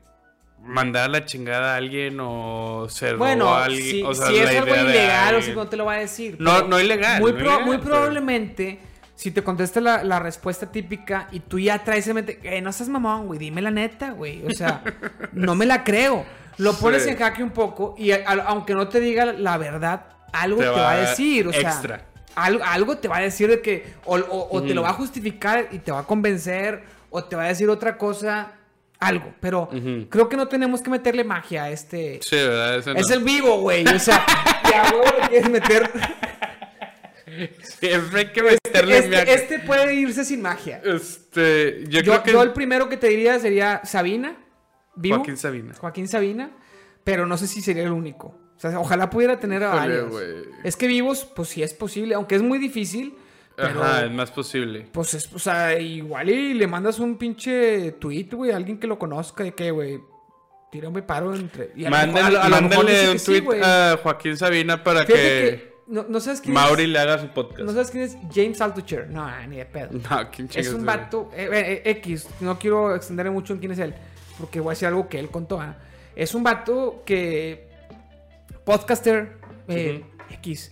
mandar 0.65 1.05
a 1.05 1.07
la 1.07 1.25
chingada 1.25 1.75
a 1.75 1.77
alguien 1.77 2.17
o 2.19 2.87
se 2.89 3.13
bueno, 3.13 3.53
a 3.53 3.65
alguien. 3.65 3.83
Si, 3.83 4.03
o 4.03 4.13
sea, 4.13 4.27
si 4.27 4.37
es 4.37 4.49
algo 4.49 4.75
ilegal 4.75 5.35
o 5.35 5.41
si 5.41 5.53
no 5.53 5.67
te 5.67 5.77
lo 5.77 5.85
va 5.85 5.93
a 5.93 5.99
decir. 5.99 6.35
No, 6.39 6.67
no 6.67 6.81
ilegal. 6.81 7.21
Muy, 7.21 7.33
muy 7.63 7.77
probablemente, 7.77 8.79
si 9.15 9.31
te 9.31 9.41
contesta 9.41 9.79
la, 9.79 10.03
la, 10.03 10.19
respuesta 10.19 10.69
típica 10.71 11.29
y 11.31 11.39
tú 11.39 11.59
ya 11.59 11.83
traes 11.83 12.07
en 12.07 12.15
mente, 12.15 12.39
eh, 12.43 12.61
no 12.61 12.73
seas 12.73 12.89
mamón, 12.89 13.27
güey, 13.27 13.39
dime 13.39 13.61
la 13.61 13.71
neta, 13.71 14.11
güey. 14.11 14.43
O 14.45 14.51
sea, 14.51 14.83
no 15.31 15.55
me 15.55 15.65
la 15.65 15.85
creo. 15.85 16.25
Lo 16.57 16.73
pones 16.73 17.05
en 17.07 17.17
jaque 17.17 17.43
un 17.43 17.51
poco 17.51 17.95
y 17.97 18.11
aunque 18.11 18.73
no 18.73 18.87
te 18.87 18.99
diga 18.99 19.25
la 19.25 19.57
verdad, 19.57 20.05
algo 20.31 20.61
te, 20.61 20.67
va, 20.67 20.91
a 20.91 20.97
decir. 20.97 21.47
O 21.47 21.53
sea, 21.53 22.05
Algo, 22.35 22.97
te 22.97 23.07
va 23.07 23.17
a 23.17 23.21
decir 23.21 23.49
de 23.49 23.61
que 23.61 23.93
o, 24.05 24.61
te 24.61 24.73
lo 24.73 24.81
va 24.81 24.89
a 24.89 24.93
justificar 24.93 25.69
y 25.71 25.79
te 25.79 25.91
va 25.91 25.99
a 25.99 26.03
convencer 26.03 26.83
o 27.09 27.23
te 27.23 27.35
va 27.35 27.43
a 27.43 27.47
decir 27.47 27.69
otra 27.69 27.97
cosa. 27.97 28.51
Algo, 28.97 29.33
pero 29.41 29.69
creo 30.09 30.29
que 30.29 30.37
no 30.37 30.47
tenemos 30.47 30.81
que 30.81 30.89
meterle 30.89 31.23
magia 31.23 31.65
a 31.65 31.69
este. 31.69 32.19
Sí, 32.21 32.35
¿verdad? 32.35 32.97
es 32.97 33.09
el 33.09 33.23
vivo, 33.23 33.59
güey. 33.59 33.85
O 33.87 33.99
sea, 33.99 34.25
ya, 34.71 34.91
güey, 34.91 35.29
quieres 35.29 35.49
meter. 35.49 35.91
Siempre 37.61 38.19
hay 38.21 38.27
que 38.31 38.41
meterle 38.41 38.97
este, 38.97 39.17
este, 39.17 39.33
este, 39.33 39.59
puede 39.59 39.93
irse 39.93 40.23
sin 40.23 40.41
magia. 40.41 40.81
Este, 40.83 41.83
yo, 41.87 42.01
creo 42.01 42.23
que... 42.23 42.31
yo 42.31 42.43
el 42.43 42.53
primero 42.53 42.87
que 42.87 42.95
te 42.95 43.07
diría 43.07 43.37
sería 43.39 43.81
Sabina. 43.83 44.37
Joaquín 45.01 45.37
Sabina. 45.37 45.73
Joaquín 45.75 46.07
Sabina, 46.07 46.51
pero 47.03 47.25
no 47.25 47.37
sé 47.37 47.47
si 47.47 47.61
sería 47.61 47.83
el 47.83 47.91
único. 47.91 48.35
O 48.55 48.59
sea, 48.59 48.79
ojalá 48.79 49.09
pudiera 49.09 49.39
tener 49.39 49.63
a 49.63 49.75
varios. 49.75 50.13
Es 50.63 50.77
que 50.77 50.87
vivos, 50.87 51.27
pues 51.35 51.49
sí 51.49 51.61
es 51.61 51.73
posible, 51.73 52.15
aunque 52.15 52.35
es 52.35 52.41
muy 52.41 52.57
difícil. 52.57 53.15
Pero, 53.55 53.83
Ajá, 53.83 54.05
es 54.05 54.11
más 54.11 54.31
posible. 54.31 54.87
Pues 54.91 55.13
es, 55.13 55.31
o 55.33 55.39
sea, 55.39 55.79
igual 55.79 56.29
y 56.29 56.53
le 56.53 56.67
mandas 56.67 56.99
un 56.99 57.17
pinche 57.17 57.93
tweet, 57.93 58.27
güey, 58.31 58.51
a 58.51 58.57
alguien 58.57 58.79
que 58.79 58.87
lo 58.87 58.99
conozca, 58.99 59.45
de 59.45 59.53
que, 59.53 59.71
güey, 59.71 59.99
tira 60.71 60.89
un 60.89 61.01
paro 61.01 61.33
entre. 61.33 61.71
mándale, 61.89 63.11
un 63.11 63.17
tweet 63.17 63.61
a 63.63 63.97
Joaquín 64.01 64.35
Sabina 64.35 64.83
para 64.83 65.05
que, 65.05 65.75
no, 65.87 66.19
sabes 66.19 66.41
quién 66.41 66.53
Mauri 66.53 66.87
le 66.87 66.99
haga 66.99 67.19
su 67.19 67.27
podcast. 67.29 67.61
No 67.61 67.71
sabes 67.71 67.91
quién 67.91 68.03
es 68.03 68.17
James 68.33 68.59
Altucher. 68.59 69.09
No, 69.09 69.29
ni 69.47 69.57
de 69.57 69.65
pedo. 69.65 69.89
No, 70.09 70.29
¿quién 70.31 70.49
Es 70.53 70.73
un 70.73 70.85
vato. 70.85 71.29
Eh, 71.33 71.47
eh, 71.85 71.91
X. 71.91 72.27
No 72.41 72.57
quiero 72.57 72.95
extenderme 72.95 73.31
mucho 73.31 73.53
en 73.53 73.59
quién 73.59 73.71
es 73.71 73.79
él 73.79 73.95
porque 74.39 74.59
voy 74.59 74.71
a 74.71 74.73
decir 74.73 74.87
algo 74.87 75.07
que 75.07 75.19
él 75.19 75.29
contó. 75.29 75.59
¿ah? 75.61 75.77
Es 76.15 76.35
un 76.35 76.43
vato 76.43 77.03
que 77.05 77.69
podcaster 78.63 79.37
eh, 79.67 80.03
X. 80.29 80.71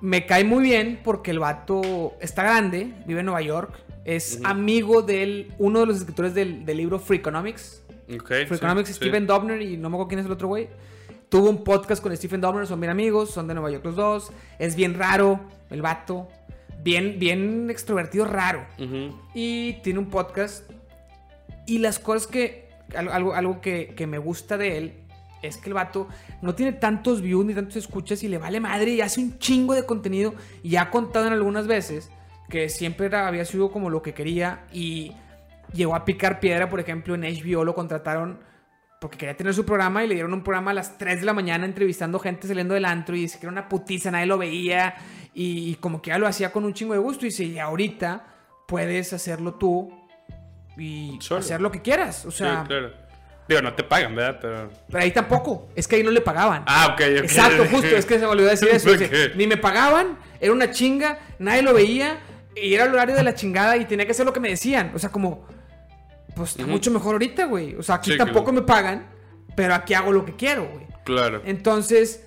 Me 0.00 0.26
cae 0.26 0.44
muy 0.44 0.62
bien 0.62 1.00
porque 1.02 1.30
el 1.30 1.38
vato 1.38 2.14
está 2.20 2.42
grande, 2.42 2.92
vive 3.06 3.20
en 3.20 3.26
Nueva 3.26 3.42
York, 3.42 3.74
es 4.04 4.40
amigo 4.44 5.02
de 5.02 5.48
uno 5.58 5.80
de 5.80 5.86
los 5.86 5.96
escritores 5.96 6.34
del, 6.34 6.64
libro 6.66 6.98
Free 6.98 7.18
Economics. 7.18 7.82
Okay, 8.04 8.44
Free 8.46 8.56
Economics, 8.56 8.90
Stephen 8.90 9.26
Dobner 9.26 9.62
y 9.62 9.76
no 9.78 9.88
me 9.88 9.96
acuerdo 9.96 10.08
quién 10.08 10.20
es 10.20 10.26
el 10.26 10.32
otro 10.32 10.48
güey. 10.48 10.68
Tuvo 11.30 11.48
un 11.48 11.64
podcast 11.64 12.02
con 12.02 12.14
Stephen 12.16 12.40
Dobner, 12.40 12.66
son 12.66 12.80
bien 12.80 12.90
amigos, 12.90 13.30
son 13.30 13.48
de 13.48 13.54
Nueva 13.54 13.70
York 13.70 13.84
los 13.84 13.96
dos. 13.96 14.30
Es 14.58 14.76
bien 14.76 14.94
raro 14.94 15.40
el 15.70 15.80
vato, 15.80 16.28
bien, 16.82 17.18
bien 17.18 17.70
extrovertido, 17.70 18.26
raro. 18.26 18.66
Y 19.34 19.74
tiene 19.82 19.98
un 19.98 20.10
podcast. 20.10 20.70
Y 21.66 21.78
las 21.78 21.98
cosas 21.98 22.26
que, 22.26 22.63
algo, 22.96 23.34
algo 23.34 23.60
que, 23.60 24.06
me 24.08 24.18
gusta 24.18 24.56
de 24.56 24.78
él 24.78 24.94
es 25.42 25.58
que 25.58 25.68
el 25.68 25.74
vato 25.74 26.08
no 26.40 26.54
tiene 26.54 26.72
tantos 26.72 27.20
views 27.20 27.44
ni 27.44 27.54
tantos 27.54 27.76
escuchas 27.76 28.22
y 28.22 28.28
le 28.28 28.38
vale 28.38 28.60
madre 28.60 28.92
y 28.92 29.00
hace 29.02 29.20
un 29.20 29.38
chingo 29.38 29.74
de 29.74 29.84
contenido. 29.84 30.34
Y 30.62 30.76
ha 30.76 30.90
contado 30.90 31.26
en 31.26 31.32
algunas 31.32 31.66
veces 31.66 32.10
que 32.48 32.68
siempre 32.68 33.14
había 33.14 33.44
sido 33.44 33.70
como 33.70 33.90
lo 33.90 34.00
que 34.02 34.14
quería 34.14 34.64
y 34.72 35.12
llegó 35.72 35.94
a 35.94 36.04
picar 36.04 36.40
piedra, 36.40 36.68
por 36.68 36.80
ejemplo, 36.80 37.14
en 37.14 37.22
HBO 37.22 37.64
lo 37.64 37.74
contrataron 37.74 38.38
porque 39.00 39.18
quería 39.18 39.36
tener 39.36 39.52
su 39.52 39.66
programa 39.66 40.02
y 40.02 40.08
le 40.08 40.14
dieron 40.14 40.32
un 40.32 40.42
programa 40.42 40.70
a 40.70 40.74
las 40.74 40.96
3 40.96 41.20
de 41.20 41.26
la 41.26 41.34
mañana 41.34 41.66
entrevistando 41.66 42.18
gente 42.18 42.48
saliendo 42.48 42.72
del 42.72 42.86
antro 42.86 43.14
y 43.14 43.20
dice 43.20 43.38
que 43.38 43.44
era 43.44 43.52
una 43.52 43.68
putiza, 43.68 44.10
nadie 44.10 44.24
lo 44.24 44.38
veía 44.38 44.94
y, 45.34 45.74
como 45.74 46.00
que 46.00 46.08
ya 46.08 46.16
lo 46.16 46.26
hacía 46.26 46.52
con 46.52 46.64
un 46.64 46.72
chingo 46.72 46.94
de 46.94 47.00
gusto 47.00 47.26
y 47.26 47.28
dice, 47.28 47.60
ahorita 47.60 48.24
puedes 48.66 49.12
hacerlo 49.12 49.56
tú 49.56 49.92
y 50.76 51.18
hacer 51.36 51.60
lo 51.60 51.70
que 51.70 51.82
quieras, 51.82 52.24
o 52.24 52.30
sea... 52.30 52.66
Digo, 53.46 53.60
no 53.60 53.74
te 53.74 53.84
pagan, 53.84 54.14
¿verdad? 54.14 54.38
Pero... 54.40 54.70
Pero 54.88 55.02
ahí 55.02 55.10
tampoco. 55.10 55.68
Es 55.74 55.86
que 55.86 55.96
ahí 55.96 56.02
no 56.02 56.10
le 56.10 56.22
pagaban. 56.22 56.64
Ah, 56.66 56.92
ok, 56.94 57.00
ok. 57.00 57.24
Exacto, 57.24 57.66
justo. 57.70 57.88
Es 57.88 58.06
que 58.06 58.14
se 58.14 58.20
me 58.20 58.26
olvidó 58.28 58.48
decir 58.48 58.68
eso. 58.72 58.88
ni 59.36 59.46
me 59.46 59.58
pagaban, 59.58 60.18
era 60.40 60.52
una 60.52 60.70
chinga, 60.70 61.18
nadie 61.38 61.60
lo 61.60 61.74
veía 61.74 62.20
y 62.56 62.74
era 62.74 62.84
el 62.84 62.94
horario 62.94 63.14
de 63.14 63.22
la 63.22 63.34
chingada 63.34 63.76
y 63.76 63.84
tenía 63.84 64.06
que 64.06 64.12
hacer 64.12 64.24
lo 64.24 64.32
que 64.32 64.40
me 64.40 64.48
decían. 64.48 64.92
O 64.94 64.98
sea, 64.98 65.10
como, 65.10 65.46
pues 66.34 66.50
está 66.52 66.66
mucho 66.66 66.90
mejor 66.90 67.14
ahorita, 67.14 67.44
güey. 67.44 67.74
O 67.74 67.82
sea, 67.82 67.96
aquí 67.96 68.16
tampoco 68.16 68.52
me 68.52 68.62
pagan, 68.62 69.08
pero 69.54 69.74
aquí 69.74 69.94
hago 69.94 70.12
lo 70.12 70.24
que 70.24 70.36
quiero, 70.36 70.66
güey. 70.66 70.86
Claro. 71.04 71.42
Entonces, 71.44 72.26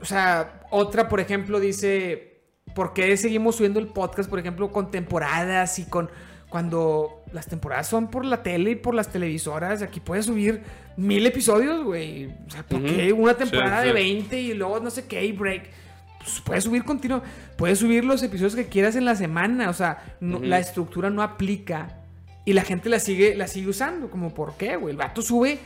o 0.00 0.04
sea, 0.04 0.60
otra, 0.70 1.08
por 1.08 1.18
ejemplo, 1.18 1.58
dice, 1.58 2.42
¿por 2.74 2.92
qué 2.92 3.16
seguimos 3.16 3.56
subiendo 3.56 3.80
el 3.80 3.88
podcast, 3.88 4.30
por 4.30 4.38
ejemplo, 4.38 4.70
con 4.70 4.90
temporadas 4.90 5.78
y 5.78 5.86
con 5.86 6.10
cuando 6.48 7.21
las 7.32 7.46
temporadas 7.46 7.88
son 7.88 8.08
por 8.08 8.24
la 8.24 8.42
tele 8.42 8.72
y 8.72 8.74
por 8.76 8.94
las 8.94 9.08
televisoras, 9.08 9.82
aquí 9.82 10.00
puedes 10.00 10.26
subir 10.26 10.62
mil 10.96 11.24
episodios, 11.26 11.82
güey. 11.84 12.26
O 12.46 12.50
sea, 12.50 12.62
¿por 12.62 12.82
qué 12.84 13.12
una 13.12 13.34
temporada 13.34 13.82
de 13.82 13.92
20 13.92 14.40
y 14.40 14.54
luego 14.54 14.80
no 14.80 14.90
sé 14.90 15.06
qué 15.06 15.24
y 15.24 15.32
break? 15.32 15.70
Pues 16.18 16.40
puedes 16.44 16.64
subir 16.64 16.84
continuo, 16.84 17.22
puedes 17.56 17.78
subir 17.78 18.04
los 18.04 18.22
episodios 18.22 18.54
que 18.54 18.66
quieras 18.66 18.94
en 18.94 19.04
la 19.04 19.16
semana, 19.16 19.70
o 19.70 19.72
sea, 19.72 20.16
la 20.20 20.58
estructura 20.58 21.10
no 21.10 21.22
aplica 21.22 21.98
y 22.44 22.52
la 22.52 22.62
gente 22.62 22.88
la 22.88 23.00
sigue, 23.00 23.34
la 23.34 23.48
sigue 23.48 23.68
usando, 23.68 24.10
como 24.10 24.32
por 24.32 24.56
qué, 24.56 24.76
güey. 24.76 24.92
El 24.92 24.98
vato 24.98 25.22
sube 25.22 25.58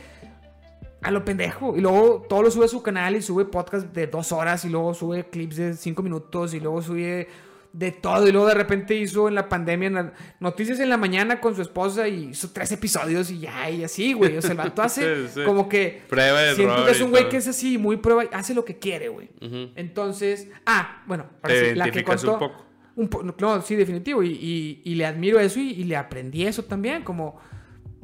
a 1.01 1.11
lo 1.11 1.23
pendejo 1.23 1.77
y 1.77 1.81
luego 1.81 2.25
todo 2.27 2.41
lo 2.41 2.51
sube 2.51 2.65
a 2.65 2.67
su 2.67 2.81
canal 2.81 3.15
y 3.15 3.21
sube 3.21 3.45
podcast 3.45 3.87
de 3.93 4.07
dos 4.07 4.31
horas 4.31 4.65
y 4.65 4.69
luego 4.69 4.93
sube 4.93 5.29
clips 5.29 5.55
de 5.57 5.73
cinco 5.75 6.01
minutos 6.01 6.53
y 6.53 6.59
luego 6.59 6.81
sube 6.81 7.27
de 7.73 7.91
todo. 7.91 8.27
Y 8.27 8.31
luego 8.31 8.47
de 8.47 8.53
repente 8.53 8.95
hizo 8.95 9.27
en 9.27 9.35
la 9.35 9.49
pandemia 9.49 10.13
noticias 10.39 10.79
en 10.79 10.89
la 10.89 10.97
mañana 10.97 11.39
con 11.39 11.55
su 11.55 11.61
esposa 11.61 12.07
y 12.07 12.29
hizo 12.29 12.51
tres 12.51 12.71
episodios 12.71 13.29
y 13.31 13.39
ya, 13.39 13.69
y 13.69 13.83
así, 13.83 14.13
güey. 14.13 14.37
O 14.37 14.41
sea, 14.41 14.51
el 14.51 14.57
vato 14.57 14.81
hace 14.83 15.27
como 15.45 15.69
que. 15.69 16.01
Prueba 16.09 16.41
de 16.41 16.55
Siento 16.55 16.85
que 16.85 16.91
es 16.91 17.01
un 17.01 17.11
güey 17.11 17.29
que 17.29 17.37
es 17.37 17.47
así, 17.47 17.77
muy 17.77 17.97
prueba, 17.97 18.23
hace 18.31 18.53
lo 18.53 18.65
que 18.65 18.77
quiere, 18.77 19.09
güey. 19.09 19.29
Entonces. 19.75 20.47
Ah, 20.65 21.03
bueno, 21.07 21.27
la 21.75 21.91
que 21.91 22.03
contó. 22.03 22.63
Un 22.95 23.09
poco. 23.09 23.35
no, 23.39 23.61
sí, 23.61 23.75
definitivo. 23.75 24.23
Y, 24.23 24.81
y, 24.83 24.95
le 24.95 25.05
admiro 25.05 25.39
eso 25.39 25.59
y, 25.59 25.83
le 25.83 25.95
aprendí 25.95 26.45
eso 26.45 26.63
también. 26.63 27.03
Como 27.03 27.39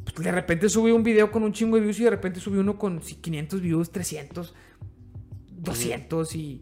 pues, 0.03 0.23
de 0.23 0.31
repente 0.31 0.69
subí 0.69 0.91
un 0.91 1.03
video 1.03 1.31
con 1.31 1.43
un 1.43 1.51
chingo 1.51 1.77
de 1.77 1.81
views 1.81 1.99
y 1.99 2.03
de 2.03 2.11
repente 2.11 2.39
subí 2.39 2.59
uno 2.59 2.77
con 2.77 2.99
500 2.99 3.61
views, 3.61 3.91
300, 3.91 4.53
200 5.49 6.35
y 6.35 6.61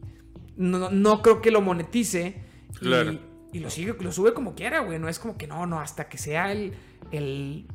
no, 0.55 0.89
no 0.91 1.21
creo 1.21 1.41
que 1.41 1.51
lo 1.51 1.61
monetice. 1.61 2.50
Y, 3.53 3.59
lo 3.59 3.69
sigue, 3.69 3.95
lo 3.99 4.11
sube 4.11 4.33
como 4.33 4.55
quiera, 4.55 4.79
güey. 4.79 4.97
No 4.97 5.09
es 5.09 5.19
como 5.19 5.37
que 5.37 5.47
no, 5.47 5.65
no, 5.65 5.79
hasta 5.79 6.07
que 6.07 6.17
sea 6.17 6.51
el. 6.51 6.73
el 7.11 7.67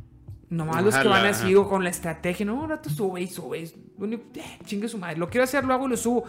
nomás 0.49 0.85
los 0.85 0.95
que 0.97 1.09
van 1.09 1.27
así 1.27 1.53
con 1.55 1.85
la 1.85 1.91
estrategia. 1.91 2.47
No, 2.47 2.61
ahora 2.61 2.81
tú 2.81 2.91
sube 2.91 3.21
y 3.21 3.27
sube. 3.27 3.63
Eh, 3.63 4.21
chingue 4.65 4.89
su 4.89 4.99
madre. 4.99 5.19
Lo 5.19 5.29
quiero 5.29 5.45
hacer, 5.45 5.65
lo 5.65 5.75
hago 5.75 5.87
y 5.87 5.91
lo 5.91 5.97
subo. 5.97 6.25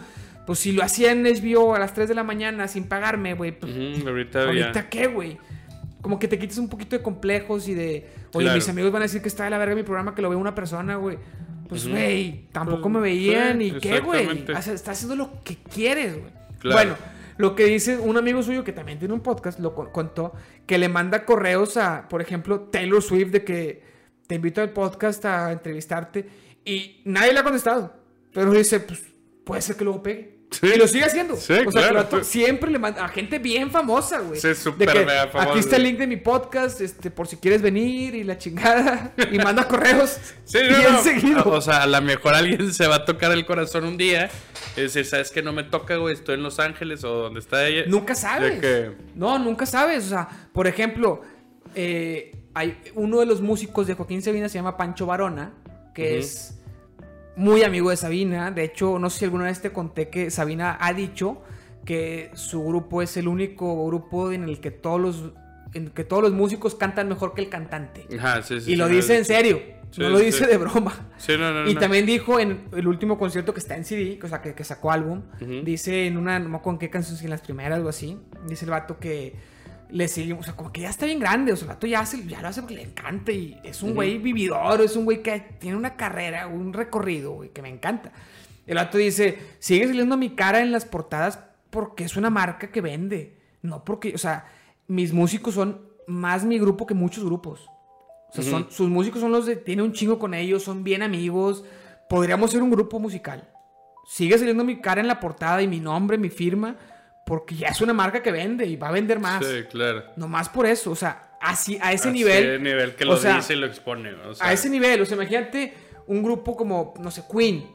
Pues 0.46 0.58
si 0.60 0.72
lo 0.72 0.82
hacía 0.82 1.12
en 1.12 1.26
SBO 1.36 1.74
a 1.74 1.78
las 1.78 1.92
3 1.92 2.08
de 2.08 2.14
la 2.14 2.24
mañana 2.24 2.68
sin 2.68 2.84
pagarme, 2.84 3.34
güey. 3.34 3.58
Pues, 3.58 3.72
ahorita, 4.06 4.44
¿Ahorita 4.44 4.88
qué, 4.88 5.06
güey? 5.06 5.38
Como 6.00 6.18
que 6.18 6.28
te 6.28 6.38
quites 6.38 6.58
un 6.58 6.68
poquito 6.68 6.96
de 6.96 7.02
complejos 7.02 7.68
y 7.68 7.74
de. 7.74 8.08
Oye, 8.32 8.52
mis 8.54 8.68
amigos 8.68 8.92
van 8.92 9.02
a 9.02 9.04
decir 9.06 9.20
que 9.22 9.28
está 9.28 9.44
de 9.44 9.50
la 9.50 9.58
verga 9.58 9.74
mi 9.74 9.82
programa 9.82 10.14
que 10.14 10.22
lo 10.22 10.30
ve 10.30 10.36
una 10.36 10.54
persona, 10.54 10.96
güey. 10.96 11.18
Pues, 11.68 11.86
güey, 11.86 12.46
tampoco 12.50 12.82
pues, 12.82 12.94
me 12.94 13.00
veían 13.00 13.60
y 13.60 13.72
qué, 13.72 14.00
güey. 14.00 14.26
O 14.26 14.62
sea, 14.62 14.72
estás 14.72 14.88
haciendo 14.88 15.16
lo 15.16 15.42
que 15.42 15.56
quieres, 15.56 16.18
güey. 16.18 16.32
Bueno. 16.72 16.96
Lo 17.38 17.54
que 17.54 17.64
dice 17.66 17.98
un 17.98 18.16
amigo 18.16 18.42
suyo 18.42 18.64
que 18.64 18.72
también 18.72 18.98
tiene 18.98 19.14
un 19.14 19.20
podcast, 19.20 19.60
lo 19.60 19.74
contó, 19.74 20.32
que 20.66 20.76
le 20.76 20.88
manda 20.88 21.24
correos 21.24 21.76
a, 21.76 22.08
por 22.08 22.20
ejemplo, 22.20 22.62
Taylor 22.62 23.00
Swift 23.00 23.30
de 23.30 23.44
que 23.44 23.82
te 24.26 24.34
invito 24.34 24.60
al 24.60 24.70
podcast 24.70 25.24
a 25.24 25.52
entrevistarte 25.52 26.28
y 26.64 27.00
nadie 27.04 27.32
le 27.32 27.38
ha 27.38 27.44
contestado. 27.44 27.94
Pero 28.32 28.52
dice, 28.52 28.80
pues 28.80 29.02
puede 29.44 29.62
ser 29.62 29.76
que 29.76 29.84
luego 29.84 30.02
pegue. 30.02 30.37
Y 30.62 30.76
lo 30.76 30.88
sigue 30.88 31.04
haciendo. 31.04 31.36
Sí, 31.36 31.52
o 31.52 31.70
sea, 31.70 31.90
claro. 31.90 32.24
siempre 32.24 32.70
le 32.70 32.78
manda 32.78 33.04
a 33.04 33.08
gente 33.08 33.38
bien 33.38 33.70
famosa, 33.70 34.20
güey. 34.20 34.40
Sí, 34.40 34.54
súper 34.54 34.90
famosa. 35.30 35.50
Aquí 35.50 35.58
está 35.58 35.76
el 35.76 35.84
link 35.84 35.98
de 35.98 36.06
mi 36.06 36.16
podcast, 36.16 36.80
este, 36.80 37.10
por 37.10 37.28
si 37.28 37.36
quieres 37.36 37.62
venir 37.62 38.14
y 38.14 38.24
la 38.24 38.38
chingada. 38.38 39.12
Y 39.30 39.38
manda 39.38 39.68
correos. 39.68 40.18
Sí, 40.44 40.58
bien 40.58 40.98
seguido. 41.02 41.44
O 41.48 41.60
sea, 41.60 41.82
a 41.82 41.86
lo 41.86 42.00
mejor 42.00 42.34
alguien 42.34 42.72
se 42.72 42.86
va 42.86 42.96
a 42.96 43.04
tocar 43.04 43.30
el 43.32 43.44
corazón 43.44 43.84
un 43.84 43.96
día. 43.96 44.30
Y 44.76 44.82
decir, 44.82 45.04
¿sabes 45.04 45.30
que 45.30 45.42
no 45.42 45.52
me 45.52 45.64
toca, 45.64 45.96
güey? 45.96 46.14
Estoy 46.14 46.36
en 46.36 46.42
Los 46.42 46.58
Ángeles 46.58 47.04
o 47.04 47.08
donde 47.08 47.40
está 47.40 47.66
ella. 47.66 47.84
Nunca 47.86 48.14
sabes. 48.14 48.62
No, 49.14 49.38
nunca 49.38 49.66
sabes. 49.66 50.06
O 50.06 50.08
sea, 50.08 50.28
por 50.52 50.66
ejemplo, 50.66 51.22
eh, 51.74 52.32
hay 52.54 52.80
uno 52.94 53.20
de 53.20 53.26
los 53.26 53.40
músicos 53.40 53.86
de 53.86 53.94
Joaquín 53.94 54.22
Sabina 54.22 54.48
se 54.48 54.58
llama 54.58 54.76
Pancho 54.76 55.06
Varona, 55.06 55.52
que 55.94 56.18
es 56.18 56.57
muy 57.38 57.62
amigo 57.62 57.90
de 57.90 57.96
Sabina. 57.96 58.50
De 58.50 58.64
hecho, 58.64 58.98
no 58.98 59.08
sé 59.08 59.20
si 59.20 59.24
alguna 59.24 59.44
vez 59.44 59.62
te 59.62 59.72
conté 59.72 60.08
que 60.08 60.30
Sabina 60.30 60.76
ha 60.80 60.92
dicho 60.92 61.42
que 61.84 62.30
su 62.34 62.62
grupo 62.62 63.00
es 63.00 63.16
el 63.16 63.28
único 63.28 63.86
grupo 63.86 64.32
en 64.32 64.44
el 64.44 64.60
que 64.60 64.70
todos 64.70 65.00
los, 65.00 65.32
en 65.72 65.88
que 65.88 66.04
todos 66.04 66.22
los 66.22 66.32
músicos 66.32 66.74
cantan 66.74 67.08
mejor 67.08 67.32
que 67.34 67.40
el 67.40 67.48
cantante. 67.48 68.06
y 68.66 68.76
lo 68.76 68.88
dice 68.88 69.16
en 69.16 69.24
serio. 69.24 69.62
no 69.96 70.10
lo 70.10 70.18
dice 70.18 70.46
de 70.46 70.58
broma. 70.58 71.08
y 71.66 71.74
también 71.76 72.04
dijo 72.04 72.40
en 72.40 72.64
el 72.76 72.86
último 72.86 73.18
concierto 73.18 73.54
que 73.54 73.60
está 73.60 73.76
en 73.76 73.84
CD, 73.84 74.18
o 74.22 74.28
sea, 74.28 74.42
que, 74.42 74.64
sacó 74.64 74.90
álbum, 74.90 75.22
dice 75.64 76.06
en 76.06 76.18
una, 76.18 76.38
no 76.38 76.48
me 76.48 76.56
acuerdo 76.56 76.74
en 76.74 76.80
qué 76.80 76.90
canción, 76.90 77.16
si 77.16 77.24
en 77.24 77.30
las 77.30 77.40
primeras 77.40 77.80
o 77.80 77.88
así, 77.88 78.18
dice 78.46 78.64
el 78.64 78.72
vato 78.72 78.98
que 78.98 79.36
le 79.90 80.08
seguimos, 80.08 80.42
o 80.42 80.44
sea, 80.44 80.56
como 80.56 80.72
que 80.72 80.82
ya 80.82 80.90
está 80.90 81.06
bien 81.06 81.18
grande, 81.18 81.52
o 81.52 81.56
sea, 81.56 81.64
el 81.66 81.74
vato 81.74 81.86
ya, 81.86 82.04
ya 82.04 82.42
lo 82.42 82.48
hace 82.48 82.60
porque 82.60 82.76
le 82.76 82.82
encanta 82.82 83.32
y 83.32 83.58
es 83.64 83.82
un 83.82 83.94
güey 83.94 84.18
vividor, 84.18 84.80
es 84.80 84.96
un 84.96 85.04
güey 85.04 85.22
que 85.22 85.40
tiene 85.58 85.76
una 85.76 85.96
carrera, 85.96 86.46
un 86.46 86.72
recorrido, 86.72 87.32
güey, 87.32 87.50
que 87.50 87.62
me 87.62 87.68
encanta. 87.68 88.12
El 88.66 88.76
vato 88.76 88.98
dice, 88.98 89.38
sigue 89.58 89.86
saliendo 89.86 90.16
mi 90.16 90.30
cara 90.30 90.60
en 90.60 90.72
las 90.72 90.84
portadas 90.84 91.38
porque 91.70 92.04
es 92.04 92.16
una 92.16 92.30
marca 92.30 92.70
que 92.70 92.80
vende, 92.80 93.36
no 93.62 93.84
porque, 93.84 94.14
o 94.14 94.18
sea, 94.18 94.46
mis 94.86 95.12
músicos 95.12 95.54
son 95.54 95.80
más 96.06 96.44
mi 96.44 96.58
grupo 96.58 96.86
que 96.86 96.94
muchos 96.94 97.24
grupos. 97.24 97.68
O 98.30 98.34
sea, 98.34 98.44
son, 98.44 98.70
sus 98.70 98.90
músicos 98.90 99.20
son 99.22 99.32
los 99.32 99.46
de, 99.46 99.56
tiene 99.56 99.82
un 99.82 99.92
chingo 99.92 100.18
con 100.18 100.34
ellos, 100.34 100.62
son 100.62 100.84
bien 100.84 101.02
amigos, 101.02 101.64
podríamos 102.10 102.50
ser 102.50 102.62
un 102.62 102.70
grupo 102.70 102.98
musical. 102.98 103.48
Sigue 104.06 104.36
saliendo 104.38 104.64
mi 104.64 104.80
cara 104.80 105.00
en 105.00 105.06
la 105.06 105.20
portada 105.20 105.62
y 105.62 105.68
mi 105.68 105.80
nombre, 105.80 106.18
mi 106.18 106.28
firma, 106.28 106.76
porque 107.28 107.54
ya 107.54 107.68
es 107.68 107.80
una 107.82 107.92
marca 107.92 108.22
que 108.22 108.32
vende 108.32 108.64
y 108.64 108.76
va 108.76 108.88
a 108.88 108.92
vender 108.92 109.20
más. 109.20 109.44
Sí, 109.44 109.64
claro. 109.70 110.02
Nomás 110.16 110.48
por 110.48 110.64
eso, 110.64 110.90
o 110.90 110.96
sea, 110.96 111.36
así, 111.42 111.78
a 111.80 111.92
ese 111.92 112.10
nivel. 112.10 112.32
A 112.32 112.54
ese 112.54 112.58
nivel 112.58 112.94
que 112.94 113.04
lo 113.04 113.18
dice 113.18 113.52
y 113.52 113.56
lo 113.56 113.66
expone. 113.66 114.12
A 114.40 114.52
ese 114.52 114.70
nivel, 114.70 115.02
o 115.02 115.04
sea, 115.06 115.16
imagínate 115.16 115.74
un 116.06 116.22
grupo 116.22 116.56
como, 116.56 116.94
no 116.98 117.10
sé, 117.10 117.24
Queen, 117.30 117.66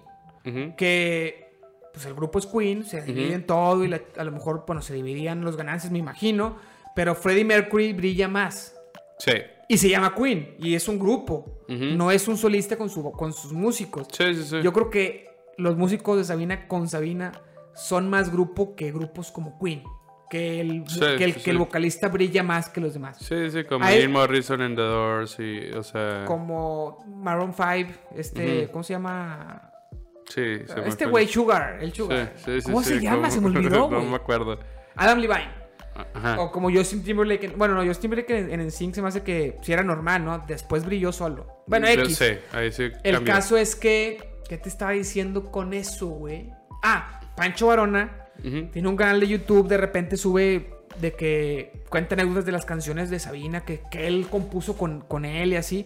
que 0.75 1.53
pues 1.93 2.07
el 2.07 2.15
grupo 2.15 2.39
es 2.39 2.47
Queen, 2.47 2.83
se 2.83 3.03
dividen 3.03 3.45
todo 3.45 3.85
y 3.85 3.93
a 3.93 4.23
lo 4.23 4.31
mejor, 4.31 4.63
bueno, 4.65 4.81
se 4.81 4.95
dividían 4.95 5.41
los 5.41 5.55
ganancias, 5.55 5.91
me 5.91 5.99
imagino, 5.99 6.57
pero 6.95 7.13
Freddie 7.13 7.45
Mercury 7.45 7.93
brilla 7.93 8.27
más. 8.27 8.75
Sí. 9.19 9.33
Y 9.69 9.77
se 9.77 9.87
llama 9.87 10.15
Queen, 10.15 10.55
y 10.57 10.73
es 10.73 10.87
un 10.87 10.97
grupo, 10.97 11.63
no 11.67 12.09
es 12.09 12.27
un 12.27 12.37
solista 12.37 12.75
con, 12.75 12.89
su, 12.89 13.11
con 13.11 13.31
sus 13.33 13.53
músicos. 13.53 14.07
Sí, 14.11 14.33
sí, 14.33 14.43
sí. 14.43 14.61
Yo 14.63 14.73
creo 14.73 14.89
que 14.89 15.29
los 15.57 15.77
músicos 15.77 16.17
de 16.17 16.23
Sabina 16.23 16.67
con 16.67 16.89
Sabina 16.89 17.31
son 17.75 18.09
más 18.09 18.31
grupo 18.31 18.75
que 18.75 18.91
grupos 18.91 19.31
como 19.31 19.57
Queen. 19.59 19.83
Que 20.29 20.61
el, 20.61 20.83
que, 21.17 21.23
el, 21.25 21.35
que 21.35 21.51
el 21.51 21.59
vocalista 21.59 22.07
brilla 22.07 22.41
más 22.41 22.67
que 22.67 22.81
los 22.81 22.93
demás. 22.95 23.17
Sí, 23.19 23.51
sí, 23.51 23.65
como 23.65 23.85
Jim 23.85 24.11
Morrison 24.11 24.61
en 24.63 24.75
The 24.75 24.81
Doors 24.81 25.37
y, 25.39 25.69
o 25.77 25.83
sea... 25.83 26.25
Como 26.25 27.05
Maroon 27.07 27.53
5, 27.53 27.91
este, 28.15 28.67
¿cómo 28.71 28.83
se 28.83 28.93
llama? 28.93 29.69
Sí, 30.27 30.41
se 30.65 30.87
Este 30.87 31.05
güey, 31.05 31.27
Sugar, 31.27 31.77
el 31.81 31.93
Sugar. 31.93 32.33
Sí, 32.37 32.53
¿Cómo 32.63 32.81
se 32.81 32.99
llama? 32.99 33.29
¿cómo? 33.29 33.31
Se 33.31 33.41
me 33.41 33.47
olvidó, 33.59 33.91
No 33.91 34.01
me 34.01 34.15
acuerdo. 34.15 34.57
Adam 34.95 35.19
Levine. 35.19 35.49
Ajá. 36.15 36.41
O 36.41 36.51
como 36.51 36.71
Justin 36.71 37.03
Timberlake. 37.03 37.43
en- 37.45 37.57
Bueno, 37.59 37.75
no, 37.75 37.81
Justin 37.85 38.09
Timberlake 38.09 38.39
en, 38.39 38.59
en 38.59 38.65
NSYNC 38.67 38.95
se 38.95 39.01
me 39.03 39.09
hace 39.09 39.21
que 39.21 39.59
si 39.61 39.71
era 39.73 39.83
normal, 39.83 40.25
¿no? 40.25 40.39
Después 40.39 40.83
brilló 40.83 41.11
solo. 41.11 41.63
Bueno, 41.67 41.85
Yo 41.93 42.01
X. 42.05 42.17
sé, 42.17 42.41
ahí 42.53 42.71
sí 42.71 42.89
El 43.03 43.23
caso 43.23 43.55
es 43.57 43.75
que. 43.75 44.41
¿Qué 44.49 44.57
te 44.57 44.67
estaba 44.69 44.91
diciendo 44.91 45.51
con 45.51 45.73
eso, 45.73 46.07
güey? 46.07 46.49
Ah, 46.81 47.19
Pancho 47.35 47.67
Varona 47.67 48.27
tiene 48.71 48.87
un 48.87 48.95
canal 48.95 49.19
de 49.19 49.27
YouTube. 49.27 49.67
De 49.67 49.77
repente 49.77 50.17
sube 50.17 50.69
de 50.99 51.13
que 51.13 51.83
cuenta 51.89 52.15
anécdotas 52.15 52.45
de 52.45 52.51
las 52.51 52.65
canciones 52.65 53.09
de 53.09 53.19
Sabina 53.19 53.65
que, 53.65 53.81
que 53.89 54.07
él 54.07 54.27
compuso 54.29 54.77
con, 54.77 55.01
con 55.01 55.25
él 55.25 55.53
y 55.53 55.55
así. 55.55 55.85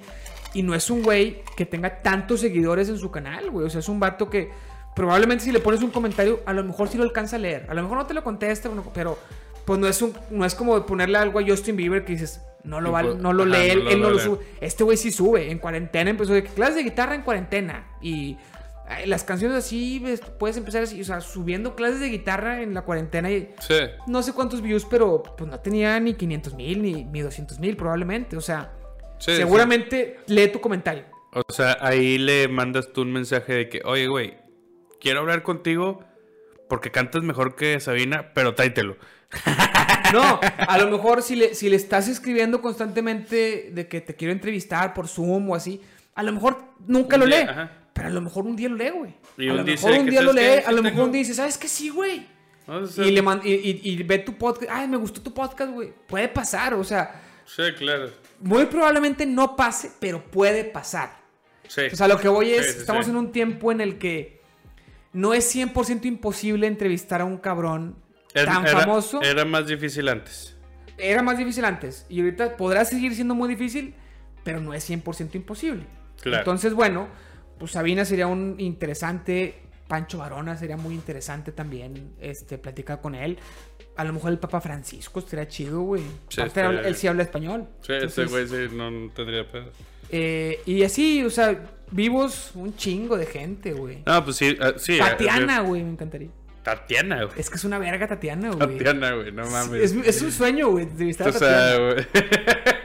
Y 0.53 0.63
no 0.63 0.73
es 0.75 0.89
un 0.89 1.03
güey 1.03 1.43
que 1.55 1.65
tenga 1.65 2.01
tantos 2.01 2.41
seguidores 2.41 2.89
en 2.89 2.97
su 2.97 3.11
canal, 3.11 3.51
güey. 3.51 3.65
O 3.65 3.69
sea, 3.69 3.79
es 3.79 3.89
un 3.89 3.99
vato 3.99 4.29
que 4.29 4.49
probablemente 4.95 5.43
si 5.43 5.51
le 5.51 5.59
pones 5.59 5.83
un 5.83 5.91
comentario, 5.91 6.41
a 6.45 6.53
lo 6.53 6.63
mejor 6.63 6.87
sí 6.87 6.97
lo 6.97 7.03
alcanza 7.03 7.35
a 7.35 7.39
leer. 7.39 7.67
A 7.69 7.73
lo 7.73 7.83
mejor 7.83 7.97
no 7.97 8.05
te 8.07 8.13
lo 8.13 8.23
contesta, 8.23 8.69
pero 8.93 9.17
pues 9.65 9.79
no 9.79 9.87
es, 9.87 10.01
un, 10.01 10.13
no 10.31 10.45
es 10.45 10.55
como 10.55 10.85
ponerle 10.85 11.17
algo 11.17 11.39
a 11.39 11.43
Justin 11.45 11.75
Bieber 11.75 12.05
que 12.05 12.13
dices, 12.13 12.41
no 12.63 12.79
lo, 12.81 12.91
va- 12.91 13.01
pues, 13.03 13.17
no 13.17 13.33
lo 13.33 13.43
ajá, 13.43 13.51
lee, 13.63 13.67
no 13.67 13.73
él, 13.73 13.83
lo 13.83 13.89
él 13.91 14.01
no 14.01 14.09
lo 14.09 14.19
sube. 14.19 14.39
Este 14.61 14.83
güey 14.83 14.97
sí 14.97 15.11
sube. 15.11 15.51
En 15.51 15.59
cuarentena 15.59 16.09
empezó 16.09 16.33
de 16.33 16.43
clases 16.43 16.75
de 16.77 16.83
guitarra 16.83 17.13
en 17.15 17.21
cuarentena. 17.21 17.87
Y 18.01 18.37
las 19.05 19.23
canciones 19.23 19.57
así, 19.57 19.99
ves, 19.99 20.21
puedes 20.39 20.57
empezar 20.57 20.83
así, 20.83 21.01
o 21.01 21.03
sea, 21.03 21.19
subiendo 21.21 21.75
clases 21.75 21.99
de 21.99 22.09
guitarra 22.09 22.61
en 22.61 22.73
la 22.73 22.83
cuarentena 22.83 23.29
y 23.31 23.53
Sí. 23.59 23.75
no 24.07 24.23
sé 24.23 24.33
cuántos 24.33 24.61
views, 24.61 24.85
pero 24.89 25.23
pues 25.23 25.49
no 25.49 25.59
tenía 25.59 25.99
ni 25.99 26.13
500 26.13 26.53
mil 26.55 26.81
ni, 26.81 27.03
ni 27.05 27.21
200 27.21 27.59
mil 27.59 27.75
probablemente. 27.75 28.37
O 28.37 28.41
sea, 28.41 28.73
Sí, 29.19 29.35
seguramente 29.35 30.19
lee 30.27 30.47
tu 30.49 30.61
comentario. 30.61 31.03
O 31.33 31.51
sea, 31.51 31.77
ahí 31.81 32.17
le 32.17 32.47
mandas 32.47 32.93
tú 32.93 33.01
un 33.01 33.11
mensaje 33.11 33.53
de 33.53 33.69
que, 33.69 33.81
oye, 33.83 34.07
güey, 34.07 34.37
quiero 35.01 35.19
hablar 35.21 35.41
contigo 35.43 36.03
porque 36.69 36.91
cantas 36.91 37.23
mejor 37.23 37.55
que 37.55 37.79
Sabina, 37.79 38.31
pero 38.33 38.53
tráetelo. 38.55 38.97
No, 40.13 40.39
a 40.41 40.77
lo 40.77 40.89
mejor 40.89 41.21
si 41.21 41.35
le, 41.35 41.53
si 41.53 41.69
le 41.69 41.75
estás 41.75 42.07
escribiendo 42.07 42.61
constantemente 42.61 43.71
de 43.73 43.87
que 43.89 43.99
te 43.99 44.15
quiero 44.15 44.31
entrevistar 44.31 44.93
por 44.93 45.09
Zoom 45.09 45.49
o 45.49 45.55
así, 45.55 45.81
a 46.15 46.23
lo 46.23 46.31
mejor 46.31 46.63
nunca 46.87 47.17
Un 47.17 47.19
lo 47.21 47.25
lee. 47.25 47.35
ajá. 47.45 47.71
Pero 47.97 48.07
a 48.09 48.11
lo 48.11 48.21
mejor 48.21 48.45
un 48.45 48.55
día 48.55 48.69
lo 48.69 48.75
lee, 48.75 48.89
güey. 48.91 49.13
A 49.49 49.53
lo 49.55 49.63
dice 49.63 49.85
mejor 49.87 49.99
un 50.03 50.09
día 50.09 50.21
lo 50.21 50.33
¿sabes 50.33 50.57
lee, 50.57 50.63
a 50.65 50.71
lo 50.71 50.83
mejor 50.83 51.03
un 51.05 51.11
día 51.11 51.19
dice, 51.19 51.33
¿sabes 51.33 51.57
qué? 51.57 51.67
Sí, 51.67 51.89
güey. 51.89 52.27
O 52.67 52.85
sea, 52.85 53.05
Y, 53.05 53.11
le 53.11 53.21
man- 53.21 53.41
y, 53.43 53.53
y- 53.53 53.81
y 53.83 54.03
ve 54.03 54.19
tu 54.19 54.37
podcast. 54.37 54.71
Ay, 54.71 54.87
me 54.87 54.97
gustó 54.97 55.21
tu 55.21 55.33
podcast, 55.33 55.71
güey. 55.73 55.93
Puede 56.07 56.27
pasar, 56.27 56.73
o 56.75 56.83
sea, 56.83 57.21
Sí, 57.45 57.63
claro. 57.77 58.09
muy 58.39 58.65
probablemente 58.67 59.25
no 59.25 59.55
pase, 59.55 59.91
pero 59.99 60.23
puede 60.23 60.63
pasar. 60.63 61.17
Sí. 61.67 61.81
O 61.91 61.95
sea, 61.95 62.07
lo 62.07 62.19
que 62.19 62.27
voy 62.27 62.51
es, 62.51 62.65
Sí, 62.67 62.73
sí, 62.73 62.79
estamos 62.79 63.05
sí. 63.05 63.11
en 63.11 63.17
un 63.17 63.31
tiempo 63.31 63.71
en 63.71 63.81
el 63.81 63.97
que 63.97 64.41
no 65.13 65.33
es 65.33 65.45
100% 65.55 66.05
imposible 66.05 66.67
entrevistar 66.67 67.21
a 67.21 67.25
un 67.25 67.37
cabrón 67.37 67.95
Era- 68.33 68.53
tan 68.53 68.67
era- 68.67 68.79
famoso. 68.81 69.21
Era 69.21 69.43
más 69.45 69.65
difícil 69.67 70.07
antes. 70.09 70.55
Era 70.97 71.21
más 71.23 71.37
difícil 71.37 71.63
antes 71.65 72.05
y 72.09 72.19
ahorita 72.21 72.57
podrá 72.57 72.83
seguir 72.85 73.13
siendo 73.15 73.33
muy 73.35 73.47
difícil, 73.49 73.93
pero 74.43 74.59
no 74.59 74.73
es 74.73 74.83
100% 74.83 75.35
imposible. 75.35 75.83
Claro. 76.21 76.39
Entonces, 76.39 76.73
bueno, 76.73 77.07
pues 77.59 77.71
Sabina 77.71 78.05
sería 78.05 78.27
un 78.27 78.55
interesante, 78.59 79.55
Pancho 79.87 80.17
Varona 80.17 80.57
sería 80.57 80.77
muy 80.77 80.93
interesante 80.95 81.51
también, 81.51 82.13
este, 82.19 82.57
platicar 82.57 83.01
con 83.01 83.15
él. 83.15 83.37
A 83.95 84.03
lo 84.03 84.13
mejor 84.13 84.31
el 84.31 84.37
Papa 84.39 84.61
Francisco 84.61 85.19
estaría 85.19 85.47
chido, 85.47 85.81
güey. 85.81 86.03
Sí, 86.29 86.41
estaría- 86.41 86.81
él 86.81 86.95
sí 86.95 87.07
habla 87.07 87.23
español. 87.23 87.67
Sí, 87.81 87.93
ese 87.93 88.25
güey 88.25 88.47
sí, 88.47 88.55
no, 88.73 88.91
no 88.91 89.11
tendría 89.11 89.49
pedo. 89.51 89.71
eh, 90.09 90.61
y 90.65 90.83
así, 90.83 91.23
o 91.23 91.29
sea, 91.29 91.59
vivos 91.91 92.51
un 92.55 92.75
chingo 92.75 93.17
de 93.17 93.25
gente, 93.25 93.73
güey. 93.73 94.03
No, 94.05 94.23
pues 94.23 94.35
sí, 94.37 94.55
ah, 94.61 94.73
sí. 94.77 94.97
Tatiana, 94.99 95.57
ah, 95.57 95.61
güey, 95.61 95.83
me 95.83 95.91
encantaría. 95.91 96.29
Tatiana, 96.63 97.23
güey. 97.23 97.39
Es 97.39 97.49
que 97.49 97.55
es 97.55 97.63
una 97.63 97.79
verga 97.79 98.07
Tatiana, 98.07 98.51
güey. 98.51 98.77
Tatiana, 98.77 99.13
güey, 99.13 99.31
no 99.31 99.49
mames. 99.49 99.81
Es, 99.93 100.05
es 100.05 100.21
un 100.21 100.31
sueño, 100.33 100.69
güey, 100.69 100.83
entrevistar 100.83 101.27
a 101.27 101.29
O 101.29 101.33
sea, 101.33 101.49
Tatiana. 101.49 101.93
güey. 101.93 102.05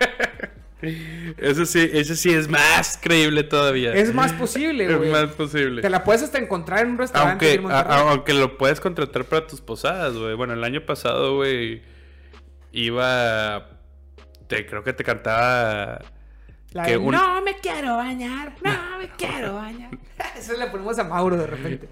Eso 1.39 1.65
sí, 1.65 1.89
eso 1.93 2.15
sí 2.17 2.31
es 2.35 2.49
más 2.49 2.99
creíble 3.01 3.45
todavía. 3.45 3.95
Es 3.95 4.13
más 4.13 4.33
posible, 4.33 4.87
Es 4.91 4.97
güey. 4.97 5.11
más 5.11 5.27
posible. 5.33 5.81
Te 5.83 5.89
la 5.91 6.03
puedes 6.05 6.23
hasta 6.23 6.39
encontrar 6.39 6.81
en 6.85 6.93
un 6.93 6.99
restaurante. 6.99 7.59
Aunque, 7.59 7.73
a- 7.75 8.11
aunque 8.11 8.35
lo 8.35 8.59
puedes 8.59 8.81
contratar 8.81 9.25
para 9.25 9.47
tus 9.47 9.61
posadas, 9.61 10.15
güey. 10.15 10.35
Bueno, 10.35 10.55
el 10.55 10.65
año 10.65 10.85
pasado, 10.85 11.37
güey, 11.37 11.83
iba... 12.73 13.69
Te, 14.49 14.67
creo 14.67 14.83
que 14.83 14.93
te 14.93 15.05
cantaba... 15.05 16.01
La 16.73 16.85
que 16.85 16.93
de, 16.93 16.97
un- 16.97 17.13
No 17.15 17.43
me 17.43 17.59
quiero 17.59 17.97
bañar, 17.99 18.55
no 18.65 18.99
me 18.99 19.09
quiero 19.19 19.55
bañar. 19.57 19.91
Eso 20.39 20.57
le 20.57 20.67
ponemos 20.69 20.99
a 20.99 21.05
Mauro 21.05 21.37
de 21.37 21.47
repente. 21.47 21.89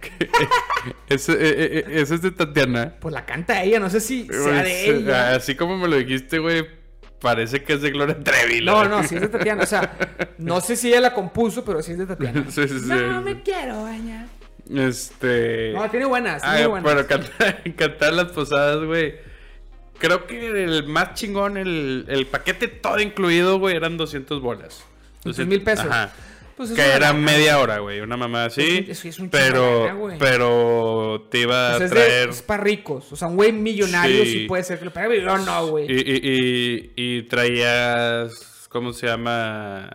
Ese, 1.08 1.32
eh, 1.32 1.36
eh, 1.38 1.84
eh, 1.86 2.00
ese 2.00 2.14
es 2.14 2.22
de 2.22 2.30
Tatiana. 2.30 2.94
Pues 2.98 3.12
la 3.12 3.26
canta 3.26 3.62
ella, 3.62 3.78
no 3.78 3.90
sé 3.90 4.00
si 4.00 4.26
sea 4.26 4.40
Güey, 4.40 4.62
de 4.62 4.90
ella. 4.90 5.34
Así 5.34 5.54
como 5.54 5.76
me 5.76 5.86
lo 5.88 5.96
dijiste, 5.96 6.38
güey, 6.38 6.66
parece 7.20 7.62
que 7.62 7.74
es 7.74 7.82
de 7.82 7.90
Gloria 7.90 8.18
Trevi. 8.22 8.64
No, 8.64 8.88
no, 8.88 9.02
sí 9.04 9.14
es 9.16 9.20
de 9.22 9.28
Tatiana. 9.28 9.62
O 9.62 9.66
sea, 9.66 9.92
no 10.38 10.60
sé 10.60 10.76
si 10.76 10.88
ella 10.88 11.00
la 11.00 11.14
compuso, 11.14 11.64
pero 11.64 11.82
sí 11.82 11.92
es 11.92 11.98
de 11.98 12.06
Tatiana. 12.06 12.44
Sí, 12.50 12.66
sí, 12.68 12.80
sí. 12.80 12.86
No 12.88 13.20
me 13.22 13.42
quiero 13.42 13.82
bañar. 13.82 14.26
Este... 14.72 15.72
No, 15.74 15.90
tiene 15.90 16.06
buenas, 16.06 16.42
Ah, 16.44 16.54
muy 16.58 16.66
buenas. 16.66 16.92
pero 16.92 17.06
cantar, 17.06 17.62
cantar 17.76 18.12
las 18.12 18.26
posadas, 18.32 18.84
güey. 18.84 19.14
Creo 19.98 20.26
que 20.26 20.64
el 20.64 20.86
más 20.86 21.14
chingón, 21.14 21.56
el, 21.56 22.06
el 22.08 22.26
paquete 22.26 22.68
todo 22.68 23.00
incluido, 23.00 23.58
güey, 23.58 23.76
eran 23.76 23.96
200 23.96 24.40
bolas. 24.40 24.84
200 25.24 25.46
mil 25.46 25.62
pesos. 25.62 25.86
Ajá. 25.86 26.12
Pues 26.60 26.70
es 26.72 26.76
que 26.76 26.92
era 26.92 27.14
media 27.14 27.58
hora, 27.58 27.78
güey. 27.78 28.00
Una 28.00 28.18
mamá 28.18 28.44
así. 28.44 28.84
Es 28.86 29.02
es 29.06 29.18
un 29.18 29.30
pero, 29.30 29.88
pero 30.18 31.26
te 31.30 31.38
iba 31.40 31.54
sea, 31.54 31.72
a 31.72 31.84
es, 31.84 31.90
de- 31.90 31.96
traer. 31.96 32.28
es 32.28 32.42
para 32.42 32.62
ricos. 32.62 33.10
O 33.12 33.16
sea, 33.16 33.28
un 33.28 33.36
güey 33.36 33.50
millonario 33.50 34.24
sí, 34.24 34.32
Sí. 34.40 34.46
puede 34.46 34.62
ser 34.62 34.78
que 34.78 34.84
lo 34.84 34.92
pague, 34.92 35.08
pero 35.08 35.38
no, 35.38 35.68
güey. 35.68 35.86
Y, 35.90 36.00
y, 36.00 36.92
y, 36.96 37.16
y 37.18 37.22
traías. 37.22 38.68
¿Cómo 38.68 38.92
se 38.92 39.06
llama? 39.06 39.88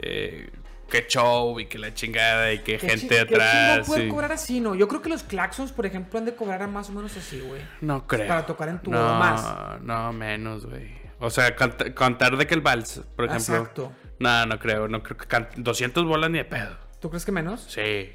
Eh, 0.00 0.50
que 0.90 1.06
show 1.06 1.60
y 1.60 1.66
que 1.66 1.78
la 1.78 1.94
chingada 1.94 2.52
y 2.52 2.58
que 2.60 2.78
¿Qué 2.78 2.88
gente 2.88 3.14
chi- 3.14 3.18
atrás. 3.18 3.74
chingo 3.76 3.86
puede 3.86 4.02
sí. 4.02 4.08
cobrar 4.08 4.32
así, 4.32 4.60
no? 4.60 4.74
Yo 4.74 4.88
creo 4.88 5.02
que 5.02 5.08
los 5.10 5.22
claxons, 5.22 5.70
por 5.70 5.86
ejemplo, 5.86 6.18
han 6.18 6.24
de 6.24 6.34
cobrar 6.34 6.62
a 6.62 6.66
más 6.66 6.88
o 6.88 6.92
menos 6.92 7.16
así, 7.16 7.38
güey. 7.40 7.60
No 7.80 8.06
creo. 8.08 8.26
Para 8.26 8.44
tocar 8.44 8.68
en 8.70 8.80
tu 8.80 8.90
no, 8.90 8.98
más. 9.18 9.80
No, 9.82 10.12
menos, 10.12 10.66
güey. 10.66 10.98
O 11.20 11.30
sea, 11.30 11.54
canta- 11.54 11.94
cantar 11.94 12.36
de 12.36 12.46
que 12.46 12.54
el 12.54 12.60
vals, 12.60 13.02
por 13.14 13.26
ejemplo. 13.26 13.54
Exacto. 13.54 13.92
No, 14.18 14.46
no 14.46 14.58
creo. 14.58 14.88
No 14.88 15.02
creo 15.02 15.16
que 15.16 15.26
can- 15.26 15.48
200 15.56 16.04
bolas 16.06 16.30
ni 16.30 16.38
de 16.38 16.44
pedo. 16.44 16.76
¿Tú 17.00 17.08
crees 17.10 17.24
que 17.24 17.32
menos? 17.32 17.64
Sí. 17.68 18.10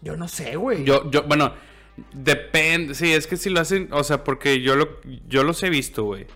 Yo 0.00 0.16
no 0.16 0.28
sé, 0.28 0.56
güey. 0.56 0.84
Yo, 0.84 1.10
yo, 1.10 1.24
bueno, 1.24 1.52
depende. 2.12 2.94
Sí, 2.94 3.12
es 3.12 3.26
que 3.26 3.36
si 3.36 3.50
lo 3.50 3.60
hacen, 3.60 3.88
o 3.92 4.04
sea, 4.04 4.22
porque 4.24 4.60
yo 4.62 4.76
lo, 4.76 5.00
yo 5.26 5.42
los 5.42 5.62
he 5.62 5.70
visto, 5.70 6.04
güey. 6.04 6.26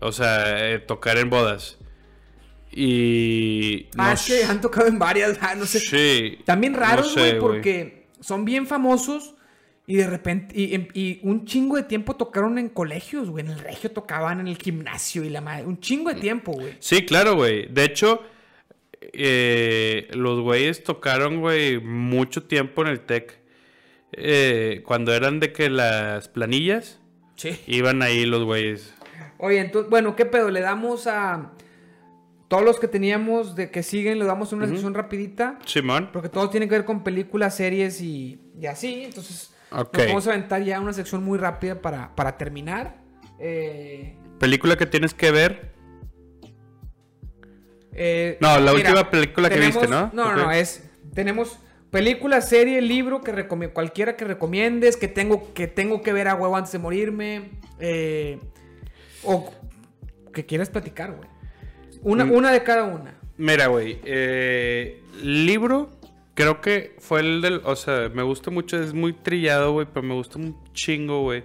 O 0.00 0.12
sea, 0.12 0.72
eh, 0.72 0.78
tocar 0.78 1.18
en 1.18 1.28
bodas. 1.30 1.78
Y. 2.72 3.88
Ah, 3.96 4.08
no 4.08 4.12
es 4.12 4.26
que 4.26 4.40
s- 4.40 4.44
han 4.50 4.60
tocado 4.60 4.86
en 4.86 4.98
varias, 4.98 5.38
ah, 5.40 5.54
no 5.54 5.66
sé. 5.66 5.80
Sí. 5.80 6.38
También 6.44 6.74
raros, 6.74 7.08
no 7.16 7.20
güey, 7.22 7.32
sé, 7.32 7.36
porque 7.38 8.06
son 8.20 8.44
bien 8.44 8.66
famosos 8.66 9.34
y 9.86 9.96
de 9.96 10.06
repente, 10.06 10.54
y, 10.58 10.74
y 11.00 11.20
un 11.22 11.44
chingo 11.46 11.76
de 11.76 11.84
tiempo 11.84 12.16
tocaron 12.16 12.58
en 12.58 12.68
colegios, 12.68 13.30
güey. 13.30 13.44
En 13.44 13.52
el 13.52 13.58
regio 13.58 13.90
tocaban 13.92 14.40
en 14.40 14.48
el 14.48 14.58
gimnasio 14.58 15.24
y 15.24 15.30
la 15.30 15.40
madre. 15.40 15.64
Un 15.64 15.80
chingo 15.80 16.12
de 16.12 16.20
tiempo, 16.20 16.52
güey. 16.52 16.74
Sí, 16.80 17.04
claro, 17.06 17.34
güey. 17.36 17.66
De 17.68 17.84
hecho, 17.84 18.22
eh, 19.12 20.08
los 20.12 20.40
güeyes 20.40 20.82
tocaron, 20.84 21.40
güey, 21.40 21.78
mucho 21.80 22.44
tiempo 22.44 22.82
en 22.82 22.88
el 22.88 23.00
TEC. 23.00 23.40
Eh, 24.12 24.82
cuando 24.86 25.12
eran 25.14 25.40
de 25.40 25.52
que 25.52 25.68
las 25.70 26.28
planillas, 26.28 27.00
Sí. 27.34 27.60
iban 27.66 28.02
ahí 28.02 28.24
los 28.24 28.44
güeyes. 28.44 28.94
Oye, 29.38 29.58
entonces, 29.60 29.90
bueno, 29.90 30.16
¿qué 30.16 30.24
pedo? 30.24 30.50
Le 30.50 30.60
damos 30.60 31.06
a 31.06 31.52
todos 32.48 32.64
los 32.64 32.78
que 32.80 32.88
teníamos 32.88 33.54
de 33.56 33.70
que 33.70 33.82
siguen, 33.82 34.18
le 34.18 34.24
damos 34.24 34.52
una 34.52 34.66
sección 34.66 34.94
rapidita. 34.94 35.58
Simón. 35.66 36.10
Porque 36.12 36.28
todo 36.28 36.48
tiene 36.48 36.68
que 36.68 36.76
ver 36.76 36.84
con 36.84 37.02
películas, 37.04 37.56
series 37.56 38.00
y, 38.00 38.40
y 38.58 38.66
así. 38.66 39.02
Entonces, 39.04 39.52
Ok. 39.70 39.98
nos 39.98 40.06
vamos 40.06 40.26
a 40.28 40.30
aventar 40.30 40.62
ya 40.62 40.80
una 40.80 40.92
sección 40.94 41.22
muy 41.24 41.38
rápida 41.38 41.82
para, 41.82 42.14
para 42.14 42.38
terminar. 42.38 42.96
Eh, 43.38 44.16
Película 44.38 44.76
que 44.76 44.86
tienes 44.86 45.12
que 45.12 45.30
ver. 45.30 45.72
Eh, 47.96 48.38
No, 48.40 48.58
la 48.60 48.72
última 48.72 49.10
película 49.10 49.48
que 49.48 49.58
viste, 49.60 49.86
¿no? 49.88 50.10
No, 50.12 50.34
no, 50.34 50.44
no, 50.44 50.52
es. 50.52 50.88
Tenemos 51.14 51.58
película, 51.90 52.40
serie, 52.40 52.80
libro, 52.82 53.20
que 53.22 53.32
cualquiera 53.72 54.16
que 54.16 54.24
recomiendes, 54.24 54.96
que 54.96 55.08
tengo, 55.08 55.52
que 55.54 55.66
tengo 55.66 56.02
que 56.02 56.12
ver 56.12 56.28
a 56.28 56.34
huevo 56.34 56.56
antes 56.56 56.72
de 56.72 56.78
morirme. 56.78 57.50
eh, 57.80 58.38
o 59.24 59.52
que 60.32 60.44
quieras 60.46 60.70
platicar, 60.70 61.12
güey. 61.12 61.28
Una, 62.02 62.24
Mm. 62.24 62.32
una 62.32 62.52
de 62.52 62.62
cada 62.62 62.84
una. 62.84 63.14
Mira, 63.38 63.66
güey. 63.66 63.98
eh, 64.04 65.02
libro, 65.22 65.90
creo 66.34 66.60
que 66.60 66.94
fue 66.98 67.20
el 67.20 67.40
del. 67.42 67.60
O 67.64 67.74
sea, 67.76 68.08
me 68.14 68.22
gusta 68.22 68.50
mucho, 68.50 68.80
es 68.80 68.92
muy 68.94 69.12
trillado, 69.12 69.72
güey, 69.72 69.86
pero 69.92 70.02
me 70.06 70.14
gusta 70.14 70.38
un 70.38 70.56
chingo, 70.74 71.22
güey. 71.22 71.42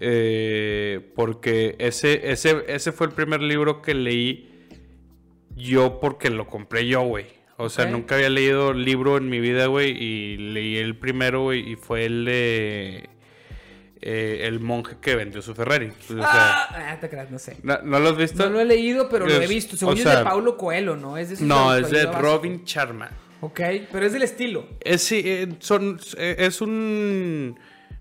eh, 0.00 1.12
porque 1.14 1.76
ese, 1.78 2.32
ese, 2.32 2.64
ese 2.66 2.90
fue 2.90 3.06
el 3.06 3.12
primer 3.12 3.40
libro 3.40 3.80
que 3.80 3.94
leí 3.94 4.53
yo 5.56 6.00
porque 6.00 6.30
lo 6.30 6.46
compré 6.46 6.86
yo, 6.86 7.02
güey. 7.02 7.26
O 7.56 7.68
sea, 7.68 7.86
nunca 7.86 8.16
había 8.16 8.30
leído 8.30 8.72
libro 8.72 9.16
en 9.16 9.28
mi 9.28 9.38
vida, 9.38 9.66
güey, 9.66 9.90
y 9.90 10.36
leí 10.36 10.76
el 10.76 10.96
primero, 10.96 11.42
güey, 11.42 11.72
y 11.72 11.76
fue 11.76 12.04
el 12.04 12.24
de... 12.24 13.08
Eh, 14.06 14.46
el 14.46 14.60
monje 14.60 14.96
que 15.00 15.14
vendió 15.14 15.40
su 15.40 15.54
Ferrari. 15.54 15.90
O 16.10 16.12
sea, 16.12 16.92
ah, 16.92 16.98
te 17.00 17.08
creas, 17.08 17.30
no 17.30 17.38
sé. 17.38 17.56
¿No, 17.62 17.78
lo 17.82 18.10
has 18.10 18.16
visto? 18.18 18.44
No 18.44 18.50
lo 18.50 18.60
he 18.60 18.66
leído, 18.66 19.08
pero 19.08 19.26
lo 19.26 19.32
he 19.32 19.46
visto. 19.46 19.78
Según 19.78 19.96
es 19.96 20.04
de 20.04 20.22
Paulo 20.22 20.58
Coelho, 20.58 20.94
¿no? 20.94 21.16
Es 21.16 21.30
de 21.38 21.46
no, 21.46 21.74
es 21.74 21.88
de 21.90 22.04
Robin 22.04 22.64
Charma. 22.64 23.10
Ok, 23.40 23.60
pero 23.92 24.04
es 24.04 24.12
del 24.12 24.22
estilo. 24.22 24.66
Es, 24.80 25.02
sí, 25.02 25.22
eh, 25.24 25.48
son, 25.58 25.98
eh, 26.18 26.36
es 26.38 26.60
un 26.60 27.58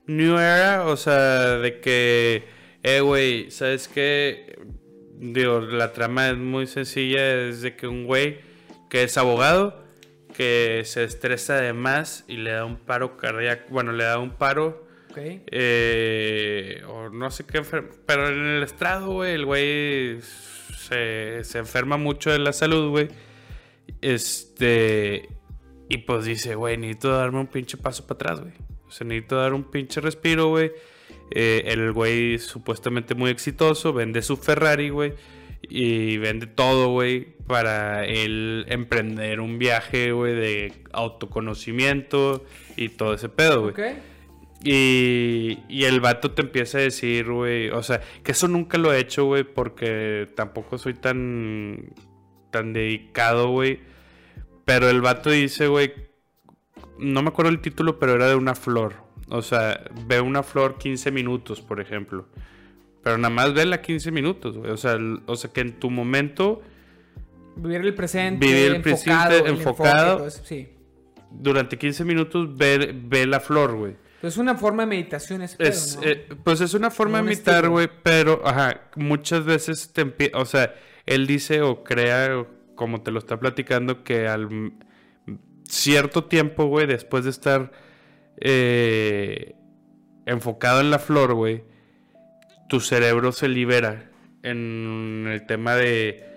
New 0.08 0.38
Era, 0.38 0.88
o 0.88 0.98
sea, 0.98 1.58
de 1.58 1.80
que, 1.80 2.44
eh, 2.82 3.00
güey, 3.00 3.50
¿sabes 3.52 3.88
qué? 3.88 4.53
Digo, 5.32 5.62
la 5.62 5.94
trama 5.94 6.30
es 6.30 6.38
muy 6.38 6.68
sencilla, 6.68 7.48
es 7.48 7.62
de 7.62 7.78
que 7.78 7.88
un 7.88 8.06
güey 8.06 8.40
que 8.90 9.04
es 9.04 9.18
abogado, 9.18 9.82
que 10.36 10.82
se 10.84 11.06
estresa 11.06 11.56
de 11.56 11.72
más 11.72 12.26
y 12.28 12.36
le 12.36 12.52
da 12.52 12.66
un 12.66 12.76
paro 12.76 13.16
cardíaco, 13.16 13.64
bueno, 13.70 13.94
le 13.94 14.04
da 14.04 14.20
un 14.20 14.32
paro, 14.32 14.86
eh, 15.16 16.84
o 16.90 17.08
no 17.10 17.32
sé 17.32 17.46
qué, 17.46 17.62
pero 18.06 18.28
en 18.28 18.46
el 18.58 18.64
estrado, 18.64 19.12
güey, 19.12 19.36
el 19.36 19.46
güey 19.46 20.20
se, 20.78 21.46
se 21.46 21.58
enferma 21.58 21.96
mucho 21.96 22.30
de 22.30 22.40
la 22.40 22.52
salud, 22.52 22.90
güey. 22.90 23.08
Este, 24.02 25.30
y 25.88 26.00
pues 26.00 26.26
dice, 26.26 26.56
güey, 26.56 26.76
necesito 26.76 27.12
darme 27.12 27.40
un 27.40 27.48
pinche 27.48 27.78
paso 27.78 28.06
para 28.06 28.16
atrás, 28.16 28.42
güey. 28.42 28.54
Se 28.90 29.06
necesita 29.06 29.38
dar 29.38 29.54
un 29.54 29.72
pinche 29.72 30.02
respiro, 30.02 30.50
güey. 30.50 30.74
Eh, 31.32 31.64
el 31.68 31.92
güey 31.92 32.38
supuestamente 32.40 33.16
muy 33.16 33.32
exitoso, 33.32 33.94
vende 33.94 34.22
su 34.22 34.38
Ferrari, 34.38 34.90
güey. 34.90 35.14
Y 35.70 36.18
vende 36.18 36.46
todo, 36.46 36.90
güey, 36.90 37.36
para 37.48 38.06
él 38.06 38.66
emprender 38.68 39.40
un 39.40 39.58
viaje, 39.58 40.12
güey, 40.12 40.36
de 40.36 40.74
autoconocimiento 40.92 42.44
y 42.76 42.90
todo 42.90 43.14
ese 43.14 43.30
pedo, 43.30 43.72
güey. 43.72 43.96
Y, 44.64 45.60
y, 45.68 45.84
el 45.84 46.00
vato 46.00 46.32
te 46.32 46.42
empieza 46.42 46.78
a 46.78 46.82
decir, 46.82 47.30
güey, 47.30 47.70
o 47.70 47.84
sea, 47.84 48.02
que 48.24 48.32
eso 48.32 48.48
nunca 48.48 48.78
lo 48.78 48.94
he 48.94 49.00
hecho, 49.00 49.26
güey, 49.26 49.44
porque 49.44 50.30
tampoco 50.36 50.78
soy 50.78 50.94
tan, 50.94 51.94
tan 52.50 52.72
dedicado, 52.72 53.50
güey. 53.50 53.80
Pero 54.64 54.90
el 54.90 55.02
vato 55.02 55.30
dice, 55.30 55.68
güey, 55.68 55.94
no 56.98 57.22
me 57.22 57.30
acuerdo 57.30 57.52
el 57.52 57.60
título, 57.60 58.00
pero 58.00 58.14
era 58.14 58.28
de 58.28 58.36
una 58.36 58.56
flor. 58.56 59.03
O 59.30 59.42
sea, 59.42 59.84
ve 60.06 60.22
una 60.22 60.44
flor 60.44 60.78
15 60.78 61.12
minutos, 61.12 61.62
por 61.62 61.80
ejemplo. 61.80 62.28
Pero 63.04 63.18
nada 63.18 63.34
más 63.34 63.54
vela 63.54 63.82
15 63.82 64.12
minutos, 64.12 64.58
güey. 64.58 64.72
O 64.72 64.78
sea, 64.78 64.98
o 65.26 65.36
sea, 65.36 65.52
que 65.52 65.62
en 65.62 65.80
tu 65.80 65.90
momento... 65.90 66.62
Vivir 67.56 67.82
el 67.82 67.94
presente. 67.94 68.46
Vivir 68.46 68.76
el 68.76 68.82
presente 68.82 69.50
enfocado. 69.50 70.30
sí. 70.30 70.70
Durante 71.32 71.78
15 71.78 72.06
minutos 72.06 72.56
ve, 72.56 72.96
ve 72.96 73.26
la 73.26 73.40
flor, 73.40 73.76
güey. 73.76 73.96
Es 74.24 74.38
una 74.38 74.56
forma 74.56 74.84
de 74.84 74.88
meditación, 74.88 75.42
es, 75.42 75.58
eh, 76.02 76.30
Pues 76.46 76.62
es 76.62 76.74
una 76.74 76.90
forma 76.90 77.18
de 77.18 77.24
meditar, 77.24 77.68
güey, 77.68 77.90
pero, 78.04 78.42
ajá, 78.46 78.90
muchas 78.96 79.44
veces 79.44 79.92
te 79.92 80.00
empieza, 80.00 80.38
o 80.38 80.46
sea, 80.46 80.74
él 81.06 81.28
dice 81.28 81.62
o 81.62 81.84
crea, 81.84 82.46
como 82.76 83.02
te 83.02 83.12
lo 83.12 83.20
está 83.20 83.38
platicando, 83.38 84.06
que 84.06 84.30
al 84.30 84.72
cierto 85.64 86.24
tiempo, 86.24 86.68
güey, 86.68 86.88
después 86.88 87.26
de 87.26 87.32
estar 87.32 87.74
eh, 88.40 89.56
enfocado 90.26 90.82
en 90.82 90.92
la 90.92 91.00
flor, 91.00 91.34
güey, 91.34 91.64
tu 92.70 92.80
cerebro 92.80 93.32
se 93.32 93.48
libera 93.48 94.10
en 94.42 95.28
el 95.32 95.46
tema 95.46 95.76
de 95.76 96.30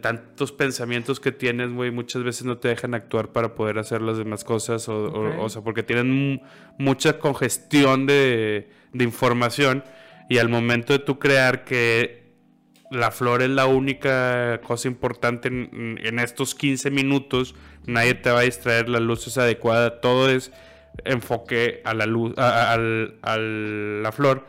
tantos 0.00 0.52
pensamientos 0.52 1.18
que 1.18 1.32
tienes, 1.32 1.72
güey, 1.72 1.90
muchas 1.90 2.22
veces 2.22 2.44
no 2.44 2.58
te 2.58 2.68
dejan 2.68 2.94
actuar 2.94 3.32
para 3.32 3.54
poder 3.54 3.78
hacer 3.78 4.02
las 4.02 4.16
demás 4.16 4.44
cosas, 4.44 4.88
o, 4.88 5.48
sea, 5.48 5.62
porque 5.62 5.82
tienen 5.82 6.40
mucha 6.78 7.18
congestión 7.18 8.06
de, 8.06 8.68
de, 8.92 9.04
información 9.04 9.82
y 10.28 10.38
al 10.38 10.48
momento 10.48 10.92
de 10.92 11.00
tú 11.00 11.18
crear 11.18 11.64
que 11.64 12.24
la 12.90 13.10
flor 13.10 13.42
es 13.42 13.50
la 13.50 13.66
única 13.66 14.60
cosa 14.62 14.88
importante 14.88 15.48
en, 15.48 16.18
estos 16.18 16.54
15 16.54 16.90
minutos. 16.90 17.54
Nadie 17.86 18.14
te 18.14 18.30
va 18.30 18.40
a 18.40 18.42
distraer, 18.42 18.88
la 18.88 19.00
luz 19.00 19.26
es 19.26 19.36
adecuada, 19.38 20.00
todo 20.00 20.30
es 20.30 20.52
enfoque 21.04 21.82
a 21.84 21.94
la 21.94 22.06
luz, 22.06 22.34
a, 22.36 22.76
la 22.76 24.12
flor. 24.12 24.46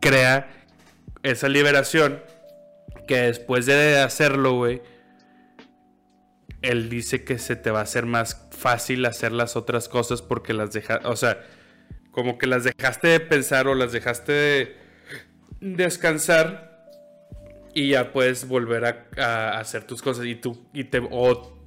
Crea 0.00 0.48
esa 1.22 1.48
liberación 1.48 2.22
que 3.06 3.18
después 3.18 3.66
de 3.66 3.98
hacerlo, 3.98 4.54
güey, 4.54 4.82
él 6.62 6.88
dice 6.88 7.24
que 7.24 7.38
se 7.38 7.56
te 7.56 7.70
va 7.70 7.80
a 7.80 7.82
hacer 7.82 8.06
más 8.06 8.46
fácil 8.50 9.04
hacer 9.06 9.32
las 9.32 9.56
otras 9.56 9.88
cosas 9.88 10.22
porque 10.22 10.52
las 10.52 10.72
dejaste, 10.72 11.06
o 11.06 11.16
sea, 11.16 11.40
como 12.10 12.38
que 12.38 12.46
las 12.46 12.64
dejaste 12.64 13.08
de 13.08 13.20
pensar 13.20 13.68
o 13.68 13.74
las 13.74 13.92
dejaste 13.92 14.32
de 14.32 14.76
descansar 15.60 16.66
y 17.74 17.90
ya 17.90 18.12
puedes 18.12 18.48
volver 18.48 19.06
a, 19.18 19.58
hacer 19.58 19.84
tus 19.84 20.02
cosas 20.02 20.24
y 20.24 20.34
tú 20.34 20.66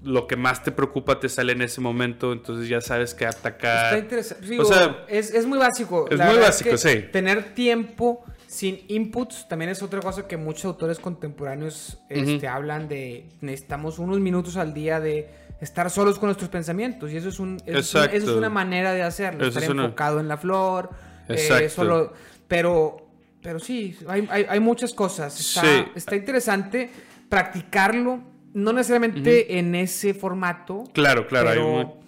lo 0.01 0.27
que 0.27 0.35
más 0.35 0.63
te 0.63 0.71
preocupa 0.71 1.19
te 1.19 1.27
sale 1.29 1.51
en 1.53 1.61
ese 1.61 1.81
momento 1.81 2.31
entonces 2.31 2.69
ya 2.69 2.81
sabes 2.81 3.13
que 3.13 3.25
atacar. 3.25 3.85
Está 3.85 3.99
interesante. 3.99 4.59
O 4.59 4.65
sea, 4.65 5.05
es, 5.07 5.45
muy 5.45 5.57
básico. 5.57 6.07
es 6.09 6.19
muy 6.19 6.37
básico 6.37 6.77
sí. 6.77 7.05
tener 7.11 7.53
tiempo 7.53 8.23
sin 8.47 8.79
inputs 8.87 9.47
también 9.47 9.69
es 9.71 9.83
otra 9.83 9.99
cosa 9.99 10.27
que 10.27 10.37
muchos 10.37 10.65
autores 10.65 10.99
contemporáneos 10.99 11.99
este, 12.09 12.47
hablan 12.47 12.87
de 12.87 13.29
necesitamos 13.41 13.99
unos 13.99 14.19
minutos 14.19 14.57
al 14.57 14.73
día 14.73 14.99
de 14.99 15.29
estar 15.61 15.89
solos 15.91 16.17
con 16.17 16.27
nuestros 16.27 16.49
pensamientos 16.49 17.11
y 17.11 17.17
eso 17.17 17.29
es 17.29 17.39
un, 17.39 17.61
eso, 17.65 18.03
es, 18.03 18.23
una 18.23 18.49
manera 18.49 18.93
de 18.93 19.03
hacerlo 19.03 19.45
estar 19.45 19.63
enfocado 19.63 20.19
en 20.19 20.27
la 20.27 20.37
flor 20.37 20.89
eh, 21.27 21.69
solo 21.69 22.13
pero 22.47 23.09
pero 23.41 23.59
sí, 23.59 23.97
hay, 24.07 24.59
muchas 24.59 24.93
cosas. 24.93 25.57
Está, 25.95 26.15
interesante 26.15 26.89
practicarlo, 27.29 28.19
no 28.53 28.73
necesariamente 28.73 29.59
en 29.59 29.75
ese 29.75 30.13
formato. 30.13 30.85
Claro, 30.93 31.27
claro. 31.27 31.99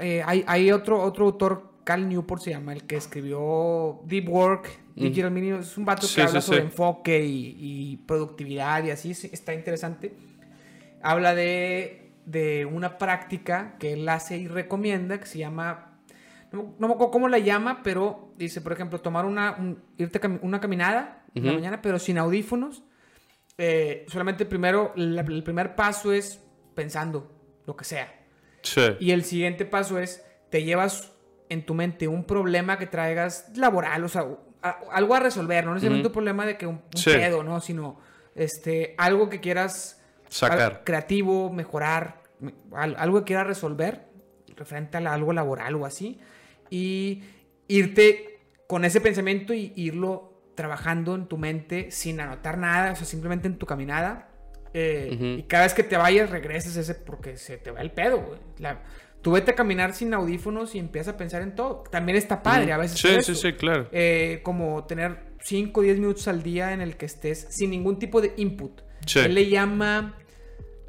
Eh, 0.00 0.22
hay, 0.24 0.70
otro, 0.70 1.00
otro 1.02 1.26
autor, 1.26 1.72
Cal 1.84 2.08
Newport 2.08 2.42
se 2.42 2.50
llama, 2.50 2.72
el 2.72 2.84
que 2.84 2.96
escribió 2.96 4.00
Deep 4.04 4.28
Work, 4.28 4.68
Digital 4.94 5.30
Minimum. 5.30 5.60
Es 5.60 5.76
un 5.76 5.84
vato 5.84 6.06
que 6.12 6.22
habla 6.22 6.40
sobre 6.40 6.62
enfoque 6.62 7.24
y, 7.24 7.96
productividad 8.06 8.84
y 8.84 8.90
así. 8.90 9.10
Está 9.10 9.54
interesante. 9.54 10.12
Habla 11.02 11.34
de, 11.34 12.12
de 12.26 12.64
una 12.64 12.98
práctica 12.98 13.76
que 13.78 13.94
él 13.94 14.08
hace 14.08 14.38
y 14.38 14.48
recomienda 14.48 15.18
que 15.18 15.26
se 15.26 15.38
llama 15.38 15.88
no, 16.52 16.74
me 16.78 16.86
acuerdo 16.86 17.10
cómo 17.10 17.28
la 17.28 17.38
llama, 17.38 17.82
pero 17.82 18.32
dice, 18.36 18.60
por 18.60 18.72
ejemplo, 18.72 19.00
tomar 19.00 19.26
una, 19.26 19.76
irte 19.98 20.20
una 20.40 20.60
caminada 20.60 21.22
en 21.34 21.46
la 21.46 21.52
mañana, 21.52 21.82
pero 21.82 21.98
sin 21.98 22.18
audífonos. 22.18 22.82
Eh, 23.58 24.06
solamente 24.08 24.46
primero, 24.46 24.92
el 24.96 25.42
primer 25.42 25.74
paso 25.74 26.12
es 26.12 26.40
pensando 26.74 27.30
lo 27.66 27.76
que 27.76 27.84
sea. 27.84 28.14
Y 29.00 29.10
el 29.10 29.24
siguiente 29.24 29.64
paso 29.64 29.98
es, 29.98 30.24
te 30.50 30.62
llevas 30.62 31.12
en 31.48 31.64
tu 31.64 31.74
mente 31.74 32.08
un 32.08 32.24
problema 32.24 32.78
que 32.78 32.86
traigas 32.86 33.50
laboral, 33.56 34.04
o 34.04 34.08
sea, 34.08 34.26
algo 34.90 35.14
a 35.14 35.20
resolver, 35.20 35.64
no 35.64 35.74
necesariamente 35.74 36.08
un 36.08 36.12
problema 36.12 36.46
de 36.46 36.56
que 36.56 36.66
un, 36.66 36.82
pedo, 37.04 37.42
¿no? 37.42 37.60
Sino 37.60 38.00
este, 38.34 38.94
algo 38.98 39.28
que 39.28 39.40
quieras 39.40 40.02
sacar. 40.28 40.82
creativo, 40.84 41.50
mejorar, 41.50 42.22
algo 42.72 43.20
que 43.20 43.24
quieras 43.24 43.46
resolver 43.46 44.08
referente 44.56 44.98
a 44.98 45.12
algo 45.12 45.32
laboral 45.32 45.74
o 45.76 45.86
así 45.86 46.20
y 46.68 47.22
irte 47.68 48.40
con 48.66 48.84
ese 48.84 49.00
pensamiento 49.00 49.54
y 49.54 49.72
irlo 49.76 50.27
trabajando 50.58 51.14
en 51.14 51.26
tu 51.26 51.38
mente 51.38 51.92
sin 51.92 52.18
anotar 52.18 52.58
nada, 52.58 52.90
o 52.90 52.96
sea, 52.96 53.06
simplemente 53.06 53.46
en 53.46 53.58
tu 53.58 53.64
caminada. 53.64 54.28
Eh, 54.74 55.36
y 55.38 55.42
cada 55.44 55.62
vez 55.62 55.72
que 55.72 55.84
te 55.84 55.96
vayas, 55.96 56.30
regreses 56.30 56.76
ese 56.76 56.96
porque 56.96 57.36
se 57.36 57.58
te 57.58 57.70
va 57.70 57.80
el 57.80 57.92
pedo, 57.92 58.20
güey. 58.20 58.40
tú 59.22 59.30
vete 59.30 59.52
a 59.52 59.54
caminar 59.54 59.94
sin 59.94 60.12
audífonos 60.14 60.74
y 60.74 60.80
empiezas 60.80 61.14
a 61.14 61.16
pensar 61.16 61.42
en 61.42 61.54
todo. 61.54 61.84
También 61.92 62.18
está 62.18 62.42
padre, 62.42 62.72
a 62.72 62.76
veces. 62.76 62.98
Sí, 62.98 63.22
sí, 63.22 63.36
sí, 63.36 63.52
claro. 63.52 63.88
Eh, 63.92 64.40
como 64.42 64.82
tener 64.82 65.28
5 65.42 65.78
o 65.78 65.82
10 65.84 66.00
minutos 66.00 66.26
al 66.26 66.42
día 66.42 66.72
en 66.72 66.80
el 66.80 66.96
que 66.96 67.06
estés 67.06 67.46
sin 67.50 67.70
ningún 67.70 68.00
tipo 68.00 68.20
de 68.20 68.34
input. 68.36 68.80
Él 69.14 69.34
le 69.34 69.48
llama 69.48 70.16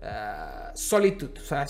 uh, 0.02 0.76
solitude, 0.76 1.40
o 1.40 1.44
sea, 1.44 1.68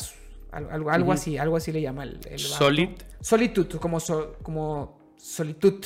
algo, 0.54 0.90
algo 0.90 1.12
así, 1.12 1.38
algo 1.38 1.58
así 1.58 1.74
le 1.74 1.82
llama 1.82 2.04
el, 2.04 2.18
el 2.30 2.40
Solid. 2.40 2.92
Solitud, 3.20 3.68
como, 3.76 3.98
como 4.42 5.14
solitud. 5.18 5.84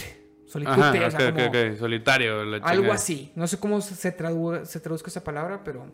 Solitario. 0.54 2.40
algo 2.64 2.94
así. 2.94 3.32
No 3.36 3.48
sé 3.48 3.60
cómo 3.60 3.82
se, 3.82 3.96
se 3.96 4.12
traduzca 4.12 5.10
esa 5.10 5.24
palabra, 5.24 5.62
pero. 5.64 5.92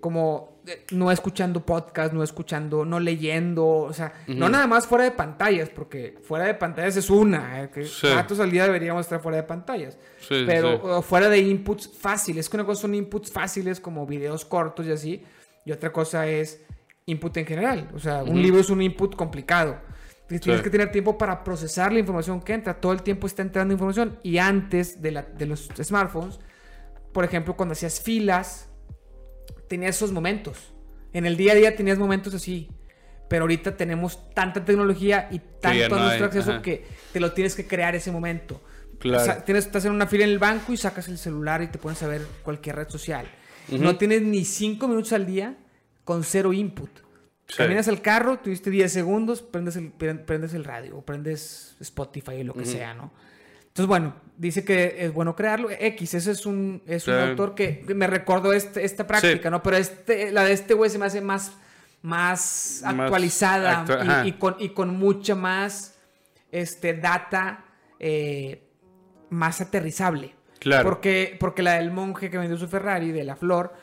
Como 0.00 0.62
eh, 0.66 0.86
no 0.92 1.10
escuchando 1.10 1.66
podcast, 1.66 2.12
no 2.12 2.22
escuchando, 2.22 2.84
no 2.84 3.00
leyendo. 3.00 3.66
O 3.66 3.92
sea, 3.92 4.12
no 4.26 4.48
nada 4.48 4.66
más 4.66 4.86
fuera 4.86 5.04
de 5.04 5.10
pantallas, 5.10 5.68
porque 5.70 6.18
fuera 6.22 6.46
de 6.46 6.54
pantallas 6.54 6.96
es 6.96 7.10
una. 7.10 7.64
Eh, 7.64 7.70
que 7.70 7.86
al 8.42 8.50
día 8.50 8.64
deberíamos 8.64 9.06
estar 9.06 9.20
fuera 9.20 9.36
de 9.36 9.42
pantallas. 9.42 9.98
pero 10.28 11.02
fuera 11.02 11.28
de 11.28 11.38
inputs 11.38 11.88
fáciles. 11.88 12.46
Es 12.46 12.48
que 12.48 12.56
una 12.56 12.64
cosa 12.64 12.82
son 12.82 12.94
inputs 12.94 13.30
fáciles 13.30 13.80
como 13.80 14.06
videos 14.06 14.44
cortos 14.44 14.86
y 14.86 14.92
así. 14.92 15.22
Y 15.64 15.72
otra 15.72 15.92
cosa 15.92 16.26
es 16.26 16.62
input 17.06 17.36
en 17.36 17.46
general. 17.46 17.90
O 17.94 17.98
sea, 17.98 18.22
un 18.22 18.40
libro 18.40 18.60
es 18.60 18.70
un 18.70 18.80
input 18.80 19.14
complicado. 19.16 19.78
Tienes 20.28 20.60
que 20.60 20.68
tener 20.68 20.92
tiempo 20.92 21.16
para 21.16 21.42
procesar 21.42 21.90
la 21.90 22.00
información 22.00 22.40
que 22.42 22.52
entra. 22.52 22.78
Todo 22.78 22.92
el 22.92 23.02
tiempo 23.02 23.26
está 23.26 23.40
entrando 23.40 23.72
información. 23.72 24.18
Y 24.22 24.36
antes 24.36 25.00
de, 25.00 25.24
de 25.36 25.46
los 25.46 25.68
smartphones, 25.82 26.38
por 27.12 27.24
ejemplo, 27.24 27.56
cuando 27.56 27.72
hacías 27.72 28.00
filas, 28.00 28.68
tenías 29.68 29.96
esos 29.96 30.12
momentos. 30.12 30.74
En 31.14 31.24
el 31.24 31.36
día 31.36 31.52
a 31.52 31.54
día 31.54 31.74
tenías 31.74 31.98
momentos 31.98 32.34
así. 32.34 32.70
Pero 33.28 33.44
ahorita 33.44 33.76
tenemos 33.76 34.30
tanta 34.34 34.64
tecnología 34.64 35.28
y 35.30 35.38
tanto 35.38 35.96
a 35.96 35.98
nuestro 35.98 36.26
acceso 36.26 36.62
que 36.62 36.86
te 37.12 37.20
lo 37.20 37.32
tienes 37.32 37.54
que 37.54 37.66
crear 37.66 37.94
ese 37.94 38.12
momento. 38.12 38.62
Claro. 38.98 39.22
O 39.22 39.24
sea, 39.24 39.44
tienes, 39.44 39.66
estás 39.66 39.84
en 39.84 39.92
una 39.92 40.06
fila 40.06 40.24
en 40.24 40.30
el 40.30 40.38
banco 40.38 40.72
y 40.72 40.76
sacas 40.76 41.08
el 41.08 41.18
celular 41.18 41.62
y 41.62 41.68
te 41.68 41.78
pones 41.78 42.02
a 42.02 42.08
ver 42.08 42.26
cualquier 42.42 42.76
red 42.76 42.88
social. 42.88 43.26
No 43.70 43.96
tienes 43.96 44.22
ni 44.22 44.44
cinco 44.44 44.88
minutos 44.88 45.12
al 45.12 45.26
día 45.26 45.56
con 46.04 46.24
cero 46.24 46.52
input. 46.52 46.90
Caminas 47.56 47.88
al 47.88 48.02
carro, 48.02 48.38
tuviste 48.38 48.70
10 48.70 48.92
segundos, 48.92 49.42
prendes 49.42 49.76
el, 49.76 49.90
prendes 49.90 50.52
el 50.52 50.64
radio 50.64 51.00
prendes 51.00 51.76
Spotify 51.80 52.40
o 52.40 52.44
lo 52.44 52.54
que 52.54 52.66
sea, 52.66 52.94
¿no? 52.94 53.10
Entonces, 53.68 53.86
bueno, 53.88 54.14
dice 54.36 54.64
que 54.64 54.96
es 54.98 55.12
bueno 55.12 55.36
crearlo. 55.36 55.68
X, 55.70 56.14
ese 56.14 56.32
es 56.32 56.46
un, 56.46 56.82
es 56.86 57.06
un 57.06 57.14
autor 57.14 57.54
que 57.54 57.84
me 57.94 58.06
recordó 58.08 58.52
este, 58.52 58.84
esta 58.84 59.06
práctica, 59.06 59.50
¿no? 59.50 59.62
Pero 59.62 59.76
este, 59.76 60.32
la 60.32 60.44
de 60.44 60.52
este 60.52 60.74
güey 60.74 60.90
se 60.90 60.98
me 60.98 61.06
hace 61.06 61.20
más, 61.20 61.52
más, 62.02 62.82
actualizada 62.84 64.24
y, 64.24 64.32
con, 64.32 64.56
y 64.58 64.70
con 64.70 64.96
mucha 64.96 65.36
más 65.36 65.96
este, 66.50 66.94
data 66.94 67.64
eh, 68.00 68.64
más 69.30 69.60
aterrizable. 69.60 70.34
Claro. 70.58 70.82
Porque, 70.82 71.36
porque 71.38 71.62
la 71.62 71.74
del 71.74 71.92
monje 71.92 72.30
que 72.30 72.38
vendió 72.38 72.56
su 72.56 72.66
Ferrari, 72.66 73.12
de 73.12 73.22
la 73.22 73.36
flor, 73.36 73.74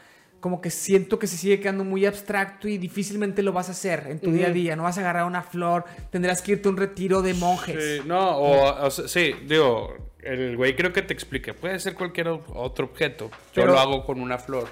como 0.45 0.61
que 0.61 0.69
siento 0.69 1.17
que 1.17 1.25
se 1.25 1.37
sigue 1.37 1.59
quedando 1.59 1.83
muy 1.83 2.05
abstracto 2.05 2.67
y 2.67 2.77
difícilmente 2.77 3.41
lo 3.41 3.51
vas 3.51 3.69
a 3.69 3.71
hacer 3.71 4.05
en 4.09 4.19
tu 4.19 4.31
día 4.31 4.45
a 4.45 4.51
día. 4.51 4.75
No 4.75 4.83
vas 4.83 4.95
a 4.99 5.01
agarrar 5.01 5.25
una 5.25 5.41
flor, 5.41 5.85
tendrás 6.11 6.43
que 6.43 6.51
irte 6.51 6.67
a 6.67 6.71
un 6.71 6.77
retiro 6.77 7.23
de 7.23 7.33
monjes. 7.33 7.83
Sí, 7.83 8.07
no, 8.07 8.37
o, 8.37 8.91
sí, 8.91 9.33
digo, 9.47 10.11
el 10.19 10.55
güey 10.55 10.75
creo 10.75 10.93
que 10.93 11.01
te 11.01 11.15
explique. 11.15 11.55
Puede 11.55 11.79
ser 11.79 11.95
cualquier 11.95 12.27
otro 12.27 12.85
objeto. 12.85 13.31
Yo 13.55 13.65
lo 13.65 13.79
hago 13.79 14.05
con 14.05 14.21
una 14.21 14.37
flor. 14.37 14.67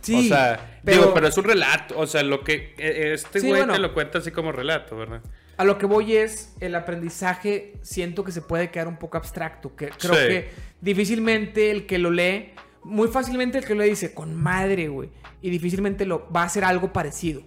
Sí, 0.00 0.24
o 0.24 0.34
sea, 0.34 0.80
pero, 0.82 1.02
digo, 1.02 1.12
pero 1.12 1.28
es 1.28 1.36
un 1.36 1.44
relato. 1.44 1.98
O 1.98 2.06
sea, 2.06 2.22
lo 2.22 2.42
que 2.42 2.74
e, 2.78 3.12
este 3.12 3.40
güey 3.40 3.66
te 3.66 3.78
lo 3.78 3.92
cuenta 3.92 4.20
así 4.20 4.30
como 4.30 4.52
relato, 4.52 4.96
¿verdad? 4.96 5.20
A 5.58 5.64
lo 5.64 5.76
que 5.76 5.84
voy 5.84 6.16
es, 6.16 6.56
el 6.60 6.74
aprendizaje 6.74 7.74
siento 7.82 8.24
que 8.24 8.32
se 8.32 8.40
puede 8.40 8.70
quedar 8.70 8.88
un 8.88 8.96
poco 8.96 9.18
abstracto. 9.18 9.76
Que 9.76 9.90
creo 9.90 10.14
que 10.14 10.48
difícilmente 10.80 11.70
el 11.70 11.84
que 11.84 11.98
lo 11.98 12.10
lee, 12.10 12.54
muy 12.84 13.08
fácilmente 13.08 13.58
el 13.58 13.64
que 13.64 13.74
lo 13.74 13.82
dice, 13.82 14.14
con 14.14 14.34
madre, 14.34 14.88
güey. 14.88 15.10
Y 15.40 15.50
difícilmente 15.50 16.06
lo 16.06 16.30
va 16.30 16.42
a 16.42 16.46
hacer 16.46 16.64
algo 16.64 16.92
parecido. 16.92 17.42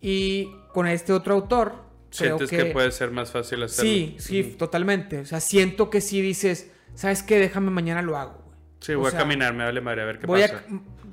Y 0.00 0.50
con 0.72 0.86
este 0.86 1.12
otro 1.12 1.34
autor, 1.34 1.86
¿Sientes 2.10 2.48
que, 2.48 2.66
puede 2.66 2.90
ser 2.92 3.10
más 3.10 3.30
fácil 3.30 3.62
hacerlo? 3.62 3.90
Sí, 3.90 4.16
sí, 4.18 4.42
totalmente. 4.56 5.20
O 5.20 5.26
sea, 5.26 5.40
siento 5.40 5.90
que 5.90 6.00
si 6.00 6.20
dices, 6.20 6.70
¿sabes 6.94 7.22
qué? 7.22 7.38
Déjame 7.38 7.70
mañana 7.70 8.00
lo 8.02 8.16
hago, 8.16 8.42
güey. 8.44 8.56
Sí, 8.80 8.94
voy 8.94 9.08
a 9.08 9.16
caminar, 9.16 9.52
me 9.52 9.64
vale 9.64 9.80
madre, 9.80 10.02
a 10.02 10.04
ver 10.04 10.18
qué 10.18 10.26
pasa. 10.26 10.62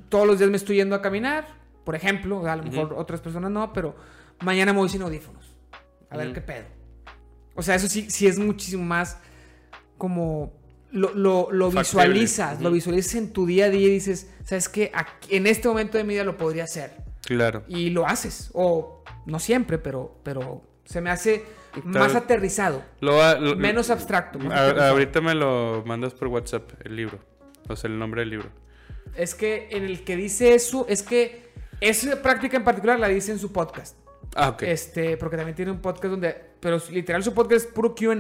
todos 0.10 0.28
los 0.28 0.38
días 0.38 0.50
me 0.50 0.58
estoy 0.58 0.78
yendo 0.78 0.96
a 0.96 1.02
caminar, 1.02 1.48
por 1.84 1.96
ejemplo, 1.96 2.46
a 2.48 2.56
lo 2.56 2.64
mejor 2.64 2.94
otras 2.94 3.20
personas 3.20 3.52
no, 3.52 3.74
pero 3.74 3.96
mañana 4.42 4.72
me 4.72 4.80
voy 4.80 4.90
sin 4.90 5.02
audífonos. 5.02 5.58
A 6.10 6.18
ver 6.18 6.32
qué 6.34 6.42
pedo. 6.42 6.66
O 7.56 7.62
sea, 7.62 7.76
eso 7.76 7.88
sí, 7.88 8.10
sí 8.10 8.28
es 8.28 8.40
muchísimo 8.40 8.84
más 8.84 9.20
como 9.98 10.54
lo, 10.94 11.50
lo, 11.52 11.72
visualizas, 11.72 12.62
lo 12.62 12.72
visualizas 12.72 13.16
en 13.16 13.34
tu 13.34 13.46
día 13.46 13.66
a 13.66 13.70
día 13.70 13.88
y 13.88 13.92
dices, 13.92 14.30
¿sabes 14.44 14.70
qué? 14.70 14.92
en 15.30 15.48
este 15.48 15.68
momento 15.68 15.98
de 15.98 16.04
mi 16.04 16.14
vida 16.14 16.24
lo 16.24 16.38
podría 16.38 16.66
hacer. 16.66 16.92
Claro. 17.26 17.64
Y 17.68 17.90
lo 17.90 18.06
haces. 18.06 18.52
O 18.54 19.04
no 19.26 19.40
siempre, 19.40 19.80
pero, 19.80 20.20
pero 20.24 20.62
se 20.86 21.02
me 21.02 21.10
hace 21.10 21.44
más 21.84 22.16
aterrizado. 22.16 22.84
menos 23.58 23.90
abstracto. 23.90 24.40
ahorita 24.52 25.22
me 25.22 25.34
lo 25.34 25.84
mandas 25.86 26.14
por 26.14 26.28
WhatsApp, 26.28 26.72
el 26.84 26.96
libro. 26.96 27.20
O 27.68 27.76
sea, 27.76 27.90
el 27.90 27.98
nombre 27.98 28.22
del 28.22 28.30
libro. 28.30 28.50
Es 29.16 29.36
que 29.36 29.70
en 29.72 29.84
el 29.86 30.04
que 30.04 30.16
dice 30.16 30.54
eso, 30.54 30.86
es 30.90 31.02
que 31.02 31.52
esa 31.82 32.22
práctica 32.22 32.58
en 32.58 32.64
particular 32.64 33.00
la 33.00 33.08
dice 33.08 33.32
en 33.32 33.40
su 33.40 33.52
podcast. 33.52 33.98
Ah, 34.36 34.50
ok. 34.50 34.64
Este, 34.64 35.18
porque 35.18 35.38
también 35.38 35.56
tiene 35.56 35.72
un 35.72 35.80
podcast 35.80 36.12
donde, 36.12 36.36
pero 36.60 36.80
literal 36.92 37.24
su 37.24 37.34
podcast 37.34 37.66
es 37.66 37.72
puro 37.72 37.96
QA 37.96 38.16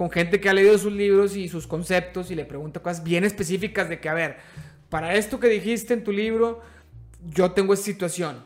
con 0.00 0.10
gente 0.10 0.40
que 0.40 0.48
ha 0.48 0.54
leído 0.54 0.78
sus 0.78 0.94
libros 0.94 1.36
y 1.36 1.50
sus 1.50 1.66
conceptos 1.66 2.30
y 2.30 2.34
le 2.34 2.46
pregunta 2.46 2.80
cosas 2.80 3.04
bien 3.04 3.22
específicas 3.22 3.86
de 3.90 4.00
que, 4.00 4.08
a 4.08 4.14
ver, 4.14 4.38
para 4.88 5.14
esto 5.14 5.38
que 5.38 5.48
dijiste 5.48 5.92
en 5.92 6.04
tu 6.04 6.10
libro, 6.10 6.62
yo 7.22 7.50
tengo 7.50 7.74
esta 7.74 7.84
situación. 7.84 8.42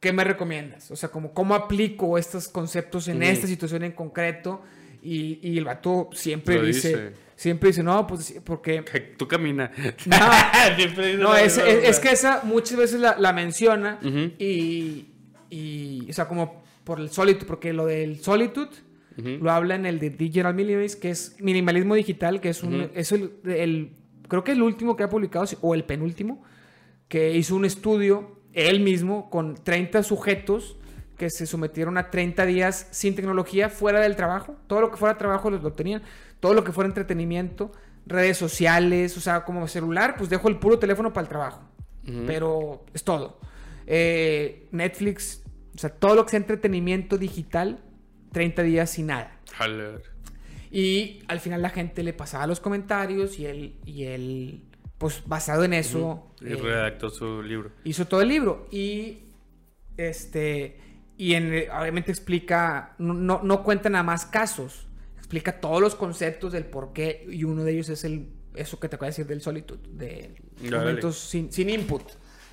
¿Qué 0.00 0.14
me 0.14 0.24
recomiendas? 0.24 0.90
O 0.90 0.96
sea, 0.96 1.10
como, 1.10 1.34
¿cómo 1.34 1.54
aplico 1.54 2.16
estos 2.16 2.48
conceptos 2.48 3.08
en 3.08 3.22
esta 3.22 3.46
situación 3.46 3.84
en 3.84 3.92
concreto? 3.92 4.62
Y, 5.02 5.38
y 5.42 5.58
el 5.58 5.66
vato 5.66 6.08
siempre 6.14 6.62
dice, 6.62 7.12
siempre 7.34 7.68
dice, 7.68 7.82
no, 7.82 8.06
pues 8.06 8.40
porque... 8.42 8.82
Tú 9.18 9.28
camina. 9.28 9.70
No, 11.18 11.36
es, 11.36 11.58
es, 11.58 12.00
que 12.00 12.08
esa 12.08 12.40
muchas 12.42 12.78
veces 12.78 13.00
la, 13.00 13.18
la 13.18 13.34
menciona 13.34 14.00
y 14.38 15.08
y, 15.50 16.06
o 16.08 16.12
sea, 16.14 16.26
como 16.26 16.64
por 16.84 17.00
el 17.00 17.10
Solitude, 17.10 17.46
porque 17.46 17.74
lo 17.74 17.84
del 17.84 18.22
Solitude 18.22 18.70
lo 19.16 19.50
habla 19.50 19.74
en 19.74 19.86
el 19.86 19.98
de 19.98 20.10
Digital 20.10 20.54
Minimalism, 20.54 21.00
que 21.00 21.10
es 21.10 21.36
minimalismo 21.40 21.94
digital, 21.94 22.40
que 22.40 22.50
es, 22.50 22.62
un, 22.62 22.90
es 22.94 23.12
el, 23.12 23.92
creo 24.28 24.44
que 24.44 24.52
el 24.52 24.62
último 24.62 24.94
que 24.96 25.04
ha 25.04 25.08
publicado, 25.08 25.46
o 25.62 25.74
el 25.74 25.84
penúltimo, 25.84 26.42
que 27.08 27.34
hizo 27.34 27.56
un 27.56 27.64
estudio 27.64 28.40
él 28.52 28.80
mismo 28.80 29.30
con 29.30 29.54
30 29.54 30.02
sujetos 30.02 30.76
que 31.16 31.30
se 31.30 31.46
sometieron 31.46 31.98
a 31.98 32.10
30 32.10 32.44
días 32.46 32.88
sin 32.90 33.14
tecnología 33.14 33.68
fuera 33.70 34.00
del 34.00 34.16
trabajo. 34.16 34.56
Todo 34.66 34.80
lo 34.80 34.90
que 34.90 34.96
fuera 34.96 35.16
trabajo 35.16 35.50
lo 35.50 35.72
tenían. 35.72 36.02
Todo 36.40 36.54
lo 36.54 36.64
que 36.64 36.72
fuera 36.72 36.88
entretenimiento, 36.88 37.72
redes 38.06 38.36
sociales, 38.36 39.16
o 39.16 39.20
sea, 39.20 39.44
como 39.44 39.66
celular, 39.68 40.16
pues 40.18 40.28
dejo 40.30 40.48
el 40.48 40.58
puro 40.58 40.78
teléfono 40.78 41.12
para 41.12 41.22
el 41.22 41.28
trabajo. 41.28 41.62
Pero 42.26 42.84
es 42.94 43.02
todo. 43.02 43.40
Eh, 43.86 44.68
Netflix, 44.70 45.42
o 45.74 45.78
sea, 45.78 45.90
todo 45.90 46.14
lo 46.14 46.24
que 46.24 46.30
sea 46.30 46.38
entretenimiento 46.38 47.18
digital, 47.18 47.80
30 48.36 48.62
días 48.64 48.90
sin 48.90 49.06
nada. 49.06 49.40
Y 50.70 51.22
al 51.26 51.40
final 51.40 51.62
la 51.62 51.70
gente 51.70 52.02
le 52.02 52.12
pasaba 52.12 52.46
los 52.46 52.60
comentarios 52.60 53.38
y 53.38 53.46
él, 53.46 53.76
y 53.86 54.04
él 54.04 54.64
pues 54.98 55.22
basado 55.24 55.64
en 55.64 55.72
eso... 55.72 56.34
Y 56.42 56.52
eh, 56.52 56.56
redactó 56.56 57.08
su 57.08 57.42
libro. 57.42 57.70
Hizo 57.84 58.04
todo 58.04 58.20
el 58.20 58.28
libro 58.28 58.68
y 58.70 59.20
este... 59.96 60.78
Y 61.16 61.32
en, 61.32 61.46
obviamente 61.70 62.10
explica, 62.10 62.94
no, 62.98 63.40
no, 63.42 63.62
cuenta 63.62 63.88
nada 63.88 64.04
más 64.04 64.26
casos, 64.26 64.86
explica 65.16 65.58
todos 65.58 65.80
los 65.80 65.94
conceptos 65.94 66.52
del 66.52 66.66
por 66.66 66.92
qué 66.92 67.26
y 67.30 67.44
uno 67.44 67.64
de 67.64 67.72
ellos 67.72 67.88
es 67.88 68.04
el, 68.04 68.28
eso 68.54 68.78
que 68.78 68.90
te 68.90 68.96
acabo 68.96 69.06
de 69.06 69.12
decir 69.12 69.26
del 69.26 69.40
solitud, 69.40 69.78
de 69.78 70.34
momentos 70.60 71.18
sin, 71.18 71.50
sin, 71.50 71.70
input. 71.70 72.02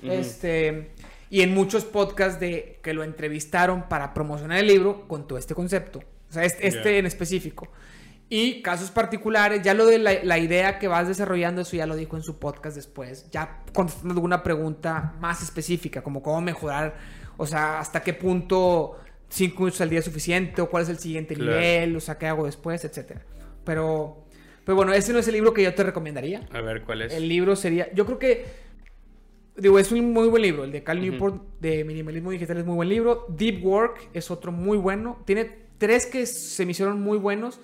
Este, 0.02 0.92
y 1.34 1.42
en 1.42 1.52
muchos 1.52 1.84
podcasts 1.84 2.38
de 2.38 2.78
que 2.80 2.94
lo 2.94 3.02
entrevistaron 3.02 3.88
para 3.88 4.14
promocionar 4.14 4.58
el 4.58 4.68
libro 4.68 5.08
con 5.08 5.26
todo 5.26 5.36
este 5.36 5.52
concepto. 5.52 5.98
O 6.30 6.32
sea, 6.32 6.44
este, 6.44 6.68
este 6.68 6.96
en 6.96 7.06
específico. 7.06 7.72
Y 8.28 8.62
casos 8.62 8.92
particulares, 8.92 9.60
ya 9.62 9.74
lo 9.74 9.84
de 9.84 9.98
la, 9.98 10.38
idea 10.38 10.78
que 10.78 10.86
vas 10.86 11.08
desarrollando, 11.08 11.62
eso 11.62 11.74
ya 11.74 11.86
lo 11.86 11.96
dijo 11.96 12.16
en 12.16 12.22
su 12.22 12.38
podcast 12.38 12.76
después. 12.76 13.28
Ya 13.32 13.64
contestando 13.72 14.14
alguna 14.14 14.44
pregunta 14.44 15.14
más 15.18 15.42
específica, 15.42 16.04
como 16.04 16.22
cómo 16.22 16.40
mejorar, 16.40 16.94
o 17.36 17.46
sea, 17.46 17.80
hasta 17.80 18.00
qué 18.04 18.14
punto 18.14 18.96
cinco 19.28 19.64
minutos 19.64 19.80
al 19.80 19.90
día 19.90 19.98
es 19.98 20.04
suficiente, 20.04 20.62
o 20.62 20.70
cuál 20.70 20.84
es 20.84 20.88
el 20.88 21.00
siguiente 21.00 21.34
nivel, 21.34 21.96
o 21.96 22.00
sea, 22.00 22.16
qué 22.16 22.28
hago 22.28 22.46
después, 22.46 22.84
etcétera. 22.84 23.22
Pero, 23.64 24.24
pero 24.64 24.76
bueno, 24.76 24.92
ese 24.92 25.12
no 25.12 25.18
es 25.18 25.26
el 25.26 25.34
libro 25.34 25.52
que 25.52 25.64
yo 25.64 25.74
te 25.74 25.82
recomendaría. 25.82 26.46
A 26.52 26.60
ver, 26.60 26.82
¿cuál 26.82 27.02
es? 27.02 27.12
El 27.12 27.28
libro 27.28 27.56
sería, 27.56 27.92
yo 27.92 28.06
creo 28.06 28.20
que 28.20 28.63
Digo, 29.56 29.78
es 29.78 29.92
un 29.92 30.12
muy 30.12 30.28
buen 30.28 30.42
libro. 30.42 30.64
El 30.64 30.72
de 30.72 30.82
Cal 30.82 31.00
Newport 31.00 31.60
de 31.60 31.84
Minimalismo 31.84 32.30
Digital 32.30 32.58
es 32.58 32.66
muy 32.66 32.74
buen 32.74 32.88
libro. 32.88 33.26
Deep 33.28 33.64
Work 33.64 34.10
es 34.12 34.30
otro 34.30 34.50
muy 34.50 34.76
bueno. 34.76 35.22
Tiene 35.24 35.44
tres 35.78 36.06
que 36.06 36.26
se 36.26 36.64
me 36.64 36.72
hicieron 36.72 37.00
muy 37.00 37.18
buenos. 37.18 37.60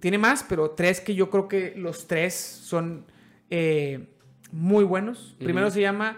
Tiene 0.00 0.16
más, 0.16 0.44
pero 0.48 0.70
tres 0.70 1.00
que 1.00 1.14
yo 1.14 1.28
creo 1.28 1.46
que 1.46 1.74
los 1.76 2.06
tres 2.06 2.34
son 2.34 3.04
eh, 3.50 4.08
muy 4.50 4.84
buenos. 4.84 5.36
Primero 5.38 5.70
se 5.70 5.82
llama. 5.82 6.16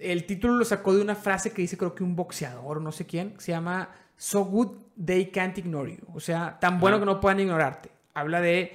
El 0.00 0.24
título 0.24 0.54
lo 0.54 0.64
sacó 0.64 0.94
de 0.94 1.02
una 1.02 1.14
frase 1.14 1.52
que 1.52 1.62
dice, 1.62 1.76
creo 1.76 1.94
que 1.94 2.02
un 2.02 2.16
boxeador, 2.16 2.80
no 2.80 2.90
sé 2.90 3.06
quién. 3.06 3.34
Se 3.38 3.52
llama 3.52 3.90
So 4.16 4.44
Good 4.44 4.76
They 5.04 5.26
Can't 5.26 5.58
Ignore 5.58 5.96
You. 5.96 6.06
O 6.14 6.20
sea, 6.20 6.58
tan 6.58 6.80
bueno 6.80 6.98
que 6.98 7.06
no 7.06 7.20
puedan 7.20 7.38
ignorarte. 7.38 7.90
Habla 8.14 8.40
de 8.40 8.72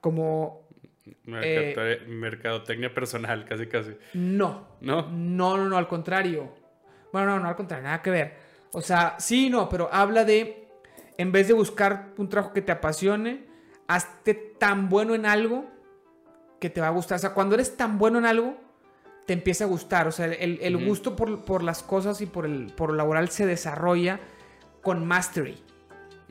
como 0.00 0.57
eh, 1.42 2.04
mercadotecnia 2.06 2.92
personal, 2.92 3.44
casi, 3.44 3.66
casi. 3.66 3.92
No. 4.14 4.68
¿No? 4.80 5.08
No, 5.10 5.56
no, 5.56 5.68
no, 5.68 5.76
al 5.76 5.88
contrario. 5.88 6.52
Bueno, 7.12 7.28
no, 7.28 7.40
no, 7.40 7.48
al 7.48 7.56
contrario, 7.56 7.84
nada 7.84 8.02
que 8.02 8.10
ver. 8.10 8.34
O 8.72 8.80
sea, 8.80 9.16
sí, 9.18 9.50
no, 9.50 9.68
pero 9.68 9.88
habla 9.92 10.24
de, 10.24 10.68
en 11.16 11.32
vez 11.32 11.48
de 11.48 11.54
buscar 11.54 12.08
un 12.16 12.28
trabajo 12.28 12.52
que 12.52 12.62
te 12.62 12.72
apasione, 12.72 13.46
hazte 13.86 14.34
tan 14.34 14.88
bueno 14.88 15.14
en 15.14 15.26
algo 15.26 15.66
que 16.60 16.70
te 16.70 16.80
va 16.80 16.88
a 16.88 16.90
gustar. 16.90 17.16
O 17.16 17.20
sea, 17.20 17.34
cuando 17.34 17.54
eres 17.54 17.76
tan 17.76 17.98
bueno 17.98 18.18
en 18.18 18.26
algo, 18.26 18.56
te 19.26 19.32
empieza 19.32 19.64
a 19.64 19.66
gustar. 19.66 20.06
O 20.08 20.12
sea, 20.12 20.26
el, 20.26 20.58
el 20.60 20.86
gusto 20.86 21.16
por, 21.16 21.44
por, 21.44 21.62
las 21.62 21.82
cosas 21.82 22.20
y 22.20 22.26
por 22.26 22.46
el 22.46 22.72
por 22.74 22.94
laboral 22.94 23.28
se 23.30 23.46
desarrolla 23.46 24.20
con 24.82 25.06
mastery. 25.06 25.56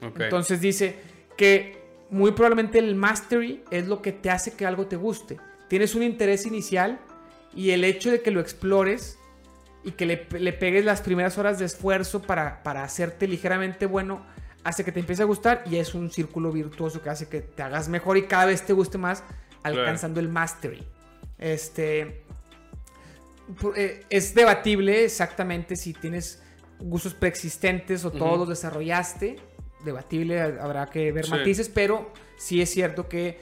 Entonces 0.02 0.62
dice 0.62 1.00
que 1.36 1.77
muy 2.10 2.32
probablemente 2.32 2.80
el 2.80 2.96
mastery 2.96 3.64
es 3.72 3.88
lo 3.88 4.02
que 4.02 4.12
te 4.12 4.30
hace 4.30 4.54
que 4.54 4.66
algo 4.66 4.88
te 4.88 4.96
guste. 4.96 5.38
Tienes 5.68 5.96
un 5.96 6.04
interés 6.04 6.46
inicial 6.46 7.00
y 7.54 7.72
el 7.72 7.84
hecho 7.84 8.12
de 8.12 8.22
que 8.22 8.32
lo 8.32 8.40
explores 8.40 9.18
y 9.84 9.92
que 9.92 10.06
le, 10.06 10.28
le 10.40 10.54
pegues 10.54 10.86
las 10.86 11.02
primeras 11.02 11.38
horas 11.38 11.60
de 11.60 11.66
esfuerzo 11.66 12.22
para, 12.22 12.64
para 12.64 12.84
hacerte 12.84 13.28
ligeramente 13.28 13.86
bueno 13.86 14.26
hace 14.64 14.84
que 14.84 14.92
te 14.92 15.00
empiece 15.00 15.22
a 15.22 15.26
gustar 15.26 15.64
y 15.70 15.78
es 15.78 15.94
un 15.94 16.12
círculo 16.12 16.52
virtuoso 16.52 17.02
que 17.02 17.10
hace 17.10 17.30
que 17.30 17.42
te 17.42 17.64
hagas 17.64 17.88
mejor 17.88 18.18
y 18.18 18.24
cada 18.24 18.46
vez 18.46 18.66
te 18.66 18.74
guste 18.74 18.98
más 18.98 19.24
alcanzando 19.64 20.20
el 20.20 20.28
mastery. 20.28 20.86
Este 21.38 22.26
eh, 23.76 24.06
es 24.10 24.36
debatible 24.36 25.06
exactamente 25.06 25.76
si 25.76 25.94
tienes 25.94 26.42
gustos 26.80 27.14
preexistentes 27.14 28.04
o 28.04 28.12
todos 28.12 28.40
los 28.40 28.50
desarrollaste. 28.50 29.38
Debatible, 29.88 30.40
habrá 30.40 30.86
que 30.86 31.12
ver 31.12 31.28
matices, 31.30 31.70
pero 31.70 32.12
sí 32.38 32.62
es 32.62 32.70
cierto 32.70 33.10
que 33.10 33.40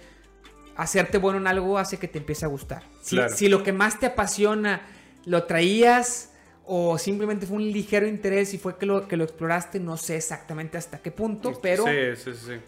hacerte 0.75 1.17
bueno 1.17 1.39
en 1.39 1.47
algo 1.47 1.77
hace 1.77 1.97
que 1.97 2.07
te 2.07 2.17
empiece 2.17 2.45
a 2.45 2.47
gustar. 2.47 2.83
Si, 3.01 3.47
lo 3.47 3.63
que 3.63 3.71
más 3.71 3.99
te 3.99 4.07
apasiona 4.07 4.81
lo 5.25 5.43
traías 5.43 6.31
o 6.65 6.97
simplemente 6.97 7.45
fue 7.45 7.57
un 7.57 7.71
ligero 7.71 8.07
interés 8.07 8.53
y 8.53 8.57
fue 8.57 8.77
que 8.77 8.85
lo, 8.85 9.07
que 9.07 9.17
lo 9.17 9.23
exploraste, 9.23 9.79
no 9.79 9.97
sé 9.97 10.17
exactamente 10.17 10.77
hasta 10.77 10.99
qué 10.99 11.11
punto, 11.11 11.59
pero, 11.61 11.85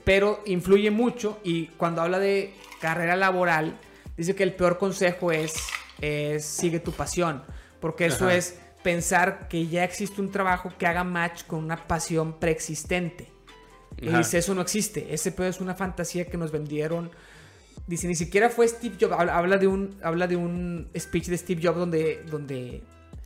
pero 0.04 0.42
influye 0.46 0.92
mucho 0.92 1.40
y 1.44 1.68
cuando 1.78 2.02
habla 2.02 2.20
de 2.20 2.54
carrera 2.80 3.16
laboral, 3.16 3.78
dice 4.16 4.36
que 4.36 4.44
el 4.44 4.54
peor 4.54 4.78
consejo 4.78 5.32
es, 5.32 5.56
sigue 6.40 6.80
tu 6.80 6.92
pasión, 6.92 7.44
porque 7.80 8.06
eso 8.06 8.30
es 8.30 8.60
pensar 8.84 9.48
que 9.48 9.68
ya 9.68 9.84
existe 9.84 10.22
un 10.22 10.32
trabajo 10.32 10.72
que 10.78 10.86
haga 10.86 11.04
match 11.04 11.44
con 11.44 11.64
una 11.64 11.88
pasión 11.88 12.40
preexistente. 12.40 13.37
Y 14.00 14.10
dice, 14.10 14.38
eso 14.38 14.54
no 14.54 14.62
existe, 14.62 15.14
ese 15.14 15.32
peor 15.32 15.50
es 15.50 15.60
una 15.60 15.74
fantasía 15.74 16.26
que 16.26 16.38
nos 16.38 16.52
vendieron 16.52 17.10
Dice, 17.88 18.06
ni 18.08 18.16
siquiera 18.16 18.50
fue 18.50 18.68
Steve 18.68 18.96
Jobs. 19.00 19.16
Habla, 19.18 19.58
de, 19.58 19.66
un, 19.66 19.96
habla 20.04 20.28
de 20.28 20.36
un 20.36 20.90
speech 20.98 21.28
de 21.28 21.38
Steve 21.38 21.62
Jobs 21.64 21.78
donde, 21.78 22.22
donde, 22.30 22.82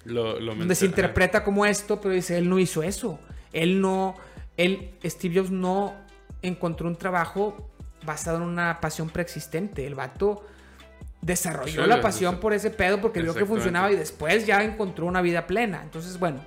donde 0.05 0.75
se 0.75 0.85
interpreta 0.85 1.43
como 1.43 1.65
esto, 1.65 1.99
pero 1.99 2.13
dice, 2.13 2.37
él 2.37 2.47
no 2.47 2.59
hizo 2.59 2.83
eso. 2.83 3.19
Él 3.51 3.81
no, 3.81 4.15
él, 4.57 4.91
Steve 5.03 5.39
Jobs 5.39 5.49
no 5.49 5.95
encontró 6.43 6.87
un 6.87 6.95
trabajo 6.95 7.71
basado 8.05 8.37
en 8.37 8.43
una 8.43 8.79
pasión 8.79 9.09
preexistente. 9.09 9.87
El 9.87 9.95
vato 9.95 10.45
desarrolló 11.21 11.87
la 11.87 11.99
pasión 11.99 12.39
por 12.39 12.53
ese 12.53 12.69
pedo 12.69 13.01
porque 13.01 13.23
vio 13.23 13.33
que 13.33 13.45
funcionaba 13.47 13.91
y 13.91 13.95
después 13.95 14.45
ya 14.45 14.63
encontró 14.63 15.07
una 15.07 15.23
vida 15.23 15.47
plena. 15.47 15.81
Entonces, 15.81 16.19
bueno, 16.19 16.39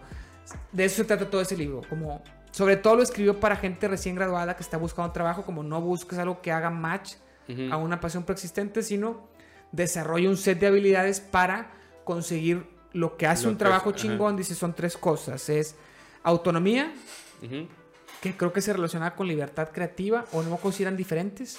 de 0.71 0.85
eso 0.85 0.97
se 0.99 1.05
trata 1.05 1.29
todo 1.29 1.41
ese 1.41 1.57
libro. 1.57 1.81
Como, 1.89 2.23
sobre 2.55 2.77
todo 2.77 2.95
lo 2.95 3.03
escribió 3.03 3.41
para 3.41 3.57
gente 3.57 3.89
recién 3.89 4.15
graduada 4.15 4.55
que 4.55 4.63
está 4.63 4.77
buscando 4.77 5.11
trabajo, 5.11 5.43
como 5.43 5.65
no 5.65 5.81
busques 5.81 6.17
algo 6.21 6.41
que 6.41 6.53
haga 6.53 6.71
match 6.71 7.15
a 7.69 7.77
una 7.77 7.99
pasión 7.99 8.23
preexistente, 8.23 8.85
sino 8.85 9.27
desarrolla 9.73 10.29
un 10.29 10.37
set 10.37 10.61
de 10.61 10.69
habilidades 10.69 11.19
para 11.19 11.73
conseguir 12.05 12.65
lo 12.93 13.17
que 13.17 13.27
hace 13.27 13.49
un 13.49 13.59
trabajo 13.59 13.91
chingón. 13.91 14.37
Dice, 14.37 14.55
son 14.55 14.73
tres 14.73 14.97
cosas. 14.97 15.49
Es 15.49 15.75
autonomía, 16.23 16.93
que 18.21 18.37
creo 18.37 18.53
que 18.53 18.61
se 18.61 18.73
relaciona 18.73 19.17
con 19.17 19.27
libertad 19.27 19.71
creativa, 19.73 20.25
o 20.31 20.45
no 20.45 20.57
consideran 20.59 20.97
diferentes. 20.97 21.59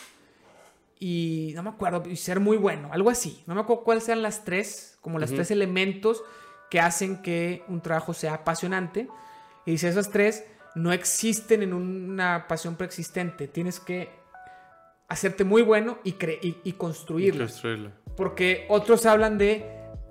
Y 0.97 1.51
no 1.55 1.63
me 1.63 1.71
acuerdo, 1.71 2.03
y 2.09 2.15
ser 2.15 2.39
muy 2.39 2.55
bueno, 2.55 2.87
algo 2.93 3.09
así. 3.09 3.43
No 3.47 3.53
me 3.53 3.59
acuerdo 3.59 3.83
cuáles 3.83 4.05
sean 4.05 4.21
las 4.21 4.45
tres, 4.45 4.97
como 5.01 5.19
los 5.19 5.33
tres 5.33 5.51
elementos 5.51 6.23
que 6.71 6.79
hacen 6.79 7.21
que 7.21 7.65
un 7.67 7.81
trabajo 7.81 8.13
sea 8.13 8.35
apasionante. 8.35 9.09
Y 9.65 9.71
dice, 9.71 9.89
esas 9.89 10.09
tres 10.09 10.45
no 10.75 10.91
existen 10.91 11.63
en 11.63 11.73
una 11.73 12.47
pasión 12.47 12.75
preexistente. 12.75 13.47
Tienes 13.47 13.79
que 13.79 14.09
hacerte 15.07 15.43
muy 15.43 15.61
bueno 15.61 15.99
y, 16.03 16.15
y, 16.63 16.71
construirlo. 16.73 17.47
Porque 18.15 18.65
otros 18.69 19.05
hablan 19.05 19.37
de 19.37 19.65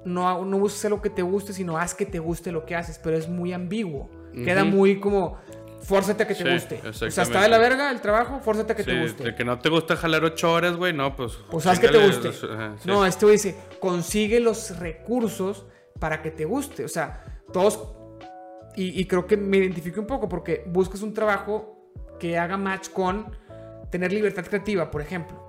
no, 0.04 0.44
no 0.44 0.66
lo 0.88 1.02
que 1.02 1.10
te 1.10 1.22
guste, 1.22 1.52
sino 1.52 1.78
haz 1.78 1.94
que 1.94 2.06
te 2.06 2.18
guste 2.18 2.52
lo 2.52 2.64
que 2.64 2.76
haces, 2.76 2.98
pero 3.02 3.16
es 3.16 3.28
muy 3.28 3.52
ambiguo. 3.52 4.10
Queda 4.32 4.64
muy 4.64 4.98
como, 4.98 5.38
fórzate 5.82 6.24
a 6.24 6.26
que 6.26 6.34
te 6.34 6.52
guste. 6.52 6.80
O 6.88 6.92
sea, 6.92 7.22
está 7.22 7.42
de 7.42 7.48
la 7.48 7.58
verga 7.58 7.90
el 7.90 8.00
trabajo, 8.00 8.40
fórzate 8.40 8.72
a 8.72 8.76
que 8.76 8.84
te 8.84 9.00
guste. 9.00 9.24
El 9.24 9.34
que 9.34 9.44
no 9.44 9.58
te 9.58 9.68
gusta 9.68 9.96
jalar 9.96 10.24
ocho 10.24 10.52
horas, 10.52 10.76
güey, 10.76 10.92
no, 10.92 11.14
pues... 11.14 11.38
Pues 11.50 11.66
haz 11.66 11.78
que 11.78 11.88
te 11.88 12.04
guste. 12.04 12.30
no, 12.84 13.06
este 13.06 13.26
güey 13.26 13.36
dice, 13.36 13.56
consigue 13.80 14.40
los 14.40 14.78
recursos 14.78 15.66
para 16.00 16.22
que 16.22 16.30
te 16.30 16.44
guste. 16.44 16.84
O 16.84 16.88
sea, 16.88 17.24
todos... 17.52 17.93
Y, 18.76 19.00
y 19.00 19.04
creo 19.06 19.26
que 19.26 19.36
me 19.36 19.58
identifico 19.58 20.00
un 20.00 20.06
poco 20.06 20.28
porque 20.28 20.64
buscas 20.66 21.02
un 21.02 21.14
trabajo 21.14 21.92
que 22.18 22.38
haga 22.38 22.56
match 22.56 22.88
con 22.90 23.26
tener 23.90 24.12
libertad 24.12 24.44
creativa, 24.44 24.90
por 24.90 25.02
ejemplo. 25.02 25.42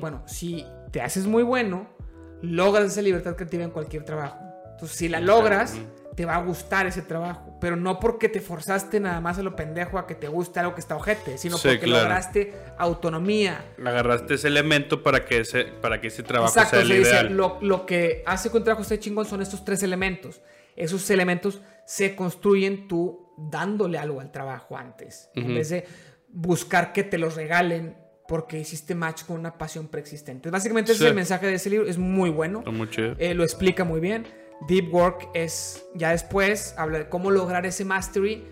Bueno, 0.00 0.22
si 0.26 0.64
te 0.90 1.02
haces 1.02 1.26
muy 1.26 1.42
bueno, 1.42 1.88
logras 2.42 2.86
esa 2.86 3.02
libertad 3.02 3.34
creativa 3.34 3.64
en 3.64 3.70
cualquier 3.70 4.04
trabajo. 4.04 4.38
Entonces, 4.70 4.96
si 4.96 5.08
la 5.08 5.20
logras, 5.20 5.76
te 6.14 6.24
va 6.24 6.36
a 6.36 6.42
gustar 6.42 6.86
ese 6.86 7.02
trabajo. 7.02 7.58
Pero 7.60 7.76
no 7.76 7.98
porque 7.98 8.28
te 8.28 8.40
forzaste 8.40 9.00
nada 9.00 9.20
más 9.20 9.38
a 9.38 9.42
lo 9.42 9.56
pendejo 9.56 9.98
a 9.98 10.06
que 10.06 10.14
te 10.14 10.28
guste 10.28 10.60
algo 10.60 10.74
que 10.74 10.80
está 10.80 10.96
ojete, 10.96 11.38
sino 11.38 11.58
porque 11.58 11.86
lograste 11.86 12.54
autonomía. 12.78 13.64
Agarraste 13.84 14.34
ese 14.34 14.48
elemento 14.48 15.02
para 15.02 15.24
que 15.24 15.40
ese, 15.40 15.64
para 15.64 16.00
que 16.00 16.06
ese 16.06 16.22
trabajo 16.22 16.52
sea 16.52 16.80
el 16.80 16.92
ideal. 16.92 17.36
lo, 17.36 17.58
lo, 17.60 17.84
que 17.84 18.22
hace 18.26 18.50
que 18.50 18.56
un 18.56 18.64
trabajo 18.64 18.82
esté 18.82 18.98
chingón 18.98 19.26
son 19.26 19.42
estos 19.42 19.64
tres 19.64 19.82
elementos. 19.82 20.40
Esos 20.76 21.10
elementos 21.10 21.60
se 21.88 22.14
construyen 22.14 22.86
tú 22.86 23.32
dándole 23.38 23.96
algo 23.96 24.20
al 24.20 24.30
trabajo 24.30 24.76
antes. 24.76 25.30
En 25.34 25.54
vez 25.54 25.70
de 25.70 25.86
buscar 26.28 26.92
que 26.92 27.02
te 27.02 27.16
los 27.16 27.34
regalen 27.34 27.96
porque 28.28 28.58
hiciste 28.58 28.94
match 28.94 29.24
con 29.24 29.38
una 29.38 29.56
pasión 29.56 29.88
preexistente. 29.88 30.50
Básicamente 30.50 30.92
ese 30.92 31.04
es 31.04 31.08
el 31.08 31.16
mensaje 31.16 31.46
de 31.46 31.54
ese 31.54 31.70
libro, 31.70 31.88
es 31.88 31.96
muy 31.96 32.28
bueno. 32.28 32.62
Eh, 33.18 33.32
lo 33.32 33.42
explica 33.42 33.84
muy 33.84 34.00
bien. 34.00 34.26
Deep 34.68 34.92
Work 34.94 35.30
es, 35.32 35.86
ya 35.94 36.10
después, 36.10 36.74
habla 36.76 36.98
de 36.98 37.08
cómo 37.08 37.30
lograr 37.30 37.64
ese 37.64 37.86
mastery 37.86 38.44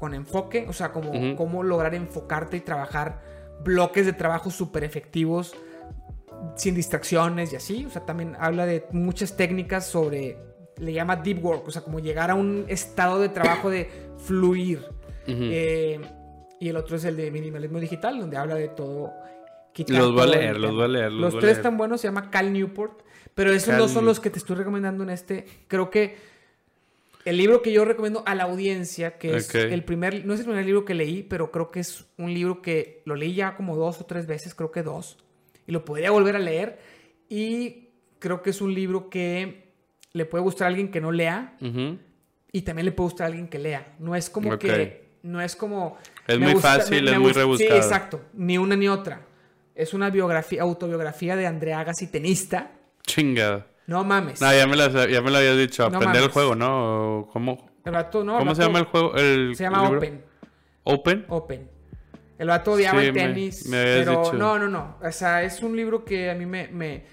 con 0.00 0.12
enfoque, 0.12 0.66
o 0.68 0.72
sea, 0.72 0.90
cómo, 0.90 1.36
cómo 1.36 1.62
lograr 1.62 1.94
enfocarte 1.94 2.56
y 2.56 2.60
trabajar 2.60 3.22
bloques 3.62 4.06
de 4.06 4.12
trabajo 4.12 4.50
súper 4.50 4.82
efectivos, 4.82 5.54
sin 6.56 6.74
distracciones 6.74 7.52
y 7.52 7.56
así. 7.56 7.84
O 7.86 7.90
sea, 7.90 8.04
también 8.04 8.36
habla 8.40 8.66
de 8.66 8.86
muchas 8.90 9.36
técnicas 9.36 9.86
sobre, 9.86 10.36
le 10.78 10.92
llama 10.92 11.16
Deep 11.16 11.44
Work, 11.44 11.68
o 11.68 11.70
sea, 11.70 11.82
como 11.82 12.00
llegar 12.00 12.30
a 12.30 12.34
un 12.34 12.64
estado 12.68 13.20
de 13.20 13.28
trabajo 13.28 13.70
de 13.70 13.90
fluir. 14.18 14.84
Y 16.58 16.68
el 16.68 16.76
otro 16.76 16.96
es 16.96 17.04
el 17.04 17.16
de 17.16 17.30
minimalismo 17.30 17.78
digital, 17.80 18.18
donde 18.18 18.36
habla 18.36 18.54
de 18.54 18.68
todo. 18.68 19.12
Los 19.88 20.16
va 20.16 20.22
a 20.22 20.26
leer, 20.26 20.58
los 20.58 20.78
va 20.78 20.84
a 20.84 20.88
leer. 20.88 21.12
Los, 21.12 21.38
tres 21.38 21.58
están 21.58 21.76
buenos, 21.76 22.00
se 22.00 22.08
llama 22.08 22.30
Cal 22.30 22.52
Newport. 22.52 23.02
Pero 23.34 23.52
esos 23.52 23.76
no 23.76 23.88
son 23.88 24.06
los 24.06 24.20
que 24.20 24.30
te 24.30 24.38
estoy 24.38 24.56
recomendando 24.56 25.04
en 25.04 25.10
este. 25.10 25.44
Creo 25.68 25.90
que 25.90 26.16
el 27.26 27.36
libro 27.36 27.60
que 27.60 27.72
yo 27.72 27.84
recomiendo 27.84 28.22
a 28.24 28.34
la 28.34 28.44
audiencia, 28.44 29.18
que 29.18 29.36
es 29.36 29.54
el 29.54 29.84
primer, 29.84 30.24
no 30.24 30.32
es 30.32 30.40
el 30.40 30.46
primer 30.46 30.64
libro 30.64 30.84
que 30.84 30.94
leí, 30.94 31.22
pero 31.22 31.50
creo 31.50 31.70
que 31.70 31.80
es 31.80 32.06
un 32.16 32.32
libro 32.32 32.62
que 32.62 33.02
lo 33.04 33.16
leí 33.16 33.34
ya 33.34 33.54
como 33.56 33.76
dos 33.76 34.00
o 34.00 34.06
tres 34.06 34.26
veces, 34.26 34.54
creo 34.54 34.70
que 34.70 34.82
dos, 34.82 35.18
y 35.66 35.72
lo 35.72 35.84
podría 35.84 36.10
volver 36.10 36.36
a 36.36 36.38
leer. 36.38 36.78
Y 37.28 37.88
creo 38.18 38.40
que 38.40 38.50
es 38.50 38.62
un 38.62 38.72
libro 38.72 39.10
que 39.10 39.65
le 40.16 40.24
puede 40.24 40.42
gustar 40.42 40.66
a 40.66 40.68
alguien 40.68 40.90
que 40.90 41.00
no 41.00 41.12
lea 41.12 41.56
y 42.52 42.62
también 42.62 42.86
le 42.86 42.92
puede 42.92 43.10
gustar 43.10 43.24
a 43.24 43.28
alguien 43.28 43.48
que 43.48 43.58
lea. 43.58 43.94
No 43.98 44.16
es 44.16 44.30
como 44.30 44.58
que 44.58 45.06
no 45.22 45.40
es 45.40 45.56
como... 45.56 45.98
Es 46.26 46.38
muy 46.38 46.54
fácil, 46.56 47.06
es 47.08 47.18
muy 47.18 47.32
rebuscado. 47.32 47.70
Sí, 47.70 47.76
exacto. 47.76 48.20
Ni 48.32 48.58
una 48.58 48.76
ni 48.76 48.88
otra. 48.88 49.22
Es 49.74 49.92
una 49.92 50.08
biografía, 50.08 50.62
autobiografía 50.62 51.36
de 51.36 51.46
Andrea 51.46 51.80
Agassi, 51.80 52.06
tenista. 52.06 52.70
Chingada. 53.02 53.66
No 53.86 54.04
mames. 54.04 54.40
No, 54.40 54.52
ya 54.52 54.66
me, 54.66 54.76
la, 54.76 54.88
ya 55.08 55.20
me 55.20 55.30
lo 55.30 55.36
habías 55.36 55.58
dicho. 55.58 55.84
Aprender 55.84 56.22
el 56.22 56.30
juego, 56.30 56.54
¿no? 56.54 57.28
¿Cómo, 57.32 57.68
el 57.84 57.92
vato, 57.92 58.24
no, 58.24 58.38
¿cómo 58.38 58.54
se 58.54 58.62
llama 58.62 58.80
el 58.80 58.86
juego? 58.86 59.14
El, 59.14 59.54
se 59.54 59.64
llama 59.64 59.88
Open. 59.88 60.24
¿Open? 60.82 61.24
Open. 61.28 61.70
El 62.38 62.48
vato 62.48 62.72
odiaba 62.72 63.02
el 63.02 63.12
tenis. 63.12 63.66
Me, 63.66 63.82
pero 63.82 64.24
dicho. 64.24 64.32
no, 64.32 64.58
no, 64.58 64.68
no. 64.68 64.96
O 65.00 65.12
sea, 65.12 65.42
es 65.42 65.62
un 65.62 65.76
libro 65.76 66.04
que 66.04 66.30
a 66.30 66.34
mí 66.34 66.46
me, 66.46 66.68
me, 66.68 67.04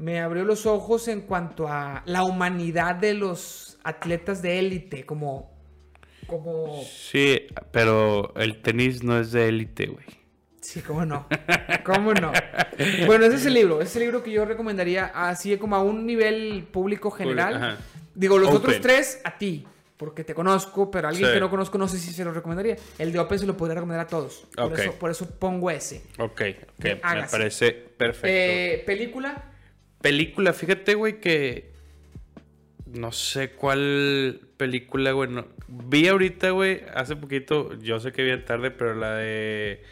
me 0.00 0.20
abrió 0.20 0.44
los 0.44 0.66
ojos 0.66 1.08
en 1.08 1.20
cuanto 1.20 1.68
a 1.68 2.02
la 2.06 2.24
humanidad 2.24 2.96
de 2.96 3.14
los 3.14 3.78
atletas 3.84 4.42
de 4.42 4.58
élite. 4.58 5.06
Como 5.06 5.50
como... 6.30 6.84
Sí, 6.84 7.48
pero 7.72 8.32
el 8.36 8.62
tenis 8.62 9.02
no 9.02 9.18
es 9.18 9.32
de 9.32 9.48
élite, 9.48 9.86
güey. 9.86 10.06
Sí, 10.60 10.80
cómo 10.80 11.04
no. 11.04 11.26
¿Cómo 11.84 12.14
no? 12.14 12.32
Bueno, 13.06 13.26
ese 13.26 13.36
es 13.36 13.46
el 13.46 13.54
libro. 13.54 13.80
Ese 13.80 13.90
es 13.90 13.96
el 13.96 14.02
libro 14.02 14.22
que 14.22 14.30
yo 14.30 14.44
recomendaría 14.44 15.06
así 15.06 15.56
como 15.56 15.74
a 15.74 15.82
un 15.82 16.06
nivel 16.06 16.68
público 16.70 17.10
general. 17.10 17.78
Digo, 18.14 18.38
los 18.38 18.50
otros 18.54 18.80
tres 18.80 19.20
a 19.24 19.38
ti, 19.38 19.66
porque 19.96 20.22
te 20.22 20.32
conozco, 20.32 20.88
pero 20.90 21.08
a 21.08 21.10
alguien 21.10 21.32
que 21.32 21.40
no 21.40 21.50
conozco 21.50 21.78
no 21.78 21.88
sé 21.88 21.98
si 21.98 22.12
se 22.12 22.24
lo 22.24 22.32
recomendaría. 22.32 22.76
El 22.98 23.10
de 23.10 23.18
Open 23.18 23.38
se 23.38 23.46
lo 23.46 23.56
podría 23.56 23.74
recomendar 23.74 24.06
a 24.06 24.08
todos. 24.08 24.46
Por, 24.54 24.78
eso, 24.78 24.92
por 24.92 25.10
eso 25.10 25.26
pongo 25.26 25.68
ese. 25.70 26.04
Ok, 26.18 26.42
ok. 26.78 26.84
Me 26.84 26.96
parece 26.96 27.72
perfecto. 27.72 28.28
Eh, 28.28 28.82
¿Película? 28.86 29.49
Película, 30.02 30.52
fíjate, 30.52 30.94
güey, 30.94 31.20
que 31.20 31.70
No 32.86 33.12
sé 33.12 33.50
cuál 33.52 34.40
película, 34.56 35.12
güey. 35.12 35.30
no- 35.30 35.46
Vi 35.68 36.08
ahorita, 36.08 36.50
güey, 36.50 36.82
hace 36.94 37.14
poquito. 37.14 37.74
Yo 37.78 38.00
sé 38.00 38.10
que 38.12 38.24
bien 38.24 38.44
tarde, 38.44 38.70
pero 38.72 38.94
la 38.96 39.14
de. 39.14 39.84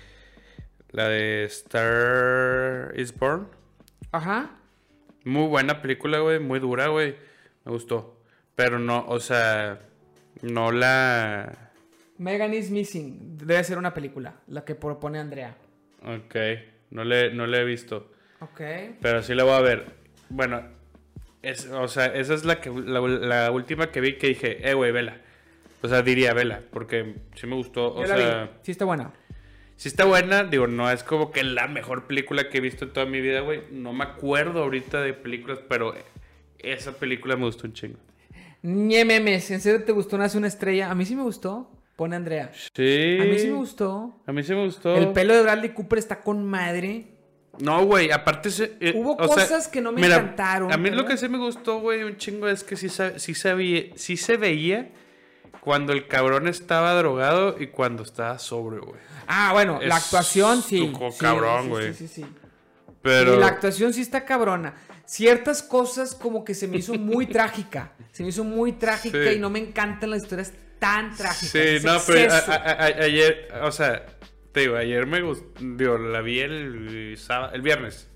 La 0.90 1.08
de 1.08 1.44
Star 1.44 2.92
is 2.98 3.16
Born. 3.16 3.46
Ajá. 4.10 4.50
Muy 5.24 5.46
buena 5.46 5.80
película, 5.80 6.18
güey. 6.18 6.40
Muy 6.40 6.58
dura, 6.58 6.88
güey. 6.88 7.14
Me 7.64 7.70
gustó. 7.72 8.20
Pero 8.56 8.78
no, 8.80 9.04
o 9.06 9.20
sea. 9.20 9.80
No 10.42 10.72
la. 10.72 11.70
Megan 12.16 12.52
is 12.54 12.70
Missing. 12.70 13.36
Debe 13.38 13.62
ser 13.62 13.78
una 13.78 13.94
película, 13.94 14.40
la 14.48 14.64
que 14.64 14.74
propone 14.74 15.20
Andrea. 15.20 15.56
Ok. 16.02 16.34
No 16.90 17.04
le, 17.04 17.32
no 17.32 17.46
la 17.46 17.58
he 17.58 17.64
visto. 17.64 18.10
Ok. 18.40 18.60
Pero 19.00 19.22
sí 19.22 19.34
la 19.34 19.44
voy 19.44 19.52
a 19.52 19.60
ver. 19.60 19.97
Bueno, 20.30 20.62
es, 21.42 21.66
o 21.66 21.88
sea, 21.88 22.06
esa 22.06 22.34
es 22.34 22.44
la, 22.44 22.60
que, 22.60 22.70
la, 22.70 23.00
la 23.00 23.50
última 23.50 23.90
que 23.90 24.00
vi 24.00 24.16
que 24.18 24.28
dije, 24.28 24.68
eh, 24.68 24.74
güey, 24.74 24.92
vela. 24.92 25.20
O 25.82 25.88
sea, 25.88 26.02
diría 26.02 26.34
vela, 26.34 26.62
porque 26.72 27.14
sí 27.34 27.46
me 27.46 27.54
gustó. 27.54 27.94
O 27.94 28.02
la 28.04 28.16
sea, 28.16 28.44
vi. 28.44 28.50
Sí 28.62 28.70
está 28.72 28.84
buena. 28.84 29.12
sí 29.76 29.88
está 29.88 30.04
buena. 30.04 30.44
Digo, 30.44 30.66
no 30.66 30.90
es 30.90 31.04
como 31.04 31.30
que 31.30 31.44
la 31.44 31.68
mejor 31.68 32.06
película 32.06 32.48
que 32.48 32.58
he 32.58 32.60
visto 32.60 32.84
en 32.84 32.92
toda 32.92 33.06
mi 33.06 33.20
vida, 33.20 33.40
güey. 33.40 33.62
No 33.70 33.92
me 33.92 34.04
acuerdo 34.04 34.62
ahorita 34.64 35.00
de 35.02 35.14
películas, 35.14 35.60
pero 35.68 35.94
esa 36.58 36.92
película 36.92 37.36
me 37.36 37.44
gustó 37.44 37.66
un 37.66 37.72
chingo. 37.74 37.98
Ñe 38.62 39.04
memes, 39.04 39.50
¿en 39.52 39.60
serio 39.60 39.84
te 39.84 39.92
gustó 39.92 40.18
Nace 40.18 40.36
una 40.36 40.48
estrella? 40.48 40.90
A 40.90 40.94
mí 40.96 41.04
sí 41.04 41.14
me 41.14 41.22
gustó. 41.22 41.70
Pone 41.94 42.16
Andrea. 42.16 42.50
Sí. 42.74 43.18
A 43.20 43.24
mí 43.24 43.38
sí 43.38 43.48
me 43.48 43.54
gustó. 43.54 44.20
A 44.26 44.32
mí 44.32 44.42
sí 44.42 44.52
me 44.54 44.64
gustó. 44.64 44.96
El 44.96 45.12
pelo 45.12 45.34
de 45.34 45.42
Bradley 45.42 45.70
Cooper 45.70 45.98
está 45.98 46.20
con 46.20 46.44
madre. 46.44 47.17
No, 47.60 47.84
güey, 47.84 48.10
aparte 48.10 48.50
se, 48.50 48.76
eh, 48.80 48.92
Hubo 48.94 49.16
sea, 49.16 49.26
cosas 49.26 49.68
que 49.68 49.80
no 49.80 49.92
me 49.92 50.00
mira, 50.02 50.16
encantaron, 50.16 50.72
A 50.72 50.76
mí 50.76 50.90
lo 50.90 51.04
que 51.04 51.16
sí 51.16 51.28
me 51.28 51.38
gustó, 51.38 51.80
güey, 51.80 52.02
un 52.04 52.16
chingo 52.16 52.48
es 52.48 52.62
que 52.64 52.76
sí, 52.76 52.88
sí, 53.16 53.34
sabía, 53.34 53.84
sí 53.96 54.16
se 54.16 54.36
veía 54.36 54.90
cuando 55.60 55.92
el 55.92 56.06
cabrón 56.06 56.46
estaba 56.48 56.94
drogado 56.94 57.56
y 57.58 57.66
cuando 57.68 58.02
estaba 58.02 58.38
sobrio, 58.38 58.82
güey. 58.82 59.00
Ah, 59.26 59.50
bueno, 59.52 59.80
la 59.82 59.96
actuación 59.96 60.62
sí. 60.62 60.92
cabrón, 61.18 61.68
güey. 61.68 61.92
Sí, 61.94 62.06
sí, 62.08 62.22
sí. 62.22 62.26
Pero 63.02 63.34
Y 63.34 63.38
la 63.38 63.48
actuación 63.48 63.92
sí 63.92 64.00
está 64.00 64.24
cabrona. 64.24 64.74
Ciertas 65.04 65.62
cosas 65.62 66.14
como 66.14 66.44
que 66.44 66.54
se 66.54 66.66
me 66.68 66.78
hizo 66.78 66.94
muy 66.94 67.26
trágica. 67.28 67.92
Se 68.12 68.22
me 68.22 68.30
hizo 68.30 68.44
muy 68.44 68.72
trágica 68.72 69.32
y 69.32 69.38
no 69.38 69.50
me 69.50 69.58
encantan 69.58 70.10
las 70.10 70.22
historias 70.22 70.52
tan 70.78 71.14
trágicas. 71.16 71.50
Sí, 71.50 71.84
no, 71.84 71.98
pero 72.06 72.32
a- 72.32 72.36
exceso. 72.38 72.52
a- 72.52 72.54
a- 72.56 72.72
a- 72.72 72.84
ayer, 73.04 73.48
o 73.62 73.72
sea, 73.72 74.04
te 74.58 74.62
digo, 74.62 74.76
ayer 74.76 75.06
me 75.06 75.22
gustó, 75.22 75.46
digo, 75.60 75.98
la 75.98 76.20
vi 76.20 76.40
el 76.40 77.14
sábado, 77.16 77.52
el 77.54 77.62
viernes. 77.62 78.08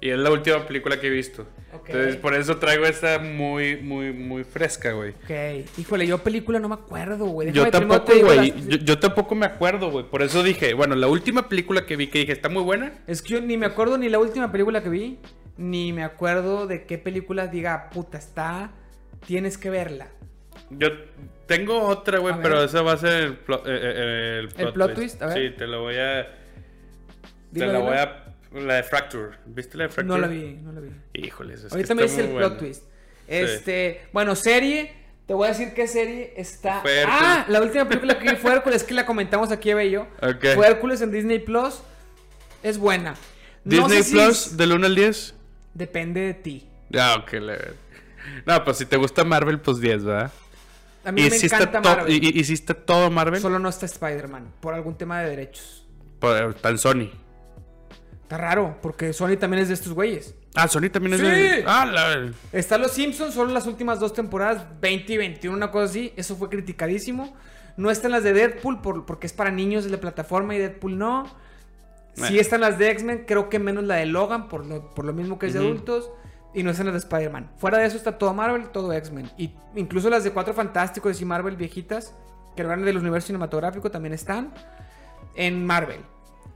Y 0.00 0.08
es 0.08 0.18
la 0.18 0.30
última 0.30 0.66
película 0.66 0.98
que 0.98 1.08
he 1.08 1.10
visto. 1.10 1.46
Entonces, 1.86 2.16
por 2.16 2.34
eso 2.34 2.56
traigo 2.56 2.86
esta 2.86 3.18
muy, 3.18 3.76
muy, 3.76 4.12
muy 4.12 4.44
fresca, 4.44 4.92
güey. 4.92 5.10
Ok. 5.10 5.68
Híjole, 5.78 6.06
yo 6.06 6.18
película 6.18 6.58
no 6.58 6.68
me 6.70 6.74
acuerdo, 6.76 7.26
güey. 7.26 7.52
Yo 7.52 7.70
tampoco, 7.70 8.12
güey. 8.24 8.50
las- 8.52 8.66
Yo, 8.66 8.76
yo 8.78 8.98
tampoco 8.98 9.34
me 9.34 9.44
acuerdo, 9.44 9.90
güey. 9.90 10.06
Por 10.08 10.22
eso 10.22 10.42
dije, 10.42 10.72
bueno, 10.72 10.94
la 10.94 11.06
última 11.08 11.48
película 11.50 11.84
que 11.84 11.96
vi 11.96 12.06
que 12.06 12.20
dije, 12.20 12.32
está 12.32 12.48
muy 12.48 12.62
buena. 12.62 12.94
Es 13.06 13.20
que 13.20 13.34
yo 13.34 13.40
ni 13.42 13.58
me 13.58 13.66
acuerdo 13.66 13.98
ni 13.98 14.08
la 14.08 14.18
última 14.18 14.50
película 14.50 14.82
que 14.82 14.88
vi, 14.88 15.18
ni 15.58 15.92
me 15.92 16.02
acuerdo 16.04 16.66
de 16.66 16.86
qué 16.86 16.96
película 16.96 17.46
diga, 17.48 17.90
puta, 17.90 18.16
está, 18.16 18.72
tienes 19.26 19.58
que 19.58 19.68
verla. 19.68 20.08
Yo 20.70 20.88
tengo 21.56 21.80
otra, 21.82 22.18
güey, 22.18 22.34
pero 22.40 22.62
esa 22.62 22.80
va 22.82 22.92
a 22.92 22.96
ser 22.96 23.22
el, 23.22 23.44
plo- 23.44 23.62
eh, 23.66 23.78
eh, 23.80 24.38
el 24.40 24.48
plot, 24.48 24.72
plot 24.74 24.94
twist? 24.94 25.20
A 25.22 25.26
ver. 25.26 25.36
Sí, 25.50 25.56
te 25.58 25.66
lo 25.66 25.82
voy 25.82 25.96
a. 25.96 26.28
Dilo, 27.50 27.66
te 27.66 27.72
la 27.72 27.78
voy 27.80 27.96
a. 27.96 28.26
La 28.52 28.74
de 28.74 28.82
Fracture. 28.84 29.36
¿Viste 29.46 29.76
la 29.76 29.84
de 29.84 29.90
Fracture? 29.90 30.06
No 30.08 30.18
la 30.18 30.26
vi, 30.26 30.54
no 30.62 30.72
la 30.72 30.80
vi. 30.80 30.90
Híjole, 31.14 31.54
eso 31.54 31.66
es 31.66 31.72
Ahorita 31.72 31.94
me 31.94 32.02
dice 32.04 32.20
el 32.22 32.36
plot 32.36 32.58
twist. 32.58 32.84
Este, 33.28 34.02
bueno, 34.12 34.34
serie, 34.34 34.92
te 35.26 35.34
voy 35.34 35.46
a 35.46 35.50
decir 35.50 35.72
qué 35.74 35.86
serie 35.86 36.34
está. 36.36 36.80
Fue 36.80 37.00
Hércules. 37.00 37.20
Ah, 37.22 37.44
la 37.48 37.60
última 37.62 37.86
película 37.88 38.18
que 38.18 38.30
vi 38.30 38.36
fue 38.36 38.52
Hércules, 38.52 38.82
que 38.84 38.94
la 38.94 39.04
comentamos 39.06 39.50
aquí 39.52 39.70
Eve 39.70 39.86
y 39.86 39.90
yo. 39.92 40.02
Ok. 40.22 40.46
Fue 40.54 40.66
Hércules 40.68 41.00
en 41.02 41.10
Disney 41.12 41.38
Plus. 41.40 41.80
Es 42.62 42.78
buena. 42.78 43.14
No 43.64 43.70
Disney 43.88 44.02
sé 44.02 44.08
si 44.08 44.14
Plus, 44.14 44.46
es- 44.46 44.56
del 44.56 44.72
1 44.72 44.86
al 44.86 44.94
10. 44.94 45.34
Depende 45.74 46.20
de 46.20 46.34
ti. 46.34 46.68
Ah, 46.96 47.16
ok, 47.22 47.32
la 47.34 47.52
verdad. 47.52 47.74
No, 48.46 48.64
pues 48.64 48.76
si 48.78 48.86
te 48.86 48.96
gusta 48.96 49.22
Marvel, 49.24 49.60
pues 49.60 49.80
10, 49.80 50.04
¿verdad? 50.04 50.30
A 51.04 51.12
mí 51.12 51.22
me 51.22 51.30
sí 51.30 51.46
encanta 51.46 51.80
Marvel. 51.80 52.36
está 52.50 52.74
todo 52.74 53.10
Marvel. 53.10 53.40
Solo 53.40 53.58
no 53.58 53.68
está 53.68 53.86
Spider-Man, 53.86 54.52
por 54.60 54.74
algún 54.74 54.96
tema 54.96 55.20
de 55.22 55.30
derechos. 55.30 55.86
Por- 56.18 56.36
Está 56.50 56.68
en 56.68 56.78
Sony. 56.78 57.10
Está 58.22 58.36
raro, 58.38 58.78
porque 58.82 59.12
Sony 59.12 59.36
también 59.38 59.62
es 59.62 59.68
de 59.68 59.74
estos 59.74 59.92
güeyes. 59.92 60.34
Ah, 60.54 60.68
Sony 60.68 60.90
también 60.92 61.14
es 61.14 61.20
Sí. 61.20 61.26
de. 61.26 61.64
Ah, 61.66 61.86
la. 61.86 62.32
Está 62.52 62.76
Los 62.78 62.92
Simpsons, 62.92 63.34
solo 63.34 63.52
las 63.52 63.66
últimas 63.66 63.98
dos 63.98 64.12
temporadas, 64.12 64.64
20 64.80 65.12
y 65.14 65.16
21, 65.16 65.56
una 65.56 65.70
cosa 65.70 65.86
así. 65.86 66.12
Eso 66.16 66.36
fue 66.36 66.48
criticadísimo. 66.48 67.34
No 67.76 67.90
están 67.90 68.10
las 68.10 68.22
de 68.22 68.32
Deadpool 68.32 68.82
por- 68.82 69.06
porque 69.06 69.26
es 69.26 69.32
para 69.32 69.50
niños 69.50 69.84
de 69.84 69.90
la 69.90 69.98
plataforma 70.00 70.54
y 70.54 70.58
Deadpool 70.58 70.98
no. 70.98 71.24
Sí 72.14 72.36
Eh. 72.36 72.40
están 72.40 72.60
las 72.60 72.78
de 72.78 72.90
X-Men, 72.90 73.24
creo 73.26 73.48
que 73.48 73.58
menos 73.58 73.84
la 73.84 73.94
de 73.96 74.06
Logan 74.06 74.48
por 74.48 74.66
lo, 74.66 74.90
por 74.94 75.04
lo 75.04 75.12
mismo 75.12 75.38
que 75.38 75.46
es 75.46 75.54
de 75.54 75.60
adultos. 75.60 76.10
Y 76.52 76.62
no 76.62 76.70
están 76.70 76.86
las 76.86 76.94
de 76.94 76.98
Spider-Man. 76.98 77.52
Fuera 77.56 77.78
de 77.78 77.86
eso 77.86 77.96
está 77.96 78.18
todo 78.18 78.34
Marvel, 78.34 78.70
todo 78.70 78.92
X-Men. 78.92 79.30
Y 79.38 79.54
incluso 79.76 80.10
las 80.10 80.24
de 80.24 80.32
Cuatro 80.32 80.52
Fantásticos 80.52 81.20
y 81.20 81.24
Marvel 81.24 81.56
viejitas, 81.56 82.14
que 82.56 82.62
eran 82.62 82.84
del 82.84 82.96
universo 82.96 83.28
cinematográfico, 83.28 83.90
también 83.90 84.14
están 84.14 84.52
en 85.36 85.64
Marvel. 85.64 86.00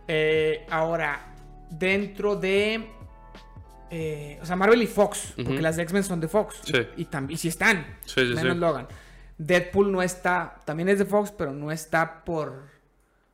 Eh, 0.09 0.67
ahora, 0.69 1.35
dentro 1.71 2.35
de... 2.35 2.91
eh, 3.91 4.39
o 4.43 4.47
sea, 4.47 4.57
Marvel 4.57 4.83
y 4.83 4.89
Fox, 4.89 5.35
porque 5.37 5.63
las 5.63 5.77
de 5.77 5.85
X-Men 5.85 6.03
son 6.03 6.19
de 6.19 6.27
Fox. 6.27 6.57
Sí. 6.65 6.87
Y, 6.97 7.05
también 7.05 7.39
sí 7.39 7.47
están. 7.47 7.87
Sí, 8.05 8.27
sí, 8.27 8.35
menos. 8.35 8.57
Logan. 8.57 8.89
Deadpool 9.39 9.93
no 9.93 10.03
está, 10.03 10.57
también 10.65 10.89
es 10.89 10.99
de 10.99 11.05
Fox, 11.05 11.31
pero 11.31 11.53
no 11.53 11.71
está 11.71 12.25
por, 12.25 12.65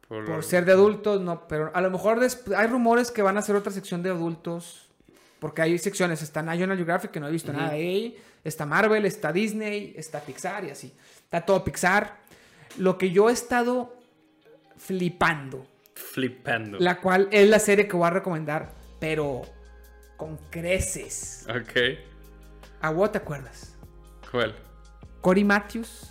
Por, 0.06 0.26
por 0.26 0.44
ser 0.44 0.66
de 0.66 0.72
adultos, 0.72 1.22
no. 1.22 1.48
Pero 1.48 1.70
a 1.74 1.80
lo 1.80 1.90
mejor 1.90 2.20
hay 2.56 2.66
rumores 2.66 3.10
que 3.10 3.22
van 3.22 3.36
a 3.36 3.40
hacer 3.40 3.56
otra 3.56 3.72
sección 3.72 4.02
de 4.02 4.10
adultos. 4.10 4.89
Porque 5.40 5.62
hay 5.62 5.78
secciones, 5.78 6.22
está 6.22 6.42
National 6.42 6.76
Geographic, 6.76 7.10
que 7.10 7.18
no 7.18 7.26
he 7.28 7.32
visto 7.32 7.52
nada 7.52 7.70
de 7.70 7.76
ahí. 7.76 8.18
Está 8.44 8.66
Marvel, 8.66 9.04
está 9.06 9.32
Disney, 9.32 9.94
está 9.96 10.20
Pixar 10.20 10.64
y 10.66 10.70
así. 10.70 10.92
Está 11.24 11.40
todo 11.40 11.64
Pixar. 11.64 12.18
Lo 12.78 12.98
que 12.98 13.10
yo 13.10 13.28
he 13.30 13.32
estado 13.32 13.96
flipando, 14.76 15.66
Flipando. 15.94 16.78
la 16.78 17.00
cual 17.00 17.28
es 17.30 17.48
la 17.48 17.58
serie 17.58 17.88
que 17.88 17.96
voy 17.96 18.06
a 18.06 18.10
recomendar, 18.10 18.72
pero 18.98 19.42
con 20.16 20.36
creces. 20.50 21.46
Ok. 21.48 21.98
¿A 22.82 22.90
vos 22.90 23.10
te 23.12 23.18
acuerdas? 23.18 23.76
¿Cuál? 24.30 24.54
Cory 25.20 25.44
Matthews, 25.44 26.10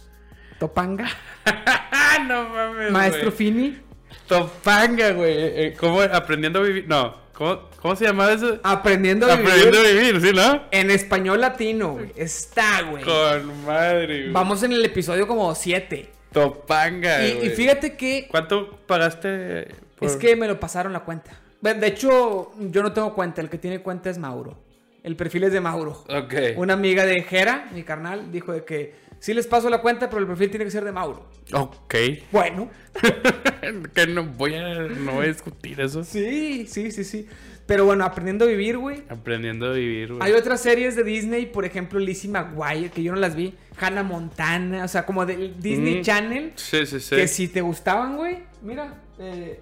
Topanga, 0.59 1.07
no 2.27 2.49
mames. 2.49 2.91
Maestro 2.91 3.25
güey. 3.25 3.35
Fini. 3.37 3.81
Topanga, 4.27 5.11
güey. 5.13 5.33
Eh, 5.37 5.75
¿Cómo? 5.79 6.01
Aprendiendo 6.01 6.59
a 6.59 6.63
vivir. 6.63 6.87
No. 6.87 7.15
¿Cómo, 7.33 7.68
cómo 7.81 7.95
se 7.95 8.05
llamaba 8.05 8.33
eso? 8.33 8.59
Aprendiendo 8.63 9.25
a 9.31 9.35
vivir 9.35 9.49
Aprendiendo 9.51 9.79
a 9.79 9.91
vivir, 9.91 10.21
¿sí, 10.21 10.31
no? 10.33 10.63
en 10.71 10.91
español 10.91 11.41
latino, 11.41 11.93
güey. 11.93 12.11
Está, 12.15 12.81
güey. 12.83 13.03
Con 13.03 13.65
madre, 13.65 14.21
güey. 14.23 14.31
Vamos 14.31 14.63
en 14.63 14.71
el 14.73 14.83
episodio 14.85 15.27
como 15.27 15.53
7. 15.55 16.09
Topanga, 16.31 17.25
Y, 17.27 17.31
y 17.31 17.35
güey. 17.35 17.49
fíjate 17.51 17.95
que 17.97 18.27
¿Cuánto 18.29 18.77
pagaste? 18.85 19.67
por- 19.97 20.07
es 20.07 20.15
que 20.15 20.35
me 20.35 20.47
lo 20.47 20.59
pasaron 20.59 20.93
la 20.93 20.99
cuenta. 21.01 21.31
De 21.61 21.73
de 21.73 21.87
hecho, 21.87 22.51
yo 22.59 22.83
no 22.83 22.93
tengo 22.93 23.13
cuenta. 23.15 23.41
El 23.41 23.49
que 23.49 23.57
tiene 23.57 23.81
cuenta 23.81 24.09
es 24.09 24.17
Mauro. 24.17 24.57
El 25.03 25.15
perfil 25.15 25.45
es 25.45 25.53
de 25.53 25.59
Mauro. 25.61 26.03
Ok. 26.09 26.33
Una 26.57 26.73
amiga 26.73 27.05
de 27.05 27.21
Jera, 27.23 27.69
mi 27.73 27.83
carnal, 27.83 28.31
dijo 28.31 28.51
de 28.53 28.63
que 28.63 28.95
sí 29.19 29.33
les 29.33 29.47
paso 29.47 29.69
la 29.69 29.79
cuenta, 29.81 30.09
pero 30.09 30.21
el 30.21 30.27
perfil 30.27 30.49
tiene 30.51 30.65
que 30.65 30.71
ser 30.71 30.83
de 30.85 30.91
Mauro. 30.91 31.25
Ok. 31.53 31.95
Bueno, 32.31 32.69
que 33.95 34.07
no 34.07 34.23
voy 34.23 34.55
a, 34.55 34.73
no 34.79 35.13
voy 35.13 35.25
a 35.25 35.29
discutir 35.29 35.79
eso. 35.81 36.03
sí, 36.03 36.65
sí, 36.67 36.91
sí, 36.91 37.03
sí. 37.03 37.27
Pero 37.69 37.85
bueno, 37.85 38.03
aprendiendo 38.03 38.45
a 38.45 38.47
vivir, 38.47 38.79
güey. 38.79 39.03
Aprendiendo 39.09 39.67
a 39.67 39.73
vivir, 39.73 40.13
güey. 40.15 40.23
Hay 40.23 40.33
otras 40.33 40.59
series 40.59 40.95
de 40.95 41.03
Disney, 41.03 41.45
por 41.45 41.65
ejemplo, 41.65 41.99
Lizzie 41.99 42.27
McGuire, 42.31 42.89
que 42.89 43.03
yo 43.03 43.11
no 43.13 43.19
las 43.19 43.35
vi. 43.35 43.53
Hannah 43.79 44.01
Montana, 44.01 44.83
o 44.83 44.87
sea, 44.87 45.05
como 45.05 45.23
de 45.23 45.53
Disney 45.59 45.99
Mm. 45.99 46.01
Channel. 46.01 46.53
Sí, 46.55 46.83
sí, 46.87 46.99
sí. 46.99 47.15
Que 47.15 47.27
si 47.27 47.47
te 47.47 47.61
gustaban, 47.61 48.17
güey. 48.17 48.39
Mira, 48.63 48.95
eh, 49.19 49.61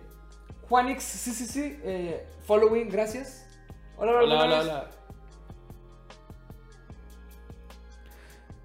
Juanix, 0.69 1.03
sí, 1.03 1.31
sí, 1.31 1.45
sí. 1.45 1.77
eh, 1.83 2.25
following, 2.45 2.87
gracias. 2.89 3.45
Hola, 3.97 4.13
hola, 4.13 4.41
Hola, 4.41 4.59
hola. 4.61 4.89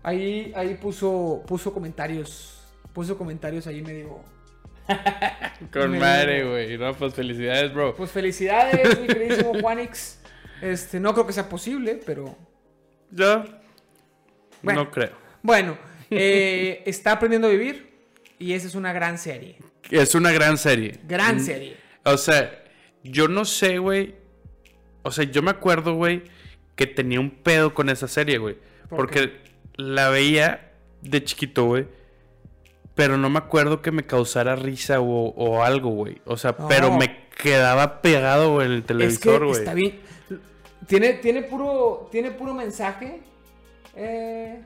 Ahí, 0.05 0.53
ahí 0.55 0.75
puso, 0.81 1.43
puso 1.49 1.75
comentarios. 1.75 2.61
Puso 2.93 3.19
comentarios 3.19 3.67
ahí 3.67 3.83
medio. 3.83 4.21
Con 5.73 5.99
madre, 5.99 6.45
güey. 6.49 6.77
No, 6.79 6.93
pues 6.95 7.15
felicidades, 7.15 7.73
bro. 7.73 7.95
Pues 7.95 8.11
felicidades, 8.11 9.01
mi 9.01 9.07
queridísimo 9.07 9.53
Juanix. 9.61 10.19
Este, 10.61 11.01
no 11.01 11.13
creo 11.15 11.27
que 11.27 11.33
sea 11.33 11.49
posible, 11.49 12.01
pero. 12.05 12.37
Yo 13.11 13.45
Bueno. 14.63 14.85
no 14.85 14.91
creo. 14.91 15.13
Bueno, 15.43 15.79
eh, 16.11 16.83
está 16.87 17.13
aprendiendo 17.13 17.49
a 17.49 17.51
vivir. 17.51 17.91
Y 18.39 18.55
esa 18.55 18.67
es 18.67 18.75
una 18.75 18.93
gran 18.93 19.19
serie. 19.19 19.57
Es 19.91 20.15
una 20.15 20.33
gran 20.33 20.59
serie. 20.59 20.99
Gran 21.07 21.37
Mm, 21.37 21.41
serie. 21.41 21.77
O 22.05 22.17
sea, 22.17 22.65
yo 23.05 23.29
no 23.29 23.45
sé, 23.45 23.79
güey. 23.79 24.17
O 25.03 25.11
sea, 25.13 25.25
yo 25.25 25.43
me 25.43 25.51
acuerdo, 25.51 25.95
güey, 25.95 26.23
que 26.75 26.87
tenía 26.87 27.21
un 27.21 27.31
pedo 27.31 27.73
con 27.75 27.89
esa 27.89 28.09
serie, 28.09 28.39
güey. 28.39 28.57
¿Por 28.89 28.99
Porque 28.99 29.33
la 29.77 30.09
veía 30.11 30.73
de 31.03 31.23
chiquito, 31.23 31.65
güey. 31.67 31.87
Pero 32.95 33.17
no 33.17 33.31
me 33.31 33.39
acuerdo 33.39 33.81
que 33.81 33.91
me 33.91 34.05
causara 34.05 34.55
risa 34.57 35.01
o, 35.01 35.29
o 35.29 35.63
algo, 35.63 35.91
güey. 35.91 36.21
O 36.27 36.37
sea, 36.37 36.57
pero 36.57 36.91
me 36.93 37.27
quedaba 37.43 38.03
pegado 38.03 38.53
güey, 38.55 38.67
en 38.67 38.73
el 38.73 38.79
Es 38.81 38.87
televisor, 38.87 39.41
que 39.41 39.47
güey. 39.47 39.59
está 39.59 39.75
bien. 39.75 40.01
Tiene, 40.87 41.15
tiene, 41.15 41.43
puro, 41.43 42.09
tiene 42.13 42.31
puro 42.33 42.55
mensaje. 42.55 43.21
Eh... 43.97 44.61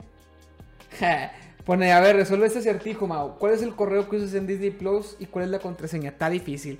ja. 0.99 1.31
Pone, 1.67 1.91
a 1.91 1.99
ver, 1.99 2.15
resuelve 2.15 2.47
este 2.47 2.59
acertijo, 2.59 3.07
Mau. 3.07 3.37
¿Cuál 3.37 3.53
es 3.53 3.61
el 3.61 3.75
correo 3.75 4.07
que 4.09 4.15
usas 4.15 4.33
en 4.35 4.47
Disney 4.47 4.69
Plus 4.71 5.17
y 5.19 5.25
cuál 5.25 5.43
es 5.45 5.51
la 5.51 5.59
contraseña? 5.59 6.11
Está 6.11 6.29
difícil. 6.29 6.79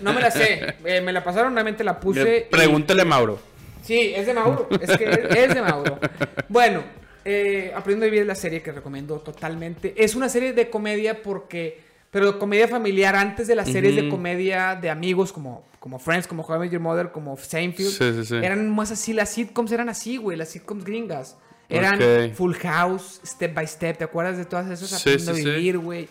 No 0.00 0.14
me 0.14 0.20
la 0.22 0.30
sé. 0.30 0.76
Eh, 0.86 1.02
me 1.02 1.12
la 1.12 1.22
pasaron, 1.22 1.52
realmente 1.52 1.84
la 1.84 2.00
puse. 2.00 2.46
y- 2.48 2.50
Pregúntale 2.50 3.02
a 3.02 3.04
Mauro. 3.04 3.38
Sí, 3.82 4.14
es 4.16 4.26
de 4.26 4.32
Mauro. 4.32 4.66
Es 4.80 4.96
que 4.96 5.04
es, 5.10 5.18
es 5.36 5.54
de 5.54 5.60
Mauro. 5.60 5.98
Bueno, 6.48 6.82
eh, 7.24 7.72
Aprendiendo 7.74 8.04
a 8.04 8.06
Vivir 8.06 8.22
es 8.22 8.26
la 8.26 8.34
serie 8.34 8.62
que 8.62 8.72
recomiendo 8.72 9.18
totalmente. 9.20 9.94
Es 9.96 10.14
una 10.14 10.28
serie 10.28 10.52
de 10.52 10.70
comedia 10.70 11.22
porque. 11.22 11.82
Pero 12.10 12.38
comedia 12.38 12.68
familiar 12.68 13.16
antes 13.16 13.48
de 13.48 13.56
las 13.56 13.68
series 13.68 13.96
de 13.96 14.08
comedia 14.08 14.76
de 14.76 14.88
amigos 14.88 15.32
como, 15.32 15.66
como 15.80 15.98
Friends, 15.98 16.28
como 16.28 16.44
How 16.44 16.56
I 16.56 16.58
Met 16.60 16.70
Your 16.70 16.80
Mother, 16.80 17.10
como 17.10 17.36
Seinfeld. 17.36 17.88
Sí, 17.88 18.12
sí, 18.14 18.24
sí. 18.24 18.36
Eran 18.36 18.70
más 18.70 18.92
así, 18.92 19.12
las 19.12 19.30
sitcoms 19.30 19.72
eran 19.72 19.88
así, 19.88 20.16
güey, 20.16 20.38
las 20.38 20.50
sitcoms 20.50 20.84
gringas. 20.84 21.36
Eran. 21.68 22.32
Full 22.32 22.54
House, 22.54 23.20
Step 23.26 23.52
by 23.52 23.66
Step, 23.66 23.98
¿te 23.98 24.04
acuerdas 24.04 24.36
de 24.36 24.44
todas 24.44 24.70
esas? 24.70 24.92
Aprendiendo 25.00 25.32
a. 25.32 25.34
Vivir, 25.34 25.78
güey. 25.78 26.08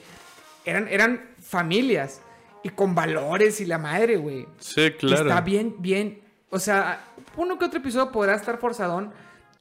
Eran, 0.65 0.89
eran 0.89 1.29
familias 1.41 2.19
y 2.63 2.69
con 2.69 2.95
valores 2.95 3.61
y 3.61 3.65
la 3.65 3.77
madre, 3.77 4.17
güey. 4.17 4.47
Sí, 4.59 4.81
Y 4.81 4.91
claro. 4.91 5.29
Está 5.29 5.41
bien, 5.41 5.75
bien. 5.79 6.21
O 6.49 6.59
sea, 6.59 7.05
uno 7.37 7.57
que 7.57 7.65
otro 7.65 7.79
episodio 7.79 8.11
podrá 8.11 8.35
estar 8.35 8.57
forzadón. 8.57 9.11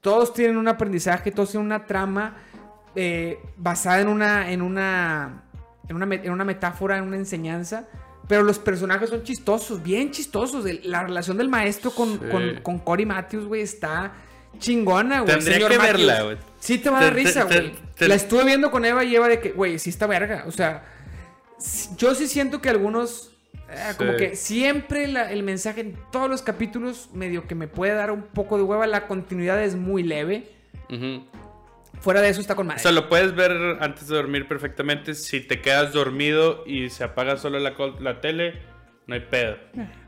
Todos 0.03 0.35
tienen 0.35 0.59
un 0.59 0.69
aprendizaje, 0.69 1.31
todos 1.33 1.51
tienen 1.53 1.65
una 1.67 1.87
trama 1.87 2.37
eh, 2.95 3.39
basada 3.57 4.01
en 4.01 4.09
una, 4.09 4.51
en 4.51 4.61
una, 4.61 5.45
en 5.89 5.97
una, 5.97 6.05
me- 6.07 6.17
en 6.25 6.31
una 6.31 6.45
metáfora, 6.45 6.99
en 6.99 7.05
una 7.05 7.17
enseñanza. 7.17 7.89
Pero 8.29 8.43
los 8.43 8.59
personajes 8.59 9.09
son 9.11 9.23
chistosos, 9.23 9.83
bien 9.83 10.11
chistosos. 10.11 10.65
La 10.85 11.03
relación 11.05 11.37
del 11.39 11.49
maestro 11.49 11.91
con, 11.93 12.13
Sí. 12.19 12.27
con, 12.31 12.61
con 12.63 12.79
Cory 12.81 13.07
Matthews, 13.07 13.47
güey, 13.47 13.63
está 13.63 14.13
chingona, 14.59 15.21
güey. 15.23 15.33
Tendría 15.35 15.55
Señor 15.55 15.71
que 15.71 15.79
Matthews. 15.79 15.97
verla, 16.07 16.23
güey. 16.25 16.37
Sí 16.61 16.79
te 16.79 16.91
va 16.91 16.99
a 17.01 17.05
dar 17.05 17.15
risa, 17.15 17.45
güey. 17.45 17.73
La 17.99 18.15
estuve 18.15 18.45
viendo 18.45 18.71
con 18.71 18.85
Eva 18.85 19.03
y 19.05 19.15
Eva 19.17 19.29
de 19.29 19.41
que, 19.41 19.51
güey, 19.53 19.79
sí 19.79 19.91
está 19.91 20.07
verga. 20.07 20.45
O 20.47 20.53
sea, 20.53 20.85
yo 21.97 22.15
sí 22.15 22.27
siento 22.29 22.61
que 22.61 22.69
algunos, 22.69 23.32
eh, 23.73 23.95
como 23.97 24.17
que 24.17 24.37
siempre 24.37 25.07
la- 25.09 25.31
el 25.33 25.43
mensaje 25.43 25.81
en 25.81 25.97
todos 26.11 26.29
los 26.31 26.43
capítulos, 26.43 27.11
medio 27.13 27.47
que 27.47 27.55
me 27.55 27.69
puede 27.69 27.95
dar 27.95 28.11
un 28.11 28.23
poco 28.23 28.57
de 28.57 28.63
hueva, 28.63 28.87
la 28.87 29.07
continuidad 29.07 29.63
es 29.63 29.75
muy 29.77 30.03
leve. 30.03 30.49
Ujú. 30.91 31.25
Fuera 32.01 32.21
de 32.21 32.29
eso 32.31 32.41
está 32.41 32.55
con 32.55 32.67
O 32.67 32.69
madre. 32.69 32.83
sea, 32.83 32.91
lo 32.93 33.09
puedes 33.09 33.35
ver 33.35 33.53
antes 33.81 34.09
de 34.09 34.17
dormir 34.17 34.49
perfectamente. 34.49 35.15
Si 35.15 35.41
te 35.41 35.61
quedas 35.61 35.93
dormido 35.93 36.65
y 36.67 36.91
se 36.91 37.05
apaga 37.05 37.37
solo 37.37 37.59
la, 37.61 37.75
la 38.01 38.21
tele, 38.21 38.61
no 39.07 39.15
hay 39.15 39.21
pedo. 39.21 39.57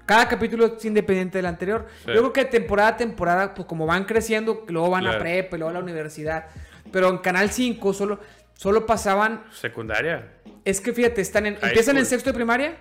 Cada 0.07 0.29
capítulo 0.29 0.77
es 0.77 0.85
independiente 0.85 1.39
del 1.39 1.47
anterior. 1.47 1.87
Sí. 2.05 2.09
Yo 2.09 2.21
creo 2.21 2.33
que 2.33 2.45
temporada 2.47 2.89
a 2.91 2.97
temporada, 2.97 3.55
pues 3.55 3.67
como 3.69 3.87
van 3.87 4.05
creciendo, 4.05 4.65
luego 4.69 4.91
van 4.91 5.05
a 5.07 5.11
Claro. 5.11 5.23
prepa, 5.25 5.57
y 5.57 5.59
luego 5.61 5.71
a 5.71 5.75
la 5.75 5.81
universidad. 5.81 6.47
Pero 6.91 7.09
en 7.11 7.19
Canal 7.19 7.51
5 7.51 7.93
solo, 7.95 8.19
solo 8.55 8.87
pasaban 8.87 9.45
Secundaria. 9.53 10.33
Es 10.65 10.81
que 10.81 10.93
fíjate, 10.93 11.21
están 11.21 11.47
en, 11.47 11.55
High 11.57 11.69
empiezan 11.69 11.97
en 11.97 12.05
school. 12.05 12.11
sexto 12.11 12.31
de 12.31 12.35
primaria 12.35 12.77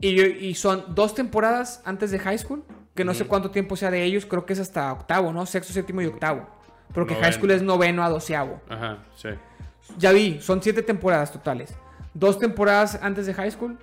y, 0.00 0.20
y 0.22 0.54
son 0.54 0.84
dos 0.94 1.14
temporadas 1.14 1.82
antes 1.84 2.10
de 2.10 2.18
high 2.18 2.38
school, 2.38 2.64
que 2.94 3.04
no 3.04 3.14
sé 3.14 3.26
cuánto 3.26 3.50
tiempo 3.50 3.76
sea 3.76 3.90
de 3.90 4.02
ellos, 4.02 4.26
creo 4.26 4.44
que 4.46 4.52
es 4.52 4.58
hasta 4.60 4.92
octavo, 4.92 5.32
¿no? 5.32 5.46
Sexto, 5.46 5.72
séptimo 5.72 6.02
y 6.02 6.06
octavo. 6.06 6.48
Porque 6.92 7.14
high 7.14 7.22
Noveno. 7.22 7.36
school 7.36 7.50
es 7.50 7.62
noveno 7.62 8.02
a 8.04 8.08
doceavo. 8.08 8.60
Ajá, 8.68 8.98
sí. 9.16 9.28
Ya 9.98 10.12
vi, 10.12 10.40
son 10.40 10.62
siete 10.62 10.82
temporadas 10.82 11.32
totales. 11.32 11.74
Dos 12.14 12.38
temporadas 12.38 12.98
antes 13.02 13.26
de 13.26 13.34
high 13.34 13.50
school, 13.50 13.78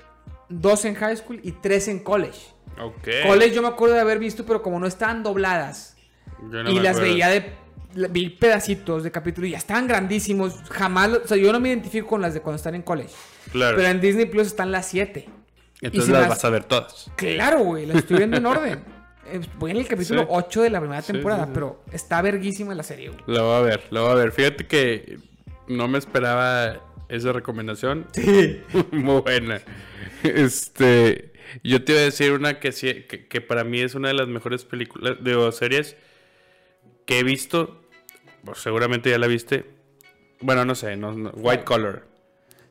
dos 0.49 0.85
en 0.85 0.95
high 0.95 1.15
school 1.17 1.39
y 1.43 1.51
tres 1.53 1.87
en 1.87 1.99
college. 1.99 2.39
Ok. 2.81 3.07
College 3.27 3.53
yo 3.55 3.61
me 3.61 3.67
acuerdo 3.69 3.95
de 3.95 4.01
haber 4.01 4.19
visto, 4.19 4.45
pero 4.45 4.61
como 4.61 4.79
no 4.79 4.87
estaban 4.87 5.23
dobladas 5.23 5.95
Yo 6.51 6.63
no 6.63 6.69
y 6.69 6.75
me 6.75 6.81
las 6.81 6.97
acuerdo. 6.97 7.13
veía 7.13 7.29
de 7.29 7.53
vi 8.09 8.29
pedacitos 8.29 9.03
de 9.03 9.11
capítulos 9.11 9.47
y 9.47 9.51
ya 9.51 9.57
estaban 9.57 9.87
grandísimos. 9.87 10.55
Jamás, 10.69 11.09
o 11.09 11.27
sea, 11.27 11.37
yo 11.37 11.53
no 11.53 11.59
me 11.61 11.69
identifico 11.69 12.07
con 12.07 12.21
las 12.21 12.33
de 12.33 12.41
cuando 12.41 12.57
están 12.57 12.75
en 12.75 12.81
college. 12.81 13.13
Claro. 13.51 13.77
Pero 13.77 13.87
en 13.89 14.01
Disney 14.01 14.25
Plus 14.25 14.47
están 14.47 14.71
las 14.71 14.87
7. 14.87 15.29
Entonces 15.85 16.09
las 16.11 16.21
las- 16.21 16.29
vas 16.29 16.45
a 16.45 16.49
ver 16.49 16.63
todas. 16.63 17.11
Claro, 17.15 17.59
güey, 17.59 17.85
las 17.85 17.97
estoy 17.97 18.17
viendo 18.17 18.37
en 18.37 18.45
orden. 18.45 18.83
Eh, 19.27 19.41
Voy 19.57 19.71
en 19.71 19.77
el 19.77 19.87
capítulo 19.87 20.21
Sí. 20.21 20.27
8 20.29 20.61
de 20.61 20.69
la 20.69 20.79
primera 20.79 21.01
Sí, 21.01 21.11
temporada, 21.13 21.45
sí, 21.45 21.47
sí. 21.47 21.51
pero 21.55 21.83
está 21.91 22.21
verguísima 22.21 22.75
la 22.75 22.83
serie, 22.83 23.09
güey. 23.09 23.21
La 23.25 23.41
voy 23.41 23.55
a 23.55 23.61
ver, 23.61 23.81
la 23.89 24.01
voy 24.01 24.11
a 24.11 24.13
ver. 24.13 24.31
Fíjate 24.31 24.67
que 24.67 25.17
no 25.67 25.87
me 25.87 25.97
esperaba 25.97 26.79
esa 27.09 27.33
recomendación. 27.33 28.05
Muy 28.91 29.21
buena. 29.21 29.61
Este, 30.21 31.33
yo 31.63 31.83
te 31.83 31.93
iba 31.93 32.01
a 32.01 32.05
decir 32.05 32.33
una 32.33 32.59
que, 32.59 32.71
sí- 32.71 33.05
que, 33.09 33.25
que 33.27 33.41
para 33.41 33.63
mí 33.63 33.81
es 33.81 33.95
una 33.95 34.09
de 34.09 34.13
las 34.13 34.27
mejores 34.27 34.63
películas 34.63 35.15
de 35.23 35.35
o 35.35 35.51
series 35.51 35.95
que 37.05 37.17
he 37.19 37.23
visto. 37.23 37.81
Pues 38.43 38.59
seguramente 38.59 39.09
ya 39.09 39.17
la 39.17 39.25
viste. 39.25 39.65
Bueno, 40.41 40.65
no 40.65 40.75
sé, 40.75 40.95
no, 40.97 41.13
no, 41.13 41.31
White 41.31 41.63
Collar. 41.63 42.03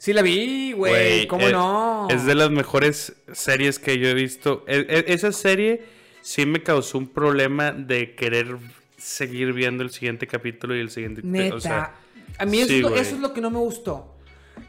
Sí 0.05 0.13
la 0.13 0.21
vi, 0.21 0.73
güey, 0.73 1.27
¿cómo 1.29 1.47
es- 1.47 1.53
no? 1.53 2.09
Es 2.11 2.27
de 2.27 2.35
las 2.35 2.51
mejores 2.51 3.15
series 3.33 3.79
que 3.79 3.97
yo 3.99 4.07
he 4.09 4.13
visto. 4.13 4.63
E- 4.69 4.85
e- 4.87 5.15
esa 5.15 5.33
serie 5.33 5.83
sí 6.21 6.45
me 6.45 6.63
causó 6.63 6.99
un 6.99 7.09
problema 7.09 7.73
de 7.73 8.15
querer 8.15 8.59
seguir 8.99 9.55
viendo 9.55 9.83
el 9.83 9.89
siguiente 9.89 10.27
capítulo 10.27 10.77
y 10.77 10.81
el 10.81 10.91
siguiente. 10.91 11.23
Neta. 11.25 11.55
o 11.55 11.59
sea, 11.61 11.95
a 12.37 12.45
mí 12.45 12.59
eso, 12.59 12.69
sí, 12.69 12.75
es 12.77 12.83
lo, 12.83 12.89
güey. 12.91 13.01
eso 13.01 13.15
es 13.15 13.21
lo 13.23 13.33
que 13.33 13.41
no 13.41 13.51
me 13.51 13.57
gustó. 13.61 14.15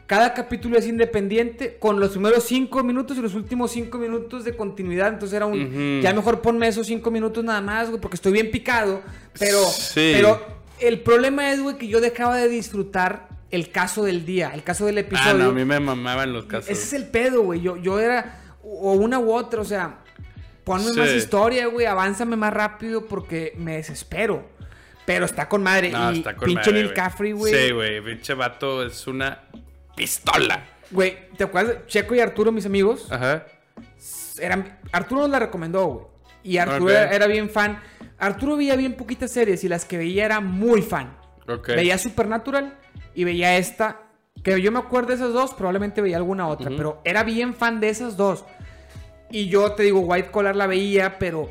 Cada 0.06 0.32
capítulo 0.32 0.78
es 0.78 0.86
independiente, 0.86 1.76
con 1.78 2.00
los 2.00 2.12
primeros 2.12 2.42
5 2.44 2.82
minutos 2.82 3.18
y 3.18 3.20
los 3.20 3.34
últimos 3.34 3.70
5 3.72 3.98
minutos 3.98 4.42
de 4.42 4.56
continuidad. 4.56 5.08
Entonces 5.12 5.36
era 5.36 5.44
un. 5.44 6.00
Ya 6.02 6.14
mejor 6.14 6.40
ponme 6.40 6.66
esos 6.66 6.86
5 6.86 7.10
minutos 7.10 7.44
nada 7.44 7.60
más, 7.60 7.90
güey, 7.90 8.00
porque 8.00 8.14
estoy 8.14 8.32
bien 8.32 8.50
picado. 8.50 9.02
Pero. 9.38 9.62
Sí. 9.66 10.12
Pero 10.14 10.40
el 10.80 11.00
problema 11.00 11.52
es, 11.52 11.60
güey, 11.60 11.76
que 11.76 11.88
yo 11.88 12.00
dejaba 12.00 12.38
de 12.38 12.48
disfrutar 12.48 13.35
el 13.50 13.70
caso 13.70 14.04
del 14.04 14.24
día, 14.26 14.50
el 14.54 14.62
caso 14.62 14.86
del 14.86 14.98
episodio. 14.98 15.30
Ah, 15.30 15.34
no, 15.34 15.50
a 15.50 15.52
mí 15.52 15.64
me 15.64 15.80
mamaban 15.80 16.32
los 16.32 16.46
casos. 16.46 16.68
Ese 16.70 16.82
es 16.82 16.92
el 16.94 17.08
pedo, 17.08 17.42
güey. 17.42 17.60
Yo, 17.60 17.76
yo 17.76 17.98
era 18.00 18.40
o 18.62 18.92
una 18.94 19.18
u 19.18 19.32
otra, 19.32 19.60
o 19.60 19.64
sea, 19.64 19.98
ponme 20.64 20.90
Sí. 20.92 20.98
más 20.98 21.10
historia, 21.10 21.66
güey, 21.66 21.86
avánzame 21.86 22.36
más 22.36 22.52
rápido 22.52 23.06
porque 23.06 23.54
me 23.56 23.76
desespero. 23.76 24.48
Pero 25.04 25.24
está 25.24 25.48
con 25.48 25.62
madre. 25.62 25.90
No, 25.90 26.12
y 26.12 26.18
está 26.18 26.34
con 26.34 26.46
pinche 26.46 26.72
madre. 26.72 26.92
Caffrey, 26.92 27.30
güey. 27.32 27.54
Sí, 27.54 27.70
güey. 27.72 28.00
Pinche 28.02 28.34
vato 28.34 28.84
es 28.84 29.06
una 29.06 29.42
pistola. 29.94 30.64
Güey, 30.90 31.28
¿te 31.36 31.44
acuerdas? 31.44 31.86
Checo 31.86 32.14
y 32.16 32.20
Arturo, 32.20 32.50
mis 32.50 32.66
amigos, 32.66 33.06
Ajá. 33.10 33.44
eran... 34.40 34.78
Arturo 34.92 35.22
nos 35.22 35.30
la 35.30 35.38
recomendó, 35.38 35.86
güey. 35.86 36.06
Y 36.42 36.58
Arturo 36.58 36.90
era, 36.90 37.12
era 37.12 37.26
bien 37.26 37.50
fan. 37.50 37.80
Arturo 38.18 38.56
veía 38.56 38.76
bien 38.76 38.94
poquitas 38.94 39.30
series 39.30 39.62
y 39.64 39.68
las 39.68 39.84
que 39.84 39.98
veía 39.98 40.24
era 40.24 40.40
muy 40.40 40.82
fan. 40.82 41.16
Ok. 41.48 41.68
Veía 41.68 41.98
Supernatural 41.98 42.76
y 43.14 43.24
veía 43.24 43.56
esta. 43.56 44.00
Que 44.42 44.60
yo 44.60 44.70
me 44.70 44.78
acuerdo 44.78 45.08
de 45.08 45.14
esas 45.14 45.32
dos, 45.32 45.54
probablemente 45.54 46.00
veía 46.00 46.18
alguna 46.18 46.46
otra, 46.46 46.70
pero 46.76 47.00
era 47.04 47.24
bien 47.24 47.54
fan 47.54 47.80
de 47.80 47.88
esas 47.88 48.16
dos. 48.16 48.44
Y 49.30 49.48
yo 49.48 49.72
te 49.72 49.82
digo, 49.82 50.00
White 50.00 50.30
Collar 50.30 50.54
la 50.54 50.66
veía, 50.66 51.18
pero 51.18 51.50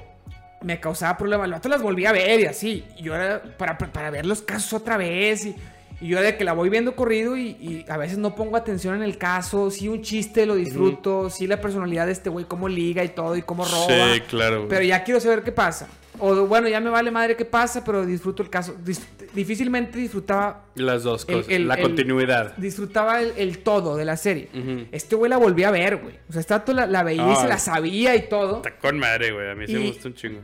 me 0.61 0.80
causaba 0.80 1.17
problemas. 1.17 1.49
Las 1.49 1.59
otras 1.59 1.72
las 1.72 1.82
volví 1.82 2.06
a 2.06 2.11
ver 2.11 2.40
y 2.40 2.45
así. 2.45 2.85
Y 2.98 3.03
yo 3.03 3.15
era 3.15 3.41
para, 3.57 3.77
para 3.77 4.09
ver 4.11 4.25
los 4.25 4.41
casos 4.41 4.74
otra 4.74 4.98
vez. 4.98 5.45
Y, 5.45 5.56
y 6.01 6.07
yo 6.09 6.22
de 6.22 6.35
que 6.38 6.43
la 6.43 6.53
voy 6.53 6.69
viendo 6.69 6.95
corrido 6.95 7.38
y, 7.38 7.49
y 7.59 7.85
a 7.90 7.98
veces 7.98 8.17
no 8.17 8.35
pongo 8.35 8.57
atención 8.57 8.95
en 8.95 9.03
el 9.03 9.17
caso. 9.17 9.72
Sí, 9.72 9.88
un 9.88 10.01
chiste 10.01 10.45
lo 10.45 10.56
disfruto. 10.56 11.30
Sí, 11.30 11.48
la 11.48 11.61
personalidad 11.61 12.06
de 12.06 12.11
este 12.11 12.30
güey, 12.30 12.45
cómo 12.45 12.67
liga 12.67 13.03
y 13.03 13.09
todo 13.09 13.35
y 13.35 13.41
cómo 13.41 13.64
roba. 13.65 14.14
Sí, 14.14 14.22
claro. 14.22 14.57
güey. 14.57 14.69
Pero 14.69 14.83
ya 14.83 15.03
quiero 15.03 15.19
saber 15.19 15.43
qué 15.43 15.51
pasa. 15.51 15.88
O 16.19 16.33
bueno, 16.48 16.69
ya 16.69 16.80
me 16.80 16.90
vale 16.90 17.11
madre 17.11 17.35
qué 17.35 17.43
pasa, 17.43 17.83
pero 17.83 18.06
disfruto 18.06 18.41
el 18.41 18.49
caso. 18.49 18.75
Dis- 18.85 19.01
difícilmente 19.33 19.98
disfrutaba 19.99 20.64
Las 20.75 21.03
dos 21.03 21.25
cosas. 21.25 21.45
el- 21.49 21.67
la 21.67 21.74
el- 21.75 21.82
continuidad. 21.82 22.56
disfrutaba 22.56 23.22
el, 23.22 23.57
todo 23.59 23.98
de 23.98 24.06
la 24.06 24.15
serie. 24.15 24.49
Este 24.93 25.15
güey 25.17 25.30
la 25.30 25.35
volví 25.38 25.64
a 25.64 25.72
ver, 25.72 25.98
güey. 25.98 26.15
O 26.30 26.32
sea, 26.32 26.40
esta 26.40 26.64
la, 26.74 26.88
la 26.88 27.03
veía 27.03 27.33
y 27.33 27.35
se 27.35 27.48
la 27.49 27.57
sabía 27.59 28.15
y 28.15 28.30
todo. 28.30 28.57
Está 28.57 28.77
con 28.77 28.98
madre, 28.98 29.32
güey. 29.33 29.49
A 29.49 29.56
mí 29.56 29.65
Y- 29.67 29.74
me 29.74 29.88
gusta 29.88 30.07
un 30.07 30.14
chingo. 30.14 30.40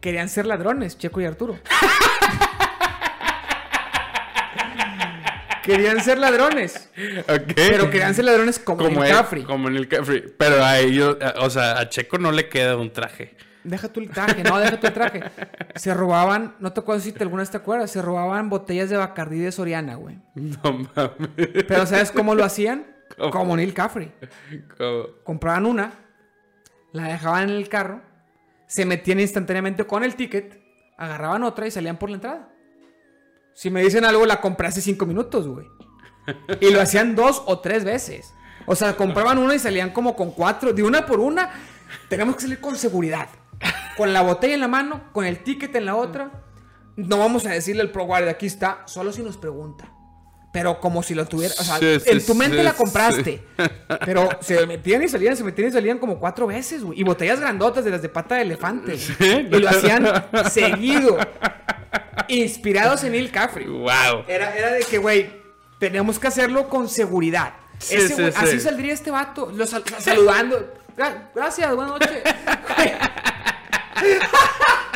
Querían 0.00 0.28
ser 0.30 0.46
ladrones, 0.46 0.96
Checo 0.96 1.20
y 1.20 1.24
Arturo. 1.26 1.58
querían 5.68 6.00
ser 6.00 6.18
ladrones. 6.18 6.90
Pero 7.56 7.90
querían 7.90 8.14
ser 8.14 8.24
ladrones 8.24 8.58
como, 8.58 8.78
como 8.84 9.04
en 9.04 9.10
él- 9.10 9.16
Caffrey. 9.16 9.42
Como 9.44 9.68
en 9.68 9.76
el 9.76 9.88
Caffrey. 9.88 10.24
Pero 10.36 10.64
a 10.64 10.78
ellos, 10.78 11.16
o 11.40 11.50
sea, 11.50 11.78
a 11.78 11.88
Checo 11.88 12.18
no 12.18 12.32
le 12.32 12.48
queda 12.48 12.76
un 12.76 12.92
traje. 12.92 13.36
Deja 13.64 13.90
el 13.94 14.08
traje, 14.10 14.42
no, 14.44 14.58
deja 14.58 14.78
el 14.82 14.92
traje. 14.94 15.22
Se 15.74 15.92
robaban, 15.92 16.54
no 16.58 16.72
te 16.72 16.80
acuerdo 16.80 17.02
si 17.02 17.12
te 17.12 17.22
alguna 17.22 17.42
vez 17.42 17.50
te 17.50 17.58
acuerdas, 17.58 17.90
se 17.90 18.00
robaban 18.00 18.48
botellas 18.48 18.88
de 18.88 18.96
Bacardí 18.96 19.38
de 19.40 19.52
Soriana, 19.52 19.96
güey. 19.96 20.18
No 20.34 20.58
mames. 20.94 21.28
Pero 21.66 21.84
¿sabes 21.84 22.10
cómo 22.10 22.34
lo 22.34 22.44
hacían? 22.44 22.86
¿Cómo? 23.18 23.30
Como 23.30 23.56
Neil 23.56 23.74
Caffrey. 23.74 24.10
Compraban 25.22 25.66
una, 25.66 25.92
la 26.92 27.04
dejaban 27.08 27.50
en 27.50 27.56
el 27.56 27.68
carro, 27.68 28.00
se 28.66 28.86
metían 28.86 29.20
instantáneamente 29.20 29.84
con 29.84 30.02
el 30.04 30.14
ticket, 30.14 30.60
agarraban 30.96 31.42
otra 31.42 31.66
y 31.66 31.70
salían 31.70 31.98
por 31.98 32.08
la 32.10 32.14
entrada. 32.16 32.48
Si 33.58 33.70
me 33.70 33.82
dicen 33.82 34.04
algo, 34.04 34.24
la 34.24 34.40
compré 34.40 34.68
hace 34.68 34.80
cinco 34.80 35.04
minutos, 35.04 35.48
güey. 35.48 35.68
Y 36.60 36.70
lo 36.70 36.80
hacían 36.80 37.16
dos 37.16 37.42
o 37.44 37.58
tres 37.58 37.82
veces. 37.82 38.32
O 38.66 38.76
sea, 38.76 38.94
compraban 38.94 39.36
una 39.36 39.56
y 39.56 39.58
salían 39.58 39.90
como 39.90 40.14
con 40.14 40.30
cuatro. 40.30 40.72
De 40.72 40.84
una 40.84 41.06
por 41.06 41.18
una, 41.18 41.50
tenemos 42.08 42.36
que 42.36 42.42
salir 42.42 42.60
con 42.60 42.76
seguridad. 42.76 43.28
Con 43.96 44.12
la 44.12 44.22
botella 44.22 44.54
en 44.54 44.60
la 44.60 44.68
mano, 44.68 45.10
con 45.12 45.24
el 45.24 45.42
ticket 45.42 45.74
en 45.74 45.86
la 45.86 45.96
otra. 45.96 46.44
No 46.94 47.18
vamos 47.18 47.46
a 47.46 47.50
decirle 47.50 47.82
al 47.82 47.90
pro 47.90 48.04
guardia, 48.04 48.30
aquí 48.30 48.46
está, 48.46 48.84
solo 48.86 49.12
si 49.12 49.24
nos 49.24 49.36
pregunta. 49.36 49.92
Pero 50.52 50.80
como 50.80 51.02
si 51.02 51.14
lo 51.14 51.26
tuviera. 51.26 51.54
O 51.58 51.62
sea, 51.62 51.78
Sí, 51.78 51.98
en 52.06 52.24
tu 52.24 52.34
mente 52.34 52.56
sí, 52.58 52.62
la 52.62 52.72
compraste. 52.72 53.42
Pero 54.04 54.28
se 54.40 54.66
metían 54.66 55.02
y 55.02 55.08
salían, 55.08 55.36
se 55.36 55.44
metían 55.44 55.68
y 55.68 55.72
salían 55.72 55.98
como 55.98 56.18
cuatro 56.18 56.46
veces, 56.46 56.82
güey. 56.82 57.00
Y 57.00 57.04
botellas 57.04 57.38
grandotas 57.38 57.84
de 57.84 57.90
las 57.90 58.02
de 58.02 58.08
pata 58.08 58.36
de 58.36 58.42
elefante. 58.42 58.96
Y 59.20 59.42
lo 59.58 59.68
hacían 59.68 60.08
seguido. 60.50 61.18
Inspirados 62.28 63.04
en 63.04 63.12
Neil 63.12 63.30
Caffrey. 63.30 63.66
¡Wow! 63.66 64.24
Era, 64.26 64.56
era 64.56 64.72
de 64.72 64.80
que, 64.80 64.98
güey, 64.98 65.30
tenemos 65.78 66.18
que 66.18 66.28
hacerlo 66.28 66.68
con 66.68 66.88
seguridad. 66.88 67.54
Ese 67.78 68.16
güey- 68.16 68.32
sí. 68.32 68.36
Así 68.36 68.60
saldría 68.60 68.94
este 68.94 69.10
vato, 69.10 69.52
lo 69.54 69.66
sal- 69.66 69.84
saludando. 69.98 70.74
Gra- 70.96 71.28
Gracias, 71.34 71.74
buenas 71.76 71.92
noches. 71.92 72.10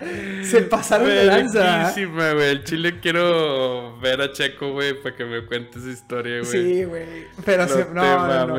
Se 0.42 0.62
pasaron 0.62 1.08
de 1.08 1.24
lanza. 1.24 1.92
Güey. 1.94 2.42
El 2.50 2.64
chile 2.64 3.00
quiero 3.00 3.98
ver 4.00 4.20
a 4.20 4.32
Checo, 4.32 4.72
güey, 4.72 5.00
para 5.02 5.16
que 5.16 5.24
me 5.24 5.44
cuente 5.46 5.78
esa 5.78 5.88
historia, 5.88 6.38
güey. 6.40 6.50
Sí, 6.50 6.84
güey. 6.84 7.26
Pero 7.44 7.62
No 7.64 7.68
se- 7.68 7.86
no, 7.92 8.26
no, 8.26 8.46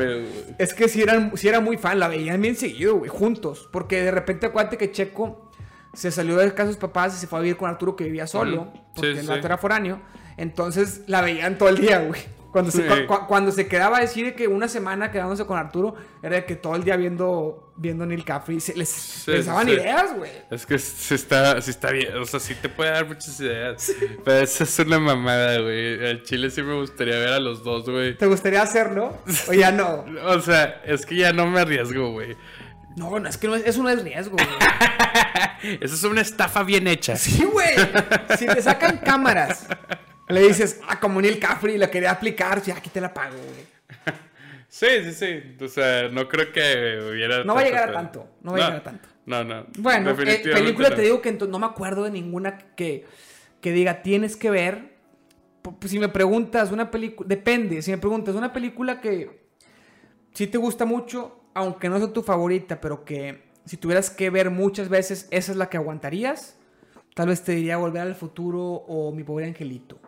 Es 0.58 0.74
que 0.74 0.88
si 0.88 1.02
eran, 1.02 1.32
sí 1.36 1.48
era 1.48 1.60
muy 1.60 1.76
fan, 1.76 1.98
la 2.00 2.08
veían 2.08 2.40
bien 2.40 2.56
seguido, 2.56 2.96
güey, 2.96 3.08
juntos. 3.10 3.68
Porque 3.72 4.02
de 4.02 4.10
repente 4.10 4.46
acuérdate 4.46 4.76
que 4.78 4.90
Checo 4.90 5.50
se 5.94 6.10
salió 6.10 6.36
de 6.36 6.50
casa 6.50 6.64
de 6.64 6.68
sus 6.72 6.76
papás 6.76 7.16
y 7.16 7.18
se 7.20 7.26
fue 7.26 7.38
a 7.38 7.42
vivir 7.42 7.56
con 7.56 7.68
Arturo 7.70 7.94
que 7.96 8.04
vivía 8.04 8.26
solo. 8.26 8.62
Ujú. 8.62 8.72
Porque 8.96 9.14
Sí, 9.14 9.20
sí. 9.22 9.26
vato 9.26 9.46
era 9.46 9.58
foráneo. 9.58 10.00
Entonces 10.36 11.02
la 11.06 11.20
veían 11.20 11.56
todo 11.58 11.68
el 11.68 11.78
día, 11.78 12.00
güey. 12.00 12.20
Cuando 12.50 12.70
se, 12.70 12.86
cu- 12.86 13.06
cu- 13.06 13.26
cuando 13.26 13.52
se 13.52 13.68
quedaba 13.68 13.98
a 13.98 14.00
decir 14.00 14.24
de 14.24 14.34
que 14.34 14.48
una 14.48 14.68
semana 14.68 15.10
quedándose 15.10 15.44
con 15.44 15.58
Arturo, 15.58 15.94
era 16.22 16.36
de 16.36 16.44
que 16.46 16.56
todo 16.56 16.76
el 16.76 16.82
día 16.84 16.96
viendo, 16.96 17.72
viendo 17.76 18.06
Neil 18.06 18.24
Caffrey. 18.24 18.58
Se, 18.58 18.74
les, 18.74 19.26
les 19.28 19.42
sí, 19.44 19.48
daban 19.50 19.66
sí. 19.66 19.72
ideas, 19.74 20.16
güey. 20.16 20.30
Es 20.50 20.64
que 20.64 20.78
sí 20.78 21.14
está, 21.14 21.60
sí 21.60 21.70
está 21.70 21.90
bien, 21.90 22.16
o 22.16 22.24
sea, 22.24 22.40
sí 22.40 22.54
te 22.54 22.68
puede 22.70 22.90
dar 22.90 23.06
muchas 23.06 23.38
ideas. 23.40 23.92
Pero 24.24 24.38
esa 24.38 24.64
es 24.64 24.78
una 24.78 24.98
mamada, 24.98 25.58
güey. 25.60 26.08
Al 26.08 26.22
chile 26.22 26.50
sí 26.50 26.62
me 26.62 26.74
gustaría 26.74 27.18
ver 27.18 27.28
a 27.34 27.38
los 27.38 27.62
dos, 27.62 27.88
güey. 27.88 28.16
¿Te 28.16 28.26
gustaría 28.26 28.62
hacerlo? 28.62 29.16
O 29.48 29.52
ya 29.52 29.70
no. 29.70 30.04
O 30.28 30.40
sea, 30.40 30.80
es 30.86 31.04
que 31.04 31.16
ya 31.16 31.32
no 31.34 31.46
me 31.46 31.60
arriesgo, 31.60 32.12
güey. 32.12 32.34
No, 32.96 33.20
no, 33.20 33.28
es 33.28 33.36
que 33.36 33.46
no 33.46 33.54
es, 33.56 33.64
eso 33.66 33.82
no 33.82 33.90
es 33.90 34.02
riesgo, 34.02 34.36
güey. 34.36 34.48
Esa 35.80 35.94
es 35.94 36.04
una 36.04 36.20
estafa 36.22 36.62
bien 36.62 36.86
hecha. 36.88 37.14
Sí, 37.16 37.44
güey. 37.44 37.74
Si 38.38 38.46
te 38.46 38.62
sacan 38.62 38.98
cámaras, 38.98 39.66
le 40.28 40.42
dices, 40.42 40.80
ah, 40.88 41.00
como 41.00 41.20
Neil 41.20 41.38
Caffrey 41.38 41.78
la 41.78 41.90
quería 41.90 42.10
aplicar, 42.10 42.60
sí, 42.60 42.70
aquí 42.70 42.90
te 42.90 43.00
la 43.00 43.12
pago, 43.12 43.36
güey. 43.36 44.16
Sí, 44.70 44.86
sí, 45.02 45.12
sí. 45.12 45.64
O 45.64 45.68
sea, 45.68 46.08
no 46.08 46.28
creo 46.28 46.52
que 46.52 47.10
hubiera. 47.10 47.42
No 47.42 47.54
va 47.54 47.62
a 47.62 47.64
llegar 47.64 47.88
a 47.88 47.92
tanto, 47.92 48.28
no 48.42 48.52
va 48.52 48.58
a 48.58 48.60
llegar 48.60 48.76
a 48.76 48.82
tanto. 48.82 49.08
No, 49.24 49.42
no. 49.42 49.66
Bueno, 49.78 50.10
eh, 50.10 50.40
película 50.42 50.90
no. 50.90 50.94
te 50.96 51.02
digo 51.02 51.22
que 51.22 51.32
no 51.32 51.58
me 51.58 51.66
acuerdo 51.66 52.04
de 52.04 52.10
ninguna 52.10 52.58
que, 52.76 53.06
que 53.60 53.72
diga 53.72 54.02
tienes 54.02 54.36
que 54.36 54.50
ver. 54.50 54.98
Pues, 55.62 55.90
si 55.90 55.98
me 55.98 56.08
preguntas 56.08 56.70
una 56.70 56.90
película, 56.90 57.26
depende. 57.26 57.80
Si 57.82 57.90
me 57.90 57.98
preguntas 57.98 58.34
una 58.34 58.52
película 58.52 59.00
que 59.00 59.48
sí 60.32 60.46
te 60.46 60.58
gusta 60.58 60.84
mucho, 60.84 61.44
aunque 61.54 61.88
no 61.88 61.98
sea 61.98 62.12
tu 62.12 62.22
favorita, 62.22 62.80
pero 62.80 63.04
que 63.04 63.48
si 63.64 63.76
tuvieras 63.76 64.10
que 64.10 64.30
ver 64.30 64.50
muchas 64.50 64.88
veces, 64.88 65.28
esa 65.30 65.52
es 65.52 65.58
la 65.58 65.68
que 65.68 65.76
aguantarías. 65.76 66.58
Tal 67.14 67.28
vez 67.28 67.42
te 67.42 67.52
diría 67.52 67.76
Volver 67.78 68.02
al 68.02 68.14
Futuro 68.14 68.62
o 68.62 69.12
Mi 69.12 69.24
Pobre 69.24 69.46
Angelito. 69.46 69.98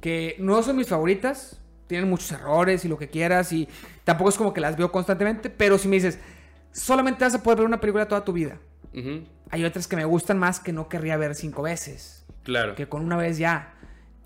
Que 0.00 0.36
no 0.38 0.62
son 0.62 0.76
mis 0.76 0.88
favoritas, 0.88 1.60
tienen 1.86 2.08
muchos 2.10 2.30
errores 2.32 2.84
y 2.84 2.88
lo 2.88 2.98
que 2.98 3.08
quieras, 3.08 3.52
y 3.52 3.68
tampoco 4.04 4.30
es 4.30 4.36
como 4.36 4.52
que 4.52 4.60
las 4.60 4.76
veo 4.76 4.92
constantemente, 4.92 5.48
pero 5.50 5.78
si 5.78 5.88
me 5.88 5.96
dices, 5.96 6.18
solamente 6.72 7.24
vas 7.24 7.34
a 7.34 7.42
poder 7.42 7.58
ver 7.60 7.66
una 7.66 7.80
película 7.80 8.06
toda 8.06 8.24
tu 8.24 8.32
vida. 8.32 8.58
Hay 9.50 9.64
otras 9.64 9.86
que 9.86 9.96
me 9.96 10.04
gustan 10.04 10.38
más 10.38 10.58
que 10.60 10.72
no 10.72 10.88
querría 10.88 11.16
ver 11.16 11.34
cinco 11.34 11.62
veces. 11.62 12.24
Claro. 12.44 12.74
Que 12.74 12.88
con 12.88 13.04
una 13.04 13.16
vez 13.16 13.38
ya. 13.38 13.74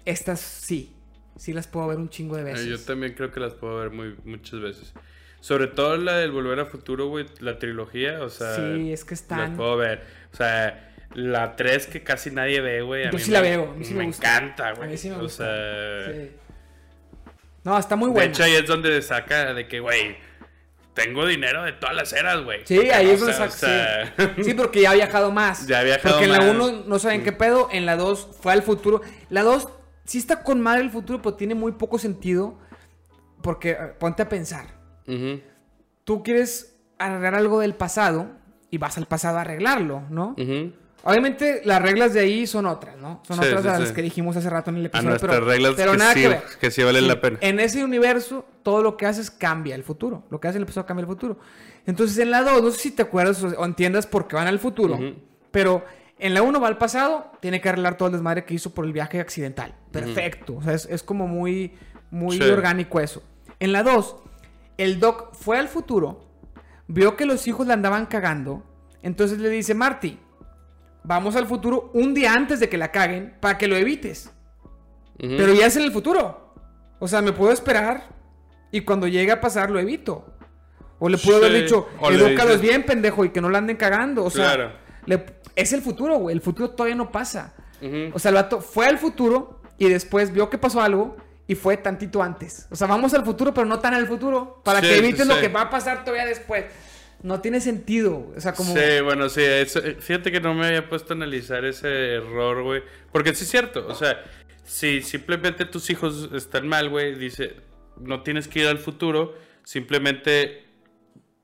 Estas 0.05 0.41
sí. 0.41 0.95
Sí 1.37 1.53
las 1.53 1.67
puedo 1.67 1.89
ver 1.89 1.99
un 1.99 2.09
chingo 2.09 2.37
de 2.37 2.45
veces. 2.45 2.67
Yo 2.67 2.79
también 2.79 3.15
creo 3.15 3.31
que 3.33 3.41
las 3.41 3.55
puedo 3.55 3.79
ver 3.79 3.91
muy, 3.91 4.17
muchas 4.25 4.61
veces. 4.61 4.93
Sobre 5.41 5.67
todo 5.69 5.97
la 5.97 6.17
del 6.19 6.31
Volver 6.33 6.61
a 6.61 6.67
Futuro, 6.67 7.09
güey, 7.09 7.27
la 7.41 7.59
trilogía, 7.59 8.23
o 8.23 8.29
sea... 8.29 8.57
Sí, 8.57 8.93
es 8.93 9.05
que 9.05 9.13
Las 9.15 9.23
están. 9.23 9.57
puedo 9.57 9.77
ver. 9.77 10.05
O 10.33 10.37
sea, 10.37 10.90
la 11.15 11.57
3 11.57 11.87
que 11.89 12.03
casi 12.03 12.31
nadie 12.31 12.61
ve, 12.61 12.83
güey. 12.83 13.05
a 13.07 13.11
Yo 13.11 13.19
mí 13.19 13.23
sí 13.25 13.31
me- 13.31 13.37
la 13.37 13.41
veo, 13.43 13.71
a 13.71 13.75
mí 13.75 13.85
sí 13.85 13.95
me 13.95 14.05
gusta. 14.07 14.37
encanta, 14.37 14.69
A 14.69 14.73
güey. 14.75 14.91
mí 14.91 14.97
sí 14.97 15.11
me 15.11 15.17
o 15.17 15.21
gusta. 15.23 15.45
sea... 15.45 16.13
Sí. 16.15 16.31
No, 17.65 17.79
está 17.79 17.97
muy 17.97 18.09
De 18.09 18.13
buena. 18.15 18.31
hecho, 18.31 18.43
ahí 18.45 18.55
es 18.55 18.67
donde 18.67 19.03
saca 19.03 19.53
de 19.53 19.69
que, 19.69 19.81
güey, 19.81 20.17
tengo 20.95 21.27
dinero 21.27 21.63
de 21.63 21.73
todas 21.73 21.95
las 21.95 22.13
eras, 22.13 22.43
güey. 22.43 22.61
Sí, 22.65 22.91
ahí 22.91 23.11
es 23.11 23.21
donde 23.21 23.35
saca. 23.35 23.51
sea, 23.51 24.15
sí. 24.37 24.45
Sí, 24.45 24.55
porque 24.55 24.81
ya 24.83 24.93
ha 24.93 24.95
viajado 24.95 25.31
más. 25.31 25.67
Ya 25.67 25.81
ha 25.81 25.83
viajado 25.83 26.15
Porque 26.17 26.25
en 26.27 26.33
la 26.33 26.39
más. 26.41 26.51
1 26.55 26.85
no 26.87 26.99
saben 26.99 27.23
qué 27.23 27.33
pedo, 27.33 27.69
en 27.73 27.85
la 27.87 27.97
2 27.97 28.31
fue 28.41 28.53
al 28.53 28.63
futuro. 28.63 29.03
La 29.29 29.43
2 29.43 29.69
sí 30.05 30.19
está 30.19 30.43
con 30.43 30.61
madre 30.61 30.81
el 30.83 30.91
futuro, 30.91 31.21
pero 31.23 31.35
tiene 31.35 31.55
muy 31.55 31.73
poco 31.73 31.99
sentido. 31.99 32.59
Porque 33.43 33.71
eh, 33.73 33.77
ponte 33.99 34.23
a 34.23 34.29
pensar. 34.29 34.67
Tú 36.05 36.23
quieres 36.23 36.79
arreglar 36.99 37.35
algo 37.35 37.61
del 37.61 37.75
pasado 37.75 38.31
y 38.71 38.79
vas 38.79 38.97
al 38.99 39.07
pasado 39.07 39.39
a 39.39 39.41
arreglarlo, 39.43 40.03
¿no? 40.11 40.35
ujú. 40.39 40.73
Obviamente 41.03 41.63
las 41.65 41.81
reglas 41.81 42.13
de 42.13 42.21
ahí 42.21 42.47
son 42.47 42.67
otras, 42.67 42.97
¿no? 42.99 43.23
Son 43.27 43.39
Sí, 43.39 43.47
otras 43.47 43.63
sí, 43.63 43.69
a 43.69 43.79
las 43.79 43.89
sí. 43.89 43.95
que 43.95 44.03
dijimos 44.03 44.37
hace 44.37 44.51
rato 44.51 44.71
en 44.71 44.77
el 44.77 44.85
A 44.85 44.87
episodio. 44.89 45.09
nuestras 45.11 45.35
pero, 45.35 45.47
reglas 45.47 45.75
pero 45.77 45.93
que, 45.93 45.99
nada 45.99 46.13
sí, 46.13 46.21
que 46.21 46.29
ver. 46.29 46.43
que 46.61 46.71
sí 46.71 46.83
valen 46.83 47.09
la 47.09 47.21
pena. 47.21 47.39
En 47.41 47.59
ese 47.61 47.83
universo, 47.85 48.47
todo 48.63 48.83
lo 48.83 48.97
que 48.97 49.07
haces 49.07 49.31
cambia 49.31 49.75
el 49.75 49.83
futuro. 49.83 50.25
Lo 50.31 50.41
que 50.41 50.49
hace 50.49 50.59
el 50.59 50.65
episodio 50.65 50.87
cambia 50.87 51.03
el 51.03 51.07
futuro. 51.09 51.39
Entonces, 51.87 52.19
en 52.19 52.31
la 52.31 52.43
2, 52.43 52.63
no 52.63 52.71
sé 52.71 52.79
si 52.79 52.91
te 52.91 53.03
acuerdas 53.03 53.43
o, 53.43 53.65
entiendas 53.65 54.07
por 54.07 54.29
qué 54.29 54.37
van 54.37 54.47
al 54.47 54.59
futuro. 54.59 54.99
Pero 55.51 55.85
en 56.19 56.35
la 56.35 56.43
1 56.43 56.61
va 56.61 56.69
al 56.69 56.77
pasado, 56.79 57.33
tiene 57.41 57.61
que 57.61 57.69
arreglar 57.71 57.97
todo 57.97 58.09
el 58.09 58.13
desmadre 58.13 58.45
que 58.45 58.55
hizo 58.55 58.71
por 58.71 58.85
el 58.85 58.93
viaje 58.93 59.21
accidental. 59.21 59.75
Perfecto. 59.91 60.57
O 60.57 60.63
sea, 60.63 60.75
es, 60.75 60.85
es 60.87 61.03
como 61.03 61.27
muy, 61.27 61.73
muy 62.11 62.41
orgánico 62.43 63.01
eso. 63.01 63.23
En 63.59 63.73
la 63.73 63.83
2, 63.83 64.17
el 64.77 65.01
Doc 65.01 65.35
fue 65.35 65.59
al 65.59 65.69
futuro, 65.69 66.25
vio 66.89 67.17
que 67.17 67.25
los 67.25 67.47
hijos 67.49 67.67
la 67.67 67.75
andaban 67.75 68.07
cagando. 68.07 68.63
Entonces 69.03 69.39
le 69.39 69.49
dice, 69.49 69.75
Marty, 69.75 70.19
vamos 71.15 71.35
al 71.37 71.47
futuro 71.47 71.91
un 71.95 72.15
día 72.15 72.33
antes 72.33 72.61
de 72.61 72.69
que 72.69 72.79
la 72.79 72.93
caguen 72.93 73.35
para 73.41 73.59
que 73.59 73.67
lo 73.67 73.77
evites. 73.77 74.31
Pero 75.19 75.53
ya 75.53 75.67
es 75.67 75.77
en 75.77 75.83
el 75.83 75.93
futuro. 75.93 76.55
O 76.99 77.09
sea, 77.09 77.21
me 77.21 77.33
puedo 77.33 77.53
esperar 77.53 78.05
y 78.71 78.83
cuando 78.83 79.07
llegue 79.09 79.33
a 79.33 79.41
pasar 79.41 79.71
lo 79.71 79.79
evito. 79.81 80.35
O 80.99 81.09
le 81.09 81.19
puedo 81.19 81.39
haber 81.39 81.63
dicho, 81.63 81.89
o 81.99 82.11
edúcalos 82.11 82.61
bien, 82.61 82.85
pendejo, 82.85 83.25
y 83.25 83.31
que 83.31 83.41
no 83.41 83.49
la 83.51 83.59
anden 83.59 83.77
cagando. 83.77 84.25
O 84.25 84.31
sea, 84.31 84.55
Claro. 84.55 84.73
le- 85.07 85.27
es 85.57 85.73
el 85.73 85.83
futuro, 85.83 86.17
güey. 86.19 86.35
El 86.37 86.43
futuro 86.43 86.71
todavía 86.71 86.95
no 86.97 87.11
pasa. 87.11 87.55
O 88.13 88.19
sea, 88.19 88.29
el 88.29 88.35
vato 88.37 88.61
fue 88.61 88.87
al 88.87 88.99
futuro 88.99 89.63
y 89.79 89.89
después 89.89 90.33
vio 90.33 90.49
que 90.51 90.59
pasó 90.59 90.81
algo 90.83 91.17
y 91.47 91.55
fue 91.55 91.77
tantito 91.79 92.23
antes. 92.23 92.69
O 92.71 92.77
sea, 92.77 92.87
vamos 92.87 93.13
al 93.15 93.25
futuro, 93.25 93.53
pero 93.53 93.67
no 93.67 93.79
tan 93.81 93.95
al 93.95 94.07
futuro. 94.07 94.61
Para 94.65 94.81
Sí, 94.81 94.87
que 94.87 94.93
sí, 94.93 94.99
evites 95.01 95.27
lo 95.27 95.41
que 95.41 95.49
va 95.49 95.63
a 95.63 95.71
pasar 95.71 96.05
todavía 96.05 96.27
después. 96.27 96.67
No 97.23 97.41
tiene 97.41 97.61
sentido. 97.61 98.33
O 98.37 98.41
sea, 98.41 98.55
como. 98.55 98.75
Sí, 98.75 99.01
bueno, 99.05 99.29
sí, 99.29 99.43
eso- 99.43 99.81
eh, 99.85 99.97
fíjate 100.01 100.33
que 100.33 100.41
no 100.41 100.55
me 100.55 100.67
había 100.67 100.89
puesto 100.89 101.13
a 101.13 101.17
analizar 101.17 101.65
ese 101.65 102.15
error, 102.15 102.63
güey. 102.63 102.83
Porque 103.13 103.35
sí 103.35 103.45
es 103.45 103.51
cierto, 103.51 103.87
o 103.87 103.95
sea, 103.95 104.25
si 104.65 105.03
simplemente 105.03 105.65
tus 105.67 105.91
hijos 105.91 106.31
están 106.35 106.67
mal, 106.69 106.89
güey, 106.89 107.15
dice, 107.17 107.57
no 107.99 108.23
tienes 108.23 108.49
que 108.49 108.61
ir 108.61 108.67
al 108.69 108.79
futuro, 108.79 109.35
simplemente 109.65 110.65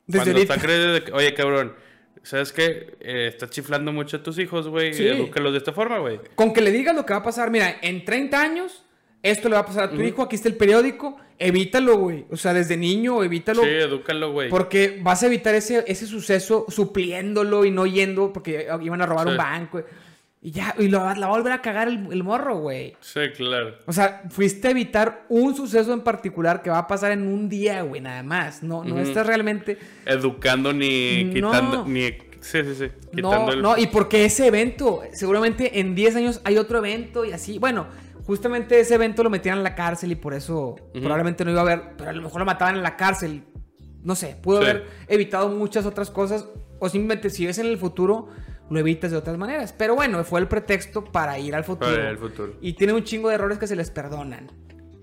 Desde 0.07 0.47
cuando 0.47 0.93
de 0.95 1.03
que, 1.05 1.13
oye, 1.13 1.35
cabrón, 1.35 1.75
¿sabes 2.23 2.53
qué? 2.53 2.97
Eh, 3.01 3.27
estás 3.29 3.51
chiflando 3.51 3.93
mucho 3.93 4.19
a 4.19 4.23
tus 4.23 4.39
hijos, 4.39 4.69
güey, 4.69 4.95
Sí. 4.95 5.07
edúcalos 5.07 5.53
de 5.53 5.59
esta 5.59 5.73
forma, 5.73 5.99
güey. 5.99 6.21
Con 6.37 6.53
que 6.55 6.61
le 6.61 6.71
digas 6.73 6.95
lo 6.95 7.05
que 7.05 7.13
va 7.13 7.19
a 7.21 7.23
pasar, 7.23 7.51
mira, 7.51 7.77
en 7.83 8.05
30 8.05 8.41
años, 8.41 8.85
esto 9.31 9.49
le 9.49 9.55
va 9.55 9.61
a 9.61 9.67
pasar 9.67 9.85
a 9.85 9.91
tu 9.91 10.01
hijo, 10.03 10.23
aquí 10.23 10.37
está 10.37 10.49
el 10.49 10.57
periódico, 10.57 11.17
evítalo, 11.39 11.97
güey. 11.99 12.25
O 12.31 12.37
sea, 12.37 12.53
desde 12.55 12.77
niño, 12.77 13.23
evítalo. 13.23 13.63
Sí, 13.63 13.69
edúcalo, 13.69 14.33
güey. 14.33 14.49
Porque 14.49 14.99
vas 15.03 15.23
a 15.23 15.27
evitar 15.27 15.55
ese, 15.55 15.85
ese 15.87 16.07
suceso 16.07 16.67
supliéndolo 16.69 17.65
y 17.65 17.71
no 17.71 17.87
yendo 17.87 18.33
porque 18.33 18.67
iban 18.83 19.03
a 19.03 19.07
robar 19.07 19.27
Sí. 19.27 19.31
un 19.33 19.37
banco. 19.37 19.83
Y 20.43 20.51
ya, 20.53 20.77
y 20.79 20.87
lo, 20.89 20.99
la 21.01 21.27
va 21.27 21.35
a 21.35 21.39
volver 21.39 21.53
a 21.53 21.61
cagar 21.63 21.89
el, 21.89 22.07
el 22.13 22.23
morro, 22.23 22.59
güey. 22.59 22.95
Sí, 23.01 23.21
claro. 23.37 23.75
O 23.87 23.93
sea, 23.93 24.23
fuiste 24.31 24.69
a 24.69 24.71
evitar 24.71 25.25
un 25.29 25.57
suceso 25.57 25.93
en 25.93 26.03
particular 26.03 26.63
que 26.63 26.71
va 26.71 26.79
a 26.79 26.87
pasar 26.87 27.11
en 27.11 27.27
un 27.27 27.49
día, 27.49 27.83
güey, 27.83 28.01
nada 28.01 28.23
más. 28.23 28.63
No, 28.63 28.85
no 28.85 28.99
estás 29.01 29.27
realmente. 29.27 29.77
Educando 30.05 30.73
ni 30.73 31.25
No. 31.25 31.51
quitando, 31.51 31.85
ni... 31.87 32.03
Sí, 32.41 32.59
sí, 32.63 32.75
sí. 32.79 32.85
No, 33.15 33.31
Quitando 33.31 33.53
el... 33.55 33.63
no, 33.63 33.77
y 33.77 33.89
porque 33.89 34.25
ese 34.25 34.47
evento, 34.47 35.03
seguramente 35.15 35.81
en 35.81 35.97
10 35.97 36.15
años 36.17 36.41
hay 36.45 36.59
otro 36.59 36.79
evento 36.79 37.25
y 37.25 37.33
así. 37.33 37.59
Bueno, 37.59 37.89
justamente 38.27 38.79
ese 38.81 38.95
evento 38.97 39.23
lo 39.23 39.31
metían 39.31 39.59
en 39.59 39.65
la 39.65 39.75
cárcel 39.75 40.13
y 40.13 40.17
por 40.17 40.35
eso 40.35 40.77
probablemente 40.93 41.45
no 41.45 41.51
iba 41.53 41.61
a 41.61 41.63
haber, 41.65 41.83
pero 41.97 42.11
a 42.11 42.13
lo 42.13 42.23
mejor 42.23 42.41
lo 42.41 42.45
mataban 42.45 42.77
en 42.77 42.83
la 42.83 42.97
cárcel. 42.97 43.45
No 44.03 44.15
sé, 44.15 44.37
pudo 44.43 44.61
Sí. 44.63 44.69
haber 44.69 44.87
evitado 45.09 45.49
muchas 45.49 45.87
otras 45.87 46.11
cosas. 46.11 46.47
O 46.79 46.89
simplemente 46.89 47.31
si 47.31 47.47
ves 47.47 47.59
en 47.59 47.67
el 47.67 47.79
futuro, 47.79 48.29
lo 48.71 48.79
evitas 48.79 49.11
de 49.11 49.17
otras 49.17 49.39
maneras. 49.39 49.73
Pero 49.73 49.95
bueno, 49.95 50.23
fue 50.25 50.41
el 50.41 50.47
pretexto 50.49 51.05
para 51.05 51.39
ir 51.39 51.55
al 51.55 51.65
futuro. 51.65 51.91
Para 51.91 52.03
ir 52.03 52.09
al 52.11 52.19
futuro. 52.19 52.55
Y 52.61 52.75
tiene 52.75 52.93
un 52.93 53.03
chingo 53.03 53.29
de 53.31 53.37
errores 53.37 53.59
que 53.59 53.67
se 53.67 53.75
les 53.77 53.91
perdonan. 53.91 54.51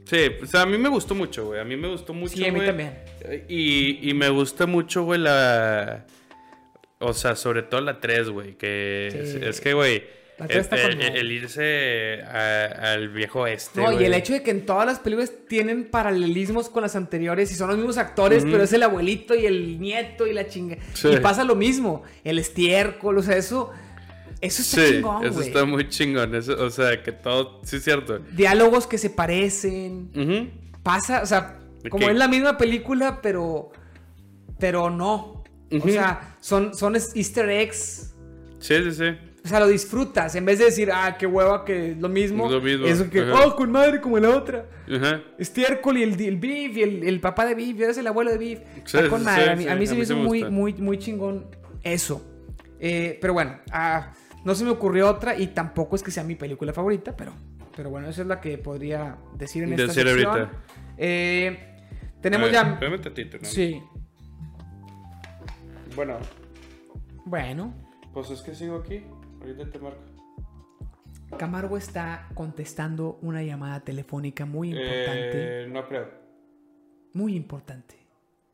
Sí, 0.06 0.18
o 0.42 0.46
sea, 0.46 0.62
a 0.62 0.66
mí 0.66 0.78
me 0.78 0.90
gustó 0.90 1.16
mucho, 1.16 1.46
güey. 1.48 1.60
A 1.60 1.64
mí 1.64 1.76
me 1.78 1.88
gustó 1.90 2.14
mucho. 2.14 2.36
Sí, 2.36 2.46
a 2.46 2.52
mí 2.52 2.56
güey. 2.60 2.68
también. 2.68 2.94
Y, 3.50 4.10
y 4.10 4.14
me 4.14 4.30
gusta 4.30 4.66
mucho, 4.68 5.04
güey, 5.04 5.20
la. 5.20 6.06
O 7.00 7.14
sea, 7.14 7.36
sobre 7.36 7.64
todo 7.64 7.82
la 7.82 8.00
3, 8.00 8.30
güey. 8.30 8.58
Que 8.58 9.10
Sí. 9.12 9.18
es, 9.18 9.36
es 9.36 9.62
que, 9.62 9.74
güey. 9.74 10.04
Está 10.50 10.76
el, 10.88 11.32
irse 11.32 12.22
a- 12.24 12.94
al 12.94 13.10
viejo 13.10 13.46
este. 13.48 13.82
No, 13.82 13.92
y 14.00 14.04
el 14.04 14.14
hecho 14.14 14.34
de 14.34 14.42
que 14.42 14.52
en 14.52 14.66
todas 14.66 14.86
las 14.86 15.00
películas 15.00 15.32
tienen 15.48 15.86
paralelismos 15.90 16.70
con 16.70 16.82
las 16.82 16.96
anteriores 16.96 17.52
y 17.52 17.56
son 17.56 17.68
los 17.70 17.78
mismos 17.78 17.98
actores, 17.98 18.44
pero 18.44 18.64
es 18.64 18.74
el 18.74 18.84
abuelito 18.84 19.36
y 19.36 19.46
el 19.46 19.80
nieto 19.80 20.26
y 20.28 20.34
la 20.34 20.48
chinga. 20.48 20.78
Sí. 20.94 21.10
Y 21.10 21.18
pasa 21.18 21.44
lo 21.44 21.56
mismo, 21.56 22.04
el 22.24 22.40
estiércol, 22.40 23.18
o 23.20 23.22
sea, 23.22 23.38
eso, 23.38 23.72
eso 24.42 24.62
está 24.64 24.82
Sí, 24.88 24.94
chingón, 24.96 25.26
eso 25.26 25.42
está 25.42 25.66
muy 25.66 25.88
chingón. 25.88 26.34
Eso, 26.36 26.62
o 26.64 26.70
sea, 26.72 27.02
que 27.04 27.12
todo. 27.12 27.62
Sí, 27.64 27.76
es 27.78 27.84
cierto. 27.84 28.20
Diálogos 28.32 28.88
que 28.88 28.98
se 28.98 29.10
parecen. 29.12 30.52
Pasa, 30.82 31.22
o 31.22 31.26
sea, 31.26 31.60
como 31.90 32.06
Ok. 32.08 32.12
es 32.12 32.18
la 32.18 32.28
misma 32.28 32.58
película, 32.58 33.20
pero, 33.22 33.72
pero 34.60 34.90
no. 34.90 35.44
O 35.72 35.88
sea, 35.90 36.36
son, 36.42 36.74
son 36.76 36.96
easter 36.96 37.50
eggs. 37.50 38.14
Sí, 38.60 38.76
sí, 38.84 38.92
sí. 38.92 39.06
O 39.44 39.48
sea, 39.48 39.60
lo 39.60 39.68
disfrutas. 39.68 40.36
En 40.36 40.46
vez 40.46 40.60
de 40.60 40.66
decir, 40.66 40.90
ah, 40.94 41.18
qué 41.20 41.28
hueva, 41.28 41.66
que 41.66 41.92
es 41.92 41.98
lo 41.98 42.08
mismo. 42.08 42.50
Lo 42.50 42.62
mismo, 42.62 42.86
Eso 42.86 43.10
que, 43.10 43.20
ajá. 43.22 43.46
oh, 43.46 43.56
con 43.58 43.72
madre 43.72 44.00
como 44.00 44.18
la 44.18 44.30
otra. 44.30 44.66
Ajá. 44.90 45.22
Estiércol 45.38 45.98
y 45.98 46.04
el, 46.04 46.20
el 46.22 46.38
Beef 46.38 46.78
y 46.78 46.84
el, 46.84 47.04
el 47.04 47.20
papá 47.20 47.46
de 47.46 47.54
Beef, 47.54 47.78
y 47.78 47.84
eres 47.84 47.98
el 47.98 48.08
abuelo 48.08 48.32
de 48.32 48.38
Beef. 48.38 48.60
Sí, 48.86 48.98
con 49.10 49.20
sí, 49.20 49.26
madre. 49.26 49.44
sí, 49.44 49.50
a 49.50 49.56
mí, 49.56 49.64
sí, 49.64 49.70
a 49.70 49.76
mí 49.76 49.84
a 49.84 49.88
se 49.88 49.92
mí 49.94 49.98
me 49.98 50.04
hizo 50.04 50.16
muy, 50.16 50.44
muy, 50.46 50.74
muy 50.76 50.98
chingón 50.98 51.48
eso. 51.84 52.26
Eh, 52.80 53.18
pero 53.20 53.34
bueno, 53.34 53.58
ah, 53.72 54.14
no 54.46 54.56
se 54.56 54.64
me 54.64 54.70
ocurrió 54.72 55.10
otra 55.10 55.38
y 55.38 55.48
tampoco 55.48 55.96
es 55.98 56.04
que 56.04 56.12
sea 56.12 56.24
mi 56.24 56.36
película 56.36 56.72
favorita, 56.72 57.14
pero, 57.16 57.34
pero 57.76 57.90
bueno, 57.90 58.08
esa 58.08 58.22
es 58.22 58.28
la 58.28 58.40
que 58.40 58.58
podría 58.58 59.18
decir 59.38 59.64
en 59.64 59.74
esta 59.74 59.88
Decir 59.88 60.08
sección. 60.08 60.30
ahorita. 60.30 60.52
Eh, 60.98 61.76
tenemos 62.22 62.46
ver, 62.50 62.54
ya... 62.54 62.72
espérame 62.74 63.02
tantito, 63.02 63.38
¿no? 63.42 63.46
Sí, 63.46 63.82
Bueno, 65.96 66.18
bueno. 67.26 67.74
pues 68.14 68.30
es 68.32 68.42
que 68.42 68.56
sigo 68.56 68.78
aquí. 68.78 69.04
Ahorita 69.44 69.70
te 69.70 69.80
marco. 69.80 70.00
Camargo 71.38 71.78
está 71.78 72.30
contestando 72.34 73.18
una 73.22 73.44
llamada 73.44 73.80
telefónica 73.82 74.46
muy 74.46 74.70
importante. 74.70 75.64
Eh, 75.64 75.68
no 75.68 75.86
creo. 75.88 76.10
Muy 77.14 77.36
importante. 77.36 77.96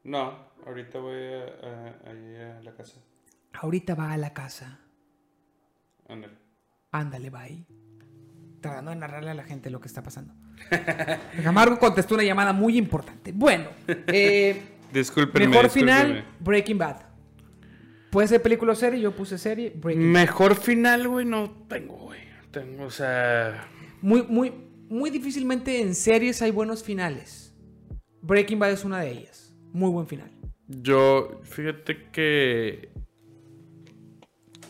No, 0.04 0.34
ahorita 0.66 1.00
voy 1.00 1.18
a, 1.18 2.58
a- 2.58 2.62
la 2.64 2.74
casa. 2.74 2.96
Ahorita 3.54 3.96
va 3.96 4.14
a 4.14 4.18
la 4.18 4.34
casa. 4.34 4.80
Ándale. 6.08 6.34
Ándale, 6.92 7.30
bye. 7.30 7.66
Tratando 8.62 8.92
de 8.92 8.98
narrarle 8.98 9.30
a 9.32 9.34
la 9.36 9.44
gente 9.44 9.70
lo 9.70 9.80
que 9.80 9.88
está 9.88 10.02
pasando. 10.02 10.34
Camargo 11.44 11.78
contestó 11.78 12.16
una 12.16 12.24
llamada 12.24 12.52
muy 12.54 12.78
importante. 12.78 13.32
Bueno, 13.34 13.70
eh, 14.08 14.62
mejor 15.34 15.70
final, 15.70 16.26
Breaking 16.40 16.78
Bad. 16.78 17.09
Puede 18.10 18.28
ser 18.28 18.42
película 18.42 18.74
o 18.74 18.76
serie, 18.76 19.00
yo 19.00 19.16
puse 19.16 19.38
serie, 19.38 19.72
Breaking 19.76 20.14
Bad. 20.14 20.22
Mejor 20.22 20.56
final, 20.56 21.08
güey, 21.08 21.26
no 21.26 21.52
tengo, 21.68 21.96
güey. 21.98 22.20
Tengo, 22.52 22.86
o 22.86 22.92
sea. 22.92 23.68
Muy, 24.02 24.24
muy, 24.24 24.52
muy 24.90 25.10
difícilmente 25.12 25.82
en 25.82 25.94
series 25.94 26.42
hay 26.42 26.52
buenos 26.52 26.84
finales. 26.84 27.54
Breaking 28.22 28.58
Bad 28.58 28.72
es 28.72 28.84
una 28.84 29.02
de 29.02 29.12
ellas. 29.12 29.54
Muy 29.72 29.92
buen 29.92 30.08
final. 30.08 30.32
Yo, 30.68 31.40
fíjate 31.44 32.10
que. 32.12 32.90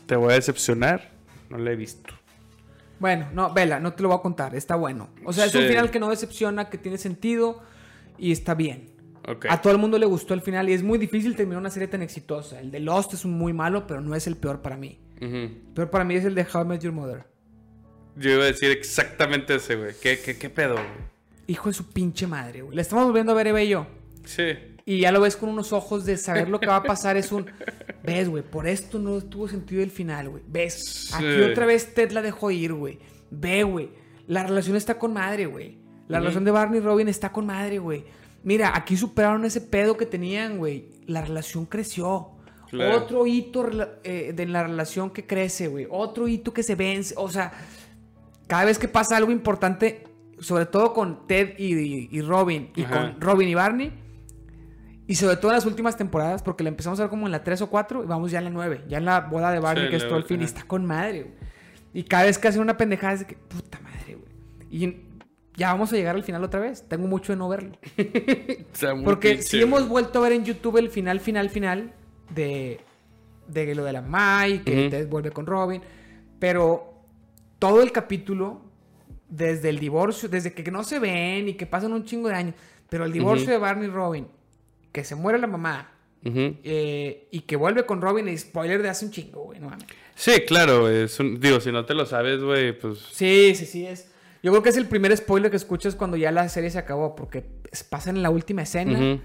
Te 0.06 0.16
voy 0.16 0.32
a 0.32 0.35
decepcionar. 0.35 1.11
No 1.50 1.58
la 1.58 1.72
he 1.72 1.76
visto. 1.76 2.14
Bueno, 3.00 3.30
no, 3.34 3.53
vela, 3.53 3.80
no 3.80 3.93
te 3.93 4.03
lo 4.03 4.09
voy 4.09 4.18
a 4.18 4.22
contar, 4.22 4.56
está 4.56 4.76
bueno. 4.76 5.09
O 5.24 5.32
sea, 5.32 5.45
es 5.45 5.56
un 5.56 5.64
final 5.64 5.90
que 5.90 6.00
no 6.00 6.09
decepciona, 6.09 6.69
que 6.69 6.77
tiene 6.77 6.98
sentido 6.98 7.61
y 8.18 8.34
está 8.34 8.56
bien. 8.56 8.89
A 9.49 9.61
todo 9.61 9.74
el 9.74 9.80
mundo 9.80 9.98
le 9.98 10.06
gustó 10.06 10.33
el 10.33 10.41
final 10.41 10.69
y 10.69 10.74
es 10.74 10.83
muy 10.83 10.98
difícil 10.98 11.35
terminar 11.35 11.59
una 11.59 11.69
serie 11.69 11.88
tan 11.88 12.01
exitosa. 12.01 12.59
El 12.59 12.72
de 12.72 12.80
Lost 12.80 13.14
es 13.14 13.25
muy 13.25 13.53
malo, 13.53 13.85
pero 13.85 14.01
no 14.01 14.16
es 14.16 14.27
el 14.27 14.38
peor 14.38 14.61
para 14.61 14.77
mí. 14.77 14.99
El 15.19 15.49
peor 15.75 15.90
para 15.90 16.03
mí 16.03 16.16
es 16.16 16.25
el 16.25 16.33
de 16.35 16.45
How 16.51 16.64
I 16.64 16.66
Met 16.66 16.82
Your 16.82 16.93
Mother. 16.93 17.25
Yo 18.16 18.32
iba 18.32 18.43
a 18.43 18.48
decir 18.48 18.72
exactamente 18.72 19.56
ese, 19.56 19.75
güey. 19.75 19.93
¿Qué, 20.01 20.19
qué, 20.19 20.38
qué 20.38 20.49
pedo, 20.49 20.74
güey? 20.74 20.85
Hijo 21.48 21.69
de 21.69 21.74
su 21.74 21.90
pinche 21.90 22.27
madre, 22.27 22.61
güey. 22.61 22.75
La 22.75 22.82
estamos 22.82 23.06
volviendo 23.06 23.32
a 23.32 23.35
ver 23.35 23.48
Eve 23.48 23.66
y 23.66 23.69
yo. 23.69 23.88
Sí. 24.25 24.58
Y 24.85 25.01
ya 25.01 25.11
lo 25.11 25.22
ves 25.22 25.35
con 25.35 25.49
unos 25.49 25.72
ojos 25.72 26.06
de 26.06 26.17
saber 26.17 26.49
lo 26.49 26.59
que 26.59 26.67
va 26.67 26.77
a 26.77 26.83
pasar. 26.83 27.16
Es 27.16 27.32
un. 27.32 27.45
Ves, 28.03 28.27
güey, 28.27 28.43
por 28.43 28.67
esto 28.67 28.98
no 28.98 29.22
tuvo 29.22 29.48
sentido 29.48 29.83
el 29.83 29.91
final, 29.91 30.30
güey. 30.30 30.43
Ves, 30.48 31.11
aquí 31.14 31.41
otra 31.41 31.66
vez 31.66 31.93
Ted 31.93 32.11
la 32.11 32.22
dejó 32.22 32.49
ir, 32.49 32.74
güey. 32.74 32.99
Ve, 33.30 33.64
güey. 33.64 33.90
La 34.27 34.43
relación 34.43 34.75
está 34.75 34.98
con 34.98 35.14
madre, 35.14 35.45
güey. 35.45 35.77
La 36.08 36.19
relación 36.19 36.43
de 36.43 36.51
Barney 36.51 36.80
y 36.80 36.83
Robin 36.83 37.08
está 37.08 37.32
con 37.32 37.45
madre, 37.45 37.77
güey. 37.77 38.03
Mira, 38.43 38.72
aquí 38.76 38.95
superaron 38.98 39.43
ese 39.45 39.61
pedo 39.61 39.98
que 39.98 40.06
tenían, 40.06 40.58
güey. 40.58 40.90
La 41.08 41.22
relación 41.22 41.66
creció. 41.66 42.30
Claro. 42.69 42.98
Otro 42.98 43.26
hito 43.27 43.68
eh, 44.03 44.32
de 44.35 44.45
la 44.45 44.64
relación 44.64 45.09
que 45.09 45.26
crece, 45.26 45.68
güey. 45.68 45.88
Otro 45.90 46.27
hito 46.27 46.53
que 46.53 46.64
se 46.64 46.76
vence. 46.76 47.14
O 47.18 47.30
sea, 47.30 47.51
cada 48.48 48.66
vez 48.66 48.77
que 48.80 48.88
pasa 48.88 49.18
algo 49.18 49.32
importante, 49.32 50.03
sobre 50.40 50.66
todo 50.68 50.93
con 50.93 51.27
Ted 51.27 51.56
y, 51.58 51.74
y- 51.76 52.09
y 52.11 52.22
Robin, 52.22 52.69
y 52.76 52.84
Ajá. 52.84 53.11
con 53.14 53.22
Robin 53.22 53.50
y 53.50 53.56
Barney, 53.56 53.92
y 55.08 55.16
sobre 55.16 55.38
todo 55.38 55.51
en 55.51 55.56
las 55.56 55.66
últimas 55.66 55.98
temporadas, 55.98 56.43
porque 56.43 56.64
la 56.64 56.69
empezamos 56.69 57.00
a 57.00 57.03
ver 57.03 57.09
como 57.09 57.26
en 57.26 57.32
la 57.32 57.43
3 57.43 57.61
o 57.64 57.69
4 57.69 58.03
y 58.03 58.08
vamos 58.08 58.30
ya 58.32 58.38
en 58.38 58.43
la 58.45 58.50
9, 58.51 58.84
ya 58.88 59.00
en 59.00 59.06
la 59.06 59.22
boda 59.22 59.51
de 59.51 59.59
Barney, 59.59 59.85
Sí, 59.85 59.90
que 59.90 59.95
es 59.98 60.08
todo 60.08 60.18
el 60.19 60.24
fin, 60.26 60.42
y 60.42 60.45
está 60.45 60.64
con 60.64 60.85
madre, 60.85 61.24
güey. 61.24 61.34
Y 61.93 62.03
cada 62.03 62.26
vez 62.26 62.38
que 62.38 62.48
hacen 62.48 62.61
una 62.61 62.77
pendejada 62.77 63.14
es 63.14 63.19
de 63.22 63.26
que, 63.26 63.35
puta 63.35 63.80
madre, 63.82 64.16
güey. 64.16 64.27
Y 64.69 65.09
ya 65.60 65.72
vamos 65.74 65.94
a 65.94 65.96
llegar 65.96 66.16
al 66.16 66.24
final 66.24 66.44
otra 66.44 66.60
vez. 66.60 66.84
Tengo 66.88 67.08
mucho 67.08 67.34
de 67.34 67.38
no 67.38 67.48
verlo. 67.50 67.74
Porque 69.04 69.30
pinche, 69.32 69.44
sí 69.44 69.62
hemos 69.62 69.88
vuelto 69.88 70.20
a 70.20 70.22
ver 70.24 70.32
en 70.32 70.46
YouTube 70.46 70.78
el 70.78 70.90
final, 70.90 71.20
final, 71.20 71.50
final 71.50 71.94
de, 72.34 72.80
de 73.48 73.76
lo 73.76 73.84
de 73.84 73.94
la 73.94 74.02
Mai, 74.02 74.64
que. 74.64 74.90
Ted 74.90 75.08
vuelve 75.08 75.32
con 75.32 75.46
Robin. 75.46 75.82
Pero 76.40 76.94
todo 77.60 77.82
el 77.84 77.92
capítulo, 77.92 78.62
desde 79.28 79.70
el 79.70 79.80
divorcio, 79.80 80.30
desde 80.30 80.54
que 80.54 80.72
no 80.72 80.84
se 80.84 81.00
ven 81.00 81.50
y 81.50 81.54
que 81.56 81.66
pasan 81.66 81.94
un 81.94 82.06
chingo 82.06 82.30
de 82.30 82.36
años, 82.36 82.56
pero 82.90 83.06
el 83.06 83.12
divorcio 83.12 83.52
de 83.52 83.58
Barney 83.58 83.88
y 83.88 83.92
Robin, 83.92 84.28
que 84.92 85.04
se 85.04 85.16
muere 85.16 85.38
la 85.38 85.48
mamá 85.48 85.92
eh, 86.24 87.28
y 87.32 87.42
que 87.42 87.56
vuelve 87.56 87.86
con 87.86 88.02
Robin, 88.02 88.28
y 88.28 88.38
spoiler 88.38 88.82
de 88.82 88.90
hace 88.90 89.06
un 89.06 89.12
chingo, 89.12 89.44
güey, 89.44 89.60
no 89.60 89.70
mames. 89.70 89.86
Sí, 90.16 90.32
claro, 90.48 90.90
es 90.90 91.20
un- 91.20 91.40
digo, 91.40 91.60
si 91.62 91.72
no 91.72 91.86
te 91.86 91.94
lo 91.94 92.06
sabes, 92.06 92.42
güey, 92.42 92.78
pues. 92.78 93.00
Sí, 93.12 93.54
sí, 93.56 93.66
sí, 93.66 93.86
es. 93.86 94.09
Yo 94.42 94.51
creo 94.51 94.64
que 94.64 94.69
es 94.69 94.77
el 94.77 94.88
primer 94.88 95.16
spoiler 95.18 95.51
que 95.51 95.58
escuchas 95.58 95.95
cuando 95.95 96.16
ya 96.18 96.32
la 96.32 96.48
serie 96.50 96.69
se 96.69 96.77
acabó, 96.80 97.16
porque 97.16 97.45
pasa 97.90 98.09
en 98.09 98.22
la 98.22 98.30
última 98.30 98.61
escena. 98.64 98.93
ujú. 98.98 99.22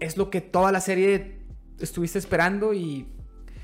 Es 0.00 0.16
lo 0.16 0.30
que 0.30 0.40
toda 0.40 0.72
la 0.72 0.80
serie 0.80 1.40
estuviste 1.80 2.18
esperando 2.18 2.72
y 2.74 3.06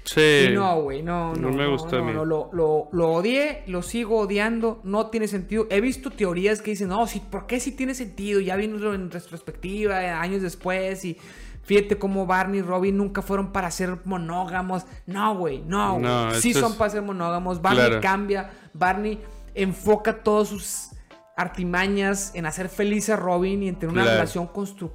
Sí. 0.05 0.49
Y 0.51 0.55
no, 0.55 0.83
güey, 0.83 1.01
no, 1.01 1.33
no. 1.35 1.51
No 1.51 1.57
me 1.57 1.65
gustó 1.69 1.95
a 1.97 1.99
no, 2.01 2.05
mí. 2.07 2.13
no, 2.13 2.25
lo, 2.25 2.51
lo, 2.53 2.89
lo 2.91 3.13
odié, 3.13 3.63
lo 3.69 3.83
sigo 3.83 4.19
odiando, 4.19 4.81
no 4.83 5.07
tiene 5.11 5.29
sentido. 5.29 5.69
He 5.71 5.81
visto 5.81 6.11
teorías 6.11 6.61
que 6.61 6.73
dicen, 6.73 6.89
no, 6.89 7.07
sí, 7.07 7.23
¿por 7.31 7.47
qué 7.47 7.61
sí 7.61 7.71
tiene 7.71 7.95
sentido? 7.95 8.41
Ya 8.41 8.57
viéndolo 8.57 8.95
en 8.95 9.13
retrospectiva, 9.13 10.03
eh, 10.03 10.09
años 10.09 10.43
después, 10.43 11.05
y 11.05 11.17
fíjate 11.63 11.99
cómo 11.99 12.27
Barney 12.27 12.59
y 12.59 12.63
Robin 12.63 12.97
nunca 12.97 13.23
fueron 13.23 13.53
para 13.53 13.71
ser 13.71 13.99
monógamos. 14.05 14.87
No, 15.07 15.37
güey, 15.37 15.63
no, 15.63 15.93
güey. 15.93 16.03
No, 16.03 16.35
sí 16.35 16.53
son 16.53 16.73
es- 16.73 16.79
para 16.79 16.91
ser 16.91 17.03
monógamos. 17.03 17.63
Barney 17.63 17.87
Claro. 17.87 18.01
cambia, 18.01 18.51
Barney 18.75 19.21
enfoca 19.55 20.23
todas 20.23 20.49
sus 20.49 20.91
artimañas 21.37 22.33
en 22.35 22.47
hacer 22.47 22.69
feliz 22.69 23.09
a 23.11 23.17
Robin 23.17 23.63
y 23.63 23.69
en 23.69 23.77
tener 23.77 23.93
una 23.93 24.03
Claro. 24.03 24.17
relación 24.19 24.51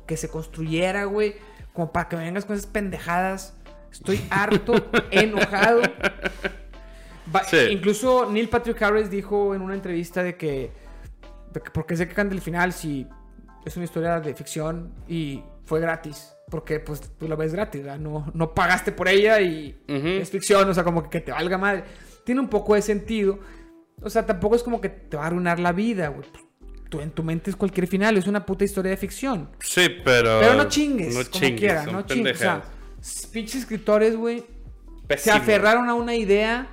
que 0.06 0.18
se 0.18 0.30
construyera, 0.30 1.06
güey, 1.06 1.36
como 1.74 1.92
para 1.92 2.08
que 2.08 2.16
me 2.16 2.24
vengas 2.24 2.46
con 2.46 2.56
esas 2.56 2.68
pendejadas. 2.70 3.56
Estoy 3.92 4.22
harto, 4.30 4.74
enojado. 5.12 5.82
Sí. 7.50 7.58
Incluso 7.72 8.30
Neil 8.32 8.50
Patrick 8.50 8.82
Harris 8.82 9.10
dijo 9.10 9.54
en 9.54 9.62
una 9.62 9.74
entrevista 9.74 10.24
de 10.24 10.38
que, 10.38 10.72
de 11.54 11.62
que 11.62 11.72
¿por 11.72 11.86
qué 11.86 11.98
se 11.98 12.08
quejan 12.08 12.30
del 12.30 12.42
final 12.42 12.72
si 12.74 13.08
es 13.66 13.76
una 13.76 13.86
historia 13.86 14.20
de 14.20 14.34
ficción 14.34 14.94
y 15.08 15.44
fue 15.66 15.80
gratis? 15.82 16.34
Porque 16.50 16.80
pues 16.80 17.02
tú 17.18 17.28
la 17.28 17.36
ves 17.36 17.52
gratis, 17.54 17.84
¿verdad? 17.84 18.00
No, 18.00 18.32
no 18.34 18.54
pagaste 18.54 18.94
por 18.94 19.10
ella 19.10 19.42
y 19.42 19.78
es 19.88 20.30
ficción, 20.30 20.70
o 20.70 20.74
sea, 20.74 20.84
como 20.86 21.04
que, 21.04 21.10
que 21.10 21.20
te 21.22 21.32
valga 21.32 21.58
madre. 21.58 21.84
Tiene 22.24 22.40
un 22.40 22.48
poco 22.48 22.76
de 22.76 22.82
sentido. 22.82 23.40
O 24.02 24.10
sea, 24.10 24.26
tampoco 24.26 24.56
es 24.56 24.64
como 24.64 24.80
que 24.80 24.90
te 24.90 25.18
va 25.18 25.24
a 25.24 25.28
arruinar 25.28 25.60
la 25.60 25.72
vida, 25.72 26.10
güey. 26.10 26.28
Tú 26.90 27.02
en 27.02 27.12
tu 27.12 27.24
mente 27.24 27.50
es 27.50 27.56
cualquier 27.56 27.88
final, 27.88 28.16
es 28.18 28.28
una 28.28 28.46
puta 28.46 28.64
historia 28.64 28.92
de 28.92 28.98
ficción. 28.98 29.50
Sí, 29.60 29.90
pero. 30.04 30.40
Pero 30.40 30.54
no 30.54 30.70
chingues, 30.70 31.16
No 31.16 31.24
como 31.24 31.32
chingues, 31.32 31.60
quiera, 31.60 31.86
no 31.86 32.02
chingues. 32.04 32.38
O 32.38 32.40
sea, 32.40 32.64
pinches 33.32 33.62
escritores, 33.62 34.16
güey, 34.16 34.46
se 35.18 35.32
aferraron 35.32 35.90
a 35.90 35.96
una 35.96 36.16
idea 36.16 36.68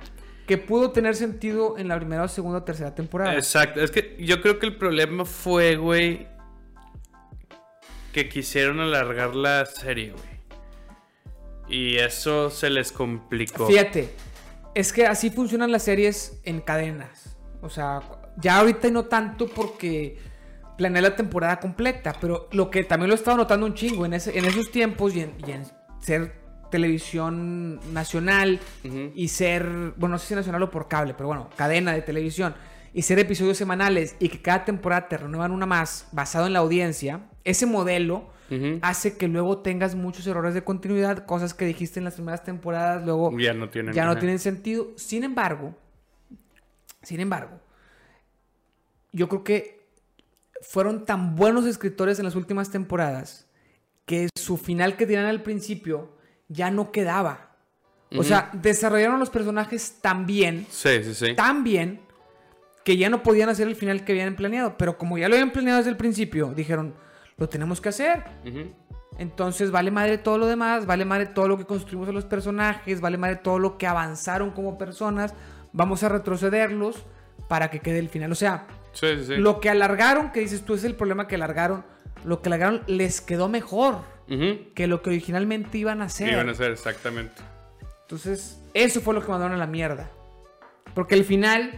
que 0.45 0.57
pudo 0.57 0.91
tener 0.91 1.15
sentido 1.15 1.77
en 1.77 1.87
la 1.87 1.97
primera, 1.97 2.23
o 2.23 2.27
segunda 2.27 2.59
o 2.59 2.63
tercera 2.63 2.93
temporada. 2.93 3.33
Exacto. 3.33 3.81
Es 3.81 3.91
que 3.91 4.15
yo 4.19 4.41
creo 4.41 4.59
que 4.59 4.67
el 4.67 4.77
problema 4.77 5.25
fue, 5.25 5.75
güey, 5.75 6.27
que 8.13 8.29
quisieron 8.29 8.79
alargar 8.79 9.35
la 9.35 9.65
serie, 9.65 10.11
güey. 10.11 10.35
Y 11.67 11.97
eso 11.97 12.51
se 12.51 12.69
les 12.69 12.91
complicó. 12.91 13.65
Fíjate, 13.65 14.09
es 14.75 14.93
que 14.93 15.07
así 15.07 15.31
funcionan 15.31 15.71
las 15.71 15.83
series 15.83 16.39
en 16.43 16.61
cadenas. 16.61 17.37
O 17.61 17.69
sea, 17.69 18.01
ya 18.37 18.59
ahorita 18.59 18.91
no 18.91 19.05
tanto 19.05 19.47
porque 19.47 20.17
planeé 20.77 21.01
la 21.01 21.15
temporada 21.15 21.59
completa, 21.59 22.13
pero 22.19 22.49
lo 22.51 22.69
que 22.69 22.83
también 22.83 23.07
lo 23.07 23.15
he 23.15 23.17
estado 23.17 23.37
notando 23.37 23.65
un 23.65 23.73
chingo 23.73 24.05
en, 24.05 24.13
ese, 24.13 24.37
en 24.37 24.45
esos 24.45 24.69
tiempos 24.71 25.15
y 25.15 25.21
en, 25.21 25.33
y 25.47 25.51
en 25.51 25.63
ser 26.01 26.45
televisión 26.69 27.79
nacional 27.93 28.59
y 28.83 29.27
ser, 29.29 29.93
bueno, 29.95 30.15
no 30.15 30.19
sé 30.19 30.27
si 30.27 30.35
nacional 30.35 30.63
o 30.63 30.71
por 30.71 30.89
cable, 30.89 31.13
pero 31.13 31.27
bueno, 31.27 31.49
cadena 31.55 31.93
de 31.93 32.01
televisión 32.01 32.53
y 32.93 33.03
ser 33.03 33.17
episodios 33.19 33.57
semanales 33.57 34.17
y 34.19 34.27
que 34.27 34.41
cada 34.41 34.65
temporada 34.65 35.07
te 35.07 35.17
renuevan 35.17 35.51
una 35.51 35.65
más 35.65 36.09
basado 36.11 36.47
en 36.47 36.53
la 36.53 36.59
audiencia, 36.59 37.21
ese 37.45 37.65
modelo 37.65 38.29
hace 38.81 39.17
que 39.17 39.27
luego 39.27 39.59
tengas 39.59 39.95
muchos 39.95 40.25
errores 40.27 40.53
de 40.53 40.63
continuidad, 40.63 41.25
cosas 41.25 41.53
que 41.53 41.65
dijiste 41.65 41.99
en 41.99 42.05
las 42.05 42.15
primeras 42.15 42.43
temporadas, 42.43 43.03
luego 43.03 43.37
ya 43.37 43.53
no 43.53 43.69
tienen, 43.69 43.93
ya 43.93 44.05
no 44.05 44.17
tienen 44.17 44.39
sentido. 44.39 44.89
Sin 44.95 45.23
embargo, 45.23 45.75
sin 47.01 47.19
embargo, 47.19 47.59
yo 49.11 49.29
creo 49.29 49.43
que 49.43 49.85
fueron 50.61 51.05
tan 51.05 51.35
buenos 51.35 51.65
escritores 51.65 52.19
en 52.19 52.25
las 52.25 52.35
últimas 52.35 52.71
temporadas 52.71 53.47
que 54.05 54.29
su 54.35 54.57
final 54.57 54.97
que 54.97 55.05
tienen 55.05 55.25
al 55.25 55.43
principio 55.43 56.17
ya 56.47 56.71
no 56.71 56.91
quedaba. 56.91 57.55
O 58.17 58.23
sea, 58.23 58.49
desarrollaron 58.53 59.19
los 59.19 59.29
personajes 59.29 59.97
tan 60.01 60.25
bien, 60.25 60.65
sí, 60.69 61.03
sí, 61.03 61.13
sí. 61.13 61.35
tan 61.35 61.65
bien, 61.65 61.99
que 62.85 62.95
ya 62.97 63.09
no 63.09 63.23
podían 63.23 63.49
hacer 63.49 63.67
el 63.67 63.75
final 63.75 64.05
que 64.05 64.13
habían 64.13 64.35
planeado. 64.35 64.77
Pero 64.77 64.97
como 64.97 65.17
ya 65.17 65.27
lo 65.27 65.35
habían 65.35 65.51
planeado 65.51 65.79
desde 65.79 65.89
el 65.89 65.97
principio, 65.97 66.53
dijeron, 66.55 66.95
lo 67.37 67.49
tenemos 67.49 67.81
que 67.81 67.89
hacer. 67.89 68.23
Entonces 69.17 69.71
vale 69.71 69.91
madre 69.91 70.17
todo 70.17 70.37
lo 70.37 70.45
demás, 70.45 70.85
vale 70.85 71.05
madre 71.05 71.27
todo 71.27 71.47
lo 71.47 71.57
que 71.57 71.65
construimos 71.65 72.09
a 72.09 72.11
los 72.11 72.25
personajes, 72.25 72.99
vale 73.01 73.17
madre 73.17 73.37
todo 73.37 73.59
lo 73.59 73.77
que 73.77 73.87
avanzaron 73.87 74.51
como 74.51 74.77
personas, 74.77 75.33
vamos 75.71 76.03
a 76.03 76.09
retrocederlos 76.09 77.05
para 77.47 77.69
que 77.69 77.79
quede 77.79 77.99
el 77.99 78.09
final. 78.09 78.31
O 78.31 78.35
sea, 78.35 78.67
lo 79.37 79.59
que 79.59 79.69
alargaron, 79.69 80.31
que 80.31 80.41
dices 80.41 80.63
tú 80.63 80.73
es 80.73 80.83
el 80.83 80.95
problema 80.95 81.27
que 81.27 81.35
alargaron, 81.35 81.85
lo 82.23 82.41
que 82.41 82.49
alargaron 82.49 82.83
les 82.87 83.21
quedó 83.21 83.47
mejor 83.49 83.99
que 84.27 84.87
lo 84.87 85.01
que 85.01 85.11
originalmente 85.11 85.77
iban 85.77 86.01
a 86.01 86.05
hacer. 86.05 86.31
Iban 86.31 86.49
a 86.49 86.53
hacer, 86.53 86.71
exactamente. 86.71 87.41
Entonces, 88.01 88.59
eso 88.73 89.01
fue 89.01 89.13
lo 89.13 89.21
que 89.21 89.29
mandaron 89.29 89.53
a 89.53 89.57
la 89.57 89.67
mierda. 89.67 90.09
Porque 90.93 91.15
al 91.15 91.23
final, 91.23 91.71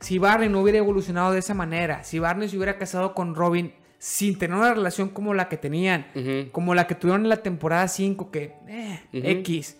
si 0.00 0.18
Barney 0.18 0.48
no 0.48 0.60
hubiera 0.60 0.78
evolucionado 0.78 1.32
de 1.32 1.40
esa 1.40 1.54
manera, 1.54 2.04
si 2.04 2.18
Barney 2.18 2.48
se 2.48 2.56
hubiera 2.56 2.78
casado 2.78 3.14
con 3.14 3.34
Robin 3.34 3.74
sin 3.98 4.38
tener 4.38 4.56
una 4.56 4.74
relación 4.74 5.08
como 5.08 5.34
la 5.34 5.48
que 5.48 5.56
tenían, 5.56 6.06
como 6.52 6.74
la 6.74 6.86
que 6.86 6.94
tuvieron 6.94 7.22
en 7.22 7.28
la 7.28 7.38
temporada 7.38 7.88
5, 7.88 8.30
que 8.30 8.54
eh, 8.68 9.00
X, 9.12 9.78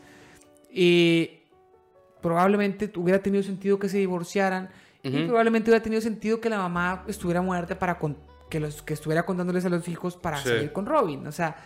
y 0.71 1.31
probablemente 2.21 2.91
hubiera 2.97 3.21
tenido 3.21 3.43
sentido 3.43 3.79
que 3.79 3.89
se 3.89 3.99
divorciaran, 3.99 4.71
y 5.03 5.25
probablemente 5.25 5.71
hubiera 5.71 5.83
tenido 5.83 6.03
sentido 6.03 6.41
que 6.41 6.51
la 6.51 6.59
mamá 6.59 7.05
estuviera 7.07 7.41
muerta 7.41 7.79
para 7.79 7.97
que, 8.51 8.59
los, 8.59 8.83
que 8.83 8.95
estuviera 8.95 9.25
contándoles 9.25 9.65
a 9.65 9.69
los 9.69 9.87
hijos 9.87 10.17
para 10.17 10.39
seguir 10.39 10.73
con 10.73 10.85
Robin. 10.85 11.25
O 11.29 11.33
sea, 11.33 11.57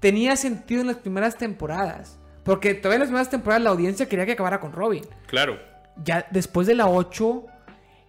tenía 0.00 0.34
sentido 0.36 0.80
en 0.80 0.86
las 0.86 0.96
primeras 0.96 1.36
temporadas. 1.36 2.18
Porque 2.42 2.74
todavía 2.74 2.96
en 2.96 3.00
las 3.00 3.08
primeras 3.08 3.28
temporadas 3.28 3.62
la 3.62 3.70
audiencia 3.70 4.08
quería 4.08 4.24
que 4.24 4.32
acabara 4.32 4.60
con 4.60 4.72
Robin. 4.72 5.04
Claro. 5.26 5.58
Ya 6.02 6.26
después 6.30 6.66
de 6.66 6.74
la 6.74 6.88
8 6.88 7.44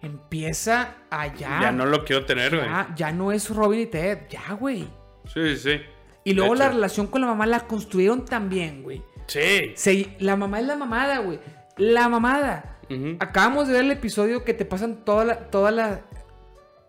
empieza 0.02 0.96
a 1.10 1.34
ya. 1.34 1.72
No 1.72 1.86
lo 1.86 2.04
quiero 2.04 2.24
tener, 2.24 2.56
güey. 2.56 2.68
Ya, 2.68 2.94
ya, 2.96 3.12
no 3.12 3.32
es 3.32 3.48
Robin 3.50 3.80
y 3.80 3.86
Ted, 3.86 4.20
ya, 4.28 4.52
güey. 4.54 4.88
Sí, 5.32 5.56
sí. 5.56 5.80
Y 6.24 6.34
luego 6.34 6.54
la 6.54 6.68
relación 6.68 7.06
con 7.06 7.20
la 7.20 7.26
mamá 7.26 7.46
la 7.46 7.60
construyeron 7.60 8.24
también, 8.24 8.82
güey. 8.82 9.02
Sí. 9.26 10.16
La 10.20 10.36
mamá 10.36 10.60
es 10.60 10.66
la 10.66 10.76
mamada, 10.76 11.18
güey. 11.18 11.38
La 11.76 12.08
mamada. 12.08 12.78
Acabamos 13.20 13.68
de 13.68 13.74
ver 13.74 13.84
el 13.84 13.90
episodio 13.92 14.44
que 14.44 14.54
te 14.54 14.64
pasan 14.64 15.04
toda 15.04 15.24
la, 15.24 15.50
toda 15.50 15.70
la, 15.70 16.00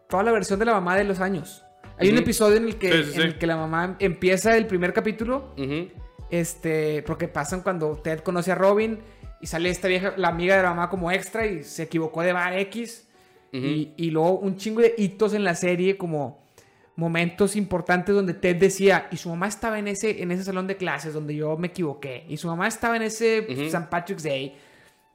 toda 0.07 0.23
la 0.23 0.31
versión 0.31 0.59
de 0.59 0.65
la 0.65 0.73
mamá 0.73 0.95
de 0.95 1.03
los 1.03 1.19
años. 1.19 1.65
Hay 1.97 2.09
un 2.09 2.17
episodio 2.17 2.55
en 2.57 2.65
el, 2.65 2.77
que, 2.77 2.89
en 2.89 3.21
el 3.21 3.37
que 3.37 3.45
la 3.45 3.57
mamá 3.57 3.97
empieza 3.99 4.55
el 4.55 4.67
primer 4.67 4.93
capítulo. 4.93 5.53
Este, 6.29 7.03
porque 7.03 7.27
pasan 7.27 7.61
cuando 7.61 7.97
Ted 7.97 8.19
conoce 8.19 8.51
a 8.51 8.55
Robin 8.55 8.99
y 9.41 9.47
sale 9.47 9.69
esta 9.69 9.87
vieja, 9.87 10.13
la 10.17 10.29
amiga 10.29 10.57
de 10.57 10.63
la 10.63 10.69
mamá 10.69 10.89
como 10.89 11.11
extra 11.11 11.45
y 11.45 11.63
se 11.63 11.83
equivocó 11.83 12.21
de 12.21 12.33
bar 12.33 12.57
X. 12.59 13.07
y, 13.51 13.93
y, 13.97 14.11
luego 14.11 14.37
un 14.39 14.57
chingo 14.57 14.81
de 14.81 14.93
hitos 14.97 15.33
en 15.33 15.43
la 15.43 15.55
serie 15.55 15.97
como 15.97 16.39
momentos 16.95 17.55
importantes 17.55 18.13
donde 18.13 18.33
Ted 18.33 18.57
decía, 18.57 19.07
y 19.11 19.17
su 19.17 19.29
mamá 19.29 19.47
estaba 19.47 19.79
en 19.79 19.87
ese, 19.87 20.21
en 20.21 20.31
ese 20.31 20.43
salón 20.43 20.67
de 20.67 20.75
clases 20.75 21.13
donde 21.13 21.33
yo 21.33 21.57
me 21.57 21.67
equivoqué, 21.67 22.25
y 22.27 22.37
su 22.37 22.47
mamá 22.47 22.67
estaba 22.67 22.97
en 22.97 23.03
ese 23.03 23.37
St. 23.49 23.87
Patrick's 23.89 24.23
Day, 24.23 24.53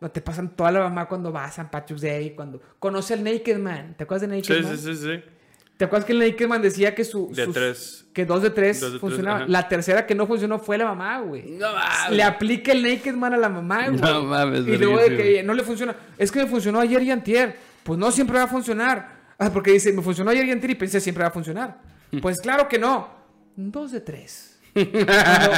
donde 0.00 0.12
te 0.12 0.22
pasan 0.22 0.56
toda 0.56 0.72
la 0.72 0.80
mamá 0.80 1.06
cuando 1.06 1.30
va 1.30 1.44
a 1.44 1.48
St. 1.48 1.68
Patrick's 1.70 2.00
Day, 2.00 2.30
cuando 2.30 2.60
conoce 2.78 3.14
al 3.14 3.22
Naked 3.22 3.58
Man, 3.58 3.94
¿te 3.96 4.04
acuerdas 4.04 4.28
de 4.28 4.34
Naked 4.34 4.62
Man? 4.62 4.78
Sí, 4.78 4.82
sí, 4.82 4.96
sí. 4.96 5.33
¿Te 5.76 5.84
acuerdas 5.86 6.06
que 6.06 6.12
el 6.12 6.20
Naked 6.20 6.46
Man 6.46 6.62
decía 6.62 6.94
que 6.94 7.04
su... 7.04 7.32
De 7.34 7.48
tres. 7.48 8.06
Que 8.12 8.24
dos 8.24 8.42
de 8.42 8.50
tres 8.50 8.84
funcionaba. 9.00 9.44
la 9.48 9.68
tercera 9.68 10.06
que 10.06 10.14
no 10.14 10.26
funcionó 10.26 10.60
fue 10.60 10.78
la 10.78 10.84
mamá, 10.84 11.20
güey. 11.20 11.50
No 11.50 11.72
mames. 11.72 12.16
Le 12.16 12.22
aplica 12.22 12.70
el 12.70 12.82
Naked 12.82 13.14
Man 13.14 13.34
a 13.34 13.36
la 13.36 13.48
mamá, 13.48 13.88
güey. 13.88 14.00
No 14.00 14.22
mames. 14.22 14.60
Y 14.68 14.78
luego 14.78 14.98
de 14.98 15.16
que 15.16 15.42
no 15.42 15.52
le 15.52 15.64
funciona. 15.64 15.96
Es 16.16 16.30
que 16.30 16.40
me 16.40 16.46
funcionó 16.46 16.78
ayer 16.78 17.02
y 17.02 17.10
antier. 17.10 17.56
Pues 17.82 17.98
no 17.98 18.12
siempre 18.12 18.38
va 18.38 18.44
a 18.44 18.48
funcionar. 18.48 19.14
Ah, 19.36 19.50
porque 19.52 19.72
dice, 19.72 19.92
me 19.92 20.00
funcionó 20.00 20.30
ayer 20.30 20.46
y 20.46 20.52
antier 20.52 20.70
y 20.70 20.74
pensé 20.76 21.00
siempre 21.00 21.22
va 21.22 21.28
a 21.28 21.32
funcionar. 21.32 21.78
Pues 22.22 22.40
claro 22.40 22.68
que 22.68 22.78
no. 22.78 23.08
Dos 23.56 23.90
de 23.90 24.00
tres. 24.00 24.60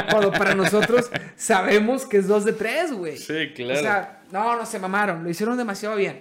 cuando, 0.09 0.31
para 0.31 0.55
nosotros 0.55 1.11
sabemos 1.35 2.03
que 2.07 2.17
es 2.17 2.27
dos 2.27 2.45
de 2.45 2.53
tres, 2.53 2.91
güey. 2.91 3.15
Sí, 3.17 3.51
claro. 3.55 3.79
O 3.79 3.83
sea, 3.83 4.21
no, 4.31 4.55
no 4.55 4.65
se 4.65 4.79
mamaron. 4.79 5.23
Lo 5.23 5.29
hicieron 5.29 5.55
demasiado 5.55 5.95
bien. 5.95 6.19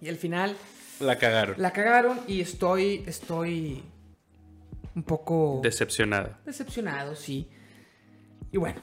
Y 0.00 0.08
al 0.08 0.16
final 0.16 0.56
la 1.00 1.16
cagaron. 1.16 1.56
La 1.58 1.72
cagaron 1.72 2.20
y 2.26 2.40
estoy, 2.40 3.02
estoy 3.06 3.82
un 4.94 5.02
poco... 5.02 5.60
Decepcionado. 5.62 6.36
Decepcionado, 6.44 7.14
sí. 7.14 7.48
Y 8.52 8.58
bueno, 8.58 8.82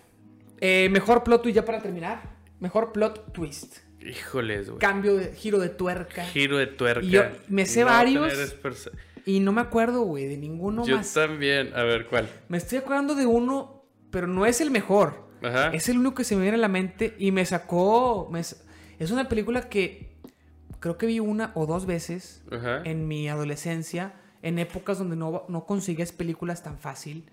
eh, 0.59 0.89
mejor 0.89 1.23
plot 1.23 1.43
twist 1.43 1.55
ya 1.55 1.65
para 1.65 1.81
terminar. 1.81 2.37
Mejor 2.59 2.91
plot 2.91 3.33
twist. 3.33 3.77
Híjoles, 3.99 4.69
güey. 4.69 4.79
Cambio 4.79 5.15
de 5.15 5.33
giro 5.33 5.59
de 5.59 5.69
tuerca. 5.69 6.23
Giro 6.25 6.57
de 6.57 6.67
tuerca. 6.67 7.05
Y 7.05 7.09
yo 7.09 7.23
me 7.47 7.65
sé 7.65 7.83
varios. 7.83 8.55
Y 9.25 9.41
no 9.41 9.51
me 9.51 9.61
acuerdo, 9.61 10.03
güey, 10.03 10.25
de 10.25 10.37
ninguno 10.37 10.85
más. 10.85 11.13
Yo 11.15 11.21
también. 11.21 11.73
A 11.75 11.83
ver, 11.83 12.07
¿cuál? 12.07 12.29
Me 12.47 12.57
estoy 12.57 12.77
acordando 12.77 13.15
de 13.15 13.25
uno, 13.25 13.85
pero 14.09 14.27
no 14.27 14.45
es 14.45 14.61
el 14.61 14.71
mejor. 14.71 15.27
Ajá. 15.43 15.69
Es 15.73 15.89
el 15.89 15.97
único 15.97 16.15
que 16.15 16.23
se 16.23 16.35
me 16.35 16.43
viene 16.43 16.55
a 16.55 16.61
la 16.61 16.69
mente 16.69 17.15
y 17.19 17.31
me 17.31 17.45
sacó. 17.45 18.31
Es 18.35 19.11
una 19.11 19.27
película 19.27 19.67
que 19.67 20.16
creo 20.79 20.97
que 20.97 21.05
vi 21.05 21.19
una 21.19 21.51
o 21.55 21.65
dos 21.65 21.85
veces 21.85 22.43
en 22.83 23.07
mi 23.07 23.27
adolescencia, 23.29 24.13
en 24.41 24.59
épocas 24.59 24.99
donde 24.99 25.15
no, 25.15 25.45
no 25.47 25.65
consigues 25.65 26.11
películas 26.11 26.63
tan 26.63 26.77
fácil. 26.77 27.29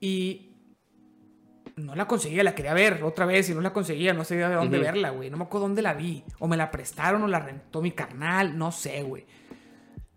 Y 0.00 0.52
no 1.76 1.94
la 1.94 2.06
conseguía, 2.06 2.42
la 2.42 2.54
quería 2.54 2.72
ver 2.74 3.02
otra 3.02 3.26
vez 3.26 3.50
y 3.50 3.54
no 3.54 3.60
la 3.60 3.72
conseguía, 3.72 4.14
no 4.14 4.24
sabía 4.24 4.48
de 4.48 4.54
dónde 4.54 4.78
verla, 4.78 5.10
güey. 5.10 5.30
No 5.30 5.36
me 5.36 5.44
acuerdo 5.44 5.66
dónde 5.66 5.82
la 5.82 5.94
vi. 5.94 6.24
O 6.38 6.48
me 6.48 6.56
la 6.56 6.70
prestaron 6.70 7.22
o 7.22 7.28
la 7.28 7.40
rentó 7.40 7.82
mi 7.82 7.92
carnal, 7.92 8.56
no 8.56 8.72
sé, 8.72 9.02
güey. 9.02 9.26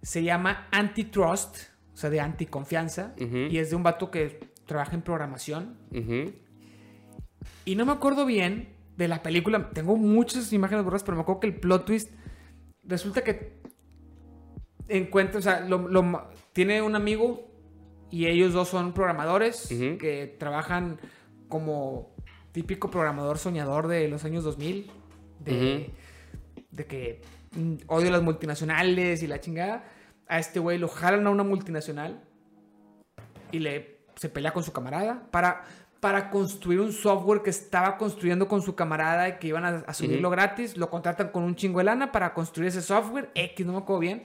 Se 0.02 0.24
llama 0.24 0.68
Antitrust, 0.72 1.58
o 1.94 1.98
sea, 1.98 2.10
de 2.10 2.22
anticonfianza. 2.22 3.14
Y 3.18 3.58
es 3.58 3.70
de 3.70 3.76
un 3.76 3.84
vato 3.84 4.10
que 4.10 4.40
trabaja 4.66 4.96
en 4.96 5.02
programación. 5.02 5.78
Y 7.66 7.76
no 7.76 7.86
me 7.86 7.92
acuerdo 7.92 8.26
bien 8.26 8.70
de 8.96 9.08
la 9.08 9.22
película. 9.22 9.70
Tengo 9.72 9.98
muchas 9.98 10.54
imágenes 10.54 10.84
borradas, 10.84 11.04
pero 11.04 11.18
me 11.18 11.24
acuerdo 11.24 11.42
que 11.42 11.48
el 11.48 11.56
plot 11.56 11.86
twist 11.86 12.12
resulta 12.90 13.24
que 13.24 13.60
encuentra, 14.88 15.40
o 15.40 15.42
sea, 15.42 15.62
lo, 15.62 16.30
tiene 16.52 16.82
un 16.82 16.96
amigo 16.96 17.48
y 18.12 18.26
ellos 18.26 18.54
dos 18.54 18.70
son 18.70 18.94
programadores 18.94 19.68
que 19.68 20.36
trabajan 20.40 21.00
como 21.48 22.16
típico 22.52 22.90
programador 22.90 23.38
soñador 23.38 23.88
de 23.88 24.08
los 24.08 24.26
años 24.26 24.44
2000, 24.44 24.92
de, 25.40 25.92
de 26.72 26.86
que 26.86 27.22
mm, 27.56 27.76
odio 27.88 28.10
las 28.12 28.24
multinacionales 28.24 29.22
y 29.22 29.28
la 29.28 29.40
chingada. 29.40 29.86
A 30.28 30.40
este 30.40 30.60
güey 30.60 30.78
lo 30.80 30.88
jalan 30.88 31.28
a 31.28 31.30
una 31.30 31.44
multinacional 31.44 32.24
y 33.52 33.60
le 33.60 34.00
se 34.16 34.28
pelea 34.28 34.52
con 34.52 34.64
su 34.64 34.74
camarada 34.74 35.28
para 35.32 35.64
para 36.00 36.30
construir 36.30 36.80
un 36.80 36.94
software 36.94 37.42
que 37.42 37.50
estaba 37.50 37.98
construyendo 37.98 38.48
con 38.48 38.62
su 38.62 38.76
camarada 38.76 39.28
y 39.28 39.34
que 39.34 39.48
iban 39.48 39.66
a 39.66 39.84
asumirlo 39.88 40.30
gratis. 40.30 40.78
Lo 40.78 40.90
contratan 40.90 41.30
con 41.30 41.44
un 41.44 41.56
chingo 41.56 41.80
de 41.80 41.86
lana 41.86 42.12
para 42.12 42.34
construir 42.34 42.70
ese 42.70 42.82
software. 42.82 43.30
X, 43.36 43.66
no 43.66 43.74
me 43.74 43.80
acuerdo 43.80 44.00
bien. 44.00 44.24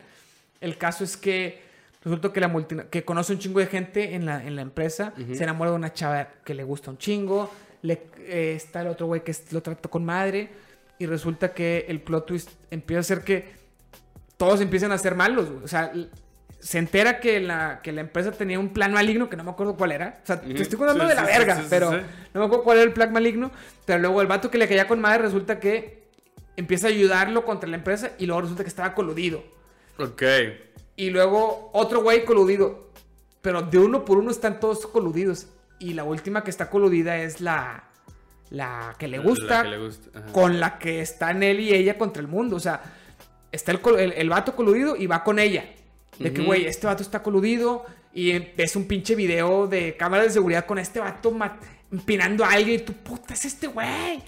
El 0.60 0.78
caso 0.78 1.02
es 1.02 1.16
que 1.16 1.62
resulta 2.04 2.32
que, 2.32 2.40
la 2.40 2.52
que 2.90 3.04
conoce 3.04 3.32
un 3.32 3.38
chingo 3.40 3.58
de 3.58 3.66
gente 3.66 4.14
en 4.14 4.24
la, 4.24 4.44
en 4.44 4.54
la 4.54 4.62
empresa. 4.62 5.12
Se 5.32 5.42
enamora 5.42 5.70
de 5.70 5.76
una 5.76 5.92
chava 5.92 6.28
que 6.44 6.54
le 6.54 6.62
gusta 6.62 6.90
un 6.90 6.98
chingo. 6.98 7.50
Le, 7.82 8.06
eh, 8.20 8.54
está 8.56 8.82
el 8.82 8.88
otro 8.88 9.06
güey 9.06 9.24
que 9.24 9.34
lo 9.50 9.60
trata 9.60 9.88
con 9.88 10.04
madre. 10.04 10.50
Y 10.98 11.06
resulta 11.06 11.52
que 11.52 11.86
el 11.88 12.00
plot 12.00 12.26
twist 12.26 12.50
empieza 12.70 13.00
a 13.00 13.02
ser 13.02 13.24
que 13.24 13.64
todos 14.36 14.60
empiezan 14.60 14.92
a 14.92 14.98
ser 14.98 15.16
malos. 15.16 15.48
O 15.62 15.66
sea, 15.66 15.92
se 16.64 16.78
entera 16.78 17.20
que 17.20 17.40
la, 17.40 17.80
que 17.82 17.92
la 17.92 18.00
empresa 18.00 18.32
tenía 18.32 18.58
un 18.58 18.70
plan 18.70 18.90
maligno 18.90 19.28
que 19.28 19.36
no 19.36 19.44
me 19.44 19.50
acuerdo 19.50 19.76
cuál 19.76 19.92
era. 19.92 20.18
O 20.22 20.26
sea, 20.26 20.40
te 20.40 20.62
estoy 20.62 20.78
contando 20.78 21.06
de 21.06 21.14
la 21.14 21.22
verga, 21.24 21.62
pero 21.68 21.90
no 21.92 22.40
me 22.40 22.46
acuerdo 22.46 22.64
cuál 22.64 22.78
era 22.78 22.86
el 22.86 22.94
plan 22.94 23.12
maligno. 23.12 23.50
Pero 23.84 23.98
luego 23.98 24.22
el 24.22 24.26
vato 24.26 24.50
que 24.50 24.56
le 24.56 24.66
caía 24.66 24.88
con 24.88 24.98
madre 24.98 25.18
resulta 25.24 25.60
que 25.60 26.04
empieza 26.56 26.86
a 26.86 26.90
ayudarlo 26.90 27.44
contra 27.44 27.68
la 27.68 27.76
empresa 27.76 28.12
y 28.18 28.24
luego 28.24 28.40
resulta 28.40 28.62
que 28.64 28.70
estaba 28.70 28.94
coludido. 28.94 29.44
Ok. 29.98 30.22
Y 30.96 31.10
luego 31.10 31.68
otro 31.74 32.02
güey 32.02 32.24
coludido. 32.24 32.90
Pero 33.42 33.60
de 33.60 33.76
uno 33.76 34.06
por 34.06 34.16
uno 34.16 34.30
están 34.30 34.58
todos 34.58 34.86
coludidos. 34.86 35.48
Y 35.78 35.92
la 35.92 36.04
última 36.04 36.44
que 36.44 36.50
está 36.50 36.70
coludida 36.70 37.18
es 37.18 37.42
la, 37.42 37.84
la 38.48 38.94
que 38.98 39.06
le 39.06 39.18
gusta, 39.18 39.58
La 39.58 39.62
que 39.64 39.68
le 39.68 39.78
gusta, 39.84 40.18
ajá. 40.18 40.32
con 40.32 40.60
la 40.60 40.78
que 40.78 41.02
están 41.02 41.42
él 41.42 41.60
y 41.60 41.74
ella 41.74 41.98
contra 41.98 42.22
el 42.22 42.28
mundo. 42.28 42.56
O 42.56 42.60
sea, 42.60 42.80
está 43.52 43.70
el, 43.72 43.80
el, 43.98 44.12
el 44.12 44.30
vato 44.30 44.56
coludido 44.56 44.96
y 44.96 45.06
va 45.06 45.22
con 45.22 45.38
ella. 45.38 45.66
De 46.18 46.32
que, 46.32 46.42
güey, 46.42 46.66
este 46.66 46.86
vato 46.86 47.02
está 47.02 47.22
coludido 47.22 47.84
y 48.12 48.38
ves 48.38 48.76
un 48.76 48.86
pinche 48.86 49.14
video 49.14 49.66
de 49.66 49.96
cámara 49.96 50.22
de 50.22 50.30
seguridad 50.30 50.66
con 50.66 50.78
este 50.78 51.00
vato 51.00 51.36
empinando 51.90 52.44
a 52.44 52.52
alguien 52.52 52.80
y 52.80 52.82
tú, 52.84 52.92
puta, 52.92 53.34
es 53.34 53.44
este 53.44 53.66
güey. 53.66 54.22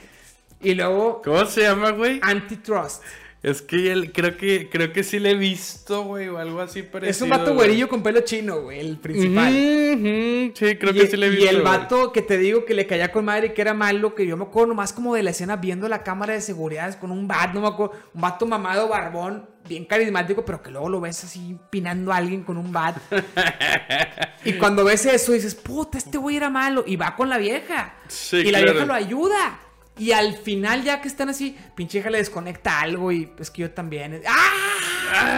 Y 0.61 0.75
luego, 0.75 1.23
¿Cómo 1.23 1.45
se 1.47 1.63
llama, 1.63 1.91
güey? 1.91 2.19
Antitrust. 2.23 3.03
Es 3.43 3.63
que 3.63 3.93
él, 3.93 4.13
creo 4.13 4.37
que 4.37 4.69
creo 4.69 4.93
que 4.93 5.05
sí 5.05 5.21
le 5.21 5.31
he 5.31 5.35
visto, 5.35 6.03
güey, 6.03 6.27
o 6.27 6.39
algo 6.39 6.61
así 6.61 6.83
parecido. 6.83 7.11
Es 7.11 7.23
un 7.23 7.29
vato 7.29 7.55
güerillo 7.55 7.89
con 7.89 8.03
pelo 8.03 8.23
chino, 8.23 8.63
güey, 8.63 8.81
el 8.81 8.97
principal. 8.97 9.53
Sí, 9.53 10.53
creo 10.55 10.93
y, 10.93 10.99
que 10.99 11.07
sí 11.07 11.17
le 11.17 11.27
he 11.27 11.31
visto. 11.31 11.45
y 11.45 11.49
el 11.49 11.63
güey. 11.63 11.65
vato 11.65 12.13
que 12.13 12.23
te 12.23 12.39
digo 12.39 12.65
que 12.65 12.75
le 12.75 12.89
caía 12.89 13.13
con 13.13 13.25
madre 13.25 13.49
y 13.49 13.51
que 13.51 13.63
era 13.63 13.73
malo, 13.73 14.17
que 14.17 14.27
yo 14.27 14.37
me 14.37 14.45
acuerdo 14.45 14.69
nomás 14.69 14.93
como 14.93 15.15
de 15.15 15.23
la 15.23 15.31
escena 15.31 15.57
viendo 15.57 15.89
la 15.89 16.03
cámara 16.03 16.33
de 16.33 16.41
seguridad 16.41 16.99
con 16.99 17.13
un 17.13 17.29
vato, 17.29 17.55
no 17.55 17.61
me 17.61 17.69
acuerdo, 17.69 17.95
un 18.15 18.21
vato 18.21 18.47
mamado, 18.47 18.89
barbón, 18.89 19.47
bien 19.69 19.85
carismático, 19.85 20.45
pero 20.45 20.63
que 20.63 20.71
luego 20.71 20.89
lo 20.89 21.01
ves 21.01 21.25
así 21.25 21.59
pinando 21.71 22.13
a 22.13 22.17
alguien 22.17 22.43
con 22.45 22.57
un 22.57 22.73
bat. 22.73 22.97
y 24.45 24.55
cuando 24.55 24.85
ves 24.85 25.07
eso 25.07 25.33
dices, 25.33 25.55
puta, 25.55 25.99
este 25.99 26.19
güey 26.19 26.37
era 26.37 26.51
malo. 26.51 26.85
Y 26.87 26.97
va 26.97 27.17
con 27.17 27.29
la 27.29 27.39
vieja. 27.39 27.95
Sí, 28.09 28.37
y 28.39 28.51
la 28.51 28.59
claro. 28.59 28.73
vieja 28.73 28.87
lo 28.87 28.95
ayuda. 28.95 29.59
Y 29.99 30.13
al 30.13 30.35
final, 30.37 30.83
ya 30.83 31.01
que 31.01 31.09
están 31.09 31.31
así, 31.31 31.57
pinche 31.75 31.99
hija 31.99 32.11
le 32.11 32.19
desconecta 32.19 32.81
algo 32.81 33.11
y 33.13 33.33
es 33.39 33.51
que 33.51 33.63
yo 33.63 33.71
también. 33.71 34.21
¡Ah! 34.29 34.53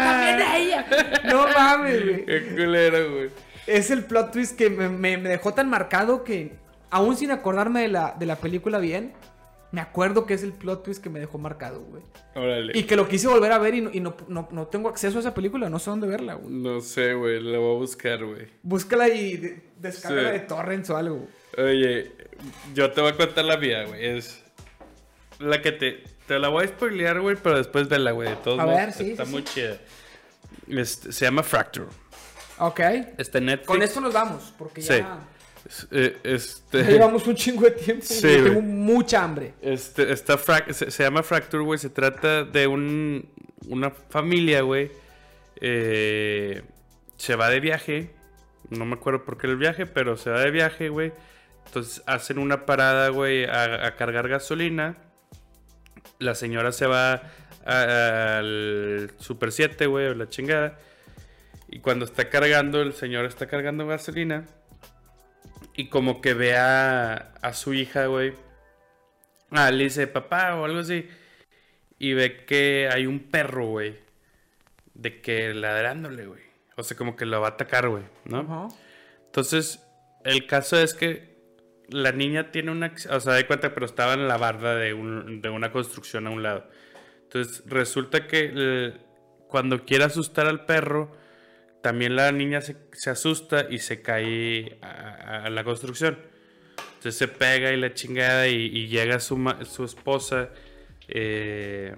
También 0.05 0.49
ella. 0.57 0.87
No 1.25 1.47
mames, 1.49 2.05
güey. 2.05 2.25
Qué 2.27 2.47
culero, 2.57 3.13
güey. 3.15 3.31
Es 3.67 3.91
el 3.91 4.05
plot 4.05 4.33
twist 4.33 4.57
que 4.57 4.69
me, 4.71 4.89
me- 4.89 5.19
me 5.19 5.29
dejó 5.29 5.55
tan 5.55 5.69
marcado 5.71 6.25
que, 6.25 6.57
aún 6.91 7.17
sin 7.17 7.31
acordarme 7.31 7.83
de 7.83 7.89
la, 7.89 8.17
de 8.19 8.27
la 8.27 8.37
película 8.37 8.79
bien, 8.79 9.13
me 9.71 9.81
acuerdo 9.81 10.25
que 10.27 10.35
es 10.35 10.43
el 10.43 10.53
plot 10.53 10.83
twist 10.85 11.03
que 11.03 11.11
me 11.11 11.21
dejó 11.21 11.39
marcado, 11.39 11.81
güey. 11.83 12.03
Órale. 12.35 12.73
Y 12.79 12.85
que 12.85 12.97
lo 12.97 13.07
quise 13.09 13.29
volver 13.29 13.53
a 13.53 13.59
ver 13.59 13.75
y 13.75 13.81
no, 13.83 13.91
y 13.93 14.01
no, 14.01 14.17
no- 14.29 14.49
no 14.51 14.67
tengo 14.69 14.89
acceso 14.89 15.19
a 15.19 15.21
esa 15.21 15.35
película, 15.35 15.69
no 15.69 15.79
sé 15.79 15.91
dónde 15.91 16.07
verla, 16.07 16.35
güey. 16.35 16.53
No 16.55 16.81
sé, 16.81 17.15
güey, 17.15 17.41
la 17.41 17.59
voy 17.59 17.75
a 17.77 17.79
buscar, 17.79 18.25
güey. 18.25 18.49
Búscala 18.63 19.09
y 19.09 19.37
de- 19.37 19.63
descárgala 19.79 20.29
Sí. 20.33 20.39
de 20.39 20.41
torrents 20.41 20.91
o 20.91 20.97
algo. 20.97 21.27
Oye, 21.59 22.13
yo 22.75 22.91
te 22.93 23.01
voy 23.01 23.11
a 23.13 23.17
contar 23.17 23.45
la 23.45 23.57
mía, 23.59 23.85
güey. 23.85 24.05
Es 24.19 24.43
la 25.39 25.61
que 25.63 25.73
te. 25.73 26.05
Te 26.27 26.39
la 26.39 26.49
voy 26.49 26.65
a 26.65 26.69
spoilear, 26.69 27.21
güey, 27.21 27.37
pero 27.43 27.57
después 27.57 27.89
vela, 27.89 28.11
güey. 28.13 28.29
De 28.29 28.37
todos 28.37 28.59
A 28.61 28.65
modos, 28.65 28.77
ver, 28.79 28.93
sí, 28.93 29.11
está 29.13 29.25
sí, 29.25 29.31
muy 29.33 29.45
chida. 29.45 29.79
Este, 30.67 31.11
se 31.13 31.25
llama 31.25 31.43
Fracture. 31.43 31.87
Ok. 32.59 32.81
Está 33.17 33.39
en 33.39 33.47
Netflix. 33.47 33.67
Con 33.67 33.83
esto 33.83 34.01
nos 34.01 34.13
vamos, 34.13 34.53
porque 34.59 34.81
ya, 34.83 35.21
eh, 35.91 36.17
Este. 36.25 36.83
ya 36.83 36.91
llevamos 36.91 37.27
un 37.27 37.35
chingo 37.35 37.63
de 37.65 37.73
tiempo. 37.73 38.05
Sí, 38.05 38.21
güey. 38.27 38.45
tengo 38.45 38.61
mucha 38.63 39.23
hambre. 39.25 39.55
Este, 39.63 40.13
está 40.13 40.39
se, 40.73 40.91
se 40.91 41.03
llama 41.03 41.23
Fracture, 41.23 41.63
güey. 41.63 41.79
Se 41.79 41.91
trata 41.91 42.45
de 42.45 42.67
un, 42.67 43.29
una 43.69 43.91
familia, 43.91 44.63
güey. 44.63 44.91
eh, 45.61 46.63
se 47.17 47.37
va 47.37 47.51
de 47.51 47.61
viaje. 47.61 48.11
No 48.71 48.85
me 48.85 48.95
acuerdo 48.95 49.25
por 49.25 49.39
qué 49.39 49.47
el 49.47 49.57
viaje, 49.57 49.87
pero 49.87 50.17
se 50.17 50.31
va 50.31 50.41
de 50.41 50.51
viaje, 50.51 50.89
güey. 50.89 51.13
Entonces 51.67 52.03
hacen 52.07 52.39
una 52.39 52.65
parada, 52.65 53.09
güey, 53.11 53.45
a, 53.45 53.87
a 53.87 53.97
cargar 53.97 54.29
gasolina. 54.29 54.97
La 56.19 56.35
señora 56.35 56.73
se 56.73 56.87
va 56.87 57.23
al 57.67 59.11
Super 59.19 59.53
7, 59.53 59.87
güey, 59.87 60.07
o 60.07 60.15
la 60.15 60.29
chingada. 60.29 60.79
Y 61.69 61.81
cuando 61.81 62.05
está 62.05 62.29
cargando, 62.31 62.81
el 62.81 62.93
señor 62.95 63.25
está 63.27 63.47
cargando 63.47 63.87
gasolina. 63.87 64.47
Y 65.79 65.89
como 65.91 66.21
que 66.21 66.35
ve 66.35 66.57
a, 66.57 67.15
a 67.41 67.53
su 67.53 67.73
hija, 67.73 68.07
güey. 68.07 68.35
Ah, 69.53 69.71
le 69.71 69.85
dice 69.85 70.09
papá 70.09 70.57
o 70.57 70.65
algo 70.65 70.81
así. 70.81 71.09
Y 72.01 72.15
ve 72.15 72.45
que 72.47 72.89
hay 72.93 73.07
un 73.07 73.31
perro, 73.31 73.67
güey. 73.67 73.97
De 74.95 75.21
que 75.21 75.55
ladrándole, 75.55 76.27
güey. 76.27 76.43
O 76.77 76.83
sea, 76.83 76.97
como 76.97 77.15
que 77.15 77.27
lo 77.27 77.41
va 77.41 77.47
a 77.47 77.51
atacar, 77.51 77.89
güey, 77.89 78.03
¿no? 78.25 78.41
Ajá. 78.41 78.75
Entonces, 79.27 79.81
el 80.25 80.49
caso 80.49 80.77
es 80.81 80.95
que 80.95 81.39
la 81.89 82.11
niña 82.11 82.51
tiene 82.51 82.73
una... 82.73 82.93
O 83.11 83.21
sea, 83.21 83.35
de 83.35 83.47
cuenta, 83.47 83.73
pero 83.73 83.87
estaba 83.87 84.15
en 84.15 84.27
la 84.27 84.37
barda 84.37 84.75
de, 84.75 84.95
un- 84.95 85.41
de 85.41 85.49
una 85.49 85.71
construcción 85.71 86.27
a 86.27 86.31
un 86.31 86.43
lado. 86.43 86.69
Entonces, 87.23 87.63
resulta 87.67 88.27
que 88.27 88.95
cuando 89.47 89.85
quiere 89.85 90.03
asustar 90.03 90.49
al 90.49 90.65
perro, 90.67 91.13
también 91.89 92.17
la 92.17 92.31
niña 92.33 92.61
se, 92.61 92.77
se 92.93 93.09
asusta 93.09 93.67
y 93.71 93.79
se 93.79 94.03
cae 94.03 94.77
a, 94.83 95.49
la 95.49 95.65
construcción. 95.65 96.19
Entonces 96.77 97.17
se 97.17 97.29
pega 97.29 97.73
y 97.73 97.79
la 97.79 97.95
chingada 97.95 98.47
y, 98.47 98.89
llega 98.89 99.21
su, 99.21 99.43
su 99.65 99.85
esposa 99.85 100.51
eh, 101.09 101.97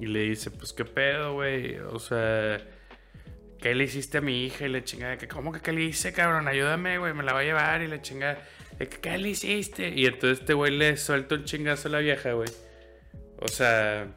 y 0.00 0.06
le 0.06 0.20
dice, 0.20 0.50
pues 0.50 0.72
qué 0.72 0.86
pedo, 0.86 1.34
güey. 1.34 1.76
O 1.76 1.98
sea, 1.98 2.66
¿qué 3.60 3.74
le 3.74 3.84
hiciste 3.84 4.16
a 4.16 4.20
mi 4.22 4.46
hija? 4.46 4.64
Y 4.64 4.70
la 4.70 4.82
chingada, 4.82 5.18
¿cómo 5.28 5.52
que 5.52 5.60
qué 5.60 5.72
le 5.72 5.82
hice, 5.82 6.14
cabrón? 6.14 6.48
Ayúdame, 6.48 6.96
güey, 6.96 7.12
me 7.12 7.22
la 7.22 7.34
va 7.34 7.40
a 7.40 7.44
llevar 7.44 7.82
y 7.82 7.88
la 7.88 8.00
chingada. 8.00 8.38
¿Qué 8.78 9.18
le 9.18 9.28
hiciste? 9.28 9.90
Y 9.90 10.06
entonces 10.06 10.40
este 10.40 10.54
güey 10.54 10.74
le 10.74 10.96
suelta 10.96 11.34
un 11.34 11.44
chingazo 11.44 11.88
a 11.88 11.90
la 11.90 11.98
vieja, 11.98 12.32
güey. 12.32 12.48
O 13.40 13.48
sea... 13.48 14.14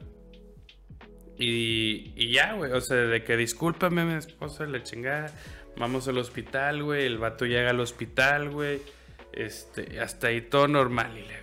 Y, 1.40 2.14
y 2.16 2.32
ya, 2.34 2.54
güey, 2.54 2.72
o 2.72 2.82
sea, 2.82 2.98
de 2.98 3.24
que 3.24 3.38
discúlpame, 3.38 4.06
mi 4.06 4.14
esposa, 4.14 4.66
la 4.66 4.84
chingada. 4.84 5.34
Vamos 5.78 6.08
al 6.08 6.18
hospital, 6.18 6.84
güey. 6.84 7.06
El 7.06 7.18
vato 7.18 7.46
llega 7.46 7.72
al 7.72 7.80
hospital, 7.80 8.50
güey. 8.50 8.82
Este, 9.32 10.00
hasta 10.00 10.28
ahí 10.28 10.42
todo 10.42 10.68
normal 10.68 11.18
y 11.18 11.22
la. 11.22 11.40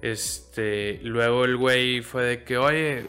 Este, 0.00 1.00
luego 1.02 1.44
el 1.44 1.56
güey 1.56 2.02
fue 2.02 2.24
de 2.24 2.44
que, 2.44 2.56
oye, 2.56 3.06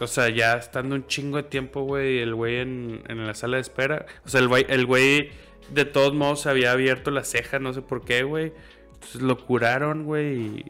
o 0.00 0.06
sea, 0.06 0.28
ya 0.28 0.56
estando 0.56 0.94
un 0.94 1.06
chingo 1.06 1.36
de 1.36 1.42
tiempo, 1.44 1.82
güey, 1.82 2.20
el 2.20 2.34
güey 2.34 2.56
en, 2.56 3.02
en 3.08 3.26
la 3.26 3.34
sala 3.34 3.56
de 3.56 3.62
espera. 3.62 4.06
O 4.24 4.28
sea, 4.28 4.40
el 4.40 4.48
güey, 4.48 4.66
el 4.68 4.86
güey 4.86 5.30
de 5.70 5.84
todos 5.84 6.14
modos 6.14 6.46
había 6.46 6.72
abierto 6.72 7.10
la 7.10 7.24
ceja, 7.24 7.58
no 7.58 7.72
sé 7.72 7.82
por 7.82 8.04
qué, 8.04 8.22
güey. 8.22 8.52
Entonces 8.94 9.20
lo 9.20 9.44
curaron, 9.44 10.04
güey, 10.04 10.38
y 10.38 10.64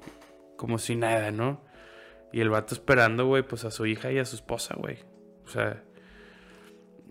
como 0.57 0.78
si 0.78 0.97
nada, 0.97 1.31
¿no? 1.31 1.62
Y 2.33 2.41
el 2.41 2.51
vato 2.51 2.75
esperando, 2.75 3.27
güey, 3.27 3.43
pues 3.43 3.65
a 3.65 3.71
su 3.71 3.87
hija 3.87 4.13
y 4.13 4.19
a 4.19 4.25
su 4.25 4.37
esposa, 4.37 4.75
güey. 4.77 4.99
O 5.45 5.49
sea. 5.49 5.83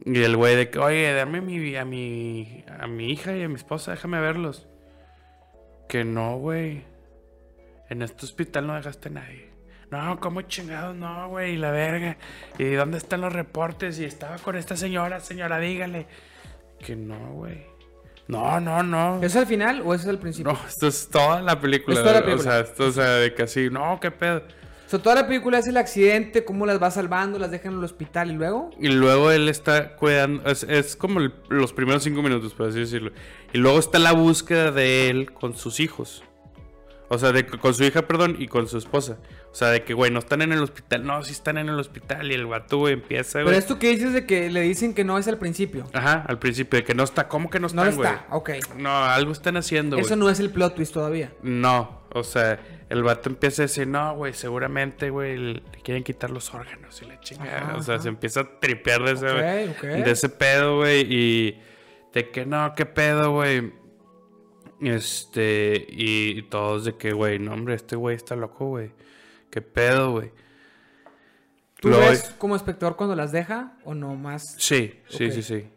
Y 0.06 0.22
el 0.24 0.36
güey 0.36 0.56
de 0.56 0.70
que, 0.70 0.78
oye, 0.80 1.14
dame 1.14 1.38
a 1.38 1.42
mi, 1.42 1.76
a 1.78 1.86
mi, 1.86 2.66
a 2.80 2.86
mi 2.88 3.12
hija 3.12 3.36
y 3.36 3.44
a 3.44 3.48
mi 3.50 3.56
esposa, 3.56 3.92
déjame 3.92 4.20
verlos. 4.20 4.68
Que 5.88 6.04
no, 6.04 6.38
güey. 6.38 6.84
En 7.90 8.02
este 8.02 8.26
hospital 8.26 8.68
no 8.68 8.76
dejaste 8.76 9.10
a 9.10 9.12
nadie. 9.14 9.52
No, 9.92 10.20
¿cómo 10.20 10.42
chingados 10.42 10.96
no, 10.96 11.30
güey? 11.30 11.54
Y 11.54 11.58
la 11.58 11.72
verga. 11.72 12.18
¿Y 12.58 12.72
dónde 12.72 12.98
están 12.98 13.22
los 13.22 13.32
reportes? 13.32 14.00
Y 14.00 14.06
estaba 14.06 14.38
con 14.38 14.56
esta 14.58 14.76
señora, 14.76 15.20
señora, 15.20 15.60
dígale. 15.60 16.08
Que 16.80 16.96
no, 16.96 17.34
güey. 17.34 17.66
No, 18.28 18.60
no, 18.60 18.82
no. 18.82 19.18
¿Eso 19.18 19.26
es 19.26 19.36
al 19.36 19.46
final 19.46 19.84
o 19.86 19.94
es 19.94 20.06
al 20.08 20.18
principio? 20.18 20.52
No, 20.52 20.60
esto 20.68 20.88
es 20.88 21.08
toda 21.10 21.42
la 21.42 21.62
película. 21.62 21.96
Es 21.96 22.02
toda 22.02 22.14
la 22.14 22.20
O 22.22 22.24
película. 22.26 22.52
sea, 22.52 22.60
esto, 22.62 22.86
o 22.88 22.92
sea, 22.92 23.10
de 23.12 23.34
que 23.36 23.44
así, 23.44 23.70
no, 23.70 24.00
qué 24.00 24.10
pedo. 24.12 24.42
O 24.86 24.90
sea, 24.90 25.00
toda 25.00 25.16
la 25.16 25.28
película 25.28 25.58
es 25.58 25.68
el 25.68 25.78
accidente, 25.78 26.46
cómo 26.46 26.66
las 26.66 26.82
va 26.82 26.92
salvando, 26.92 27.40
las 27.40 27.50
dejan 27.50 27.74
en 27.74 27.80
el 27.80 27.86
hospital 27.86 28.30
y 28.30 28.34
luego. 28.36 28.70
Y 28.80 28.90
luego 28.90 29.32
él 29.32 29.50
está 29.50 29.96
cuidando, 29.96 30.48
es, 30.50 30.64
es 30.64 30.96
como 30.96 31.20
el- 31.20 31.34
los 31.50 31.74
primeros 31.74 32.04
cinco 32.04 32.22
minutos, 32.22 32.54
por 32.54 32.70
así 32.70 32.80
decirlo. 32.80 33.12
Y 33.52 33.58
luego 33.58 33.80
está 33.80 33.98
la 33.98 34.12
búsqueda 34.12 34.72
de 34.72 35.10
él 35.10 35.32
con 35.34 35.56
sus 35.56 35.80
hijos. 35.80 36.24
O 37.08 37.20
sea, 37.20 37.32
de, 37.32 37.46
con 37.46 37.74
su 37.76 37.84
hija, 37.84 38.08
perdón, 38.08 38.36
y 38.40 38.48
con 38.48 38.68
su 38.68 38.80
esposa. 38.80 39.18
O 39.52 39.56
sea, 39.56 39.70
de 39.70 39.84
que, 39.84 39.94
güey, 39.94 40.10
no 40.12 40.18
están 40.20 40.42
en 40.42 40.52
el 40.52 40.60
hospital. 40.64 41.06
No, 41.06 41.24
sí 41.24 41.34
están 41.34 41.60
en 41.60 41.70
el 41.70 41.80
hospital. 41.80 42.32
Y 42.32 42.34
el 42.34 42.48
vato, 42.48 42.80
güey, 42.80 42.94
empieza, 42.94 43.34
Pero 43.34 43.46
güey. 43.46 43.58
esto 43.60 43.78
que 43.78 43.90
dices 43.90 44.12
de 44.12 44.26
que 44.26 44.50
le 44.50 44.62
dicen 44.62 44.96
que 44.96 45.04
no 45.04 45.18
es 45.20 45.28
al 45.28 45.38
principio. 45.38 45.88
Ajá, 45.94 46.26
al 46.28 46.40
principio, 46.40 46.80
de 46.80 46.84
que 46.84 46.96
no 46.96 47.04
está. 47.04 47.28
¿Cómo 47.28 47.52
que 47.52 47.60
no 47.60 47.68
No 47.74 47.84
están, 47.84 47.96
güey? 47.96 48.10
está, 48.10 48.26
ok. 48.36 48.50
No, 48.78 48.90
algo 49.06 49.32
están 49.32 49.56
haciendo, 49.56 49.98
güey. 49.98 50.06
Eso 50.06 50.16
no 50.16 50.30
es 50.32 50.40
el 50.40 50.50
plot 50.50 50.74
twist 50.76 50.94
todavía. 50.96 51.32
No, 51.44 52.02
o 52.12 52.24
sea, 52.24 52.60
el 52.90 53.04
vato 53.04 53.30
empieza 53.30 53.64
a 53.64 53.66
decir, 53.66 53.88
no, 53.88 54.16
güey, 54.16 54.34
seguramente, 54.34 55.10
güey, 55.10 55.38
le 55.38 55.62
quieren 55.84 56.04
quitar 56.04 56.30
los 56.30 56.54
órganos 56.54 57.02
y 57.02 57.06
la 57.06 57.20
chingada. 57.20 57.58
Ajá, 57.58 57.76
o 57.78 57.82
sea, 57.82 57.96
ajá. 57.96 58.04
se 58.04 58.10
empieza 58.10 58.42
a 58.42 58.60
tripear 58.60 59.04
de 59.04 59.12
ese, 59.14 59.26
Ok, 59.72 59.78
ok. 59.78 59.84
de 60.06 60.12
ese 60.12 60.30
pedo, 60.30 60.78
güey, 60.78 61.02
y 61.10 61.62
de 62.14 62.30
que 62.30 62.46
no, 62.46 62.74
qué 62.76 62.86
pedo, 62.86 63.32
güey. 63.32 63.74
Este, 64.82 65.86
y, 65.90 66.44
todos 66.44 66.86
de 66.86 66.96
que, 66.98 67.14
güey, 67.14 67.40
no, 67.40 67.54
hombre, 67.54 67.76
este 67.76 67.96
güey 67.96 68.16
está 68.16 68.36
loco, 68.36 68.68
güey. 68.68 68.92
Qué 69.50 69.62
pedo, 69.62 70.12
güey. 70.12 70.32
¿Tú 71.80 71.90
Luego- 71.90 72.10
ves 72.10 72.36
como 72.38 72.56
espectador 72.56 72.96
cuando 72.96 73.16
las 73.16 73.32
deja 73.32 73.78
o 73.84 73.96
no 73.96 74.16
más? 74.16 74.44
Sí, 74.58 75.00
sí, 75.08 75.32
sí, 75.32 75.42
sí. 75.44 75.68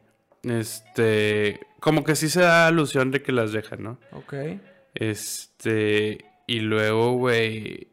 Este, 0.42 1.60
como 1.80 2.04
que 2.04 2.16
sí 2.16 2.28
se 2.28 2.40
da 2.40 2.66
alusión 2.66 3.10
de 3.10 3.22
que 3.22 3.32
las 3.32 3.52
deja, 3.52 3.76
¿no? 3.76 3.98
Ok. 4.12 4.34
Este, 4.94 6.24
y 6.48 6.60
luego, 6.60 7.12
güey. 7.12 7.88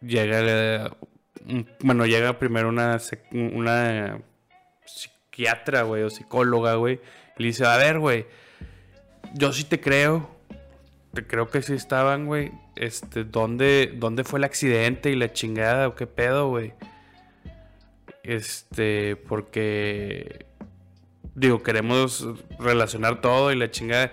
llega, 0.00 0.96
bueno, 1.80 2.06
llega 2.06 2.38
primero 2.38 2.68
una, 2.68 2.98
una 3.32 4.22
psiquiatra, 4.86 5.82
güey, 5.82 6.04
o 6.04 6.10
psicóloga, 6.10 6.76
güey, 6.76 7.00
y 7.36 7.42
le 7.42 7.48
dice, 7.48 7.66
a 7.66 7.76
ver, 7.76 7.98
güey, 7.98 8.26
yo 9.34 9.52
sí 9.52 9.64
te 9.64 9.80
creo, 9.80 10.30
te 11.12 11.26
creo 11.26 11.48
que 11.48 11.60
sí 11.60 11.74
estaban, 11.74 12.26
güey, 12.26 12.52
este, 12.76 13.24
¿dónde, 13.24 13.92
¿dónde 13.96 14.22
fue 14.22 14.38
el 14.38 14.44
accidente 14.44 15.10
y 15.10 15.16
la 15.16 15.32
chingada 15.32 15.88
o 15.88 15.96
qué 15.96 16.06
pedo, 16.06 16.48
güey? 16.48 16.72
Este, 18.22 19.16
porque, 19.16 20.46
digo, 21.34 21.64
queremos 21.64 22.28
relacionar 22.60 23.20
todo 23.20 23.50
y 23.50 23.56
la 23.56 23.72
chingada. 23.72 24.12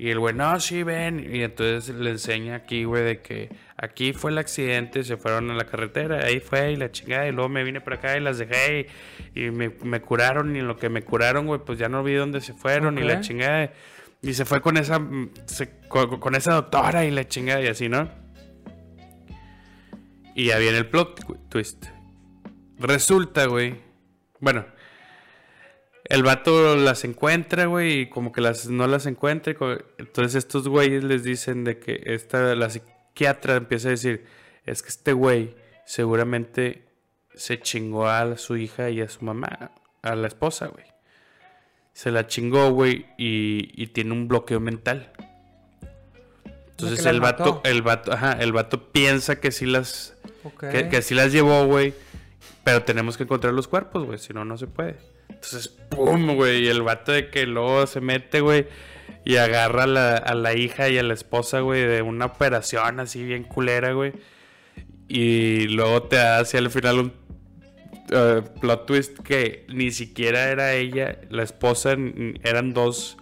Y 0.00 0.08
el 0.08 0.18
güey, 0.18 0.34
no, 0.34 0.58
sí, 0.60 0.82
ven. 0.82 1.28
Y 1.30 1.42
entonces 1.42 1.94
le 1.94 2.08
enseña 2.08 2.54
aquí, 2.54 2.84
güey, 2.84 3.04
de 3.04 3.20
que 3.20 3.50
aquí 3.76 4.14
fue 4.14 4.30
el 4.30 4.38
accidente, 4.38 5.04
se 5.04 5.18
fueron 5.18 5.50
a 5.50 5.54
la 5.54 5.66
carretera, 5.66 6.24
ahí 6.24 6.40
fue 6.40 6.72
y 6.72 6.76
la 6.76 6.90
chingada. 6.90 7.28
Y 7.28 7.32
luego 7.32 7.50
me 7.50 7.62
vine 7.64 7.82
para 7.82 7.96
acá 7.96 8.16
y 8.16 8.20
las 8.20 8.38
dejé 8.38 8.86
y, 9.34 9.50
me, 9.50 10.00
curaron. 10.00 10.56
Y 10.56 10.60
en 10.60 10.68
lo 10.68 10.78
que 10.78 10.88
me 10.88 11.02
curaron, 11.02 11.46
güey, 11.46 11.60
pues 11.60 11.78
ya 11.78 11.90
no 11.90 12.02
vi 12.02 12.14
dónde 12.14 12.40
se 12.40 12.54
fueron 12.54 12.96
y 12.96 13.02
la 13.02 13.20
chingada. 13.20 13.74
Y 14.22 14.32
se 14.32 14.46
fue 14.46 14.62
con 14.62 14.78
esa, 14.78 14.98
con, 15.88 16.34
esa 16.34 16.54
doctora 16.54 17.04
y 17.04 17.10
la 17.10 17.28
chingada 17.28 17.60
y 17.60 17.66
así, 17.66 17.90
¿no? 17.90 18.08
Y 20.34 20.46
ya 20.46 20.56
viene 20.56 20.78
el 20.78 20.86
plot 20.86 21.50
twist. 21.50 21.84
Resulta, 22.78 23.44
güey. 23.44 23.74
Bueno, 24.38 24.64
el 26.10 26.24
vato 26.24 26.74
las 26.74 27.04
encuentra, 27.04 27.66
güey, 27.66 28.00
y 28.00 28.06
como 28.08 28.32
que 28.32 28.40
las 28.40 28.66
no 28.66 28.86
las 28.88 29.06
encuentra. 29.06 29.54
Entonces 29.96 30.34
estos 30.34 30.66
güeyes 30.66 31.04
les 31.04 31.22
dicen 31.22 31.62
de 31.62 31.78
que 31.78 32.02
esta, 32.04 32.56
la 32.56 32.68
psiquiatra 32.68 33.54
empieza 33.54 33.88
a 33.88 33.90
decir, 33.92 34.26
es 34.66 34.82
que 34.82 34.88
este 34.88 35.12
güey 35.12 35.54
seguramente 35.86 36.88
se 37.32 37.60
chingó 37.60 38.08
a 38.08 38.36
su 38.38 38.56
hija 38.56 38.90
y 38.90 39.00
a 39.00 39.08
su 39.08 39.24
mamá, 39.24 39.70
a 40.02 40.16
la 40.16 40.26
esposa, 40.26 40.66
güey. 40.66 40.84
Se 41.92 42.10
la 42.10 42.26
chingó, 42.26 42.70
güey, 42.70 43.06
y, 43.16 43.86
tiene 43.88 44.12
un 44.12 44.26
bloqueo 44.26 44.58
mental. 44.58 45.12
Entonces 46.70 47.06
el 47.06 47.20
vato, 47.20 47.60
el 47.64 47.82
vato, 47.82 48.12
ajá, 48.12 48.32
el 48.32 48.52
vato 48.52 48.90
piensa 48.90 49.38
que 49.38 49.52
sí 49.52 49.64
las, 49.64 50.16
que, 50.58 50.88
que 50.88 51.02
sí 51.02 51.14
las 51.14 51.30
llevó, 51.30 51.66
güey. 51.66 51.94
Pero 52.64 52.82
tenemos 52.82 53.16
que 53.16 53.22
encontrar 53.22 53.54
los 53.54 53.68
cuerpos, 53.68 54.06
güey, 54.06 54.18
si 54.18 54.32
no, 54.32 54.44
no 54.44 54.58
se 54.58 54.66
puede. 54.66 55.09
Entonces, 55.34 55.68
pum, 55.68 56.34
güey. 56.36 56.64
Y 56.64 56.68
el 56.68 56.82
vato 56.82 57.12
de 57.12 57.30
que 57.30 57.46
luego 57.46 57.86
se 57.86 58.00
mete, 58.00 58.40
güey. 58.40 58.66
Y 59.24 59.36
agarra 59.36 59.84
a 59.84 60.34
la, 60.34 60.54
hija 60.54 60.88
y 60.88 60.98
a 60.98 61.02
la 61.02 61.14
esposa, 61.14 61.60
güey, 61.60 61.82
de 61.86 62.02
una 62.02 62.26
operación 62.26 63.00
así 63.00 63.22
bien 63.22 63.44
culera, 63.44 63.92
güey. 63.92 64.12
Y 65.08 65.68
luego 65.68 66.04
te 66.04 66.16
da 66.16 66.38
hacia 66.38 66.58
el 66.58 66.70
final 66.70 66.98
un 66.98 67.12
uh, 68.12 68.60
plot 68.60 68.86
twist 68.86 69.18
que 69.18 69.66
ni 69.68 69.90
siquiera 69.90 70.50
era 70.50 70.72
ella, 70.74 71.18
la 71.30 71.42
esposa, 71.42 71.96
eran 72.42 72.72
dos 72.72 73.18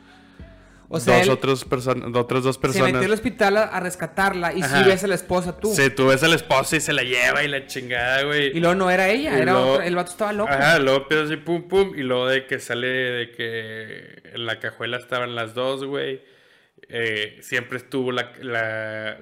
o 0.91 1.01
sea, 1.01 1.19
dos 1.19 1.29
otros 1.29 1.67
otras 2.15 2.43
dos 2.43 2.57
personas. 2.57 2.87
Se 2.89 2.93
metió 2.95 3.07
al 3.07 3.13
hospital 3.13 3.57
a, 3.59 3.79
rescatarla 3.81 4.55
y 4.55 4.63
si 4.63 4.85
ves 4.85 5.05
a 5.05 5.07
la 5.07 5.17
esposa 5.17 5.59
tú. 5.59 5.75
Sí, 5.75 5.91
tú 5.91 6.07
ves 6.07 6.23
a 6.23 6.29
la 6.29 6.37
esposa 6.37 6.77
y 6.77 6.81
se 6.81 6.95
la 6.95 7.03
lleva 7.03 7.45
y 7.45 7.49
la 7.49 7.67
chingada, 7.67 8.23
güey. 8.23 8.57
Y 8.57 8.61
luego 8.61 8.75
no 8.75 8.91
era 8.91 9.09
ella, 9.09 9.39
era 9.39 9.85
el 9.85 9.95
vato 9.95 10.13
estaba 10.13 10.33
loco. 10.33 10.51
Ajá, 10.51 10.79
luego 10.79 11.03
empieza 11.03 11.25
así 11.25 11.37
pum 11.37 11.69
pum 11.69 11.93
y 11.95 12.03
luego 12.03 12.27
de 12.29 12.47
que 12.47 12.59
sale 12.59 12.87
de 12.87 13.31
que 13.33 14.31
en 14.33 14.47
la 14.47 14.61
cajuela 14.61 14.97
estaban 14.97 15.35
las 15.35 15.55
dos, 15.55 15.85
güey. 15.85 16.23
Eh, 16.89 17.39
siempre 17.43 17.77
estuvo 17.77 18.11
la, 18.11 18.33
la, 18.41 19.19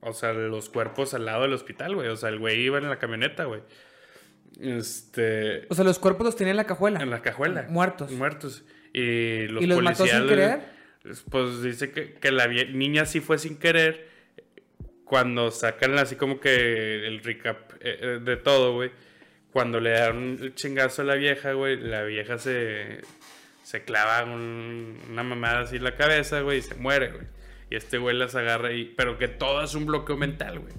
o 0.00 0.12
sea, 0.12 0.34
los 0.34 0.68
cuerpos 0.68 1.14
al 1.14 1.24
lado 1.24 1.42
del 1.42 1.54
hospital, 1.54 1.94
güey. 1.94 2.08
O 2.08 2.16
sea, 2.16 2.28
el 2.28 2.38
güey 2.38 2.60
iba 2.60 2.76
en 2.76 2.90
la 2.90 2.98
camioneta, 2.98 3.44
güey. 3.44 3.62
Este. 4.60 5.66
O 5.70 5.74
sea, 5.74 5.84
los 5.84 5.98
cuerpos 5.98 6.26
los 6.26 6.36
tenía 6.36 6.50
en 6.50 6.58
la 6.58 6.64
cajuela. 6.64 7.00
En 7.00 7.08
la 7.08 7.22
cajuela. 7.22 7.66
Muertos. 7.70 8.10
Muertos. 8.12 8.64
Y 8.92 9.46
los, 9.46 9.62
¿Y 9.62 9.66
los 9.66 9.82
mató 9.82 10.06
sin 10.06 10.26
querer? 10.26 10.79
Pues 11.30 11.62
dice 11.62 11.92
que, 11.92 12.30
la 12.30 12.46
niña 12.46 13.06
sí 13.06 13.20
fue 13.20 13.38
sin 13.38 13.56
querer. 13.56 14.08
Cuando 15.04 15.50
sacan 15.50 15.98
así 15.98 16.14
como 16.16 16.38
que 16.38 17.06
el 17.06 17.22
recap 17.22 17.72
eh, 17.80 17.98
eh, 18.00 18.20
de 18.22 18.36
todo, 18.36 18.74
güey. 18.74 18.90
Cuando 19.52 19.80
le 19.80 19.90
dan 19.90 20.38
el 20.40 20.54
chingazo 20.54 21.02
a 21.02 21.06
la 21.06 21.14
vieja, 21.16 21.52
güey, 21.52 21.76
la 21.76 22.04
vieja 22.04 22.38
se, 22.38 23.00
se 23.64 23.82
clava 23.82 24.24
una 24.24 25.22
mamada 25.24 25.60
así 25.60 25.76
en 25.76 25.84
la 25.84 25.96
cabeza, 25.96 26.40
güey, 26.42 26.58
y 26.58 26.62
se 26.62 26.76
muere, 26.76 27.10
güey. 27.10 27.26
Y 27.70 27.76
este 27.76 27.98
güey 27.98 28.16
las 28.16 28.34
agarra 28.36 28.72
y... 28.72 28.84
Pero 28.96 29.18
que 29.18 29.26
todo 29.26 29.64
es 29.64 29.74
un 29.74 29.86
bloqueo 29.86 30.16
mental, 30.16 30.60
güey. 30.60 30.72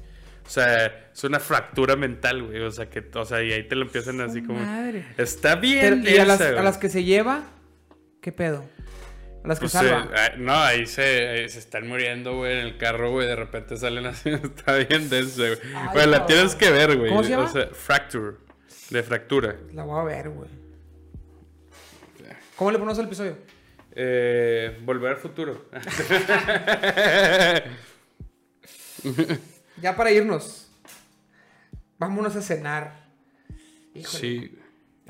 O 0.45 0.49
sea, 0.49 1.09
es 1.13 1.23
una 1.23 1.39
fractura 1.39 1.95
mental, 1.95 2.43
güey. 2.43 2.61
O 2.61 2.71
sea, 2.71 2.89
que, 2.89 3.03
o 3.13 3.25
sea, 3.25 3.43
y 3.43 3.51
ahí 3.51 3.63
te 3.63 3.75
lo 3.75 3.83
empiezan 3.83 4.21
así 4.21 4.41
como... 4.41 4.59
Está 5.17 5.55
bien. 5.55 6.03
¿Y 6.07 6.17
a 6.17 6.25
las 6.25 6.77
que 6.77 6.89
se 6.89 7.03
lleva? 7.03 7.43
¿Qué 8.21 8.31
pedo? 8.31 8.65
Las 9.43 9.59
que 9.59 9.63
pues, 9.63 9.71
salva. 9.71 10.09
Ah, 10.15 10.31
no, 10.37 10.53
ahí 10.53 10.85
se, 10.85 11.49
se 11.49 11.59
están 11.59 11.87
muriendo, 11.87 12.37
güey, 12.37 12.59
en 12.59 12.59
el 12.59 12.77
carro, 12.77 13.11
güey. 13.11 13.27
De 13.27 13.35
repente 13.35 13.75
salen 13.77 14.05
así. 14.05 14.29
Está 14.43 14.75
bien 14.75 15.09
denso, 15.09 15.43
güey. 15.93 16.07
La 16.07 16.25
tienes 16.25 16.55
que 16.55 16.69
ver, 16.69 16.97
güey. 16.97 17.09
¿Cómo 17.09 17.23
se 17.23 17.31
llama? 17.31 17.45
O 17.45 17.47
sea, 17.47 17.67
fracture. 17.67 18.37
De 18.89 19.03
fractura. 19.03 19.55
La 19.73 19.83
voy 19.83 19.99
a 19.99 20.03
ver, 20.03 20.29
güey. 20.29 20.49
¿Cómo 22.55 22.71
le 22.71 22.77
ponemos 22.77 22.99
el 22.99 23.05
episodio? 23.05 23.37
Eh, 23.93 24.79
volver 24.83 25.13
al 25.13 25.17
futuro. 25.17 25.65
ya 29.81 29.95
para 29.95 30.11
irnos. 30.11 30.69
Vámonos 31.97 32.35
a 32.35 32.41
cenar. 32.41 33.07
Híjole. 33.95 34.19
Sí. 34.19 34.60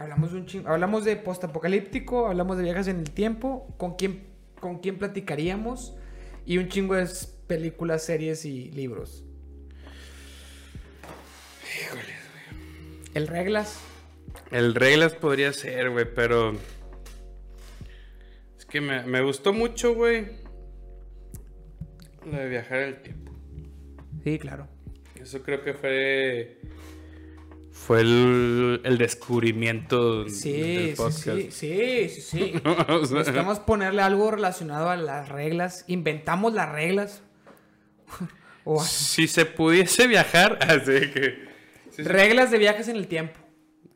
Hablamos 0.02 0.32
de 0.32 0.38
un 0.40 0.48
chingo, 0.48 0.68
hablamos 0.68 1.06
de 1.06 1.16
postapocalíptico, 1.16 2.26
hablamos 2.26 2.58
de 2.58 2.64
viajes 2.64 2.88
en 2.88 2.98
el 2.98 3.12
tiempo, 3.12 3.72
con 3.78 3.98
quién, 3.98 4.24
con 4.60 4.80
quién 4.80 4.98
platicaríamos 4.98 5.96
y 6.44 6.58
un 6.58 6.70
chingo 6.70 6.96
de 6.96 7.08
películas, 7.46 8.04
series 8.04 8.44
y 8.46 8.72
libros. 8.72 9.24
Híjole, 11.86 12.16
¿El 13.14 13.28
reglas? 13.28 13.80
El 14.50 14.74
reglas 14.74 15.14
podría 15.14 15.54
ser, 15.54 15.92
güey, 15.92 16.12
pero. 16.12 16.54
Es 18.58 18.66
que 18.66 18.82
me, 18.82 19.04
me 19.04 19.22
gustó 19.22 19.54
mucho, 19.54 19.94
güey. 19.94 20.30
Lo 22.26 22.40
de 22.40 22.50
viajar 22.50 22.80
en 22.80 22.90
el 22.90 23.02
tiempo. 23.04 23.32
Sí, 24.24 24.40
claro. 24.40 24.68
Eso 25.14 25.44
creo 25.44 25.64
que 25.64 25.76
fue 25.76 26.60
fue 27.86 28.02
el, 28.02 28.98
descubrimiento 29.00 30.24
del 30.26 30.94
podcast. 30.96 31.24
Sí, 31.24 31.52
sí, 31.52 32.10
sí, 32.10 32.22
sí. 32.22 32.54
Buscamos 33.10 33.60
ponerle 33.60 34.04
algo 34.04 34.30
relacionado 34.30 34.90
a 34.90 34.96
las 34.96 35.30
reglas. 35.30 35.84
Inventamos 35.88 36.54
las 36.54 36.72
reglas. 36.72 37.22
Si 38.86 39.28
se 39.28 39.48
pudiese 39.48 40.06
viajar, 40.06 40.60
así 40.62 41.12
que... 41.12 41.48
reglas 41.98 42.52
de 42.52 42.60
viajes 42.60 42.88
en 42.90 42.96
el 42.96 43.08
tiempo. 43.08 43.40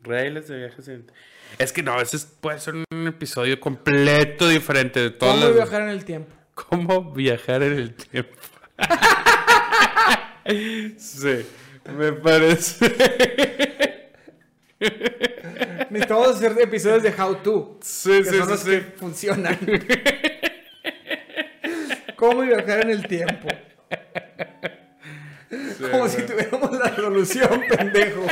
Reglas 0.01 0.47
de 0.47 0.57
viajes 0.57 0.87
en 0.87 0.93
el 0.95 1.03
tiempo. 1.03 1.21
Es 1.59 1.71
que 1.71 1.83
no, 1.83 2.01
ese 2.01 2.17
puede 2.41 2.59
ser 2.59 2.73
un 2.73 3.07
episodio 3.07 3.59
completo 3.59 4.49
diferente 4.49 4.99
de 4.99 5.11
todos 5.11 5.39
¿Cómo 5.39 5.53
viajar 5.53 5.83
en 5.83 5.89
el 5.89 6.03
tiempo? 6.03 6.33
¿Cómo 6.55 7.13
viajar 7.13 7.61
en 7.61 7.73
el 7.73 7.93
tiempo? 7.93 8.33
sí. 10.97 11.45
Me 11.93 12.11
parece. 12.13 13.73
Necesitamos 15.89 16.35
hacer 16.35 16.59
episodios 16.59 17.03
de 17.03 17.13
How 17.17 17.35
To. 17.35 17.79
Sí, 17.81 18.21
que 18.23 18.25
son 18.25 18.49
los 18.49 18.63
que 18.63 18.81
funcionan. 18.81 19.57
¿Cómo 22.15 22.41
viajar 22.41 22.81
en 22.81 22.89
el 22.89 23.07
tiempo? 23.07 23.47
Como 25.91 26.07
si 26.07 26.21
tuviéramos 26.23 26.71
la 26.77 26.95
solución, 26.95 27.63
pendejo. 27.69 28.25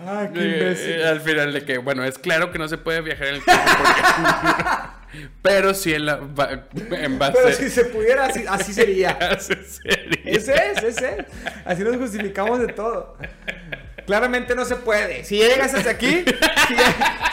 Ah, 0.00 0.28
qué 0.32 0.44
imbécil. 0.44 1.02
al 1.02 1.20
final 1.20 1.52
de 1.52 1.64
que, 1.64 1.78
bueno, 1.78 2.04
es 2.04 2.18
claro 2.18 2.50
que 2.52 2.58
no 2.58 2.68
se 2.68 2.76
puede 2.76 3.00
viajar 3.00 3.28
en 3.28 3.34
el 3.36 3.44
tiempo 3.44 3.64
porque... 3.78 4.00
Pero 5.42 5.74
si 5.74 5.94
en, 5.94 6.06
la, 6.06 6.20
en 6.90 7.18
base... 7.18 7.38
Pero 7.42 7.56
si 7.56 7.70
se 7.70 7.84
pudiera, 7.86 8.26
así, 8.48 8.72
sería. 8.72 9.10
Ese 9.20 9.54
es, 9.54 9.80
ese 10.82 11.18
es. 11.18 11.26
Así 11.64 11.82
nos 11.82 11.96
justificamos 11.96 12.60
de 12.60 12.68
todo. 12.68 13.16
Claramente 14.06 14.54
no 14.54 14.64
se 14.64 14.76
puede. 14.76 15.24
Si 15.24 15.36
llegas 15.38 15.72
hasta 15.74 15.90
aquí, 15.90 16.24
si, 16.68 16.74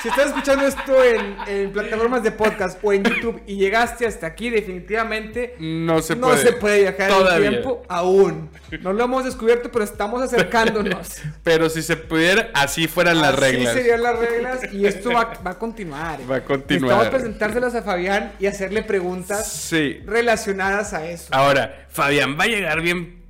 si 0.01 0.08
estás 0.09 0.27
escuchando 0.27 0.66
esto 0.66 1.03
en, 1.03 1.35
en, 1.48 1.72
plataformas 1.72 2.24
de 2.24 2.32
podcast 2.32 2.80
o 2.82 2.93
en 2.93 3.03
YouTube 3.03 3.41
y 3.45 3.56
llegaste 3.58 4.06
hasta 4.08 4.27
aquí, 4.27 4.50
definitivamente 4.50 5.56
no 5.59 6.01
se 6.01 6.16
no 6.16 6.27
puede, 6.27 6.41
se 6.41 6.53
puede 6.53 6.82
viajar 6.82 7.09
Todavía. 7.09 7.35
en 7.48 7.53
el 7.56 7.59
tiempo 7.61 7.83
aún. 7.90 8.50
No 8.82 8.93
lo 8.93 9.03
hemos 9.03 9.25
descubierto, 9.25 9.72
pero 9.72 9.83
estamos 9.83 10.22
acercándonos. 10.22 11.22
Pero 11.43 11.69
si 11.69 11.82
se 11.82 11.98
pudiera, 11.98 12.50
así 12.53 12.88
fueran 12.88 13.19
las 13.22 13.33
Así 13.33 13.41
reglas. 13.41 13.74
serían 13.74 14.03
las 14.03 14.19
reglas 14.19 14.59
y 14.74 14.85
esto 14.85 15.11
va, 15.11 15.33
va 15.45 15.51
a 15.51 15.58
continuar. 15.59 16.19
Va 16.30 16.38
a 16.38 16.43
continuar. 16.43 16.82
Necesitamos 16.98 17.08
presentárselas 17.09 17.75
a 17.75 17.82
Fabián 17.83 18.32
y 18.40 18.45
hacerle 18.48 18.83
preguntas 18.83 19.48
Sí. 19.51 20.01
relacionadas 20.06 20.93
a 20.93 21.06
eso. 21.09 21.27
Ahora, 21.32 21.85
Fabián 21.90 22.38
va 22.40 22.45
a 22.45 22.48
llegar 22.48 22.82
bien. 22.82 23.20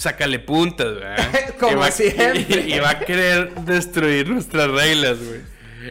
Sácale 0.00 0.38
puntas, 0.38 0.94
¿verdad? 0.94 1.54
Como 1.60 1.76
va- 1.76 1.90
siempre. 1.90 2.46
Y, 2.48 2.74
y 2.74 2.78
va 2.78 2.90
a 2.90 2.98
querer 3.00 3.54
destruir 3.66 4.30
nuestras 4.30 4.70
reglas, 4.70 5.18
güey. 5.18 5.40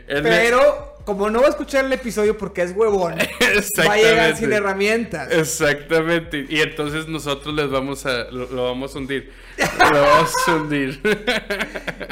De- 0.07 0.21
Pero 0.23 0.88
como 1.05 1.29
no 1.29 1.41
va 1.41 1.47
a 1.47 1.49
escuchar 1.49 1.85
el 1.85 1.93
episodio 1.93 2.38
porque 2.38 2.61
es 2.63 2.71
huevón, 2.75 3.15
va 3.88 3.93
a 3.93 3.97
llegar 3.97 4.35
sin 4.35 4.51
herramientas. 4.53 5.31
Exactamente. 5.31 6.45
Y 6.49 6.59
entonces 6.61 7.07
nosotros 7.07 7.53
les 7.53 7.69
vamos 7.69 8.05
a. 8.07 8.25
Lo, 8.31 8.47
lo 8.49 8.63
vamos 8.65 8.95
a 8.95 8.97
hundir. 8.99 9.31
Lo 9.91 10.01
vamos 10.01 10.33
a 10.47 10.55
hundir. 10.55 11.01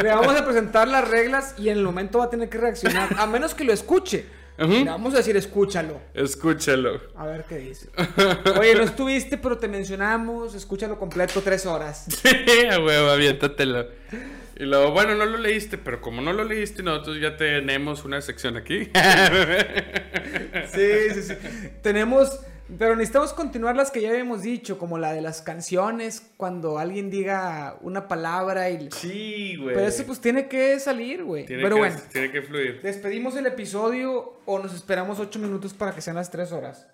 Le 0.04 0.10
vamos 0.10 0.36
a 0.36 0.44
presentar 0.46 0.88
las 0.88 1.08
reglas 1.08 1.56
y 1.58 1.70
en 1.70 1.78
el 1.80 1.84
momento 1.84 2.20
va 2.20 2.26
a 2.26 2.30
tener 2.30 2.50
que 2.50 2.58
reaccionar, 2.60 3.10
a 3.18 3.26
menos 3.26 3.56
que 3.56 3.64
lo 3.64 3.74
escuche. 3.74 4.26
Vamos 4.58 5.14
a 5.14 5.18
decir, 5.18 5.38
escúchalo. 5.38 6.00
Escúchalo. 6.14 7.00
A 7.16 7.26
ver 7.26 7.44
qué 7.48 7.58
dice. 7.58 7.90
Oye, 8.60 8.76
no 8.76 8.84
estuviste, 8.84 9.38
pero 9.38 9.58
te 9.58 9.68
mencionamos. 9.68 10.56
Escúchalo 10.56 10.98
completo, 10.98 11.42
tres 11.42 11.66
horas. 11.66 12.06
Sí, 12.28 12.66
huevo, 12.84 13.10
aviéntatelo. 13.10 13.88
Y 14.60 14.64
luego, 14.64 14.92
bueno, 14.92 15.14
no 15.16 15.26
lo 15.26 15.38
leíste, 15.38 15.78
pero 15.78 16.02
como 16.02 16.22
no 16.22 16.34
lo 16.34 16.44
leíste, 16.44 16.82
nosotros 16.82 17.20
ya 17.22 17.38
tenemos 17.38 18.04
una 18.06 18.22
sección 18.22 18.58
aquí. 18.58 18.86
Sí, 20.74 20.90
sí, 21.14 21.22
sí. 21.22 21.34
Tenemos, 21.84 22.40
pero 22.78 22.96
necesitamos 22.96 23.34
continuar 23.34 23.76
las 23.76 23.92
que 23.92 24.02
ya 24.02 24.10
habíamos 24.10 24.42
dicho, 24.42 24.78
como 24.78 24.98
la 24.98 25.14
de 25.14 25.22
las 25.22 25.42
canciones, 25.42 26.32
cuando 26.38 26.80
alguien 26.80 27.10
diga 27.10 27.78
una 27.82 28.08
palabra 28.08 28.70
y... 28.70 28.90
Sí, 28.92 29.56
güey. 29.56 29.76
Pero 29.76 29.88
eso 29.88 30.06
pues 30.06 30.20
tiene 30.20 30.48
que 30.48 30.80
salir, 30.80 31.24
güey. 31.24 31.46
tiene 31.46 31.64
Pero 31.64 31.76
que, 31.76 31.82
bueno, 31.82 31.96
Tiene 32.12 32.32
que 32.32 32.42
fluir. 32.42 32.82
¿despedimos 32.82 33.36
el 33.36 33.46
episodio 33.46 34.40
o 34.46 34.60
nos 34.60 34.74
esperamos 34.74 35.20
ocho 35.20 35.40
minutos 35.40 35.74
para 35.74 35.94
que 35.94 36.02
sean 36.02 36.18
las 36.18 36.30
tres 36.30 36.52
horas? 36.52 36.88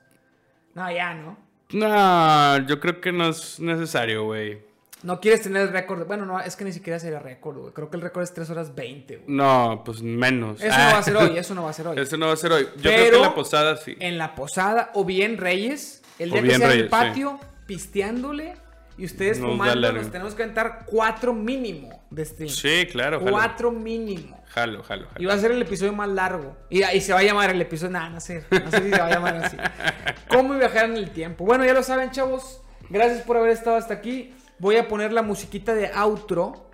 No, 0.75 0.91
ya, 0.91 1.13
¿no? 1.13 1.37
No, 1.71 2.67
yo 2.67 2.79
creo 2.79 3.01
que 3.01 3.11
no 3.11 3.29
es 3.29 3.59
necesario, 3.59 4.25
güey. 4.25 4.72
No 5.03 5.19
quieres 5.19 5.41
tener 5.41 5.63
el 5.63 5.69
récord. 5.69 6.07
Bueno, 6.07 6.25
no, 6.25 6.39
es 6.39 6.55
que 6.55 6.63
ni 6.65 6.71
siquiera 6.71 6.97
sería 6.97 7.19
récord, 7.19 7.57
güey. 7.57 7.73
Creo 7.73 7.89
que 7.89 7.97
el 7.97 8.01
récord 8.01 8.23
es 8.23 8.33
3 8.33 8.49
horas 8.49 8.73
20, 8.73 9.17
güey. 9.17 9.27
No, 9.29 9.81
pues 9.85 10.01
menos. 10.01 10.61
Eso 10.61 10.69
no 10.77 10.83
va 10.91 10.97
a 10.97 11.03
ser 11.03 11.17
hoy, 11.17 11.37
eso 11.37 11.55
no 11.55 11.63
va 11.63 11.69
a 11.69 11.73
ser 11.73 11.87
hoy. 11.87 11.99
Eso 11.99 12.17
no 12.17 12.27
va 12.27 12.33
a 12.33 12.37
ser 12.37 12.51
hoy. 12.53 12.63
Yo 12.77 12.81
creo 12.83 12.95
Pero- 12.97 13.09
que 13.11 13.15
en 13.17 13.21
la 13.21 13.35
posada 13.35 13.77
sí. 13.77 13.95
En 13.99 14.17
la 14.17 14.35
posada, 14.35 14.91
o 14.93 15.03
bien 15.05 15.37
Reyes, 15.37 16.01
el 16.19 16.29
O 16.31 16.33
día 16.33 16.41
que 16.41 16.47
bien 16.47 16.59
sea 16.61 16.73
en 16.73 16.79
el 16.79 16.87
patio, 16.87 17.39
pisteándole, 17.67 18.55
y 18.97 19.05
ustedes 19.05 19.39
Nos 19.39 19.51
fumando, 19.51 19.91
nos 19.91 20.11
tenemos 20.11 20.35
que 20.35 20.43
aventar 20.43 20.85
cuatro 20.85 21.33
mínimo 21.33 22.03
de 22.11 22.25
stream. 22.25 22.49
Sí, 22.49 22.87
claro, 22.91 23.19
jalo. 23.19 23.31
Cuatro 23.31 23.71
mínimo. 23.71 24.41
Jalo, 24.49 24.83
jalo, 24.83 25.07
jalo. 25.07 25.21
Y 25.21 25.25
va 25.25 25.33
a 25.33 25.37
ser 25.39 25.51
el 25.51 25.61
episodio 25.63 25.93
más 25.93 26.09
largo. 26.09 26.55
Y, 26.69 26.83
y 26.83 27.01
se 27.01 27.11
va 27.11 27.19
a 27.19 27.23
llamar 27.23 27.49
el 27.49 27.59
episodio. 27.59 27.91
Nada, 27.93 28.09
no 28.09 28.19
sé. 28.19 28.45
No 28.51 28.69
sé 28.69 28.83
si 28.83 28.89
se 28.91 28.99
va 28.99 29.07
a 29.07 29.09
llamar 29.09 29.35
así. 29.37 29.57
¿Cómo 30.29 30.53
viajar 30.53 30.85
en 30.85 30.97
el 30.97 31.09
tiempo? 31.09 31.43
Bueno, 31.43 31.65
ya 31.65 31.73
lo 31.73 31.81
saben, 31.81 32.11
chavos. 32.11 32.61
Gracias 32.89 33.23
por 33.23 33.35
haber 33.37 33.49
estado 33.49 33.77
hasta 33.77 33.95
aquí. 33.95 34.31
Voy 34.59 34.77
a 34.77 34.87
poner 34.87 35.11
la 35.13 35.21
musiquita 35.21 35.73
de 35.73 35.91
outro. 35.93 36.69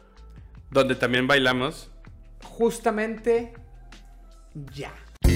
Donde 0.71 0.95
también 0.95 1.27
bailamos. 1.27 1.89
Justamente 2.43 3.53
ya. 4.73 4.93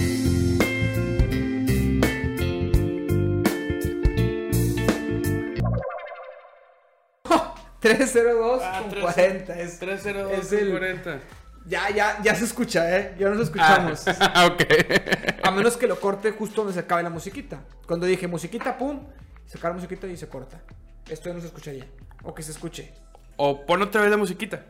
¡Oh! 7.30 7.56
302 7.80 8.62
con 8.64 9.02
40. 9.02 9.60
Es, 9.60 9.80
302 9.80 10.32
es 10.40 10.52
el- 10.54 10.72
40. 10.72 11.20
Ya, 11.66 11.90
ya, 11.92 12.22
ya 12.22 12.36
se 12.36 12.44
escucha, 12.44 12.98
¿eh? 12.98 13.16
Ya 13.18 13.30
nos 13.30 13.40
escuchamos. 13.40 14.04
Ah, 14.20 14.48
ok. 14.52 14.64
A 15.44 15.52
menos 15.52 15.78
que 15.78 15.88
lo 15.88 15.98
corte 15.98 16.32
justo 16.32 16.62
donde 16.62 16.74
se 16.74 16.82
acabe 16.82 17.04
la 17.04 17.10
musiquita. 17.10 17.62
Cuando 17.88 18.06
dije 18.06 18.28
musiquita, 18.28 18.78
pum, 18.78 19.00
se 19.46 19.58
acaba 19.58 19.70
la 19.74 19.76
musiquita 19.76 20.06
y 20.08 20.18
se 20.18 20.28
corta. 20.28 20.62
Esto 21.10 21.30
ya 21.30 21.36
no 21.36 21.40
se 21.40 21.48
escucharía. 21.48 21.86
O 22.24 22.34
que 22.34 22.44
se 22.44 22.52
escuche. 22.52 22.94
O 23.38 23.66
pon 23.66 23.82
otra 23.82 24.02
vez 24.02 24.12
la 24.12 24.18
musiquita. 24.18 24.66